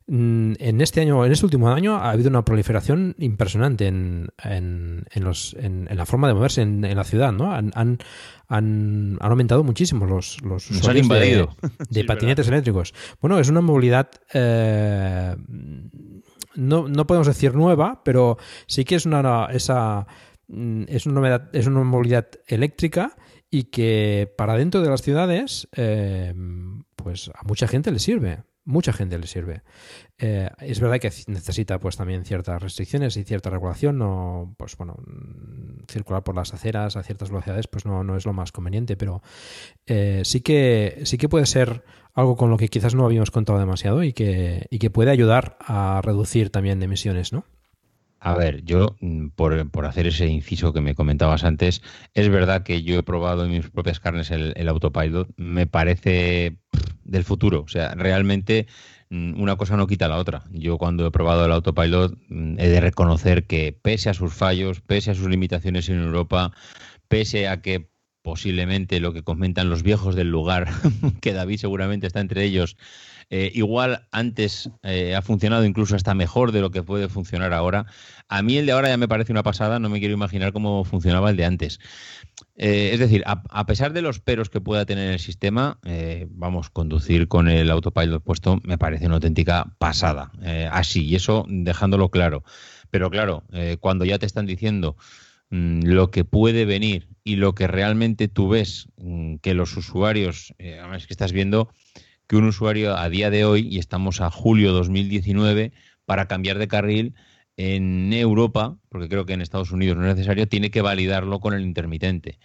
Mm, 0.07 0.53
En 0.59 0.81
este 0.81 0.99
año, 1.01 1.23
en 1.25 1.31
este 1.31 1.45
último 1.45 1.69
año, 1.69 1.95
ha 1.95 2.11
habido 2.11 2.29
una 2.29 2.43
proliferación 2.43 3.15
impresionante 3.19 3.87
en, 3.87 4.29
en- 4.43 5.05
en 5.11 5.23
los, 5.23 5.55
en, 5.59 5.87
en 5.89 5.97
la 5.97 6.05
forma 6.05 6.27
de 6.27 6.33
moverse 6.33 6.61
en, 6.63 6.83
en 6.83 6.97
la 6.97 7.03
ciudad, 7.03 7.31
¿no? 7.31 7.53
Han, 7.53 7.71
han, 7.75 7.99
han- 8.47 9.17
han 9.21 9.31
aumentado 9.31 9.63
muchísimo 9.63 10.05
los, 10.05 10.41
los 10.41 10.69
Nos 10.69 10.71
han 10.71 10.77
usuarios 10.97 11.03
invadido. 11.03 11.55
de, 11.89 12.01
Sí, 12.01 12.03
patinetes 12.03 12.47
eléctricos. 12.47 12.93
Bueno, 13.21 13.39
es 13.39 13.47
una 13.49 13.61
movilidad, 13.61 14.09
eh, 14.33 15.35
no, 16.55 16.87
no 16.89 17.07
podemos 17.07 17.27
decir 17.27 17.55
nueva, 17.55 18.01
pero 18.03 18.37
sí 18.67 18.83
que 18.83 18.95
es 18.95 19.05
una, 19.05 19.45
esa, 19.51 20.07
mm, 20.47 20.83
es 20.87 21.05
una, 21.05 21.21
novedad- 21.21 21.49
es 21.53 21.67
una 21.67 21.83
movilidad 21.83 22.27
eléctrica 22.47 23.15
y 23.49 23.65
que 23.65 24.33
para 24.37 24.55
dentro 24.57 24.81
de 24.81 24.89
las 24.89 25.01
ciudades, 25.01 25.67
eh, 25.75 26.33
pues 26.95 27.29
a 27.33 27.43
mucha 27.47 27.67
gente 27.67 27.91
le 27.91 27.99
sirve. 27.99 28.43
Mucha 28.71 28.93
gente 28.93 29.19
le 29.19 29.27
sirve. 29.27 29.63
Eh, 30.17 30.49
es 30.59 30.79
verdad 30.79 30.99
que 30.99 31.11
necesita 31.27 31.77
pues 31.77 31.97
también 31.97 32.23
ciertas 32.23 32.61
restricciones 32.61 33.17
y 33.17 33.25
cierta 33.25 33.49
regulación. 33.49 33.97
No, 33.97 34.55
pues 34.57 34.77
bueno, 34.77 34.95
mm, 35.05 35.83
circular 35.89 36.23
por 36.23 36.35
las 36.35 36.53
aceras 36.53 36.95
a 36.95 37.03
ciertas 37.03 37.29
velocidades 37.29 37.67
pues 37.67 37.85
no, 37.85 38.05
no 38.05 38.15
es 38.15 38.25
lo 38.25 38.31
más 38.31 38.53
conveniente, 38.53 38.95
pero 38.95 39.21
eh, 39.85 40.21
sí 40.23 40.39
que 40.39 41.01
sí 41.03 41.17
que 41.17 41.27
puede 41.27 41.45
ser 41.45 41.83
algo 42.13 42.37
con 42.37 42.49
lo 42.49 42.57
que 42.57 42.69
quizás 42.69 42.95
no 42.95 43.05
habíamos 43.05 43.29
contado 43.29 43.59
demasiado 43.59 44.03
y 44.03 44.13
que, 44.13 44.67
y 44.69 44.79
que 44.79 44.89
puede 44.89 45.11
ayudar 45.11 45.57
a 45.59 46.01
reducir 46.01 46.49
también 46.49 46.81
emisiones, 46.81 47.33
¿no? 47.33 47.43
A 48.23 48.35
ver, 48.35 48.63
yo, 48.63 48.95
mm, 49.01 49.29
por, 49.29 49.71
por 49.71 49.85
hacer 49.87 50.05
ese 50.05 50.27
inciso 50.27 50.73
que 50.73 50.81
me 50.81 50.93
comentabas 50.93 51.43
antes, 51.43 51.81
es 52.13 52.29
verdad 52.29 52.61
que 52.61 52.83
yo 52.83 52.99
he 52.99 53.03
probado 53.03 53.45
en 53.45 53.51
mis 53.51 53.67
propias 53.71 53.99
carnes 53.99 54.29
el, 54.29 54.53
el 54.55 54.69
autopilot. 54.69 55.29
Me 55.37 55.65
parece 55.65 56.59
del 57.03 57.23
futuro. 57.23 57.61
O 57.63 57.67
sea, 57.67 57.95
realmente 57.95 58.67
mm, 59.09 59.41
una 59.41 59.55
cosa 59.55 59.75
no 59.75 59.87
quita 59.87 60.07
la 60.07 60.17
otra. 60.17 60.43
Yo 60.51 60.77
cuando 60.77 61.07
he 61.07 61.11
probado 61.11 61.45
el 61.45 61.51
autopilot 61.51 62.15
mm, 62.29 62.59
he 62.59 62.67
de 62.69 62.79
reconocer 62.79 63.47
que 63.47 63.73
pese 63.73 64.11
a 64.11 64.13
sus 64.13 64.33
fallos, 64.35 64.81
pese 64.81 65.09
a 65.11 65.15
sus 65.15 65.27
limitaciones 65.27 65.89
en 65.89 65.99
Europa, 66.03 66.51
pese 67.07 67.47
a 67.47 67.61
que 67.61 67.90
posiblemente 68.21 68.99
lo 68.99 69.13
que 69.13 69.23
comentan 69.23 69.69
los 69.69 69.83
viejos 69.83 70.15
del 70.15 70.29
lugar, 70.29 70.69
que 71.21 71.33
David 71.33 71.57
seguramente 71.57 72.07
está 72.07 72.19
entre 72.19 72.43
ellos, 72.43 72.77
eh, 73.33 73.49
igual 73.55 74.07
antes 74.11 74.69
eh, 74.83 75.15
ha 75.15 75.21
funcionado 75.21 75.63
incluso 75.63 75.95
hasta 75.95 76.13
mejor 76.13 76.51
de 76.51 76.59
lo 76.59 76.69
que 76.69 76.83
puede 76.83 77.07
funcionar 77.07 77.53
ahora. 77.53 77.85
A 78.27 78.41
mí 78.41 78.57
el 78.57 78.65
de 78.65 78.73
ahora 78.73 78.89
ya 78.89 78.97
me 78.97 79.07
parece 79.07 79.31
una 79.31 79.41
pasada, 79.41 79.79
no 79.79 79.89
me 79.89 79.99
quiero 79.99 80.13
imaginar 80.13 80.51
cómo 80.51 80.83
funcionaba 80.83 81.29
el 81.29 81.37
de 81.37 81.45
antes. 81.45 81.79
Eh, 82.57 82.89
es 82.91 82.99
decir, 82.99 83.23
a, 83.25 83.41
a, 83.49 83.65
pesar 83.65 83.93
de 83.93 84.01
los 84.01 84.19
peros 84.19 84.49
que 84.49 84.59
pueda 84.59 84.85
tener 84.85 85.11
el 85.13 85.19
sistema, 85.19 85.79
vamos, 86.29 86.69
conducir 86.69 87.29
con 87.29 87.47
el 87.47 87.71
autopilot 87.71 88.21
puesto 88.21 88.59
me 88.63 88.77
parece 88.77 89.05
una 89.05 89.15
auténtica 89.15 89.75
pasada. 89.77 90.31
Así, 90.71 91.05
y 91.05 91.15
eso 91.15 91.45
dejándolo 91.47 92.09
claro. 92.09 92.43
Pero 92.89 93.09
claro, 93.09 93.43
cuando 93.79 94.03
ya 94.03 94.19
te 94.19 94.25
están 94.25 94.45
diciendo 94.45 94.97
lo 95.51 96.11
que 96.11 96.23
puede 96.23 96.65
venir 96.65 97.09
y 97.23 97.35
lo 97.35 97.53
que 97.53 97.67
realmente 97.67 98.27
tú 98.27 98.49
ves 98.49 98.87
mmm, 98.97 99.35
que 99.35 99.53
los 99.53 99.75
usuarios, 99.77 100.55
eh, 100.57 100.79
además 100.79 101.05
que 101.05 101.13
estás 101.13 101.33
viendo 101.33 101.69
que 102.27 102.37
un 102.37 102.45
usuario 102.45 102.95
a 102.95 103.09
día 103.09 103.29
de 103.29 103.43
hoy, 103.43 103.67
y 103.69 103.77
estamos 103.77 104.21
a 104.21 104.31
julio 104.31 104.71
2019, 104.71 105.73
para 106.05 106.27
cambiar 106.27 106.57
de 106.57 106.69
carril 106.69 107.13
en 107.57 108.13
Europa, 108.13 108.77
porque 108.87 109.09
creo 109.09 109.25
que 109.25 109.33
en 109.33 109.41
Estados 109.41 109.71
Unidos 109.71 109.97
no 109.97 110.07
es 110.07 110.15
necesario, 110.15 110.47
tiene 110.47 110.71
que 110.71 110.81
validarlo 110.81 111.41
con 111.41 111.53
el 111.53 111.61
intermitente. 111.61 112.39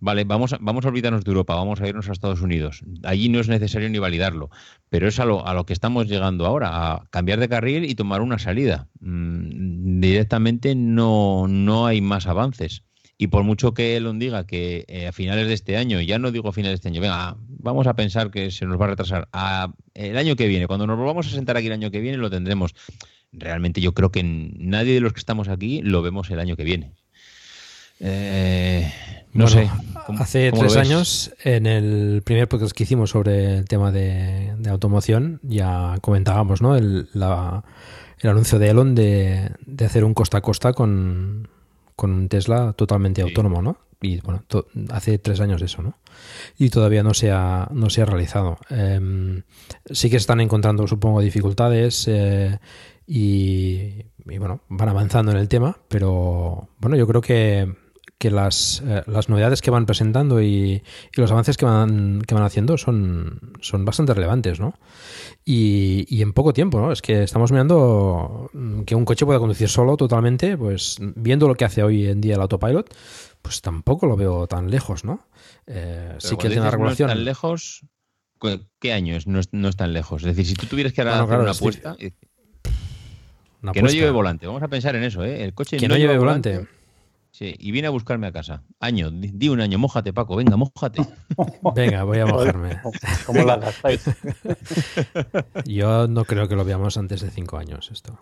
Vale, 0.00 0.24
vamos 0.24 0.52
a, 0.52 0.58
vamos 0.60 0.84
a 0.84 0.88
olvidarnos 0.88 1.24
de 1.24 1.30
Europa, 1.30 1.54
vamos 1.54 1.80
a 1.80 1.88
irnos 1.88 2.08
a 2.08 2.12
Estados 2.12 2.42
Unidos. 2.42 2.82
Allí 3.02 3.28
no 3.28 3.40
es 3.40 3.48
necesario 3.48 3.88
ni 3.88 3.98
validarlo, 3.98 4.50
pero 4.90 5.08
es 5.08 5.18
a 5.18 5.24
lo, 5.24 5.46
a 5.46 5.54
lo 5.54 5.64
que 5.64 5.72
estamos 5.72 6.06
llegando 6.06 6.46
ahora, 6.46 6.92
a 6.92 7.06
cambiar 7.10 7.40
de 7.40 7.48
carril 7.48 7.84
y 7.84 7.94
tomar 7.94 8.20
una 8.20 8.38
salida. 8.38 8.88
Mm, 9.00 10.00
directamente 10.00 10.74
no, 10.74 11.46
no 11.48 11.86
hay 11.86 12.00
más 12.00 12.26
avances. 12.26 12.82
Y 13.18 13.28
por 13.28 13.44
mucho 13.44 13.72
que 13.72 13.96
Elon 13.96 14.18
diga 14.18 14.46
que 14.46 14.84
eh, 14.88 15.06
a 15.06 15.12
finales 15.12 15.48
de 15.48 15.54
este 15.54 15.78
año, 15.78 16.00
ya 16.02 16.18
no 16.18 16.30
digo 16.30 16.50
a 16.50 16.52
finales 16.52 16.72
de 16.72 16.88
este 16.88 16.88
año, 16.88 17.00
venga, 17.00 17.36
vamos 17.48 17.86
a 17.86 17.94
pensar 17.94 18.30
que 18.30 18.50
se 18.50 18.66
nos 18.66 18.78
va 18.78 18.84
a 18.84 18.88
retrasar. 18.88 19.28
El 19.94 20.18
año 20.18 20.36
que 20.36 20.46
viene, 20.46 20.66
cuando 20.66 20.86
nos 20.86 20.98
volvamos 20.98 21.26
a 21.26 21.30
sentar 21.30 21.56
aquí 21.56 21.68
el 21.68 21.72
año 21.72 21.90
que 21.90 22.00
viene, 22.00 22.18
lo 22.18 22.28
tendremos. 22.28 22.74
Realmente 23.32 23.80
yo 23.80 23.94
creo 23.94 24.10
que 24.10 24.22
nadie 24.22 24.92
de 24.94 25.00
los 25.00 25.14
que 25.14 25.20
estamos 25.20 25.48
aquí 25.48 25.80
lo 25.82 26.02
vemos 26.02 26.30
el 26.30 26.40
año 26.40 26.56
que 26.56 26.64
viene. 26.64 26.92
Eh, 28.00 28.92
no 29.32 29.44
bueno, 29.44 29.48
sé. 29.48 29.70
¿cómo, 30.06 30.20
hace 30.20 30.50
cómo 30.50 30.62
tres 30.62 30.76
años, 30.76 31.34
en 31.44 31.66
el 31.66 32.22
primer 32.24 32.48
podcast 32.48 32.72
que 32.72 32.84
hicimos 32.84 33.10
sobre 33.10 33.58
el 33.58 33.64
tema 33.66 33.92
de, 33.92 34.54
de 34.58 34.70
automoción, 34.70 35.40
ya 35.42 35.96
comentábamos 36.00 36.62
¿no? 36.62 36.76
el, 36.76 37.08
la, 37.12 37.64
el 38.20 38.30
anuncio 38.30 38.58
de 38.58 38.70
Elon 38.70 38.94
de, 38.94 39.50
de, 39.66 39.84
hacer 39.84 40.04
un 40.04 40.14
costa 40.14 40.38
a 40.38 40.40
costa 40.40 40.72
con, 40.72 41.48
con 41.94 42.12
un 42.12 42.28
Tesla 42.28 42.72
totalmente 42.72 43.22
sí. 43.22 43.28
autónomo, 43.28 43.62
¿no? 43.62 43.78
Y 44.00 44.20
bueno, 44.20 44.44
hace 44.90 45.18
tres 45.18 45.40
años 45.40 45.62
eso, 45.62 45.82
¿no? 45.82 45.98
Y 46.58 46.68
todavía 46.68 47.02
no 47.02 47.14
se 47.14 47.30
ha, 47.30 47.68
no 47.72 47.88
se 47.88 48.02
ha 48.02 48.04
realizado. 48.04 48.58
Eh, 48.70 49.42
sí 49.90 50.10
que 50.10 50.16
están 50.16 50.40
encontrando, 50.40 50.86
supongo, 50.86 51.20
dificultades 51.20 52.06
eh, 52.08 52.58
y, 53.06 54.04
y, 54.26 54.38
bueno, 54.38 54.60
van 54.68 54.90
avanzando 54.90 55.32
en 55.32 55.38
el 55.38 55.48
tema, 55.48 55.78
pero 55.88 56.68
bueno, 56.78 56.96
yo 56.96 57.06
creo 57.06 57.22
que, 57.22 57.74
que 58.18 58.30
las, 58.30 58.82
eh, 58.86 59.02
las 59.06 59.28
novedades 59.28 59.60
que 59.60 59.70
van 59.70 59.84
presentando 59.84 60.40
y, 60.40 60.82
y, 61.14 61.20
los 61.20 61.30
avances 61.30 61.56
que 61.56 61.66
van, 61.66 62.22
que 62.22 62.34
van 62.34 62.44
haciendo 62.44 62.78
son, 62.78 63.52
son 63.60 63.84
bastante 63.84 64.14
relevantes, 64.14 64.58
¿no? 64.58 64.78
Y, 65.44 66.06
y, 66.08 66.22
en 66.22 66.32
poco 66.32 66.52
tiempo, 66.52 66.80
¿no? 66.80 66.92
Es 66.92 67.02
que 67.02 67.22
estamos 67.22 67.52
mirando 67.52 68.50
que 68.86 68.94
un 68.94 69.04
coche 69.04 69.26
pueda 69.26 69.38
conducir 69.38 69.68
solo 69.68 69.96
totalmente, 69.96 70.56
pues 70.56 70.96
viendo 71.00 71.46
lo 71.46 71.54
que 71.56 71.66
hace 71.66 71.82
hoy 71.82 72.06
en 72.06 72.20
día 72.22 72.36
el 72.36 72.40
autopilot, 72.40 72.94
pues 73.42 73.60
tampoco 73.60 74.06
lo 74.06 74.16
veo 74.16 74.46
tan 74.46 74.70
lejos, 74.70 75.04
¿no? 75.04 75.26
Eh, 75.66 76.14
sí 76.18 76.36
que 76.36 76.48
tiene 76.48 76.62
una 76.62 76.70
regulación. 76.70 77.08
No 77.08 77.14
tan 77.14 77.24
lejos, 77.24 77.84
¿qué 78.80 78.92
año 78.94 79.14
es? 79.14 79.26
No, 79.26 79.40
es? 79.40 79.48
no 79.52 79.68
es 79.68 79.76
tan 79.76 79.92
lejos. 79.92 80.22
Es 80.22 80.28
decir, 80.28 80.46
si 80.46 80.54
tú 80.54 80.66
tuvieras 80.66 80.94
que 80.94 81.02
ahora 81.02 81.22
bueno, 81.22 81.26
claro, 81.26 81.42
una 81.42 81.52
apuesta... 81.52 81.96
Una 83.62 83.72
que 83.72 83.80
apuesta. 83.80 83.96
no 83.96 84.00
lleve 84.00 84.10
volante, 84.10 84.46
vamos 84.46 84.62
a 84.62 84.68
pensar 84.68 84.96
en 84.96 85.02
eso, 85.02 85.22
¿eh? 85.24 85.42
El 85.42 85.52
coche 85.52 85.76
que 85.76 85.88
no, 85.88 85.94
no 85.94 85.98
lleve 85.98 86.16
volante. 86.16 86.50
volante. 86.50 86.75
Sí, 87.36 87.54
y 87.58 87.70
viene 87.70 87.88
a 87.88 87.90
buscarme 87.90 88.26
a 88.28 88.32
casa. 88.32 88.62
Año, 88.80 89.10
di, 89.10 89.30
di 89.30 89.50
un 89.50 89.60
año, 89.60 89.78
mójate, 89.78 90.14
Paco, 90.14 90.36
venga, 90.36 90.56
mójate. 90.56 91.02
Venga, 91.74 92.02
voy 92.04 92.20
a 92.20 92.24
mojarme. 92.24 92.80
¿Cómo 93.26 93.42
la 93.42 93.58
gastáis? 93.58 94.06
Yo 95.66 96.08
no 96.08 96.24
creo 96.24 96.48
que 96.48 96.56
lo 96.56 96.64
veamos 96.64 96.96
antes 96.96 97.20
de 97.20 97.30
cinco 97.30 97.58
años 97.58 97.90
esto. 97.92 98.18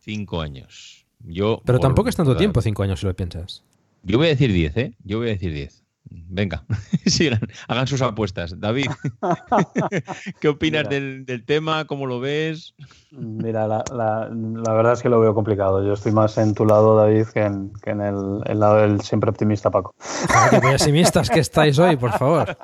Cinco 0.00 0.40
años. 0.40 1.06
Yo, 1.18 1.60
Pero 1.66 1.78
tampoco 1.78 2.08
es 2.08 2.16
tanto 2.16 2.34
tiempo, 2.38 2.62
cinco 2.62 2.84
años, 2.84 3.00
si 3.00 3.06
lo 3.06 3.14
piensas. 3.14 3.64
Yo 4.02 4.16
voy 4.16 4.28
a 4.28 4.30
decir 4.30 4.50
diez, 4.50 4.74
¿eh? 4.78 4.94
Yo 5.04 5.18
voy 5.18 5.28
a 5.28 5.32
decir 5.32 5.52
diez. 5.52 5.84
Venga, 6.08 6.64
sigan, 7.06 7.40
hagan 7.68 7.86
sus 7.86 8.00
apuestas. 8.02 8.58
David, 8.60 8.90
¿qué 10.40 10.48
opinas 10.48 10.88
del, 10.88 11.24
del, 11.26 11.44
tema? 11.44 11.84
¿Cómo 11.86 12.06
lo 12.06 12.20
ves? 12.20 12.74
Mira, 13.10 13.66
la, 13.66 13.84
la, 13.92 14.28
la, 14.28 14.72
verdad 14.72 14.92
es 14.92 15.02
que 15.02 15.08
lo 15.08 15.20
veo 15.20 15.34
complicado. 15.34 15.84
Yo 15.84 15.94
estoy 15.94 16.12
más 16.12 16.38
en 16.38 16.54
tu 16.54 16.64
lado, 16.64 16.96
David, 16.96 17.26
que 17.32 17.40
en, 17.42 17.72
que 17.82 17.90
en 17.90 18.00
el, 18.00 18.40
el, 18.44 18.60
lado 18.60 18.76
del 18.76 19.00
siempre 19.00 19.30
optimista, 19.30 19.70
Paco. 19.70 19.94
Ah, 20.28 20.48
qué 20.50 20.60
pesimistas 20.60 21.28
que 21.30 21.40
estáis 21.40 21.78
hoy, 21.78 21.96
por 21.96 22.12
favor. 22.12 22.56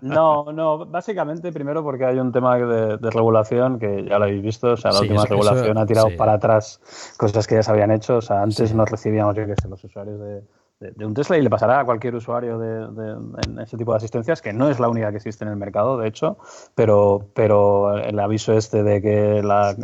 No, 0.00 0.52
no, 0.52 0.86
básicamente 0.86 1.52
primero 1.52 1.82
porque 1.82 2.04
hay 2.04 2.18
un 2.18 2.32
tema 2.32 2.56
de, 2.56 2.96
de 2.98 3.10
regulación 3.10 3.78
que 3.78 4.04
ya 4.08 4.18
lo 4.18 4.24
habéis 4.24 4.42
visto. 4.42 4.72
O 4.72 4.76
sea, 4.76 4.90
la 4.90 4.98
Sí, 4.98 5.04
última 5.04 5.24
regulación 5.24 5.70
eso- 5.70 5.80
ha 5.80 5.86
tirado 5.86 6.08
sí. 6.08 6.16
para 6.16 6.34
atrás 6.34 6.80
cosas 7.16 7.46
que 7.46 7.54
ya 7.56 7.62
se 7.62 7.70
habían 7.70 7.90
hecho. 7.90 8.16
O 8.16 8.22
sea, 8.22 8.42
antes 8.42 8.70
Sí. 8.70 8.74
no 8.74 8.84
recibíamos, 8.84 9.36
yo 9.36 9.46
qué 9.46 9.54
sé, 9.60 9.68
los 9.68 9.82
usuarios 9.84 10.18
de, 10.18 10.42
de- 10.80 11.06
un 11.06 11.14
Tesla 11.14 11.38
y 11.38 11.42
le 11.42 11.50
pasará 11.50 11.80
a 11.80 11.84
cualquier 11.84 12.14
usuario 12.14 12.58
de, 12.58 12.88
de- 12.88 13.16
en 13.46 13.58
ese 13.60 13.76
tipo 13.76 13.92
de 13.92 13.96
asistencias, 13.98 14.42
que 14.42 14.52
no 14.52 14.68
es 14.68 14.78
la 14.78 14.88
única 14.88 15.10
que 15.10 15.16
existe 15.16 15.44
en 15.44 15.50
el 15.50 15.56
mercado, 15.56 15.96
de 15.98 16.08
hecho, 16.08 16.36
pero, 16.74 17.28
pero 17.34 17.96
el 17.96 18.18
aviso 18.18 18.52
este 18.52 18.82
de 18.82 19.00
que 19.00 19.42
la, 19.42 19.74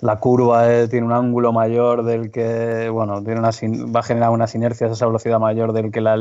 la- 0.00 0.16
curva 0.20 0.72
eh, 0.72 0.88
tiene 0.88 1.06
un 1.06 1.12
ángulo 1.12 1.52
mayor 1.52 2.02
del 2.02 2.30
que, 2.30 2.88
bueno, 2.90 3.22
tiene 3.22 3.38
una, 3.40 3.50
va 3.94 4.00
a 4.00 4.02
generar 4.02 4.30
unas 4.30 4.54
inercias 4.54 4.90
a 4.90 4.94
esa 4.94 5.06
velocidad 5.06 5.38
mayor 5.38 5.72
del 5.72 5.90
que 5.92 6.00
la- 6.00 6.16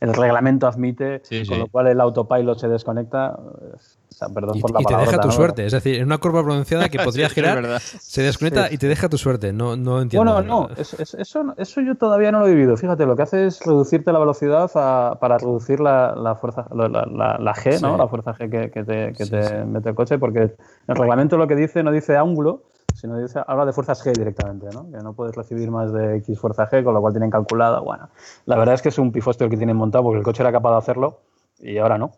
el, 0.00 0.14
reglamento 0.14 0.66
admite, 0.66 1.20
Sí, 1.24 1.44
con 1.46 1.54
sí. 1.56 1.60
lo 1.60 1.68
cual 1.68 1.86
el 1.88 2.00
autopilot 2.00 2.58
se 2.58 2.68
desconecta. 2.68 3.38
Es- 3.76 3.96
perdón 4.34 4.58
y, 4.58 4.60
por 4.60 4.72
la 4.72 4.80
y 4.80 4.84
te 4.84 4.92
palabra, 4.92 5.10
deja 5.10 5.22
tu 5.22 5.28
¿no? 5.28 5.32
suerte. 5.32 5.64
Es 5.64 5.72
decir, 5.72 5.94
en 5.94 6.04
una 6.04 6.18
curva 6.18 6.42
pronunciada 6.42 6.88
que 6.90 6.98
podría 7.04 7.28
Sí, 7.28 7.36
girar, 7.36 7.62
verdad. 7.62 7.78
se 7.80 8.22
desconecta 8.22 8.68
Sí. 8.68 8.74
y 8.74 8.78
te 8.78 8.86
deja 8.88 9.08
tu 9.08 9.16
suerte. 9.16 9.52
No, 9.52 9.76
no 9.76 10.02
entiendo. 10.02 10.32
Bueno, 10.34 10.46
no, 10.46 10.68
es- 10.76 10.92
es- 10.94 11.14
eso, 11.14 11.42
no- 11.44 11.54
eso 11.56 11.80
yo 11.80 11.94
todavía 11.94 12.30
no 12.32 12.40
lo 12.40 12.46
he 12.46 12.50
vivido. 12.50 12.76
Fíjate, 12.76 13.06
lo 13.06 13.16
que 13.16 13.22
hace 13.22 13.46
es 13.46 13.60
reducirte 13.64 14.12
la 14.12 14.18
velocidad 14.18 14.70
a- 14.74 15.16
para 15.20 15.38
reducir 15.38 15.80
la, 15.80 16.14
la 16.16 16.34
fuerza, 16.34 16.66
la, 16.74 16.88
la- 16.88 17.38
la 17.38 17.54
G, 17.54 17.80
¿no? 17.80 17.96
La 17.96 18.08
fuerza 18.08 18.34
G 18.34 18.50
que, 18.50 18.70
que 18.70 18.84
te, 18.84 19.12
que 19.14 19.24
Sí, 19.24 19.30
te 19.30 19.42
sí. 19.42 19.54
mete 19.66 19.90
el 19.90 19.94
coche, 19.94 20.18
porque 20.18 20.40
el 20.88 20.96
reglamento 20.96 21.38
lo 21.38 21.46
que 21.46 21.54
dice 21.56 21.82
no 21.82 21.92
dice 21.92 22.16
ángulo, 22.16 22.64
sino 23.00 23.18
dice, 23.18 23.40
habla 23.46 23.64
de 23.64 23.72
fuerzas 23.72 24.04
G 24.04 24.12
directamente, 24.12 24.66
¿no? 24.74 24.90
Que 24.90 24.98
no 24.98 25.14
puedes 25.14 25.34
recibir 25.34 25.70
más 25.70 25.92
de 25.92 26.16
X 26.18 26.38
fuerza 26.38 26.68
G, 26.68 26.84
con 26.84 26.92
lo 26.92 27.00
cual 27.00 27.14
tienen 27.14 27.30
calculada. 27.30 27.80
Bueno, 27.80 28.10
la 28.44 28.56
verdad 28.58 28.74
es 28.74 28.82
que 28.82 28.90
es 28.90 28.98
un 28.98 29.10
pifostio 29.10 29.46
el 29.46 29.50
que 29.50 29.56
tienen 29.56 29.76
montado, 29.76 30.04
porque 30.04 30.18
el 30.18 30.24
coche 30.24 30.42
era 30.42 30.52
capaz 30.52 30.72
de 30.72 30.78
hacerlo 30.78 31.20
y 31.58 31.78
ahora 31.78 31.96
no. 31.96 32.12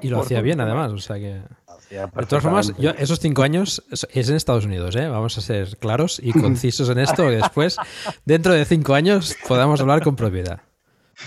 Y 0.00 0.08
lo 0.08 0.20
hacía 0.22 0.40
bien, 0.40 0.60
además. 0.60 0.92
O 0.92 0.98
sea 0.98 1.16
que. 1.16 1.42
De 1.90 2.26
todas 2.26 2.42
formas, 2.42 2.74
yo, 2.78 2.90
esos 2.92 3.20
cinco 3.20 3.42
años 3.42 3.84
es 3.90 4.28
en 4.30 4.36
Estados 4.36 4.64
Unidos, 4.64 4.96
¿eh? 4.96 5.08
Vamos 5.08 5.36
a 5.36 5.42
ser 5.42 5.76
claros 5.76 6.18
y 6.22 6.32
concisos 6.32 6.88
en 6.88 6.98
esto, 6.98 7.24
que 7.24 7.36
después, 7.36 7.76
dentro 8.24 8.54
de 8.54 8.64
cinco 8.64 8.94
años, 8.94 9.36
podamos 9.46 9.78
hablar 9.82 10.02
con 10.02 10.16
propiedad. 10.16 10.60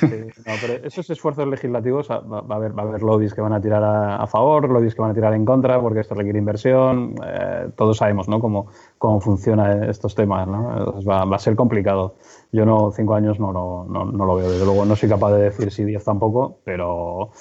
No, 0.01 0.53
pero 0.61 0.85
esos 0.85 1.09
esfuerzos 1.09 1.47
legislativos 1.47 2.09
ah, 2.11 2.19
va, 2.19 2.39
a 2.49 2.57
haber, 2.57 2.77
va 2.77 2.83
a 2.83 2.87
haber 2.87 3.01
lobbies 3.01 3.33
que 3.33 3.41
van 3.41 3.53
a 3.53 3.61
tirar 3.61 3.83
a, 3.83 4.27
favor, 4.27 4.69
lobbies 4.69 4.95
que 4.95 5.01
van 5.01 5.11
a 5.11 5.13
tirar 5.13 5.33
en 5.33 5.45
contra, 5.45 5.79
porque 5.81 6.01
esto 6.01 6.15
requiere 6.15 6.39
inversión. 6.39 7.15
eh, 7.25 7.69
todos 7.75 7.97
sabemos 7.97 8.27
¿no? 8.27 8.39
cómo, 8.39 8.67
cómo 8.97 9.21
funcionan 9.21 9.83
estos 9.89 10.15
temas. 10.15 10.47
¿no? 10.47 11.01
Va, 11.07 11.23
a 11.35 11.39
ser 11.39 11.55
complicado. 11.55 12.15
Yo 12.51 12.65
no, 12.65 12.91
cinco 12.91 13.15
años 13.15 13.39
no, 13.39 13.51
no, 13.53 13.85
no 13.85 14.25
lo 14.25 14.35
veo. 14.35 14.49
Desde 14.49 14.65
luego 14.65 14.85
no 14.85 14.95
soy 14.95 15.09
capaz 15.09 15.33
de 15.33 15.43
decir 15.43 15.71
si 15.71 15.83
diez 15.83 16.03
tampoco, 16.03 16.59
pero, 16.63 17.31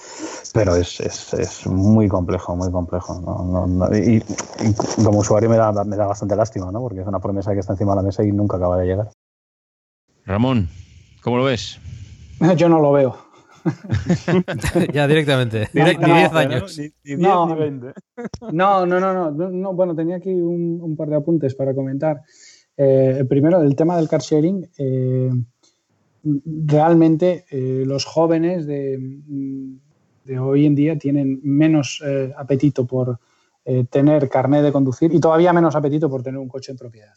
pero 0.52 0.76
es, 0.76 1.00
es, 1.00 1.34
es 1.34 1.66
muy 1.66 2.08
complejo, 2.08 2.56
muy 2.56 2.70
complejo. 2.70 3.88
y, 3.92 4.16
y 4.16 5.04
como 5.04 5.18
usuario 5.18 5.50
me 5.50 5.56
da, 5.56 5.72
me 5.84 5.96
da 5.96 6.06
bastante 6.06 6.36
lástima, 6.36 6.70
¿no? 6.70 6.80
porque 6.80 7.00
es 7.00 7.06
una 7.06 7.20
promesa 7.20 7.52
que 7.52 7.60
está 7.60 7.72
encima 7.72 7.92
de 7.92 7.96
la 7.96 8.02
mesa 8.02 8.24
y 8.24 8.32
nunca 8.32 8.56
acaba 8.56 8.78
de 8.78 8.86
llegar. 8.86 9.10
Ramón, 10.26 10.68
¿cómo 11.22 11.36
lo 11.36 11.44
ves? 11.44 11.80
Yo 12.56 12.68
no 12.68 12.80
lo 12.80 12.92
veo. 12.92 13.16
ya 14.92 15.08
directamente. 15.08 15.68
Ni 15.72 15.80
no, 15.80 15.86
10 15.86 15.98
pero 15.98 16.36
años. 16.38 16.78
Ni, 16.78 16.92
ni 17.14 17.22
No. 17.22 17.46
10 17.46 17.56
ni 17.58 17.64
20. 17.64 17.92
No, 18.52 18.84
no, 18.86 19.00
no, 19.00 19.14
no, 19.14 19.30
no, 19.30 19.50
no, 19.50 19.72
Bueno, 19.74 19.94
tenía 19.94 20.16
aquí 20.16 20.30
un, 20.32 20.80
un 20.82 20.96
par 20.96 21.08
de 21.08 21.16
apuntes 21.16 21.54
para 21.54 21.74
comentar. 21.74 22.20
Eh, 22.76 23.16
el 23.20 23.26
primero, 23.26 23.62
el 23.62 23.74
tema 23.76 23.96
del 23.96 24.08
car 24.08 24.20
sharing. 24.20 24.68
eh, 24.78 25.30
realmente 26.66 27.44
eh, 27.50 27.84
los 27.86 28.04
jóvenes 28.06 28.66
de, 28.66 28.98
de 30.24 30.38
hoy 30.38 30.64
en 30.66 30.74
día 30.74 30.96
tienen 30.98 31.38
menos 31.42 32.02
eh, 32.04 32.32
apetito 32.36 32.86
por 32.86 33.18
eh, 33.66 33.84
tener 33.90 34.28
carnet 34.28 34.62
de 34.62 34.72
conducir 34.72 35.12
y 35.14 35.20
todavía 35.20 35.52
menos 35.52 35.76
apetito 35.76 36.08
por 36.08 36.22
tener 36.22 36.38
un 36.40 36.48
coche 36.48 36.72
en 36.72 36.78
propiedad. 36.78 37.12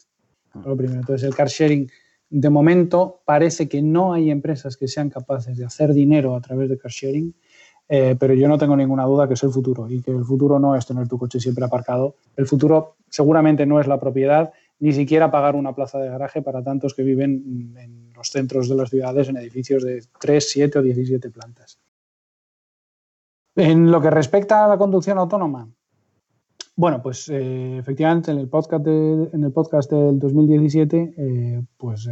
Lo 0.66 0.76
primero. 0.76 1.00
Entonces, 1.00 1.28
el 1.28 1.36
car 1.36 1.48
sharing, 1.48 1.90
de 2.30 2.50
momento, 2.50 3.22
parece 3.26 3.70
que 3.70 3.82
no 3.82 4.14
hay 4.14 4.30
empresas 4.30 4.76
que 4.78 4.88
sean 4.88 5.10
capaces 5.10 5.58
de 5.58 5.66
hacer 5.66 5.94
dinero 5.94 6.36
a 6.36 6.42
través 6.42 6.70
de 6.70 6.78
car 6.78 6.92
sharing. 6.92 7.34
Eh, 7.90 8.18
pero 8.20 8.34
yo 8.34 8.50
no 8.50 8.58
tengo 8.58 8.76
ninguna 8.76 9.06
duda 9.06 9.28
que 9.28 9.36
es 9.36 9.44
el 9.44 9.52
futuro 9.52 9.90
y 9.90 10.02
que 10.02 10.12
el 10.12 10.26
futuro 10.26 10.60
no 10.60 10.76
es 10.76 10.86
tener 10.86 11.08
tu 11.08 11.18
coche 11.18 11.40
siempre 11.40 11.64
aparcado. 11.64 12.16
El 12.36 12.46
futuro 12.46 12.98
seguramente 13.10 13.66
no 13.66 13.80
es 13.80 13.88
la 13.88 14.00
propiedad, 14.00 14.52
ni 14.80 14.92
siquiera 14.92 15.32
pagar 15.32 15.56
una 15.56 15.74
plaza 15.74 15.98
de 16.00 16.10
garaje 16.10 16.42
para 16.42 16.62
tantos 16.62 16.94
que 16.94 17.04
viven 17.04 17.76
en 17.78 18.14
los 18.14 18.30
centros 18.30 18.68
de 18.68 18.76
las 18.76 18.90
ciudades 18.90 19.30
en 19.30 19.38
edificios 19.38 19.84
de 19.84 20.04
3, 20.20 20.50
7 20.50 20.80
o 20.80 20.82
17 20.82 21.30
plantas. 21.30 21.80
En 23.56 23.90
lo 23.90 24.02
que 24.02 24.10
respecta 24.10 24.66
a 24.66 24.68
la 24.68 24.78
conducción 24.78 25.18
autónoma, 25.18 25.68
bueno, 26.78 27.02
pues 27.02 27.28
eh, 27.30 27.78
efectivamente 27.80 28.32
en 28.32 28.38
el 28.38 28.48
podcast, 28.48 28.86
de- 28.86 29.30
en 29.34 29.44
el 29.44 29.52
podcast 29.52 29.92
del 29.92 30.20
2017, 30.20 31.14
eh, 31.18 31.64
pues 31.76 32.08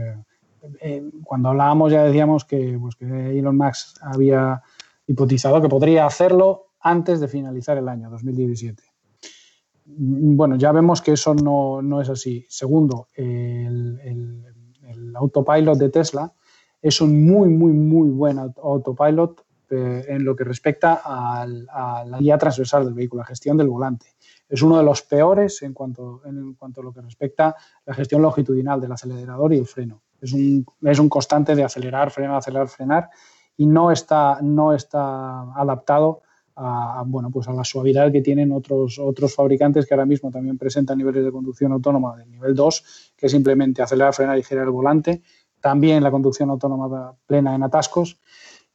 eh, 0.82 1.04
cuando 1.24 1.50
hablábamos 1.50 1.92
ya 1.92 2.04
decíamos 2.04 2.44
que, 2.46 2.78
pues, 2.82 2.96
que 2.96 3.06
Elon 3.40 3.56
Musk 3.56 3.98
había 4.02 4.62
hipotizado 5.08 5.62
que 5.62 5.70
podría 5.70 6.06
hacerlo 6.08 6.66
antes 6.82 7.20
de 7.20 7.28
finalizar 7.28 7.78
el 7.78 7.88
año 7.88 8.10
2017. 8.10 8.82
Mm, 9.86 10.36
Bueno, 10.36 10.56
ya 10.56 10.72
vemos 10.72 11.02
que 11.02 11.12
eso 11.14 11.36
no, 11.36 11.82
no 11.84 12.02
es 12.02 12.10
así. 12.10 12.46
Segundo, 12.50 13.08
el, 13.16 14.00
autopilot 15.16 15.78
de 15.78 15.90
Tesla 15.90 16.34
es 16.82 17.00
un 17.02 17.24
muy, 17.26 17.48
muy, 17.50 17.72
muy 17.72 18.10
buen 18.10 18.38
aut- 18.38 18.60
autopilot 18.62 19.46
en 19.70 20.24
lo 20.24 20.36
que 20.36 20.44
respecta 20.44 21.02
al- 21.04 21.68
a 21.72 22.04
la 22.06 22.20
guía 22.20 22.38
transversal 22.38 22.86
del 22.86 22.94
vehículo, 22.94 23.22
la 23.22 23.28
gestión 23.28 23.58
del 23.58 23.68
volante. 23.68 24.08
Es 24.48 24.62
uno 24.62 24.78
de 24.78 24.84
los 24.84 25.02
peores 25.02 25.62
en 25.64 25.74
cuanto, 25.74 26.22
en 26.26 26.54
cuanto 26.54 26.82
a 26.82 26.84
lo 26.84 26.94
que 26.94 27.02
respecta 27.02 27.48
a 27.50 27.56
la 27.86 27.94
gestión 27.94 28.22
longitudinal 28.22 28.80
del 28.80 28.92
acelerador 28.92 29.54
y 29.54 29.58
el 29.58 29.66
freno. 29.66 30.02
Es 30.22 30.34
un, 30.34 30.66
es 30.84 31.00
un 31.00 31.10
constante 31.10 31.56
de 31.56 31.64
acelerar, 31.64 32.12
frenar, 32.12 32.38
acelerar, 32.38 32.68
frenar 32.68 33.10
y 33.58 33.66
no 33.66 33.92
está, 33.92 34.40
no 34.42 34.74
está 34.74 35.42
adaptado 35.54 36.22
a, 36.56 37.04
bueno, 37.06 37.30
pues 37.32 37.48
a 37.48 37.54
la 37.54 37.64
suavidad 37.64 38.12
que 38.12 38.22
tienen 38.22 38.52
otros, 38.52 38.98
otros 39.00 39.36
fabricantes 39.36 39.86
que 39.86 39.94
ahora 39.94 40.06
mismo 40.06 40.32
también 40.32 40.58
presentan 40.58 40.98
niveles 40.98 41.24
de 41.24 41.32
conducción 41.32 41.72
autónoma 41.72 42.16
del 42.16 42.32
nivel 42.32 42.56
2, 42.56 43.14
que 43.18 43.28
simplemente 43.28 43.82
acelerar, 43.82 44.14
frenar 44.14 44.38
y 44.38 44.44
girar 44.44 44.66
el 44.66 44.72
volante. 44.72 45.22
También 45.60 46.04
la 46.04 46.12
conducción 46.12 46.50
autónoma 46.50 47.16
plena 47.26 47.56
en 47.56 47.64
atascos. 47.64 48.20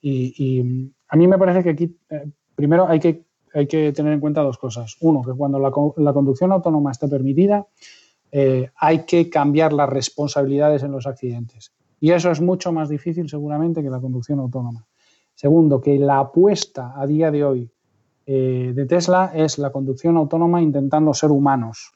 Y, 0.00 0.34
y 0.36 0.92
a 1.08 1.16
mí 1.16 1.26
me 1.26 1.38
parece 1.38 1.62
que 1.62 1.70
aquí, 1.70 1.98
eh, 2.10 2.30
primero, 2.54 2.86
hay 2.86 3.00
que, 3.00 3.24
hay 3.54 3.66
que 3.66 3.92
tener 3.92 4.12
en 4.12 4.20
cuenta 4.20 4.42
dos 4.42 4.58
cosas. 4.58 4.96
Uno, 5.00 5.22
que 5.22 5.32
cuando 5.32 5.58
la, 5.58 5.70
co- 5.70 5.94
la 5.98 6.12
conducción 6.12 6.52
autónoma 6.52 6.90
está 6.90 7.08
permitida, 7.08 7.66
eh, 8.32 8.70
hay 8.76 9.04
que 9.04 9.28
cambiar 9.28 9.72
las 9.72 9.88
responsabilidades 9.88 10.82
en 10.82 10.92
los 10.92 11.06
accidentes. 11.06 11.72
Y 12.00 12.12
eso 12.12 12.30
es 12.30 12.40
mucho 12.40 12.72
más 12.72 12.88
difícil 12.88 13.28
seguramente 13.28 13.82
que 13.82 13.90
la 13.90 14.00
conducción 14.00 14.38
autónoma. 14.38 14.86
Segundo, 15.34 15.80
que 15.80 15.98
la 15.98 16.18
apuesta 16.20 16.92
a 16.96 17.06
día 17.06 17.30
de 17.30 17.44
hoy 17.44 17.70
eh, 18.26 18.72
de 18.74 18.86
Tesla 18.86 19.32
es 19.34 19.58
la 19.58 19.70
conducción 19.70 20.16
autónoma 20.16 20.62
intentando 20.62 21.12
ser 21.14 21.30
humanos. 21.30 21.92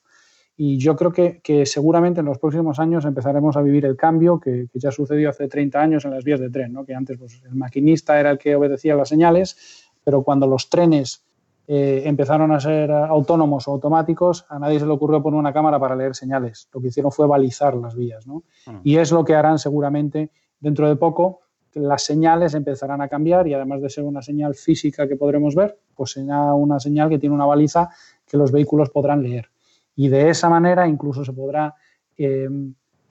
Y 0.56 0.78
yo 0.78 0.94
creo 0.94 1.12
que, 1.12 1.40
que 1.42 1.66
seguramente 1.66 2.20
en 2.20 2.26
los 2.26 2.38
próximos 2.38 2.78
años 2.78 3.04
empezaremos 3.04 3.56
a 3.56 3.62
vivir 3.62 3.84
el 3.86 3.96
cambio 3.96 4.38
que, 4.38 4.66
que 4.72 4.78
ya 4.78 4.90
sucedió 4.92 5.30
hace 5.30 5.48
30 5.48 5.80
años 5.80 6.04
en 6.04 6.12
las 6.12 6.22
vías 6.24 6.38
de 6.40 6.48
tren, 6.50 6.72
¿no? 6.72 6.84
que 6.84 6.94
antes 6.94 7.18
pues, 7.18 7.42
el 7.44 7.54
maquinista 7.56 8.18
era 8.20 8.30
el 8.30 8.38
que 8.38 8.54
obedecía 8.54 8.94
las 8.94 9.08
señales, 9.08 9.56
pero 10.04 10.22
cuando 10.22 10.46
los 10.46 10.68
trenes 10.68 11.24
eh, 11.66 12.02
empezaron 12.04 12.52
a 12.52 12.60
ser 12.60 12.90
autónomos 12.92 13.66
o 13.66 13.72
automáticos, 13.72 14.44
a 14.50 14.58
nadie 14.58 14.78
se 14.78 14.86
le 14.86 14.92
ocurrió 14.92 15.22
poner 15.22 15.38
una 15.38 15.52
cámara 15.52 15.78
para 15.78 15.96
leer 15.96 16.14
señales. 16.14 16.68
Lo 16.72 16.80
que 16.80 16.88
hicieron 16.88 17.10
fue 17.10 17.26
balizar 17.26 17.74
las 17.74 17.94
vías. 17.94 18.26
¿no? 18.26 18.44
Mm. 18.66 18.80
Y 18.84 18.98
es 18.98 19.10
lo 19.10 19.24
que 19.24 19.34
harán 19.34 19.58
seguramente 19.58 20.30
dentro 20.60 20.86
de 20.88 20.96
poco. 20.96 21.40
Las 21.72 22.02
señales 22.02 22.54
empezarán 22.54 23.00
a 23.00 23.08
cambiar 23.08 23.48
y 23.48 23.54
además 23.54 23.80
de 23.80 23.88
ser 23.88 24.04
una 24.04 24.20
señal 24.20 24.54
física 24.54 25.08
que 25.08 25.16
podremos 25.16 25.54
ver, 25.54 25.78
pues 25.94 26.12
será 26.12 26.54
una 26.54 26.78
señal 26.78 27.08
que 27.08 27.18
tiene 27.18 27.34
una 27.34 27.46
baliza 27.46 27.88
que 28.26 28.36
los 28.36 28.52
vehículos 28.52 28.90
podrán 28.90 29.22
leer. 29.22 29.48
Y 29.96 30.08
de 30.08 30.28
esa 30.28 30.50
manera 30.50 30.86
incluso 30.86 31.24
se 31.24 31.32
podrá 31.32 31.74
eh, 32.16 32.48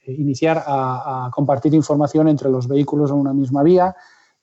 iniciar 0.06 0.64
a, 0.66 1.26
a 1.26 1.32
compartir 1.32 1.74
información 1.74 2.28
entre 2.28 2.50
los 2.50 2.68
vehículos 2.68 3.10
en 3.10 3.18
una 3.18 3.34
misma 3.34 3.64
vía, 3.64 3.96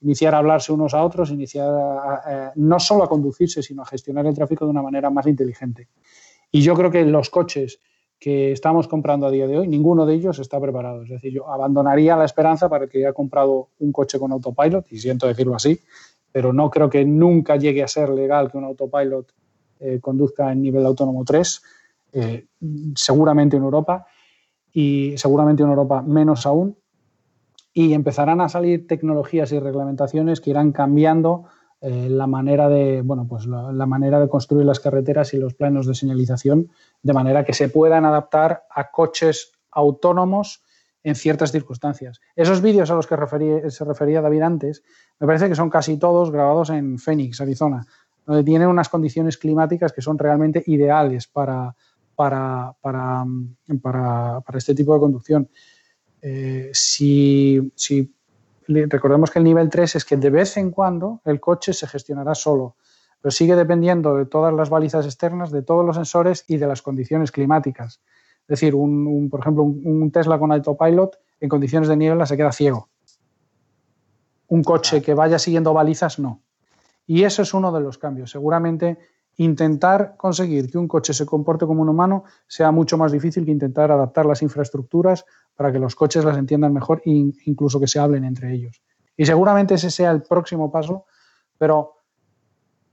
iniciar 0.03 0.35
a 0.35 0.39
hablarse 0.39 0.73
unos 0.73 0.95
a 0.95 1.05
otros, 1.05 1.31
iniciar 1.31 1.69
a, 1.69 2.53
no 2.57 2.81
solo 2.81 3.05
a 3.05 3.09
conducirse, 3.09 3.63
sino 3.63 3.83
a 3.83 3.87
gestionar 3.87 4.27
el 4.27 4.35
tráfico 4.35 4.65
de 4.65 4.71
una 4.71 4.83
manera 4.83 5.11
más 5.11 5.27
inteligente. 5.27 5.89
Y 6.51 6.63
yo 6.63 6.75
creo 6.75 6.91
que 6.91 7.05
los 7.05 7.31
coches 7.31 7.81
que 8.19 8.53
estamos 8.53 8.87
comprando 8.87 9.27
a 9.27 9.31
día 9.31 9.47
de 9.47 9.59
hoy, 9.59 9.67
ninguno 9.69 10.05
de 10.05 10.15
ellos 10.15 10.39
está 10.39 10.61
preparado. 10.61 11.03
Es 11.03 11.09
decir, 11.09 11.33
yo 11.33 11.51
abandonaría 11.51 12.17
la 12.17 12.27
esperanza 12.27 12.69
para 12.69 12.85
el 12.85 12.91
que 12.91 12.99
haya 12.99 13.15
comprado 13.15 13.71
un 13.79 13.93
coche 13.93 14.19
con 14.19 14.31
autopilot, 14.31 14.93
y 14.93 14.99
siento 14.99 15.27
decirlo 15.27 15.55
así, 15.55 15.81
pero 16.31 16.53
no 16.53 16.71
creo 16.71 16.91
que 16.91 17.05
nunca 17.05 17.57
llegue 17.57 17.83
a 17.83 17.89
ser 17.89 18.11
legal 18.11 18.51
que 18.51 18.59
un 18.59 18.65
autopilot 18.65 19.33
eh, 19.81 19.99
conduzca 20.01 20.53
en 20.53 20.61
nivel 20.61 20.85
autónomo 20.85 21.25
3, 21.25 21.63
eh, 22.13 22.47
seguramente 22.95 23.57
en 23.57 23.63
Europa, 23.63 24.07
y 24.73 25.15
seguramente 25.17 25.63
en 25.63 25.71
Europa 25.71 26.03
menos 26.03 26.47
aún, 26.47 26.77
y 27.73 27.93
empezarán 27.93 28.41
a 28.41 28.49
salir 28.49 28.87
tecnologías 28.87 29.53
y 29.53 29.59
reglamentaciones 29.59 30.41
que 30.41 30.51
irán 30.51 30.73
cambiando 30.73 31.45
eh, 31.81 32.09
la 32.11 32.27
manera 32.27 32.69
de 32.69 33.01
bueno 33.01 33.27
pues 33.27 33.47
la, 33.47 33.87
manera 33.87 34.21
de 34.21 34.29
construir 34.29 34.67
las 34.67 34.81
carreteras 34.81 35.33
y 35.33 35.39
los 35.39 35.55
planos 35.55 35.87
de 35.87 35.95
señalización 35.95 36.69
de 37.03 37.13
manera 37.15 37.45
que 37.45 37.55
se 37.55 37.71
puedan 37.71 38.05
adaptar 38.05 38.65
a 38.71 38.91
coches 38.91 39.53
autónomos 39.71 40.63
en 41.03 41.15
ciertas 41.15 41.53
circunstancias. 41.53 42.21
Esos 42.37 42.61
vídeos 42.61 42.91
a 42.91 42.95
los 42.95 43.07
que 43.07 43.17
referí, 43.17 43.71
se 43.71 43.85
refería 43.87 44.21
David 44.21 44.43
antes, 44.43 44.83
me 45.19 45.27
parece 45.27 45.49
que 45.49 45.55
son 45.55 45.71
casi 45.71 45.97
todos 45.97 46.31
grabados 46.31 46.69
en 46.69 46.99
Phoenix, 46.99 47.41
Arizona, 47.41 47.87
donde 48.27 48.45
tienen 48.45 48.69
unas 48.69 48.91
condiciones 48.91 49.39
climáticas 49.39 49.93
que 49.93 50.03
son 50.03 50.19
realmente 50.19 50.63
ideales 50.67 51.27
para, 51.27 51.75
para, 52.15 52.75
para, 52.83 53.25
para, 53.81 54.41
para 54.43 54.59
este 54.59 54.75
tipo 54.75 54.93
de 54.93 55.01
conducción. 55.01 55.49
Eh, 56.23 56.71
si, 56.73 57.73
si, 57.75 58.13
recordemos 58.67 59.31
que 59.31 59.39
el 59.39 59.45
nivel 59.45 59.71
3 59.71 59.97
es 59.97 60.05
que 60.05 60.17
de 60.17 60.31
vez 60.31 60.57
en 60.57 60.71
cuando 60.71 61.21
el 61.25 61.41
coche 61.41 61.73
se 61.73 61.87
gestionará 61.87 62.35
solo. 62.35 62.77
pero 63.21 63.31
sigue 63.31 63.55
dependiendo 63.55 64.17
de 64.17 64.25
todas 64.25 64.55
las 64.55 64.71
balizas 64.71 65.05
externas, 65.05 65.51
de 65.51 65.63
todos 65.63 65.85
los 65.85 65.97
sensores 65.97 66.45
y 66.49 66.57
de 66.57 66.67
las 66.67 66.81
condiciones 66.81 67.31
climáticas. 67.33 68.01
Es 68.43 68.49
decir, 68.49 68.75
un, 68.75 69.29
por 69.31 69.41
ejemplo, 69.41 69.63
un, 69.63 70.11
Tesla 70.11 70.39
con 70.39 70.53
autopilot 70.53 71.19
en 71.41 71.49
condiciones 71.49 71.89
de 71.89 71.97
niebla 71.97 72.27
se 72.27 72.37
queda 72.37 72.51
ciego. 72.51 72.89
Un 74.49 74.65
coche 74.65 75.03
que 75.03 75.15
vaya 75.15 75.39
siguiendo 75.39 75.73
balizas, 75.73 76.19
no. 76.19 76.43
Y 77.07 77.25
eso 77.25 77.43
es 77.43 77.55
uno 77.55 77.73
de 77.73 77.81
los 77.81 77.99
cambios. 77.99 78.31
Seguramente 78.31 78.99
intentar 79.41 80.17
conseguir 80.19 80.71
que 80.71 80.77
un 80.77 80.87
coche 80.87 81.15
se 81.15 81.25
comporte 81.25 81.65
como 81.65 81.81
un 81.81 81.89
humano 81.89 82.25
sea 82.47 82.71
mucho 82.71 82.99
más 82.99 83.11
difícil 83.11 83.47
que 83.47 83.51
intentar 83.51 83.91
adaptar 83.91 84.27
las 84.27 84.43
infraestructuras 84.43 85.25
para 85.57 85.73
que 85.73 85.79
los 85.79 85.97
coches 85.97 86.27
las 86.27 86.37
entiendan 86.37 86.75
mejor 86.75 87.01
e 87.07 87.11
incluso 87.47 87.81
que 87.81 87.87
se 87.87 87.99
hablen 87.99 88.25
entre 88.25 88.53
ellos. 88.53 88.83
Y 89.17 89.25
seguramente 89.25 89.75
ese 89.75 89.91
sea 89.91 90.11
el 90.11 90.23
próximo 90.23 90.71
paso, 90.71 91.07
pero 91.57 91.95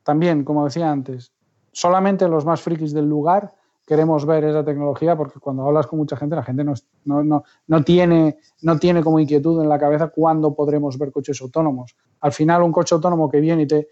también, 0.03 0.45
como 0.45 0.63
decía 0.63 0.89
antes, 0.89 1.33
solamente 1.73 2.29
los 2.29 2.45
más 2.45 2.61
frikis 2.61 2.93
del 2.93 3.09
lugar 3.09 3.53
queremos 3.85 4.25
ver 4.25 4.45
esa 4.45 4.63
tecnología 4.63 5.17
porque 5.17 5.41
cuando 5.41 5.67
hablas 5.67 5.85
con 5.85 5.99
mucha 5.99 6.15
gente, 6.15 6.37
la 6.37 6.43
gente 6.43 6.63
no, 6.63 6.73
no, 7.03 7.43
no, 7.67 7.83
tiene, 7.83 8.37
no 8.61 8.79
tiene 8.79 9.03
como 9.03 9.19
inquietud 9.19 9.61
en 9.61 9.67
la 9.67 9.77
cabeza 9.77 10.07
cuándo 10.07 10.55
podremos 10.55 10.97
ver 10.97 11.11
coches 11.11 11.41
autónomos. 11.41 11.97
Al 12.21 12.31
final, 12.31 12.63
un 12.63 12.71
coche 12.71 12.95
autónomo 12.95 13.29
que 13.29 13.41
viene 13.41 13.63
y 13.63 13.67
te, 13.67 13.87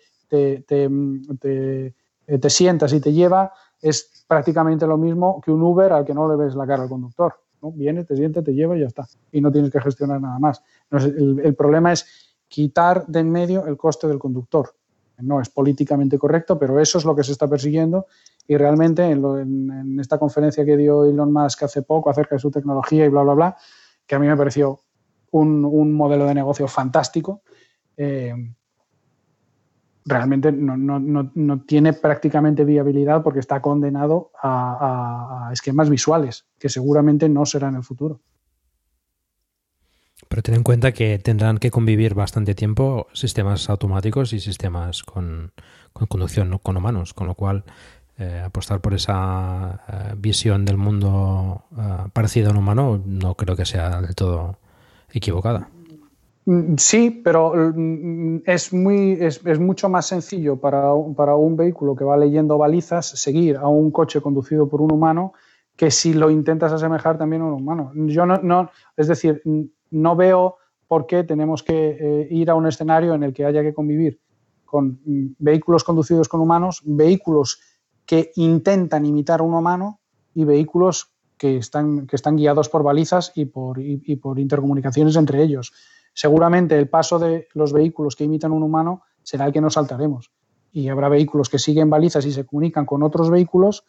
sientas 2.47 2.93
y 2.93 2.99
te 2.99 3.13
lleva 3.13 3.53
es 3.81 4.25
prácticamente 4.27 4.87
lo 4.87 4.97
mismo 4.97 5.41
que 5.41 5.51
un 5.51 5.61
Uber 5.61 5.91
al 5.93 6.05
que 6.05 6.13
no 6.13 6.27
le 6.27 6.35
ves 6.35 6.55
la 6.55 6.65
cara 6.65 6.83
al 6.83 6.89
conductor. 6.89 7.33
Viene, 7.61 8.03
te 8.03 8.15
siente, 8.15 8.41
te 8.41 8.53
lleva 8.53 8.77
y 8.77 8.81
ya 8.81 8.87
está. 8.87 9.07
Y 9.31 9.41
no 9.41 9.51
tienes 9.51 9.71
que 9.71 9.81
gestionar 9.81 10.21
nada 10.21 10.37
más. 10.37 10.61
el 10.91 11.55
problema 11.55 11.91
es 11.91 12.35
quitar 12.47 13.05
de 13.07 13.19
en 13.19 13.31
medio 13.31 13.65
el 13.65 13.77
coste 13.77 14.07
del 14.07 14.19
conductor. 14.19 14.75
No 15.17 15.41
es 15.41 15.49
políticamente 15.49 16.17
correcto, 16.17 16.59
pero 16.59 16.79
eso 16.79 16.97
es 16.97 17.05
lo 17.05 17.15
que 17.15 17.23
se 17.23 17.31
está 17.31 17.47
persiguiendo 17.47 18.05
y 18.47 18.57
realmente 18.57 19.03
en, 19.03 19.97
esta 19.99 20.17
conferencia 20.17 20.65
que 20.65 20.77
dio 20.77 21.05
Elon 21.05 21.31
Musk 21.31 21.63
hace 21.63 21.81
poco 21.81 22.09
acerca 22.09 22.35
de 22.35 22.39
su 22.39 22.51
tecnología 22.51 23.05
y 23.05 23.09
bla, 23.09 23.23
bla, 23.23 23.33
bla, 23.33 23.57
que 24.05 24.15
a 24.15 24.19
mí 24.19 24.27
me 24.27 24.37
pareció 24.37 24.81
un, 25.31 25.93
modelo 25.93 26.25
de 26.25 26.33
negocio 26.33 26.67
fantástico, 26.67 27.41
eh, 27.97 28.33
realmente 30.05 30.51
no, 30.51 31.61
tiene 31.65 31.93
prácticamente 31.93 32.63
viabilidad 32.63 33.23
porque 33.23 33.39
está 33.39 33.61
condenado 33.61 34.31
a, 34.41 35.49
esquemas 35.51 35.89
visuales 35.89 36.45
que 36.59 36.69
seguramente 36.69 37.27
no 37.27 37.45
será 37.45 37.69
en 37.69 37.75
el 37.75 37.83
futuro. 37.83 38.21
Pero 40.27 40.41
ten 40.41 40.55
en 40.55 40.63
cuenta 40.63 40.91
que 40.91 41.19
tendrán 41.19 41.57
que 41.57 41.71
convivir 41.71 42.13
bastante 42.13 42.55
tiempo 42.55 43.07
sistemas 43.13 43.69
automáticos 43.69 44.33
y 44.33 44.39
sistemas 44.39 45.03
con, 45.03 45.51
conducción 45.93 46.57
con 46.59 46.77
humanos, 46.77 47.13
con 47.13 47.27
lo 47.27 47.35
cual 47.35 47.63
eh, 48.17 48.41
apostar 48.45 48.79
por 48.81 48.93
esa 48.93 49.81
eh, 49.87 50.13
visión 50.17 50.65
del 50.65 50.77
mundo 50.77 51.65
eh, 51.77 52.09
parecida 52.13 52.47
a 52.47 52.51
un 52.51 52.57
humano 52.57 53.01
no 53.05 53.35
creo 53.35 53.55
que 53.55 53.65
sea 53.65 54.01
del 54.01 54.15
todo 54.15 54.57
equivocada. 55.11 55.69
Mm, 56.45 56.75
sí, 56.77 57.21
pero 57.23 57.53
mm, 57.75 58.41
es, 58.45 58.71
muy, 58.71 59.17
es, 59.19 59.59
mucho 59.59 59.89
más 59.89 60.05
sencillo 60.05 60.57
para, 60.57 60.93
para, 61.15 61.35
un 61.35 61.57
vehículo 61.57 61.95
que 61.95 62.03
va 62.03 62.17
leyendo 62.17 62.57
balizas 62.57 63.07
seguir 63.07 63.57
a 63.57 63.67
un 63.67 63.91
coche 63.91 64.21
conducido 64.21 64.69
por 64.69 64.81
un 64.81 64.91
humano 64.93 65.33
que 65.75 65.91
si 65.91 66.13
lo 66.13 66.29
intentas 66.29 66.71
asemejar 66.71 67.17
también 67.17 67.41
a 67.41 67.45
un 67.45 67.53
humano. 67.53 67.91
Yo 67.95 68.25
no, 68.25 68.37
no 68.37 68.69
es 68.95 69.07
decir, 69.07 69.41
no 69.91 70.15
veo 70.15 70.57
por 70.87 71.07
qué 71.07 71.23
tenemos 71.23 71.63
que 71.63 71.97
eh, 71.99 72.27
ir 72.29 72.49
a 72.49 72.55
un 72.55 72.67
escenario 72.67 73.15
en 73.15 73.23
el 73.23 73.33
que 73.33 73.45
haya 73.45 73.63
que 73.63 73.73
convivir 73.73 74.19
con 74.63 74.99
mm, 75.03 75.35
vehículos 75.39 75.83
conducidos 75.83 76.29
con 76.29 76.41
humanos, 76.41 76.81
vehículos 76.85 77.59
que 78.05 78.31
intentan 78.35 79.05
imitar 79.05 79.39
a 79.39 79.43
un 79.43 79.55
humano 79.55 79.99
y 80.35 80.45
vehículos 80.45 81.11
que 81.37 81.57
están, 81.57 82.05
que 82.05 82.15
están 82.15 82.37
guiados 82.37 82.69
por 82.69 82.83
balizas 82.83 83.31
y 83.35 83.45
por, 83.45 83.79
por 84.21 84.39
intercomunicaciones 84.39 85.15
entre 85.15 85.41
ellos. 85.41 85.73
Seguramente 86.15 86.79
el 86.79 86.87
paso 86.87 87.19
de 87.19 87.49
los 87.53 87.73
vehículos 87.73 88.15
que 88.15 88.23
imitan 88.23 88.53
un 88.53 88.63
humano 88.63 89.01
será 89.21 89.45
el 89.45 89.51
que 89.51 89.59
nos 89.59 89.73
saltaremos. 89.73 90.31
Y 90.71 90.87
habrá 90.87 91.09
vehículos 91.09 91.49
que 91.49 91.59
siguen 91.59 91.89
balizas 91.89 92.25
y 92.25 92.31
se 92.31 92.45
comunican 92.45 92.85
con 92.85 93.03
otros 93.03 93.29
vehículos, 93.29 93.83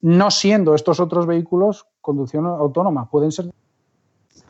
no 0.00 0.30
siendo 0.30 0.76
estos 0.76 1.00
otros 1.00 1.26
vehículos 1.26 1.86
conducción 2.00 2.46
autónoma. 2.46 3.10
Pueden 3.10 3.32
ser 3.32 3.50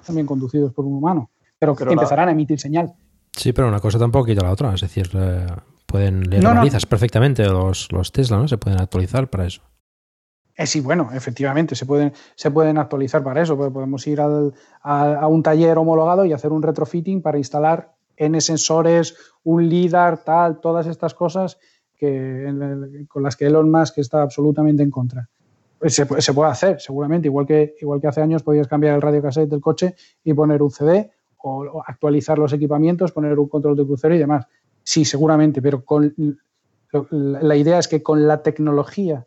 también 0.05 0.27
conducidos 0.27 0.74
por 0.74 0.85
un 0.85 0.94
humano, 0.94 1.31
pero 1.59 1.74
que 1.74 1.85
empezarán 1.85 2.28
a 2.28 2.32
emitir 2.32 2.61
señal. 2.61 2.93
Sí, 3.32 3.55
pero 3.55 3.66
una 3.66 3.81
cosa 3.81 3.98
tampoco 3.98 4.27
quita 4.27 4.44
la 4.44 4.52
otra. 4.52 4.74
Es 4.74 4.82
decir, 4.82 5.11
eh, 5.15 5.47
pueden 5.86 6.28
leer 6.28 6.43
no, 6.43 6.62
perfectamente 6.86 7.47
los, 7.47 7.90
los 7.93 8.12
Tesla, 8.12 8.36
¿no? 8.36 8.47
Se 8.47 8.59
pueden 8.59 8.78
actualizar 8.78 9.31
para 9.31 9.47
eso. 9.47 9.62
Eh, 10.56 10.66
sí, 10.66 10.81
bueno, 10.81 11.10
efectivamente, 11.12 11.74
se 11.74 11.85
pueden, 11.85 12.12
se 12.36 12.51
pueden 12.51 12.78
actualizar 12.78 13.24
para 13.24 13.43
eso. 13.43 13.56
Podemos 13.56 14.06
ir 14.06 14.20
a, 14.20 15.26
un 15.26 15.43
taller 15.43 15.78
homologado 15.78 16.24
y 16.24 16.32
hacer 16.32 16.52
un 16.52 16.62
retrofitting 16.62 17.22
para 17.22 17.39
instalar 17.39 17.94
N 18.16 18.40
sensores, 18.40 19.16
un 19.43 19.68
LIDAR, 19.68 20.18
tal, 20.18 20.60
todas 20.60 20.86
estas 20.86 21.14
cosas 21.14 21.59
que, 21.97 23.05
con 23.09 23.24
las 23.24 23.36
que 23.36 23.47
Elon 23.47 23.70
Musk 23.70 23.98
está 23.98 24.22
absolutamente 24.22 24.85
en 24.85 24.90
contra. 24.90 25.28
Pues 25.78 25.94
se, 25.94 26.06
puede 26.06 26.51
hacer, 26.51 26.81
seguramente, 26.81 27.28
igual 27.28 27.47
que, 27.47 27.74
igual 27.81 28.01
que 28.01 28.06
hace 28.06 28.22
años 28.22 28.43
podías 28.43 28.68
cambiar 28.68 28.94
el 28.94 29.02
radio 29.02 29.20
cassette 29.20 29.51
del 29.51 29.60
coche 29.60 29.97
y 30.22 30.32
poner 30.32 30.62
un 30.62 30.70
CD 30.70 31.10
o, 31.43 31.82
actualizar 31.85 32.39
los 32.39 32.52
equipamientos, 32.52 33.12
poner 33.12 33.39
un 33.39 33.48
control 33.48 33.76
de 33.76 33.85
crucero 33.85 34.14
y 34.14 34.18
demás. 34.18 34.47
Sí, 34.82 35.05
seguramente, 35.05 35.60
pero 35.60 35.85
con, 35.85 36.14
la 37.10 37.56
idea 37.56 37.78
es 37.78 37.89
que 37.89 38.02
con 38.02 38.26
la 38.26 38.43
tecnología 38.43 39.26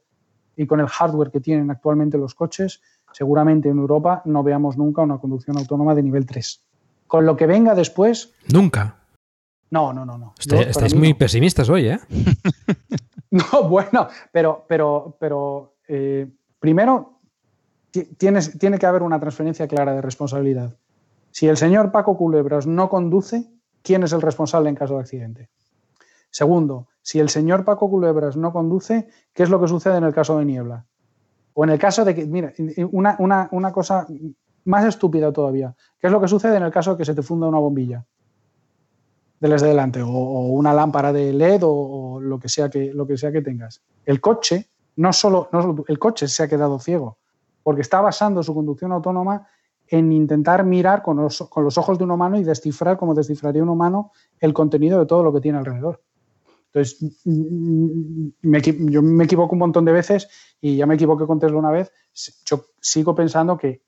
y 0.57 0.65
con 0.65 0.79
el 0.81 0.87
hardware 0.87 1.31
que 1.31 1.39
tienen 1.39 1.71
actualmente 1.71 2.17
los 2.17 2.35
coches, 2.35 2.81
seguramente 3.13 3.69
en 3.69 3.77
Europa 3.77 4.21
no 4.25 4.43
veamos 4.43 4.75
nunca 4.77 5.03
una 5.03 5.19
conducción 5.19 5.57
autónoma 5.57 5.95
de 5.95 6.03
nivel 6.03 6.25
3. 6.25 6.63
Con 7.05 7.25
lo 7.25 7.37
que 7.37 7.45
venga 7.45 7.73
después. 7.75 8.33
Nunca. 8.51 8.97
No, 9.69 9.93
no, 9.93 10.05
no, 10.05 10.17
no. 10.17 10.33
estáis 10.37 10.95
muy 10.95 11.13
pesimistas 11.13 11.69
hoy, 11.69 11.89
¿eh? 11.89 11.99
no, 13.31 13.69
bueno, 13.69 14.07
pero, 14.31 14.65
pero, 14.67 15.15
pero 15.19 15.75
eh, 15.87 16.27
primero, 16.59 17.19
tiene 18.17 18.79
que 18.79 18.85
haber 18.85 19.03
una 19.03 19.19
transferencia 19.19 19.67
clara 19.67 19.93
de 19.93 20.01
responsabilidad. 20.01 20.75
Si 21.31 21.47
el 21.47 21.57
señor 21.57 21.91
Paco 21.91 22.17
Culebras 22.17 22.65
no 22.65 22.89
conduce, 22.89 23.45
¿quién 23.83 24.03
es 24.03 24.11
el 24.13 24.21
responsable 24.21 24.69
en 24.69 24.75
caso 24.75 24.95
de 24.95 25.01
accidente? 25.01 25.49
Segundo, 26.29 26.87
si 27.07 27.19
el 27.19 27.29
señor 27.29 27.63
Paco 27.63 27.89
Culebras 27.89 28.35
no 28.35 28.51
conduce, 28.51 29.07
¿qué 29.33 29.43
es 29.43 29.49
lo 29.49 29.61
que 29.61 29.69
sucede 29.69 29.95
en 29.95 30.03
el 30.03 30.13
caso 30.13 30.37
de 30.37 30.43
niebla? 30.43 30.85
O 31.53 31.63
en 31.63 31.69
el 31.69 31.79
caso 31.79 32.03
de 32.03 32.13
que, 32.13 32.25
mira, 32.25 32.51
una, 32.91 33.71
cosa 33.71 34.05
más 34.65 34.83
estúpida 34.83 35.31
todavía, 35.31 35.73
¿qué 35.99 36.07
es 36.07 36.11
lo 36.11 36.19
que 36.19 36.27
sucede 36.27 36.57
en 36.57 36.63
el 36.63 36.71
caso 36.71 36.91
de 36.91 36.97
que 36.97 37.05
se 37.05 37.15
te 37.15 37.21
funda 37.21 37.47
una 37.47 37.59
bombilla? 37.59 38.05
de 39.39 39.47
de 39.47 39.67
delante 39.67 40.01
o, 40.01 40.09
una 40.09 40.73
lámpara 40.73 41.13
de 41.13 41.31
LED 41.31 41.61
o, 41.63 42.19
lo, 42.19 42.39
que 42.39 42.49
sea 42.49 42.69
que, 42.69 42.93
lo 42.93 43.07
que 43.07 43.17
sea 43.17 43.31
que 43.31 43.41
tengas. 43.41 43.81
El 44.05 44.19
coche 44.19 44.67
no 44.97 45.13
solo, 45.13 45.47
el 45.87 45.99
coche 45.99 46.27
se 46.27 46.43
ha 46.43 46.49
quedado 46.49 46.77
ciego, 46.77 47.19
porque 47.63 47.83
está 47.83 48.01
basando 48.01 48.43
su 48.43 48.53
conducción 48.53 48.91
autónoma 48.91 49.47
en 49.87 50.11
intentar 50.11 50.65
mirar 50.65 51.03
con 51.03 51.15
los, 51.21 51.39
ojos 51.39 51.97
de 51.97 52.03
un 52.03 52.11
humano 52.11 52.37
y 52.37 52.43
descifrar, 52.43 52.97
como 52.97 53.13
descifraría 53.13 53.63
un 53.63 53.69
humano, 53.69 54.11
el 54.41 54.53
contenido 54.53 54.99
de 54.99 55.05
todo 55.05 55.23
lo 55.23 55.31
que 55.31 55.39
tiene 55.39 55.57
alrededor. 55.57 56.01
Entonces, 56.73 56.97
mm, 57.25 58.29
yo 58.89 59.01
me 59.01 59.23
equivoco 59.23 59.53
un 59.53 59.59
montón 59.59 59.85
de 59.85 59.91
veces 59.91 60.27
y 60.61 60.77
ya 60.77 60.85
me 60.85 60.95
equivoqué 60.95 61.25
con 61.25 61.39
Tesla 61.39 61.57
una 61.57 61.71
vez. 61.71 61.91
Yo 62.45 62.65
sigo 62.79 63.15
pensando 63.15 63.57
que 63.57 63.81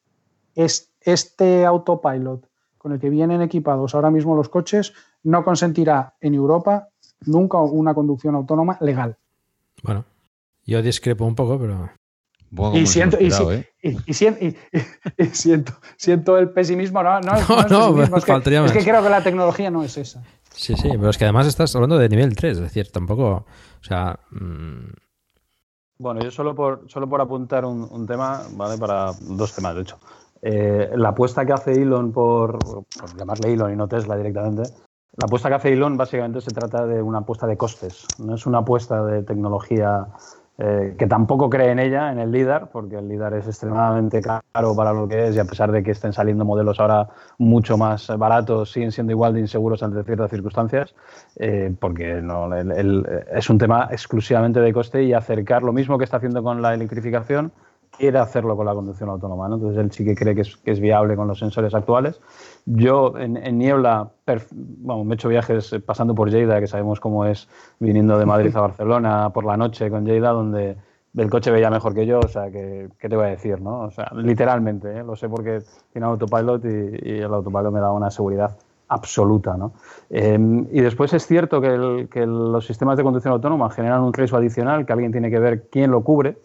es, 0.56 0.92
este 1.02 1.66
autopilot 1.66 2.48
con 2.78 2.94
el 2.94 3.00
que 3.00 3.10
vienen 3.10 3.42
equipados 3.42 3.94
ahora 3.96 4.10
mismo 4.10 4.36
los 4.36 4.50
coches 4.50 4.94
no 5.24 5.44
consentirá 5.44 6.16
en 6.22 6.34
Europa 6.34 6.90
nunca 7.26 7.58
una 7.58 7.94
conducción 7.94 8.36
autónoma 8.36 8.78
legal. 8.82 9.18
Bueno, 9.84 10.06
yo 10.66 10.82
discrepo 10.82 11.26
un 11.26 11.36
poco, 11.36 11.60
pero. 11.60 11.90
y, 12.76 12.86
siento, 12.88 13.18
y, 13.20 13.32
siento, 15.34 15.74
siento, 15.98 16.38
el 16.38 16.50
pesimismo. 16.52 17.04
No, 17.04 17.20
no, 17.20 17.32
no, 17.32 18.04
es, 18.04 18.10
que, 18.26 18.34
es, 18.34 18.72
que, 18.72 18.84
creo 18.84 19.04
que 19.04 19.10
la 19.10 19.24
tecnología 19.24 19.70
no 19.70 19.84
es 19.84 19.98
esa. 19.98 20.24
Sí, 20.60 20.76
sí, 20.76 20.90
pero 20.90 21.10
es 21.10 21.18
que 21.18 21.24
además 21.24 21.48
estás 21.48 21.74
hablando 21.74 21.98
de 21.98 22.10
nivel 22.10 22.36
3, 22.36 22.58
es 22.58 22.64
decir, 22.64 22.92
tampoco. 22.92 23.46
O 23.80 23.84
sea. 23.84 24.20
Mm. 24.32 24.92
Bueno, 26.00 26.20
yo 26.22 26.32
solo 26.32 26.54
por, 26.54 26.84
solo 26.90 27.08
por 27.08 27.22
apuntar 27.22 27.64
un, 27.64 28.06
tema, 28.06 28.42
¿vale? 28.52 28.78
Para 28.78 29.12
dos 29.22 29.56
temas, 29.56 29.76
de 29.76 29.82
hecho. 29.82 30.00
Eh, 30.42 30.92
la 30.96 31.10
apuesta 31.10 31.46
que 31.46 31.54
hace 31.54 31.72
Elon 31.72 32.12
por, 32.12 32.60
por 32.60 33.18
llamarle 33.18 33.54
Elon 33.54 33.72
y 33.72 33.76
no 33.78 33.88
Tesla 33.88 34.18
directamente, 34.18 34.64
la 35.18 35.26
apuesta 35.26 35.50
que 35.50 35.56
hace 35.56 35.74
Elon 35.74 35.98
básicamente 35.98 36.42
se 36.42 36.52
trata 36.52 36.86
de 36.86 37.02
una 37.02 37.20
apuesta 37.20 37.48
de 37.48 37.58
costes, 37.58 38.06
no 38.20 38.36
es 38.36 38.46
una 38.46 38.60
apuesta 38.60 39.04
de 39.04 39.24
tecnología 39.24 40.08
eh, 40.62 40.96
que 40.98 41.08
tampoco 41.08 41.50
cree 41.50 41.72
en 41.72 41.80
ella, 41.80 42.12
en 42.12 42.20
el 42.20 42.34
LIDAR, 42.34 42.70
porque 42.70 42.98
el 42.98 43.08
LIDAR 43.08 43.34
es 43.36 43.48
extremadamente 43.48 44.22
caro 44.22 44.76
para 44.76 44.92
lo 44.92 45.08
que 45.08 45.30
es 45.30 45.36
y 45.38 45.40
a 45.40 45.46
pesar 45.46 45.72
de 45.72 45.82
que 45.82 45.92
estén 45.92 46.12
saliendo 46.12 46.44
modelos 46.44 46.82
ahora 46.82 47.08
mucho 47.38 47.78
más 47.78 48.10
baratos, 48.18 48.74
siguen 48.74 48.92
siendo 48.92 49.14
igual 49.14 49.34
de 49.34 49.40
inseguros 49.40 49.82
ante 49.84 50.04
ciertas 50.04 50.30
circunstancias, 50.30 50.94
eh, 51.38 51.74
porque 51.80 52.22
no, 52.22 52.54
es 52.54 53.50
un 53.50 53.58
tema 53.58 53.88
exclusivamente 53.90 54.60
de 54.60 54.74
coste 54.74 55.02
y 55.04 55.14
acercar 55.14 55.64
lo 55.64 55.72
mismo 55.72 55.98
que 55.98 56.04
está 56.04 56.18
haciendo 56.18 56.44
con 56.44 56.62
la 56.62 56.74
electrificación, 56.74 57.54
quiere 58.00 58.18
hacerlo 58.18 58.56
con 58.56 58.66
la 58.66 58.74
conducción 58.74 59.10
autónoma. 59.10 59.46
Entonces 59.46 59.78
él 59.78 59.92
sí 59.92 60.06
que 60.06 60.16
cree 60.16 60.34
que 60.34 60.42
es, 60.42 60.80
viable 60.80 61.16
con 61.16 61.28
los 61.28 61.38
sensores 61.38 61.76
actuales. 61.76 62.20
Yo 62.66 63.14
en, 63.18 63.58
niebla, 63.58 64.10
bueno, 64.78 65.04
me 65.04 65.14
he 65.14 65.16
hecho 65.16 65.30
viajes 65.30 65.76
pasando 65.86 66.16
por 66.16 66.32
Lleida, 66.32 66.60
que 66.60 66.68
sabemos 66.68 67.00
cómo 67.00 67.26
es 67.26 67.48
viniendo 67.80 68.18
de 68.18 68.26
Madrid 68.26 68.56
a 68.56 68.62
Barcelona 68.62 69.32
por 69.32 69.46
la 69.46 69.58
noche 69.58 69.90
con 69.90 70.06
Lleida, 70.06 70.32
donde 70.32 70.78
el 71.16 71.30
coche 71.30 71.52
veía 71.52 71.70
mejor 71.70 71.94
que 71.94 72.06
yo, 72.06 72.20
o 72.20 72.28
sea, 72.28 72.50
que, 72.50 72.88
¿qué 72.98 73.10
te 73.10 73.16
voy 73.16 73.26
a 73.26 73.30
decir? 73.30 73.60
¿no? 73.62 73.82
O 73.82 73.92
sea, 73.92 74.12
literalmente, 74.16 75.00
¿eh? 75.00 75.04
lo 75.04 75.16
sé 75.16 75.28
porque 75.28 75.60
tiene 75.92 76.08
autopilot 76.08 76.64
y, 76.66 77.20
el 77.20 77.34
autopilot 77.34 77.72
me 77.74 77.80
da 77.82 77.92
una 77.92 78.10
seguridad 78.10 78.56
absoluta. 78.88 79.58
¿no? 79.58 79.74
Em, 80.10 80.68
y 80.72 80.82
después 80.82 81.14
es 81.14 81.28
cierto 81.28 81.60
que, 81.60 82.08
que 82.10 82.26
los 82.26 82.66
sistemas 82.66 82.98
de 82.98 83.04
conducción 83.04 83.34
autónoma 83.34 83.70
generan 83.72 84.02
un 84.02 84.14
riesgo 84.14 84.38
adicional 84.38 84.86
que 84.86 84.94
alguien 84.94 85.12
tiene 85.12 85.30
que 85.30 85.40
ver 85.40 85.68
quién 85.70 85.92
lo 85.92 86.02
cubre 86.04 86.38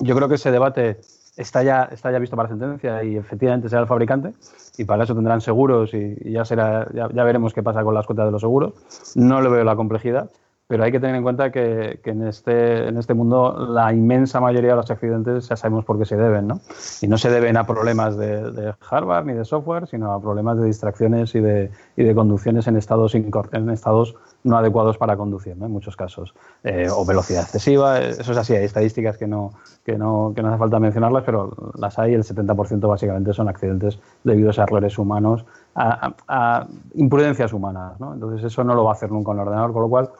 yo 0.00 0.16
creo 0.16 0.28
que 0.28 0.34
ese 0.34 0.50
debate 0.50 1.00
está 1.36 1.62
ya, 1.62 1.84
está 1.84 2.10
ya 2.10 2.18
visto 2.18 2.36
para 2.36 2.48
sentencia 2.48 3.02
y 3.04 3.16
efectivamente 3.16 3.68
será 3.68 3.82
el 3.82 3.86
fabricante 3.86 4.32
y 4.76 4.84
para 4.84 5.04
eso 5.04 5.14
tendrán 5.14 5.40
seguros 5.40 5.94
y, 5.94 6.32
ya, 6.32 6.44
será, 6.44 6.88
ya, 6.92 7.06
veremos 7.24 7.54
qué 7.54 7.62
pasa 7.62 7.82
con 7.82 7.94
las 7.94 8.06
cuotas 8.06 8.26
de 8.26 8.32
los 8.32 8.40
seguros. 8.40 8.74
No 9.14 9.40
le 9.40 9.48
veo 9.48 9.64
la 9.64 9.76
complejidad, 9.76 10.30
pero 10.70 10.84
hay 10.84 10.92
que 10.92 11.00
tener 11.00 11.16
en 11.16 11.24
cuenta 11.24 11.50
que, 11.50 11.98
en, 12.04 12.28
este, 12.28 12.86
en 12.86 12.96
este 12.96 13.12
mundo 13.12 13.66
la 13.70 13.92
inmensa 13.92 14.38
mayoría 14.38 14.70
de 14.70 14.76
los 14.76 14.88
accidentes 14.88 15.48
ya 15.48 15.56
sabemos 15.56 15.84
por 15.84 15.98
qué 15.98 16.04
se 16.04 16.16
deben, 16.16 16.46
¿no? 16.46 16.60
Y 17.00 17.08
no 17.08 17.18
se 17.18 17.28
deben 17.28 17.56
a 17.56 17.66
problemas 17.66 18.16
de, 18.16 18.72
hardware 18.78 19.26
ni 19.26 19.32
de 19.32 19.44
software, 19.44 19.88
sino 19.88 20.12
a 20.12 20.20
problemas 20.20 20.60
de 20.60 20.66
distracciones 20.66 21.34
y 21.34 21.40
de, 21.40 21.72
y 21.96 22.04
de 22.04 22.14
conducciones 22.14 22.68
en 22.68 22.76
estados, 22.76 23.16
en 23.16 23.70
estados 23.70 24.14
no 24.44 24.56
adecuados 24.56 24.96
para 24.96 25.16
conducir, 25.16 25.56
¿no? 25.56 25.66
en 25.66 25.72
muchos 25.72 25.96
casos. 25.96 26.34
Eh, 26.62 26.86
o 26.88 27.04
velocidad 27.04 27.42
excesiva, 27.42 27.98
eso 27.98 28.30
es 28.30 28.38
así, 28.38 28.54
hay 28.54 28.64
estadísticas 28.64 29.18
que 29.18 29.26
no, 29.26 29.54
que, 29.84 29.98
no, 29.98 30.32
que 30.36 30.40
no 30.40 30.50
hace 30.50 30.58
falta 30.58 30.78
mencionarlas, 30.78 31.24
pero 31.24 31.50
las 31.78 31.98
hay, 31.98 32.14
el 32.14 32.22
70% 32.22 32.88
básicamente 32.88 33.32
son 33.32 33.48
accidentes 33.48 33.98
debidos 34.22 34.60
a 34.60 34.62
errores 34.62 34.96
humanos, 34.98 35.44
a, 35.74 36.14
a 36.28 36.66
imprudencias 36.94 37.52
humanas. 37.52 37.98
¿no? 37.98 38.14
Entonces 38.14 38.44
eso 38.44 38.62
no 38.62 38.74
lo 38.74 38.84
va 38.84 38.92
a 38.92 38.94
hacer 38.94 39.10
nunca 39.10 39.32
un 39.32 39.40
ordenador, 39.40 39.72
con 39.72 39.82
lo 39.82 39.88
cual 39.88 40.10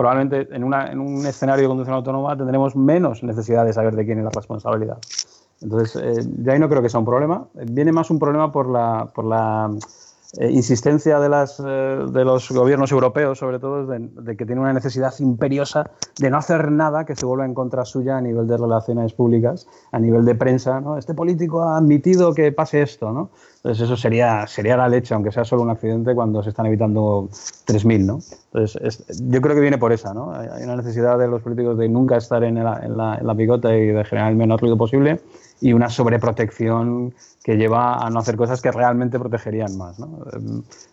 probablemente 0.00 0.48
en, 0.56 0.64
una, 0.64 0.90
en 0.90 0.98
un 0.98 1.26
escenario 1.26 1.64
de 1.64 1.68
conducción 1.68 1.94
autónoma 1.94 2.34
tendremos 2.34 2.74
menos 2.74 3.22
necesidad 3.22 3.66
de 3.66 3.74
saber 3.74 3.94
de 3.94 4.06
quién 4.06 4.16
es 4.18 4.24
la 4.24 4.30
responsabilidad. 4.30 4.96
Entonces, 5.60 5.94
eh, 6.02 6.26
ya 6.42 6.54
ahí 6.54 6.58
no 6.58 6.70
creo 6.70 6.80
que 6.80 6.88
sea 6.88 7.00
un 7.00 7.04
problema. 7.04 7.46
Viene 7.54 7.92
más 7.92 8.10
un 8.10 8.18
problema 8.18 8.50
por 8.50 8.66
la, 8.70 9.10
por 9.14 9.26
la 9.26 9.70
eh, 10.38 10.48
insistencia 10.48 11.18
de, 11.18 11.28
las, 11.28 11.58
eh, 11.58 11.62
de 11.62 12.24
los 12.24 12.52
gobiernos 12.52 12.92
europeos, 12.92 13.38
sobre 13.38 13.58
todo, 13.58 13.84
de, 13.86 14.36
que 14.36 14.46
tiene 14.46 14.60
una 14.60 14.72
necesidad 14.72 15.12
imperiosa 15.18 15.90
de 16.18 16.30
no 16.30 16.38
hacer 16.38 16.70
nada 16.70 17.04
que 17.04 17.16
se 17.16 17.26
vuelva 17.26 17.44
en 17.44 17.52
contra 17.52 17.84
suya 17.84 18.16
a 18.16 18.20
nivel 18.20 18.46
de 18.46 18.56
relaciones 18.56 19.12
públicas, 19.12 19.66
a 19.90 19.98
nivel 19.98 20.24
de 20.24 20.36
prensa. 20.36 20.80
¿no? 20.80 20.96
Este 20.96 21.14
político 21.14 21.62
ha 21.62 21.78
admitido 21.78 22.32
que 22.32 22.52
pase 22.52 22.82
esto. 22.82 23.10
¿no? 23.12 23.30
Entonces, 23.56 23.84
eso 23.84 23.96
sería, 23.96 24.46
sería 24.46 24.76
la 24.76 24.88
leche, 24.88 25.14
aunque 25.14 25.32
sea 25.32 25.44
solo 25.44 25.62
un 25.62 25.70
accidente, 25.70 26.14
cuando 26.14 26.44
se 26.44 26.50
están 26.50 26.66
evitando 26.66 27.28
3.000. 27.66 28.06
¿no? 28.06 28.20
Entonces, 28.52 29.04
yo 29.28 29.40
creo 29.40 29.56
que 29.56 29.62
viene 29.62 29.78
por 29.78 29.92
esa. 29.92 30.14
¿no? 30.14 30.32
Hay 30.32 30.62
una 30.62 30.76
necesidad 30.76 31.18
de 31.18 31.26
los 31.26 31.42
políticos 31.42 31.76
de 31.76 31.88
nunca 31.88 32.16
estar 32.16 32.44
en 32.44 32.62
la, 32.62 32.78
en 32.84 32.96
la, 32.96 33.16
en 33.16 33.26
la 33.26 33.34
picota 33.34 33.76
y 33.76 33.86
de 33.88 34.04
generar 34.04 34.30
el 34.30 34.36
menor 34.36 34.60
ruido 34.60 34.76
posible 34.76 35.20
y 35.60 35.72
una 35.72 35.88
sobreprotección 35.88 37.14
que 37.44 37.56
lleva 37.56 38.04
a 38.04 38.10
no 38.10 38.20
hacer 38.20 38.36
cosas 38.36 38.60
que 38.60 38.70
realmente 38.70 39.18
protegerían 39.18 39.76
más. 39.76 39.98
No, 39.98 40.24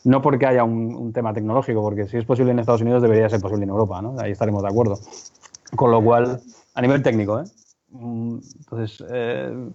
no 0.04 0.22
porque 0.22 0.46
haya 0.46 0.64
un, 0.64 1.12
tema 1.14 1.34
tecnológico, 1.34 1.82
porque 1.82 2.08
si 2.08 2.18
es 2.18 2.26
posible 2.26 2.52
en 2.52 2.60
Estados 2.60 2.82
Unidos 2.82 3.02
debería 3.02 3.30
ser 3.30 3.42
posible 3.42 3.64
en 3.64 3.70
Europa, 3.70 4.02
¿no? 4.02 4.20
ahí 4.20 4.32
estaremos 4.32 4.64
de 4.64 4.70
acuerdo. 4.70 5.00
Con 5.76 5.92
lo 5.92 6.02
cual, 6.02 6.40
a 6.76 6.82
nivel 6.82 7.04
técnico, 7.04 7.42
¿eh? 7.42 7.44
Mm, 7.90 8.40
entonces, 8.60 9.04
eh, 9.10 9.70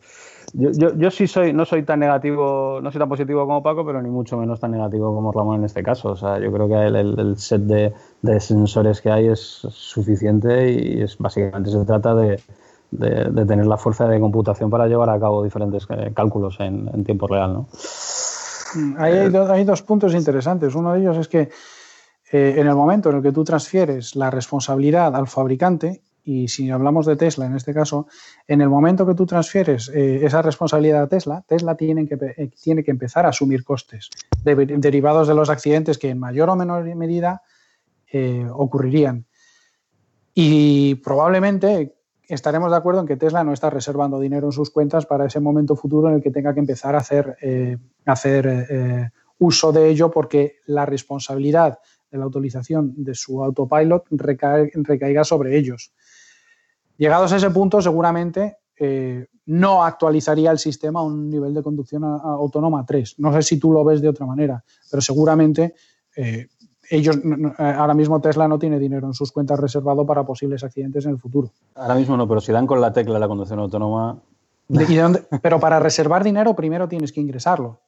yo, 0.52 0.70
yo, 0.72 0.94
yo, 0.96 1.10
sí 1.10 1.26
soy, 1.26 1.52
no 1.54 1.64
soy 1.64 1.82
tan 1.82 2.00
negativo, 2.00 2.80
no 2.82 2.92
soy 2.92 2.98
tan 2.98 3.08
positivo 3.08 3.46
como 3.46 3.62
Paco, 3.62 3.86
pero 3.86 4.02
ni 4.02 4.10
mucho 4.10 4.36
menos 4.36 4.60
tan 4.60 4.70
negativo 4.72 5.14
como 5.14 5.32
Ramón 5.32 5.60
en 5.60 5.64
este 5.64 5.82
caso. 5.82 6.10
O 6.10 6.16
sea, 6.16 6.38
yo 6.38 6.52
creo 6.52 6.68
que 6.68 6.74
el, 6.74 7.18
el 7.18 7.36
set 7.38 7.62
de, 7.62 7.92
de, 8.20 8.40
sensores 8.40 9.00
que 9.00 9.10
hay 9.10 9.28
es 9.28 9.40
suficiente 9.40 10.70
y 10.72 11.02
es 11.02 11.16
básicamente 11.16 11.70
se 11.70 11.84
trata 11.86 12.14
de, 12.14 12.38
de, 12.92 13.46
tener 13.46 13.66
la 13.66 13.78
fuerza 13.78 14.06
de 14.06 14.20
computación 14.20 14.70
para 14.70 14.86
llevar 14.86 15.10
a 15.10 15.18
cabo 15.18 15.42
diferentes 15.42 15.86
eh, 15.90 16.12
cálculos 16.14 16.60
en, 16.60 17.04
tiempo 17.04 17.26
real. 17.26 17.52
¿no? 17.52 17.68
Mm, 18.74 18.94
hay, 18.98 19.64
dos 19.64 19.82
puntos 19.82 20.14
interesantes. 20.14 20.74
Uno 20.74 20.92
de 20.92 21.00
ellos 21.00 21.16
es 21.16 21.28
que 21.28 21.48
eh, 22.30 22.54
en 22.56 22.66
el 22.66 22.74
momento 22.74 23.10
en 23.10 23.16
el 23.16 23.22
que 23.22 23.32
tú 23.32 23.44
transfieres 23.44 24.14
la 24.14 24.30
responsabilidad 24.30 25.16
al 25.16 25.26
fabricante, 25.26 26.02
y 26.24 26.46
si 26.46 26.70
hablamos 26.70 27.06
de 27.06 27.16
Tesla 27.16 27.46
en 27.46 27.56
este 27.56 27.74
caso, 27.74 28.06
en 28.46 28.60
el 28.60 28.68
momento 28.68 29.04
que 29.04 29.14
tú 29.14 29.26
transfieres 29.26 29.88
eh, 29.88 30.24
esa 30.24 30.40
responsabilidad 30.40 31.02
a 31.02 31.08
Tesla, 31.08 31.42
Tesla 31.48 31.74
tiene 31.74 32.06
que, 32.06 32.16
tiene 32.62 32.84
que 32.84 32.92
empezar 32.92 33.26
a 33.26 33.30
asumir 33.30 33.64
costes 33.64 34.08
derivados 34.44 35.26
de 35.26 35.34
los 35.34 35.50
accidentes 35.50 35.98
que 35.98 36.10
en 36.10 36.20
mayor 36.20 36.48
o 36.50 36.56
menor 36.56 36.84
medida 36.94 37.42
ocurrirían. 38.52 39.24
Y 40.34 40.96
probablemente 40.96 41.94
estaremos 42.34 42.70
de 42.70 42.76
acuerdo 42.76 43.00
en 43.00 43.06
que 43.06 43.16
Tesla 43.16 43.44
no 43.44 43.52
está 43.52 43.70
reservando 43.70 44.18
dinero 44.18 44.48
en 44.48 44.52
sus 44.52 44.70
cuentas 44.70 45.06
para 45.06 45.26
ese 45.26 45.40
momento 45.40 45.76
futuro 45.76 46.08
en 46.08 46.16
el 46.16 46.22
que 46.22 46.30
tenga 46.30 46.54
que 46.54 46.60
empezar 46.60 46.94
a 46.94 46.98
hacer, 46.98 47.36
eh, 47.42 47.76
hacer 48.06 48.46
eh, 48.46 49.10
uso 49.38 49.72
de 49.72 49.88
ello 49.88 50.10
porque 50.10 50.56
la 50.66 50.86
responsabilidad 50.86 51.78
de 52.10 52.18
la 52.18 52.26
utilización 52.26 52.94
de 52.96 53.14
su 53.14 53.42
autopilot 53.42 54.06
recaiga 54.10 55.24
sobre 55.24 55.56
ellos. 55.56 55.92
Llegados 56.96 57.32
a 57.32 57.36
ese 57.36 57.50
punto, 57.50 57.80
seguramente 57.80 58.58
eh, 58.78 59.26
no 59.46 59.84
actualizaría 59.84 60.50
el 60.50 60.58
sistema 60.58 61.00
a 61.00 61.04
un 61.04 61.28
nivel 61.28 61.52
de 61.52 61.62
conducción 61.62 62.04
autónoma 62.04 62.84
3. 62.86 63.18
No 63.18 63.32
sé 63.32 63.42
si 63.42 63.58
tú 63.58 63.72
lo 63.72 63.84
ves 63.84 64.00
de 64.00 64.08
otra 64.08 64.26
manera, 64.26 64.62
pero 64.90 65.00
seguramente 65.00 65.74
ellos 66.92 67.18
ahora 67.56 67.94
mismo 67.94 68.20
Tesla 68.20 68.46
no 68.46 68.58
tiene 68.58 68.78
dinero 68.78 69.06
en 69.06 69.14
sus 69.14 69.32
cuentas 69.32 69.58
reservado 69.58 70.04
para 70.04 70.24
posibles 70.24 70.62
accidentes 70.62 71.06
en 71.06 71.12
el 71.12 71.18
futuro. 71.18 71.50
Ahora 71.74 71.94
mismo 71.94 72.18
no, 72.18 72.28
pero 72.28 72.40
si 72.40 72.52
dan 72.52 72.66
con 72.66 72.82
la 72.82 72.92
tecla 72.92 73.18
la 73.18 73.28
conducción 73.28 73.60
autónoma. 73.60 74.18
pero 75.40 75.58
para 75.58 75.80
reservar 75.80 76.22
dinero 76.22 76.54
primero 76.54 76.88
tienes 76.88 77.10
que 77.10 77.20
ingresarlo. 77.20 77.78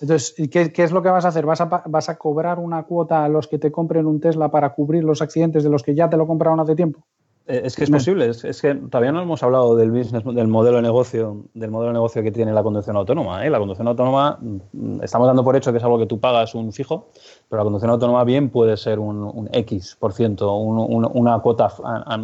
Entonces, 0.00 0.34
¿qué, 0.50 0.72
es 0.74 0.92
lo 0.92 1.02
que 1.02 1.08
vas 1.08 1.24
a 1.24 1.28
hacer? 1.28 1.46
¿Vas 1.46 1.60
a, 1.60 1.66
¿Vas 1.86 2.08
a 2.08 2.18
cobrar 2.18 2.58
una 2.58 2.82
cuota 2.82 3.24
a 3.24 3.28
los 3.28 3.46
que 3.46 3.58
te 3.58 3.70
compren 3.70 4.06
un 4.06 4.20
Tesla 4.20 4.50
para 4.50 4.74
cubrir 4.74 5.04
los 5.04 5.22
accidentes 5.22 5.62
de 5.62 5.70
los 5.70 5.82
que 5.82 5.94
ya 5.94 6.10
te 6.10 6.16
lo 6.16 6.26
compraron 6.26 6.60
hace 6.60 6.74
tiempo? 6.74 7.04
Eh, 7.48 7.62
es 7.64 7.76
que 7.76 7.84
es 7.84 7.90
posible, 7.90 8.28
es, 8.28 8.60
que 8.60 8.74
todavía 8.74 9.10
no 9.10 9.22
hemos 9.22 9.42
hablado 9.42 9.74
del 9.74 9.90
business, 9.90 10.22
del 10.22 10.48
modelo 10.48 10.76
de 10.76 10.82
negocio, 10.82 11.44
del 11.54 11.70
modelo 11.70 11.88
de 11.88 11.94
negocio 11.94 12.22
que 12.22 12.30
tiene 12.30 12.52
la 12.52 12.62
conducción 12.62 12.94
autónoma. 12.96 13.46
¿eh? 13.46 13.48
La 13.48 13.58
conducción 13.58 13.88
autónoma, 13.88 14.38
mm, 14.38 15.02
estamos 15.02 15.26
dando 15.26 15.42
por 15.42 15.56
hecho 15.56 15.72
que 15.72 15.78
es 15.78 15.84
algo 15.84 15.98
que 15.98 16.04
tú 16.04 16.20
pagas 16.20 16.54
un 16.54 16.74
fijo, 16.74 17.08
pero 17.48 17.60
la 17.60 17.64
conducción 17.64 17.90
autónoma 17.90 18.22
bien 18.24 18.50
puede 18.50 18.76
ser 18.76 18.98
un, 18.98 19.48
X 19.50 19.96
por 19.98 20.12
ciento, 20.12 20.54
una 20.56 21.38
cuota 21.38 21.72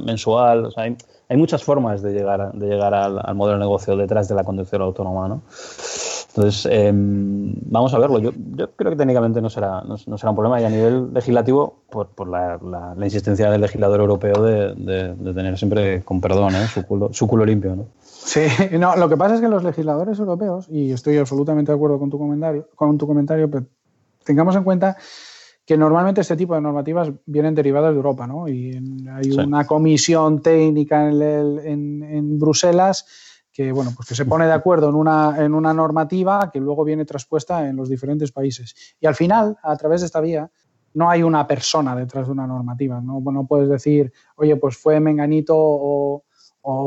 mensual. 0.04 0.66
O 0.66 0.70
sea, 0.70 0.84
hay, 0.84 0.96
hay, 1.30 1.36
muchas 1.38 1.64
formas 1.64 2.02
de 2.02 2.12
llegar, 2.12 2.52
de 2.52 2.66
llegar 2.66 2.92
al, 2.92 3.18
al, 3.24 3.34
modelo 3.34 3.56
de 3.56 3.64
negocio 3.64 3.96
detrás 3.96 4.28
de 4.28 4.34
la 4.34 4.44
conducción 4.44 4.82
autónoma. 4.82 5.26
¿no? 5.26 5.42
Entonces, 6.36 6.66
em, 6.68 7.54
vamos 7.66 7.94
a 7.94 7.98
verlo. 8.00 8.18
Yo, 8.18 8.32
creo 8.74 8.90
que 8.90 8.96
técnicamente 8.96 9.40
no 9.40 9.48
será, 9.48 9.82
no, 9.82 9.96
será 9.96 10.30
un 10.30 10.36
problema 10.36 10.60
y 10.60 10.64
a 10.64 10.68
nivel 10.68 11.14
legislativo, 11.14 11.82
por, 11.88 12.08
por 12.08 12.26
la, 12.26 12.58
insistencia 13.04 13.48
del 13.52 13.60
legislador 13.60 14.00
europeo 14.00 14.42
de, 14.42 15.14
tener 15.32 15.56
siempre, 15.56 16.02
con 16.02 16.20
perdón, 16.20 16.56
¿eh? 16.56 16.66
su, 16.66 16.84
culo, 16.84 17.12
su 17.12 17.28
culo 17.28 17.44
limpio. 17.44 17.76
¿no? 17.76 17.86
Sí, 18.02 18.40
no, 18.78 18.96
lo 18.96 19.08
que 19.08 19.16
pasa 19.16 19.36
es 19.36 19.40
que 19.40 19.48
los 19.48 19.62
legisladores 19.62 20.18
europeos, 20.18 20.66
y 20.68 20.90
estoy 20.90 21.18
absolutamente 21.18 21.70
de 21.70 21.76
acuerdo 21.76 22.00
con 22.00 22.10
tu 22.10 22.18
comentario, 22.18 22.68
con 22.74 22.98
tu 22.98 23.06
comentario 23.06 23.48
pero 23.48 23.66
tengamos 24.24 24.56
en 24.56 24.64
cuenta 24.64 24.96
que 25.64 25.76
normalmente 25.76 26.20
este 26.20 26.36
tipo 26.36 26.56
de 26.56 26.60
normativas 26.60 27.12
vienen 27.26 27.54
derivadas 27.54 27.92
de 27.92 27.96
Europa, 27.96 28.26
¿no? 28.26 28.48
Y 28.48 28.76
hay 29.08 29.30
una 29.30 29.66
comisión 29.66 30.42
técnica 30.42 31.08
en, 31.08 31.22
en, 31.22 32.02
en 32.02 32.38
Bruselas 32.40 33.06
que, 33.54 33.70
bueno, 33.70 33.92
pues 33.94 34.08
que 34.08 34.16
se 34.16 34.26
pone 34.26 34.46
de 34.46 34.52
acuerdo 34.52 34.88
en 34.88 34.96
una, 34.96 35.36
en 35.38 35.54
una 35.54 35.72
normativa 35.72 36.50
que 36.52 36.58
luego 36.58 36.82
viene 36.82 37.04
traspuesta 37.04 37.68
en 37.68 37.76
los 37.76 37.88
diferentes 37.88 38.32
países. 38.32 38.74
Y 38.98 39.06
al 39.06 39.14
final, 39.14 39.56
a 39.62 39.76
través 39.76 40.00
de 40.00 40.06
esta 40.06 40.20
vía, 40.20 40.50
no 40.94 41.08
hay 41.08 41.22
una 41.22 41.46
persona 41.46 41.94
detrás 41.94 42.26
de 42.26 42.32
una 42.32 42.48
normativa. 42.48 43.00
No, 43.00 43.20
no 43.20 43.46
puedes 43.46 43.68
decir, 43.68 44.12
oye, 44.34 44.56
pues 44.56 44.76
fue 44.76 44.98
Menganito 44.98 45.54
o, 45.56 46.24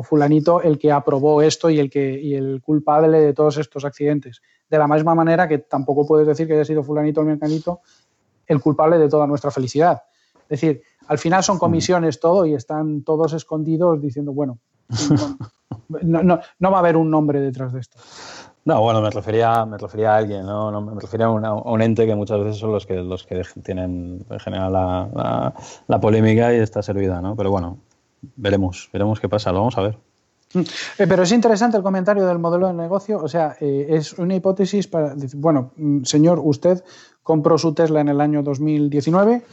Fulanito 0.03 0.61
el 0.61 0.77
que 0.79 0.91
aprobó 0.91 1.41
esto 1.41 1.69
y 1.69 1.79
el, 1.79 1.89
que, 1.89 2.19
y 2.19 2.33
el 2.33 2.61
culpable 2.61 3.19
de 3.21 3.33
todos 3.33 3.57
estos 3.57 3.85
accidentes. 3.85 4.41
De 4.69 4.77
la 4.77 4.87
misma 4.87 5.13
manera 5.15 5.47
que 5.47 5.59
tampoco 5.59 6.05
puedes 6.05 6.27
decir 6.27 6.47
que 6.47 6.53
haya 6.53 6.65
sido 6.65 6.83
Fulanito 6.83 7.21
o 7.21 7.23
Menganito 7.23 7.81
el 8.47 8.59
culpable 8.59 8.97
de 8.97 9.07
toda 9.07 9.25
nuestra 9.25 9.51
felicidad. 9.51 10.01
Es 10.49 10.61
decir, 10.61 10.81
al 11.07 11.17
final 11.17 11.43
son 11.43 11.59
comisiones 11.59 12.19
todo 12.19 12.45
y 12.45 12.55
están 12.55 13.03
todos 13.03 13.33
escondidos 13.33 14.01
diciendo, 14.01 14.33
bueno, 14.33 14.59
no, 16.01 16.39
no, 16.59 16.71
va 16.71 16.77
a 16.77 16.79
haber 16.79 16.97
un 16.97 17.09
nombre 17.09 17.39
detrás 17.39 17.73
de 17.73 17.79
esto. 17.79 17.97
No, 18.65 18.81
bueno, 18.81 19.01
me 19.01 19.09
refería, 19.09 19.65
me 19.65 19.77
refería 19.77 20.13
a 20.13 20.17
alguien, 20.17 20.45
¿no? 20.45 20.81
me 20.81 20.99
refería 20.99 21.27
a, 21.27 21.31
un 21.31 21.81
ente 21.81 22.05
que 22.05 22.15
muchas 22.15 22.39
veces 22.39 22.57
son 22.57 22.73
los 22.73 22.85
que 22.85 22.95
los 22.95 23.23
que 23.23 23.41
tienen 23.63 24.25
en 24.29 24.39
general 24.39 24.73
la, 24.73 25.53
la, 25.87 26.01
polémica 26.01 26.53
y 26.53 26.57
está 26.57 26.81
servida, 26.81 27.21
¿no? 27.21 27.35
Pero 27.37 27.49
bueno, 27.49 27.77
veremos, 28.35 28.89
veremos 28.91 29.21
qué 29.21 29.29
pasa, 29.29 29.53
lo 29.53 29.59
vamos 29.59 29.77
a 29.77 29.83
ver. 29.83 29.97
Mm. 30.53 30.59
Eh, 30.59 31.07
pero 31.07 31.23
es 31.23 31.31
interesante 31.31 31.77
el 31.77 31.83
comentario 31.83 32.25
del 32.25 32.39
modelo 32.39 32.67
de 32.67 32.73
negocio, 32.73 33.19
o 33.19 33.27
sea, 33.27 33.55
eh, 33.59 33.87
es 33.89 34.13
una 34.13 34.35
hipótesis 34.35 34.87
para 34.87 35.13
decir, 35.15 35.39
bueno, 35.39 35.71
mm, 35.75 36.03
señor, 36.03 36.39
usted 36.43 36.83
compró 37.23 37.57
su 37.57 37.73
Tesla 37.73 38.01
en 38.01 38.09
el 38.09 38.21
año 38.21 38.43
2019, 38.43 39.43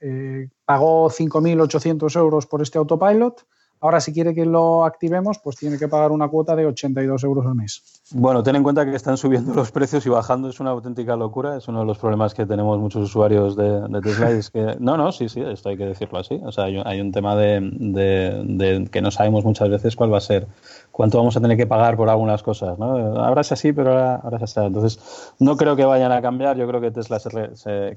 eh, 0.00 0.48
pagó 0.64 1.10
5.800 1.10 2.16
euros 2.16 2.46
por 2.46 2.62
este 2.62 2.78
autopilot, 2.78 3.44
Ahora, 3.80 4.00
si 4.00 4.12
quiere 4.12 4.34
que 4.34 4.46
lo 4.46 4.84
activemos, 4.84 5.38
pues 5.38 5.56
tiene 5.56 5.78
que 5.78 5.86
pagar 5.86 6.10
una 6.10 6.28
cuota 6.28 6.56
de 6.56 6.64
82 6.64 7.22
euros 7.24 7.44
al 7.46 7.54
mes. 7.54 7.82
Bueno, 8.12 8.42
ten 8.42 8.56
en 8.56 8.62
cuenta 8.62 8.84
que 8.86 8.94
están 8.96 9.18
subiendo 9.18 9.52
los 9.52 9.70
precios 9.70 10.06
y 10.06 10.08
bajando 10.08 10.48
es 10.48 10.60
una 10.60 10.70
auténtica 10.70 11.14
locura. 11.14 11.56
Es 11.56 11.68
uno 11.68 11.80
de 11.80 11.84
los 11.84 11.98
problemas 11.98 12.32
que 12.32 12.46
tenemos 12.46 12.78
muchos 12.78 13.02
usuarios 13.02 13.54
de, 13.54 14.00
Tesla. 14.02 14.30
es 14.30 14.50
que, 14.50 14.76
no, 14.80 14.96
no, 14.96 15.12
sí, 15.12 15.28
sí, 15.28 15.42
esto 15.42 15.68
hay 15.68 15.76
que 15.76 15.86
decirlo 15.86 16.18
así. 16.18 16.40
O 16.42 16.52
sea, 16.52 16.64
hay, 16.64 17.00
un 17.00 17.12
tema 17.12 17.36
de, 17.36 18.88
que 18.90 19.02
no 19.02 19.10
sabemos 19.10 19.44
muchas 19.44 19.68
veces 19.68 19.94
cuál 19.94 20.12
va 20.12 20.18
a 20.18 20.22
ser, 20.22 20.46
cuánto 20.90 21.18
vamos 21.18 21.36
a 21.36 21.40
tener 21.40 21.58
que 21.58 21.66
pagar 21.66 21.96
por 21.96 22.08
algunas 22.08 22.42
cosas. 22.42 22.78
¿no? 22.78 22.86
Ahora 23.20 23.42
es 23.42 23.52
así, 23.52 23.72
pero 23.72 23.90
ahora, 23.90 24.16
ahora 24.16 24.38
es 24.38 24.42
así. 24.44 24.60
Entonces, 24.60 25.34
no 25.38 25.56
creo 25.56 25.76
que 25.76 25.84
vayan 25.84 26.12
a 26.12 26.22
cambiar. 26.22 26.56
Yo 26.56 26.66
creo 26.66 26.80
que 26.80 26.90
Tesla, 26.90 27.18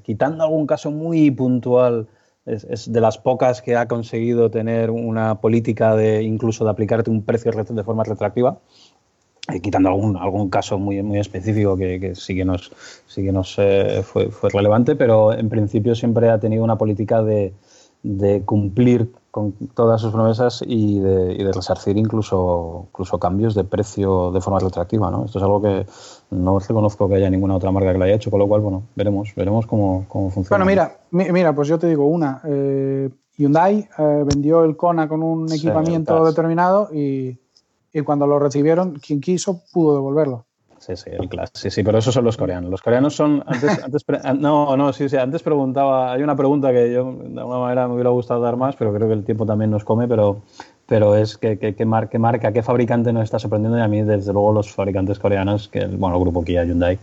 quitando 0.03 0.43
algún 0.43 0.67
caso 0.67 0.91
muy 0.91 1.31
puntual 1.31 2.07
es, 2.49 2.91
de 2.91 3.01
las 3.01 3.17
pocas 3.17 3.61
que 3.61 3.75
ha 3.75 3.87
conseguido 3.87 4.49
tener 4.49 4.91
una 4.91 5.41
política 5.41 5.95
de 5.95 6.23
incluso 6.23 6.63
de 6.63 6.71
aplicarte 6.71 7.09
un 7.09 7.23
precio 7.23 7.51
de 7.51 7.83
forma 7.83 8.03
retroactiva, 8.03 8.59
eh, 9.53 9.61
quitando 9.61 9.89
algún, 9.89 10.17
algún 10.17 10.49
caso 10.49 10.77
muy, 10.77 11.01
muy 11.01 11.19
específico 11.19 11.77
que, 11.77 12.13
sí 12.15 12.35
que 12.35 12.45
nos, 12.45 12.71
sí 13.07 13.23
que 13.23 13.31
nos 13.31 13.55
eh, 13.57 14.01
fue, 14.03 14.29
fue, 14.29 14.49
relevante, 14.49 14.95
pero 14.95 15.33
en 15.33 15.49
principio 15.49 15.95
siempre 15.95 16.29
ha 16.29 16.39
tenido 16.39 16.63
una 16.63 16.77
política 16.77 17.23
de, 17.23 17.53
de 18.03 18.43
cumplir 18.43 19.11
con 19.31 19.53
todas 19.75 20.01
sus 20.01 20.11
promesas 20.11 20.63
y 20.65 20.99
de, 20.99 21.33
y 21.33 21.43
de, 21.43 21.51
resarcir 21.51 21.97
incluso, 21.97 22.87
incluso 22.89 23.19
cambios 23.19 23.53
de 23.55 23.63
precio 23.63 24.31
de 24.31 24.41
forma 24.41 24.59
retroactiva. 24.59 25.11
¿no? 25.11 25.25
Esto 25.25 25.39
es 25.39 25.43
algo 25.43 25.61
que 25.61 25.85
no 26.31 26.59
reconozco 26.59 27.09
que 27.09 27.15
haya 27.15 27.29
ninguna 27.29 27.55
otra 27.55 27.71
marca 27.71 27.91
que 27.91 27.97
lo 27.97 28.05
haya 28.05 28.15
hecho, 28.15 28.29
con 28.29 28.39
lo 28.39 28.47
cual, 28.47 28.61
bueno, 28.61 28.83
veremos, 28.95 29.33
veremos 29.35 29.65
cómo, 29.65 30.05
cómo 30.07 30.29
funciona. 30.29 30.63
Bueno, 30.63 30.97
mira, 31.11 31.31
mira, 31.33 31.53
pues 31.53 31.67
yo 31.67 31.79
te 31.79 31.87
digo 31.87 32.05
una. 32.07 32.41
Eh, 32.45 33.09
Hyundai 33.37 33.87
eh, 33.97 34.23
vendió 34.25 34.63
el 34.63 34.75
Kona 34.75 35.07
con 35.07 35.23
un 35.23 35.51
equipamiento 35.51 36.25
determinado 36.25 36.89
y, 36.93 37.37
y 37.93 38.01
cuando 38.01 38.27
lo 38.27 38.37
recibieron, 38.37 38.95
quien 38.95 39.21
quiso 39.21 39.61
pudo 39.71 39.95
devolverlo. 39.95 40.45
Sí, 40.79 40.95
sí, 40.95 41.09
el 41.11 41.27
Clash. 41.27 41.49
Sí, 41.53 41.69
sí, 41.69 41.83
pero 41.83 41.97
esos 41.97 42.13
son 42.13 42.23
los 42.23 42.37
coreanos. 42.37 42.71
Los 42.71 42.81
coreanos 42.81 43.15
son. 43.15 43.43
Antes, 43.45 43.83
antes 43.83 44.05
no, 44.39 44.77
no, 44.77 44.93
sí, 44.93 45.09
sí. 45.09 45.17
Antes 45.17 45.43
preguntaba. 45.43 46.13
Hay 46.13 46.23
una 46.23 46.35
pregunta 46.35 46.71
que 46.71 46.91
yo 46.91 47.11
de 47.11 47.39
alguna 47.39 47.59
manera 47.59 47.87
me 47.87 47.95
hubiera 47.95 48.09
gustado 48.11 48.41
dar 48.41 48.55
más, 48.55 48.75
pero 48.75 48.93
creo 48.93 49.07
que 49.07 49.13
el 49.13 49.25
tiempo 49.25 49.45
también 49.45 49.71
nos 49.71 49.83
come. 49.83 50.07
Pero, 50.07 50.41
pero 50.89 51.15
es 51.15 51.37
que, 51.37 51.59
que, 51.59 51.75
qué 51.75 51.85
marca, 51.85 52.51
qué 52.51 52.63
fabricante 52.63 53.13
nos 53.13 53.23
está 53.23 53.37
sorprendiendo. 53.37 53.77
Y 53.77 53.81
a 53.81 53.87
mí, 53.87 54.01
desde 54.01 54.33
luego, 54.33 54.51
los 54.51 54.71
fabricantes 54.71 55.19
coreanos, 55.19 55.67
que 55.67 55.85
bueno, 55.85 56.15
el 56.15 56.21
grupo 56.21 56.43
Kia, 56.43 56.65
Hyundai, 56.65 56.97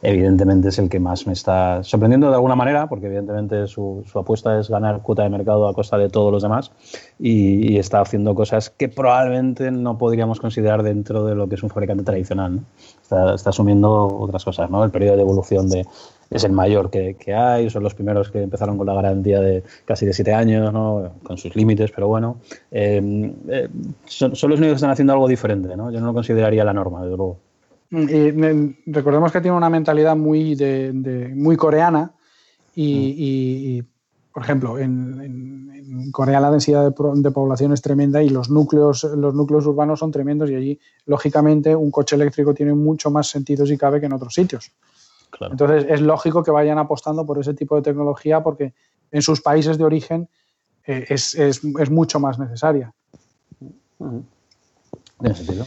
evidentemente 0.00 0.68
es 0.68 0.78
el 0.78 0.88
que 0.88 1.00
más 1.00 1.26
me 1.26 1.32
está 1.32 1.82
sorprendiendo 1.82 2.28
de 2.28 2.34
alguna 2.34 2.54
manera, 2.54 2.88
porque 2.88 3.06
evidentemente 3.06 3.66
su, 3.66 4.04
su 4.06 4.18
apuesta 4.18 4.60
es 4.60 4.68
ganar 4.68 5.02
cuota 5.02 5.24
de 5.24 5.30
mercado 5.30 5.66
a 5.66 5.74
costa 5.74 5.98
de 5.98 6.08
todos 6.08 6.30
los 6.30 6.42
demás 6.42 6.70
y, 7.18 7.76
está 7.82 8.00
haciendo 8.00 8.34
cosas 8.34 8.70
que 8.70 8.88
probablemente 8.88 9.70
no 9.72 9.98
podríamos 9.98 10.38
considerar 10.38 10.84
dentro 10.84 11.24
de 11.24 11.34
lo 11.34 11.48
que 11.48 11.56
es 11.56 11.62
un 11.64 11.70
fabricante 11.70 12.04
tradicional. 12.04 12.60
Está, 13.02 13.34
está, 13.34 13.50
asumiendo 13.50 14.06
otras 14.06 14.44
cosas, 14.44 14.70
¿no? 14.70 14.84
El 14.84 14.90
periodo 14.92 15.16
de 15.16 15.22
evolución 15.22 15.68
de, 15.68 15.84
es 16.32 16.44
el 16.44 16.52
mayor 16.52 16.90
que, 16.90 17.14
que, 17.14 17.34
hay, 17.34 17.68
son 17.70 17.82
los 17.82 17.94
primeros 17.94 18.30
que 18.30 18.42
empezaron 18.42 18.78
con 18.78 18.86
la 18.86 18.94
garantía 18.94 19.40
de 19.40 19.62
casi 19.84 20.06
de 20.06 20.12
siete 20.12 20.32
años, 20.32 20.72
¿no? 20.72 21.12
con 21.22 21.36
sus 21.36 21.54
límites, 21.54 21.90
pero 21.92 22.08
bueno, 22.08 22.38
eh, 22.70 23.32
eh, 23.48 23.68
son, 24.06 24.34
son, 24.34 24.50
los 24.50 24.58
únicos 24.58 24.74
que 24.74 24.76
están 24.76 24.90
haciendo 24.90 25.12
algo 25.12 25.28
diferente, 25.28 25.76
¿no? 25.76 25.90
yo 25.90 26.00
no 26.00 26.06
lo 26.06 26.14
consideraría 26.14 26.64
la 26.64 26.72
norma, 26.72 27.02
desde 27.02 27.16
luego. 27.16 27.38
Mm, 27.92 28.70
recordemos 28.86 29.30
que 29.30 29.42
tiene 29.42 29.56
una 29.56 29.68
mentalidad 29.68 30.16
muy, 30.16 30.54
de, 30.54 31.30
muy 31.34 31.56
coreana 31.56 32.12
y, 32.74 33.82
mm. 33.82 34.32
por 34.32 34.42
ejemplo, 34.42 34.78
en, 34.78 36.10
Corea 36.10 36.40
la 36.40 36.50
densidad 36.50 36.84
de, 36.86 37.30
población 37.30 37.72
es 37.74 37.82
tremenda 37.82 38.22
y 38.22 38.30
los 38.30 38.48
núcleos, 38.48 39.04
los 39.04 39.34
núcleos 39.34 39.66
urbanos 39.66 39.98
son 40.00 40.10
tremendos 40.10 40.50
y 40.50 40.54
allí, 40.54 40.80
lógicamente, 41.04 41.76
un 41.76 41.90
coche 41.90 42.16
eléctrico 42.16 42.54
tiene 42.54 42.72
mucho 42.72 43.10
más 43.10 43.28
sentido 43.28 43.66
si 43.66 43.76
cabe 43.76 44.00
que 44.00 44.06
en 44.06 44.14
otros 44.14 44.32
sitios. 44.32 44.72
Entonces, 45.40 45.86
es 45.88 46.00
lógico 46.00 46.42
que 46.42 46.50
vayan 46.50 46.78
apostando 46.78 47.26
por 47.26 47.38
ese 47.38 47.54
tipo 47.54 47.76
de 47.76 47.82
tecnología 47.82 48.42
porque 48.42 48.74
en 49.10 49.22
sus 49.22 49.40
países 49.40 49.78
de 49.78 49.84
origen 49.84 50.28
eh, 50.86 51.06
es, 51.08 51.34
es, 51.34 51.62
es, 51.64 51.90
mucho 51.90 52.20
más 52.20 52.38
necesaria. 52.38 52.92
Tiene 53.98 55.34
sentido. 55.34 55.66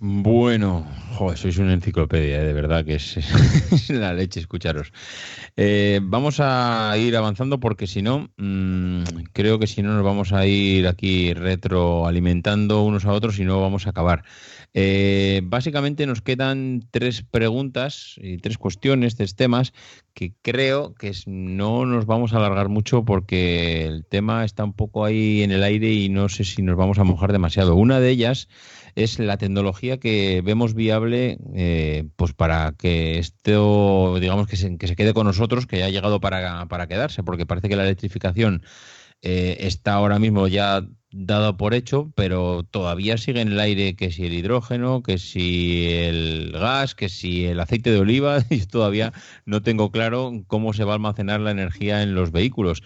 Bueno, 0.00 0.86
joder, 1.16 1.36
sois 1.36 1.58
una 1.58 1.72
enciclopedia, 1.74 2.40
¿eh? 2.40 2.46
de 2.46 2.52
verdad 2.52 2.84
que 2.84 2.94
es, 2.94 3.90
la 3.90 4.14
leche 4.14 4.38
escucharos. 4.38 4.92
Eh, 5.56 5.98
vamos 6.00 6.38
a 6.38 6.94
ir 6.96 7.16
avanzando 7.16 7.58
porque 7.58 7.88
si 7.88 8.00
no, 8.00 8.30
mm, 8.36 9.02
creo 9.32 9.58
que 9.58 9.66
si 9.66 9.82
no 9.82 9.92
nos 9.94 10.04
vamos 10.04 10.32
a 10.32 10.46
ir 10.46 10.86
aquí 10.86 11.34
retroalimentando 11.34 12.84
unos 12.84 13.06
a 13.06 13.12
otros 13.12 13.40
y 13.40 13.44
no 13.44 13.60
vamos 13.60 13.88
a 13.88 13.90
acabar. 13.90 14.22
Eh, 14.74 15.40
básicamente 15.44 16.06
nos 16.06 16.20
quedan 16.20 16.82
tres 16.90 17.22
preguntas 17.22 18.14
y 18.18 18.38
tres 18.38 18.58
cuestiones, 18.58 19.16
tres 19.16 19.34
temas 19.34 19.72
que 20.14 20.34
creo 20.42 20.94
que 20.94 21.12
no 21.26 21.86
nos 21.86 22.06
vamos 22.06 22.32
a 22.32 22.36
alargar 22.36 22.68
mucho 22.68 23.04
porque 23.04 23.86
el 23.86 24.04
tema 24.04 24.44
está 24.44 24.64
un 24.64 24.74
poco 24.74 25.04
ahí 25.04 25.42
en 25.42 25.52
el 25.52 25.62
aire 25.62 25.92
y 25.92 26.08
no 26.08 26.28
sé 26.28 26.44
si 26.44 26.62
nos 26.62 26.76
vamos 26.76 26.98
a 26.98 27.04
mojar 27.04 27.32
demasiado. 27.32 27.76
Una 27.76 27.98
de 28.00 28.10
ellas 28.10 28.48
es 28.94 29.18
la 29.18 29.38
tecnología 29.38 29.98
que 29.98 30.42
vemos 30.44 30.74
viable 30.74 31.38
eh, 31.54 32.08
pues 32.16 32.32
para 32.32 32.72
que 32.72 33.18
esto, 33.18 34.18
digamos, 34.20 34.48
que 34.48 34.56
se, 34.56 34.76
que 34.76 34.88
se, 34.88 34.96
quede 34.96 35.14
con 35.14 35.26
nosotros, 35.26 35.66
que 35.66 35.82
ha 35.82 35.90
llegado 35.90 36.20
para, 36.20 36.66
para 36.66 36.88
quedarse, 36.88 37.22
porque 37.22 37.46
parece 37.46 37.68
que 37.68 37.76
la 37.76 37.84
electrificación 37.84 38.62
eh, 39.22 39.56
está 39.60 39.94
ahora 39.94 40.18
mismo 40.18 40.46
ya 40.48 40.86
dado 41.10 41.56
por 41.56 41.74
hecho, 41.74 42.12
pero 42.14 42.64
todavía 42.64 43.16
sigue 43.16 43.40
en 43.40 43.48
el 43.48 43.60
aire 43.60 43.96
que 43.96 44.10
si 44.12 44.26
el 44.26 44.34
hidrógeno, 44.34 45.02
que 45.02 45.18
si 45.18 45.88
el 45.90 46.52
gas, 46.52 46.94
que 46.94 47.08
si 47.08 47.46
el 47.46 47.60
aceite 47.60 47.90
de 47.90 47.98
oliva, 47.98 48.38
y 48.50 48.66
todavía 48.66 49.12
no 49.46 49.62
tengo 49.62 49.90
claro 49.90 50.32
cómo 50.46 50.72
se 50.72 50.84
va 50.84 50.92
a 50.92 50.94
almacenar 50.96 51.40
la 51.40 51.50
energía 51.50 52.02
en 52.02 52.14
los 52.14 52.32
vehículos. 52.32 52.82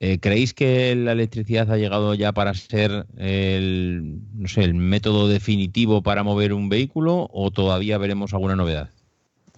Eh, 0.00 0.18
¿Creéis 0.20 0.54
que 0.54 0.94
la 0.96 1.12
electricidad 1.12 1.70
ha 1.70 1.76
llegado 1.76 2.14
ya 2.14 2.32
para 2.32 2.54
ser 2.54 3.06
el, 3.16 4.20
no 4.34 4.48
sé, 4.48 4.62
el 4.62 4.74
método 4.74 5.28
definitivo 5.28 6.02
para 6.02 6.22
mover 6.22 6.52
un 6.52 6.68
vehículo 6.68 7.28
o 7.32 7.50
todavía 7.50 7.98
veremos 7.98 8.32
alguna 8.32 8.56
novedad? 8.56 8.95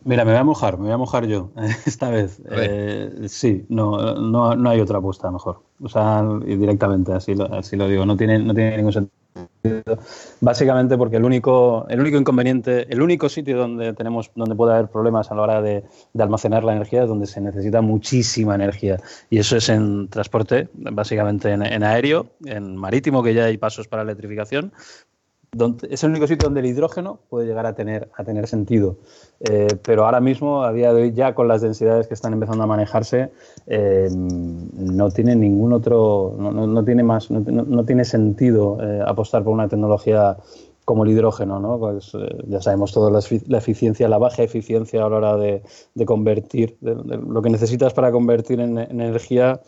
Mira, 0.09 0.25
me 0.25 0.31
voy 0.33 0.41
a 0.41 0.45
mojar, 0.45 0.79
me 0.79 0.85
voy 0.85 0.93
a 0.93 0.97
mojar 0.97 1.27
yo 1.27 1.51
esta 1.85 2.09
vez. 2.09 2.41
Eh, 2.51 3.27
sí, 3.29 3.67
no, 3.69 4.15
no, 4.15 4.57
no, 4.57 4.71
hay 4.71 4.81
otra 4.81 4.97
apuesta 4.97 5.31
mejor. 5.31 5.61
O 5.83 5.89
sea, 5.91 6.25
directamente, 6.47 7.13
así 7.13 7.35
lo, 7.35 7.45
así 7.53 7.77
lo 7.77 7.87
digo. 7.87 8.07
No 8.07 8.17
tiene, 8.17 8.39
no 8.39 8.55
tiene 8.55 8.79
ningún 8.79 8.95
sentido. 8.95 9.99
Básicamente 10.41 10.97
porque 10.97 11.17
el 11.17 11.25
único, 11.27 11.85
el 11.91 12.01
único 12.01 12.17
inconveniente, 12.17 12.91
el 12.91 13.03
único 13.03 13.29
sitio 13.29 13.59
donde 13.59 13.93
tenemos, 13.93 14.31
donde 14.35 14.55
puede 14.55 14.73
haber 14.73 14.89
problemas 14.89 15.31
a 15.31 15.35
la 15.35 15.43
hora 15.43 15.61
de, 15.61 15.85
de, 16.15 16.23
almacenar 16.23 16.65
la 16.65 16.73
energía 16.73 17.03
es 17.03 17.09
donde 17.09 17.27
se 17.27 17.43
necesita 17.43 17.83
muchísima 17.83 18.55
energía. 18.55 18.97
Y 19.29 19.39
eso 19.39 19.59
es 19.59 19.69
en 19.69 20.09
transporte, 20.09 20.71
básicamente 20.73 21.53
en, 21.53 21.63
en 21.63 21.83
aéreo, 21.83 22.31
en 22.47 22.77
marítimo, 22.77 23.23
que 23.23 23.35
ya 23.35 23.45
hay 23.45 23.59
pasos 23.59 23.89
para 23.89 24.05
electrificación, 24.05 24.73
es 25.89 26.05
el 26.05 26.11
único 26.11 26.27
sitio 26.27 26.47
donde 26.47 26.61
el 26.61 26.66
hidrógeno 26.66 27.20
puede 27.29 27.47
llegar 27.47 27.66
a 27.66 27.75
tener, 27.75 28.11
a 28.16 28.25
tener 28.25 28.47
sentido. 28.47 28.97
Eh, 29.41 29.69
pero 29.83 30.05
ahora 30.05 30.20
mismo, 30.20 30.62
a 30.62 30.73
día 30.73 30.93
de 30.93 31.03
hoy, 31.03 31.12
ya 31.12 31.35
con 31.35 31.49
las 31.49 31.62
densidades 31.62 32.07
que 32.07 32.15
están 32.15 32.33
empezando 32.33 32.65
a 32.65 32.66
manejarse, 32.66 33.31
eh, 33.66 34.09
no 34.12 35.11
tiene 35.11 35.37
ningún 35.37 35.73
otro, 35.73 36.35
no, 36.39 36.53
no, 36.53 36.85
tiene 36.85 37.03
más, 37.03 37.31
no, 37.31 37.85
tiene 37.85 38.05
sentido 38.05 38.79
eh, 38.83 39.01
apostar 39.07 39.43
por 39.43 39.55
una 39.55 39.69
tecnología 39.69 40.37
como 40.85 41.05
el 41.05 41.11
hidrógeno, 41.11 41.61
¿no? 41.61 41.79
Pues, 41.79 42.12
ya 42.47 42.62
sabemos 42.62 42.93
todo 42.93 43.11
la, 43.11 43.19
eficiencia, 43.59 44.09
la 44.09 44.16
baja 44.16 44.43
eficiencia 44.43 45.05
a 45.05 45.11
la 45.11 45.16
hora 45.16 45.37
de, 45.37 45.62
de 45.95 46.07
convertir, 46.07 46.79
lo 46.81 47.43
que 47.43 47.51
necesitas 47.51 47.93
para 47.93 48.11
convertir 48.11 48.61
en 48.61 48.79
energía 48.79 49.61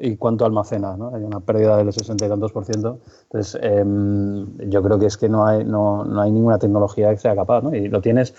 y 0.00 0.16
cuánto 0.16 0.44
almacena, 0.44 0.96
¿no? 0.96 1.14
Hay 1.14 1.22
una 1.22 1.40
pérdida 1.40 1.76
del 1.76 1.92
60 1.92 2.26
y 2.26 2.28
tantos 2.28 2.52
por 2.52 2.64
ciento. 2.64 3.00
Entonces, 3.24 3.60
em, 3.62 4.46
yo 4.68 4.82
creo 4.82 4.98
que 4.98 5.06
es 5.06 5.16
que 5.16 5.28
no 5.28 5.46
hay, 5.46 5.64
no, 5.64 6.04
no, 6.04 6.20
hay 6.20 6.30
ninguna 6.30 6.58
tecnología 6.58 7.10
que 7.10 7.18
sea 7.18 7.34
capaz, 7.34 7.62
¿no? 7.62 7.74
Y 7.74 7.88
lo 7.88 8.00
tienes, 8.00 8.34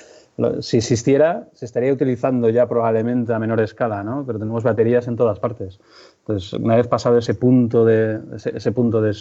si 0.62 0.78
existiera, 0.78 1.50
se 1.54 1.66
estaría 1.66 1.92
utilizando 1.92 2.50
ya 2.50 2.68
probablemente 2.68 3.34
a 3.34 3.40
menor 3.40 3.60
escala, 3.60 4.04
¿no? 4.04 4.24
Pero 4.26 4.40
tenemos 4.40 4.64
baterías 4.64 5.08
en 5.08 5.18
todas 5.18 5.40
partes. 5.40 5.80
Entonces, 6.20 6.54
una 6.54 6.76
vez 6.76 6.88
pasado 6.88 7.18
ese 7.18 7.34
punto 7.34 7.84
de, 7.86 8.20
ese, 8.36 8.72
punto 8.72 9.02
de, 9.02 9.14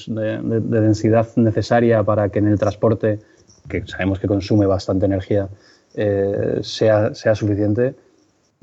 densidad 0.63 1.27
necesaria 1.37 2.03
para 2.05 2.29
que 2.29 2.39
en 2.39 2.49
el 2.49 2.59
transporte, 2.59 3.19
que 3.69 3.87
sabemos 3.87 4.19
que 4.19 4.29
consume 4.29 4.67
bastante 4.67 5.07
energía, 5.07 5.49
eh, 5.95 6.61
sea, 6.63 7.15
sea 7.15 7.35
suficiente, 7.35 7.95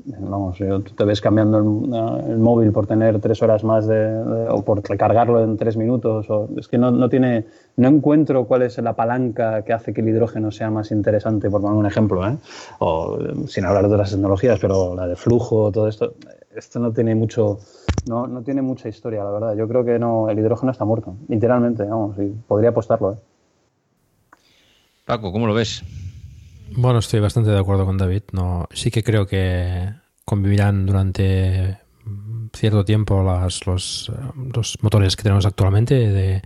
vamos, 0.04 0.58
te 0.58 1.04
ves 1.04 1.20
cambiando 1.20 1.58
el, 1.58 2.38
móvil 2.38 2.70
por 2.72 2.86
tener 2.86 3.20
tres 3.20 3.42
horas 3.42 3.64
más 3.64 3.86
de, 3.86 4.46
o 4.50 4.62
por 4.62 4.86
recargarlo 4.88 5.42
en 5.42 5.56
tres 5.56 5.76
minutos. 5.76 6.28
O, 6.30 6.48
es 6.56 6.68
que 6.68 6.78
no, 6.78 6.90
no, 6.90 7.08
tiene, 7.08 7.46
no 7.76 7.88
encuentro 7.88 8.46
cuál 8.46 8.62
es 8.62 8.78
la 8.78 8.94
palanca 8.94 9.62
que 9.62 9.72
hace 9.72 9.92
que 9.92 10.02
el 10.02 10.08
hidrógeno 10.08 10.50
sea 10.50 10.70
más 10.70 10.90
interesante, 10.90 11.50
por 11.50 11.60
poner 11.60 11.78
un 11.78 11.86
ejemplo, 11.86 12.26
¿eh? 12.28 12.36
o 12.78 13.18
sin 13.46 13.64
hablar 13.64 13.88
de 13.88 13.96
las 13.96 14.10
tecnologías, 14.10 14.58
pero 14.60 14.94
la 14.94 15.06
de 15.06 15.16
flujo, 15.16 15.72
todo 15.72 15.88
esto, 15.88 16.14
esto 16.54 16.78
no 16.78 16.92
tiene 16.92 17.14
mucho, 17.14 17.58
no, 18.08 18.26
no 18.26 18.42
tiene 18.42 18.62
mucha 18.62 18.88
historia, 18.88 19.24
la 19.24 19.30
verdad. 19.30 19.56
Yo 19.56 19.66
creo 19.66 19.84
que 19.84 19.98
no, 19.98 20.28
el 20.28 20.38
hidrógeno 20.38 20.72
está 20.72 20.84
muerto, 20.84 21.16
literalmente, 21.28 21.84
vamos, 21.84 22.16
y 22.18 22.28
podría 22.46 22.70
apostarlo. 22.70 23.12
¿eh? 23.12 23.16
Paco, 25.04 25.32
¿cómo 25.32 25.46
lo 25.46 25.54
ves? 25.54 25.84
Bueno, 26.74 26.98
estoy 26.98 27.20
bastante 27.20 27.50
de 27.50 27.58
acuerdo 27.58 27.86
con 27.86 27.96
David. 27.96 28.22
No, 28.32 28.68
sí 28.72 28.90
que 28.90 29.02
creo 29.02 29.26
que 29.26 29.92
convivirán 30.24 30.86
durante 30.86 31.78
cierto 32.52 32.84
tiempo 32.84 33.22
las, 33.22 33.66
los, 33.66 34.12
los 34.54 34.78
motores 34.82 35.16
que 35.16 35.22
tenemos 35.22 35.46
actualmente 35.46 35.94
de, 35.94 36.42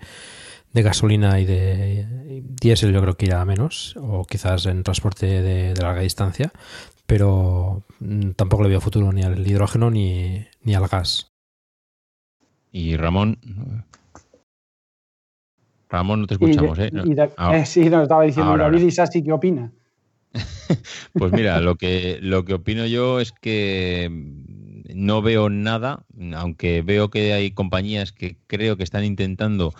gasolina 0.73 1.41
y 1.41 1.47
de 1.47 2.43
diésel 2.61 2.93
yo 2.93 3.01
creo 3.01 3.17
que 3.17 3.27
irá 3.27 3.41
a 3.41 3.45
menos 3.45 3.97
o 4.01 4.25
quizás 4.25 4.67
en 4.67 4.83
transporte 4.83 5.43
de, 5.43 5.75
larga 5.75 6.03
distancia 6.03 6.53
pero 7.07 7.83
mm, 7.99 8.31
tampoco 8.31 8.63
le 8.63 8.69
veo 8.69 8.81
futuro 8.81 9.13
ni 9.13 9.23
al 9.23 9.47
hidrógeno 9.47 9.91
ni, 9.91 10.47
ni 10.63 10.75
al 10.75 10.87
gas 10.87 11.33
y 12.73 12.97
Ramón 12.97 13.39
Ramón 15.89 16.21
no 16.21 16.27
te 16.27 16.35
escuchamos 16.35 16.79
¿eh? 16.79 16.91
eh 17.53 17.67
sí 17.67 17.91
nos 17.91 18.03
estaba 18.03 18.23
diciendo 18.23 18.57
David 18.57 18.83
y 18.83 18.91
Sassi 18.91 19.23
¿qué 19.23 19.33
opina? 19.33 19.73
pues 21.13 21.33
mira, 21.33 21.61
lo 21.61 21.77
que, 21.77 22.19
lo 22.23 22.45
que 22.45 22.55
opino 22.55 22.87
yo 22.87 23.21
es 23.21 23.33
que 23.33 24.09
no 24.95 25.23
veo 25.23 25.51
nada, 25.51 26.05
aunque 26.35 26.83
veo 26.83 27.11
que 27.11 27.33
hay 27.33 27.51
compañías 27.53 28.13
que 28.13 28.37
creo 28.47 28.77
que 28.77 28.85
están 28.85 29.05
intentando 29.05 29.75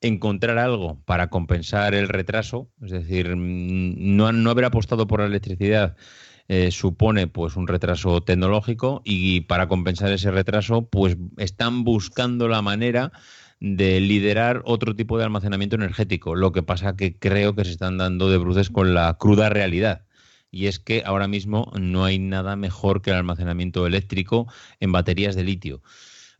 encontrar 0.00 0.58
algo 0.58 1.00
para 1.04 1.28
compensar 1.28 1.94
el 1.94 2.08
retraso, 2.08 2.68
es 2.82 2.90
decir, 2.90 3.36
no, 3.36 4.32
no 4.32 4.50
haber 4.50 4.64
apostado 4.64 5.06
por 5.06 5.20
la 5.20 5.26
electricidad 5.26 5.96
eh, 6.48 6.72
supone 6.72 7.28
pues 7.28 7.56
un 7.56 7.68
retraso 7.68 8.20
tecnológico 8.20 9.00
y 9.04 9.42
para 9.42 9.68
compensar 9.68 10.12
ese 10.12 10.30
retraso 10.32 10.88
pues 10.88 11.16
están 11.38 11.84
buscando 11.84 12.48
la 12.48 12.62
manera 12.62 13.12
de 13.62 14.00
liderar 14.00 14.62
otro 14.64 14.96
tipo 14.96 15.16
de 15.16 15.24
almacenamiento 15.24 15.76
energético. 15.76 16.34
Lo 16.34 16.50
que 16.50 16.64
pasa 16.64 16.96
que 16.96 17.16
creo 17.16 17.54
que 17.54 17.64
se 17.64 17.70
están 17.70 17.96
dando 17.96 18.28
de 18.28 18.36
bruces 18.36 18.70
con 18.70 18.92
la 18.92 19.14
cruda 19.14 19.50
realidad. 19.50 20.04
Y 20.50 20.66
es 20.66 20.80
que 20.80 21.04
ahora 21.06 21.28
mismo 21.28 21.70
no 21.80 22.04
hay 22.04 22.18
nada 22.18 22.56
mejor 22.56 23.02
que 23.02 23.10
el 23.10 23.16
almacenamiento 23.16 23.86
eléctrico 23.86 24.48
en 24.80 24.90
baterías 24.90 25.36
de 25.36 25.44
litio. 25.44 25.80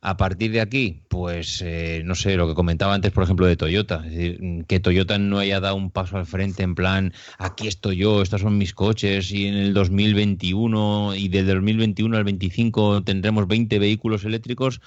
A 0.00 0.16
partir 0.16 0.50
de 0.50 0.60
aquí, 0.60 1.04
pues 1.08 1.62
eh, 1.64 2.02
no 2.04 2.16
sé, 2.16 2.34
lo 2.34 2.48
que 2.48 2.54
comentaba 2.54 2.92
antes, 2.92 3.12
por 3.12 3.22
ejemplo, 3.22 3.46
de 3.46 3.56
Toyota. 3.56 4.02
Es 4.04 4.10
decir, 4.10 4.64
que 4.66 4.80
Toyota 4.80 5.16
no 5.16 5.38
haya 5.38 5.60
dado 5.60 5.76
un 5.76 5.92
paso 5.92 6.16
al 6.16 6.26
frente 6.26 6.64
en 6.64 6.74
plan, 6.74 7.14
aquí 7.38 7.68
estoy 7.68 7.98
yo, 7.98 8.20
estos 8.20 8.40
son 8.40 8.58
mis 8.58 8.74
coches, 8.74 9.30
y 9.30 9.46
en 9.46 9.54
el 9.54 9.74
2021 9.74 11.14
y 11.14 11.28
del 11.28 11.46
2021 11.46 12.16
al 12.16 12.24
25 12.24 13.04
tendremos 13.04 13.46
20 13.46 13.78
vehículos 13.78 14.24
eléctricos 14.24 14.80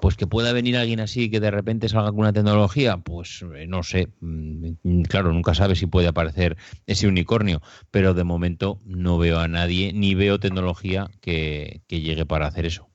pues 0.00 0.16
que 0.16 0.26
pueda 0.26 0.52
venir 0.52 0.76
alguien 0.76 1.00
así 1.00 1.30
que 1.30 1.40
de 1.40 1.50
repente 1.50 1.88
salga 1.88 2.10
con 2.10 2.20
una 2.20 2.32
tecnología, 2.32 2.98
pues 2.98 3.44
eh, 3.54 3.66
no 3.66 3.82
sé, 3.82 4.08
mm, 4.20 5.02
claro, 5.02 5.32
nunca 5.32 5.54
sabe 5.54 5.74
si 5.74 5.86
puede 5.86 6.08
aparecer 6.08 6.56
ese 6.86 7.06
unicornio, 7.06 7.62
pero 7.90 8.14
de 8.14 8.24
momento 8.24 8.78
no 8.84 9.18
veo 9.18 9.38
a 9.38 9.48
nadie 9.48 9.92
ni 9.92 10.14
veo 10.14 10.38
tecnología 10.38 11.10
que, 11.20 11.82
llegue 11.88 12.26
para 12.26 12.46
hacer 12.46 12.66
eso. 12.66 12.88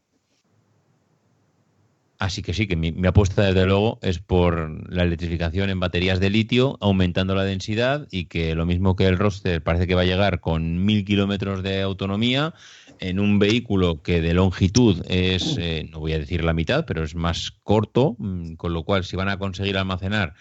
Así 2.20 2.44
que 2.44 2.54
sí, 2.54 2.68
que 2.68 2.76
mi, 2.76 2.94
apuesta 3.08 3.42
desde 3.42 3.66
luego 3.66 3.98
es 4.04 4.20
por 4.20 4.94
la 4.94 5.02
electrificación 5.02 5.72
en 5.72 5.80
baterías 5.80 6.20
de 6.20 6.30
litio, 6.30 6.78
aumentando 6.80 7.34
la 7.34 7.44
densidad 7.44 8.08
y 8.12 8.26
que 8.26 8.54
lo 8.54 8.68
mismo 8.68 8.96
que 8.96 9.08
el 9.08 9.18
roster 9.18 9.64
parece 9.64 9.88
que 9.88 9.96
va 9.96 10.02
a 10.02 10.06
llegar 10.06 10.40
con 10.40 10.86
mil 10.86 11.04
kilómetros 11.04 11.64
de 11.64 11.82
autonomía, 11.82 12.54
en 13.02 13.20
un 13.20 13.40
vehículo 13.40 14.02
que 14.02 14.22
de 14.22 14.34
longitud 14.34 15.04
es, 15.10 15.58
eh, 15.60 15.90
no 15.92 16.00
voy 16.00 16.14
a 16.14 16.20
decir 16.20 16.44
la 16.44 16.54
mitad, 16.54 16.86
pero 16.86 17.04
es 17.04 17.16
más 17.16 17.52
corto, 17.64 18.16
mm, 18.20 18.54
con 18.54 18.74
lo 18.74 18.84
cual 18.84 19.04
si 19.04 19.16
van 19.16 19.28
a 19.28 19.38
conseguir 19.38 19.78
almacenar 19.78 20.36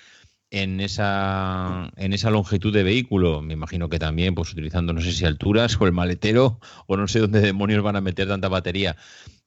en 0.51 0.81
esa, 0.81 1.91
en 1.97 2.13
esa 2.13 2.31
longitud 2.31 2.73
de 2.73 2.83
vehículo, 2.83 3.41
me 3.41 3.55
imagino 3.55 3.89
que 3.89 3.99
también, 3.99 4.35
pues 4.35 4.53
utilizando 4.53 4.93
no 4.93 5.01
sé 5.01 5.13
si 5.13 5.25
alturas 5.25 5.81
o 5.81 5.87
el 5.87 5.93
maletero, 5.93 6.61
o 6.87 6.97
no 6.97 7.09
sé 7.09 7.21
dónde 7.21 7.41
demonios 7.41 7.83
van 7.83 7.97
a 7.97 8.01
meter 8.03 8.29
tanta 8.29 8.49
batería, 8.49 8.97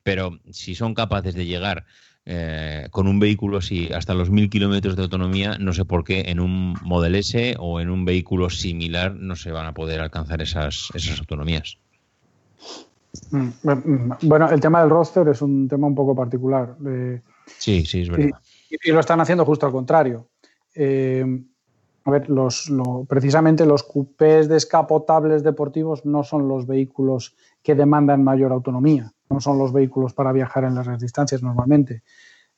pero 0.01 0.39
si 0.51 0.73
son 0.73 0.95
capaces 0.95 1.35
de 1.35 1.45
llegar 1.45 1.85
eh, 2.25 2.87
con 2.89 3.07
un 3.07 3.19
vehículo 3.19 3.57
así 3.57 3.89
hasta 3.93 4.13
los 4.13 4.31
mil 4.31 4.49
kilómetros 4.49 4.95
de 4.95 5.03
autonomía, 5.03 5.57
no 5.59 5.73
sé 5.73 5.85
por 5.85 6.03
qué 6.03 6.25
en 6.27 6.39
un 6.39 6.73
Model 6.81 7.15
S 7.15 7.55
o 7.59 7.79
en 7.79 7.89
un 7.89 8.05
vehículo 8.05 8.49
similar 8.49 9.13
no 9.13 9.35
se 9.35 9.51
van 9.51 9.67
a 9.67 9.73
poder 9.73 9.99
alcanzar 9.99 10.41
esas, 10.41 10.87
esas 10.95 11.19
autonomías. 11.19 11.77
Mm, 13.31 13.49
mm, 13.63 14.17
bueno, 14.23 14.49
el 14.49 14.59
tema 14.59 14.81
del 14.81 14.89
roster 14.89 15.27
es 15.27 15.41
un 15.41 15.67
tema 15.67 15.87
un 15.87 15.95
poco 15.95 16.15
particular. 16.15 16.75
sí, 17.45 17.85
sí, 17.85 18.01
es 18.01 18.09
verdad. 18.09 18.39
Y, 18.69 18.91
lo 18.91 18.99
están 18.99 19.21
haciendo 19.21 19.45
justo 19.45 19.65
al 19.65 19.71
contrario. 19.71 20.29
Eh, 20.73 21.25
a 22.05 22.11
ver, 22.11 22.29
los, 22.29 22.71
precisamente 23.07 23.65
los 23.65 23.83
cupés 23.83 24.49
descapotables 24.49 25.43
deportivos 25.43 26.05
no 26.05 26.23
son 26.23 26.47
los 26.47 26.67
vehículos 26.67 27.35
que 27.61 27.75
demandan 27.75 28.23
mayor 28.23 28.51
autonomía, 28.51 29.13
no 29.29 29.39
son 29.39 29.57
los 29.57 29.71
vehículos 29.71 30.13
para 30.13 30.33
viajar 30.33 30.65
en 30.65 30.75
largas 30.75 30.99
distancias 30.99 31.41
normalmente. 31.41 32.03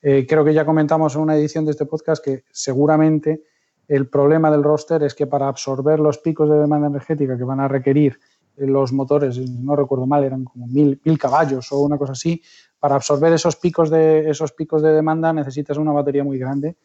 Eh, 0.02 0.26
creo 0.28 0.44
que 0.44 0.54
ya 0.54 0.66
comentamos 0.66 1.16
en 1.16 1.22
una 1.22 1.36
edición 1.36 1.66
de 1.66 1.72
este 1.72 1.86
podcast 1.86 2.24
que 2.24 2.44
seguramente 2.52 3.44
el 3.88 4.08
problema 4.08 4.50
del 4.50 4.64
roster 4.64 5.04
es 5.04 5.14
que 5.14 5.28
para 5.28 5.48
absorber 5.48 6.00
los 6.00 6.18
picos 6.18 6.50
de 6.50 6.58
demanda 6.58 6.88
energética 6.88 7.38
que 7.38 7.44
van 7.44 7.60
a 7.60 7.68
requerir 7.68 8.20
los 8.58 8.94
motores, 8.94 9.38
no 9.38 9.76
recuerdo 9.76 10.06
mal, 10.06 10.24
eran 10.24 10.46
como 10.46 10.68
mil, 10.68 11.00
caballos 11.20 11.72
o 11.72 11.80
una 11.80 11.98
cosa 11.98 12.14
así. 12.14 12.42
Para 12.80 12.96
absorber 12.96 13.34
esos 13.34 13.56
picos 13.56 13.90
de, 13.90 14.30
esos 14.30 14.52
picos 14.52 14.82
de 14.82 14.92
demanda 14.94 15.34
necesitas 15.34 15.78
una 15.78 15.92
batería 15.92 16.24
muy 16.24 16.38
grande 16.38 16.76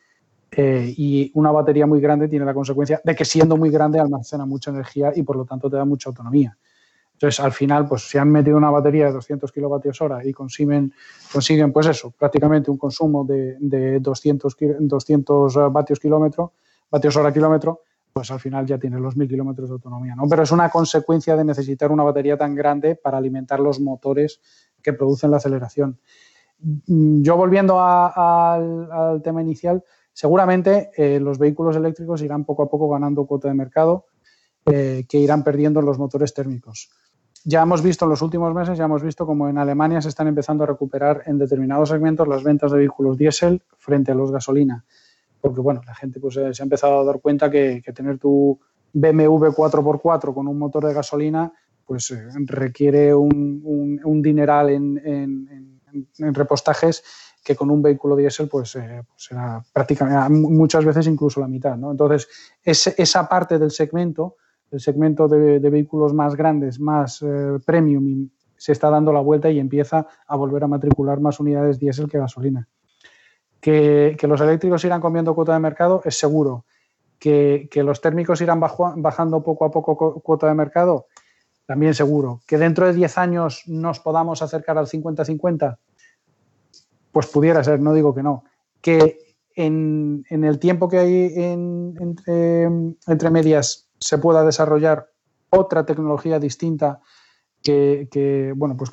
eh, 0.50 0.92
y 0.96 1.30
una 1.34 1.52
batería 1.52 1.86
muy 1.86 2.00
grande 2.00 2.28
tiene 2.28 2.44
la 2.44 2.54
consecuencia 2.54 3.00
de 3.04 3.14
que 3.14 3.24
siendo 3.24 3.56
muy 3.56 3.70
grande 3.70 4.00
almacena 4.00 4.46
mucha 4.46 4.70
energía 4.70 5.12
y 5.14 5.22
por 5.22 5.36
lo 5.36 5.44
tanto 5.44 5.70
te 5.70 5.76
da 5.76 5.84
mucha 5.84 6.08
autonomía. 6.08 6.56
Entonces, 7.12 7.38
al 7.40 7.52
final, 7.52 7.86
pues 7.86 8.08
si 8.08 8.16
han 8.16 8.30
metido 8.30 8.56
una 8.56 8.70
batería 8.70 9.06
de 9.06 9.12
200 9.12 9.52
kilovatios 9.52 10.00
hora 10.00 10.24
y 10.24 10.32
consiguen, 10.32 10.94
consiguen 11.30 11.70
pues 11.70 11.86
eso, 11.86 12.14
prácticamente 12.18 12.70
un 12.70 12.78
consumo 12.78 13.24
de, 13.24 13.56
de 13.60 14.00
200, 14.00 14.56
200 14.80 15.54
vatios 15.70 16.00
kilómetro, 16.00 16.54
vatios 16.90 17.14
hora 17.16 17.30
kilómetro, 17.30 17.82
pues 18.12 18.30
al 18.30 18.40
final 18.40 18.66
ya 18.66 18.78
tiene 18.78 18.98
los 18.98 19.16
mil 19.16 19.28
kilómetros 19.28 19.68
de 19.68 19.74
autonomía, 19.74 20.14
¿no? 20.14 20.28
Pero 20.28 20.42
es 20.42 20.52
una 20.52 20.68
consecuencia 20.68 21.36
de 21.36 21.44
necesitar 21.44 21.92
una 21.92 22.02
batería 22.02 22.36
tan 22.36 22.54
grande 22.54 22.96
para 22.96 23.18
alimentar 23.18 23.60
los 23.60 23.80
motores 23.80 24.40
que 24.82 24.92
producen 24.92 25.30
la 25.30 25.38
aceleración. 25.38 25.98
Mm, 26.60 27.22
yo 27.22 27.36
volviendo 27.36 27.80
al, 27.80 29.20
tema 29.22 29.42
inicial, 29.42 29.84
seguramente 30.12 30.90
eh, 30.96 31.20
los 31.20 31.38
vehículos 31.38 31.76
eléctricos 31.76 32.22
irán 32.22 32.44
poco 32.44 32.64
a 32.64 32.68
poco 32.68 32.88
ganando 32.88 33.26
cuota 33.26 33.48
de 33.48 33.54
mercado, 33.54 34.06
eh, 34.66 35.04
que 35.08 35.18
irán 35.18 35.42
perdiendo 35.42 35.80
los 35.80 35.98
motores 35.98 36.34
térmicos. 36.34 36.90
Ya 37.44 37.62
hemos 37.62 37.82
visto 37.82 38.04
en 38.04 38.10
los 38.10 38.20
últimos 38.20 38.52
meses, 38.52 38.76
ya 38.76 38.84
hemos 38.84 39.02
visto 39.02 39.24
como 39.24 39.48
en 39.48 39.56
Alemania 39.56 40.02
se 40.02 40.10
están 40.10 40.28
empezando 40.28 40.64
a 40.64 40.66
recuperar 40.66 41.22
en 41.24 41.38
determinados 41.38 41.88
segmentos 41.88 42.28
las 42.28 42.42
ventas 42.42 42.70
de 42.70 42.78
vehículos 42.78 43.16
diésel 43.16 43.62
frente 43.78 44.12
a 44.12 44.14
los 44.14 44.30
gasolina 44.30 44.84
porque 45.40 45.60
bueno, 45.60 45.80
la 45.86 45.94
gente 45.94 46.20
pues, 46.20 46.36
eh, 46.36 46.52
se 46.52 46.62
ha 46.62 46.64
empezado 46.64 47.00
a 47.00 47.04
dar 47.04 47.20
cuenta 47.20 47.50
que, 47.50 47.82
tener 47.94 48.18
tu 48.18 48.58
BMW 48.92 49.46
4x4 49.46 50.34
con 50.34 50.48
un 50.48 50.58
motor 50.58 50.86
de 50.86 50.94
gasolina 50.94 51.52
pues 51.84 52.10
eh, 52.10 52.28
requiere 52.46 53.14
un, 53.14 54.20
dineral 54.22 54.70
en, 54.70 55.80
repostajes 56.18 57.02
que 57.42 57.56
con 57.56 57.70
un 57.70 57.82
vehículo 57.82 58.14
diésel 58.14 58.48
pues, 58.48 58.76
eh, 58.76 59.02
pues 59.08 59.30
prácticamente 59.72 60.30
muchas 60.30 60.84
veces 60.84 61.06
incluso 61.08 61.40
la 61.40 61.48
mitad. 61.48 61.76
¿no? 61.76 61.90
Entonces, 61.90 62.28
esa 62.62 63.28
parte 63.28 63.58
del 63.58 63.72
segmento, 63.72 64.36
el 64.70 64.78
segmento 64.78 65.26
de, 65.26 65.58
vehículos 65.58 66.14
más 66.14 66.36
grandes, 66.36 66.78
más 66.78 67.24
premium, 67.66 68.28
se 68.56 68.72
está 68.72 68.90
dando 68.90 69.12
la 69.12 69.20
vuelta 69.20 69.50
y 69.50 69.58
empieza 69.58 70.06
a 70.28 70.36
volver 70.36 70.62
a 70.62 70.68
matricular 70.68 71.18
más 71.18 71.40
unidades 71.40 71.78
diésel 71.78 72.08
que 72.08 72.18
gasolina. 72.18 72.68
Que, 73.60 74.16
los 74.22 74.40
eléctricos 74.40 74.84
irán 74.84 75.00
comiendo 75.00 75.34
cuota 75.34 75.52
de 75.52 75.58
mercado 75.58 76.02
es 76.04 76.18
seguro. 76.18 76.64
Que, 77.18 77.68
los 77.74 78.00
térmicos 78.00 78.40
irán 78.40 78.60
bajando 78.60 79.42
poco 79.42 79.64
a 79.64 79.70
poco 79.70 80.20
cuota 80.20 80.46
de 80.46 80.54
mercado 80.54 81.06
también 81.66 81.94
seguro. 81.94 82.40
Que 82.48 82.58
dentro 82.58 82.86
de 82.86 82.92
10 82.94 83.18
años 83.18 83.62
nos 83.66 84.00
podamos 84.00 84.42
acercar 84.42 84.76
al 84.76 84.88
50-50, 84.88 85.78
pues 87.12 87.26
pudiera 87.28 87.62
ser, 87.62 87.78
no 87.80 87.94
digo 87.94 88.12
que 88.12 88.24
no. 88.24 88.42
Que 88.80 89.36
en, 89.54 90.24
el 90.28 90.58
tiempo 90.58 90.88
que 90.88 90.98
hay 90.98 91.32
entre, 91.36 93.30
medias 93.30 93.88
se 93.98 94.18
pueda 94.18 94.44
desarrollar 94.44 95.10
otra 95.50 95.86
tecnología 95.86 96.38
distinta 96.38 97.00
que, 97.62 98.52
bueno, 98.56 98.76
pues 98.76 98.90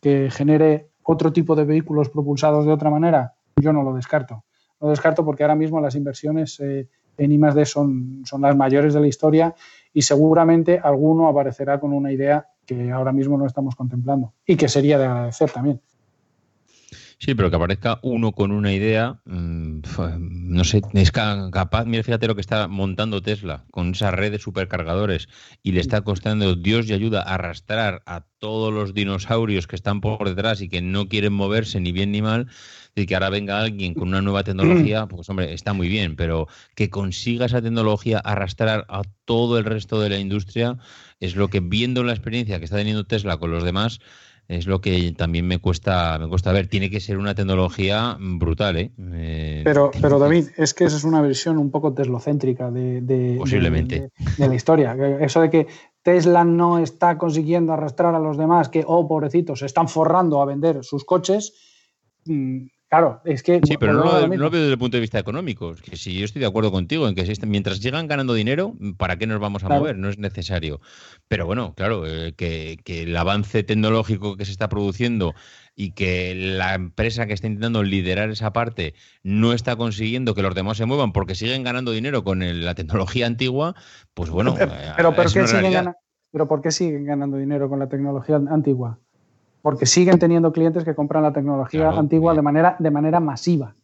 que, 0.00 0.30
genere 0.30 0.90
otro 1.02 1.32
tipo 1.32 1.56
de 1.56 1.64
vehículos 1.64 2.10
propulsados 2.10 2.64
de 2.64 2.72
otra 2.72 2.90
manera, 2.90 3.34
yo 3.56 3.72
no 3.72 3.82
lo 3.82 3.94
descarto. 3.94 4.44
Lo 4.80 4.88
descarto 4.88 5.24
porque 5.24 5.42
ahora 5.42 5.54
mismo 5.54 5.80
las 5.80 5.94
inversiones 5.94 6.58
eh, 6.60 6.88
en 7.18 7.32
I+.D. 7.32 7.64
son, 7.66 8.22
son 8.24 8.42
las 8.42 8.56
mayores 8.56 8.94
de 8.94 9.00
la 9.00 9.06
historia 9.06 9.54
y 9.92 10.02
seguramente 10.02 10.80
alguno 10.82 11.28
aparecerá 11.28 11.78
con 11.78 11.92
una 11.92 12.12
idea 12.12 12.48
que 12.64 12.90
ahora 12.90 13.12
mismo 13.12 13.36
no 13.36 13.46
estamos 13.46 13.74
contemplando 13.74 14.34
y 14.46 14.56
que 14.56 14.68
sería 14.68 14.98
de 14.98 15.06
agradecer 15.06 15.50
también. 15.50 15.80
Sí, 17.22 17.34
pero 17.34 17.50
que 17.50 17.56
aparezca 17.56 18.00
uno 18.02 18.32
con 18.32 18.50
una 18.50 18.72
idea, 18.72 19.20
mm, 19.26 19.82
no 20.18 20.64
sé, 20.64 20.80
es 20.94 21.12
capaz, 21.12 21.84
mira, 21.84 22.02
fíjate 22.02 22.26
lo 22.26 22.34
que 22.34 22.40
está 22.40 22.66
montando 22.66 23.20
Tesla 23.20 23.66
con 23.70 23.90
esa 23.90 24.10
red 24.10 24.32
de 24.32 24.38
supercargadores 24.38 25.28
y 25.62 25.72
le 25.72 25.80
está 25.80 26.00
costando 26.00 26.56
Dios 26.56 26.88
y 26.88 26.94
ayuda 26.94 27.20
a 27.20 27.34
arrastrar 27.34 28.02
a 28.06 28.24
todos 28.38 28.72
los 28.72 28.94
dinosaurios 28.94 29.66
que 29.66 29.76
están 29.76 30.00
por 30.00 30.26
detrás 30.26 30.62
y 30.62 30.70
que 30.70 30.80
no 30.80 31.08
quieren 31.10 31.34
moverse 31.34 31.78
ni 31.78 31.92
bien 31.92 32.10
ni 32.10 32.22
mal, 32.22 32.46
y 32.94 33.04
que 33.04 33.14
ahora 33.14 33.28
venga 33.28 33.60
alguien 33.60 33.92
con 33.92 34.08
una 34.08 34.22
nueva 34.22 34.42
tecnología, 34.42 35.06
pues 35.06 35.28
hombre, 35.28 35.52
está 35.52 35.74
muy 35.74 35.88
bien, 35.88 36.16
pero 36.16 36.48
que 36.74 36.88
consiga 36.88 37.46
esa 37.46 37.60
tecnología 37.60 38.18
arrastrar 38.18 38.86
a 38.88 39.02
todo 39.26 39.58
el 39.58 39.66
resto 39.66 40.00
de 40.00 40.08
la 40.08 40.18
industria 40.18 40.78
es 41.20 41.36
lo 41.36 41.48
que 41.48 41.60
viendo 41.60 42.02
la 42.02 42.12
experiencia 42.12 42.58
que 42.58 42.64
está 42.64 42.78
teniendo 42.78 43.04
Tesla 43.04 43.36
con 43.36 43.50
los 43.50 43.62
demás, 43.62 44.00
es 44.50 44.66
lo 44.66 44.80
que 44.80 45.12
también 45.16 45.46
me 45.46 45.58
cuesta 45.58 46.18
me 46.18 46.28
cuesta 46.28 46.50
ver. 46.52 46.66
Tiene 46.66 46.90
que 46.90 46.98
ser 46.98 47.18
una 47.18 47.36
tecnología 47.36 48.16
brutal, 48.18 48.76
¿eh? 48.76 48.90
eh 48.98 49.60
pero, 49.62 49.92
pero 50.02 50.18
David, 50.18 50.48
es 50.56 50.74
que 50.74 50.84
esa 50.84 50.96
es 50.96 51.04
una 51.04 51.20
versión 51.20 51.56
un 51.56 51.70
poco 51.70 51.94
teslocéntrica 51.94 52.68
de, 52.70 53.36
Posiblemente. 53.38 54.10
De, 54.36 54.48
la 54.48 54.54
historia. 54.54 54.96
Eso 55.20 55.40
de 55.40 55.50
que 55.50 55.66
Tesla 56.02 56.44
no 56.44 56.80
está 56.80 57.16
consiguiendo 57.16 57.72
arrastrar 57.72 58.16
a 58.16 58.18
los 58.18 58.36
demás, 58.36 58.68
que, 58.68 58.82
oh, 58.84 59.06
pobrecitos, 59.06 59.60
se 59.60 59.66
están 59.66 59.88
forrando 59.88 60.42
a 60.42 60.46
vender 60.46 60.82
sus 60.82 61.04
coches. 61.04 61.54
Claro, 62.90 63.20
es 63.24 63.44
que. 63.44 63.60
Sí, 63.62 63.76
pero 63.78 63.92
no 63.92 64.02
lo, 64.02 64.50
veo 64.50 64.62
desde 64.62 64.72
el 64.72 64.78
punto 64.78 64.96
de 64.96 65.00
vista 65.00 65.20
económico. 65.20 65.74
Que 65.76 65.96
si 65.96 66.18
yo 66.18 66.24
estoy 66.24 66.40
de 66.40 66.46
acuerdo 66.46 66.72
contigo 66.72 67.06
en 67.06 67.14
que 67.14 67.24
mientras 67.46 67.78
llegan 67.78 68.08
ganando 68.08 68.34
dinero, 68.34 68.74
¿para 68.96 69.16
qué 69.16 69.28
nos 69.28 69.38
vamos 69.38 69.62
a 69.62 69.68
mover? 69.68 69.96
No 69.96 70.08
es 70.08 70.18
necesario. 70.18 70.80
Pero 71.28 71.46
bueno, 71.46 71.72
claro, 71.76 72.02
eh, 72.04 72.34
que, 72.36 72.78
el 72.84 73.16
avance 73.16 73.62
tecnológico 73.62 74.36
que 74.36 74.44
se 74.44 74.50
está 74.50 74.68
produciendo 74.68 75.34
y 75.76 75.92
que 75.92 76.34
la 76.34 76.74
empresa 76.74 77.26
que 77.26 77.32
está 77.32 77.46
intentando 77.46 77.84
liderar 77.84 78.28
esa 78.28 78.52
parte 78.52 78.94
no 79.22 79.52
está 79.52 79.76
consiguiendo 79.76 80.34
que 80.34 80.42
los 80.42 80.56
demás 80.56 80.76
se 80.76 80.84
muevan 80.84 81.12
porque 81.12 81.36
siguen 81.36 81.62
ganando 81.62 81.92
dinero 81.92 82.24
con 82.24 82.40
la 82.64 82.74
tecnología 82.74 83.28
antigua, 83.28 83.76
pues 84.14 84.30
bueno. 84.30 84.56
Pero, 84.58 84.72
pero, 84.96 85.14
¿por 85.14 85.32
qué 85.32 85.46
siguen 85.46 85.92
pero 86.32 86.48
¿por 86.48 86.60
qué 86.60 86.70
siguen 86.70 87.04
ganando 87.04 87.36
dinero 87.36 87.68
con 87.68 87.78
la 87.78 87.88
tecnología 87.88 88.36
antigua? 88.36 88.98
Porque 89.62 89.86
siguen 89.86 90.18
teniendo 90.18 90.52
clientes 90.52 90.84
que 90.84 90.94
compran 90.94 91.22
la 91.22 91.32
tecnología 91.32 91.90
antigua 91.90 92.34
de 92.34 92.42
manera, 92.42 92.76
de 92.78 92.90
manera 92.90 93.20
masiva. 93.20 93.74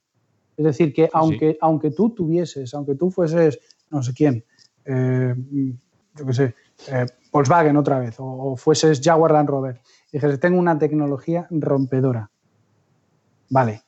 Es 0.56 0.64
decir, 0.64 0.92
que 0.92 1.10
aunque, 1.12 1.58
aunque 1.60 1.90
tú 1.90 2.10
tuvieses, 2.10 2.72
aunque 2.72 2.94
tú 2.94 3.10
fueses, 3.10 3.58
no 3.90 4.02
sé 4.02 4.14
quién, 4.14 4.44
eh, 4.84 5.34
yo 6.14 6.26
qué 6.26 6.32
sé, 6.32 6.54
eh, 6.88 7.06
Volkswagen 7.30 7.76
otra 7.76 7.98
vez, 7.98 8.16
o, 8.18 8.56
fueses 8.56 9.00
Jaguar 9.02 9.32
Land 9.32 9.48
Rover, 9.48 9.80
y 10.10 10.16
dices, 10.16 10.40
tengo 10.40 10.58
una 10.58 10.78
tecnología 10.78 11.46
rompedora. 11.50 12.30
Vale. 13.50 13.82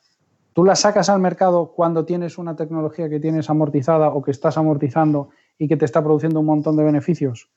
Tú 0.52 0.64
la 0.64 0.74
sacas 0.74 1.08
al 1.08 1.20
mercado 1.20 1.72
cuando 1.74 2.04
tienes 2.04 2.36
una 2.36 2.56
tecnología 2.56 3.08
que 3.08 3.20
tienes 3.20 3.48
amortizada 3.48 4.08
o 4.08 4.22
que 4.22 4.32
estás 4.32 4.58
amortizando 4.58 5.30
y 5.56 5.68
que 5.68 5.76
te 5.76 5.84
está 5.84 6.02
produciendo 6.02 6.40
un 6.40 6.46
montón 6.46 6.76
de 6.76 6.82
beneficios. 6.82 7.48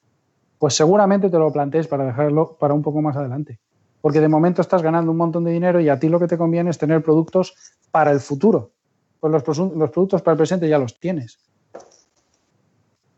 Pues 0.59 0.75
seguramente 0.75 1.29
te 1.29 1.39
lo 1.39 1.51
plantees 1.51 1.87
para 1.87 2.05
dejarlo 2.05 2.57
para 2.59 2.75
un 2.75 2.83
poco 2.83 3.01
más 3.01 3.17
adelante 3.17 3.59
porque 4.01 4.19
de 4.19 4.27
momento 4.27 4.61
estás 4.61 4.81
ganando 4.81 5.11
un 5.11 5.17
montón 5.17 5.43
de 5.43 5.51
dinero 5.51 5.79
y 5.79 5.89
a 5.89 5.99
ti 5.99 6.09
lo 6.09 6.19
que 6.19 6.27
te 6.27 6.37
conviene 6.37 6.69
es 6.69 6.77
tener 6.77 7.01
productos 7.01 7.53
para 7.91 8.11
el 8.11 8.19
futuro. 8.19 8.71
Pues 9.19 9.31
los, 9.31 9.43
productos 9.43 10.21
para 10.21 10.33
el 10.33 10.37
presente 10.37 10.67
ya 10.67 10.79
los 10.79 10.99
tienes. 10.99 11.39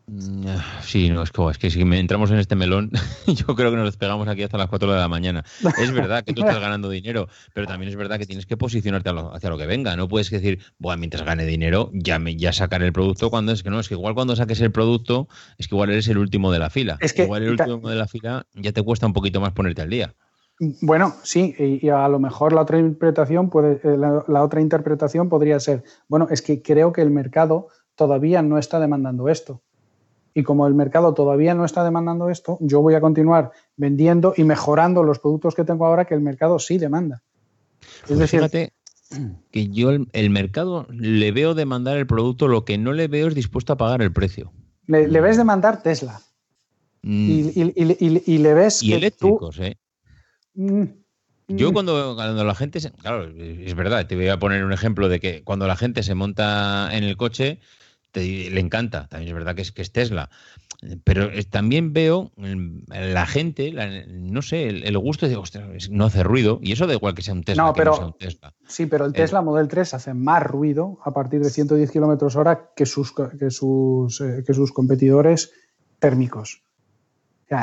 Mm, 0.06 0.44
sí, 0.82 1.08
no, 1.08 1.22
es 1.22 1.32
que, 1.32 1.48
es 1.50 1.56
que 1.56 1.70
si 1.70 1.80
entramos 1.80 2.30
en 2.30 2.36
este 2.36 2.56
melón, 2.56 2.90
yo 3.26 3.46
creo 3.54 3.70
que 3.70 3.76
nos 3.78 3.86
despegamos 3.86 4.28
aquí 4.28 4.42
hasta 4.42 4.58
las 4.58 4.68
4 4.68 4.92
de 4.92 4.98
la 4.98 5.08
mañana. 5.08 5.42
Es 5.78 5.92
verdad 5.92 6.22
que 6.22 6.34
tú 6.34 6.42
estás 6.42 6.60
ganando 6.60 6.90
dinero, 6.90 7.28
pero 7.54 7.66
también 7.66 7.88
es 7.88 7.96
verdad 7.96 8.18
que 8.18 8.26
tienes 8.26 8.44
que 8.44 8.58
posicionarte 8.58 9.10
hacia 9.32 9.48
lo 9.48 9.56
que 9.56 9.64
venga. 9.64 9.96
No 9.96 10.06
puedes 10.06 10.28
decir, 10.28 10.58
bueno, 10.78 10.98
mientras 10.98 11.24
gane 11.24 11.46
dinero, 11.46 11.90
ya, 11.94 12.18
me, 12.18 12.36
ya 12.36 12.52
sacaré 12.52 12.84
el 12.84 12.92
producto 12.92 13.30
cuando 13.30 13.52
es 13.52 13.62
que 13.62 13.70
no. 13.70 13.80
Es 13.80 13.88
que 13.88 13.94
igual 13.94 14.12
cuando 14.12 14.36
saques 14.36 14.60
el 14.60 14.72
producto, 14.72 15.26
es 15.56 15.68
que 15.68 15.74
igual 15.74 15.88
eres 15.88 16.06
el 16.08 16.18
último 16.18 16.52
de 16.52 16.58
la 16.58 16.68
fila. 16.68 16.98
Es 17.00 17.14
que 17.14 17.22
igual 17.22 17.44
el 17.44 17.52
último 17.52 17.88
de 17.88 17.96
la 17.96 18.06
fila 18.06 18.46
ya 18.52 18.72
te 18.72 18.82
cuesta 18.82 19.06
un 19.06 19.14
poquito 19.14 19.40
más 19.40 19.52
ponerte 19.52 19.80
al 19.80 19.88
día. 19.88 20.14
Bueno, 20.58 21.14
sí, 21.22 21.54
y, 21.58 21.88
a 21.88 22.08
lo 22.08 22.20
mejor 22.20 22.52
la 22.52 22.62
otra 22.62 22.78
interpretación 22.78 23.50
puede, 23.50 23.80
eh, 23.82 23.98
la, 23.98 24.42
otra 24.42 24.60
interpretación 24.60 25.28
podría 25.28 25.58
ser, 25.58 25.82
bueno, 26.08 26.28
es 26.30 26.42
que 26.42 26.62
creo 26.62 26.92
que 26.92 27.02
el 27.02 27.10
mercado 27.10 27.68
todavía 27.96 28.42
no 28.42 28.58
está 28.58 28.78
demandando 28.78 29.28
esto. 29.28 29.62
Y 30.32 30.42
como 30.42 30.66
el 30.66 30.74
mercado 30.74 31.14
todavía 31.14 31.54
no 31.54 31.64
está 31.64 31.84
demandando 31.84 32.28
esto, 32.28 32.58
yo 32.60 32.80
voy 32.82 32.94
a 32.94 33.00
continuar 33.00 33.52
vendiendo 33.76 34.34
y 34.36 34.44
mejorando 34.44 35.02
los 35.02 35.18
productos 35.18 35.54
que 35.54 35.64
tengo 35.64 35.86
ahora 35.86 36.06
que 36.06 36.14
el 36.14 36.20
mercado 36.20 36.58
sí 36.58 36.78
demanda. 36.78 37.22
es 38.08 38.16
pues 38.16 38.30
fíjate 38.30 38.72
que 39.50 39.68
yo 39.68 39.90
el, 39.90 40.30
mercado 40.30 40.86
le 40.90 41.30
veo 41.30 41.54
demandar 41.54 41.96
el 41.98 42.06
producto, 42.06 42.48
lo 42.48 42.64
que 42.64 42.78
no 42.78 42.92
le 42.92 43.06
veo 43.06 43.28
es 43.28 43.34
dispuesto 43.34 43.72
a 43.72 43.76
pagar 43.76 44.02
el 44.02 44.12
precio. 44.12 44.52
Le, 44.86 45.20
ves 45.20 45.36
demandar 45.36 45.82
Tesla. 45.82 46.20
Mm. 47.02 47.30
Y, 47.54 48.38
le 48.38 48.54
ves. 48.54 48.82
Y 48.82 48.92
eléctricos, 48.92 49.60
¿eh? 49.60 49.76
Mm, 50.54 50.84
Yo 51.48 51.70
mm. 51.70 51.72
cuando, 51.72 52.14
cuando, 52.14 52.44
la 52.44 52.54
gente, 52.54 52.80
claro, 53.00 53.24
es 53.24 53.74
verdad, 53.74 54.06
te 54.06 54.16
voy 54.16 54.28
a 54.28 54.38
poner 54.38 54.64
un 54.64 54.72
ejemplo 54.72 55.08
de 55.08 55.20
que 55.20 55.42
cuando 55.42 55.66
la 55.66 55.76
gente 55.76 56.02
se 56.02 56.14
monta 56.14 56.88
en 56.92 57.04
el 57.04 57.16
coche, 57.16 57.60
le 58.14 58.60
encanta, 58.60 59.08
también 59.08 59.28
es 59.28 59.34
verdad 59.34 59.54
que 59.54 59.62
es, 59.62 59.72
que 59.72 59.82
es 59.82 59.92
Tesla, 59.92 60.30
pero 61.02 61.30
también 61.50 61.92
veo 61.92 62.30
la 62.88 63.26
gente, 63.26 63.72
no 64.08 64.42
sé, 64.42 64.68
el, 64.68 64.98
gusto 64.98 65.28
de, 65.28 65.40
no 65.90 66.04
hace 66.04 66.22
ruido, 66.22 66.60
y 66.62 66.72
eso 66.72 66.86
da 66.86 66.94
igual 66.94 67.14
que 67.14 67.22
sea 67.22 67.34
un 67.34 67.42
Tesla. 67.42 67.64
No, 67.64 67.72
pero, 67.72 68.16
Sí, 68.68 68.86
pero 68.86 69.06
el 69.06 69.12
Tesla 69.12 69.42
Model 69.42 69.68
3 69.68 69.94
hace 69.94 70.14
más 70.14 70.42
ruido 70.42 70.98
a 71.04 71.12
partir 71.12 71.40
de 71.40 71.50
110 71.50 71.90
kilómetros 71.90 72.36
hora 72.36 72.70
que 72.76 72.86
sus, 72.86 73.12
que, 73.12 73.50
sus, 73.50 74.20
eh, 74.20 74.44
que 74.46 74.54
sus 74.54 74.72
competidores 74.72 75.52
térmicos 75.98 76.63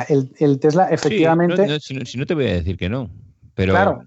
el, 0.08 0.58
Tesla 0.58 0.88
efectivamente... 0.88 1.80
si, 1.80 2.18
no, 2.18 2.26
te 2.26 2.34
voy 2.34 2.46
a 2.46 2.54
decir 2.54 2.76
que 2.76 2.88
no, 2.88 3.10
pero... 3.54 3.72
Claro, 3.72 4.04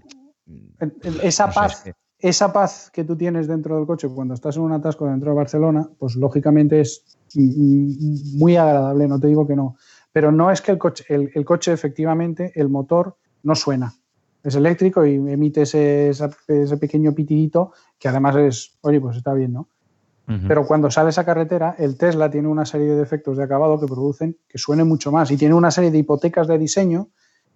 esa 1.22 1.50
paz, 1.50 1.86
esa 2.20 2.54
paz 2.54 2.90
que 2.92 3.04
tú 3.04 3.16
tienes 3.16 3.48
dentro 3.48 3.78
del 3.78 3.86
coche 3.86 4.08
cuando 4.08 4.34
estás 4.34 4.58
en 4.58 4.64
un 4.64 4.72
atasco 4.72 5.08
dentro 5.08 5.32
de 5.32 5.38
Barcelona, 5.38 5.88
pues 5.98 6.16
lógicamente 6.16 6.82
es 6.82 7.18
muy 7.36 8.56
agradable, 8.56 9.08
no 9.08 9.20
te 9.20 9.28
digo 9.28 9.48
que 9.48 9.56
no. 9.56 9.78
Pero 10.12 10.32
no 10.32 10.50
es 10.50 10.62
que 10.62 10.72
el 10.72 10.78
coche, 10.78 11.04
el, 11.10 11.46
coche 11.46 11.74
efectivamente, 11.74 12.52
el 12.56 12.70
motor 12.70 13.18
no 13.44 13.54
suena. 13.54 13.94
Es 14.44 14.56
eléctrico 14.56 15.06
y 15.06 15.16
emite 15.16 15.64
ese, 15.64 16.10
ese 16.10 16.78
pequeño 16.78 17.14
pitidito 17.14 17.74
que 18.00 18.08
además 18.08 18.36
es, 18.38 18.78
oye, 18.82 19.02
pues 19.02 19.18
está 19.18 19.34
bien, 19.34 19.54
¿no? 19.54 19.70
Pero 20.48 20.66
cuando 20.66 20.90
sale 20.90 21.12
esa 21.12 21.24
carretera, 21.24 21.76
el 21.78 21.98
Tesla 21.98 22.32
tiene 22.32 22.48
una 22.48 22.66
serie 22.66 22.96
de 22.96 23.04
efectos 23.04 23.38
de 23.38 23.44
acabado 23.44 23.80
que 23.80 23.86
producen 23.86 24.38
que 24.48 24.58
suene 24.58 24.84
mucho 24.84 25.12
más 25.12 25.30
y 25.30 25.38
tiene 25.38 25.54
una 25.54 25.70
serie 25.70 25.92
de 25.92 26.00
hipotecas 26.00 26.48
de 26.48 26.58
diseño 26.58 27.10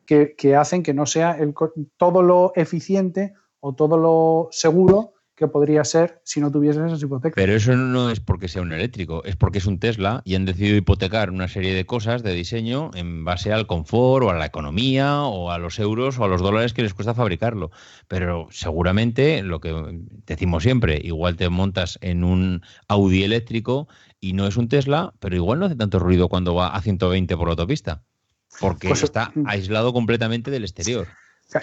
que, 0.06 0.36
que 0.38 0.56
hacen 0.56 0.84
que 0.84 0.94
no 0.94 1.08
sea 1.08 1.32
el, 1.32 1.56
todo 1.98 2.22
lo 2.22 2.52
eficiente 2.56 3.34
o 3.60 3.74
todo 3.74 3.98
lo 3.98 4.50
seguro 4.52 5.14
que 5.40 5.48
podría 5.48 5.86
ser 5.86 6.20
si 6.26 6.42
no 6.42 6.52
tuvieses 6.52 6.86
esas 6.86 7.02
hipotecas. 7.02 7.34
Pero 7.36 7.54
eso 7.54 7.76
no 7.76 8.12
es 8.12 8.20
porque 8.20 8.50
sea 8.50 8.62
un 8.62 8.74
eléctrico, 8.74 9.24
es 9.24 9.38
porque 9.38 9.60
es 9.60 9.66
un 9.66 9.80
Tesla 9.80 10.22
y 10.26 10.36
han 10.36 10.44
decidido 10.46 10.76
hipotecar 10.76 11.32
una 11.32 11.48
serie 11.48 11.74
de 11.74 11.86
cosas 11.86 12.24
de 12.24 12.34
diseño 12.34 12.92
en 12.94 13.24
base 13.24 13.54
al 13.54 13.66
confort 13.66 14.26
o 14.26 14.30
a 14.30 14.36
la 14.36 14.46
economía 14.46 15.24
o 15.24 15.50
a 15.50 15.58
los 15.58 15.80
euros 15.80 16.20
o 16.20 16.26
a 16.26 16.28
los 16.28 16.42
dólares 16.42 16.74
que 16.74 16.84
les 16.84 16.94
cuesta 16.94 17.14
fabricarlo. 17.14 17.72
Pero 18.10 18.48
seguramente, 18.52 19.42
lo 19.42 19.62
que 19.62 19.74
decimos 20.28 20.64
siempre, 20.64 21.00
igual 21.02 21.38
te 21.38 21.48
montas 21.48 21.98
en 22.02 22.26
un 22.26 22.62
Audi 22.90 23.24
eléctrico 23.24 23.88
y 24.20 24.34
no 24.34 24.46
es 24.46 24.58
un 24.58 24.68
Tesla, 24.68 25.14
pero 25.20 25.38
igual 25.38 25.60
no 25.60 25.68
hace 25.68 25.78
tanto 25.78 26.00
ruido 26.00 26.28
cuando 26.28 26.54
va 26.54 26.68
a 26.68 26.82
120 26.82 27.38
por 27.38 27.48
la 27.48 27.52
autopista, 27.52 28.04
porque 28.60 28.90
pues, 28.90 29.04
está 29.04 29.32
mm. 29.34 29.48
aislado 29.48 29.94
completamente 29.94 30.52
del 30.52 30.66
exterior. 30.66 31.08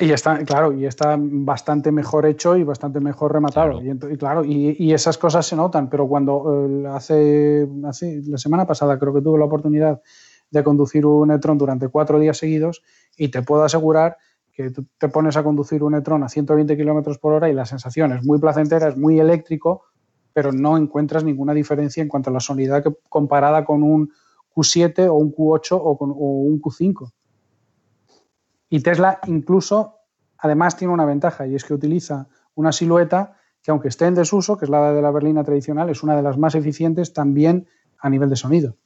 Y 0.01 0.11
está, 0.11 0.45
claro, 0.45 0.73
y 0.73 0.85
está 0.85 1.17
bastante 1.17 1.93
mejor 1.93 2.27
hecho 2.27 2.57
y 2.57 2.65
bastante 2.65 2.99
mejor 2.99 3.33
rematado. 3.33 3.81
Y, 3.81 3.97
claro, 4.17 4.45
y, 4.45 4.93
esas 4.93 5.17
cosas 5.17 5.47
se 5.47 5.55
notan, 5.55 5.89
pero 5.89 6.09
cuando 6.09 6.67
eh, 6.67 6.89
hace, 6.89 7.69
hace, 7.85 8.21
la 8.27 8.37
semana 8.37 8.67
pasada 8.67 8.99
creo 8.99 9.15
que 9.15 9.21
tuve 9.21 9.39
la 9.39 9.45
oportunidad 9.45 10.03
de 10.51 10.65
conducir 10.65 11.07
un 11.07 11.31
e-tron 11.31 11.57
durante 11.57 11.87
cuatro 11.89 12.19
días 12.19 12.37
seguidos 12.37 12.83
y 13.17 13.29
te 13.29 13.43
puedo 13.43 13.63
asegurar 13.63 14.17
que 14.53 14.71
tú 14.71 14.87
te 14.99 15.09
pones 15.09 15.37
a 15.37 15.45
conducir 15.45 15.85
un 15.85 15.95
e-tron 15.95 16.25
a 16.25 16.29
120 16.29 16.77
kilómetros 16.77 17.19
por 17.19 17.35
hora 17.35 17.49
y 17.49 17.53
la 17.53 17.67
sensación 17.67 18.13
es 18.13 18.25
muy 18.25 18.41
placentera, 18.41 18.89
es 18.89 18.97
muy 18.97 19.21
eléctrico, 19.21 19.85
pero 20.33 20.51
no 20.51 20.77
encuentras 20.77 21.23
ninguna 21.23 21.55
diferencia 21.55 22.03
en 22.03 22.09
cuanto 22.09 22.31
a 22.31 22.33
la 22.33 22.41
sonidad 22.41 22.83
que, 22.83 22.93
comparada 23.09 23.65
con 23.65 23.85
un 23.85 24.11
Q7 24.53 25.09
o 25.09 25.15
un 25.15 25.33
Q8 25.33 25.79
o, 25.81 25.97
con, 25.97 26.11
o 26.11 26.15
un 26.15 26.61
Q5. 26.61 27.13
Y 28.69 28.81
Tesla 28.81 29.21
incluso, 29.27 30.01
además, 30.39 30.77
tiene 30.77 30.93
una 30.93 31.05
ventaja 31.05 31.47
y 31.47 31.55
es 31.55 31.65
que 31.65 31.75
utiliza 31.75 32.29
una 32.55 32.73
silueta 32.73 33.37
que 33.63 33.71
aunque 33.71 33.89
esté 33.89 34.07
en 34.07 34.15
desuso, 34.15 34.57
que 34.57 34.65
es 34.65 34.71
la 34.71 34.93
de 34.93 35.03
la 35.03 35.11
berlina 35.11 35.43
tradicional, 35.43 35.91
es 35.91 36.03
una 36.03 36.15
de 36.15 36.23
las 36.23 36.39
más 36.39 36.55
eficientes 36.55 37.13
también 37.13 37.67
a 37.99 38.09
nivel 38.09 38.31
de 38.31 38.37
sonido. 38.37 38.77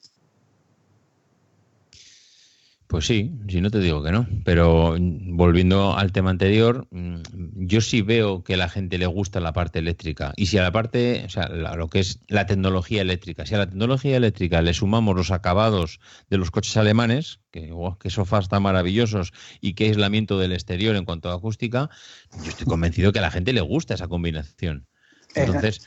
Pues 2.91 3.07
sí, 3.07 3.31
si 3.49 3.61
no 3.61 3.71
te 3.71 3.79
digo 3.79 4.03
que 4.03 4.11
no. 4.11 4.27
Pero 4.45 4.97
mm, 4.99 5.37
volviendo 5.37 5.97
al 5.97 6.11
tema 6.11 6.31
anterior, 6.31 6.89
mm, 6.91 7.67
yo 7.69 7.81
sí 7.81 8.03
veo 8.03 8.43
que 8.43 8.55
a 8.55 8.57
la 8.57 8.69
gente 8.69 8.99
le 8.99 9.07
gusta 9.07 9.39
la 9.39 9.53
parte 9.53 9.79
eléctrica. 9.79 10.33
Y 10.37 10.47
si 10.47 10.59
a 10.59 10.63
la 10.65 10.73
parte, 10.73 11.23
o 11.25 11.29
sea, 11.29 11.49
lo 11.49 11.87
que 11.89 12.01
es 12.01 12.19
la 12.27 12.47
tecnología 12.47 13.01
eléctrica, 13.03 13.47
si 13.47 13.55
a 13.55 13.59
la 13.59 13.69
tecnología 13.71 14.17
eléctrica 14.17 14.61
le 14.61 14.75
sumamos 14.75 15.15
los 15.15 15.31
acabados 15.31 16.01
de 16.31 16.39
los 16.39 16.51
coches 16.51 16.77
alemanes, 16.77 17.39
que, 17.53 17.73
que 18.01 18.11
sofás 18.11 18.49
tan 18.49 18.65
maravillosos 18.65 19.33
y 19.61 19.75
qué 19.75 19.85
aislamiento 19.85 20.37
del 20.41 20.53
exterior 20.53 20.97
en 20.97 21.05
cuanto 21.05 21.31
a 21.31 21.35
acústica, 21.35 21.91
yo 22.35 22.49
estoy 22.51 22.67
convencido 22.67 23.13
que 23.13 23.21
a 23.21 23.23
la 23.23 23.31
gente 23.31 23.53
le 23.53 23.61
gusta 23.61 23.95
esa 23.95 24.09
combinación. 24.09 24.89
Eh, 25.37 25.43
Entonces, 25.43 25.87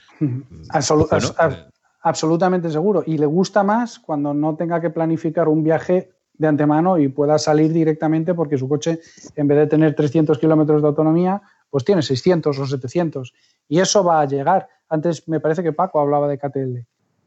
bueno, 0.50 1.34
ab- 1.38 1.52
eh, 1.52 1.70
absolutamente 2.02 2.70
seguro. 2.70 3.04
Y 3.06 3.18
le 3.18 3.26
gusta 3.26 3.62
más 3.64 4.00
cuando 4.00 4.34
no 4.34 4.56
tenga 4.56 4.80
que 4.80 4.90
planificar 4.90 5.50
un 5.50 5.64
viaje 5.66 6.13
de 6.38 6.48
antemano 6.48 6.98
y 6.98 7.08
pueda 7.10 7.38
salir 7.38 7.72
directamente 7.72 8.34
porque 8.34 8.58
su 8.58 8.68
coche, 8.68 9.00
en 9.36 9.48
vez 9.48 9.58
de 9.60 9.68
tener 9.68 9.96
300 9.96 10.38
kilómetros 10.40 10.82
de 10.82 10.88
autonomía, 10.88 11.42
pues 11.70 11.84
tiene 11.86 12.02
600 12.02 12.58
o 12.60 12.66
700. 12.66 13.34
Y 13.68 13.80
eso 13.80 14.04
va 14.04 14.22
a 14.22 14.26
llegar. 14.26 14.68
Antes 14.90 15.28
me 15.28 15.40
parece 15.40 15.64
que 15.64 15.74
Paco 15.74 16.00
hablaba 16.00 16.28
de 16.28 16.38
KTL. 16.38 16.86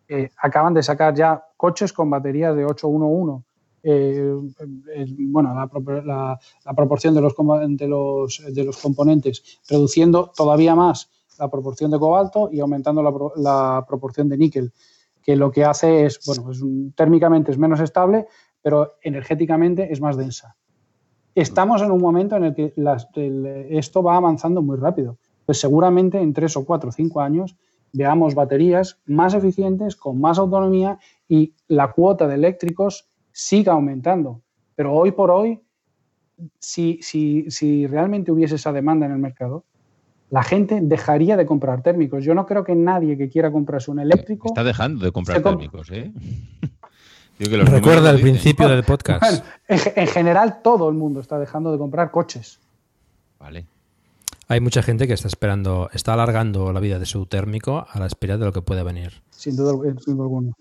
Eh, 0.09 0.31
acaban 0.41 0.73
de 0.75 0.83
sacar 0.83 1.15
ya 1.15 1.45
coches 1.57 1.93
con 1.93 2.11
baterías 2.11 2.55
de 2.57 2.65
811. 2.65 3.45
Eh, 3.83 4.35
eh, 4.95 5.07
bueno, 5.19 5.55
la, 5.55 5.67
pro- 5.69 6.03
la- 6.03 6.39
la 6.65 6.75
proporción 6.75 7.15
de 7.15 7.21
los, 7.21 7.35
de, 7.37 7.87
los, 7.89 8.43
de 8.53 8.65
los 8.65 8.77
componentes, 8.79 9.61
reduciendo 9.69 10.33
todavía 10.37 10.75
más 10.75 11.09
la 11.39 11.49
proporción 11.49 11.91
de 11.91 11.99
cobalto 11.99 12.49
y 12.53 12.61
aumentando 12.61 13.03
la, 13.03 13.13
pro- 13.13 13.33
la 13.37 13.85
proporción 13.87 14.29
de 14.29 14.39
níquel, 14.39 14.73
que 15.23 15.37
lo 15.37 15.51
que 15.53 15.65
hace 15.65 16.07
es, 16.07 16.21
bueno, 16.27 16.51
es 16.51 16.63
un- 16.63 16.93
térmicamente 16.97 17.51
es 17.53 17.59
menos 17.59 17.79
estable, 17.81 18.27
pero 18.67 18.97
energéticamente 19.01 19.93
es 19.93 20.01
más 20.01 20.17
densa. 20.17 20.57
Estamos 21.37 21.83
en 21.83 21.93
un 21.93 22.01
momento 22.01 22.35
en 22.35 22.43
el 22.47 22.53
que 22.57 22.73
las- 22.75 23.07
el- 23.15 23.47
esto 23.71 24.03
va 24.03 24.17
avanzando 24.17 24.61
muy 24.61 24.77
rápido. 24.77 25.19
Pues 25.45 25.61
seguramente 25.61 26.21
en 26.21 26.33
tres 26.33 26.57
o 26.57 26.65
cuatro 26.65 26.89
o 26.89 26.93
cinco 26.93 27.21
años 27.21 27.55
veamos 27.93 28.35
baterías 28.35 28.99
más 29.07 29.35
eficientes, 29.35 29.95
con 29.95 30.21
más 30.21 30.37
autonomía 30.41 30.99
y 31.29 31.55
la 31.69 31.93
cuota 31.93 32.27
de 32.27 32.35
eléctricos 32.35 33.07
siga 33.31 33.75
aumentando. 33.75 34.41
Pero 34.75 34.93
hoy 34.93 35.13
por 35.13 35.31
hoy, 35.31 35.61
si, 36.59 36.99
si, 37.03 37.49
si 37.49 37.87
realmente 37.87 38.33
hubiese 38.33 38.57
esa 38.57 38.73
demanda 38.73 39.07
en 39.07 39.13
el 39.13 39.19
mercado, 39.19 39.63
la 40.29 40.43
gente 40.43 40.81
dejaría 40.83 41.37
de 41.37 41.47
comprar 41.47 41.83
térmicos. 41.83 42.25
Yo 42.25 42.35
no 42.35 42.47
creo 42.47 42.65
que 42.65 42.75
nadie 42.75 43.17
que 43.17 43.29
quiera 43.29 43.53
comprarse 43.53 43.93
un 43.93 44.01
eléctrico 44.01 44.49
está 44.49 44.65
dejando 44.65 45.05
de 45.05 45.13
comprar 45.13 45.41
térmicos, 45.41 45.89
¿eh? 45.93 46.13
Que 47.39 47.45
Recuerda 47.49 48.11
el 48.11 48.21
principio 48.21 48.69
del 48.69 48.83
podcast. 48.85 49.23
Bueno, 49.23 49.45
en, 49.69 49.79
ge- 49.79 49.93
en 49.97 50.07
general, 50.07 50.61
todo 50.63 50.89
el 50.89 50.95
mundo 50.95 51.21
está 51.21 51.39
dejando 51.39 51.71
de 51.73 51.79
comprar 51.79 52.11
coches. 52.11 52.61
Vale. 53.39 53.67
Hay 54.49 54.61
mucha 54.61 54.83
gente 54.83 55.07
que 55.07 55.13
está 55.13 55.29
esperando, 55.29 55.91
está 55.93 56.15
alargando 56.15 56.73
la 56.73 56.81
vida 56.81 56.99
de 56.99 57.07
su 57.07 57.27
térmico 57.27 57.87
a 57.91 57.99
la 57.99 58.07
espera 58.07 58.39
de 58.39 58.45
lo 58.45 58.53
que 58.53 58.63
puede 58.63 58.83
venir. 58.85 59.13
Sin 59.31 59.57
duda, 59.57 59.73
sin 60.05 60.15
duda 60.17 60.25
alguna. 60.25 60.53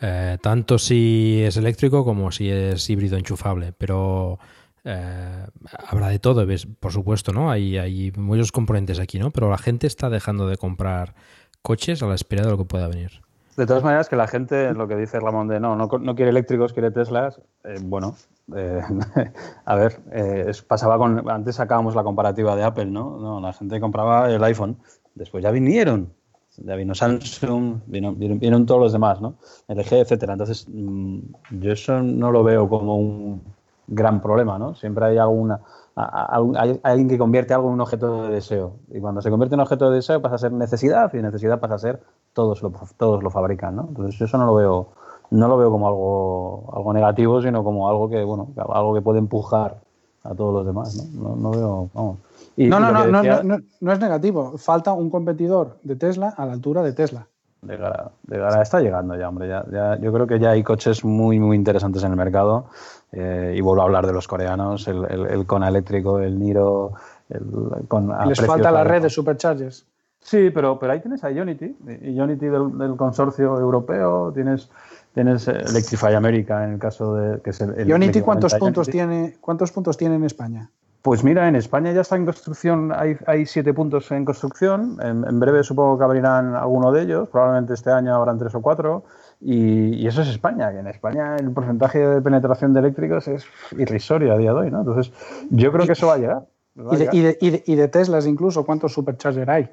Eh, 0.00 0.36
tanto 0.42 0.78
si 0.78 1.40
es 1.42 1.56
eléctrico 1.56 2.04
como 2.04 2.30
si 2.30 2.50
es 2.50 2.88
híbrido 2.90 3.16
enchufable, 3.16 3.72
pero 3.72 4.38
eh, 4.84 5.46
habrá 5.88 6.08
de 6.08 6.18
todo, 6.18 6.44
¿ves? 6.44 6.66
por 6.66 6.92
supuesto, 6.92 7.32
¿no? 7.32 7.50
Hay, 7.50 7.78
hay 7.78 8.12
muchos 8.16 8.52
componentes 8.52 9.00
aquí, 9.00 9.18
¿no? 9.18 9.30
Pero 9.30 9.48
la 9.50 9.58
gente 9.58 9.86
está 9.86 10.10
dejando 10.10 10.46
de 10.46 10.58
comprar 10.58 11.14
coches 11.62 12.02
a 12.02 12.06
la 12.06 12.14
espera 12.14 12.44
de 12.44 12.50
lo 12.50 12.58
que 12.58 12.64
pueda 12.66 12.86
venir. 12.86 13.22
De 13.56 13.66
todas 13.66 13.82
maneras, 13.82 14.08
que 14.08 14.16
la 14.16 14.26
gente, 14.26 14.74
lo 14.74 14.86
que 14.86 14.96
dice 14.96 15.18
Ramón 15.18 15.48
de 15.48 15.58
no, 15.60 15.76
no, 15.76 15.86
no 15.86 16.14
quiere 16.14 16.30
eléctricos, 16.30 16.74
quiere 16.74 16.90
Teslas, 16.90 17.40
eh, 17.64 17.78
bueno, 17.82 18.14
eh, 18.54 18.82
a 19.64 19.74
ver, 19.74 19.98
eh, 20.12 20.52
pasaba 20.68 20.98
con, 20.98 21.28
antes 21.30 21.56
sacábamos 21.56 21.94
la 21.94 22.04
comparativa 22.04 22.54
de 22.54 22.64
Apple, 22.64 22.86
¿no? 22.86 23.18
No, 23.18 23.40
la 23.40 23.54
gente 23.54 23.80
compraba 23.80 24.30
el 24.30 24.44
iPhone, 24.44 24.76
después 25.14 25.42
ya 25.42 25.50
vinieron, 25.50 26.12
ya 26.58 26.76
vino 26.76 26.94
Samsung, 26.94 27.80
vino, 27.86 28.12
vieron 28.12 28.66
todos 28.66 28.80
los 28.80 28.92
demás, 28.92 29.22
¿no? 29.22 29.36
LG, 29.68 30.00
etcétera. 30.00 30.34
Entonces, 30.34 30.66
mm, 30.68 31.18
yo 31.52 31.72
eso 31.72 32.02
no 32.02 32.30
lo 32.30 32.44
veo 32.44 32.68
como 32.68 32.96
un 32.96 33.42
gran 33.86 34.20
problema, 34.20 34.58
¿no? 34.58 34.74
Siempre 34.74 35.06
hay 35.06 35.18
alguna, 35.18 35.60
a- 35.96 36.42
alguien 36.82 37.08
que 37.08 37.16
convierte 37.18 37.54
algo 37.54 37.68
en 37.68 37.74
un 37.74 37.80
objeto 37.80 38.24
de 38.24 38.34
deseo. 38.34 38.74
Y 38.92 39.00
cuando 39.00 39.22
se 39.22 39.30
convierte 39.30 39.54
en 39.54 39.60
objeto 39.60 39.88
de 39.90 39.96
deseo 39.96 40.20
pasa 40.20 40.34
a 40.34 40.38
ser 40.38 40.52
necesidad 40.52 41.12
y 41.14 41.22
necesidad 41.22 41.58
pasa 41.58 41.74
a 41.74 41.78
ser 41.78 42.00
todos 42.34 42.62
lo, 42.62 42.70
todos 42.98 43.22
lo 43.22 43.30
fabrican, 43.30 43.76
¿no? 43.76 43.86
Entonces 43.88 44.18
yo 44.18 44.26
eso 44.26 44.36
no 44.38 44.44
lo 44.46 44.54
veo, 44.54 44.88
no 45.30 45.48
lo 45.48 45.56
veo 45.56 45.70
como 45.70 45.88
algo, 45.88 46.70
algo 46.76 46.92
negativo, 46.92 47.40
sino 47.40 47.64
como 47.64 47.88
algo 47.88 48.08
que, 48.10 48.22
bueno, 48.24 48.48
algo 48.68 48.94
que 48.94 49.00
puede 49.00 49.18
empujar 49.20 49.78
a 50.22 50.34
todos 50.34 50.52
los 50.52 50.66
demás, 50.66 50.94
¿no? 51.14 51.30
No, 51.30 51.36
no 51.36 51.50
veo, 51.50 51.90
vamos. 51.94 52.18
Y- 52.56 52.68
No, 52.68 52.78
y 52.78 52.80
no, 52.80 52.92
no, 52.92 53.06
no, 53.06 53.18
decía- 53.22 53.42
no, 53.42 53.56
no- 53.58 53.64
no 53.80 53.92
es 53.92 54.00
negativo. 54.00 54.58
Falta 54.58 54.92
un 54.92 55.08
competidor 55.08 55.78
de 55.82 55.96
Tesla 55.96 56.34
a 56.36 56.44
la 56.46 56.52
altura 56.52 56.82
de 56.82 56.92
Tesla. 56.92 57.26
De 57.62 57.76
cara, 57.78 58.10
de 58.22 58.38
cara 58.38 58.62
está 58.62 58.80
llegando 58.80 59.16
ya, 59.16 59.28
hombre. 59.28 59.48
Ya, 59.48 59.64
ya- 59.72 59.98
yo 59.98 60.12
creo 60.12 60.26
que 60.26 60.38
ya 60.38 60.50
hay 60.50 60.62
coches 60.62 61.04
muy, 61.04 61.38
muy 61.40 61.56
interesantes 61.56 62.02
en 62.04 62.10
el 62.10 62.16
mercado. 62.16 62.66
Eh, 63.12 63.54
y 63.56 63.60
vuelvo 63.60 63.82
a 63.82 63.84
hablar 63.84 64.06
de 64.06 64.12
los 64.12 64.26
coreanos, 64.28 64.88
el, 64.88 65.04
el, 65.08 65.26
el 65.26 65.46
Kona 65.46 65.68
eléctrico, 65.68 66.20
el 66.20 66.38
Niro, 66.38 66.92
el, 67.28 67.86
con 67.88 68.12
Les 68.26 68.40
falta 68.44 68.70
la 68.70 68.84
red 68.84 69.02
de 69.02 69.10
superchargers. 69.10 69.86
Sí, 70.20 70.50
pero, 70.50 70.78
pero 70.78 70.92
ahí 70.92 71.00
tienes 71.00 71.22
a 71.22 71.30
Ionity, 71.30 71.76
Ionity 72.02 72.46
del, 72.46 72.76
del 72.76 72.96
consorcio 72.96 73.60
europeo, 73.60 74.32
tienes, 74.32 74.68
tienes 75.14 75.46
eh, 75.46 75.52
Electrify 75.68 76.14
America 76.14 76.64
en 76.64 76.72
el 76.72 76.78
caso 76.80 77.14
de 77.14 77.40
que 77.42 77.50
es 77.50 77.60
el, 77.60 77.86
Ionity, 77.86 78.22
¿cuántos 78.22 78.54
puntos, 78.54 78.88
Ionity. 78.88 78.90
tiene, 78.90 79.36
¿cuántos 79.40 79.70
puntos 79.70 79.96
tiene 79.96 80.16
en 80.16 80.24
España? 80.24 80.68
Pues 81.02 81.22
mira, 81.22 81.46
en 81.46 81.54
España 81.54 81.92
ya 81.92 82.00
está 82.00 82.16
en 82.16 82.24
construcción, 82.24 82.92
hay, 82.92 83.16
hay 83.28 83.46
siete 83.46 83.72
puntos 83.72 84.10
en 84.10 84.24
construcción. 84.24 84.98
En, 85.00 85.24
en 85.24 85.38
breve 85.38 85.62
supongo 85.62 85.96
que 85.96 86.02
abrirán 86.02 86.56
alguno 86.56 86.90
de 86.90 87.02
ellos, 87.02 87.28
probablemente 87.28 87.74
este 87.74 87.92
año 87.92 88.12
habrán 88.16 88.36
tres 88.38 88.52
o 88.56 88.60
cuatro. 88.60 89.04
Y, 89.40 89.94
y 89.96 90.06
eso 90.06 90.22
es 90.22 90.28
España, 90.28 90.72
que 90.72 90.78
en 90.78 90.86
España 90.86 91.36
el 91.36 91.50
porcentaje 91.52 91.98
de 91.98 92.22
penetración 92.22 92.72
de 92.72 92.80
eléctricos 92.80 93.28
es 93.28 93.44
irrisorio 93.76 94.32
a 94.32 94.38
día 94.38 94.52
de 94.52 94.58
hoy, 94.60 94.70
¿no? 94.70 94.80
Entonces, 94.80 95.12
yo 95.50 95.70
creo 95.72 95.86
que 95.86 95.92
eso 95.92 96.06
va 96.06 96.14
a 96.14 96.18
llegar. 96.18 96.46
va 96.78 96.94
Y 96.94 96.96
de, 96.96 96.98
llegar. 96.98 97.14
y 97.14 97.20
de- 97.20 97.38
y 97.40 97.50
de- 97.50 97.62
y 97.66 97.74
de 97.76 97.88
Teslas 97.88 98.26
incluso, 98.26 98.64
¿cuántos 98.64 98.92
superchargers 98.94 99.48
hay? 99.48 99.68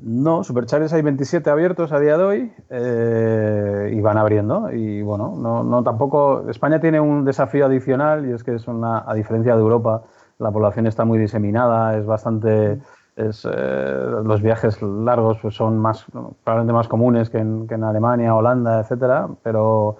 No, 0.00 0.42
Superchargers 0.42 0.92
hay 0.94 1.02
27 1.02 1.50
abiertos 1.50 1.92
a 1.92 2.00
día 2.00 2.16
de 2.16 2.24
hoy 2.24 2.52
eh, 2.70 3.92
y 3.94 4.00
van 4.00 4.16
abriendo. 4.16 4.72
Y 4.72 5.02
bueno, 5.02 5.34
no, 5.36 5.62
no 5.64 5.82
tampoco. 5.82 6.48
España 6.48 6.80
tiene 6.80 6.98
un 7.00 7.24
desafío 7.26 7.66
adicional 7.66 8.26
y 8.26 8.32
es 8.32 8.42
que 8.42 8.54
es 8.54 8.66
una, 8.68 9.04
a 9.06 9.12
diferencia 9.14 9.54
de 9.54 9.60
Europa, 9.60 10.02
la 10.38 10.50
población 10.50 10.86
está 10.86 11.04
muy 11.04 11.18
diseminada, 11.18 11.96
es 11.98 12.06
bastante. 12.06 12.78
Es, 13.14 13.46
eh, 13.50 14.06
los 14.24 14.40
viajes 14.40 14.80
largos 14.80 15.38
pues 15.42 15.54
son 15.54 15.76
más 15.78 16.06
probablemente 16.44 16.72
más 16.72 16.88
comunes 16.88 17.28
que 17.28 17.38
en, 17.38 17.66
que 17.68 17.74
en 17.74 17.84
Alemania, 17.84 18.34
Holanda, 18.34 18.80
etcétera, 18.80 19.28
pero 19.42 19.96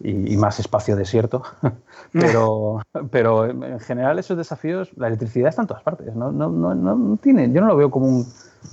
y, 0.00 0.34
más 0.38 0.58
espacio 0.60 0.96
desierto. 0.96 1.42
pero, 2.12 2.80
pero 3.10 3.44
en 3.44 3.78
general 3.80 4.18
esos 4.18 4.36
desafíos, 4.38 4.90
la 4.96 5.08
electricidad 5.08 5.50
está 5.50 5.60
en 5.62 5.68
todas 5.68 5.82
partes. 5.82 6.14
No, 6.16 6.32
no, 6.32 6.48
no, 6.48 6.74
no 6.74 7.16
tiene, 7.18 7.52
yo 7.52 7.60
no 7.60 7.66
lo 7.66 7.76
veo 7.76 7.90
como 7.90 8.06
un, 8.06 8.26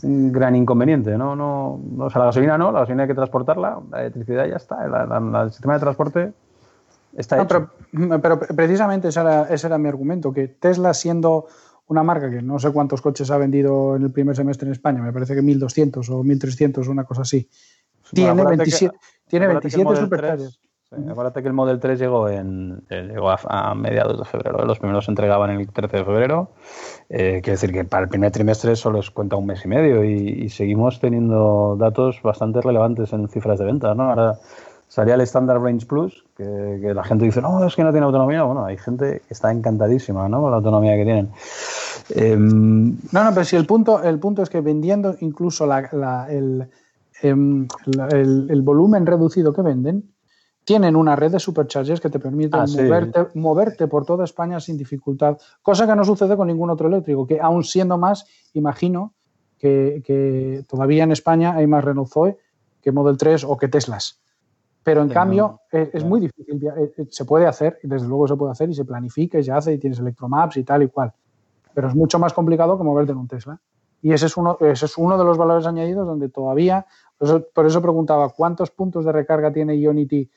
un 0.04 0.32
gran 0.32 0.56
inconveniente. 0.56 1.18
No, 1.18 1.36
no, 1.36 1.78
no, 1.98 2.06
o 2.06 2.10
sea, 2.10 2.20
la 2.20 2.26
gasolina 2.28 2.58
no, 2.58 2.72
la 2.72 2.80
gasolina 2.82 3.04
hay 3.04 3.10
que 3.10 3.16
transportarla, 3.16 3.78
la 3.92 4.02
electricidad 4.02 4.46
ya 4.48 4.56
está, 4.56 4.88
la- 4.88 5.06
la- 5.06 5.20
la- 5.20 5.42
el 5.44 5.52
sistema 5.52 5.74
de 5.74 5.80
transporte 5.82 6.34
está 7.18 7.42
hecho. 7.42 7.70
pero, 7.92 8.22
pero 8.22 8.40
precisamente 8.40 9.10
ese 9.10 9.20
era, 9.20 9.44
ese 9.50 9.68
era 9.68 9.78
mi 9.78 9.90
argumento, 9.90 10.32
que 10.32 10.48
Tesla 10.48 10.94
siendo 10.94 11.48
una 11.92 12.04
marca 12.04 12.30
que 12.30 12.42
no 12.42 12.58
sé 12.58 12.72
cuántos 12.72 13.02
coches 13.02 13.30
ha 13.32 13.38
vendido 13.38 13.96
en 13.98 14.04
el 14.04 14.12
primer 14.12 14.36
semestre 14.36 14.66
en 14.68 14.72
España, 14.72 15.02
me 15.02 15.12
parece 15.12 15.36
que 15.36 15.42
1.200 15.42 16.10
o 16.10 16.24
1.300, 16.24 16.88
una 16.88 17.04
cosa 17.04 17.24
así. 17.24 17.50
Tiene 18.14 18.42
que- 18.42 18.48
27, 18.48 18.98
tiene 19.28 19.46
Acuérdate 19.46 19.70
que 19.70 19.76
el 19.76 19.84
27 19.84 19.84
Model 19.84 20.04
superchargers. 20.04 20.60
3, 20.90 21.04
sí, 21.04 21.10
acuérdate 21.10 21.42
que 21.42 21.48
el 21.48 21.54
Model 21.54 21.80
3 21.80 22.00
llegó, 22.00 22.30
en, 22.30 22.84
eh, 22.90 23.08
llegó 23.12 23.30
a, 23.30 23.40
a 23.44 23.76
mediados 23.76 24.18
de 24.20 24.26
febrero. 24.26 24.64
¿eh? 24.64 24.66
Los 24.66 24.80
primeros 24.80 25.06
se 25.06 25.12
entregaban 25.12 25.50
el 25.52 25.68
13 25.70 25.98
de 25.98 26.06
febrero. 26.06 26.52
Eh, 27.10 27.40
quiere 27.44 27.52
decir 27.52 27.72
que 27.74 27.84
para 27.86 28.04
el 28.04 28.10
primer 28.10 28.32
trimestre 28.32 28.76
solo 28.76 29.00
os 29.00 29.12
cuenta 29.12 29.36
un 29.36 29.46
mes 29.46 29.64
y 29.66 29.68
medio 29.68 30.04
y, 30.04 30.44
y 30.44 30.50
seguimos 30.50 31.00
teniendo 31.00 31.76
datos 31.78 32.22
bastante 32.22 32.62
relevantes 32.62 33.12
en 33.14 33.28
cifras 33.30 33.60
de 33.60 33.66
ventas. 33.66 33.96
¿no? 33.96 34.04
Ahora 34.10 34.36
salía 34.92 35.16
el 35.16 35.22
Standard 35.22 35.64
Range 35.64 35.86
Plus, 35.86 36.26
que, 36.36 36.92
la 36.94 37.04
gente 37.06 37.24
dice, 37.24 37.42
no, 37.42 37.66
es 37.66 37.78
que 37.78 37.84
no 37.84 37.92
tiene 37.92 38.06
autonomía. 38.06 38.44
Bueno, 38.44 38.66
hay 38.66 38.78
gente 38.78 39.22
que 39.26 39.34
está 39.34 39.50
encantadísima 39.50 40.28
¿no? 40.28 40.42
con 40.42 40.52
la 40.52 40.58
autonomía 40.58 40.98
que 40.98 41.06
tienen. 41.06 41.30
Em, 42.10 42.98
no, 43.14 43.24
no, 43.24 43.30
pero 43.34 43.46
si 43.46 43.56
el 43.56 43.66
punto, 43.66 44.04
el 44.04 44.20
punto 44.20 44.44
es 44.44 44.50
que 44.50 44.60
vendiendo 44.60 45.16
incluso 45.22 45.64
em, 46.34 47.68
el, 48.12 48.48
el, 48.50 48.62
volumen 48.64 49.06
reducido 49.06 49.54
que 49.54 49.62
venden, 49.62 50.12
tienen 50.66 50.98
una 50.98 51.16
red 51.16 51.32
de 51.32 51.40
superchargers 51.40 52.02
que 52.02 52.10
te 52.10 52.20
permiten 52.20 52.60
ah, 52.60 52.66
moverte, 52.68 53.28
moverte, 53.36 53.88
por 53.88 54.06
toda 54.06 54.26
España 54.26 54.60
sin 54.60 54.78
dificultad, 54.78 55.38
cosa 55.62 55.88
que 55.88 55.96
no 55.96 56.04
sucede 56.04 56.36
con 56.36 56.48
ningún 56.48 56.70
otro 56.70 56.90
eléctrico, 56.90 57.26
que 57.26 57.40
aún 57.40 57.64
siendo 57.64 57.98
más, 57.98 58.26
imagino 58.54 59.14
que, 59.58 60.04
que 60.06 60.66
todavía 60.68 61.06
en 61.06 61.14
España 61.14 61.54
hay 61.56 61.66
más 61.66 61.82
Renault 61.82 62.12
Zoe 62.12 62.38
que 62.82 62.92
Model 62.92 63.16
3 63.16 63.46
o 63.46 63.58
que 63.58 63.70
Teslas. 63.70 64.21
Pero 64.84 65.04
en 65.04 65.10
cambio 65.10 65.62
es, 65.72 66.04
muy 66.04 66.22
difícil, 66.22 66.64
eh, 66.66 66.94
eh, 66.98 67.06
se 67.10 67.26
puede 67.26 67.46
hacer, 67.46 67.78
y 67.84 67.88
desde 67.88 68.08
luego 68.08 68.28
se 68.28 68.36
puede 68.36 68.52
hacer 68.52 68.70
y 68.70 68.74
se 68.74 68.84
planifica 68.84 69.38
y 69.38 69.44
se 69.44 69.52
hace 69.52 69.74
y 69.74 69.78
tienes 69.78 70.00
electromaps 70.00 70.58
y 70.58 70.64
tal 70.64 70.84
y 70.84 70.88
cual. 70.88 71.14
Pero 71.74 71.88
es 71.88 71.96
mucho 71.96 72.18
más 72.18 72.34
complicado 72.34 72.78
que 72.78 72.84
moverte 72.84 73.12
en 73.12 73.20
un 73.20 73.28
Tesla. 73.28 73.60
Y 74.02 74.12
ese 74.12 74.26
es 74.26 74.36
uno, 74.38 74.58
ese 74.60 74.86
es 74.88 74.98
uno 74.98 75.18
de 75.18 75.24
los 75.24 75.38
valores 75.38 75.68
añadidos 75.68 76.08
donde 76.08 76.30
todavía, 76.30 76.88
por 77.54 77.68
eso, 77.68 77.82
preguntaba, 77.82 78.30
¿cuántos 78.30 78.72
puntos 78.72 79.06
de 79.06 79.12
recarga 79.12 79.54
tiene 79.54 79.76
Ionity 79.76 80.28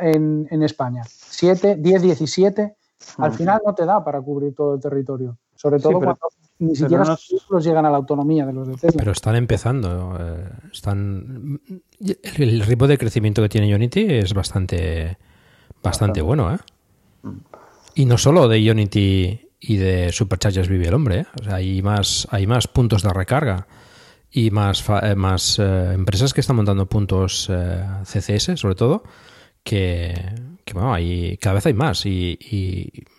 en, 0.00 0.46
en 0.48 0.62
España? 0.62 1.02
¿7, 1.02 1.76
10, 1.76 2.02
17? 2.02 2.76
Al 3.18 3.32
final 3.32 3.60
no 3.66 3.74
te 3.74 3.84
da 3.84 4.04
para 4.04 4.20
cubrir 4.20 4.54
todo 4.54 4.74
el 4.74 4.80
territorio. 4.80 5.36
Sobre 5.56 5.80
todo 5.80 5.94
cuando 5.94 6.18
ni 6.60 6.76
siquiera 6.76 7.04
los 7.04 7.28
vehículos 7.28 7.64
llegan 7.64 7.86
a 7.86 7.90
la 7.90 7.96
autonomía 7.96 8.44
de 8.44 8.52
los 8.52 8.68
de 8.68 8.74
Tesla. 8.74 8.98
Pero 8.98 9.12
están 9.12 9.34
empezando. 9.34 10.16
Eh, 10.20 10.48
están 10.72 11.60
el 12.36 12.60
ritmo 12.60 12.86
de 12.86 12.98
crecimiento 12.98 13.42
que 13.42 13.48
tiene 13.48 13.74
Unity 13.74 14.06
es 14.08 14.34
bastante, 14.34 15.16
bastante 15.82 16.20
bueno. 16.20 16.54
¿eh? 16.54 16.58
Y 17.94 18.04
no 18.04 18.18
solo 18.18 18.46
de 18.46 18.70
Unity 18.70 19.48
y 19.58 19.76
de 19.76 20.12
Superchargers 20.12 20.68
vive 20.68 20.88
el 20.88 20.94
hombre. 20.94 21.20
¿eh? 21.20 21.26
hay, 21.50 21.80
más, 21.80 22.28
hay 22.30 22.46
más 22.46 22.68
puntos 22.68 23.02
de 23.02 23.10
recarga 23.10 23.66
y 24.30 24.50
más, 24.50 24.84
más 25.16 25.58
empresas 25.58 26.34
que 26.34 26.42
están 26.42 26.56
montando 26.56 26.86
puntos 26.86 27.50
CCS, 28.04 28.60
sobre 28.60 28.74
todo, 28.74 29.02
que, 29.64 30.14
bueno, 30.74 30.92
hay, 30.94 31.36
cada 31.38 31.54
vez 31.54 31.66
hay 31.66 31.74
más 31.74 32.04
y, 32.06 32.38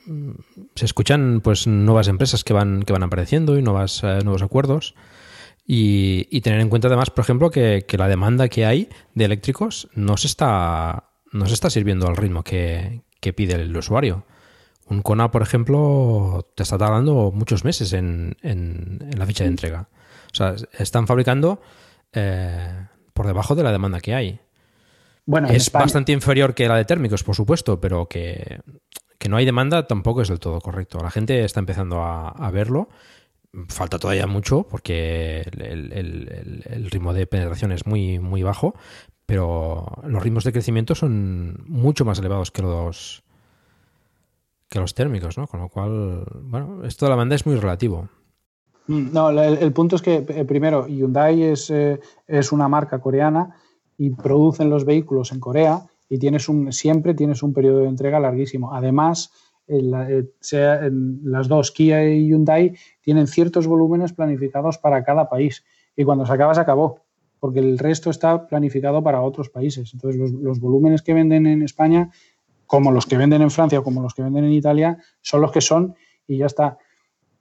mm, 0.06 0.32
se 0.76 0.86
escuchan 0.86 1.42
pues 1.44 1.68
nuevas 1.68 2.08
empresas 2.08 2.44
que 2.44 2.54
van, 2.54 2.84
que 2.84 2.94
van 2.94 3.04
apareciendo 3.04 3.58
y 3.58 3.62
nuevas, 3.62 4.04
eh, 4.04 4.20
nuevos 4.24 4.42
acuerdos. 4.42 4.96
Y, 5.66 6.42
tener 6.42 6.60
en 6.60 6.70
cuenta 6.70 6.88
además, 6.88 7.12
por 7.12 7.24
ejemplo, 7.24 7.50
que, 7.50 7.86
la 7.92 8.08
demanda 8.08 8.50
que 8.50 8.66
hay 8.66 8.90
de 9.14 9.26
eléctricos 9.26 9.88
no 9.94 10.18
se 10.18 10.28
está, 10.28 11.12
no 11.32 11.46
se 11.46 11.54
está 11.54 11.70
sirviendo 11.70 12.08
al 12.08 12.18
ritmo 12.18 12.44
que, 12.44 13.04
pide 13.36 13.54
el 13.54 13.78
usuario. 13.78 14.26
Un 14.88 15.02
Kona, 15.02 15.32
por 15.32 15.44
ejemplo, 15.44 16.52
te 16.56 16.64
está 16.64 16.78
tardando 16.78 17.32
muchos 17.32 17.64
meses 17.64 17.94
en, 17.94 18.36
la 19.16 19.26
ficha 19.26 19.46
de 19.46 19.52
entrega. 19.52 19.88
O 20.32 20.36
sea, 20.36 20.56
están 20.78 21.08
fabricando 21.08 21.62
eh, 22.12 22.88
por 23.14 23.28
debajo 23.28 23.56
de 23.56 23.64
la 23.64 23.72
demanda 23.72 24.02
que 24.02 24.14
hay 24.14 24.42
es 25.50 25.72
bastante 25.72 26.12
inferior 26.12 26.54
que 26.54 26.68
la 26.68 26.76
de 26.76 26.86
térmicos, 26.86 27.24
por 27.24 27.36
supuesto, 27.36 27.80
pero 27.80 28.08
que, 28.08 28.62
no 29.30 29.38
hay 29.38 29.46
demanda 29.46 29.88
tampoco 29.88 30.22
es 30.22 30.30
del 30.30 30.40
todo 30.40 30.60
correcto. 30.62 31.00
La 31.02 31.12
gente 31.12 31.44
está 31.44 31.60
empezando 31.60 32.04
a, 32.04 32.52
verlo. 32.52 32.90
Falta 33.68 34.00
todavía 34.00 34.28
mucho 34.28 34.64
porque 34.64 35.42
el, 35.42 36.90
ritmo 36.90 37.14
de 37.14 37.28
penetración 37.28 37.72
es 37.72 37.86
muy, 37.86 38.20
muy 38.20 38.44
bajo, 38.44 38.74
pero 39.26 39.86
los 40.06 40.24
ritmos 40.24 40.44
de 40.44 40.54
crecimiento 40.54 40.96
son 40.96 41.64
mucho 41.68 42.06
más 42.06 42.20
elevados 42.20 42.52
que 42.52 42.62
los 42.62 43.24
que 44.70 44.80
los 44.80 44.96
térmicos, 44.96 45.38
¿no? 45.38 45.48
Con 45.48 45.60
lo 45.60 45.68
cual, 45.68 46.26
bueno, 46.44 46.86
esto 46.86 47.06
de 47.06 47.10
la 47.10 47.16
demanda 47.16 47.36
es 47.36 47.46
muy 47.46 47.58
relativo. 47.58 48.08
Mm, 48.88 49.12
no, 49.12 49.30
el, 49.30 49.74
punto 49.74 49.98
es 49.98 50.02
que, 50.02 50.26
eh, 50.28 50.46
primero, 50.46 50.88
Hyundai 50.88 51.44
es, 51.44 51.70
eh, 51.70 52.00
es 52.26 52.54
una 52.54 52.70
marca 52.70 53.00
coreana 53.00 53.54
y 54.02 54.10
producen 54.10 54.72
los 54.72 54.84
vehículos 54.84 55.32
en 55.32 55.40
Corea 55.40 55.86
y 56.10 56.18
tienes 56.18 56.50
un, 56.50 56.74
siempre 56.74 57.14
tienes 57.14 57.44
un 57.44 57.54
periodo 57.54 57.82
de 57.82 57.88
entrega 57.88 58.20
larguísimo. 58.20 58.74
Además, 58.74 59.32
eh, 59.68 60.24
las 61.24 61.48
dos, 61.48 61.72
Kia 61.72 62.10
y 62.10 62.26
Hyundai, 62.26 62.76
tienen 63.02 63.28
ciertos 63.28 63.68
volúmenes 63.68 64.12
planificados 64.12 64.80
para 64.80 65.04
cada 65.04 65.30
país 65.30 65.64
y 65.96 66.04
cuando 66.04 66.26
se 66.26 66.34
acaba, 66.34 66.56
se 66.56 66.62
acabó, 66.62 67.02
porque 67.40 67.60
el 67.60 67.78
resto 67.78 68.10
está 68.10 68.48
planificado 68.48 69.04
para 69.04 69.22
otros 69.22 69.50
países. 69.50 69.94
Entonces, 69.94 70.32
los, 70.32 70.60
volúmenes 70.60 71.04
que 71.04 71.14
venden 71.14 71.46
en 71.46 71.62
España, 71.62 72.10
como 72.66 72.92
los 72.92 73.06
que 73.06 73.18
venden 73.18 73.44
en 73.44 73.52
Francia 73.52 73.78
o 73.78 73.84
como 73.84 74.02
los 74.02 74.16
que 74.16 74.24
venden 74.24 74.46
en 74.46 74.54
Italia, 74.54 74.98
son 75.22 75.42
los 75.42 75.52
que 75.52 75.62
son 75.62 75.94
y 76.28 76.38
ya 76.38 76.48
está. 76.48 76.80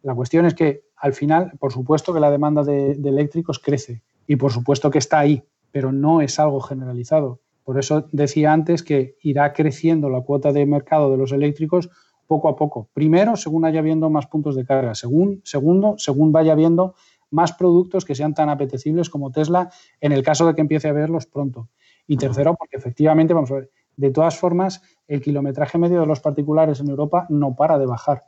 La 0.03 0.15
cuestión 0.15 0.45
es 0.45 0.53
que 0.53 0.83
al 0.95 1.15
final, 1.15 1.53
por 1.59 1.73
supuesto 1.73 2.13
que 2.13 2.21
la 2.21 2.31
demanda 2.31 2.63
de, 2.65 2.97
de 2.97 3.09
eléctricos 3.09 3.59
crece 3.59 4.03
y 4.27 4.37
por 4.37 4.53
supuesto 4.53 4.91
que 4.91 4.99
está 4.99 5.21
ahí, 5.21 5.43
pero 5.73 5.93
no 5.93 6.21
es 6.21 6.39
algo 6.39 6.61
generalizado. 6.61 7.41
Por 7.65 7.79
eso 7.79 8.09
decía 8.13 8.53
antes 8.53 8.83
que 8.83 9.17
irá 9.23 9.53
creciendo 9.53 10.11
la 10.11 10.23
cuota 10.23 10.53
de 10.53 10.67
mercado 10.67 11.11
de 11.11 11.17
los 11.17 11.33
eléctricos 11.33 11.91
poco 12.27 12.49
a 12.49 12.57
poco. 12.57 12.89
Primero, 12.93 13.37
según 13.37 13.65
haya 13.65 13.81
habiendo 13.81 14.09
más 14.09 14.27
puntos 14.27 14.55
de 14.55 14.65
carga. 14.65 14.95
Según, 14.95 15.41
segundo, 15.45 15.95
según 15.99 16.33
vaya 16.33 16.53
habiendo 16.53 16.95
más 17.31 17.53
productos 17.53 18.05
que 18.05 18.15
sean 18.15 18.35
tan 18.35 18.49
apetecibles 18.49 19.11
como 19.11 19.31
Tesla, 19.31 19.71
en 20.01 20.13
el 20.13 20.23
caso 20.23 20.47
de 20.47 20.55
que 20.55 20.61
empiece 20.61 20.89
a 20.89 20.93
verlos 20.93 21.27
pronto. 21.27 21.69
Y 22.07 22.17
tercero, 22.17 22.55
porque 22.57 22.77
efectivamente, 22.77 23.35
vamos 23.35 23.51
a 23.51 23.55
ver, 23.55 23.71
de 23.97 24.11
todas 24.11 24.37
formas, 24.37 24.83
el 25.07 25.21
kilometraje 25.21 25.79
medio 25.79 26.01
de 26.01 26.07
los 26.07 26.21
particulares 26.21 26.81
en 26.81 26.89
Europa 26.89 27.27
no 27.29 27.55
para 27.55 27.79
de 27.79 27.87
bajar. 27.87 28.25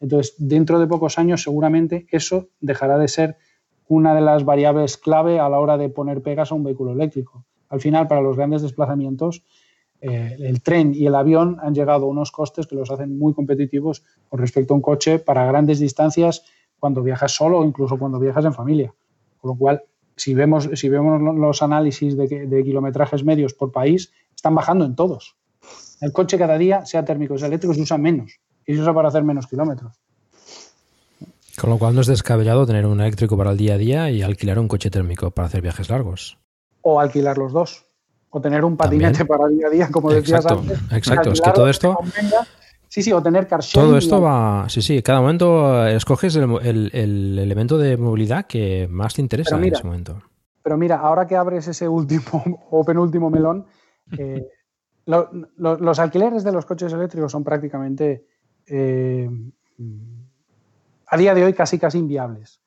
Entonces, 0.00 0.34
dentro 0.38 0.78
de 0.78 0.86
pocos 0.86 1.18
años, 1.18 1.42
seguramente 1.42 2.06
eso 2.10 2.48
dejará 2.60 2.98
de 2.98 3.08
ser 3.08 3.36
una 3.92 4.14
de 4.14 4.22
las 4.22 4.44
variables 4.46 4.96
clave 4.96 5.38
a 5.38 5.50
la 5.50 5.60
hora 5.60 5.76
de 5.76 5.90
poner 5.90 6.22
pegas 6.22 6.50
a 6.50 6.54
un 6.54 6.64
vehículo 6.64 6.92
eléctrico. 6.92 7.44
Al 7.68 7.80
final, 7.80 8.08
para 8.08 8.22
los 8.22 8.36
grandes 8.36 8.62
desplazamientos, 8.62 9.44
eh, 10.00 10.34
el 10.40 10.62
tren 10.62 10.94
y 10.94 11.06
el 11.06 11.14
avión 11.14 11.58
han 11.60 11.74
llegado 11.74 12.06
a 12.06 12.08
unos 12.08 12.32
costes 12.32 12.66
que 12.66 12.74
los 12.74 12.90
hacen 12.90 13.18
muy 13.18 13.34
competitivos 13.34 14.02
con 14.30 14.40
respecto 14.40 14.72
a 14.72 14.76
un 14.76 14.82
coche 14.82 15.18
para 15.18 15.44
grandes 15.44 15.78
distancias 15.78 16.44
cuando 16.80 17.02
viajas 17.02 17.32
solo 17.32 17.58
o 17.58 17.64
incluso 17.64 17.98
cuando 17.98 18.18
viajas 18.18 18.46
en 18.46 18.54
familia. 18.54 18.94
Con 19.38 19.50
lo 19.50 19.56
cual, 19.56 19.82
si 20.16 20.32
vemos, 20.32 20.70
si 20.72 20.88
vemos 20.88 21.20
los 21.20 21.62
análisis 21.62 22.16
de, 22.16 22.46
de 22.46 22.64
kilometrajes 22.64 23.24
medios 23.24 23.52
por 23.52 23.72
país, 23.72 24.10
están 24.34 24.54
bajando 24.54 24.86
en 24.86 24.96
todos. 24.96 25.36
El 26.00 26.12
coche 26.12 26.38
cada 26.38 26.56
día, 26.56 26.86
sea 26.86 27.04
térmico 27.04 27.34
o 27.34 27.38
sea 27.38 27.48
eléctrico, 27.48 27.74
se 27.74 27.82
usa 27.82 27.98
menos 27.98 28.40
y 28.66 28.74
se 28.74 28.80
usa 28.80 28.94
para 28.94 29.08
hacer 29.08 29.22
menos 29.22 29.46
kilómetros. 29.46 30.01
Con 31.60 31.70
lo 31.70 31.78
cual 31.78 31.94
no 31.94 32.00
es 32.00 32.06
descabellado 32.06 32.66
tener 32.66 32.86
un 32.86 33.00
eléctrico 33.00 33.36
para 33.36 33.50
el 33.50 33.58
día 33.58 33.74
a 33.74 33.78
día 33.78 34.10
y 34.10 34.22
alquilar 34.22 34.58
un 34.58 34.68
coche 34.68 34.90
térmico 34.90 35.30
para 35.30 35.46
hacer 35.46 35.60
viajes 35.60 35.90
largos. 35.90 36.38
O 36.80 36.98
alquilar 36.98 37.38
los 37.38 37.52
dos. 37.52 37.86
O 38.30 38.40
tener 38.40 38.64
un 38.64 38.76
patinete 38.76 39.24
para 39.26 39.46
el 39.46 39.56
día 39.56 39.66
a 39.66 39.70
día, 39.70 39.88
como 39.90 40.10
decías 40.10 40.46
antes. 40.46 40.78
Exacto, 40.90 41.32
es 41.32 41.40
que 41.40 41.50
todo 41.52 41.68
esto... 41.68 41.98
Sí, 42.92 43.02
sí, 43.02 43.10
o 43.10 43.22
tener 43.22 43.46
car 43.46 43.60
Todo 43.72 43.96
esto 43.96 44.20
va. 44.20 44.66
Sí, 44.68 44.82
sí, 44.82 45.02
cada 45.02 45.22
momento 45.22 45.86
eh, 45.86 45.96
escoges 45.96 46.36
el, 46.36 46.90
elemento 46.92 47.78
de 47.78 47.96
movilidad 47.96 48.44
que 48.44 48.86
más 48.90 49.14
te 49.14 49.22
interesa 49.22 49.56
en 49.56 49.64
ese 49.64 49.82
momento. 49.82 50.22
Pero 50.62 50.76
mira, 50.76 50.96
ahora 50.98 51.26
que 51.26 51.34
abres 51.34 51.66
ese 51.68 51.88
último 51.88 52.44
o 52.70 52.84
penúltimo 52.84 53.30
melón, 53.30 53.64
eh, 54.18 54.46
los 55.06 55.98
alquileres 55.98 56.44
de 56.44 56.52
los 56.52 56.66
coches 56.66 56.92
eléctricos 56.92 57.32
son 57.32 57.42
prácticamente 57.42 58.26
eh, 58.66 59.26
a 61.12 61.18
día 61.18 61.34
de 61.34 61.44
hoy 61.44 61.52
casi 61.52 61.78
casi 61.78 61.98
inviables. 61.98 62.62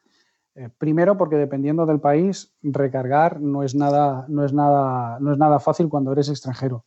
Eh, 0.54 0.70
primero, 0.78 1.18
porque 1.18 1.36
dependiendo 1.36 1.88
del 1.88 2.00
país, 2.00 2.54
recargar 2.62 3.42
no 3.42 3.64
es, 3.64 3.74
nada, 3.74 4.28
no, 4.30 4.46
es 4.46 4.54
nada, 4.54 5.18
no 5.20 5.34
es 5.34 5.40
nada 5.40 5.60
fácil 5.60 5.90
cuando 5.90 6.12
eres 6.12 6.30
extranjero. 6.30 6.86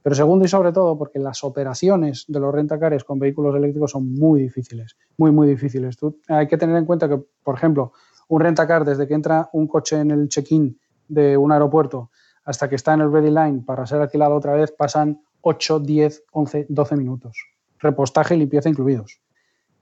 Pero 0.00 0.14
segundo 0.14 0.44
y 0.44 0.48
sobre 0.48 0.70
todo, 0.70 0.96
porque 0.96 1.18
las 1.18 1.42
operaciones 1.42 2.24
de 2.28 2.38
los 2.38 2.54
rentacares 2.54 3.02
con 3.02 3.18
vehículos 3.18 3.56
eléctricos 3.56 3.90
son 3.90 4.14
muy 4.14 4.42
difíciles, 4.42 4.96
muy, 5.16 5.32
muy 5.32 5.48
difíciles. 5.48 5.96
hay 6.28 6.46
que 6.46 6.56
tener 6.56 6.76
en 6.76 6.86
cuenta 6.86 7.08
que, 7.08 7.20
por 7.42 7.56
ejemplo, 7.56 7.92
un 8.28 8.40
rentacar, 8.40 8.84
desde 8.84 9.08
que 9.08 9.14
entra 9.14 9.50
un 9.52 9.66
coche 9.66 9.98
en 9.98 10.12
el 10.12 10.28
check-in 10.28 10.78
de 11.08 11.36
un 11.36 11.50
aeropuerto 11.50 12.12
hasta 12.44 12.68
que 12.68 12.76
está 12.76 12.94
en 12.94 13.00
el 13.00 13.12
ready 13.12 13.30
line 13.30 13.64
para 13.66 13.86
ser 13.86 14.00
alquilado 14.00 14.36
otra 14.36 14.54
vez, 14.54 14.70
pasan 14.70 15.20
8, 15.40 15.80
10, 15.80 16.24
11, 16.30 16.66
12 16.68 16.96
minutos. 16.96 17.44
Repostaje 17.80 18.36
y 18.36 18.38
limpieza 18.38 18.68
incluidos. 18.68 19.20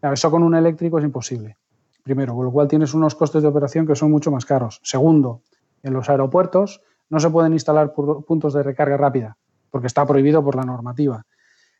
Eso 0.02 0.30
con 0.30 0.42
un 0.42 0.54
eléctrico 0.54 0.98
es 0.98 1.04
imposible. 1.04 1.56
Primero, 2.02 2.34
con 2.34 2.46
lo 2.46 2.52
cual 2.52 2.68
tienes 2.68 2.94
unos 2.94 3.14
costes 3.14 3.42
de 3.42 3.48
operación 3.48 3.86
que 3.86 3.94
son 3.94 4.10
mucho 4.10 4.30
más 4.30 4.46
caros. 4.46 4.80
Segundo, 4.82 5.42
en 5.82 5.92
los 5.92 6.08
aeropuertos 6.08 6.82
no 7.10 7.20
se 7.20 7.30
pueden 7.30 7.52
instalar 7.52 7.92
puntos 7.92 8.54
de 8.54 8.62
recarga 8.62 8.96
rápida 8.96 9.36
porque 9.70 9.86
está 9.86 10.06
prohibido 10.06 10.42
por 10.44 10.56
la 10.56 10.62
normativa. 10.62 11.24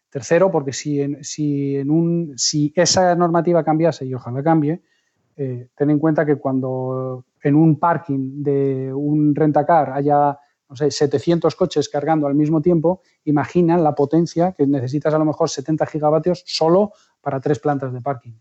Tercero, 0.09 0.51
porque 0.51 0.73
si, 0.73 1.01
en, 1.01 1.23
si, 1.23 1.77
en 1.77 1.91
un, 1.91 2.35
si 2.37 2.73
esa 2.75 3.15
normativa 3.15 3.65
cambiase, 3.65 4.07
y 4.07 4.15
ojalá 4.15 4.43
cambie, 4.43 4.83
eh, 5.37 5.69
ten 5.77 5.91
en 5.91 5.99
cuenta 5.99 6.27
que 6.27 6.37
cuando 6.37 7.25
en 7.43 7.55
un 7.55 7.79
parking 7.79 8.43
de 8.43 8.93
un 8.93 9.35
rentacar 9.35 9.93
haya 9.93 10.39
no 10.69 10.77
sé, 10.77 10.91
700 10.91 11.55
coches 11.57 11.89
cargando 11.89 12.27
al 12.29 12.35
mismo 12.35 12.61
tiempo, 12.61 13.03
imagina 13.25 13.77
la 13.77 13.95
potencia 13.95 14.53
que 14.53 14.67
necesitas 14.67 15.13
a 15.13 15.19
lo 15.19 15.25
mejor 15.25 15.51
70 15.51 15.85
gigavatios 15.87 16.45
solo 16.47 16.93
para 17.21 17.41
tres 17.41 17.59
plantas 17.59 17.93
de 17.93 18.01
parking. 18.01 18.33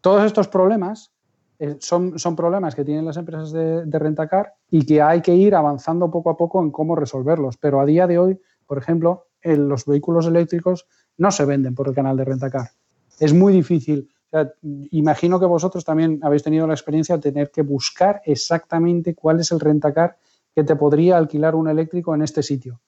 Todos 0.00 0.24
estos 0.24 0.48
problemas 0.48 1.12
eh, 1.58 1.76
son, 1.78 2.18
son, 2.18 2.34
problemas 2.34 2.74
que 2.74 2.84
tienen 2.84 3.04
las 3.04 3.16
empresas 3.16 3.52
de, 3.52 3.84
de 3.84 3.98
rentacar 3.98 4.54
y 4.70 4.84
que 4.84 5.00
hay 5.00 5.20
que 5.20 5.34
ir 5.34 5.54
avanzando 5.54 6.10
poco 6.10 6.30
a 6.30 6.36
poco 6.36 6.62
en 6.62 6.70
cómo 6.70 6.96
resolverlos. 6.96 7.56
Pero 7.56 7.80
a 7.80 7.86
día 7.86 8.06
de 8.06 8.18
hoy, 8.18 8.40
por 8.66 8.78
ejemplo, 8.78 9.26
los 9.42 9.84
vehículos 9.86 10.26
eléctricos 10.26 10.86
no 11.18 11.30
se 11.30 11.44
venden 11.44 11.74
por 11.74 11.88
el 11.88 11.94
canal 11.94 12.16
de 12.16 12.24
rentacar. 12.24 12.70
Es 13.18 13.32
muy 13.32 13.52
difícil. 13.52 14.08
imagino 14.90 15.38
que 15.38 15.46
vosotros 15.46 15.84
también 15.84 16.20
habéis 16.22 16.42
tenido 16.42 16.66
la 16.66 16.74
experiencia 16.74 17.16
de 17.16 17.22
tener 17.22 17.50
que 17.50 17.62
buscar 17.62 18.22
exactamente 18.24 19.14
cuál 19.14 19.40
es 19.40 19.52
el 19.52 19.60
rentacar 19.60 20.16
que 20.54 20.64
te 20.64 20.76
podría 20.76 21.16
alquilar 21.16 21.54
un 21.54 21.68
eléctrico 21.68 22.14
en 22.14 22.22
este 22.22 22.42
sitio. 22.42 22.80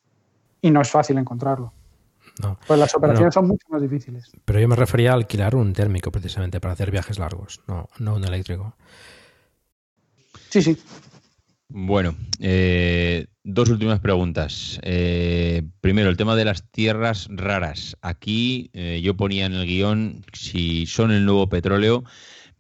Y 0.61 0.71
no 0.71 0.81
es 0.81 0.91
fácil 0.91 1.19
encontrarlo. 1.19 1.73
No. 2.43 2.59
Pues 2.67 2.81
las 2.81 2.95
operaciones 2.95 3.33
son 3.33 3.47
mucho 3.47 3.67
más 3.69 3.81
difíciles. 3.81 4.31
Pero 4.45 4.61
yo 4.61 4.69
me 4.69 4.77
refería 4.77 5.13
a 5.13 5.15
alquilar 5.15 5.55
un 5.55 5.73
térmico 5.73 6.11
precisamente 6.11 6.61
para 6.61 6.75
hacer 6.75 6.91
viajes 6.91 7.19
largos, 7.19 7.61
no, 7.69 7.89
no 7.99 8.17
un 8.17 8.25
eléctrico. 8.25 8.77
Sí, 10.51 10.63
sí. 10.63 10.79
Bueno, 11.69 12.15
eh, 12.41 13.27
dos 13.43 13.69
últimas 13.69 14.01
preguntas. 14.01 14.79
Eh, 14.83 15.63
primero, 15.81 16.11
el 16.11 16.17
tema 16.17 16.37
de 16.37 16.45
las 16.45 16.71
tierras 16.71 17.27
raras. 17.31 17.97
Aquí 18.01 18.71
eh, 18.75 19.01
yo 19.03 19.17
ponía 19.17 19.47
en 19.47 19.55
el 19.55 19.67
guion 19.67 20.25
si 20.33 20.87
son 20.87 21.11
el 21.11 21.25
nuevo 21.25 21.49
petróleo. 21.49 22.05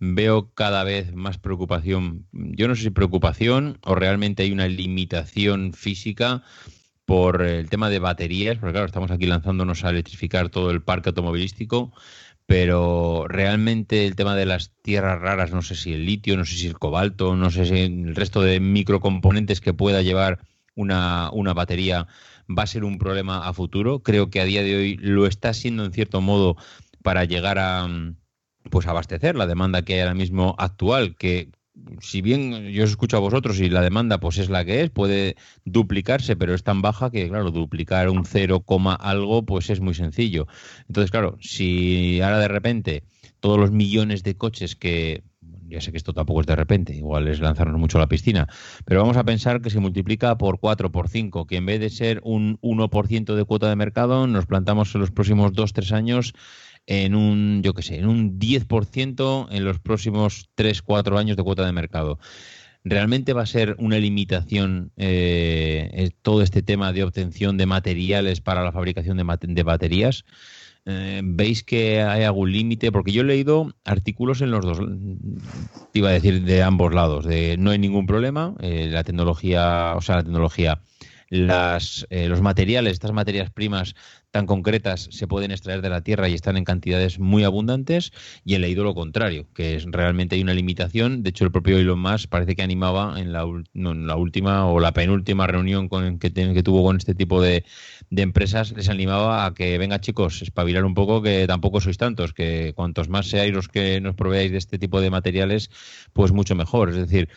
Veo 0.01 0.51
cada 0.55 0.83
vez 0.83 1.15
más 1.15 1.39
preocupación. 1.39 2.27
Yo 2.33 2.67
no 2.67 2.75
sé 2.75 2.83
si 2.83 2.91
preocupación 2.91 3.79
o 3.83 3.95
realmente 3.95 4.43
hay 4.43 4.51
una 4.51 4.67
limitación 4.67 5.73
física 5.73 6.43
por 7.05 7.43
el 7.43 7.69
tema 7.69 7.91
de 7.91 7.99
baterías, 7.99 8.59
porque 8.59 8.73
claro, 8.73 8.87
estamos 8.87 9.11
aquí 9.11 9.27
lanzándonos 9.27 9.85
a 9.85 9.91
electrificar 9.91 10.49
todo 10.49 10.71
el 10.71 10.83
parque 10.83 11.11
automovilístico, 11.11 11.93
pero 12.47 13.27
realmente 13.29 14.07
el 14.07 14.17
tema 14.17 14.37
de 14.37 14.47
las 14.47 14.73
tierras 14.83 15.21
raras, 15.21 15.53
no 15.53 15.63
sé 15.63 15.75
si 15.75 15.95
el 15.95 16.05
litio, 16.05 16.37
no 16.37 16.45
sé 16.45 16.57
si 16.57 16.67
el 16.67 16.79
cobalto, 16.79 17.37
no 17.37 17.51
sé 17.51 17.67
si 17.67 17.79
el 17.81 18.15
resto 18.15 18.43
de 18.43 18.61
microcomponentes 18.61 19.61
que 19.61 19.75
pueda 19.75 20.03
llevar 20.03 20.41
una, 20.75 21.31
una 21.33 21.55
batería 21.55 22.07
va 22.47 22.65
a 22.65 22.67
ser 22.67 22.85
un 22.85 22.99
problema 22.99 23.49
a 23.49 23.53
futuro. 23.53 24.03
Creo 24.03 24.31
que 24.31 24.41
a 24.41 24.45
día 24.45 24.63
de 24.63 24.77
hoy 24.77 24.97
lo 24.97 25.27
está 25.27 25.55
siendo 25.55 25.85
en 25.85 25.93
cierto 25.93 26.21
modo 26.21 26.57
para 27.03 27.25
llegar 27.25 27.59
a 27.59 27.89
pues 28.71 28.87
abastecer 28.87 29.37
la 29.37 29.47
demanda 29.47 29.83
que 29.83 29.95
hay 29.95 30.01
ahora 30.01 30.15
mismo 30.15 30.55
actual, 30.59 31.17
que 31.17 31.51
si 32.01 32.23
bien 32.23 32.69
yo 32.69 32.85
os 32.85 32.91
escucho 32.91 33.17
a 33.17 33.21
vosotros 33.21 33.61
y 33.61 33.69
la 33.69 33.81
demanda 33.81 34.19
pues 34.19 34.39
es 34.39 34.49
la 34.49 34.65
que 34.65 34.83
es, 34.83 34.91
puede 34.91 35.37
duplicarse, 35.65 36.37
pero 36.37 36.55
es 36.55 36.63
tan 36.63 36.83
baja 36.83 37.11
que, 37.11 37.29
claro, 37.29 37.51
duplicar 37.51 38.09
un 38.09 38.25
0, 38.25 38.65
algo 38.99 39.45
pues 39.45 39.71
es 39.71 39.81
muy 39.81 39.95
sencillo. 39.95 40.47
Entonces, 40.89 41.11
claro, 41.11 41.37
si 41.41 42.21
ahora 42.21 42.39
de 42.39 42.49
repente 42.49 43.05
todos 43.41 43.59
los 43.59 43.73
millones 43.73 44.23
de 44.23 44.37
coches 44.37 44.77
que, 44.77 45.23
ya 45.69 45.81
sé 45.81 45.91
que 45.91 45.99
esto 45.99 46.13
tampoco 46.13 46.41
es 46.41 46.47
de 46.47 46.57
repente, 46.57 46.95
igual 46.95 47.29
es 47.29 47.41
lanzarnos 47.41 47.79
mucho 47.79 47.99
a 47.99 48.03
la 48.03 48.09
piscina, 48.09 48.49
pero 48.85 49.01
vamos 49.01 49.17
a 49.17 49.25
pensar 49.25 49.61
que 49.61 49.71
se 49.71 49.81
multiplica 49.81 50.39
por 50.39 50.61
4, 50.61 50.93
por 50.93 51.09
5, 51.09 51.47
que 51.47 51.57
en 51.57 51.67
vez 51.67 51.81
de 51.81 51.91
ser 51.91 52.21
un 52.25 52.59
1% 52.61 53.35
de 53.35 53.45
cuota 53.45 53.69
de 53.69 53.77
mercado, 53.77 54.27
nos 54.27 54.47
plantamos 54.47 54.95
en 54.95 55.01
los 55.01 55.11
próximos 55.11 55.53
2, 55.53 55.73
3 55.73 55.93
años 55.93 56.35
en 56.87 57.15
un, 57.15 57.63
yo 57.63 57.75
qué 57.75 57.83
sé, 57.83 57.99
en 57.99 58.07
un 58.07 58.39
10% 58.39 59.49
en 59.51 59.65
los 59.65 59.79
próximos 59.79 60.49
3, 60.55 60.83
4 60.83 61.19
años 61.19 61.37
de 61.37 61.43
cuota 61.43 61.65
de 61.65 61.73
mercado. 61.73 62.19
¿Realmente 62.85 63.33
va 63.33 63.43
a 63.43 63.47
ser 63.47 63.77
una 63.79 63.99
limitación 63.99 64.93
eh, 64.99 65.89
eh, 65.95 66.11
todo 66.21 66.43
este 66.43 66.63
tema 66.63 66.93
de 66.93 67.03
obtención 67.03 67.57
de 67.57 67.65
materiales 67.65 68.43
para 68.43 68.63
la 68.63 68.73
fabricación 68.73 69.17
de, 69.17 69.63
baterías? 69.63 70.27
Eh, 70.85 71.23
¿Veis 71.25 71.63
que 71.63 72.03
hay 72.03 72.25
algún 72.25 72.53
límite? 72.53 72.93
Porque 72.93 73.13
yo 73.13 73.23
he 73.23 73.25
leído 73.25 73.75
artículos 73.85 74.43
en 74.43 74.51
los 74.51 74.67
dos, 74.67 74.81
iba 75.95 76.11
a 76.11 76.13
decir 76.13 76.45
de 76.45 76.63
ambos 76.63 76.93
lados, 76.93 77.25
de 77.25 77.57
no 77.57 77.71
hay 77.71 77.79
ningún 77.79 78.07
problema, 78.07 78.55
la 78.61 79.03
tecnología, 79.03 79.95
o 79.97 80.03
sea, 80.03 80.17
la 80.17 80.25
tecnología, 80.25 80.83
las, 81.35 82.07
los 82.11 82.41
materiales, 82.41 82.93
estas 82.93 83.13
materias 83.13 83.51
primas 83.51 83.95
tan 84.35 84.47
concretas 84.47 85.07
se 85.13 85.29
pueden 85.29 85.53
extraer 85.53 85.81
de 85.81 85.89
la 85.89 86.01
tierra 86.01 86.29
y 86.29 86.35
están 86.35 86.57
en 86.57 86.65
cantidades 86.65 87.21
muy 87.21 87.45
abundantes, 87.45 88.13
y 88.45 88.55
he 88.55 88.59
leído 88.59 88.83
lo 88.83 88.93
contrario, 88.93 89.47
que 89.55 89.77
es 89.77 89.85
realmente 89.87 90.35
hay 90.35 90.43
una 90.43 90.55
limitación. 90.55 91.23
De 91.23 91.31
hecho, 91.31 91.45
el 91.45 91.53
propio 91.53 91.79
Elon 91.79 92.01
Musk 92.01 92.29
parece 92.29 92.57
que 92.57 92.63
animaba 92.63 93.21
en 93.21 93.33
la, 93.33 93.47
la 93.75 94.17
última 94.17 94.67
o 94.67 94.81
la 94.81 94.93
penúltima 94.93 95.47
reunión 95.47 95.89
con, 95.89 96.19
que, 96.19 96.33
que 96.33 96.63
tuvo 96.65 96.83
con 96.83 96.97
este 96.97 97.15
tipo 97.15 97.41
de, 97.41 97.65
empresas, 98.11 98.73
les 98.73 98.89
animaba 98.89 99.47
a 99.47 99.55
que 99.55 99.79
venga 99.79 100.01
chicos, 100.01 100.43
espabilar 100.43 100.85
un 100.85 100.95
poco, 100.95 101.23
que 101.23 101.47
tampoco 101.47 101.81
sois 101.81 101.97
tantos, 101.97 102.33
que 102.33 102.73
cuantos 102.75 103.09
más 103.09 103.29
seáis 103.29 103.53
los 103.53 103.69
que 103.69 104.01
nos 104.01 104.17
proveáis 104.17 104.51
de 104.51 104.59
este 104.59 104.81
tipo 104.81 105.01
de 105.01 105.11
materiales, 105.11 105.71
pues 106.13 106.33
mucho 106.33 106.57
mejor. 106.57 106.91
Es 106.91 106.97
decir, 106.97 107.29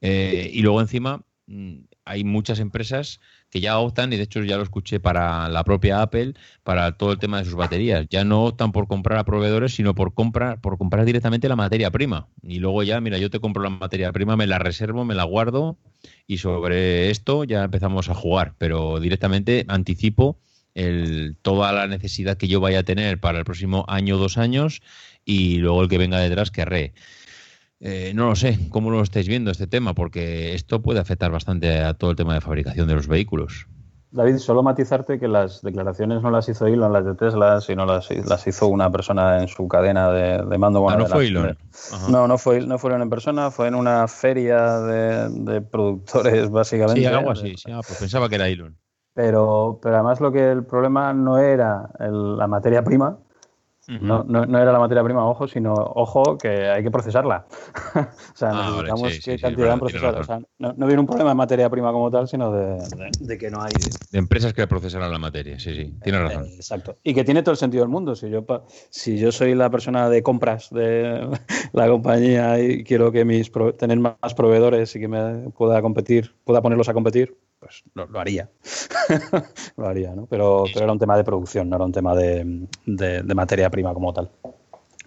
eh, 0.00 0.50
y 0.54 0.62
luego 0.62 0.80
encima 0.80 1.22
mm, 1.46 1.80
hay 2.06 2.24
muchas 2.24 2.60
empresas 2.60 3.20
que 3.50 3.60
ya 3.60 3.78
optan, 3.78 4.12
y 4.12 4.16
de 4.16 4.24
hecho 4.24 4.42
ya 4.42 4.56
lo 4.56 4.62
escuché 4.62 5.00
para 5.00 5.48
la 5.48 5.64
propia 5.64 6.02
Apple, 6.02 6.34
para 6.62 6.92
todo 6.96 7.12
el 7.12 7.18
tema 7.18 7.38
de 7.38 7.44
sus 7.44 7.54
baterías. 7.54 8.06
Ya 8.10 8.24
no 8.24 8.44
optan 8.44 8.72
por 8.72 8.88
comprar 8.88 9.18
a 9.18 9.24
proveedores, 9.24 9.74
sino 9.74 9.94
por 9.94 10.14
comprar, 10.14 10.60
por 10.60 10.78
comprar 10.78 11.04
directamente 11.04 11.48
la 11.48 11.56
materia 11.56 11.90
prima. 11.90 12.28
Y 12.42 12.58
luego 12.58 12.82
ya, 12.82 13.00
mira, 13.00 13.18
yo 13.18 13.30
te 13.30 13.40
compro 13.40 13.62
la 13.62 13.70
materia 13.70 14.12
prima, 14.12 14.36
me 14.36 14.46
la 14.46 14.58
reservo, 14.58 15.04
me 15.04 15.14
la 15.14 15.24
guardo, 15.24 15.78
y 16.26 16.38
sobre 16.38 17.10
esto 17.10 17.44
ya 17.44 17.64
empezamos 17.64 18.08
a 18.08 18.14
jugar. 18.14 18.54
Pero 18.58 19.00
directamente 19.00 19.64
anticipo 19.68 20.38
el, 20.74 21.36
toda 21.40 21.72
la 21.72 21.86
necesidad 21.86 22.36
que 22.36 22.48
yo 22.48 22.60
vaya 22.60 22.80
a 22.80 22.82
tener 22.82 23.20
para 23.20 23.38
el 23.38 23.44
próximo 23.44 23.84
año 23.88 24.16
o 24.16 24.18
dos 24.18 24.38
años, 24.38 24.82
y 25.24 25.56
luego 25.58 25.82
el 25.82 25.88
que 25.88 25.98
venga 25.98 26.18
detrás 26.18 26.50
querré. 26.50 26.94
Eh, 27.80 28.12
no 28.14 28.28
lo 28.28 28.36
sé, 28.36 28.58
¿cómo 28.70 28.90
lo 28.90 29.02
estáis 29.02 29.28
viendo 29.28 29.50
este 29.50 29.66
tema? 29.66 29.94
Porque 29.94 30.54
esto 30.54 30.80
puede 30.80 31.00
afectar 31.00 31.30
bastante 31.30 31.80
a 31.82 31.94
todo 31.94 32.10
el 32.10 32.16
tema 32.16 32.34
de 32.34 32.40
fabricación 32.40 32.88
de 32.88 32.94
los 32.94 33.06
vehículos. 33.06 33.66
David, 34.12 34.38
solo 34.38 34.62
matizarte 34.62 35.18
que 35.18 35.28
las 35.28 35.60
declaraciones 35.60 36.22
no 36.22 36.30
las 36.30 36.48
hizo 36.48 36.66
Elon, 36.66 36.92
las 36.92 37.04
de 37.04 37.14
Tesla, 37.14 37.60
sino 37.60 37.84
las, 37.84 38.08
las 38.10 38.46
hizo 38.46 38.68
una 38.68 38.90
persona 38.90 39.42
en 39.42 39.48
su 39.48 39.68
cadena 39.68 40.10
de, 40.10 40.58
mando. 40.58 40.88
ah, 40.88 40.96
no 40.96 41.06
fue 41.06 41.26
Elon. 41.26 41.58
No, 42.08 42.26
no 42.26 42.38
fue, 42.38 42.60
no 42.60 42.78
fueron 42.78 43.02
en 43.02 43.10
persona, 43.10 43.50
fue 43.50 43.68
en 43.68 43.74
una 43.74 44.08
feria 44.08 44.80
de, 44.80 45.60
productores, 45.60 46.48
básicamente. 46.50 47.00
Sí, 47.00 47.06
algo 47.06 47.30
así, 47.30 47.56
sí, 47.56 47.70
ah, 47.70 47.80
pues 47.86 47.98
pensaba 47.98 48.28
que 48.28 48.36
era 48.36 48.48
Elon. 48.48 48.78
Pero, 49.12 49.80
pero 49.82 49.96
además 49.96 50.20
lo 50.20 50.32
que 50.32 50.50
el 50.50 50.64
problema 50.64 51.12
no 51.12 51.38
era 51.38 51.90
la 51.98 52.46
materia 52.46 52.84
prima, 52.84 53.18
no, 53.88 54.24
no, 54.24 54.46
no, 54.46 54.58
era 54.58 54.72
la 54.72 54.78
materia 54.78 55.04
prima, 55.04 55.24
ojo, 55.24 55.46
sino, 55.46 55.72
ojo, 55.72 56.36
que 56.38 56.68
hay 56.68 56.82
que 56.82 56.90
procesarla. 56.90 57.46
o 57.94 58.36
sea, 58.36 58.50
ah, 58.52 58.70
necesitamos 58.70 59.20
que 59.24 59.38
cantidad 59.38 59.74
de 59.74 59.78
procesar. 59.78 60.20
O 60.20 60.24
sea, 60.24 60.40
no, 60.58 60.74
viene 60.86 61.00
un 61.00 61.06
problema 61.06 61.30
de 61.30 61.36
materia 61.36 61.70
prima 61.70 61.92
como 61.92 62.10
tal, 62.10 62.26
sino 62.26 62.50
de, 62.52 63.38
que 63.38 63.50
no 63.50 63.62
hay. 63.62 63.72
De 64.10 64.18
empresas 64.18 64.52
que 64.52 64.66
procesan 64.66 65.10
la 65.10 65.18
materia, 65.18 65.58
sí, 65.58 65.74
sí, 65.74 65.94
tienes 66.02 66.20
razón. 66.20 66.44
Eh, 66.44 66.56
exacto. 66.56 66.96
Y 67.02 67.14
que 67.14 67.24
tiene 67.24 67.42
todo 67.42 67.52
el 67.52 67.58
sentido 67.58 67.84
del 67.84 67.90
mundo. 67.90 68.16
Si 68.16 68.28
yo, 68.28 68.44
si 68.90 69.18
yo 69.18 69.30
soy 69.30 69.54
la 69.54 69.70
persona 69.70 70.08
de 70.08 70.22
compras 70.22 70.70
de 70.70 71.28
la 71.72 71.88
compañía 71.88 72.60
y 72.60 72.82
quiero 72.82 73.12
que 73.12 73.24
mis 73.24 73.50
tener 73.78 73.98
más 73.98 74.34
proveedores 74.36 74.94
y 74.96 75.00
que 75.00 75.08
me 75.08 75.50
pueda 75.50 75.80
competir, 75.80 76.34
pueda 76.44 76.60
ponerlos 76.60 76.88
a 76.88 76.94
competir, 76.94 77.36
pues 77.66 77.82
lo, 77.94 78.20
haría. 78.20 78.48
lo 79.76 79.86
haría, 79.86 80.14
¿no? 80.14 80.26
Pero, 80.26 80.64
pero, 80.72 80.84
era 80.84 80.92
un 80.92 80.98
tema 80.98 81.16
de 81.16 81.24
producción, 81.24 81.68
no 81.68 81.76
era 81.76 81.84
un 81.84 81.92
tema 81.92 82.14
de, 82.14 82.66
de, 82.86 83.34
materia 83.34 83.68
prima 83.70 83.92
como 83.92 84.12
tal. 84.12 84.30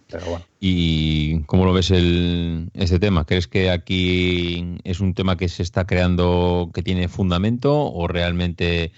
Pero 0.10 0.26
bueno. 0.26 0.46
¿Y 0.60 1.42
cómo 1.44 1.66
lo 1.66 1.74
ves 1.74 1.92
el, 1.92 2.70
este 2.74 3.00
tema? 3.00 3.26
¿Crees 3.26 3.48
que 3.48 3.70
aquí 3.70 4.78
es 4.84 5.00
un 5.00 5.14
tema 5.14 5.38
que 5.38 5.48
se 5.48 5.64
está 5.64 5.86
creando 5.86 6.72
que 6.74 6.84
tiene 6.84 7.08
fundamento 7.08 7.92
o 7.92 8.08
realmente 8.08 8.92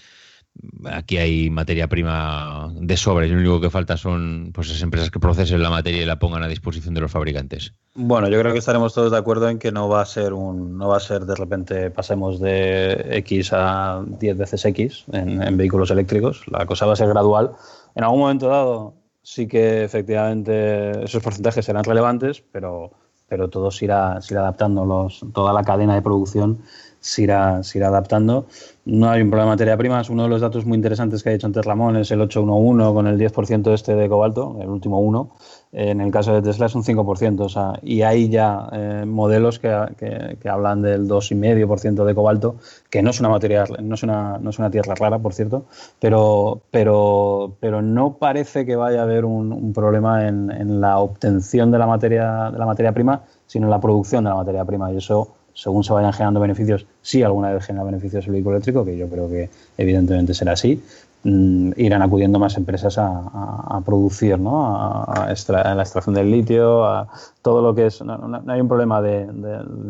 aquí 0.85 1.17
hay 1.17 1.49
materia 1.49 1.87
prima 1.87 2.71
de 2.75 2.97
sobra 2.97 3.25
y 3.25 3.29
lo 3.29 3.37
único 3.37 3.61
que 3.61 3.69
falta 3.69 3.97
son 3.97 4.51
pues 4.53 4.69
esas 4.69 4.81
empresas 4.81 5.09
que 5.09 5.19
procesen 5.19 5.61
la 5.61 5.69
materia 5.69 6.01
y 6.01 6.05
la 6.05 6.19
pongan 6.19 6.43
a 6.43 6.47
disposición 6.47 6.93
de 6.93 7.01
los 7.01 7.11
fabricantes. 7.11 7.73
Bueno, 7.95 8.27
yo 8.29 8.39
creo 8.39 8.53
que 8.53 8.59
estaremos 8.59 8.93
todos 8.93 9.11
de 9.11 9.17
acuerdo 9.17 9.49
en 9.49 9.59
que 9.59 9.71
no 9.71 9.89
va 9.89 10.01
a 10.01 10.05
ser 10.05 10.33
un 10.33 10.77
no 10.77 10.89
va 10.89 10.97
a 10.97 11.01
ser 11.01 11.25
de 11.25 11.35
repente 11.35 11.91
pasemos 11.91 12.39
de 12.39 13.17
X 13.17 13.51
a 13.53 14.03
10 14.05 14.37
veces 14.37 14.65
X 14.65 15.05
en, 15.11 15.57
vehículos 15.57 15.91
eléctricos, 15.91 16.43
la 16.47 16.65
cosa 16.65 16.85
va 16.85 16.93
a 16.93 16.97
ser 16.97 17.07
gradual. 17.07 17.51
En 17.95 18.03
algún 18.03 18.19
momento 18.19 18.47
dado 18.47 18.95
sí 19.23 19.47
que 19.47 19.83
efectivamente 19.83 21.03
esos 21.03 21.21
porcentajes 21.21 21.65
serán 21.65 21.83
relevantes, 21.83 22.43
pero 22.51 22.91
pero 23.27 23.49
todo 23.49 23.71
se 23.71 23.85
irá, 23.85 24.19
se 24.19 24.33
irá 24.33 24.41
adaptando 24.41 24.85
los, 24.85 25.23
toda 25.33 25.53
la 25.53 25.63
cadena 25.63 25.95
de 25.95 26.01
producción 26.01 26.63
se 27.01 27.23
irá, 27.23 27.61
se 27.63 27.79
irá 27.79 27.87
adaptando. 27.87 28.45
No 28.85 29.09
hay 29.09 29.21
un 29.21 29.29
problema 29.29 29.51
de 29.51 29.55
materia 29.55 29.77
prima. 29.77 30.01
Uno 30.09 30.23
de 30.23 30.29
los 30.29 30.41
datos 30.41 30.65
muy 30.65 30.75
interesantes 30.75 31.21
que 31.21 31.29
ha 31.29 31.31
dicho 31.33 31.47
antes 31.47 31.65
Ramón 31.65 31.97
es 31.97 32.11
el 32.11 32.21
811 32.21 32.93
con 32.93 33.07
el 33.07 33.17
10% 33.17 33.73
este 33.73 33.95
de 33.95 34.07
cobalto, 34.07 34.57
el 34.61 34.69
último 34.69 34.99
uno. 34.99 35.31
En 35.71 36.01
el 36.01 36.11
caso 36.11 36.33
de 36.33 36.41
Tesla 36.41 36.67
es 36.67 36.75
un 36.75 36.83
5%. 36.83 37.41
O 37.41 37.49
sea, 37.49 37.73
y 37.81 38.03
hay 38.03 38.29
ya 38.29 38.69
eh, 38.71 39.03
modelos 39.07 39.57
que, 39.59 40.37
que, 40.39 40.49
hablan 40.49 40.81
del 40.81 41.07
2,5% 41.07 42.05
de 42.05 42.15
cobalto, 42.15 42.55
que 42.89 43.01
no 43.01 43.09
es 43.09 43.19
una 43.19 43.29
materia, 43.29 43.65
no 43.81 43.95
es 43.95 44.03
una, 44.03 44.37
no 44.37 44.49
es 44.49 44.59
una 44.59 44.69
tierra 44.69 44.93
rara, 44.95 45.19
por 45.19 45.33
cierto, 45.33 45.65
pero, 45.99 46.61
pero, 46.71 47.55
pero 47.59 47.81
no 47.81 48.17
parece 48.17 48.65
que 48.65 48.75
vaya 48.75 48.99
a 48.99 49.03
haber 49.03 49.25
un, 49.25 49.51
un 49.53 49.73
problema 49.73 50.27
en, 50.27 50.51
en, 50.51 50.81
la 50.81 50.99
obtención 50.99 51.71
de 51.71 51.77
la 51.77 51.87
materia, 51.87 52.51
de 52.51 52.59
la 52.59 52.65
materia 52.65 52.91
prima, 52.91 53.23
sino 53.47 53.67
en 53.67 53.71
la 53.71 53.79
producción 53.79 54.23
de 54.23 54.29
la 54.29 54.35
materia 54.35 54.65
prima. 54.65 54.91
Y 54.91 54.97
eso 54.97 55.29
según 55.53 55.83
se 55.83 55.93
vayan 55.93 56.13
generando 56.13 56.39
beneficios, 56.39 56.85
sí 57.01 57.23
alguna 57.23 57.51
vez 57.51 57.65
genera 57.65 57.83
beneficios 57.83 58.25
el 58.25 58.33
vehículo 58.33 58.55
eléctrico, 58.55 58.85
que 58.85 58.97
yo 58.97 59.07
creo 59.07 59.29
que 59.29 59.49
evidentemente 59.77 60.33
será 60.33 60.53
así, 60.53 60.81
mm, 61.23 61.71
irán 61.77 62.01
acudiendo 62.01 62.39
más 62.39 62.57
empresas 62.57 62.95
a, 62.97 63.81
producir, 63.85 64.39
¿no? 64.39 64.75
A, 64.75 65.27
la 65.27 65.81
extracción 65.81 66.15
del 66.15 66.31
litio, 66.31 66.85
a 66.85 67.07
todo 67.41 67.61
lo 67.61 67.75
que 67.75 67.87
es. 67.87 68.01
No, 68.01 68.41
hay 68.47 68.61
un 68.61 68.67
problema 68.67 69.01
de, 69.01 69.27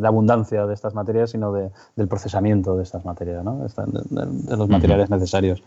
abundancia 0.03 0.65
de 0.65 0.73
estas 0.73 0.93
materias, 0.93 1.31
sino 1.31 1.51
del 1.51 2.07
procesamiento 2.07 2.77
de 2.77 2.83
estas 2.83 3.05
materias, 3.05 3.43
¿no? 3.43 3.59
de, 3.65 4.57
los 4.57 4.69
materiales 4.69 5.09
necesarios. 5.09 5.63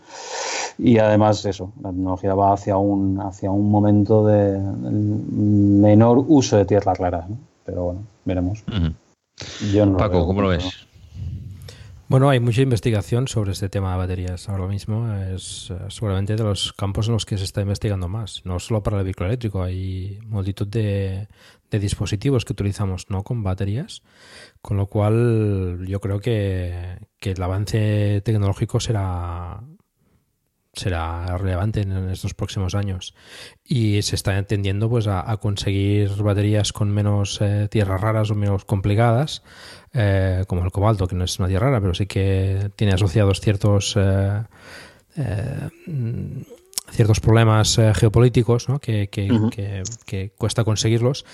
Y 0.77 0.97
además, 0.97 1.45
eso, 1.45 1.71
la 1.81 1.89
tecnología 1.89 2.35
va 2.35 2.53
hacia 2.53 2.77
un, 2.77 3.19
hacia 3.21 3.49
un 3.49 3.71
momento 3.71 4.25
de 4.25 4.59
menor 4.59 6.23
uso 6.27 6.57
de 6.57 6.65
tierras 6.65 6.97
raras, 6.97 7.29
¿no? 7.29 7.37
Pero 7.65 7.83
bueno, 7.85 8.01
veremos. 8.25 8.63
Paco, 9.97 10.25
¿cómo 10.25 10.41
lo 10.41 10.49
ves? 10.49 10.85
Bueno, 12.07 12.29
hay 12.29 12.39
mucha 12.39 12.61
investigación 12.61 13.27
sobre 13.27 13.51
este 13.51 13.67
tema 13.67 13.91
de 13.91 13.97
baterías. 13.97 14.47
Ahora 14.47 14.67
mismo 14.67 15.11
es 15.11 15.71
eh, 15.71 15.77
seguramente 15.89 16.35
de 16.35 16.43
los 16.43 16.71
campos 16.71 17.07
en 17.07 17.13
los 17.13 17.25
que 17.25 17.35
se 17.35 17.43
está 17.43 17.61
investigando 17.61 18.07
más. 18.07 18.43
No 18.45 18.59
solo 18.59 18.83
para 18.83 18.99
el 18.99 19.03
vehículo 19.05 19.27
eléctrico, 19.29 19.63
hay 19.63 20.19
multitud 20.27 20.67
de, 20.67 21.27
dispositivos 21.71 22.45
que 22.45 22.53
utilizamos 22.53 23.09
no 23.09 23.23
con 23.23 23.41
baterías. 23.41 24.03
Con 24.61 24.77
lo 24.77 24.85
cual, 24.85 25.83
yo 25.87 25.99
creo 25.99 26.19
que, 26.19 26.99
el 27.21 27.41
avance 27.41 28.21
tecnológico 28.23 28.79
será 28.79 29.63
será 30.75 31.37
relevante 31.37 31.81
en 31.81 32.09
estos 32.09 32.33
próximos 32.33 32.75
años 32.75 33.13
y 33.63 34.01
se 34.01 34.15
está 34.15 34.37
entendiendo 34.37 34.89
pues 34.89 35.07
a, 35.07 35.35
conseguir 35.37 36.09
baterías 36.17 36.73
con 36.73 36.91
menos 36.91 37.39
eh, 37.41 37.67
tierras 37.69 38.01
raras 38.01 38.31
o 38.31 38.35
menos 38.35 38.65
complicadas 38.65 39.43
eh, 39.93 40.43
como 40.47 40.63
el 40.63 40.71
cobalto 40.71 41.07
que 41.07 41.15
no 41.15 41.23
es 41.23 41.39
una 41.39 41.47
tierra 41.47 41.67
rara 41.67 41.81
pero 41.81 41.93
sí 41.93 42.05
que 42.05 42.69
tiene 42.75 42.93
asociados 42.93 43.41
ciertos 43.41 43.95
eh, 43.97 44.43
ciertos 46.91 47.19
problemas 47.19 47.79
geopolíticos 47.93 48.69
¿no? 48.69 48.79
que, 48.79 49.09
que, 49.09 50.31
cuesta 50.37 50.63
conseguirlos 50.63 51.25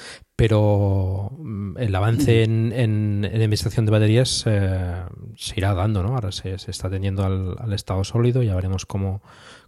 pero 0.42 1.30
mm, 1.38 1.78
el 1.78 1.94
avance 1.94 2.42
en, 2.42 2.72
en, 2.72 3.30
en 3.32 3.42
investigación 3.44 3.86
de 3.86 3.92
baterías 3.92 4.30
se 4.40 5.54
irá 5.56 5.76
dando 5.76 6.02
¿no? 6.02 6.16
ahora 6.16 6.32
se, 6.32 6.58
se 6.58 6.72
está 6.72 6.90
teniendo 6.90 7.24
al, 7.24 7.56
al 7.60 7.74
estado 7.74 8.04
sólido 8.04 8.42
ya 8.42 8.56
veremos 8.56 8.88
cómo 8.88 9.22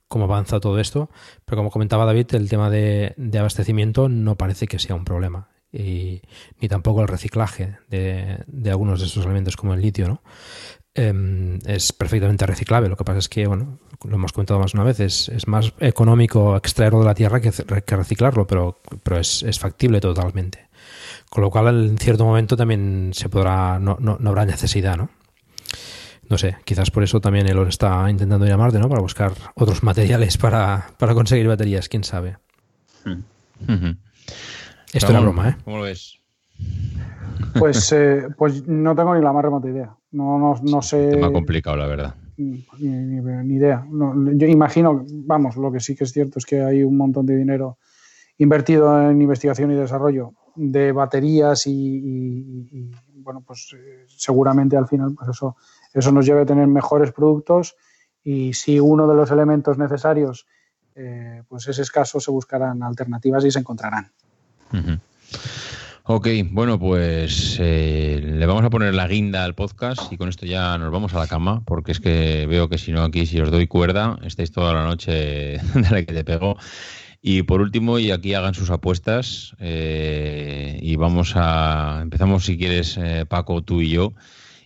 cómo 0.08 0.26
avanza 0.26 0.60
todo 0.60 0.80
esto. 0.80 1.10
Pero 1.44 1.58
como 1.58 1.72
comentaba 1.72 2.06
David, 2.06 2.36
el 2.36 2.48
tema 2.48 2.70
de, 2.70 3.16
abastecimiento 3.38 4.10
no 4.10 4.36
parece 4.36 4.68
que 4.68 4.78
sea 4.78 4.96
un 4.96 5.06
problema. 5.06 5.50
Y, 5.72 6.22
ni 6.60 6.68
tampoco 6.68 7.02
el 7.02 7.08
reciclaje 7.08 7.78
de, 7.90 8.44
algunos 8.70 9.00
de 9.00 9.08
estos 9.08 9.26
elementos 9.26 9.58
como 9.58 9.74
el 9.74 9.82
litio, 9.82 10.08
¿no? 10.08 10.22
Em, 10.94 11.58
es 11.66 11.94
perfectamente 11.94 12.46
reciclable. 12.46 12.90
Lo 12.90 12.96
que 12.96 13.04
pasa 13.04 13.18
es 13.18 13.28
que, 13.28 13.48
bueno, 13.48 13.80
lo 14.04 14.16
hemos 14.16 14.34
comentado 14.34 14.60
más 14.60 14.74
una 14.74 14.84
vez, 14.84 15.00
es, 15.00 15.48
más 15.48 15.74
económico 15.80 16.56
extraerlo 16.56 17.00
de 17.00 17.06
la 17.06 17.16
tierra 17.16 17.42
que, 17.42 17.52
reciclarlo, 17.96 18.48
pero, 18.48 18.82
pero 19.04 19.20
es, 19.20 19.44
factible 19.60 20.00
totalmente. 20.02 20.68
Con 21.30 21.44
lo 21.44 21.50
cual, 21.50 21.90
en 21.90 21.98
cierto 21.98 22.26
momento 22.26 22.56
también 22.56 23.12
se 23.14 23.30
podrá, 23.30 23.80
no, 23.80 23.98
no, 24.00 24.18
no 24.20 24.30
habrá 24.30 24.46
necesidad, 24.46 24.98
¿no? 24.98 25.10
no 26.30 26.38
sé, 26.38 26.58
quizás 26.66 26.90
por 26.90 27.04
eso 27.04 27.22
también 27.22 27.48
Elon 27.48 27.68
está 27.68 28.10
intentando 28.10 28.46
llamarte, 28.46 28.80
¿no? 28.80 28.90
Para 28.90 29.02
buscar 29.02 29.34
otros 29.56 29.84
materiales 29.84 30.38
para, 30.38 30.88
conseguir 30.98 31.48
baterías, 31.48 31.90
quién 31.90 32.04
sabe. 32.04 32.38
Hmm. 33.06 33.92
Esto 34.92 35.12
era 35.12 35.20
broma, 35.20 35.50
¿eh? 35.50 35.56
¿Cómo 35.64 35.78
lo 35.78 35.84
ves? 35.84 36.20
Pues, 37.58 37.92
eh, 37.92 38.28
pues 38.38 38.68
no 38.68 38.96
tengo 38.96 39.16
ni 39.16 39.22
la 39.22 39.32
más 39.32 39.44
remota 39.44 39.70
idea. 39.70 39.96
No, 40.12 40.40
no, 40.40 40.60
no 40.64 40.82
sé. 40.82 41.10
Tema 41.12 41.32
complicado, 41.32 41.78
la 41.78 41.88
verdad. 41.88 42.16
Ni, 42.38 43.56
idea. 43.56 43.86
yo 43.92 44.48
imagino, 44.48 45.06
vamos, 45.08 45.56
lo 45.56 45.72
que 45.72 45.80
sí 45.80 45.96
que 45.96 46.04
es 46.04 46.12
cierto 46.12 46.40
es 46.40 46.46
que 46.46 46.62
hay 46.62 46.84
un 46.84 46.98
montón 46.98 47.26
de 47.26 47.36
dinero 47.36 47.78
invertido 48.38 49.10
en 49.10 49.22
investigación 49.22 49.72
y 49.72 49.76
desarrollo 49.76 50.34
de 50.56 50.92
baterías 50.92 51.66
y, 51.68 52.92
bueno, 53.16 53.42
pues 53.46 53.76
eh, 53.78 54.06
seguramente 54.08 54.78
al 54.78 54.88
final 54.88 55.14
pues 55.16 55.30
eso 55.30 55.56
eso 55.94 56.12
nos 56.12 56.26
lleva 56.26 56.42
a 56.42 56.46
tener 56.46 56.68
mejores 56.68 57.12
productos 57.12 57.76
y 58.24 58.54
si 58.54 58.80
uno 58.80 59.08
de 59.08 59.16
los 59.16 59.32
elementos 59.32 59.78
necesarios 59.78 60.48
eh, 60.96 61.44
pues 61.48 61.68
es 61.68 61.80
escaso, 61.80 62.20
se 62.20 62.32
buscarán 62.32 62.84
alternativas 62.84 63.46
y 63.46 63.52
se 63.52 63.60
encontrarán. 63.60 64.12
Ok, 66.06 66.28
bueno, 66.52 66.78
pues 66.78 67.58
eh, 67.62 68.20
le 68.22 68.46
vamos 68.46 68.66
a 68.66 68.70
poner 68.70 68.94
la 68.94 69.08
guinda 69.08 69.46
al 69.46 69.56
podcast 69.56 70.12
y 70.12 70.18
con 70.18 70.28
esto 70.28 70.46
ya 70.46 70.78
nos 70.78 70.92
vamos 70.92 71.14
a 71.14 71.20
la 71.20 71.28
cama, 71.28 71.64
porque 71.66 71.94
es 71.94 72.02
que 72.02 72.46
veo 72.46 72.68
que 72.68 72.78
si 72.78 72.92
no 72.92 73.04
aquí, 73.04 73.26
si 73.26 73.40
os 73.40 73.50
doy 73.50 73.68
cuerda, 73.68 74.20
estáis 74.26 74.52
toda 74.52 74.74
la 74.74 74.84
noche 74.84 75.12
de 75.74 75.90
la 75.90 76.04
que 76.04 76.14
te 76.14 76.26
pego. 76.26 76.58
Y 77.22 77.44
por 77.44 77.62
último, 77.62 78.00
y 78.00 78.12
aquí 78.12 78.34
hagan 78.34 78.54
sus 78.54 78.70
apuestas, 78.70 79.56
eh, 79.60 80.78
y 80.82 80.98
vamos 80.98 81.34
a, 81.36 82.00
empezamos 82.02 82.44
si 82.44 82.58
quieres, 82.58 83.00
Paco, 83.30 83.62
tú 83.62 83.80
y 83.80 83.90
yo 83.90 84.14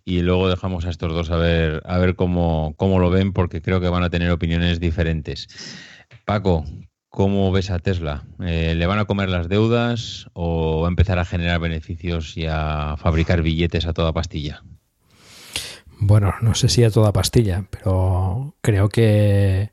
y 0.06 0.22
luego 0.22 0.50
dejamos 0.50 0.86
a 0.86 0.90
estos 0.90 1.14
dos 1.14 1.30
a 1.30 1.36
ver, 1.36 1.84
a 1.86 2.00
ver 2.00 2.16
cómo, 2.16 2.74
cómo 2.78 2.98
lo 2.98 3.12
ven, 3.12 3.32
porque 3.32 3.62
creo 3.62 3.80
que 3.80 3.90
van 3.90 4.04
a 4.04 4.10
tener 4.10 4.32
opiniones 4.32 4.80
diferentes. 4.80 5.50
Paco, 6.26 6.66
¿cómo 7.18 7.52
ves 7.52 7.72
a 7.72 7.80
Tesla? 7.80 8.26
Eh, 8.40 8.76
¿Le 8.76 8.86
van 8.86 9.00
a 9.00 9.06
comer 9.06 9.28
las 9.28 9.50
deudas 9.50 10.30
o 10.34 10.82
va 10.82 10.88
a 10.88 10.90
empezar 10.90 11.18
a 11.18 11.26
generar 11.26 11.60
beneficios 11.60 12.38
y 12.38 12.46
a 12.46 12.94
fabricar 12.96 13.42
billetes 13.42 13.88
a 13.88 13.94
toda 13.94 14.14
pastilla? 14.14 14.62
Bueno, 15.98 16.36
no 16.42 16.54
sé 16.54 16.70
si 16.70 16.84
a 16.84 16.92
toda 16.92 17.14
pastilla, 17.14 17.66
pero 17.72 18.56
creo 18.62 18.90
que 18.90 19.72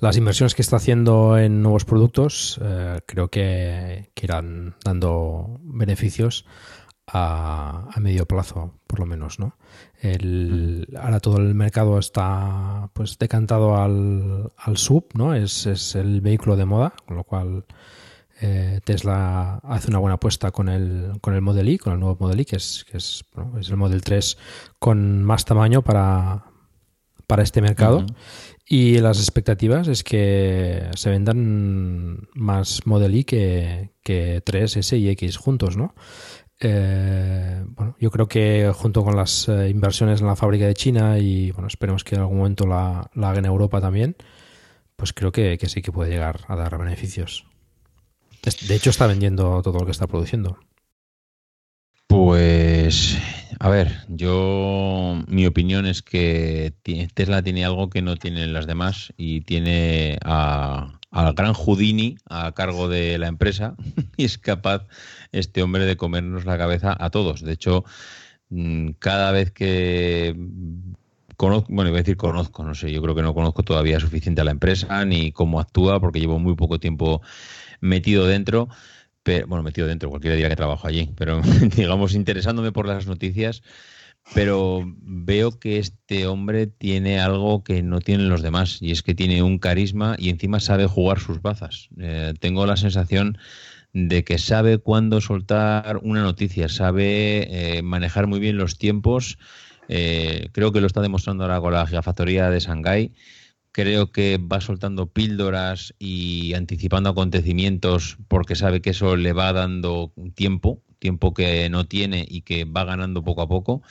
las 0.00 0.16
inversiones 0.16 0.54
que 0.54 0.62
está 0.62 0.76
haciendo 0.76 1.36
en 1.36 1.60
nuevos 1.62 1.84
productos 1.84 2.58
eh, 2.64 3.00
creo 3.04 3.28
que, 3.28 4.08
que, 4.14 4.24
irán 4.24 4.76
dando 4.82 5.60
beneficios 5.64 6.46
a, 7.06 7.88
medio 8.00 8.26
plazo, 8.26 8.74
por 8.86 9.00
lo 9.00 9.06
menos, 9.06 9.38
¿no? 9.38 9.56
El, 10.00 10.88
ahora 11.00 11.20
todo 11.20 11.38
el 11.38 11.54
mercado 11.54 11.98
está 11.98 12.90
pues 12.92 13.18
decantado 13.18 13.76
al, 13.76 14.52
al 14.56 14.76
sub, 14.76 15.06
¿no? 15.14 15.34
Es, 15.34 15.66
es, 15.66 15.94
el 15.94 16.20
vehículo 16.20 16.56
de 16.56 16.64
moda, 16.64 16.92
con 17.06 17.16
lo 17.16 17.24
cual 17.24 17.64
eh, 18.40 18.80
Tesla 18.84 19.60
hace 19.62 19.88
una 19.88 19.98
buena 19.98 20.14
apuesta 20.14 20.50
con 20.50 20.68
el, 20.68 21.12
con 21.20 21.34
el 21.34 21.42
Model 21.42 21.68
Y, 21.68 21.78
con 21.78 21.92
el 21.92 22.00
nuevo 22.00 22.16
Model 22.20 22.40
Y, 22.40 22.44
que 22.44 22.56
es, 22.56 22.84
que 22.90 22.98
es, 22.98 23.24
es 23.58 23.68
el 23.68 23.76
Model 23.76 24.02
3 24.02 24.36
con 24.78 25.22
más 25.22 25.44
tamaño 25.44 25.82
para, 25.82 26.44
para 27.26 27.42
este 27.42 27.62
mercado. 27.62 28.04
Y 28.68 28.98
las 28.98 29.20
expectativas 29.20 29.86
es 29.86 30.02
que 30.02 30.90
se 30.96 31.10
vendan 31.10 32.28
más 32.34 32.84
Model 32.84 33.14
Y 33.14 33.22
que, 33.22 33.92
que 34.02 34.42
3, 34.44 34.78
S 34.78 34.96
y 34.98 35.08
X 35.10 35.36
juntos, 35.36 35.76
¿no? 35.76 35.94
Eh, 36.60 37.62
bueno, 37.66 37.96
yo 38.00 38.10
creo 38.10 38.28
que 38.28 38.72
junto 38.74 39.04
con 39.04 39.14
las 39.14 39.48
eh, 39.48 39.68
inversiones 39.68 40.20
en 40.20 40.26
la 40.26 40.36
fábrica 40.36 40.66
de 40.66 40.74
China 40.74 41.18
y 41.18 41.50
bueno, 41.50 41.68
esperemos 41.68 42.02
que 42.02 42.14
en 42.14 42.22
algún 42.22 42.38
momento 42.38 42.66
la, 42.66 43.10
la 43.14 43.30
haga 43.30 43.40
en 43.40 43.44
Europa 43.44 43.80
también, 43.80 44.16
pues 44.96 45.12
creo 45.12 45.32
que, 45.32 45.58
sí 45.66 45.82
que 45.82 45.92
puede 45.92 46.10
llegar 46.10 46.40
a 46.48 46.56
dar 46.56 46.76
beneficios. 46.78 47.46
De 48.68 48.74
hecho, 48.74 48.90
está 48.90 49.06
vendiendo 49.06 49.60
todo 49.62 49.80
lo 49.80 49.84
que 49.84 49.90
está 49.90 50.06
produciendo. 50.06 50.58
Pues, 52.06 53.18
a 53.58 53.68
ver, 53.68 54.04
yo, 54.08 55.20
mi 55.26 55.46
opinión 55.46 55.86
es 55.86 56.02
que 56.02 56.72
Tesla 57.14 57.42
tiene 57.42 57.64
algo 57.64 57.90
que 57.90 58.02
no 58.02 58.16
tienen 58.16 58.52
las 58.52 58.66
demás 58.66 59.12
y 59.16 59.40
tiene 59.40 60.18
a, 60.24 61.00
al 61.16 61.32
gran 61.32 61.54
Houdini 61.54 62.18
a 62.28 62.52
cargo 62.52 62.88
de 62.88 63.16
la 63.16 63.28
empresa 63.28 63.74
y 64.18 64.24
es 64.26 64.36
capaz 64.36 64.86
este 65.32 65.62
hombre 65.62 65.86
de 65.86 65.96
comernos 65.96 66.44
la 66.44 66.58
cabeza 66.58 66.94
a 66.98 67.08
todos. 67.08 67.40
De 67.40 67.52
hecho, 67.52 67.84
mm, 68.50 68.90
cada 68.98 69.32
vez 69.32 69.50
que 69.50 70.36
conozco, 71.38 71.68
bueno, 71.72 71.88
iba 71.88 71.98
a 71.98 72.02
decir 72.02 72.18
conozco, 72.18 72.64
no 72.64 72.74
sé, 72.74 72.92
yo 72.92 73.00
creo 73.00 73.14
que 73.14 73.22
no 73.22 73.32
conozco 73.32 73.62
todavía 73.62 73.98
suficiente 73.98 74.42
a 74.42 74.44
la 74.44 74.50
empresa 74.50 75.04
ni 75.06 75.32
cómo 75.32 75.58
actúa 75.58 76.00
porque 76.00 76.20
llevo 76.20 76.38
muy 76.38 76.54
poco 76.54 76.78
tiempo 76.78 77.22
metido 77.80 78.26
dentro. 78.26 78.68
Pero, 79.22 79.46
bueno, 79.48 79.62
metido 79.64 79.86
dentro, 79.88 80.10
cualquiera 80.10 80.36
diría 80.36 80.50
que 80.50 80.56
trabajo 80.56 80.86
allí, 80.86 81.12
pero 81.16 81.40
digamos 81.76 82.14
interesándome 82.14 82.72
por 82.72 82.86
las 82.86 83.06
noticias 83.06 83.62
pero 84.34 84.82
veo 85.02 85.58
que 85.58 85.78
este 85.78 86.26
hombre 86.26 86.66
tiene 86.66 87.20
algo 87.20 87.62
que 87.62 87.82
no 87.82 88.00
tienen 88.00 88.28
los 88.28 88.42
demás 88.42 88.78
y 88.80 88.90
es 88.90 89.02
que 89.02 89.14
tiene 89.14 89.42
un 89.42 89.58
carisma 89.58 90.16
y 90.18 90.30
encima 90.30 90.60
sabe 90.60 90.86
jugar 90.86 91.20
sus 91.20 91.40
bazas. 91.42 91.88
Eh, 91.98 92.34
tengo 92.40 92.66
la 92.66 92.76
sensación 92.76 93.38
de 93.92 94.24
que 94.24 94.38
sabe 94.38 94.78
cuándo 94.78 95.20
soltar 95.20 96.00
una 96.02 96.22
noticia, 96.22 96.68
sabe 96.68 97.78
eh, 97.78 97.82
manejar 97.82 98.26
muy 98.26 98.40
bien 98.40 98.58
los 98.58 98.78
tiempos. 98.78 99.38
Eh, 99.88 100.48
creo 100.52 100.72
que 100.72 100.80
lo 100.80 100.86
está 100.86 101.00
demostrando 101.00 101.44
ahora 101.44 101.60
con 101.60 101.72
la 101.72 101.86
gigafactoría 101.86 102.50
de 102.50 102.60
Shanghái. 102.60 103.12
Creo 103.72 104.10
que 104.10 104.38
va 104.38 104.60
soltando 104.60 105.06
píldoras 105.06 105.94
y 105.98 106.54
anticipando 106.54 107.10
acontecimientos 107.10 108.18
porque 108.28 108.54
sabe 108.54 108.80
que 108.80 108.90
eso 108.90 109.16
le 109.16 109.32
va 109.32 109.52
dando 109.52 110.12
tiempo, 110.34 110.82
tiempo 110.98 111.32
que 111.32 111.68
no 111.70 111.86
tiene 111.86 112.26
y 112.28 112.42
que 112.42 112.64
va 112.64 112.84
ganando 112.84 113.22
poco 113.22 113.42
a 113.42 113.48
poco. 113.48 113.82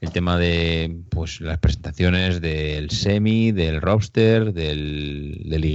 El 0.00 0.10
tema 0.10 0.38
de 0.38 1.00
pues 1.10 1.40
las 1.40 1.58
presentaciones 1.58 2.40
del 2.40 2.90
semi, 2.90 3.52
del 3.52 3.80
roster, 3.80 4.52
del, 4.52 5.42
del 5.44 5.64
Y, 5.64 5.74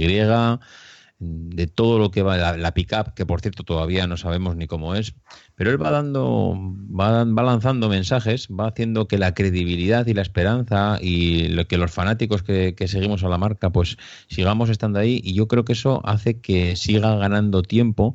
de 1.20 1.66
todo 1.66 1.98
lo 1.98 2.10
que 2.10 2.22
va, 2.22 2.38
la, 2.38 2.56
la 2.56 2.72
pickup, 2.72 3.12
que 3.14 3.26
por 3.26 3.42
cierto 3.42 3.62
todavía 3.62 4.06
no 4.06 4.16
sabemos 4.16 4.56
ni 4.56 4.66
cómo 4.66 4.94
es, 4.94 5.14
pero 5.54 5.70
él 5.70 5.80
va 5.80 5.90
dando, 5.90 6.54
va, 6.58 7.24
va, 7.24 7.42
lanzando 7.42 7.90
mensajes, 7.90 8.48
va 8.48 8.68
haciendo 8.68 9.06
que 9.06 9.18
la 9.18 9.34
credibilidad 9.34 10.06
y 10.06 10.14
la 10.14 10.22
esperanza 10.22 10.98
y 11.00 11.48
lo, 11.48 11.68
que 11.68 11.76
los 11.76 11.90
fanáticos 11.90 12.42
que, 12.42 12.74
que, 12.74 12.88
seguimos 12.88 13.22
a 13.22 13.28
la 13.28 13.36
marca, 13.36 13.68
pues 13.68 13.98
sigamos 14.28 14.70
estando 14.70 14.98
ahí, 14.98 15.20
y 15.22 15.34
yo 15.34 15.46
creo 15.46 15.66
que 15.66 15.74
eso 15.74 16.00
hace 16.04 16.40
que 16.40 16.74
siga 16.76 17.14
ganando 17.16 17.62
tiempo. 17.62 18.14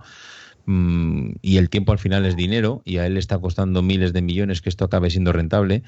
Mmm, 0.66 1.34
y 1.42 1.58
el 1.58 1.70
tiempo 1.70 1.92
al 1.92 2.00
final 2.00 2.26
es 2.26 2.36
dinero 2.36 2.82
y 2.86 2.98
a 2.98 3.06
él 3.06 3.14
le 3.14 3.20
está 3.20 3.38
costando 3.40 3.82
miles 3.82 4.14
de 4.14 4.22
millones 4.22 4.62
que 4.62 4.70
esto 4.70 4.86
acabe 4.86 5.10
siendo 5.10 5.32
rentable 5.32 5.84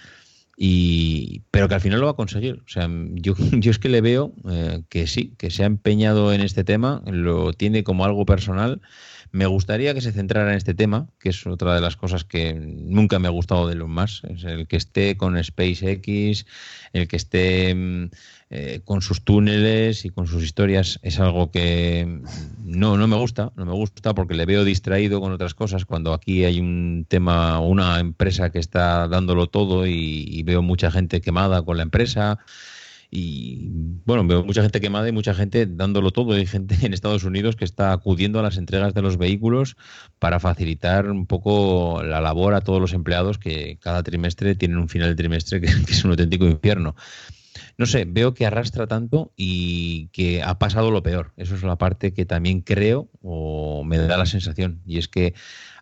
y, 0.59 1.43
pero 1.51 1.69
que 1.69 1.75
al 1.75 1.81
final 1.81 1.99
lo 1.99 2.07
va 2.07 2.13
a 2.13 2.15
conseguir. 2.15 2.63
O 2.65 2.69
sea, 2.69 2.89
yo, 3.13 3.35
yo 3.53 3.71
es 3.71 3.79
que 3.79 3.89
le 3.89 4.01
veo 4.01 4.33
eh, 4.49 4.81
que 4.89 5.07
sí, 5.07 5.33
que 5.37 5.51
se 5.51 5.63
ha 5.63 5.67
empeñado 5.67 6.33
en 6.33 6.41
este 6.41 6.63
tema, 6.63 7.03
lo 7.05 7.53
tiene 7.53 7.83
como 7.83 8.03
algo 8.03 8.25
personal. 8.25 8.81
Me 9.37 9.45
gustaría 9.45 9.93
que 9.93 10.01
se 10.01 10.11
centrara 10.11 10.49
en 10.49 10.57
este 10.57 10.73
tema, 10.73 11.09
que 11.19 11.29
es 11.29 11.45
otra 11.45 11.75
de 11.75 11.79
las 11.79 11.95
cosas 11.95 12.23
que 12.23 12.55
nunca 12.55 13.19
me 13.19 13.27
ha 13.27 13.29
gustado 13.29 13.67
de 13.67 13.75
Elon 13.75 13.91
Musk, 13.91 14.23
es 14.31 14.43
el 14.43 14.67
que 14.67 14.77
esté 14.77 15.15
con 15.15 15.41
SpaceX, 15.43 16.47
el 16.91 17.07
que 17.07 17.15
esté 17.15 17.75
eh, 18.49 18.81
con 18.83 19.03
sus 19.03 19.21
túneles 19.21 20.05
y 20.05 20.09
con 20.09 20.25
sus 20.25 20.43
historias, 20.43 20.97
es 21.03 21.19
algo 21.19 21.51
que 21.51 22.19
no, 22.65 22.97
no 22.97 23.07
me 23.07 23.15
gusta, 23.15 23.51
no 23.55 23.67
me 23.67 23.73
gusta 23.73 24.15
porque 24.15 24.33
le 24.33 24.47
veo 24.47 24.63
distraído 24.63 25.21
con 25.21 25.31
otras 25.31 25.53
cosas, 25.53 25.85
cuando 25.85 26.13
aquí 26.13 26.43
hay 26.43 26.59
un 26.59 27.05
tema, 27.07 27.59
una 27.59 27.99
empresa 27.99 28.49
que 28.49 28.57
está 28.57 29.07
dándolo 29.07 29.45
todo 29.45 29.85
y, 29.85 30.25
y 30.27 30.41
veo 30.41 30.63
mucha 30.63 30.89
gente 30.89 31.21
quemada 31.21 31.61
con 31.61 31.77
la 31.77 31.83
empresa 31.83 32.39
y 33.09 33.69
bueno, 34.05 34.25
veo 34.27 34.43
mucha 34.43 34.61
gente 34.61 34.81
quemada 34.81 35.07
y 35.07 35.11
mucha 35.11 35.33
gente 35.33 35.65
dándolo 35.65 36.11
todo. 36.11 36.33
Hay 36.33 36.45
gente 36.45 36.75
en 36.81 36.93
Estados 36.93 37.23
Unidos 37.23 37.55
que 37.55 37.65
está 37.65 37.93
acudiendo 37.93 38.39
a 38.39 38.43
las 38.43 38.57
entregas 38.57 38.93
de 38.93 39.01
los 39.01 39.17
vehículos 39.17 39.77
para 40.19 40.39
facilitar 40.39 41.09
un 41.09 41.25
poco 41.25 42.03
la 42.03 42.19
labor 42.19 42.53
a 42.53 42.61
todos 42.61 42.81
los 42.81 42.93
empleados 42.93 43.37
que 43.37 43.77
cada 43.81 44.03
trimestre 44.03 44.55
tienen 44.55 44.77
un 44.77 44.89
final 44.89 45.09
de 45.09 45.15
trimestre 45.15 45.61
que, 45.61 45.67
es 45.89 46.03
un 46.03 46.11
auténtico 46.11 46.45
infierno. 46.45 46.95
No 47.77 47.85
sé, 47.85 48.05
veo 48.07 48.33
que 48.33 48.45
arrastra 48.45 48.87
tanto 48.87 49.31
y 49.35 50.07
que 50.07 50.43
ha 50.43 50.59
pasado 50.59 50.91
lo 50.91 51.01
peor. 51.01 51.31
Eso 51.37 51.55
es 51.55 51.63
la 51.63 51.77
parte 51.77 52.13
que 52.13 52.25
también 52.25 52.61
creo 52.61 53.09
o 53.21 53.83
me 53.83 53.97
da 53.97 54.17
la 54.17 54.25
sensación. 54.25 54.81
Y 54.85 54.97
es 54.97 55.07
que 55.07 55.33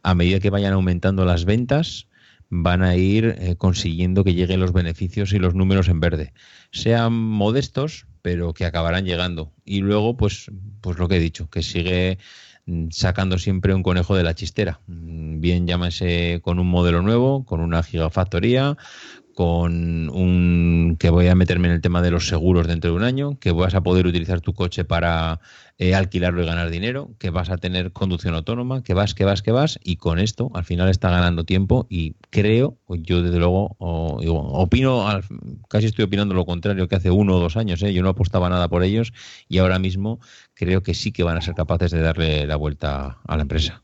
a 0.04 0.14
medida 0.14 0.40
que 0.40 0.50
vayan 0.50 0.74
aumentando 0.74 1.26
las 1.26 1.46
ventas, 1.46 2.08
van 2.50 2.84
a 2.84 2.96
ir 2.96 3.36
eh, 3.40 3.56
consiguiendo 3.58 4.24
que 4.24 4.34
lleguen 4.34 4.60
los 4.60 4.74
beneficios 4.74 5.34
y 5.34 5.40
los 5.40 5.56
números 5.56 5.88
en 5.88 6.00
verde. 6.00 6.34
Sean 6.72 7.14
modestos, 7.14 8.08
pero 8.22 8.54
que 8.54 8.66
acabarán 8.66 9.06
llegando. 9.06 9.52
Y 9.66 9.82
luego, 9.82 10.18
pues, 10.18 10.52
pues 10.82 10.98
lo 10.98 11.08
que 11.08 11.18
he 11.18 11.20
dicho, 11.20 11.50
que 11.50 11.64
sigue 11.64 12.18
mm, 12.66 12.90
sacando 12.92 13.38
siempre 13.38 13.74
un 13.74 13.84
conejo 13.84 14.16
de 14.16 14.24
la 14.24 14.36
chistera. 14.36 14.80
Mm, 14.88 15.40
bien 15.40 15.68
llámese 15.68 16.40
con 16.44 16.60
un 16.60 16.68
modelo 16.68 17.02
nuevo, 17.02 17.46
con 17.46 17.62
una 17.62 17.84
gigafactoría, 17.84 18.78
con 19.36 20.10
un 20.10 20.96
que 20.98 21.10
voy 21.10 21.28
a 21.28 21.36
meterme 21.36 21.68
en 21.68 21.74
el 21.74 21.82
tema 21.82 22.02
de 22.02 22.10
los 22.10 22.28
seguros 22.30 22.68
dentro 22.68 22.90
de 22.90 22.96
un 22.96 23.04
año, 23.04 23.38
que 23.38 23.52
vas 23.52 23.76
a 23.76 23.82
poder 23.82 24.08
utilizar 24.08 24.40
tu 24.40 24.54
coche 24.54 24.86
para 24.86 25.42
eh, 25.78 25.94
alquilarlo 25.94 26.42
y 26.42 26.46
ganar 26.46 26.70
dinero, 26.70 27.12
que 27.20 27.32
vas 27.32 27.50
a 27.50 27.58
tener 27.58 27.92
conducción 27.92 28.34
autónoma, 28.34 28.82
que 28.82 28.94
vas, 28.94 29.14
que 29.14 29.26
vas, 29.26 29.42
que 29.42 29.52
vas, 29.52 29.78
y 29.84 29.98
con 29.98 30.20
esto 30.20 30.52
al 30.54 30.64
final 30.64 30.88
está 30.88 31.10
ganando 31.10 31.44
tiempo 31.44 31.86
y 31.90 32.16
creo, 32.30 32.78
yo 32.88 33.22
desde 33.22 33.38
luego 33.38 33.76
opino, 33.78 35.06
casi 35.68 35.88
estoy 35.88 36.06
opinando 36.06 36.34
lo 36.34 36.46
contrario 36.46 36.88
que 36.88 36.96
hace 36.96 37.12
uno 37.12 37.36
o 37.36 37.40
dos 37.42 37.58
años, 37.58 37.84
¿eh? 37.84 37.94
yo 37.94 38.04
no 38.04 38.10
apostaba 38.10 38.50
nada 38.50 38.70
por 38.70 38.84
ellos 38.84 39.12
y 39.50 39.58
ahora 39.58 39.80
mismo 39.80 40.22
creo 40.54 40.82
que 40.82 40.94
sí 40.94 41.12
que 41.12 41.24
van 41.24 41.36
a 41.36 41.42
ser 41.42 41.56
capaces 41.56 41.92
de 41.92 42.00
darle 42.00 42.48
la 42.48 42.56
vuelta 42.56 43.18
a 43.28 43.36
la 43.36 43.42
empresa. 43.42 43.84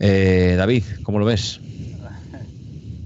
Eh, 0.00 0.56
David, 0.58 0.82
¿cómo 1.04 1.20
lo 1.20 1.24
ves? 1.24 1.60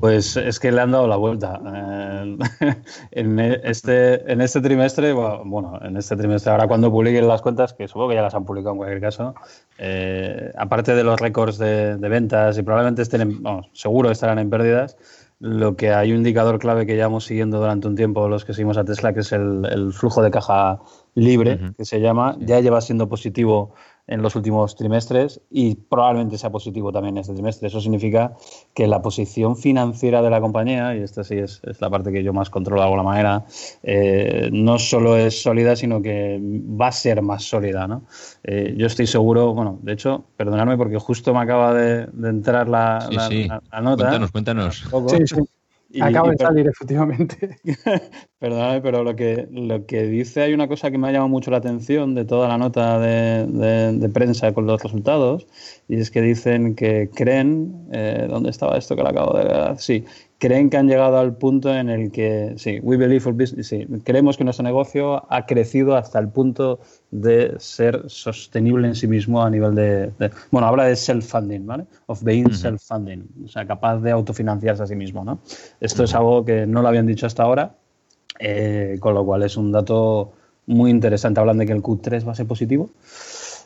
Pues 0.01 0.37
es 0.37 0.61
que 0.61 0.71
le 0.71 0.81
han 0.81 0.93
dado 0.93 1.09
la 1.09 1.17
vuelta. 1.17 1.61
Eh, 1.75 2.39
en, 3.11 3.39
este, 3.41 4.31
en 4.31 4.41
este 4.41 4.61
trimestre, 4.61 5.13
bueno, 5.13 5.79
en 5.83 5.97
este 5.97 6.17
trimestre, 6.17 6.53
ahora 6.53 6.69
cuando 6.69 6.91
publiquen 6.91 7.27
las 7.27 7.43
cuentas, 7.43 7.73
que 7.73 7.89
supongo 7.89 8.11
que 8.11 8.15
ya 8.15 8.23
las 8.23 8.35
han 8.35 8.45
publicado 8.45 8.73
en 8.73 8.79
cualquier 8.79 9.01
caso, 9.01 9.35
eh, 9.79 10.53
aparte 10.57 10.95
de 10.95 11.05
los 11.05 11.19
récords 11.21 11.59
de, 11.59 11.97
de, 11.97 12.09
ventas 12.09 12.57
y 12.59 12.63
probablemente 12.63 13.03
estén, 13.03 13.23
en, 13.23 13.43
vamos, 13.43 13.69
seguro 13.73 14.11
estarán 14.11 14.39
en 14.39 14.51
pérdidas, 14.51 14.97
lo 15.41 15.77
que 15.77 15.93
hay 15.93 16.11
un 16.13 16.19
indicador 16.19 16.59
clave 16.59 16.85
que 16.85 16.97
llevamos 16.97 17.25
siguiendo 17.25 17.59
durante 17.59 17.87
un 17.87 17.95
tiempo 17.95 18.29
los 18.29 18.45
que 18.45 18.55
seguimos 18.55 18.77
a 18.77 18.85
Tesla, 18.85 19.13
que 19.13 19.21
es 19.21 19.33
el, 19.33 19.65
el 19.71 19.93
flujo 19.93 20.23
de 20.23 20.31
caja 20.31 20.81
libre, 21.15 21.55
uh 21.55 21.59
-huh. 21.59 21.77
que 21.77 21.85
se 21.85 22.01
llama, 22.01 22.37
ya 22.41 22.61
lleva 22.61 22.81
siendo 22.81 23.09
positivo 23.09 23.75
en 24.09 24.23
los 24.23 24.35
últimos 24.35 24.75
trimestres 24.75 25.41
y 25.51 25.75
probablemente 25.75 26.39
sea 26.39 26.51
positivo 26.51 26.91
también 26.91 27.19
este 27.19 27.35
trimestre. 27.35 27.69
Eso 27.69 27.81
significa 27.81 28.33
que 28.75 28.87
la 28.87 29.03
posición 29.03 29.57
financiera 29.57 30.23
de 30.23 30.31
la 30.31 30.41
compañía, 30.41 30.97
y 30.97 31.03
esta 31.03 31.23
sí 31.23 31.37
es, 31.37 31.61
es 31.65 31.81
la 31.81 31.91
parte 31.91 32.11
que 32.11 32.23
yo 32.23 32.33
más 32.33 32.49
controlo 32.51 32.81
de 32.81 32.87
alguna 32.87 33.03
manera, 33.03 33.45
eh, 33.83 34.49
no 34.51 34.79
solo 34.79 35.17
es 35.17 35.43
sólida, 35.43 35.77
sino 35.77 36.01
que 36.01 36.41
va 36.43 36.89
a 36.89 36.93
ser 36.93 37.21
más 37.23 37.45
sólida. 37.45 37.87
¿no? 37.87 38.03
Eh, 38.45 38.75
yo 38.77 38.87
estoy 38.87 39.07
seguro, 39.07 39.53
bueno, 39.55 39.79
de 39.83 39.93
hecho, 39.93 40.25
perdonadme 40.37 40.77
porque 40.79 40.99
justo 40.99 41.35
me 41.35 41.41
acaba 41.41 41.75
de, 41.75 42.07
de 42.07 42.29
entrar 42.31 42.69
la, 42.69 43.07
sí, 43.09 43.15
la, 43.15 43.29
sí. 43.29 43.45
la, 43.45 43.63
la, 43.71 43.81
nota. 43.83 44.05
Cuéntanos, 44.05 44.33
cuéntanos. 44.33 44.85
Sí, 45.09 45.27
sí. 45.27 45.43
Y, 45.91 46.03
Acaba 46.03 46.31
de 46.31 46.37
salir, 46.37 46.69
efectivamente. 46.69 47.59
Perdóname, 48.41 48.81
pero 48.83 49.03
lo 49.03 49.17
que, 49.17 49.49
lo 49.51 49.85
que 49.85 50.05
dice, 50.05 50.43
hay 50.43 50.55
una 50.55 50.69
cosa 50.69 50.93
que 50.93 50.99
me 50.99 51.09
ha 51.09 51.11
llamado 51.11 51.29
mucho 51.29 51.51
la 51.51 51.57
atención 51.57 52.15
de 52.15 52.25
toda 52.25 52.47
la 52.47 52.57
nota 52.57 53.01
de, 53.01 53.47
de, 53.49 53.93
de 53.99 54.09
prensa 54.11 54.53
con 54.55 54.65
los 54.65 54.81
resultados, 54.81 55.49
y 55.89 55.97
es 55.97 56.09
que 56.13 56.23
dicen 56.23 56.77
que 56.77 57.11
creen, 57.13 57.89
eh, 57.91 58.29
¿dónde 58.31 58.51
estaba 58.51 58.79
esto 58.79 58.95
que 58.95 59.03
lo 59.03 59.09
acabo 59.09 59.37
de 59.37 59.45
ver? 59.45 59.79
Sí, 59.79 60.05
creen 60.39 60.71
que 60.71 60.77
han 60.77 60.87
llegado 60.87 61.19
al 61.19 61.37
punto 61.37 61.75
en 61.75 61.91
el 61.91 62.13
que, 62.13 62.55
sí, 62.59 62.79
we 62.81 62.97
believe 62.97 63.19
for 63.19 63.33
business, 63.33 63.67
sí, 63.67 63.85
creemos 64.05 64.37
que 64.37 64.45
nuestro 64.45 64.63
negocio 64.63 65.27
ha 65.33 65.45
crecido 65.45 65.97
hasta 65.97 66.21
el 66.21 66.29
punto 66.29 66.79
de 67.11 67.57
ser 67.59 68.05
sostenible 68.07 68.87
en 68.87 68.95
sí 68.95 69.09
mismo 69.09 69.43
a 69.43 69.51
nivel 69.51 69.75
de, 69.75 70.13
de 70.21 70.31
bueno, 70.53 70.69
habla 70.69 70.85
de 70.85 70.95
self-funding, 70.95 71.67
¿vale? 71.67 71.87
Of 72.07 72.23
being 72.23 72.47
uh 72.47 72.51
-huh. 72.51 72.55
self-funding, 72.55 73.25
o 73.47 73.49
sea, 73.49 73.67
capaz 73.67 73.99
de 73.99 74.13
autofinanciarse 74.13 74.85
a 74.85 74.87
sí 74.87 74.95
mismo, 74.95 75.25
¿no? 75.25 75.41
Esto 75.81 76.03
uh 76.03 76.05
-huh. 76.05 76.09
es 76.09 76.15
algo 76.15 76.45
que 76.45 76.67
no 76.69 76.83
lo 76.83 76.89
habían 76.89 77.07
dicho 77.07 77.27
hasta 77.27 77.43
ahora, 77.43 77.75
eh, 78.39 78.97
con 79.01 79.15
lo 79.15 79.25
cual 79.25 79.43
es 79.43 79.57
un 79.57 79.73
dato 79.73 80.33
muy 80.67 80.91
interesante. 80.91 81.41
Hablan 81.41 81.59
de 81.59 81.67
que 81.67 81.73
el 81.73 81.83
Q3 81.83 82.27
va 82.27 82.33
a 82.33 82.35
ser 82.35 82.47
positivo 82.47 82.91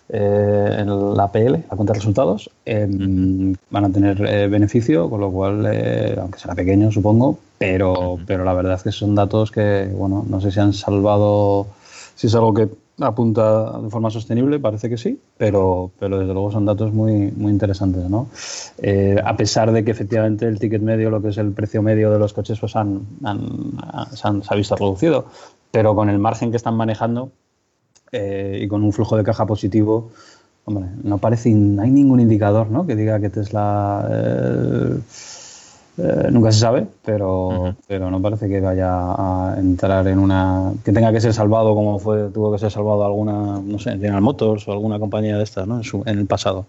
eh, 0.08 0.76
en 0.78 1.14
la 1.14 1.30
PL, 1.30 1.64
la 1.70 1.76
cuenta 1.76 1.92
de 1.92 1.98
resultados. 1.98 2.50
Eh, 2.64 2.86
uh-huh. 2.88 3.54
Van 3.70 3.84
a 3.84 3.90
tener 3.90 4.20
eh, 4.26 4.48
beneficio, 4.48 5.08
con 5.08 5.20
lo 5.20 5.30
cual, 5.30 5.66
eh, 5.72 6.16
aunque 6.18 6.38
será 6.38 6.54
pequeño, 6.54 6.90
supongo, 6.92 7.38
pero, 7.58 8.18
pero 8.26 8.44
la 8.44 8.54
verdad 8.54 8.74
es 8.74 8.82
que 8.82 8.92
son 8.92 9.14
datos 9.14 9.50
que, 9.50 9.90
bueno, 9.94 10.24
no 10.28 10.40
sé 10.40 10.50
si 10.50 10.60
han 10.60 10.72
salvado, 10.72 11.66
si 12.14 12.26
es 12.26 12.34
algo 12.34 12.54
que 12.54 12.68
apunta 13.06 13.78
de 13.80 13.90
forma 13.90 14.10
sostenible, 14.10 14.58
parece 14.58 14.88
que 14.88 14.96
sí, 14.96 15.18
pero, 15.36 15.90
pero 15.98 16.18
desde 16.18 16.32
luego 16.32 16.50
son 16.50 16.64
datos 16.64 16.92
muy, 16.92 17.30
muy 17.32 17.52
interesantes, 17.52 18.08
¿no? 18.08 18.28
Eh, 18.78 19.16
a 19.24 19.36
pesar 19.36 19.72
de 19.72 19.84
que 19.84 19.90
efectivamente 19.90 20.46
el 20.46 20.58
ticket 20.58 20.82
medio, 20.82 21.10
lo 21.10 21.22
que 21.22 21.28
es 21.28 21.38
el 21.38 21.52
precio 21.52 21.82
medio 21.82 22.10
de 22.10 22.18
los 22.18 22.32
coches, 22.32 22.58
pues 22.60 22.76
han, 22.76 23.02
han, 23.24 23.72
se, 24.12 24.28
ha 24.48 24.54
visto 24.54 24.76
reducido, 24.76 25.26
pero 25.70 25.94
con 25.94 26.08
el 26.10 26.18
margen 26.18 26.50
que 26.50 26.56
están 26.56 26.74
manejando 26.74 27.30
eh, 28.12 28.60
y 28.62 28.68
con 28.68 28.82
un 28.82 28.92
flujo 28.92 29.16
de 29.16 29.24
caja 29.24 29.46
positivo, 29.46 30.10
hombre, 30.64 30.86
no 31.02 31.18
parece, 31.18 31.50
no 31.50 31.82
hay 31.82 31.90
ningún 31.90 32.20
indicador, 32.20 32.70
¿no? 32.70 32.86
Que 32.86 32.96
diga 32.96 33.20
que 33.20 33.30
Tesla 33.30 34.08
eh, 34.10 34.98
eh, 35.98 36.28
nunca 36.30 36.50
se 36.52 36.60
sabe, 36.60 36.86
pero, 37.04 37.48
uh 37.48 37.52
-huh. 37.66 37.76
pero 37.86 38.10
no 38.10 38.20
parece 38.22 38.48
que 38.48 38.60
vaya 38.60 38.90
a 38.90 39.56
entrar 39.58 40.06
en 40.08 40.18
una. 40.18 40.72
que 40.84 40.92
tenga 40.92 41.12
que 41.12 41.20
ser 41.20 41.34
salvado 41.34 41.74
como 41.74 41.98
fue 41.98 42.30
tuvo 42.30 42.50
que 42.52 42.58
ser 42.58 42.70
salvado 42.70 43.04
alguna, 43.04 43.60
no 43.60 43.78
sé, 43.78 43.92
General 43.92 44.22
Motors 44.22 44.66
o 44.68 44.72
alguna 44.72 44.98
compañía 44.98 45.36
de 45.36 45.44
estas, 45.44 45.66
¿no? 45.66 45.76
En, 45.76 45.84
su, 45.84 46.02
en 46.06 46.18
el 46.18 46.26
pasado. 46.26 46.64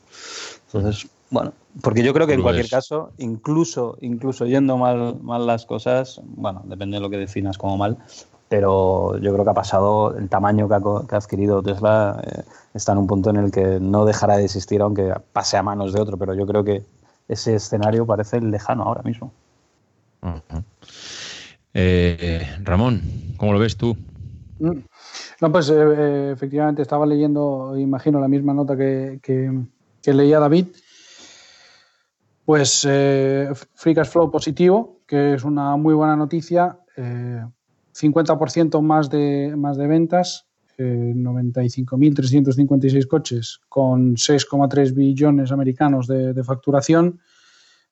Entonces, 0.68 1.08
bueno, 1.30 1.53
Porque 1.82 2.03
yo 2.03 2.14
creo 2.14 2.27
que 2.27 2.34
en 2.34 2.43
cualquier 2.43 2.69
caso, 2.69 3.11
incluso, 3.18 3.98
incluso 4.02 4.45
yendo 4.45 4.77
mal, 4.77 5.18
mal 5.22 5.48
las 5.48 5.66
cosas, 5.66 6.22
bueno, 6.24 6.61
depende 6.66 6.98
de 6.98 7.02
lo 7.02 7.10
que 7.10 7.18
definas 7.18 7.58
como 7.58 7.77
mal, 7.77 7.98
pero 8.50 9.18
yo 9.18 9.34
creo 9.34 9.43
que 9.43 9.50
ha 9.50 9.56
pasado 9.56 10.16
el 10.16 10.30
tamaño 10.30 10.68
que 10.68 10.76
ha, 10.76 11.18
adquirido 11.18 11.64
Tesla 11.64 12.22
eh, 12.24 12.43
está 12.76 12.92
en 12.92 13.00
un 13.00 13.08
punto 13.08 13.32
en 13.32 13.38
el 13.38 13.52
que 13.52 13.80
no 13.80 14.06
dejará 14.06 14.38
de 14.38 14.45
existir 14.45 14.82
aunque 14.82 15.11
pase 15.32 15.58
a 15.58 15.64
manos 15.64 15.93
de 15.93 16.02
otro, 16.02 16.18
pero 16.18 16.35
yo 16.35 16.45
creo 16.45 16.64
que 16.64 16.84
ese 17.27 17.56
escenario 17.56 18.06
parece 18.06 18.42
lejano 18.42 18.84
ahora 18.84 19.02
mismo. 19.03 19.32
Eh, 21.74 22.48
Ramón, 22.64 23.02
¿cómo 23.38 23.53
lo 23.53 23.60
ves 23.60 23.77
tú? 23.77 23.98
Mm. 24.60 24.80
No, 25.42 25.52
pues 25.52 25.69
eh, 25.69 26.32
efectivamente 26.32 26.82
estaba 26.82 27.06
leyendo, 27.06 27.77
imagino, 27.77 28.19
la 28.19 28.27
misma 28.27 28.53
nota 28.53 28.77
que, 28.77 29.19
que 29.22 30.14
leía 30.14 30.40
David 30.40 30.68
pues 32.45 32.85
eh, 32.90 33.50
Free 33.76 33.95
Cash 33.95 34.10
Flow 34.10 34.30
positivo, 34.30 35.02
que 35.08 35.35
es 35.35 35.43
una 35.43 35.76
muy 35.77 35.93
buena 35.93 36.16
noticia. 36.16 36.77
50% 36.95 38.77
eh, 38.77 38.82
más 38.82 39.10
de, 39.10 39.53
más 39.58 39.77
de 39.77 39.88
ventas, 39.88 40.48
95.356 40.77 42.95
eh, 42.95 43.08
coches 43.08 43.60
con 43.69 44.16
6,3 44.16 44.93
billones 44.93 45.52
americanos 45.52 46.08
de, 46.08 46.43
facturación, 46.43 47.19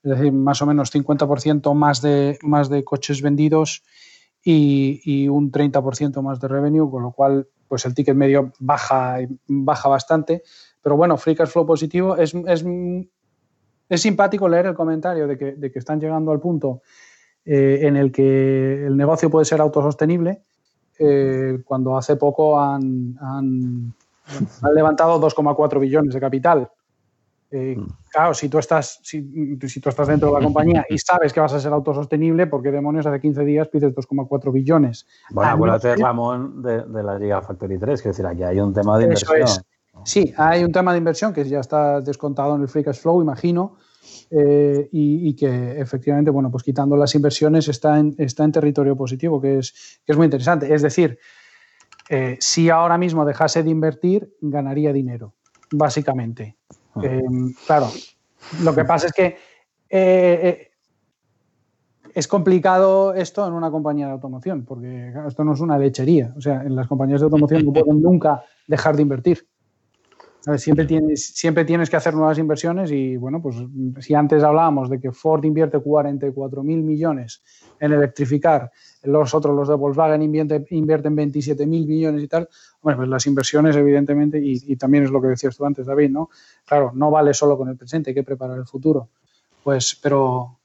es 0.04 0.12
decir, 0.12 0.32
más 0.32 0.62
o 0.62 0.66
menos 0.66 0.94
50% 0.94 1.74
más 1.74 2.02
de, 2.02 2.38
más 2.42 2.70
de 2.70 2.84
coches 2.84 3.22
vendidos 3.22 3.84
y, 4.44 5.28
un 5.28 5.52
30% 5.52 6.22
más 6.22 6.40
de 6.40 6.48
revenue, 6.48 6.90
con 6.90 7.04
lo 7.04 7.12
cual 7.12 7.48
pues 7.68 7.86
el 7.86 7.94
ticket 7.94 8.16
medio 8.16 8.54
baja, 8.60 9.18
baja 9.48 9.90
bastante. 9.90 10.44
Pero 10.82 10.98
bueno, 10.98 11.18
Free 11.18 11.36
Cash 11.36 11.50
Flow 11.50 11.66
positivo 11.66 12.18
es, 12.18 12.34
es 12.34 12.64
es 13.92 14.02
simpático 14.02 14.48
leer 14.48 14.68
el 14.68 14.74
comentario 14.74 15.28
de 15.28 15.38
que, 15.38 15.72
están 15.76 16.00
llegando 16.00 16.32
al 16.32 16.40
punto 16.40 16.82
eh, 17.44 17.80
en 17.82 17.98
el 17.98 18.10
que 18.10 18.86
el 18.86 18.96
negocio 18.96 19.30
puede 19.30 19.44
ser 19.44 19.60
autosostenible, 19.60 20.44
eh, 21.00 21.60
cuando 21.66 21.98
hace 21.98 22.16
poco 22.16 22.60
han, 22.60 23.94
levantado 24.74 25.20
2,4 25.20 25.80
billones 25.80 26.14
de 26.14 26.20
capital. 26.20 26.70
Eh, 27.54 27.76
mm. 27.78 27.88
claro, 28.10 28.34
si 28.34 28.48
tú, 28.48 28.60
estás, 28.60 29.00
si, 29.04 29.58
tú 29.58 29.90
estás 29.90 30.08
dentro 30.08 30.30
de 30.30 30.40
la 30.40 30.44
compañía 30.44 30.86
y 30.90 30.98
sabes 30.98 31.34
que 31.34 31.42
vas 31.42 31.54
a 31.54 31.60
ser 31.60 31.74
autosostenible, 31.74 32.48
¿por 32.48 32.64
qué 32.64 32.72
demonios 32.72 33.06
hace 33.06 33.20
15 33.20 33.44
días 33.44 33.68
pides 33.68 33.94
2,4 33.94 34.54
billones? 34.54 35.06
Bueno, 35.32 35.52
acuérdate, 35.52 35.96
Ramón, 35.98 36.62
de, 36.62 36.84
de 36.84 37.04
la 37.04 37.20
Liga 37.20 37.42
Factory 37.42 37.78
3, 37.78 38.02
quiero 38.02 38.14
decir, 38.14 38.26
aquí 38.26 38.44
hay 38.44 38.60
un 38.60 38.74
tema 38.74 38.98
de 38.98 39.04
inversión. 39.04 39.48
Sí, 40.04 40.34
hay 40.38 40.64
un 40.64 40.72
tema 40.72 40.94
de 40.94 41.00
inversión 41.00 41.34
que 41.34 41.44
ya 41.44 41.60
está 41.60 42.00
descontado 42.00 42.56
en 42.56 42.62
el 42.62 42.70
free 42.70 42.84
cash 42.84 43.00
flow, 43.00 43.22
imagino, 43.22 43.76
eh, 44.30 44.90
y, 44.92 45.34
que 45.36 45.80
efectivamente, 45.80 46.32
bueno, 46.32 46.52
pues 46.52 46.64
quitando 46.64 46.96
las 46.96 47.14
inversiones 47.16 47.68
está 47.68 48.00
en, 48.00 48.16
está 48.18 48.44
en 48.44 48.52
territorio 48.52 48.96
positivo, 48.96 49.42
que 49.42 49.60
es, 49.60 50.00
que 50.06 50.12
es 50.12 50.18
muy 50.18 50.26
interesante. 50.26 50.74
Es 50.74 50.82
decir, 50.82 51.20
eh, 52.10 52.38
si 52.40 52.70
ahora 52.70 52.98
mismo 52.98 53.26
dejase 53.26 53.64
de 53.64 53.70
invertir, 53.70 54.36
ganaría 54.42 54.94
dinero, 54.94 55.34
básicamente. 55.72 56.58
Ah. 56.96 57.02
Eh, 57.04 57.22
claro, 57.66 57.90
lo 58.64 58.76
que 58.76 58.86
pasa 58.86 59.08
es 59.08 59.14
que 59.14 59.38
es 62.14 62.28
complicado 62.28 63.14
esto 63.14 63.48
en 63.48 63.54
una 63.54 63.72
compañía 63.72 64.08
de 64.08 64.14
automoción, 64.14 64.66
porque 64.66 65.14
esto 65.28 65.44
no 65.44 65.54
es 65.54 65.60
una 65.60 65.78
lechería. 65.78 66.34
O 66.38 66.42
sea, 66.42 66.64
en 66.64 66.76
las 66.76 66.88
compañías 66.88 67.22
de 67.22 67.26
automoción 67.26 67.66
no 67.66 67.74
pueden 67.74 68.02
nunca 68.02 68.44
dejar 68.68 68.96
de 68.96 69.02
invertir. 69.02 69.48
Siempre 70.58 70.86
tienes, 70.86 71.28
siempre 71.36 71.66
tienes 71.66 71.88
que 71.88 71.98
hacer 71.98 72.16
nuevas 72.16 72.40
inversiones 72.40 72.92
y, 72.92 73.16
bueno, 73.16 73.40
pues 73.44 73.58
si 74.00 74.16
antes 74.16 74.42
hablábamos 74.44 74.90
de 74.90 75.00
que 75.00 75.12
Ford 75.12 75.44
invierte 75.46 75.78
44 75.78 76.64
mil 76.64 76.82
millones 76.82 77.44
en 77.80 77.94
electrificar, 77.94 78.72
los 79.04 79.36
otros, 79.36 79.56
los 79.56 79.68
de 79.68 79.76
Volkswagen, 79.76 80.24
invierten, 80.24 80.66
invierten 80.72 81.16
27 81.16 81.68
mil 81.68 81.86
millones 81.86 82.24
y 82.24 82.28
tal, 82.28 82.50
bueno, 82.82 82.98
pues 82.98 83.10
las 83.10 83.28
inversiones, 83.28 83.76
evidentemente, 83.76 84.40
y, 84.42 84.76
también 84.78 85.04
es 85.04 85.12
lo 85.12 85.22
que 85.22 85.28
decías 85.28 85.56
tú 85.56 85.64
antes, 85.64 85.86
David, 85.86 86.10
¿no? 86.10 86.30
Claro, 86.66 86.92
no 86.96 87.12
vale 87.12 87.36
solo 87.36 87.56
con 87.56 87.70
el 87.70 87.78
presente, 87.78 88.10
hay 88.10 88.16
que 88.16 88.24
preparar 88.24 88.58
el 88.58 88.66
futuro. 88.66 89.10
Pues, 89.64 90.00
pero, 90.02 90.58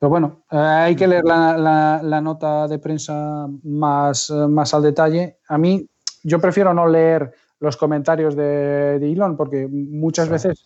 pero 0.00 0.10
bueno, 0.10 0.40
eh, 0.50 0.56
hay 0.56 0.96
que 0.96 1.06
leer 1.06 1.24
la, 1.24 2.00
la, 2.02 2.20
nota 2.20 2.66
de 2.66 2.80
prensa 2.80 3.46
más, 3.62 4.30
más 4.30 4.74
al 4.74 4.82
detalle. 4.82 5.38
A 5.46 5.58
mí, 5.58 5.88
yo 6.24 6.40
prefiero 6.40 6.74
no 6.74 6.88
leer 6.88 7.32
los 7.64 7.76
comentarios 7.76 8.36
de, 8.36 8.96
Elon, 8.96 9.36
porque 9.36 9.66
muchas 9.66 10.28
veces 10.28 10.64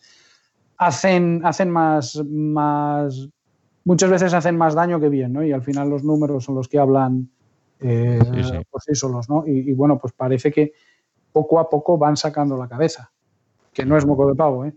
hacen, 0.76 1.40
hacen 1.44 1.70
más, 1.70 2.22
más, 2.26 3.28
muchas 3.84 4.10
veces 4.10 4.34
hacen 4.34 4.56
más 4.56 4.74
daño 4.74 5.00
que 5.00 5.08
bien, 5.08 5.32
¿no? 5.32 5.44
Y 5.44 5.52
al 5.52 5.62
final 5.62 5.88
los 5.88 6.04
números 6.04 6.44
son 6.44 6.56
los 6.56 6.68
que 6.68 6.78
hablan 6.78 7.30
eh, 7.80 8.20
por 8.70 8.82
sí 8.82 8.94
solos, 8.94 9.30
¿no? 9.30 9.44
Y, 9.46 9.70
y, 9.70 9.72
bueno, 9.72 9.98
pues 9.98 10.12
parece 10.12 10.52
que 10.52 10.72
poco 11.32 11.58
a 11.60 11.70
poco 11.70 11.96
van 11.96 12.16
sacando 12.16 12.56
la 12.56 12.68
cabeza, 12.68 13.10
que 13.72 13.86
no 13.86 13.96
es 13.96 14.04
moco 14.04 14.28
de 14.28 14.34
pavo, 14.34 14.66
¿eh? 14.66 14.74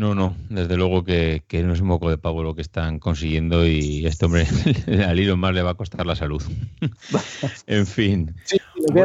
No, 0.00 0.14
no, 0.14 0.34
desde 0.48 0.78
luego 0.78 1.04
que, 1.04 1.42
no 1.62 1.74
es 1.74 1.82
un 1.82 1.88
moco 1.88 2.08
de 2.08 2.16
pavo 2.16 2.42
lo 2.42 2.54
que 2.54 2.62
están 2.62 2.98
consiguiendo 2.98 3.66
y 3.66 4.06
este 4.06 4.24
hombre 4.24 4.46
al 5.06 5.20
hilo 5.20 5.36
más 5.36 5.52
le 5.52 5.62
va 5.62 5.72
a 5.72 5.74
costar 5.74 6.06
la 6.06 6.16
salud. 6.16 6.42
en 7.66 7.86
fin. 7.86 8.34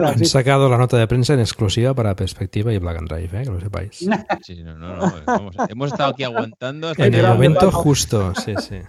Han 0.06 0.26
sacado 0.26 0.70
la 0.70 0.78
nota 0.78 0.98
de 0.98 1.08
prensa 1.08 1.34
en 1.34 1.40
exclusiva 1.40 1.94
para 1.94 2.16
Perspectiva 2.16 2.72
y 2.74 2.78
Black 2.78 2.98
and 2.98 3.10
Drive, 3.10 3.42
¿eh? 3.42 3.44
que 3.44 3.52
lo 3.52 3.60
sepáis. 3.60 4.08
Sí, 4.42 4.64
no, 4.64 4.78
no, 4.78 4.96
no 4.98 5.52
hemos 5.70 5.92
estado 5.92 6.12
aquí 6.12 6.24
aguantando 6.24 6.90
hasta 6.90 7.06
En 7.06 7.14
el 7.14 7.28
momento 7.28 7.72
justo, 7.72 8.34
sí, 8.36 8.54
sí. 8.60 8.82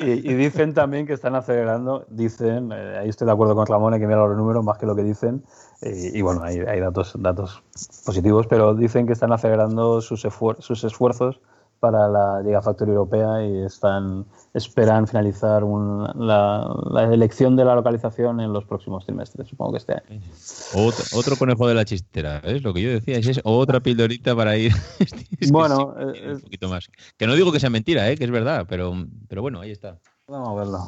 Y, 0.00 0.34
dicen 0.34 0.74
también 0.74 1.06
que 1.06 1.12
están 1.12 1.34
acelerando, 1.34 2.06
dicen, 2.08 2.72
eh, 2.72 2.98
ahí 3.00 3.08
estoy 3.08 3.26
de 3.26 3.32
acuerdo 3.32 3.54
con 3.54 3.66
Ramón, 3.66 3.94
hay 3.94 4.00
que 4.00 4.06
mirar 4.06 4.26
los 4.28 4.36
números 4.36 4.64
más 4.64 4.78
que 4.78 4.86
lo 4.86 4.96
que 4.96 5.02
dicen, 5.02 5.44
y, 5.82 6.20
bueno, 6.22 6.42
hay, 6.42 6.60
hay, 6.60 6.80
datos, 6.80 7.14
datos 7.18 7.62
positivos, 8.04 8.46
pero 8.46 8.74
dicen 8.74 9.06
que 9.06 9.12
están 9.12 9.32
acelerando 9.32 10.00
sus, 10.00 10.26
sus 10.60 10.84
esfuerzos 10.84 11.40
para 11.82 12.06
la 12.06 12.40
Liga 12.40 12.62
Factory 12.62 12.92
Europea 12.92 13.44
y 13.44 13.64
están 13.64 14.24
esperan 14.54 15.08
finalizar 15.08 15.64
la, 15.64 17.08
elección 17.12 17.56
de 17.56 17.64
la 17.64 17.74
localización 17.74 18.38
en 18.38 18.52
los 18.52 18.64
próximos 18.64 19.04
trimestres, 19.04 19.48
supongo 19.48 19.72
que 19.72 19.78
este 19.78 19.94
año. 19.94 20.20
Otro, 21.12 21.34
conejo 21.36 21.66
de 21.66 21.74
la 21.74 21.84
chistera, 21.84 22.40
¿ves? 22.40 22.62
Lo 22.62 22.72
que 22.72 22.82
yo 22.82 22.90
decía 22.90 23.18
es, 23.18 23.40
otra 23.42 23.80
pildorita 23.80 24.36
para 24.36 24.56
ir. 24.56 24.72
bueno, 25.50 25.92
un 25.96 26.14
eh, 26.14 26.38
poquito 26.40 26.68
más. 26.68 26.88
Que 27.16 27.26
no 27.26 27.34
digo 27.34 27.50
que 27.50 27.58
sea 27.58 27.68
mentira, 27.68 28.08
¿eh? 28.08 28.16
que 28.16 28.22
es 28.22 28.30
verdad, 28.30 28.64
pero, 28.68 28.94
pero 29.28 29.42
bueno, 29.42 29.60
ahí 29.60 29.72
está. 29.72 29.98
Vamos 30.28 30.50
a 30.50 30.54
verlo. 30.54 30.78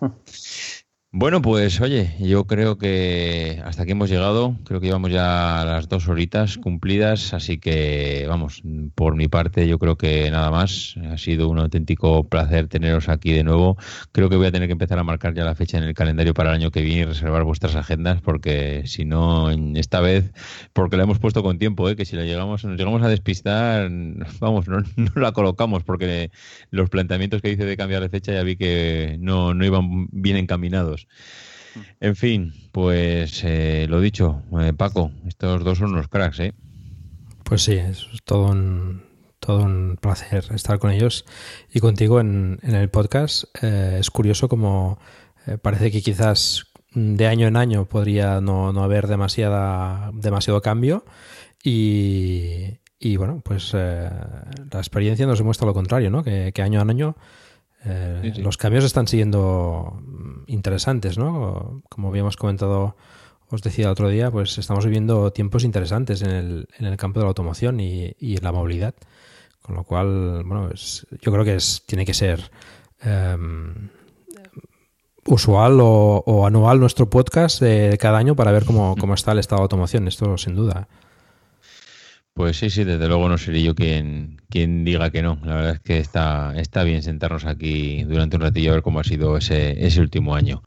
Bueno, 1.14 1.42
pues 1.42 1.78
oye, 1.82 2.16
yo 2.20 2.46
creo 2.46 2.78
que 2.78 3.60
hasta 3.66 3.82
aquí 3.82 3.92
hemos 3.92 4.08
llegado. 4.08 4.56
Creo 4.64 4.80
que 4.80 4.86
llevamos 4.86 5.10
ya 5.10 5.62
las 5.66 5.86
dos 5.86 6.08
horitas 6.08 6.56
cumplidas, 6.56 7.34
así 7.34 7.58
que 7.58 8.24
vamos, 8.26 8.62
por 8.94 9.14
mi 9.14 9.28
parte 9.28 9.68
yo 9.68 9.78
creo 9.78 9.98
que 9.98 10.30
nada 10.30 10.50
más. 10.50 10.94
Ha 11.10 11.18
sido 11.18 11.50
un 11.50 11.58
auténtico 11.58 12.24
placer 12.24 12.68
teneros 12.68 13.10
aquí 13.10 13.30
de 13.30 13.44
nuevo. 13.44 13.76
Creo 14.12 14.30
que 14.30 14.36
voy 14.36 14.46
a 14.46 14.52
tener 14.52 14.68
que 14.68 14.72
empezar 14.72 14.98
a 14.98 15.04
marcar 15.04 15.34
ya 15.34 15.44
la 15.44 15.54
fecha 15.54 15.76
en 15.76 15.84
el 15.84 15.92
calendario 15.92 16.32
para 16.32 16.48
el 16.48 16.56
año 16.56 16.70
que 16.70 16.80
viene 16.80 17.02
y 17.02 17.04
reservar 17.04 17.44
vuestras 17.44 17.76
agendas, 17.76 18.22
porque 18.22 18.84
si 18.86 19.04
no, 19.04 19.50
esta 19.76 20.00
vez, 20.00 20.32
porque 20.72 20.96
la 20.96 21.02
hemos 21.02 21.18
puesto 21.18 21.42
con 21.42 21.58
tiempo, 21.58 21.90
¿eh? 21.90 21.96
que 21.96 22.06
si 22.06 22.16
la 22.16 22.24
llegamos, 22.24 22.64
nos 22.64 22.78
llegamos 22.78 23.02
a 23.02 23.08
despistar, 23.08 23.90
vamos, 24.40 24.66
no, 24.68 24.82
la 25.16 25.32
colocamos, 25.32 25.84
porque 25.84 26.30
los 26.70 26.88
planteamientos 26.88 27.42
que 27.42 27.50
hice 27.50 27.66
de 27.66 27.76
cambiar 27.76 28.00
de 28.00 28.08
fecha 28.08 28.32
ya 28.32 28.42
vi 28.42 28.56
que 28.56 29.18
no, 29.20 29.52
no 29.52 29.66
iban 29.66 30.08
bien 30.10 30.38
encaminados. 30.38 31.01
En 32.00 32.16
fin, 32.16 32.52
pues 32.72 33.42
eh, 33.44 33.86
lo 33.88 34.00
dicho, 34.00 34.42
eh, 34.60 34.72
Paco, 34.76 35.10
estos 35.26 35.64
dos 35.64 35.78
son 35.78 35.92
unos 35.92 36.08
cracks, 36.08 36.40
¿eh? 36.40 36.52
Pues 37.44 37.62
sí, 37.62 37.74
es 37.74 38.06
todo 38.24 38.48
un, 38.50 39.04
todo 39.38 39.64
un 39.64 39.96
placer 40.00 40.46
estar 40.54 40.78
con 40.78 40.90
ellos 40.90 41.24
y 41.72 41.80
contigo 41.80 42.20
en, 42.20 42.58
el 42.62 42.88
podcast. 42.88 43.44
Eh, 43.62 43.98
es 44.00 44.10
curioso 44.10 44.48
como 44.48 44.98
parece 45.60 45.90
que 45.90 46.02
quizás 46.02 46.66
de 46.94 47.26
año 47.26 47.48
en 47.48 47.56
año 47.56 47.86
podría 47.86 48.40
no, 48.40 48.68
haber 48.82 49.08
demasiada, 49.08 50.10
demasiado 50.14 50.62
cambio 50.62 51.04
y, 51.64 52.78
bueno, 53.16 53.42
pues 53.44 53.74
la 53.74 54.46
experiencia 54.74 55.26
nos 55.26 55.38
demuestra 55.38 55.66
lo 55.66 55.74
contrario, 55.74 56.10
¿no? 56.10 56.22
Que, 56.22 56.52
que 56.52 56.62
año 56.62 56.80
a 56.80 56.82
año 56.82 57.16
eh, 57.84 58.32
los 58.38 58.56
cambios 58.56 58.84
están 58.84 59.08
siendo 59.08 60.00
interesantes, 60.46 61.18
¿no? 61.18 61.82
Como 61.88 62.08
habíamos 62.08 62.36
comentado, 62.36 62.96
os 63.48 63.62
decía 63.62 63.86
el 63.86 63.92
otro 63.92 64.08
día, 64.08 64.30
pues 64.30 64.58
estamos 64.58 64.84
viviendo 64.84 65.32
tiempos 65.32 65.64
interesantes 65.64 66.22
en 66.22 66.30
el, 66.30 66.68
en 66.78 66.86
el 66.86 66.96
campo 66.96 67.20
de 67.20 67.24
la 67.24 67.28
automoción 67.28 67.80
y, 67.80 68.14
y 68.18 68.36
la 68.38 68.52
movilidad. 68.52 68.94
Con 69.62 69.76
lo 69.76 69.84
cual, 69.84 70.42
bueno, 70.44 70.70
yo 70.74 71.32
creo 71.32 71.44
que 71.44 71.54
es, 71.54 71.84
tiene 71.86 72.04
que 72.04 72.14
ser 72.14 72.50
em, 73.00 73.90
usual 75.24 75.78
o, 75.80 76.44
anual 76.46 76.80
nuestro 76.80 77.08
podcast 77.08 77.60
de 77.60 77.96
cada 78.00 78.18
año 78.18 78.34
para 78.34 78.50
ver 78.50 78.64
cómo, 78.64 78.96
cómo 78.98 79.14
está 79.14 79.32
el 79.32 79.38
estado 79.38 79.60
de 79.60 79.64
automoción. 79.64 80.08
Esto 80.08 80.36
sin 80.36 80.56
duda. 80.56 80.88
Pues 82.34 82.56
sí, 82.56 82.70
sí, 82.70 82.84
desde 82.84 83.08
luego 83.08 83.28
no 83.28 83.36
seré 83.36 83.62
yo 83.62 83.74
quien, 83.74 84.40
quien 84.48 84.84
diga 84.84 85.10
que 85.10 85.22
no. 85.22 85.38
La 85.44 85.54
verdad 85.54 85.72
es 85.74 85.80
que 85.80 85.98
está, 85.98 86.54
está 86.56 86.82
bien 86.82 87.02
sentarnos 87.02 87.44
aquí 87.44 88.04
durante 88.04 88.36
un 88.36 88.42
ratillo 88.42 88.70
a 88.70 88.74
ver 88.74 88.82
cómo 88.82 89.00
ha 89.00 89.04
sido 89.04 89.36
ese, 89.36 89.84
ese 89.84 90.00
último 90.00 90.34
año. 90.34 90.62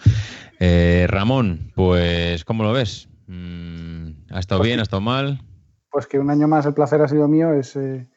Eh, 0.60 1.08
Ramón, 1.10 1.72
pues, 1.74 2.46
¿cómo 2.46 2.64
lo 2.64 2.72
ves? 2.72 3.10
Mm, 3.28 4.12
¿Ha 4.30 4.40
estado 4.40 4.60
pues 4.60 4.68
bien? 4.68 4.80
¿Ha 4.80 4.84
estado 4.84 5.02
mal? 5.02 5.42
Pues 5.90 6.06
que 6.06 6.20
un 6.20 6.30
año 6.30 6.48
más 6.48 6.68
el 6.68 6.76
placer 6.76 7.02
ha 7.02 7.08
sido 7.08 7.28
mío. 7.28 7.54
Es, 7.54 7.76
eh, 7.76 8.08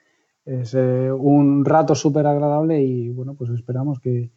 es 0.44 0.74
eh, 0.74 1.10
un 1.10 1.64
rato 1.64 1.94
súper 1.94 2.26
agradable 2.26 2.82
y 2.82 3.08
bueno, 3.08 3.34
pues 3.34 3.50
esperamos 3.50 3.98
que, 4.00 4.30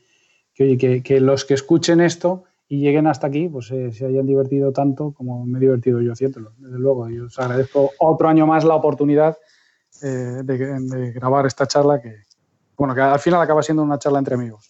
que, 0.53 1.01
que, 1.03 1.19
los 1.19 1.43
que 1.43 1.53
escuchen 1.53 1.99
esto 2.01 2.45
y 2.71 2.79
lleguen 2.79 3.05
hasta 3.05 3.27
aquí, 3.27 3.49
pues 3.49 3.69
eh, 3.71 3.91
se 3.91 4.05
hayan 4.05 4.25
divertido 4.25 4.71
tanto 4.71 5.11
como 5.11 5.45
me 5.45 5.57
he 5.57 5.61
divertido 5.61 5.99
yo 5.99 6.13
haciéndolo. 6.13 6.53
Desde 6.57 6.79
luego, 6.79 7.09
y 7.09 7.19
os 7.19 7.37
agradezco 7.37 7.91
otro 7.99 8.29
año 8.29 8.47
más 8.47 8.63
la 8.63 8.75
oportunidad 8.75 9.37
eh, 10.01 10.39
de, 10.41 11.11
grabar 11.11 11.45
esta 11.45 11.67
charla 11.67 12.01
que, 12.01 12.15
bueno, 12.77 12.95
que 12.95 13.01
al 13.01 13.19
final 13.19 13.41
acaba 13.41 13.61
siendo 13.61 13.83
una 13.83 13.99
charla 13.99 14.19
entre 14.19 14.35
amigos. 14.35 14.69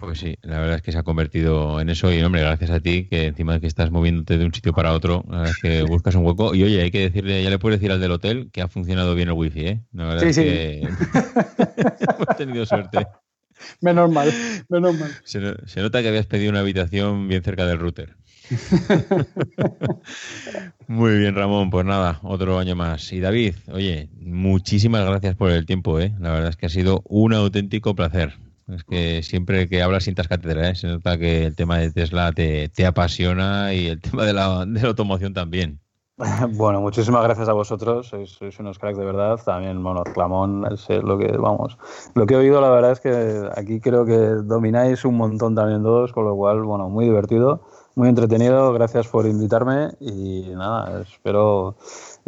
Pues 0.00 0.18
sí, 0.18 0.36
la 0.42 0.58
verdad 0.58 0.76
es 0.78 0.82
que 0.82 0.90
se 0.90 0.98
ha 0.98 1.04
convertido 1.04 1.80
en 1.80 1.90
eso 1.90 2.12
y, 2.12 2.20
hombre, 2.24 2.40
gracias 2.40 2.70
a 2.70 2.80
ti, 2.80 3.06
que 3.08 3.26
encima 3.26 3.52
de 3.52 3.60
que 3.60 3.68
estás 3.68 3.92
moviéndote 3.92 4.36
de 4.36 4.44
un 4.44 4.52
sitio 4.52 4.72
para 4.72 4.92
otro, 4.92 5.22
la 5.28 5.38
verdad 5.38 5.54
es 5.54 5.62
que 5.62 5.82
buscas 5.88 6.16
un 6.16 6.26
hueco. 6.26 6.56
Y 6.56 6.64
oye, 6.64 6.82
hay 6.82 6.90
que 6.90 7.02
decirle, 7.02 7.40
ya 7.40 7.50
le 7.50 7.60
puedes 7.60 7.78
decir 7.78 7.92
al 7.92 8.00
del 8.00 8.10
hotel 8.10 8.50
que 8.52 8.62
ha 8.62 8.68
funcionado 8.68 9.14
bien 9.14 9.28
el 9.28 9.34
wifi, 9.34 9.60
¿eh? 9.60 9.84
La 9.92 10.06
verdad 10.06 10.24
es 10.24 10.36
que 10.36 10.80
hemos 12.18 12.36
tenido 12.36 12.66
suerte. 12.66 13.06
Menos 13.80 14.10
mal, 14.10 14.32
menos 14.68 14.98
mal. 14.98 15.10
Se, 15.24 15.80
nota 15.80 16.02
que 16.02 16.08
habías 16.08 16.26
pedido 16.26 16.50
una 16.50 16.60
habitación 16.60 17.28
bien 17.28 17.42
cerca 17.42 17.66
del 17.66 17.78
router. 17.78 18.16
Muy 20.86 21.18
bien, 21.18 21.34
Ramón. 21.34 21.70
Pues 21.70 21.84
nada, 21.84 22.18
otro 22.22 22.58
año 22.58 22.74
más. 22.74 23.12
Y 23.12 23.20
David, 23.20 23.54
oye, 23.68 24.08
muchísimas 24.20 25.04
gracias 25.04 25.36
por 25.36 25.50
el 25.50 25.66
tiempo, 25.66 26.00
¿eh? 26.00 26.14
La 26.18 26.32
verdad 26.32 26.50
es 26.50 26.56
que 26.56 26.66
ha 26.66 26.70
sido 26.70 27.02
un 27.04 27.34
auténtico 27.34 27.94
placer. 27.94 28.34
Es 28.68 28.84
que 28.84 29.22
siempre 29.22 29.68
que 29.68 29.82
hablas 29.82 30.04
sientas 30.04 30.28
cátedra, 30.28 30.70
¿eh? 30.70 30.74
se 30.74 30.88
nota 30.88 31.18
que 31.18 31.46
el 31.46 31.56
tema 31.56 31.78
de 31.78 31.90
Tesla 31.90 32.32
te, 32.32 32.68
te 32.68 32.84
apasiona 32.84 33.72
y 33.72 33.86
el 33.86 34.00
tema 34.00 34.26
de 34.26 34.34
la, 34.34 34.66
de 34.66 34.82
la 34.82 34.88
automoción 34.88 35.32
también. 35.32 35.80
Bueno, 36.50 36.80
muchísimas 36.80 37.22
gracias 37.22 37.48
a 37.48 37.52
vosotros, 37.52 38.08
sois, 38.08 38.58
unos 38.58 38.78
cracks 38.78 38.98
de 38.98 39.04
verdad. 39.04 39.40
También, 39.44 39.82
bueno, 39.82 40.02
Ramón, 40.04 40.62
lo 40.62 41.18
que, 41.18 41.36
vamos, 41.36 41.78
lo 42.14 42.26
que 42.26 42.34
he 42.34 42.36
oído, 42.36 42.60
la 42.60 42.70
verdad 42.70 42.92
es 42.92 43.00
que 43.00 43.48
aquí 43.56 43.80
creo 43.80 44.04
que 44.04 44.16
domináis 44.16 45.04
un 45.04 45.16
montón 45.16 45.54
también 45.54 45.82
todos, 45.82 46.12
con 46.12 46.24
lo 46.24 46.34
cual, 46.34 46.62
bueno, 46.62 46.88
muy 46.88 47.04
divertido, 47.04 47.60
muy 47.94 48.08
entretenido. 48.08 48.72
Gracias 48.72 49.06
por 49.06 49.26
invitarme 49.26 49.90
y 50.00 50.50
nada, 50.54 51.02
espero 51.02 51.76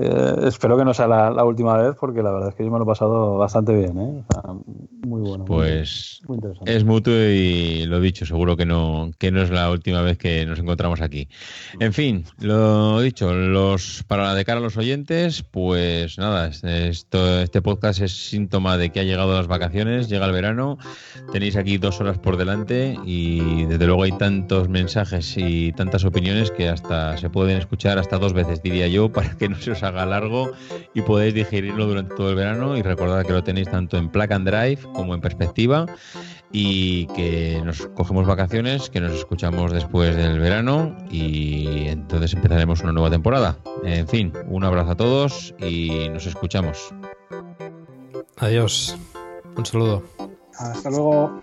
eh, 0.00 0.34
espero 0.44 0.78
que 0.78 0.84
no 0.84 0.94
sea 0.94 1.06
la, 1.06 1.44
última 1.44 1.76
vez 1.76 1.94
porque 1.98 2.22
la 2.22 2.30
verdad 2.30 2.48
es 2.48 2.54
que 2.54 2.64
yo 2.64 2.70
me 2.70 2.78
lo 2.78 2.84
he 2.84 2.86
pasado 2.86 3.36
bastante 3.36 3.74
bien. 3.74 3.98
¿eh? 3.98 4.24
muy 5.06 5.20
bueno. 5.20 5.44
Pues 5.44 6.20
es 6.64 6.84
mutuo 6.84 7.12
y 7.12 7.84
lo 7.86 8.00
dicho, 8.00 8.24
seguro 8.24 8.56
que 8.56 8.64
no, 8.64 9.10
que 9.18 9.30
no 9.30 9.42
es 9.42 9.50
la 9.50 9.70
última 9.70 10.02
vez 10.02 10.16
que 10.18 10.46
nos 10.46 10.58
encontramos 10.58 11.00
aquí. 11.00 11.28
En 11.80 11.92
fin, 11.92 12.24
lo 12.38 13.00
dicho, 13.00 13.34
los 13.34 14.04
para 14.06 14.34
de 14.34 14.44
cara 14.44 14.60
a 14.60 14.62
los 14.62 14.76
oyentes, 14.76 15.42
pues 15.42 16.18
nada, 16.18 16.48
esto, 16.48 17.40
este 17.40 17.60
podcast 17.60 18.00
es 18.00 18.12
síntoma 18.12 18.76
de 18.76 18.90
que 18.90 19.00
ha 19.00 19.04
llegado 19.04 19.34
las 19.34 19.48
vacaciones, 19.48 20.08
llega 20.08 20.26
el 20.26 20.32
verano, 20.32 20.78
tenéis 21.32 21.56
aquí 21.56 21.78
dos 21.78 22.00
horas 22.00 22.18
por 22.18 22.36
delante 22.36 22.98
y 23.04 23.64
desde 23.66 23.86
luego 23.86 24.04
hay 24.04 24.12
tantos 24.12 24.68
mensajes 24.68 25.36
y 25.36 25.72
tantas 25.72 26.04
opiniones 26.04 26.50
que 26.50 26.68
hasta 26.68 27.16
se 27.16 27.30
pueden 27.30 27.58
escuchar 27.58 27.98
hasta 27.98 28.18
dos 28.18 28.32
veces, 28.32 28.62
diría 28.62 28.88
yo, 28.88 29.10
para 29.12 29.36
que 29.36 29.48
no 29.48 29.56
se 29.56 29.72
os 29.72 29.82
haga 29.90 30.06
largo 30.06 30.50
y 30.94 31.02
podéis 31.02 31.34
digerirlo 31.34 31.86
durante 31.86 32.14
todo 32.14 32.30
el 32.30 32.36
verano 32.36 32.76
y 32.76 32.82
recordad 32.82 33.24
que 33.24 33.32
lo 33.32 33.44
tenéis 33.44 33.70
tanto 33.70 33.96
en 33.96 34.08
Plug 34.08 34.32
and 34.32 34.48
Drive 34.48 34.82
como 34.94 35.14
en 35.14 35.20
perspectiva 35.20 35.86
y 36.52 37.06
que 37.08 37.60
nos 37.64 37.86
cogemos 37.88 38.26
vacaciones, 38.26 38.90
que 38.90 39.00
nos 39.00 39.12
escuchamos 39.12 39.72
después 39.72 40.16
del 40.16 40.40
verano 40.40 40.96
y 41.10 41.86
entonces 41.88 42.34
empezaremos 42.34 42.82
una 42.82 42.92
nueva 42.92 43.10
temporada. 43.10 43.58
En 43.84 44.08
fin, 44.08 44.32
un 44.48 44.64
abrazo 44.64 44.92
a 44.92 44.96
todos 44.96 45.54
y 45.60 46.08
nos 46.08 46.26
escuchamos. 46.26 46.92
Adiós. 48.38 48.96
Un 49.56 49.66
saludo. 49.66 50.02
Hasta 50.58 50.90
luego. 50.90 51.42